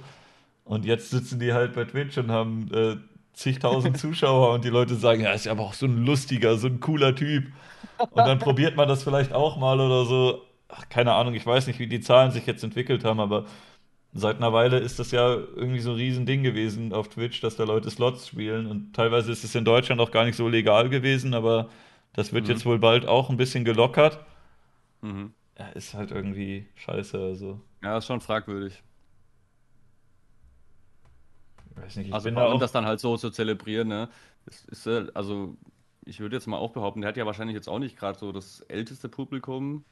[0.64, 2.98] Und jetzt sitzen die halt bei Twitch und haben äh,
[3.34, 6.68] zigtausend Zuschauer und die Leute sagen, ja, ist ja aber auch so ein lustiger, so
[6.68, 7.46] ein cooler Typ.
[8.12, 10.44] Und dann probiert man das vielleicht auch mal oder so.
[10.70, 13.46] Ach, keine Ahnung, ich weiß nicht, wie die Zahlen sich jetzt entwickelt haben, aber
[14.14, 17.66] seit einer Weile ist das ja irgendwie so ein Riesending gewesen auf Twitch, dass da
[17.66, 18.68] Leute Slots spielen.
[18.68, 21.70] Und teilweise ist es in Deutschland auch gar nicht so legal gewesen, aber
[22.14, 22.50] das wird Mhm.
[22.50, 24.20] jetzt wohl bald auch ein bisschen gelockert.
[25.02, 25.34] Mhm.
[25.60, 27.62] Ja, ist halt irgendwie scheiße, also.
[27.84, 28.84] Ja, ist schon fragwürdig.
[31.72, 32.60] Ich weiß nicht, ich Also bin da auch.
[32.60, 34.10] das dann halt so zu zelebrieren, ne?
[34.46, 35.58] Das ist, äh, also,
[36.06, 38.32] ich würde jetzt mal auch behaupten, der hat ja wahrscheinlich jetzt auch nicht gerade so
[38.32, 39.86] das älteste Publikum.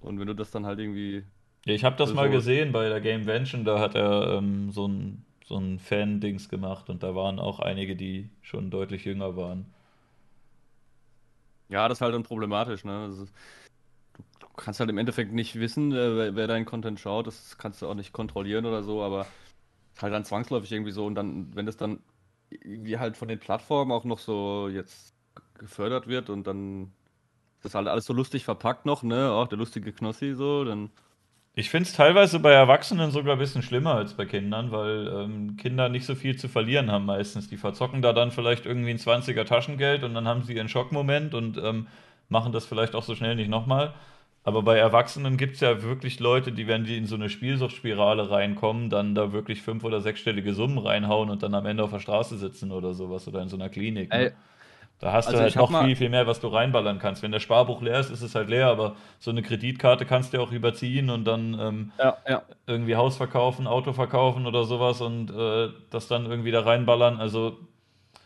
[0.00, 1.24] Und wenn du das dann halt irgendwie.
[1.64, 4.86] Ja, ich habe das mal Also- gesehen bei der Gamevention, da hat er ähm, so
[4.86, 9.66] ein, so ein Fan-Dings gemacht und da waren auch einige, die schon deutlich jünger waren.
[11.68, 13.06] Ja, das ist halt dann problematisch, ne?
[13.10, 13.32] Ist,
[14.14, 17.58] du, du kannst halt im Endeffekt nicht wissen, äh, wer, wer deinen Content schaut, das
[17.58, 19.26] kannst du auch nicht kontrollieren oder so, aber
[20.00, 21.98] halt dann zwangsläufig irgendwie so und dann, wenn das dann
[22.50, 25.14] irgendwie halt von den Plattformen auch noch so jetzt
[25.58, 26.92] gefördert wird und dann
[27.66, 29.30] ist das halt alles so lustig verpackt noch, ne?
[29.30, 30.90] Auch der lustige Knossi so, dann.
[31.54, 35.56] Ich finde es teilweise bei Erwachsenen sogar ein bisschen schlimmer als bei Kindern, weil ähm,
[35.56, 37.48] Kinder nicht so viel zu verlieren haben meistens.
[37.48, 41.34] Die verzocken da dann vielleicht irgendwie ein 20er Taschengeld und dann haben sie ihren Schockmoment
[41.34, 41.86] und ähm,
[42.28, 43.94] machen das vielleicht auch so schnell nicht nochmal.
[44.44, 48.30] Aber bei Erwachsenen gibt es ja wirklich Leute, die, wenn die in so eine Spielsuchtspirale
[48.30, 52.00] reinkommen, dann da wirklich fünf- oder sechsstellige Summen reinhauen und dann am Ende auf der
[52.00, 54.10] Straße sitzen oder sowas oder in so einer Klinik.
[54.10, 54.26] Ne?
[54.26, 54.32] Ey,
[54.98, 57.22] Da hast also du halt noch viel, viel mehr, was du reinballern kannst.
[57.22, 60.40] Wenn das Sparbuch leer ist, ist es halt leer, aber so eine Kreditkarte kannst du
[60.40, 62.42] auch überziehen und dann ähm, Ja, ja.
[62.66, 67.18] irgendwie Haus verkaufen, Auto verkaufen oder sowas und äh, das dann irgendwie da reinballern.
[67.20, 67.58] Also,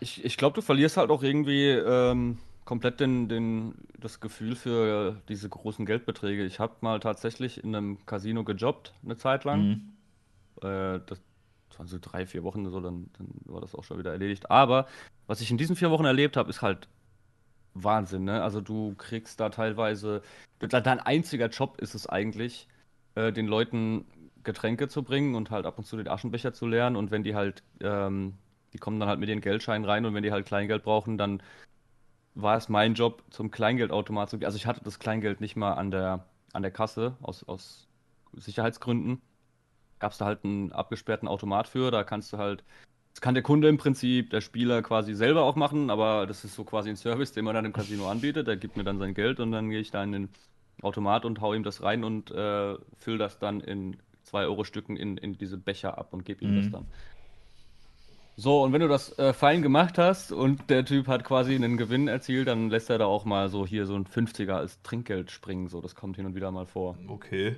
[0.01, 5.21] Ich, ich glaube, du verlierst halt auch irgendwie ähm, komplett den, den, das Gefühl für
[5.29, 6.45] diese großen Geldbeträge.
[6.45, 9.69] Ich habe mal tatsächlich in einem Casino gejobbt, eine Zeit lang.
[10.63, 10.63] mh.
[10.63, 11.21] Äh, das
[11.81, 14.51] waren so drei, vier Wochen so, dann, dann war das auch schon wieder erledigt.
[14.51, 14.87] Aber
[15.27, 16.89] was ich in diesen vier Wochen erlebt habe, ist halt
[17.73, 18.43] Wahnsinn, ne?
[18.43, 20.23] Also du kriegst da teilweise,
[20.59, 22.69] dein einziger Job ist es eigentlich,
[23.15, 24.05] äh, den Leuten
[24.45, 26.97] Getränke zu bringen und halt ab und zu den Aschenbecher zu leeren.
[26.97, 28.35] Und wenn die halt, ähm,
[28.75, 31.43] die kommen dann halt mit ihren Geldscheinen rein und wenn die halt Kleingeld brauchen, dann
[32.35, 34.47] war es mein Job, zum Kleingeldautomat zu gehen.
[34.47, 37.89] Also ich hatte das Kleingeld nicht mal an der, an der Kasse aus, aus
[38.35, 39.23] Sicherheitsgründen
[40.01, 41.91] gab es da halt einen abgesperrten Automat für.
[41.91, 42.65] Da kannst du halt,
[43.13, 46.55] das kann der Kunde im Prinzip, der Spieler quasi selber auch machen, aber das ist
[46.55, 48.49] so quasi ein Service, den man dann im Casino anbietet.
[48.49, 50.29] Der gibt mir dann sein Geld und dann gehe ich da in den
[50.83, 55.39] Automat und hau ihm das rein und äh, fülle das dann in 2-Euro-Stücken in, in
[55.39, 56.73] diese Becher ab und gebe ihm das Mhm.
[56.73, 56.87] dann.
[58.37, 61.77] So, und wenn du das äh, fein gemacht hast und der Typ hat quasi einen
[61.77, 65.31] Gewinn erzielt, dann lässt er da auch mal so hier so ein 50er als Trinkgeld
[65.31, 65.69] springen.
[65.69, 66.99] So, das kommt hin und wieder mal vor.
[67.07, 67.57] okay.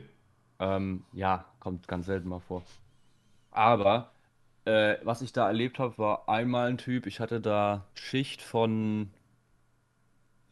[0.63, 2.63] Ähm, ja, kommt ganz selten mal vor.
[3.51, 4.13] Aber
[4.65, 9.11] äh, was ich da erlebt habe, war einmal ein Typ, ich hatte da Schicht von,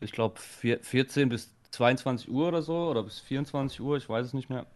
[0.01, 4.35] ich glaube, 14 bis 22 Uhr oder so, oder bis 24 Uhr, ich weiß es
[4.35, 4.67] nicht mehr.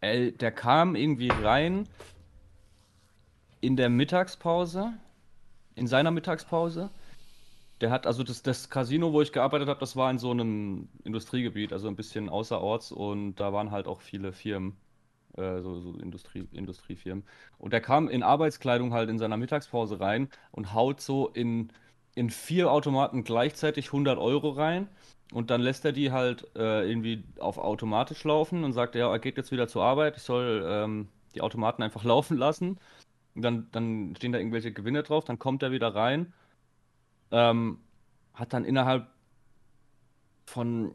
[0.00, 1.88] Ey, der kam irgendwie rein
[3.60, 4.94] in der Mittagspause,
[5.76, 6.90] in seiner Mittagspause.
[7.80, 10.88] Der hat also das, das Casino, wo ich gearbeitet habe, das war in so einem
[11.04, 14.76] Industriegebiet, also ein bisschen außerorts und da waren halt auch viele Firmen,
[15.36, 17.24] äh, so, so Industrie, Industriefirmen.
[17.58, 21.72] Und der kam in Arbeitskleidung halt in seiner Mittagspause rein und haut so in,
[22.14, 24.88] in vier Automaten gleichzeitig 100 Euro rein
[25.32, 29.18] Und dann lässt er die halt äh, irgendwie auf automatisch laufen und sagt, ja, er
[29.18, 32.78] geht jetzt wieder zur Arbeit, ich soll ähm, die Automaten einfach laufen lassen.
[33.34, 36.32] Und dann, dann stehen da irgendwelche Gewinne drauf, dann kommt er wieder rein,
[37.30, 37.78] ähm,
[38.34, 39.08] hat dann innerhalb
[40.46, 40.94] von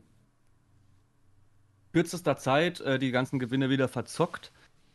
[1.93, 4.51] kürzester Zeit äh, die ganzen Gewinne wieder verzockt,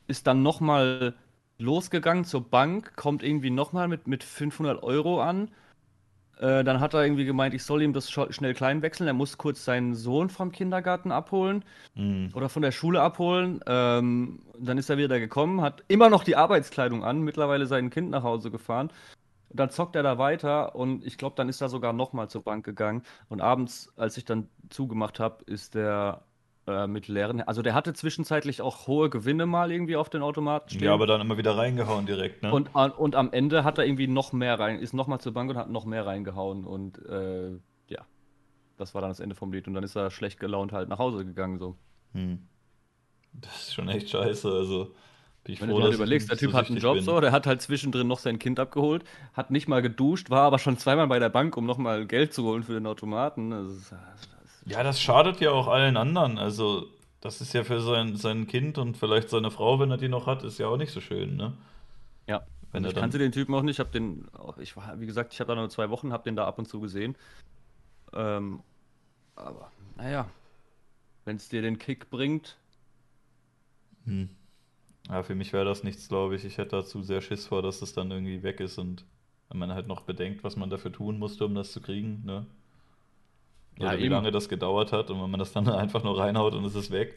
[0.06, 1.14] ist dann nochmal
[1.58, 5.50] losgegangen zur Bank, kommt irgendwie nochmal mit, mit 500 Euro an.
[6.38, 9.06] Äh, dann hat er irgendwie gemeint, ich soll ihm das schnell klein wechseln.
[9.06, 12.30] Er muss kurz seinen Sohn vom Kindergarten abholen mhm.
[12.34, 13.60] oder von der Schule abholen.
[13.66, 18.10] Ähm, dann ist er wieder gekommen, hat immer noch die Arbeitskleidung an, mittlerweile sein Kind
[18.10, 18.90] nach Hause gefahren.
[19.54, 22.64] Dann zockt er da weiter und ich glaube, dann ist er sogar nochmal zur Bank
[22.64, 23.02] gegangen.
[23.28, 26.24] Und abends, als ich dann zugemacht habe, ist der
[26.66, 27.40] äh, mit leeren.
[27.42, 30.84] Also der hatte zwischenzeitlich auch hohe Gewinne mal irgendwie auf den Automaten stehen.
[30.84, 32.52] Ja, aber dann immer wieder reingehauen direkt, ne?
[32.52, 35.56] Und, und am Ende hat er irgendwie noch mehr rein, ist nochmal zur Bank und
[35.56, 37.50] hat noch mehr reingehauen und äh,
[37.88, 38.06] ja,
[38.78, 40.98] das war dann das Ende vom Lied und dann ist er schlecht gelaunt halt nach
[40.98, 41.76] Hause gegangen so.
[42.12, 42.48] Hm.
[43.34, 44.94] Das ist schon echt scheiße, also.
[45.44, 47.04] Bin ich Wenn froh, du dir überlegst, der Typ so hat einen Job bin.
[47.04, 50.58] so, der hat halt zwischendrin noch sein Kind abgeholt, hat nicht mal geduscht, war aber
[50.58, 53.50] schon zweimal bei der Bank, um nochmal Geld zu holen für den Automaten.
[53.50, 53.94] Das ist,
[54.66, 56.38] ja, das schadet ja auch allen anderen.
[56.38, 56.86] Also,
[57.20, 60.26] das ist ja für sein, sein Kind und vielleicht seine Frau, wenn er die noch
[60.26, 61.52] hat, ist ja auch nicht so schön, ne?
[62.26, 62.42] Ja.
[62.72, 63.76] Wenn ich kannte den Typen auch nicht.
[63.76, 64.26] Ich habe den,
[64.58, 66.66] ich war, wie gesagt, ich habe da nur zwei Wochen, habe den da ab und
[66.66, 67.16] zu gesehen.
[68.12, 68.62] Ähm,
[69.36, 70.28] aber, naja,
[71.24, 72.56] wenn es dir den Kick bringt.
[74.06, 74.28] Hm.
[75.08, 76.44] Ja, für mich wäre das nichts, glaube ich.
[76.44, 79.06] Ich hätte da zu sehr Schiss vor, dass es dann irgendwie weg ist und
[79.48, 82.46] wenn man halt noch bedenkt, was man dafür tun musste, um das zu kriegen, ne?
[83.78, 84.08] Ja, Oder wie eben.
[84.08, 86.90] lange das gedauert hat und wenn man das dann einfach nur reinhaut und es ist
[86.90, 87.16] weg.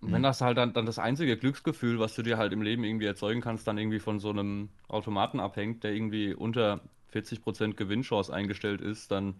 [0.00, 2.84] Und wenn das halt dann, dann das einzige Glücksgefühl, was du dir halt im Leben
[2.84, 8.32] irgendwie erzeugen kannst, dann irgendwie von so einem Automaten abhängt, der irgendwie unter 40% Gewinnchance
[8.32, 9.34] eingestellt ist, dann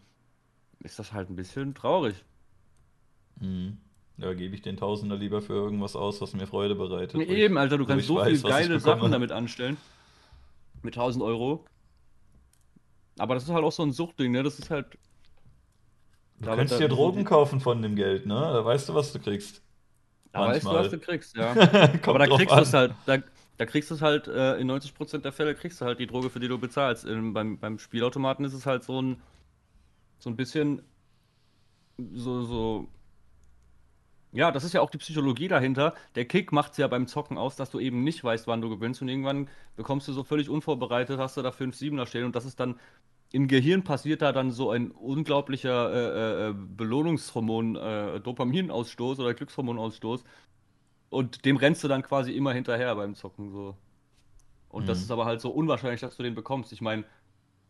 [0.81, 2.25] ist das halt ein bisschen traurig.
[3.41, 3.79] Mhm.
[4.21, 7.21] Ja, gebe ich den Tausender lieber für irgendwas aus, was mir Freude bereitet.
[7.21, 9.77] Eben, Alter, du kannst so weiß, viele geile Sachen damit anstellen.
[10.83, 11.65] Mit 1000 Euro.
[13.19, 14.43] Aber das ist halt auch so ein Suchtding, ne?
[14.43, 14.99] Das ist halt
[16.41, 18.35] Du da könntest dir Drogen kaufen von dem Geld, ne?
[18.35, 19.63] Da weißt du, was du kriegst.
[20.33, 21.51] Da weißt du, was du kriegst, ja.
[22.03, 23.19] Aber da kriegst du es halt, da,
[23.59, 26.31] da kriegst du es halt, äh, in 90% der Fälle kriegst du halt die Droge,
[26.31, 27.05] für die du bezahlst.
[27.05, 29.21] In, beim, beim Spielautomaten ist es halt so ein,
[30.19, 30.81] so ein bisschen,
[32.15, 32.89] so, so,
[34.33, 35.95] ja, das ist ja auch die Psychologie dahinter.
[36.15, 38.69] Der Kick macht es ja beim Zocken aus, dass du eben nicht weißt, wann du
[38.69, 42.45] gewinnst und irgendwann bekommst du so völlig unvorbereitet, hast du da 5-7er stehen und das
[42.45, 42.77] ist dann
[43.33, 49.35] im Gehirn passiert da dann so ein unglaublicher äh, äh, äh, Belohnungshormon, äh, Dopaminausstoß oder
[49.35, 50.25] Glückshormonausstoß.
[51.11, 53.77] Und dem rennst du dann quasi immer hinterher beim Zocken so.
[54.69, 54.87] Und mhm.
[54.87, 56.73] das ist aber halt so unwahrscheinlich, dass du den bekommst.
[56.73, 57.05] Ich meine,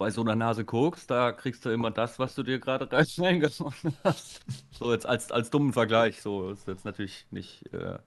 [0.01, 3.95] bei so einer Nase Koks, da kriegst du immer das, was du dir gerade reingesonnen
[4.03, 4.41] hast.
[4.71, 6.23] So jetzt als, als dummen Vergleich.
[6.23, 7.99] So ist jetzt natürlich nicht äh,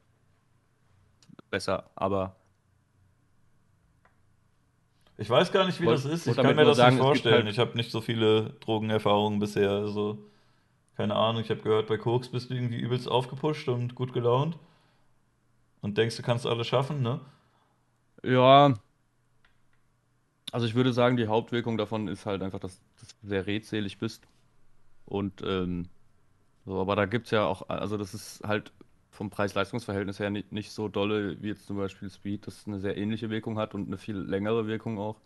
[1.51, 2.35] besser, aber
[5.17, 6.25] ich weiß gar nicht, wie das ist.
[6.25, 7.43] Ich kann mir das sagen, nicht vorstellen.
[7.43, 9.69] Halt ich habe nicht so viele Drogenerfahrungen bisher.
[9.69, 10.17] Also,
[10.97, 11.43] keine Ahnung.
[11.43, 14.57] Ich habe gehört, bei Koks bist du irgendwie übelst aufgepusht und gut gelaunt.
[15.81, 17.19] Und denkst, du kannst alles schaffen, ne?
[18.23, 18.73] Ja.
[20.53, 23.97] Also, ich würde sagen, die Hauptwirkung davon ist halt einfach, dass, dass du sehr redselig
[23.97, 24.27] bist.
[25.05, 25.89] Und, ähm,
[26.65, 28.73] so, aber da gibt es ja auch, also, das ist halt
[29.11, 32.97] vom Preis-Leistungs-Verhältnis her nicht, nicht so dolle wie jetzt zum Beispiel Speed, das eine sehr
[32.97, 35.21] ähnliche Wirkung hat und eine viel längere Wirkung auch.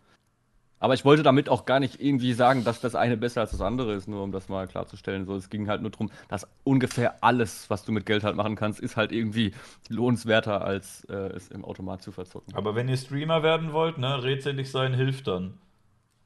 [0.80, 3.60] Aber ich wollte damit auch gar nicht irgendwie sagen, dass das eine besser als das
[3.60, 5.26] andere ist, nur um das mal klarzustellen.
[5.26, 8.54] So, es ging halt nur darum, dass ungefähr alles, was du mit Geld halt machen
[8.54, 9.52] kannst, ist halt irgendwie
[9.88, 12.54] lohnenswerter, als äh, es im Automat zu verzocken.
[12.54, 15.58] Aber wenn ihr Streamer werden wollt, ne, redselig sein hilft dann.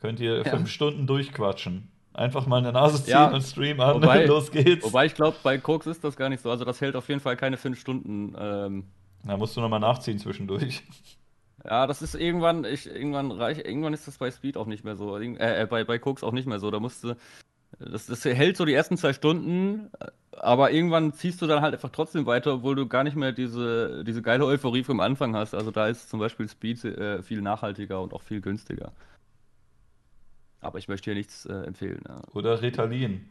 [0.01, 0.44] Könnt ihr ja.
[0.44, 1.88] fünf Stunden durchquatschen.
[2.15, 4.85] Einfach mal eine Nase ziehen ja, und Stream an, wobei, los geht's.
[4.85, 6.51] Wobei ich glaube, bei Koks ist das gar nicht so.
[6.51, 8.35] Also das hält auf jeden Fall keine fünf Stunden.
[8.38, 8.85] Ähm.
[9.24, 10.83] Da musst du nochmal nachziehen zwischendurch.
[11.64, 14.96] Ja, das ist irgendwann, ich, irgendwann reich, irgendwann ist das bei Speed auch nicht mehr
[14.96, 15.16] so.
[15.16, 16.70] Äh, äh, bei, bei Koks auch nicht mehr so.
[16.70, 17.14] Da musst du.
[17.78, 19.90] Das, das hält so die ersten zwei Stunden,
[20.32, 24.04] aber irgendwann ziehst du dann halt einfach trotzdem weiter, obwohl du gar nicht mehr diese,
[24.04, 25.54] diese geile Euphorie vom Anfang hast.
[25.54, 28.92] Also da ist zum Beispiel Speed äh, viel nachhaltiger und auch viel günstiger.
[30.60, 32.02] Aber ich möchte hier nichts äh, empfehlen.
[32.06, 32.20] Ja.
[32.34, 33.30] Oder Ritalin.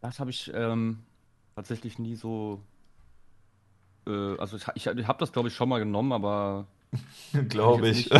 [0.00, 1.00] Das habe ich ähm,
[1.54, 2.62] tatsächlich nie so.
[4.06, 6.66] Äh, also ich, ich, ich habe das, glaube ich, schon mal genommen, aber.
[7.48, 8.10] glaube ich.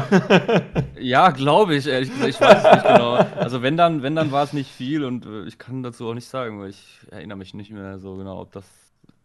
[1.00, 2.28] ja, glaube ich, ehrlich gesagt.
[2.28, 3.14] Ich weiß es nicht genau.
[3.14, 6.14] Also wenn dann, wenn dann war es nicht viel und äh, ich kann dazu auch
[6.14, 8.64] nicht sagen, weil ich erinnere mich nicht mehr so genau, ob das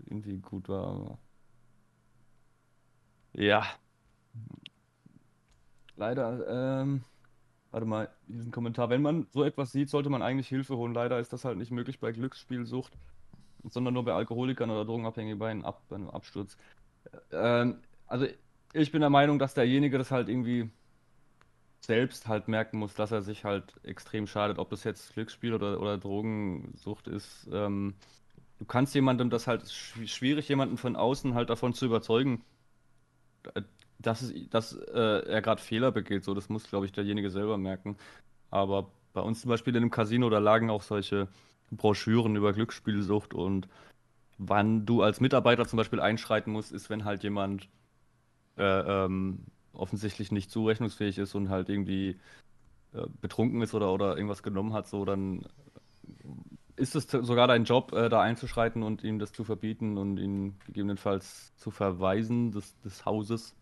[0.05, 0.87] irgendwie gut war.
[0.87, 1.17] Aber...
[3.33, 3.65] Ja.
[5.95, 6.81] Leider.
[6.81, 7.03] Ähm
[7.75, 8.89] warte mal, diesen Kommentar.
[8.89, 10.93] Wenn man so etwas sieht, sollte man eigentlich Hilfe holen.
[10.93, 12.93] Leider ist das halt nicht möglich bei Glücksspielsucht,
[13.69, 16.57] sondern nur bei Alkoholikern oder Drogenabhängigen bei einem, Ab einem Absturz.
[17.31, 18.27] Ähm, also
[18.73, 20.69] ich bin der Meinung, dass derjenige das halt irgendwie
[21.79, 25.79] selbst halt merken muss, dass er sich halt extrem schadet, ob das jetzt Glücksspiel oder,
[25.79, 27.47] oder Drogensucht ist.
[27.51, 27.95] Ähm,
[28.59, 32.43] du kannst jemandem das halt schwierig, jemanden von außen halt davon zu überzeugen,
[33.99, 36.23] dass, es, dass äh, er gerade Fehler begeht.
[36.23, 37.97] So, das muss, glaube ich, derjenige selber merken.
[38.49, 41.27] Aber bei uns zum Beispiel in einem Casino, da lagen auch solche
[41.71, 43.67] Broschüren über Glücksspielsucht und
[44.37, 47.69] wann du als Mitarbeiter zum Beispiel einschreiten musst, ist, wenn halt jemand
[48.57, 48.63] äh,
[49.05, 52.19] ähm, offensichtlich nicht zurechnungsfähig ist und halt irgendwie
[52.93, 55.45] äh, betrunken ist oder, oder irgendwas genommen hat, so dann
[56.75, 60.55] ist es sogar dein Job, äh, da einzuschreiten und ihm das zu verbieten und ihn
[60.65, 63.55] gegebenenfalls zu verweisen des, des Hauses.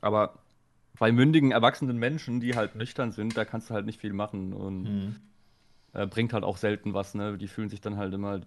[0.00, 0.38] Aber
[0.98, 4.52] bei mündigen, erwachsenen Menschen, die halt nüchtern sind, da kannst du halt nicht viel machen
[4.52, 5.16] und mhm.
[5.94, 7.38] Äh, bringt halt auch selten was, ne?
[7.38, 8.40] Die fühlen sich dann halt immer.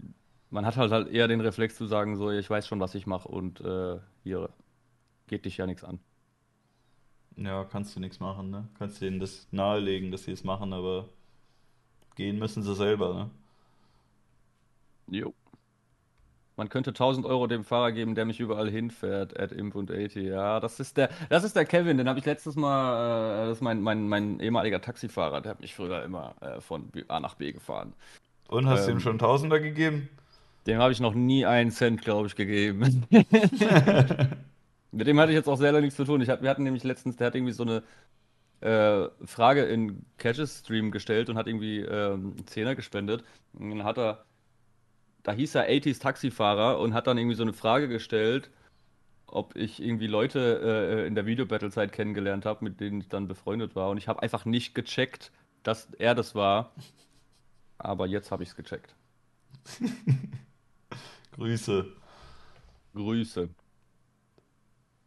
[0.51, 3.07] Man hat halt, halt eher den Reflex zu sagen, so, ich weiß schon, was ich
[3.07, 4.49] mache und äh, hier
[5.27, 5.99] geht dich ja nichts an.
[7.37, 8.67] Ja, kannst du nichts machen, ne?
[8.77, 11.07] Kannst denen das nahelegen, dass sie es machen, aber
[12.15, 13.31] gehen müssen sie selber, ne?
[15.07, 15.33] Jo.
[16.57, 20.25] Man könnte 1000 Euro dem Fahrer geben, der mich überall hinfährt, at imp und 80.
[20.25, 23.57] Ja, das ist der, das ist der Kevin, den habe ich letztes Mal, äh, das
[23.57, 27.35] ist mein, mein, mein ehemaliger Taxifahrer, der hat mich früher immer äh, von A nach
[27.35, 27.93] B gefahren.
[28.47, 30.09] Und hast du ähm, ihm schon einen Tausender gegeben?
[30.65, 33.05] Dem habe ich noch nie einen Cent, glaube ich, gegeben.
[34.91, 36.21] Mit dem hatte ich jetzt auch sehr lange nichts zu tun.
[36.21, 37.83] Ich wir hatten nämlich letztens, der hat irgendwie so eine
[38.61, 43.23] äh, Frage in Catches Stream gestellt und hat irgendwie ähm, Zehner gespendet.
[43.53, 44.25] Und dann hat er,
[45.27, 48.49] da hieß er 80s Taxifahrer und hat dann irgendwie so eine Frage gestellt,
[49.25, 53.75] ob ich irgendwie Leute äh, in der Videobattlezeit kennengelernt habe, mit denen ich dann befreundet
[53.75, 53.89] war.
[53.89, 56.71] Und ich habe einfach nicht gecheckt, dass er das war.
[57.77, 58.95] Aber jetzt habe ich es gecheckt.
[61.33, 61.85] Grüße.
[62.95, 63.49] Grüße.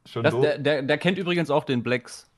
[0.05, 2.31] Schon das, der, der, der, kennt übrigens auch den Blacks.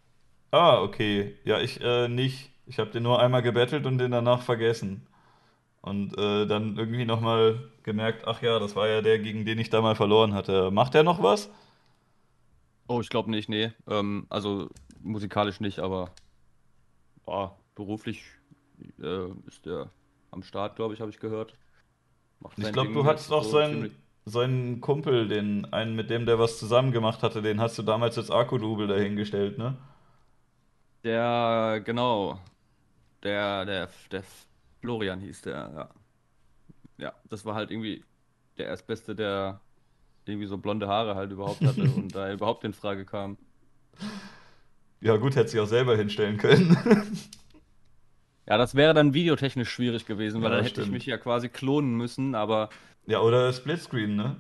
[0.53, 1.35] Ah, okay.
[1.43, 2.53] Ja, ich äh, nicht.
[2.65, 5.05] Ich habe den nur einmal gebettelt und den danach vergessen.
[5.83, 9.69] Und äh, dann irgendwie nochmal gemerkt, ach ja, das war ja der, gegen den ich
[9.69, 10.71] da mal verloren hatte.
[10.71, 11.51] Macht der noch was?
[12.87, 13.73] Oh, ich glaube nicht, nee.
[13.89, 16.11] Ähm, also musikalisch nicht, aber
[17.25, 18.23] boah, beruflich
[19.01, 19.91] äh, ist der
[20.31, 21.55] am Start, glaube ich, habe ich gehört.
[22.41, 26.39] Macht ich glaube, du hattest auch so seinen, seinen Kumpel, den einen, mit dem der
[26.39, 29.77] was zusammen gemacht hatte, den hast du damals als Akku-Double dahingestellt, ne?
[31.05, 32.39] Der, genau.
[33.23, 34.23] Der, der, der
[34.83, 35.91] Florian hieß der, ja.
[36.99, 38.05] Ja, das war halt irgendwie
[38.59, 39.61] der Erstbeste, der
[40.27, 43.39] irgendwie so blonde Haare halt überhaupt hatte und da überhaupt in Frage kam.
[45.01, 46.77] Ja, gut, hätte sich auch selber hinstellen können.
[48.47, 50.87] ja, das wäre dann videotechnisch schwierig gewesen, weil ja, dann hätte stimmt.
[50.89, 52.69] ich mich ja quasi klonen müssen, aber
[53.07, 54.37] ja, oder Splitscreen, ne?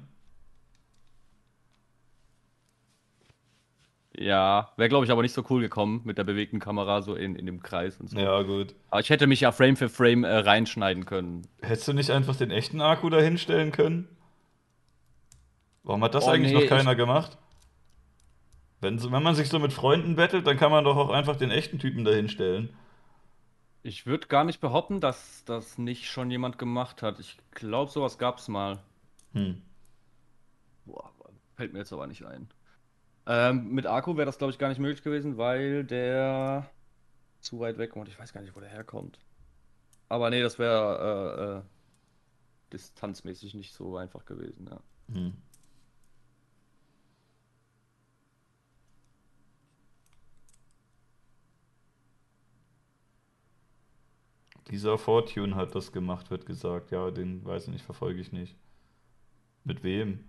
[4.14, 7.34] Ja, wäre, glaube ich, aber nicht so cool gekommen mit der bewegten Kamera so in,
[7.34, 8.18] in dem Kreis und so.
[8.18, 8.74] Ja, gut.
[8.90, 11.46] Aber ich hätte mich ja Frame für Frame äh, reinschneiden können.
[11.62, 14.08] Hättest du nicht einfach den echten Akku da hinstellen können?
[15.82, 16.98] Warum hat das oh, eigentlich nee, noch keiner ich...
[16.98, 17.38] gemacht?
[18.80, 21.50] Wenn, wenn man sich so mit Freunden bettelt, dann kann man doch auch einfach den
[21.50, 22.70] echten Typen da hinstellen.
[23.82, 27.18] Ich würde gar nicht behaupten, dass das nicht schon jemand gemacht hat.
[27.18, 28.80] Ich glaube, sowas gab es mal.
[29.32, 29.62] Hm.
[30.84, 31.10] Boah,
[31.56, 32.48] fällt mir jetzt aber nicht ein.
[33.26, 36.68] Ähm, mit Akku wäre das, glaube ich, gar nicht möglich gewesen, weil der
[37.40, 38.08] zu weit weg kommt.
[38.08, 39.18] Ich weiß gar nicht, wo der herkommt.
[40.08, 44.80] Aber nee, das wäre äh, äh, distanzmäßig nicht so einfach gewesen, ja.
[45.14, 45.34] Hm.
[54.70, 56.90] Dieser Fortune hat das gemacht, wird gesagt.
[56.92, 58.56] Ja, den weiß ich nicht, verfolge ich nicht.
[59.64, 60.28] Mit wem?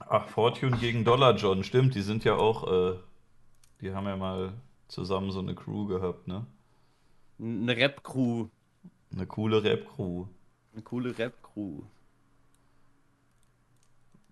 [0.00, 2.98] Ach, Fortune gegen Dollar John, stimmt, die sind ja auch, äh,
[3.80, 4.52] die haben ja mal
[4.88, 6.46] zusammen so eine Crew gehabt, ne?
[7.38, 8.48] Eine Rap-Crew.
[9.12, 10.26] Eine coole Rap-Crew.
[10.72, 11.82] Eine coole Rap-Crew.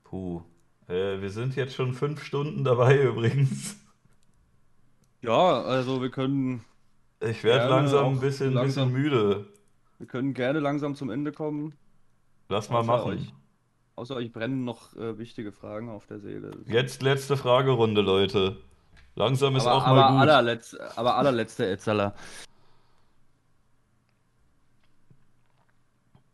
[0.04, 0.42] Puh.
[0.88, 3.76] Äh, wir sind jetzt schon fünf Stunden dabei übrigens.
[5.22, 6.64] Ja, also wir können.
[7.20, 9.46] Ich werde langsam ein bisschen, langsam, bisschen müde.
[9.98, 11.74] Wir können gerne langsam zum Ende kommen.
[12.48, 13.12] Lass mal machen.
[13.12, 13.32] Euch,
[13.96, 16.50] außer euch brennen noch äh, wichtige Fragen auf der Seele.
[16.66, 18.56] Jetzt letzte Fragerunde, Leute.
[19.16, 20.20] Langsam ist aber, auch mal gut.
[20.22, 22.14] Allerletzte, aber allerletzte Etzala.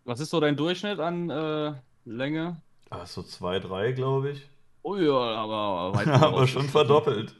[0.04, 2.60] Was ist so dein Durchschnitt an äh, Länge?
[2.88, 4.48] Ach, so zwei, drei, glaube ich.
[4.82, 6.50] Oh ja, aber weit voraus.
[6.50, 7.36] schon verdoppelt.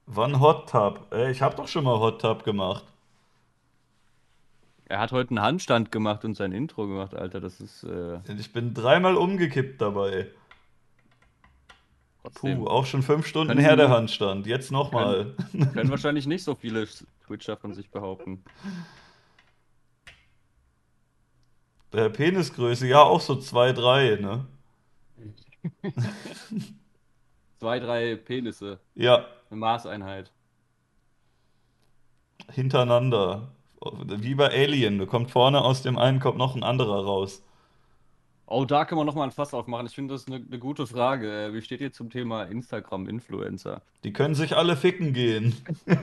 [0.07, 1.07] Wann Hot Tub?
[1.13, 2.83] Äh, ich habe doch schon mal Hot Tub gemacht.
[4.91, 7.39] Er hat heute einen Handstand gemacht und sein Intro gemacht, Alter.
[7.39, 10.27] Das ist äh, Ich bin dreimal umgekippt dabei.
[12.21, 12.57] trotzdem.
[12.59, 14.47] Puh, auch schon fünf Stunden Können her der Handstand.
[14.47, 15.33] Jetzt nochmal.
[15.53, 16.85] Können wahrscheinlich nicht so viele
[17.25, 18.43] Twitcher von sich behaupten.
[21.93, 24.45] Der Penisgröße, ja, auch so zwei, drei, ne?
[27.59, 28.81] Zwei, drei Penisse.
[28.95, 30.33] Ja, Eine Maßeinheit.
[32.51, 33.53] hintereinander.
[33.83, 34.99] Wie bei Alien.
[34.99, 37.43] Da kommt vorne aus dem einen kommt noch ein anderer raus.
[38.45, 39.85] Oh, da können wir nochmal ein Fass aufmachen.
[39.87, 41.45] Ich finde das eine, eine gute Frage.
[41.45, 43.81] Äh, Wie steht ihr zum Thema Instagram-Influencer?
[44.03, 45.55] Die können sich alle ficken gehen.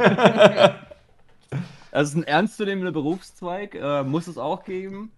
[1.91, 3.75] Das ist ein ernstzunehmender Berufszweig.
[3.75, 5.11] Äh, muss es auch geben?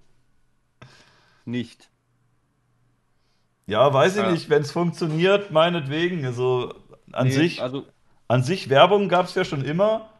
[1.44, 1.90] Nicht.
[3.66, 4.30] Ja, weiß ich Ja.
[4.30, 6.24] nicht, wenn es funktioniert, meinetwegen.
[6.24, 6.72] Also
[7.12, 7.86] an Nee, sich, Also,
[8.28, 10.10] an sich Werbung gab es ja schon immer,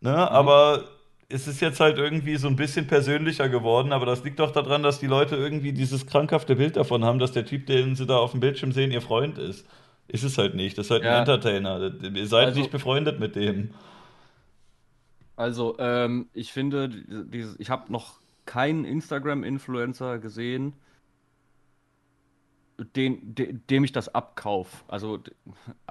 [0.00, 0.12] ne?
[0.12, 0.16] Mhm.
[0.16, 0.84] Aber
[1.30, 3.92] es ist jetzt halt irgendwie so ein bisschen persönlicher geworden.
[3.92, 7.32] Aber das liegt doch daran, dass die Leute irgendwie dieses krankhafte Bild davon haben, dass
[7.32, 9.66] der Typ, den sie da auf dem Bildschirm sehen, ihr Freund ist.
[10.08, 10.78] Ist es halt nicht.
[10.78, 11.18] Das ist halt ein Ja.
[11.18, 11.92] Entertainer.
[12.14, 13.70] Ihr seid Also- nicht befreundet mit dem.
[15.36, 16.90] also ähm, ich finde,
[17.58, 20.72] ich habe noch keinen Instagram-Influencer gesehen,
[22.78, 24.84] den, de, dem ich das abkauf.
[24.88, 25.20] Also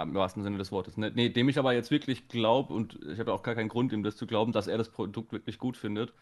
[0.02, 0.98] im wahrsten Sinne des Wortes.
[0.98, 1.12] Ne?
[1.14, 3.92] Nee, dem ich aber jetzt wirklich glaube, und ich habe ja auch gar keinen Grund,
[3.92, 6.14] ihm das zu glauben, dass er das Produkt wirklich gut findet.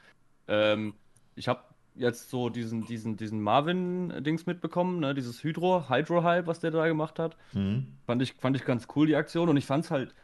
[0.47, 0.95] Ähm,
[1.35, 1.61] ich habe
[1.95, 5.13] jetzt so diesen, diesen, diesen Marvin-Dings mitbekommen, ne?
[5.13, 7.37] dieses Hydro, Hydro-Hype, was der da gemacht hat.
[7.51, 7.87] Hm.
[8.05, 9.49] Fand ich, fand ich ganz cool, die Aktion.
[9.49, 10.15] Und ich fand es halt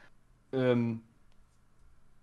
[0.52, 1.02] ähm,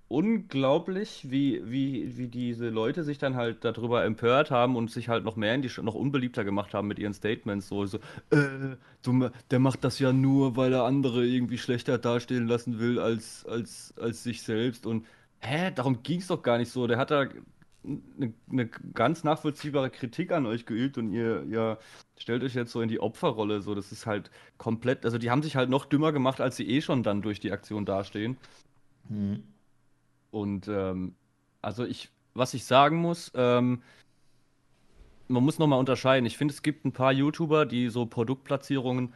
[0.09, 5.23] unglaublich, wie, wie, wie diese Leute sich dann halt darüber empört haben und sich halt
[5.25, 7.69] noch mehr in die, noch unbeliebter gemacht haben mit ihren Statements.
[7.69, 7.99] So, so
[8.31, 12.99] äh, du, der macht das ja nur, weil er andere irgendwie schlechter dastehen lassen will
[12.99, 14.87] als, als, als sich selbst.
[14.87, 15.07] Und
[15.41, 16.87] hä, darum ging es doch gar nicht so.
[16.87, 17.27] Der hat da
[17.85, 21.79] eine, eine ganz nachvollziehbare Kritik an euch geübt und ihr, ihr
[22.17, 23.61] stellt euch jetzt so in die Opferrolle.
[23.61, 26.67] So, das ist halt komplett, also die haben sich halt noch dümmer gemacht, als sie
[26.69, 28.39] eh schon dann durch die Aktion dastehen.
[29.09, 29.43] Hm.
[30.31, 31.15] Und ähm,
[31.63, 33.83] also ich, was ich sagen muss, ähm,
[35.29, 36.27] man muss nochmal unterscheiden.
[36.27, 39.13] Ich finde, es gibt ein paar YouTuber, die so Produktplatzierungen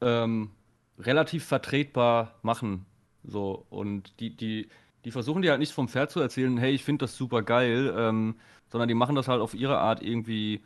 [0.00, 0.50] ähm,
[0.98, 2.86] relativ vertretbar machen.
[3.24, 4.68] So, und die, die,
[5.04, 7.92] die versuchen dir halt nicht vom Pferd zu erzählen, hey, ich finde das super geil,
[7.96, 8.36] ähm,
[8.68, 10.62] sondern die machen das halt auf ihre Art irgendwie,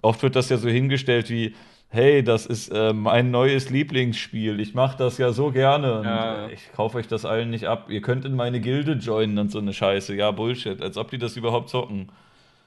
[0.02, 1.54] oft wird das ja so hingestellt wie,
[1.88, 4.60] hey, das ist äh, mein neues Lieblingsspiel.
[4.60, 6.46] Ich mache das ja so gerne und Ja, ja.
[6.48, 7.90] äh, ich kaufe euch das allen nicht ab.
[7.90, 10.14] Ihr könnt in meine Gilde joinen und so eine Scheiße.
[10.14, 10.80] Ja, Bullshit.
[10.82, 12.12] Als ob die das überhaupt zocken.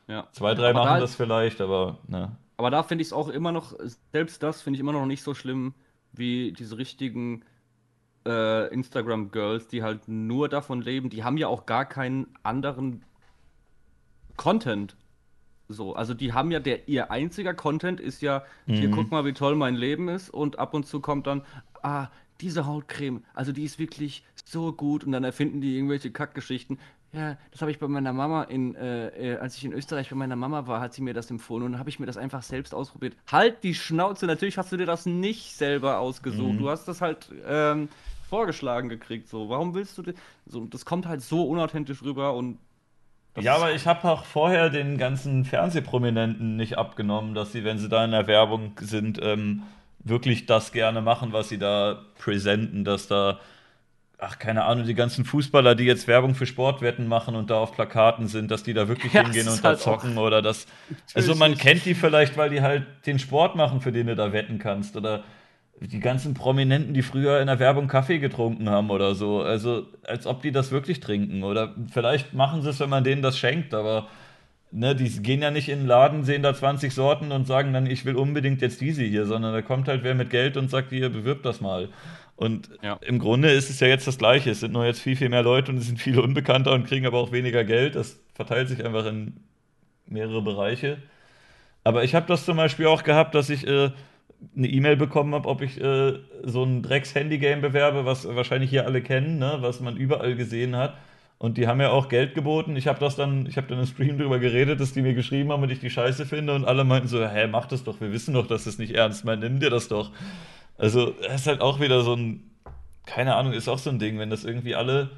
[0.08, 0.28] Ja.
[0.32, 2.36] Zwei, drei Aber machen da- das vielleicht, aber ne.
[2.58, 3.74] Aber da finde ich es auch immer noch,
[4.12, 5.74] selbst das finde ich immer noch nicht so schlimm
[6.14, 7.44] wie diese richtigen
[8.28, 11.10] äh, Instagram-Girls, die halt nur davon leben.
[11.10, 13.04] Die haben ja auch gar keinen anderen
[14.38, 14.96] Content.
[15.74, 18.92] So, also die haben ja der, ihr einziger Content ist ja, hier Mhm.
[18.94, 21.42] guck mal, wie toll mein Leben ist und ab und zu kommt dann,
[21.84, 22.08] ah,
[22.40, 26.80] diese Hautcreme, also die ist wirklich so gut und dann erfinden die irgendwelche Kackgeschichten.
[27.14, 30.16] ja, das habe ich bei meiner Mama in, äh, äh, als ich in Österreich bei
[30.16, 32.42] meiner Mama war, hat sie mir das empfohlen und dann habe ich mir das einfach
[32.42, 33.18] selbst ausprobiert.
[33.30, 36.54] Halt die Schnauze, natürlich hast du dir das nicht selber ausgesucht.
[36.54, 36.60] Mhm.
[36.60, 37.90] Du hast das halt ähm,
[38.30, 39.28] vorgeschlagen gekriegt.
[39.28, 40.04] So, warum willst du
[40.46, 40.66] so?
[40.66, 42.58] Das kommt halt so unauthentisch rüber und
[43.40, 47.90] ja, aber ich habe auch vorher den ganzen Fernsehprominenten nicht abgenommen, dass sie, wenn sie
[47.90, 49.64] da in der Werbung sind, ähm,
[50.00, 53.40] wirklich das gerne machen, was sie da präsenten, dass da
[54.22, 57.74] ach, keine Ahnung, die ganzen Fußballer, die jetzt Werbung für Sportwetten machen und da auf
[57.74, 60.68] Plakaten sind, dass die da wirklich ja, hingehen und da halt zocken oder das.
[61.16, 64.32] Also man kennt die vielleicht, weil die halt den Sport machen, für den du da
[64.32, 64.96] wetten kannst.
[64.96, 65.24] Oder
[65.88, 69.42] die ganzen Prominenten, die früher in der Werbung Kaffee getrunken haben oder so.
[69.42, 71.44] Also, als ob die das wirklich trinken.
[71.44, 74.08] Oder vielleicht machen sie es, wenn man denen das schenkt, aber
[74.72, 77.88] ne, die gehen ja nicht in den Laden, sehen da 20 Sorten und sagen dann,
[77.88, 80.92] ich will unbedingt jetzt diese hier, sondern da kommt halt wer mit Geld und sagt,
[80.92, 81.90] hier, bewirb das mal.
[82.36, 82.98] Und ja.
[83.02, 84.52] im Grunde ist es ja jetzt das Gleiche.
[84.52, 87.06] Es sind nur jetzt viel, viel mehr Leute und es sind viele Unbekannter und kriegen
[87.08, 87.96] aber auch weniger Geld.
[87.96, 89.38] Das verteilt sich einfach in
[90.08, 90.98] mehrere Bereiche.
[91.84, 93.92] Aber ich habe das zum Beispiel auch gehabt, dass ich äh,
[94.56, 99.02] eine E-Mail bekommen habe, ob ich äh, so ein Drecks-Handy-Game bewerbe, was wahrscheinlich hier alle
[99.02, 99.58] kennen, ne?
[99.60, 100.96] was man überall gesehen hat.
[101.38, 102.76] Und die haben ja auch Geld geboten.
[102.76, 105.52] Ich habe das dann, ich habe dann im Stream darüber geredet, dass die mir geschrieben
[105.52, 106.54] haben und ich die Scheiße finde.
[106.54, 109.26] Und alle meinten so, hä, mach das doch, wir wissen doch, dass das nicht ernst
[109.26, 110.12] meint, nimm dir das doch.
[110.78, 112.52] Also, das ist halt auch wieder so ein,
[113.08, 115.10] keine Ahnung, ist auch so ein Ding, wenn das irgendwie alle,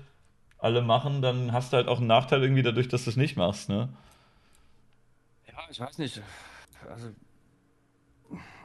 [0.60, 3.36] alle machen, dann hast du halt auch einen Nachteil irgendwie dadurch, dass du es nicht
[3.36, 3.90] machst, ne?
[5.48, 6.22] Ja, ich weiß nicht.
[6.90, 7.10] Also,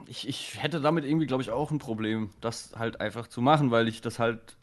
[0.08, 3.70] ich, ich hätte damit irgendwie, glaube ich, auch ein Problem, das halt einfach zu machen,
[3.70, 4.56] weil ich das halt.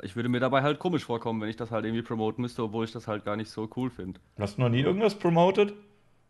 [0.00, 2.84] Ich würde mir dabei halt komisch vorkommen, wenn ich das halt irgendwie promoten müsste, obwohl
[2.84, 4.20] ich das halt gar nicht so cool finde.
[4.38, 5.74] Hast du noch nie irgendwas promotet?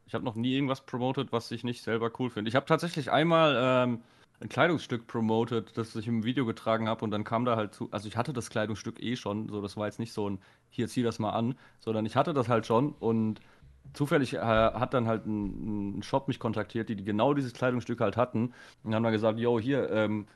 [0.07, 2.49] Ich habe noch nie irgendwas promotet, was ich nicht selber cool finde.
[2.49, 4.01] Ich habe tatsächlich einmal ähm,
[4.41, 7.89] ein Kleidungsstück promotet, das ich im Video getragen habe und dann kam da halt zu,
[7.91, 10.39] also ich hatte das Kleidungsstück eh schon, so das war jetzt nicht so ein,
[10.71, 13.41] hier zieh das mal an, sondern ich hatte das halt schon und
[13.93, 18.01] zufällig äh, hat dann halt ein, ein, Shop mich kontaktiert, die, die genau dieses Kleidungsstück
[18.01, 18.53] halt hatten
[18.85, 20.27] und haben dann gesagt, yo, hier, ähm,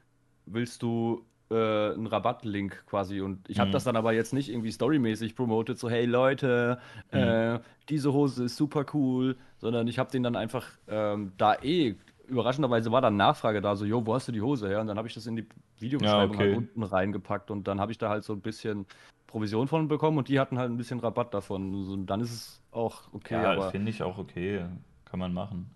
[0.47, 3.73] willst du äh, einen Rabattlink quasi und ich habe mhm.
[3.73, 6.79] das dann aber jetzt nicht irgendwie storymäßig promotet, so hey Leute,
[7.13, 7.19] mhm.
[7.19, 11.97] äh, diese Hose ist super cool, sondern ich habe den dann einfach ähm, da eh
[12.27, 14.81] überraschenderweise war dann Nachfrage da, so, jo, wo hast du die Hose her?
[14.81, 15.47] Und dann habe ich das in die
[15.79, 16.49] Videobeschreibung ja, okay.
[16.49, 18.87] halt unten reingepackt und dann habe ich da halt so ein bisschen
[19.33, 21.75] Provision von bekommen und die hatten halt ein bisschen Rabatt davon.
[21.75, 23.43] Und dann ist es auch okay.
[23.43, 24.67] Ja, finde ich auch okay.
[25.07, 25.75] Kann man machen.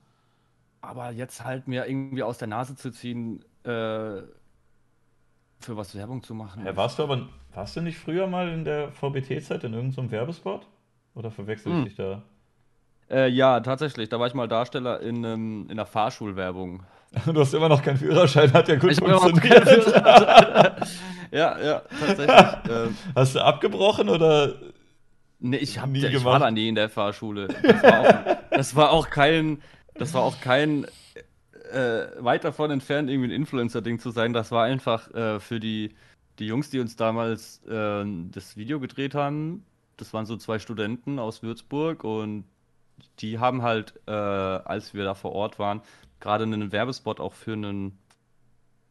[0.83, 4.21] Aber jetzt halt mir irgendwie aus der Nase zu ziehen, äh,
[5.59, 6.67] für was Werbung zu machen.
[6.67, 10.67] Ja, warst du aber, warst du nicht früher mal in der VBT-Zeit in irgendeinem Werbespot?
[11.15, 11.85] Oder verwechsel ich hm.
[11.87, 12.23] dich da?
[13.09, 14.11] Äh, ja, tatsächlich.
[14.11, 16.83] Da war ich mal Darsteller in, ähm, in einer Fahrschulwerbung.
[17.27, 19.87] Du hast immer noch keinen Führerschein, hat ja gut ich funktioniert.
[21.31, 22.71] ja, ja, tatsächlich.
[22.71, 22.97] Ähm.
[23.15, 24.55] Hast du abgebrochen oder?
[25.39, 27.49] Nee, ich, hab, nie ich war da nie in der Fahrschule.
[27.49, 29.63] Das war auch, das war auch kein,
[29.95, 30.87] das war auch kein
[31.73, 34.33] äh, weit davon entfernt, irgendwie ein Influencer-Ding zu sein.
[34.33, 35.95] Das war einfach äh, für die,
[36.39, 39.65] die Jungs, die uns damals äh, das Video gedreht haben.
[39.99, 42.45] Das waren so zwei Studenten aus Würzburg und
[43.19, 45.83] die haben halt, äh, als wir da vor Ort waren,
[46.21, 47.99] gerade einen Werbespot auch für, einen,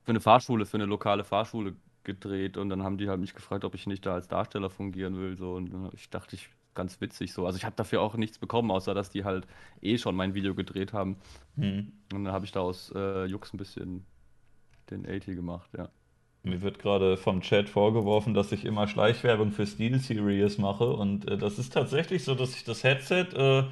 [0.03, 3.65] für eine Fahrschule, für eine lokale Fahrschule gedreht und dann haben die halt mich gefragt,
[3.65, 5.37] ob ich nicht da als Darsteller fungieren will.
[5.37, 5.53] So.
[5.53, 7.45] Und ich dachte, ich ganz witzig so.
[7.45, 9.47] Also ich habe dafür auch nichts bekommen, außer dass die halt
[9.81, 11.17] eh schon mein Video gedreht haben.
[11.55, 11.91] Hm.
[12.13, 14.05] Und dann habe ich da aus äh, Jux ein bisschen
[14.91, 15.89] den 80 gemacht, ja.
[16.43, 21.27] Mir wird gerade vom Chat vorgeworfen, dass ich immer Schleichwerbung für Steel Series mache und
[21.27, 23.63] äh, das ist tatsächlich so, dass ich das Headset äh,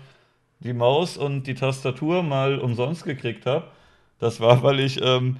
[0.59, 3.67] die Maus und die Tastatur mal umsonst gekriegt habe.
[4.19, 5.37] Das war, weil ich, ähm,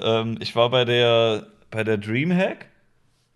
[0.00, 2.66] ähm, ich war bei der, bei der Dreamhack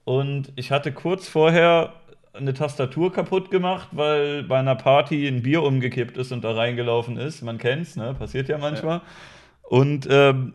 [0.04, 1.92] und ich hatte kurz vorher
[2.32, 7.16] eine Tastatur kaputt gemacht, weil bei einer Party ein Bier umgekippt ist und da reingelaufen
[7.16, 7.42] ist.
[7.42, 8.14] Man kennt's, ne?
[8.14, 8.98] Passiert ja manchmal.
[8.98, 9.02] Ja.
[9.62, 10.54] Und ähm,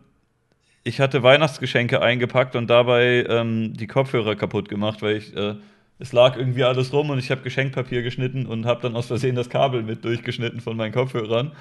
[0.84, 5.56] ich hatte Weihnachtsgeschenke eingepackt und dabei ähm, die Kopfhörer kaputt gemacht, weil ich äh,
[6.02, 9.36] es lag irgendwie alles rum und ich habe Geschenkpapier geschnitten und habe dann aus Versehen
[9.36, 11.52] das Kabel mit durchgeschnitten von meinen Kopfhörern.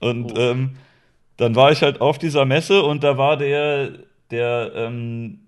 [0.00, 0.40] Und oh.
[0.40, 0.76] ähm,
[1.36, 3.90] dann war ich halt auf dieser Messe und da war der,
[4.30, 5.40] der ähm,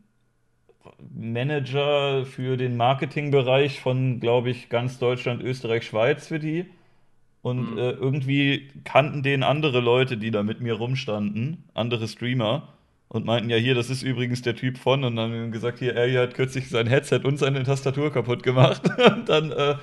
[1.15, 6.67] Manager für den Marketingbereich von, glaube ich, ganz Deutschland, Österreich, Schweiz für die.
[7.41, 7.79] Und mhm.
[7.79, 12.69] äh, irgendwie kannten den andere Leute, die da mit mir rumstanden, andere Streamer
[13.09, 15.95] und meinten ja hier, das ist übrigens der Typ von und dann haben gesagt, hier,
[15.95, 18.83] er hat kürzlich sein Headset und seine Tastatur kaputt gemacht.
[19.07, 19.75] und dann äh,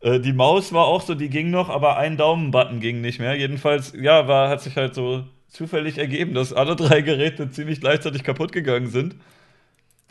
[0.00, 3.34] äh, die Maus war auch so, die ging noch, aber ein Daumenbutton ging nicht mehr.
[3.36, 8.24] Jedenfalls, ja, war, hat sich halt so zufällig ergeben, dass alle drei Geräte ziemlich gleichzeitig
[8.24, 9.16] kaputt gegangen sind.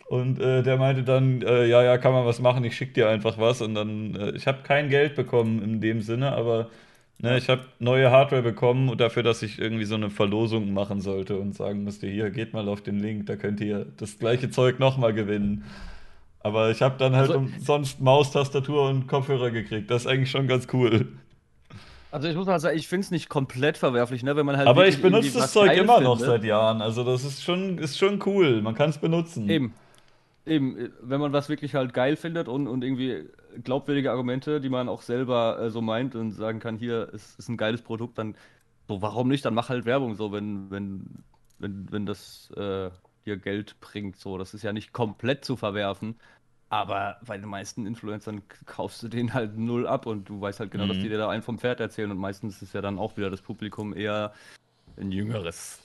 [0.07, 3.09] Und äh, der meinte dann, äh, ja, ja, kann man was machen, ich schick dir
[3.09, 3.61] einfach was.
[3.61, 6.69] Und dann, äh, ich habe kein Geld bekommen in dem Sinne, aber
[7.19, 11.01] ne, ich habe neue Hardware bekommen und dafür, dass ich irgendwie so eine Verlosung machen
[11.01, 14.49] sollte und sagen musste, hier, geht mal auf den Link, da könnt ihr das gleiche
[14.49, 15.63] Zeug nochmal gewinnen.
[16.41, 19.91] Aber ich habe dann halt Also- umsonst Maus, Tastatur und Kopfhörer gekriegt.
[19.91, 21.07] Das ist eigentlich schon ganz cool.
[22.11, 24.67] Also ich muss mal sagen, ich finde es nicht komplett verwerflich, ne, wenn man halt
[24.67, 26.41] Aber ich benutze das Zeug immer noch findet.
[26.41, 26.81] seit Jahren.
[26.81, 28.61] Also das ist schon, ist schon cool.
[28.63, 29.47] Man kann es benutzen.
[29.47, 29.73] Eben.
[30.45, 33.25] Eben, äh, wenn man was wirklich halt geil findet und, und irgendwie
[33.63, 37.49] glaubwürdige Argumente, die man auch selber äh, so meint und sagen kann, hier ist, ist
[37.49, 38.35] ein geiles Produkt, dann
[38.87, 39.45] so, warum nicht?
[39.45, 41.23] Dann mach halt Werbung so, wenn, wenn,
[41.59, 42.89] wenn, wenn das äh,
[43.25, 44.17] dir Geld bringt.
[44.17, 46.15] So, das ist ja nicht komplett zu verwerfen.
[46.71, 50.71] Aber bei den meisten Influencern kaufst du den halt null ab und du weißt halt
[50.71, 51.01] genau, dass Mhm.
[51.01, 53.41] die dir da einen vom Pferd erzählen und meistens ist ja dann auch wieder das
[53.41, 54.33] Publikum eher
[54.97, 55.79] ein jüngeres.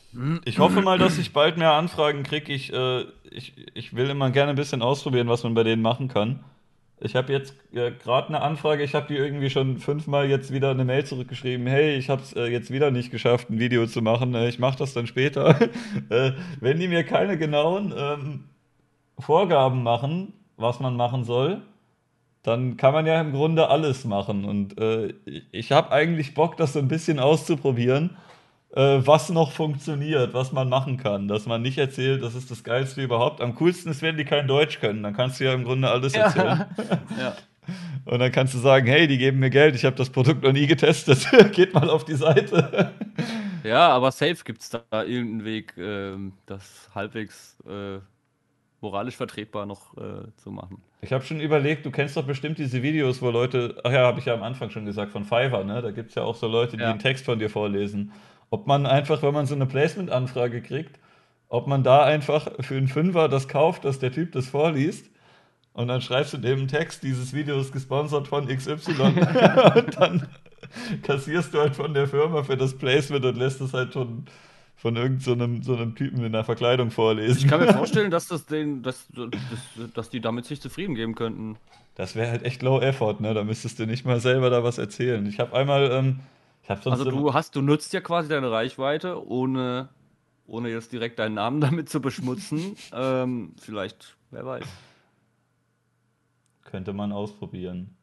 [0.45, 2.53] Ich hoffe mal, dass ich bald mehr Anfragen kriege.
[2.53, 6.09] Ich, äh, ich, ich will immer gerne ein bisschen ausprobieren, was man bei denen machen
[6.09, 6.45] kann.
[7.05, 10.71] Ich habe jetzt äh, gerade eine Anfrage, ich habe die irgendwie schon fünfmal jetzt wieder
[10.71, 11.67] eine Mail zurückgeschrieben.
[11.67, 14.35] Hey, ich habe es äh, jetzt wieder nicht geschafft, ein Video zu machen.
[14.35, 15.61] Äh, ich mache das dann später.
[16.09, 18.45] äh, wenn die mir keine genauen ähm,
[19.19, 21.61] Vorgaben machen, was man machen soll,
[22.43, 24.47] dann kann man ja im Grunde alles machen.
[24.47, 25.13] Und äh,
[25.53, 28.17] ich habe eigentlich Bock, das so ein bisschen auszuprobieren,
[28.77, 31.29] was noch funktioniert, was man machen kann.
[31.29, 33.41] Dass man nicht erzählt, das ist das Geilste überhaupt.
[33.41, 35.03] Am coolsten ist, wenn die kein Deutsch können.
[35.03, 36.67] Dann kannst du ja im Grunde alles erzählen.
[37.19, 37.35] ja.
[38.05, 40.53] Und dann kannst du sagen, hey, die geben mir Geld, ich habe das Produkt noch
[40.53, 41.27] nie getestet.
[41.53, 42.93] Geht mal auf die Seite.
[43.65, 47.99] Ja, aber safe gibt es da irgendeinen Weg, ähm, das halbwegs äh,
[48.83, 50.83] moralisch vertretbar noch äh, zu machen.
[51.01, 54.19] Ich habe schon überlegt, du kennst doch bestimmt diese Videos, wo Leute, ach ja, habe
[54.19, 55.81] ich ja am Anfang schon gesagt, von Fiverr, ne?
[55.81, 56.91] Da gibt es ja auch so Leute, die Ja.
[56.91, 58.13] einen Text von dir vorlesen.
[58.51, 60.99] Ob man einfach, wenn man so eine Placement-Anfrage kriegt,
[61.49, 65.07] ob man da einfach für einen Fünfer das kauft, dass der Typ das vorliest
[65.75, 68.93] und dann schreibst du dem einen Text, dieses Video ist gesponsert von XY
[69.75, 70.29] und dann
[71.03, 74.25] kassierst du halt von der Firma für das Placement und lässt es halt von,
[74.77, 77.39] von irgendeinem so einem, so einem Typen in der Verkleidung vorlesen.
[77.39, 81.17] Ich kann mir vorstellen, dass das den, dass, dass, dass die damit sich zufrieden geben
[81.17, 81.57] könnten.
[81.97, 83.35] Das wäre halt echt low effort, ne?
[83.35, 85.27] Da müsstest du nicht mal selber da was erzählen.
[85.27, 86.21] Ich habe einmal, ähm,
[86.69, 89.89] Also du hast, du nutzt ja quasi deine Reichweite, ohne,
[90.47, 92.77] ohne jetzt direkt deinen Namen damit zu beschmutzen.
[92.93, 94.65] ähm, vielleicht, wer weiß.
[96.65, 97.95] könnte man ausprobieren.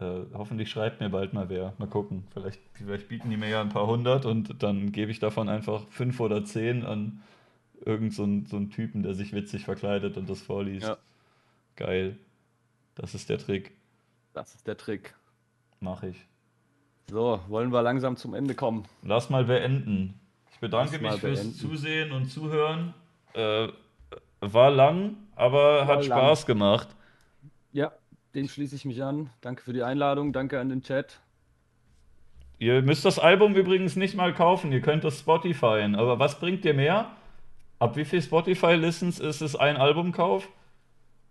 [0.00, 1.74] Äh, hoffentlich schreibt mir bald mal wer.
[1.78, 2.26] Mal gucken.
[2.32, 5.86] Vielleicht, vielleicht bieten die mir ja ein paar hundert und dann gebe ich davon einfach
[5.88, 7.22] fünf oder zehn an
[7.84, 10.88] irgend so einen, so einen Typen, der sich witzig verkleidet und das vorliest.
[10.88, 10.98] Ja.
[11.76, 12.18] Geil.
[12.94, 13.72] Das ist der Trick.
[14.32, 15.14] Das ist der Trick.
[15.80, 16.26] Mach ich.
[17.10, 18.84] So, wollen wir langsam zum Ende kommen.
[19.02, 20.18] Lass mal beenden.
[20.52, 21.54] Ich bedanke mich fürs beenden.
[21.54, 22.94] Zusehen und Zuhören.
[23.34, 23.68] Äh,
[24.40, 26.18] war lang, aber War hat lang.
[26.18, 26.88] Spaß gemacht.
[27.72, 27.92] Ja,
[28.34, 29.30] dem schließe ich mich an.
[29.40, 31.20] Danke für die Einladung, danke an den Chat.
[32.58, 35.86] Ihr müsst das Album übrigens nicht mal kaufen, ihr könnt das Spotify.
[35.94, 37.10] Aber was bringt dir mehr?
[37.78, 40.48] Ab wie viel Spotify-Listens ist es ein Albumkauf?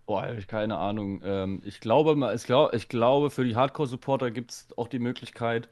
[0.06, 1.20] Boah, habe ich keine Ahnung.
[1.24, 5.00] Ähm, ich glaube, mal- ich, glaub, ich glaube, für die Hardcore-Supporter gibt es auch die
[5.00, 5.68] Möglichkeit,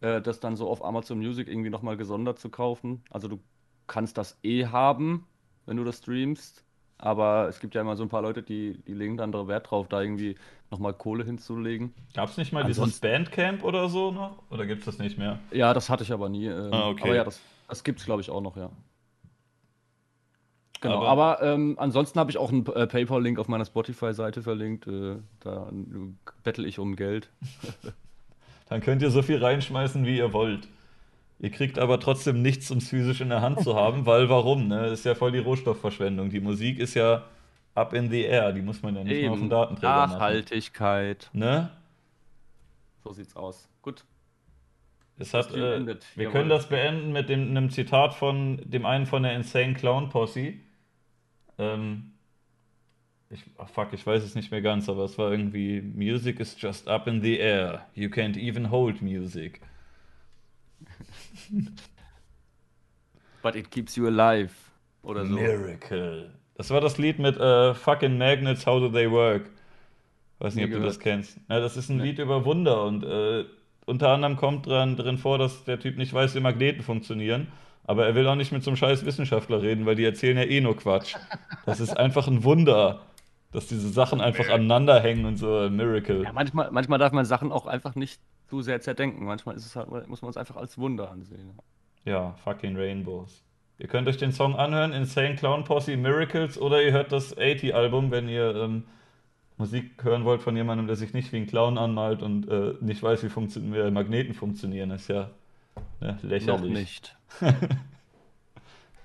[0.00, 3.04] äh, das dann so auf Amazon Music irgendwie nochmal gesondert zu kaufen.
[3.10, 3.38] Also du
[3.86, 5.26] kannst das eh haben,
[5.66, 6.64] wenn du das streamst.
[6.98, 9.70] Aber es gibt ja immer so ein paar Leute, die, die legen dann da Wert
[9.70, 10.36] drauf, da irgendwie
[10.70, 11.92] nochmal Kohle hinzulegen.
[12.14, 14.42] Gab es nicht mal dieses Ansonsten- Bandcamp oder so noch?
[14.50, 15.38] Oder gibt es das nicht mehr?
[15.52, 16.46] Ja, das hatte ich aber nie.
[16.46, 17.02] Ähm, Ah, okay.
[17.04, 17.38] Aber ja, das,
[17.68, 18.70] das gibt es, glaube ich, auch noch, ja.
[20.80, 24.86] Genau, Aber- aber, ähm, ansonsten habe ich auch einen äh, PayPal-Link auf meiner Spotify-Seite verlinkt.
[24.86, 27.30] Äh, da äh, bettel ich um Geld.
[28.68, 30.68] Dann könnt ihr so viel reinschmeißen, wie ihr wollt.
[31.38, 34.68] Ihr kriegt aber trotzdem nichts, um es physisch in der Hand zu haben, weil warum?
[34.68, 34.82] Ne?
[34.90, 36.30] Das ist ja voll die Rohstoffverschwendung.
[36.30, 37.24] Die Musik ist ja
[37.74, 40.12] up in the air, die muss man ja nicht mal auf dem Datenträger machen.
[40.14, 41.28] Nachhaltigkeit.
[41.32, 41.70] Ne?
[43.04, 43.68] So sieht's aus.
[43.82, 44.04] Gut.
[45.18, 46.32] Es hat, äh, wir Jawohl.
[46.32, 50.54] können das beenden mit dem, einem Zitat von dem einen von der Insane Clown Posse.
[51.58, 52.12] Ähm,
[53.30, 56.56] ich, ach fuck, ich weiß es nicht mehr ganz, aber es war irgendwie Music is
[56.60, 57.86] just up in the air.
[57.94, 59.60] You can't even hold music.
[63.42, 64.52] But it keeps you alive.
[65.02, 65.34] Oder so.
[65.34, 66.30] Miracle.
[66.54, 69.50] Das war das Lied mit äh, Fucking Magnets, How Do They Work?
[70.38, 71.16] Weiß nicht, ob du das gehört.
[71.16, 71.38] kennst.
[71.48, 72.04] Ja, das ist ein Nee.
[72.04, 73.44] Lied über Wunder und äh,
[73.86, 77.48] unter anderem kommt dran, drin vor, dass der Typ nicht weiß, wie Magneten funktionieren.
[77.86, 80.44] Aber er will auch nicht mit so einem scheiß Wissenschaftler reden, weil die erzählen ja
[80.44, 81.14] eh nur Quatsch.
[81.64, 83.00] Das ist einfach ein Wunder,
[83.52, 86.24] dass diese Sachen einfach aneinander hängen und so ein Miracle.
[86.24, 89.24] Ja, manchmal, manchmal darf man Sachen auch einfach nicht zu sehr zerdenken.
[89.24, 91.52] Manchmal halt, muss man es einfach als Wunder ansehen.
[92.04, 93.42] Ja, fucking Rainbows.
[93.78, 98.10] Ihr könnt euch den Song anhören, Insane Clown Posse Miracles, oder ihr hört das 80-Album,
[98.10, 98.84] wenn ihr ähm,
[99.58, 103.02] Musik hören wollt von jemandem, der sich nicht wie ein Clown anmalt und äh, nicht
[103.02, 104.88] weiß, wie Magneten funktionieren.
[104.90, 105.30] Das ist ja
[106.00, 106.46] Ne, lächerlich.
[106.46, 107.16] Noch nicht.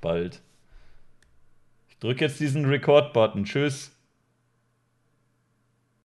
[0.01, 0.41] Bald.
[1.89, 3.45] Ich drücke jetzt diesen Record-Button.
[3.45, 3.95] Tschüss.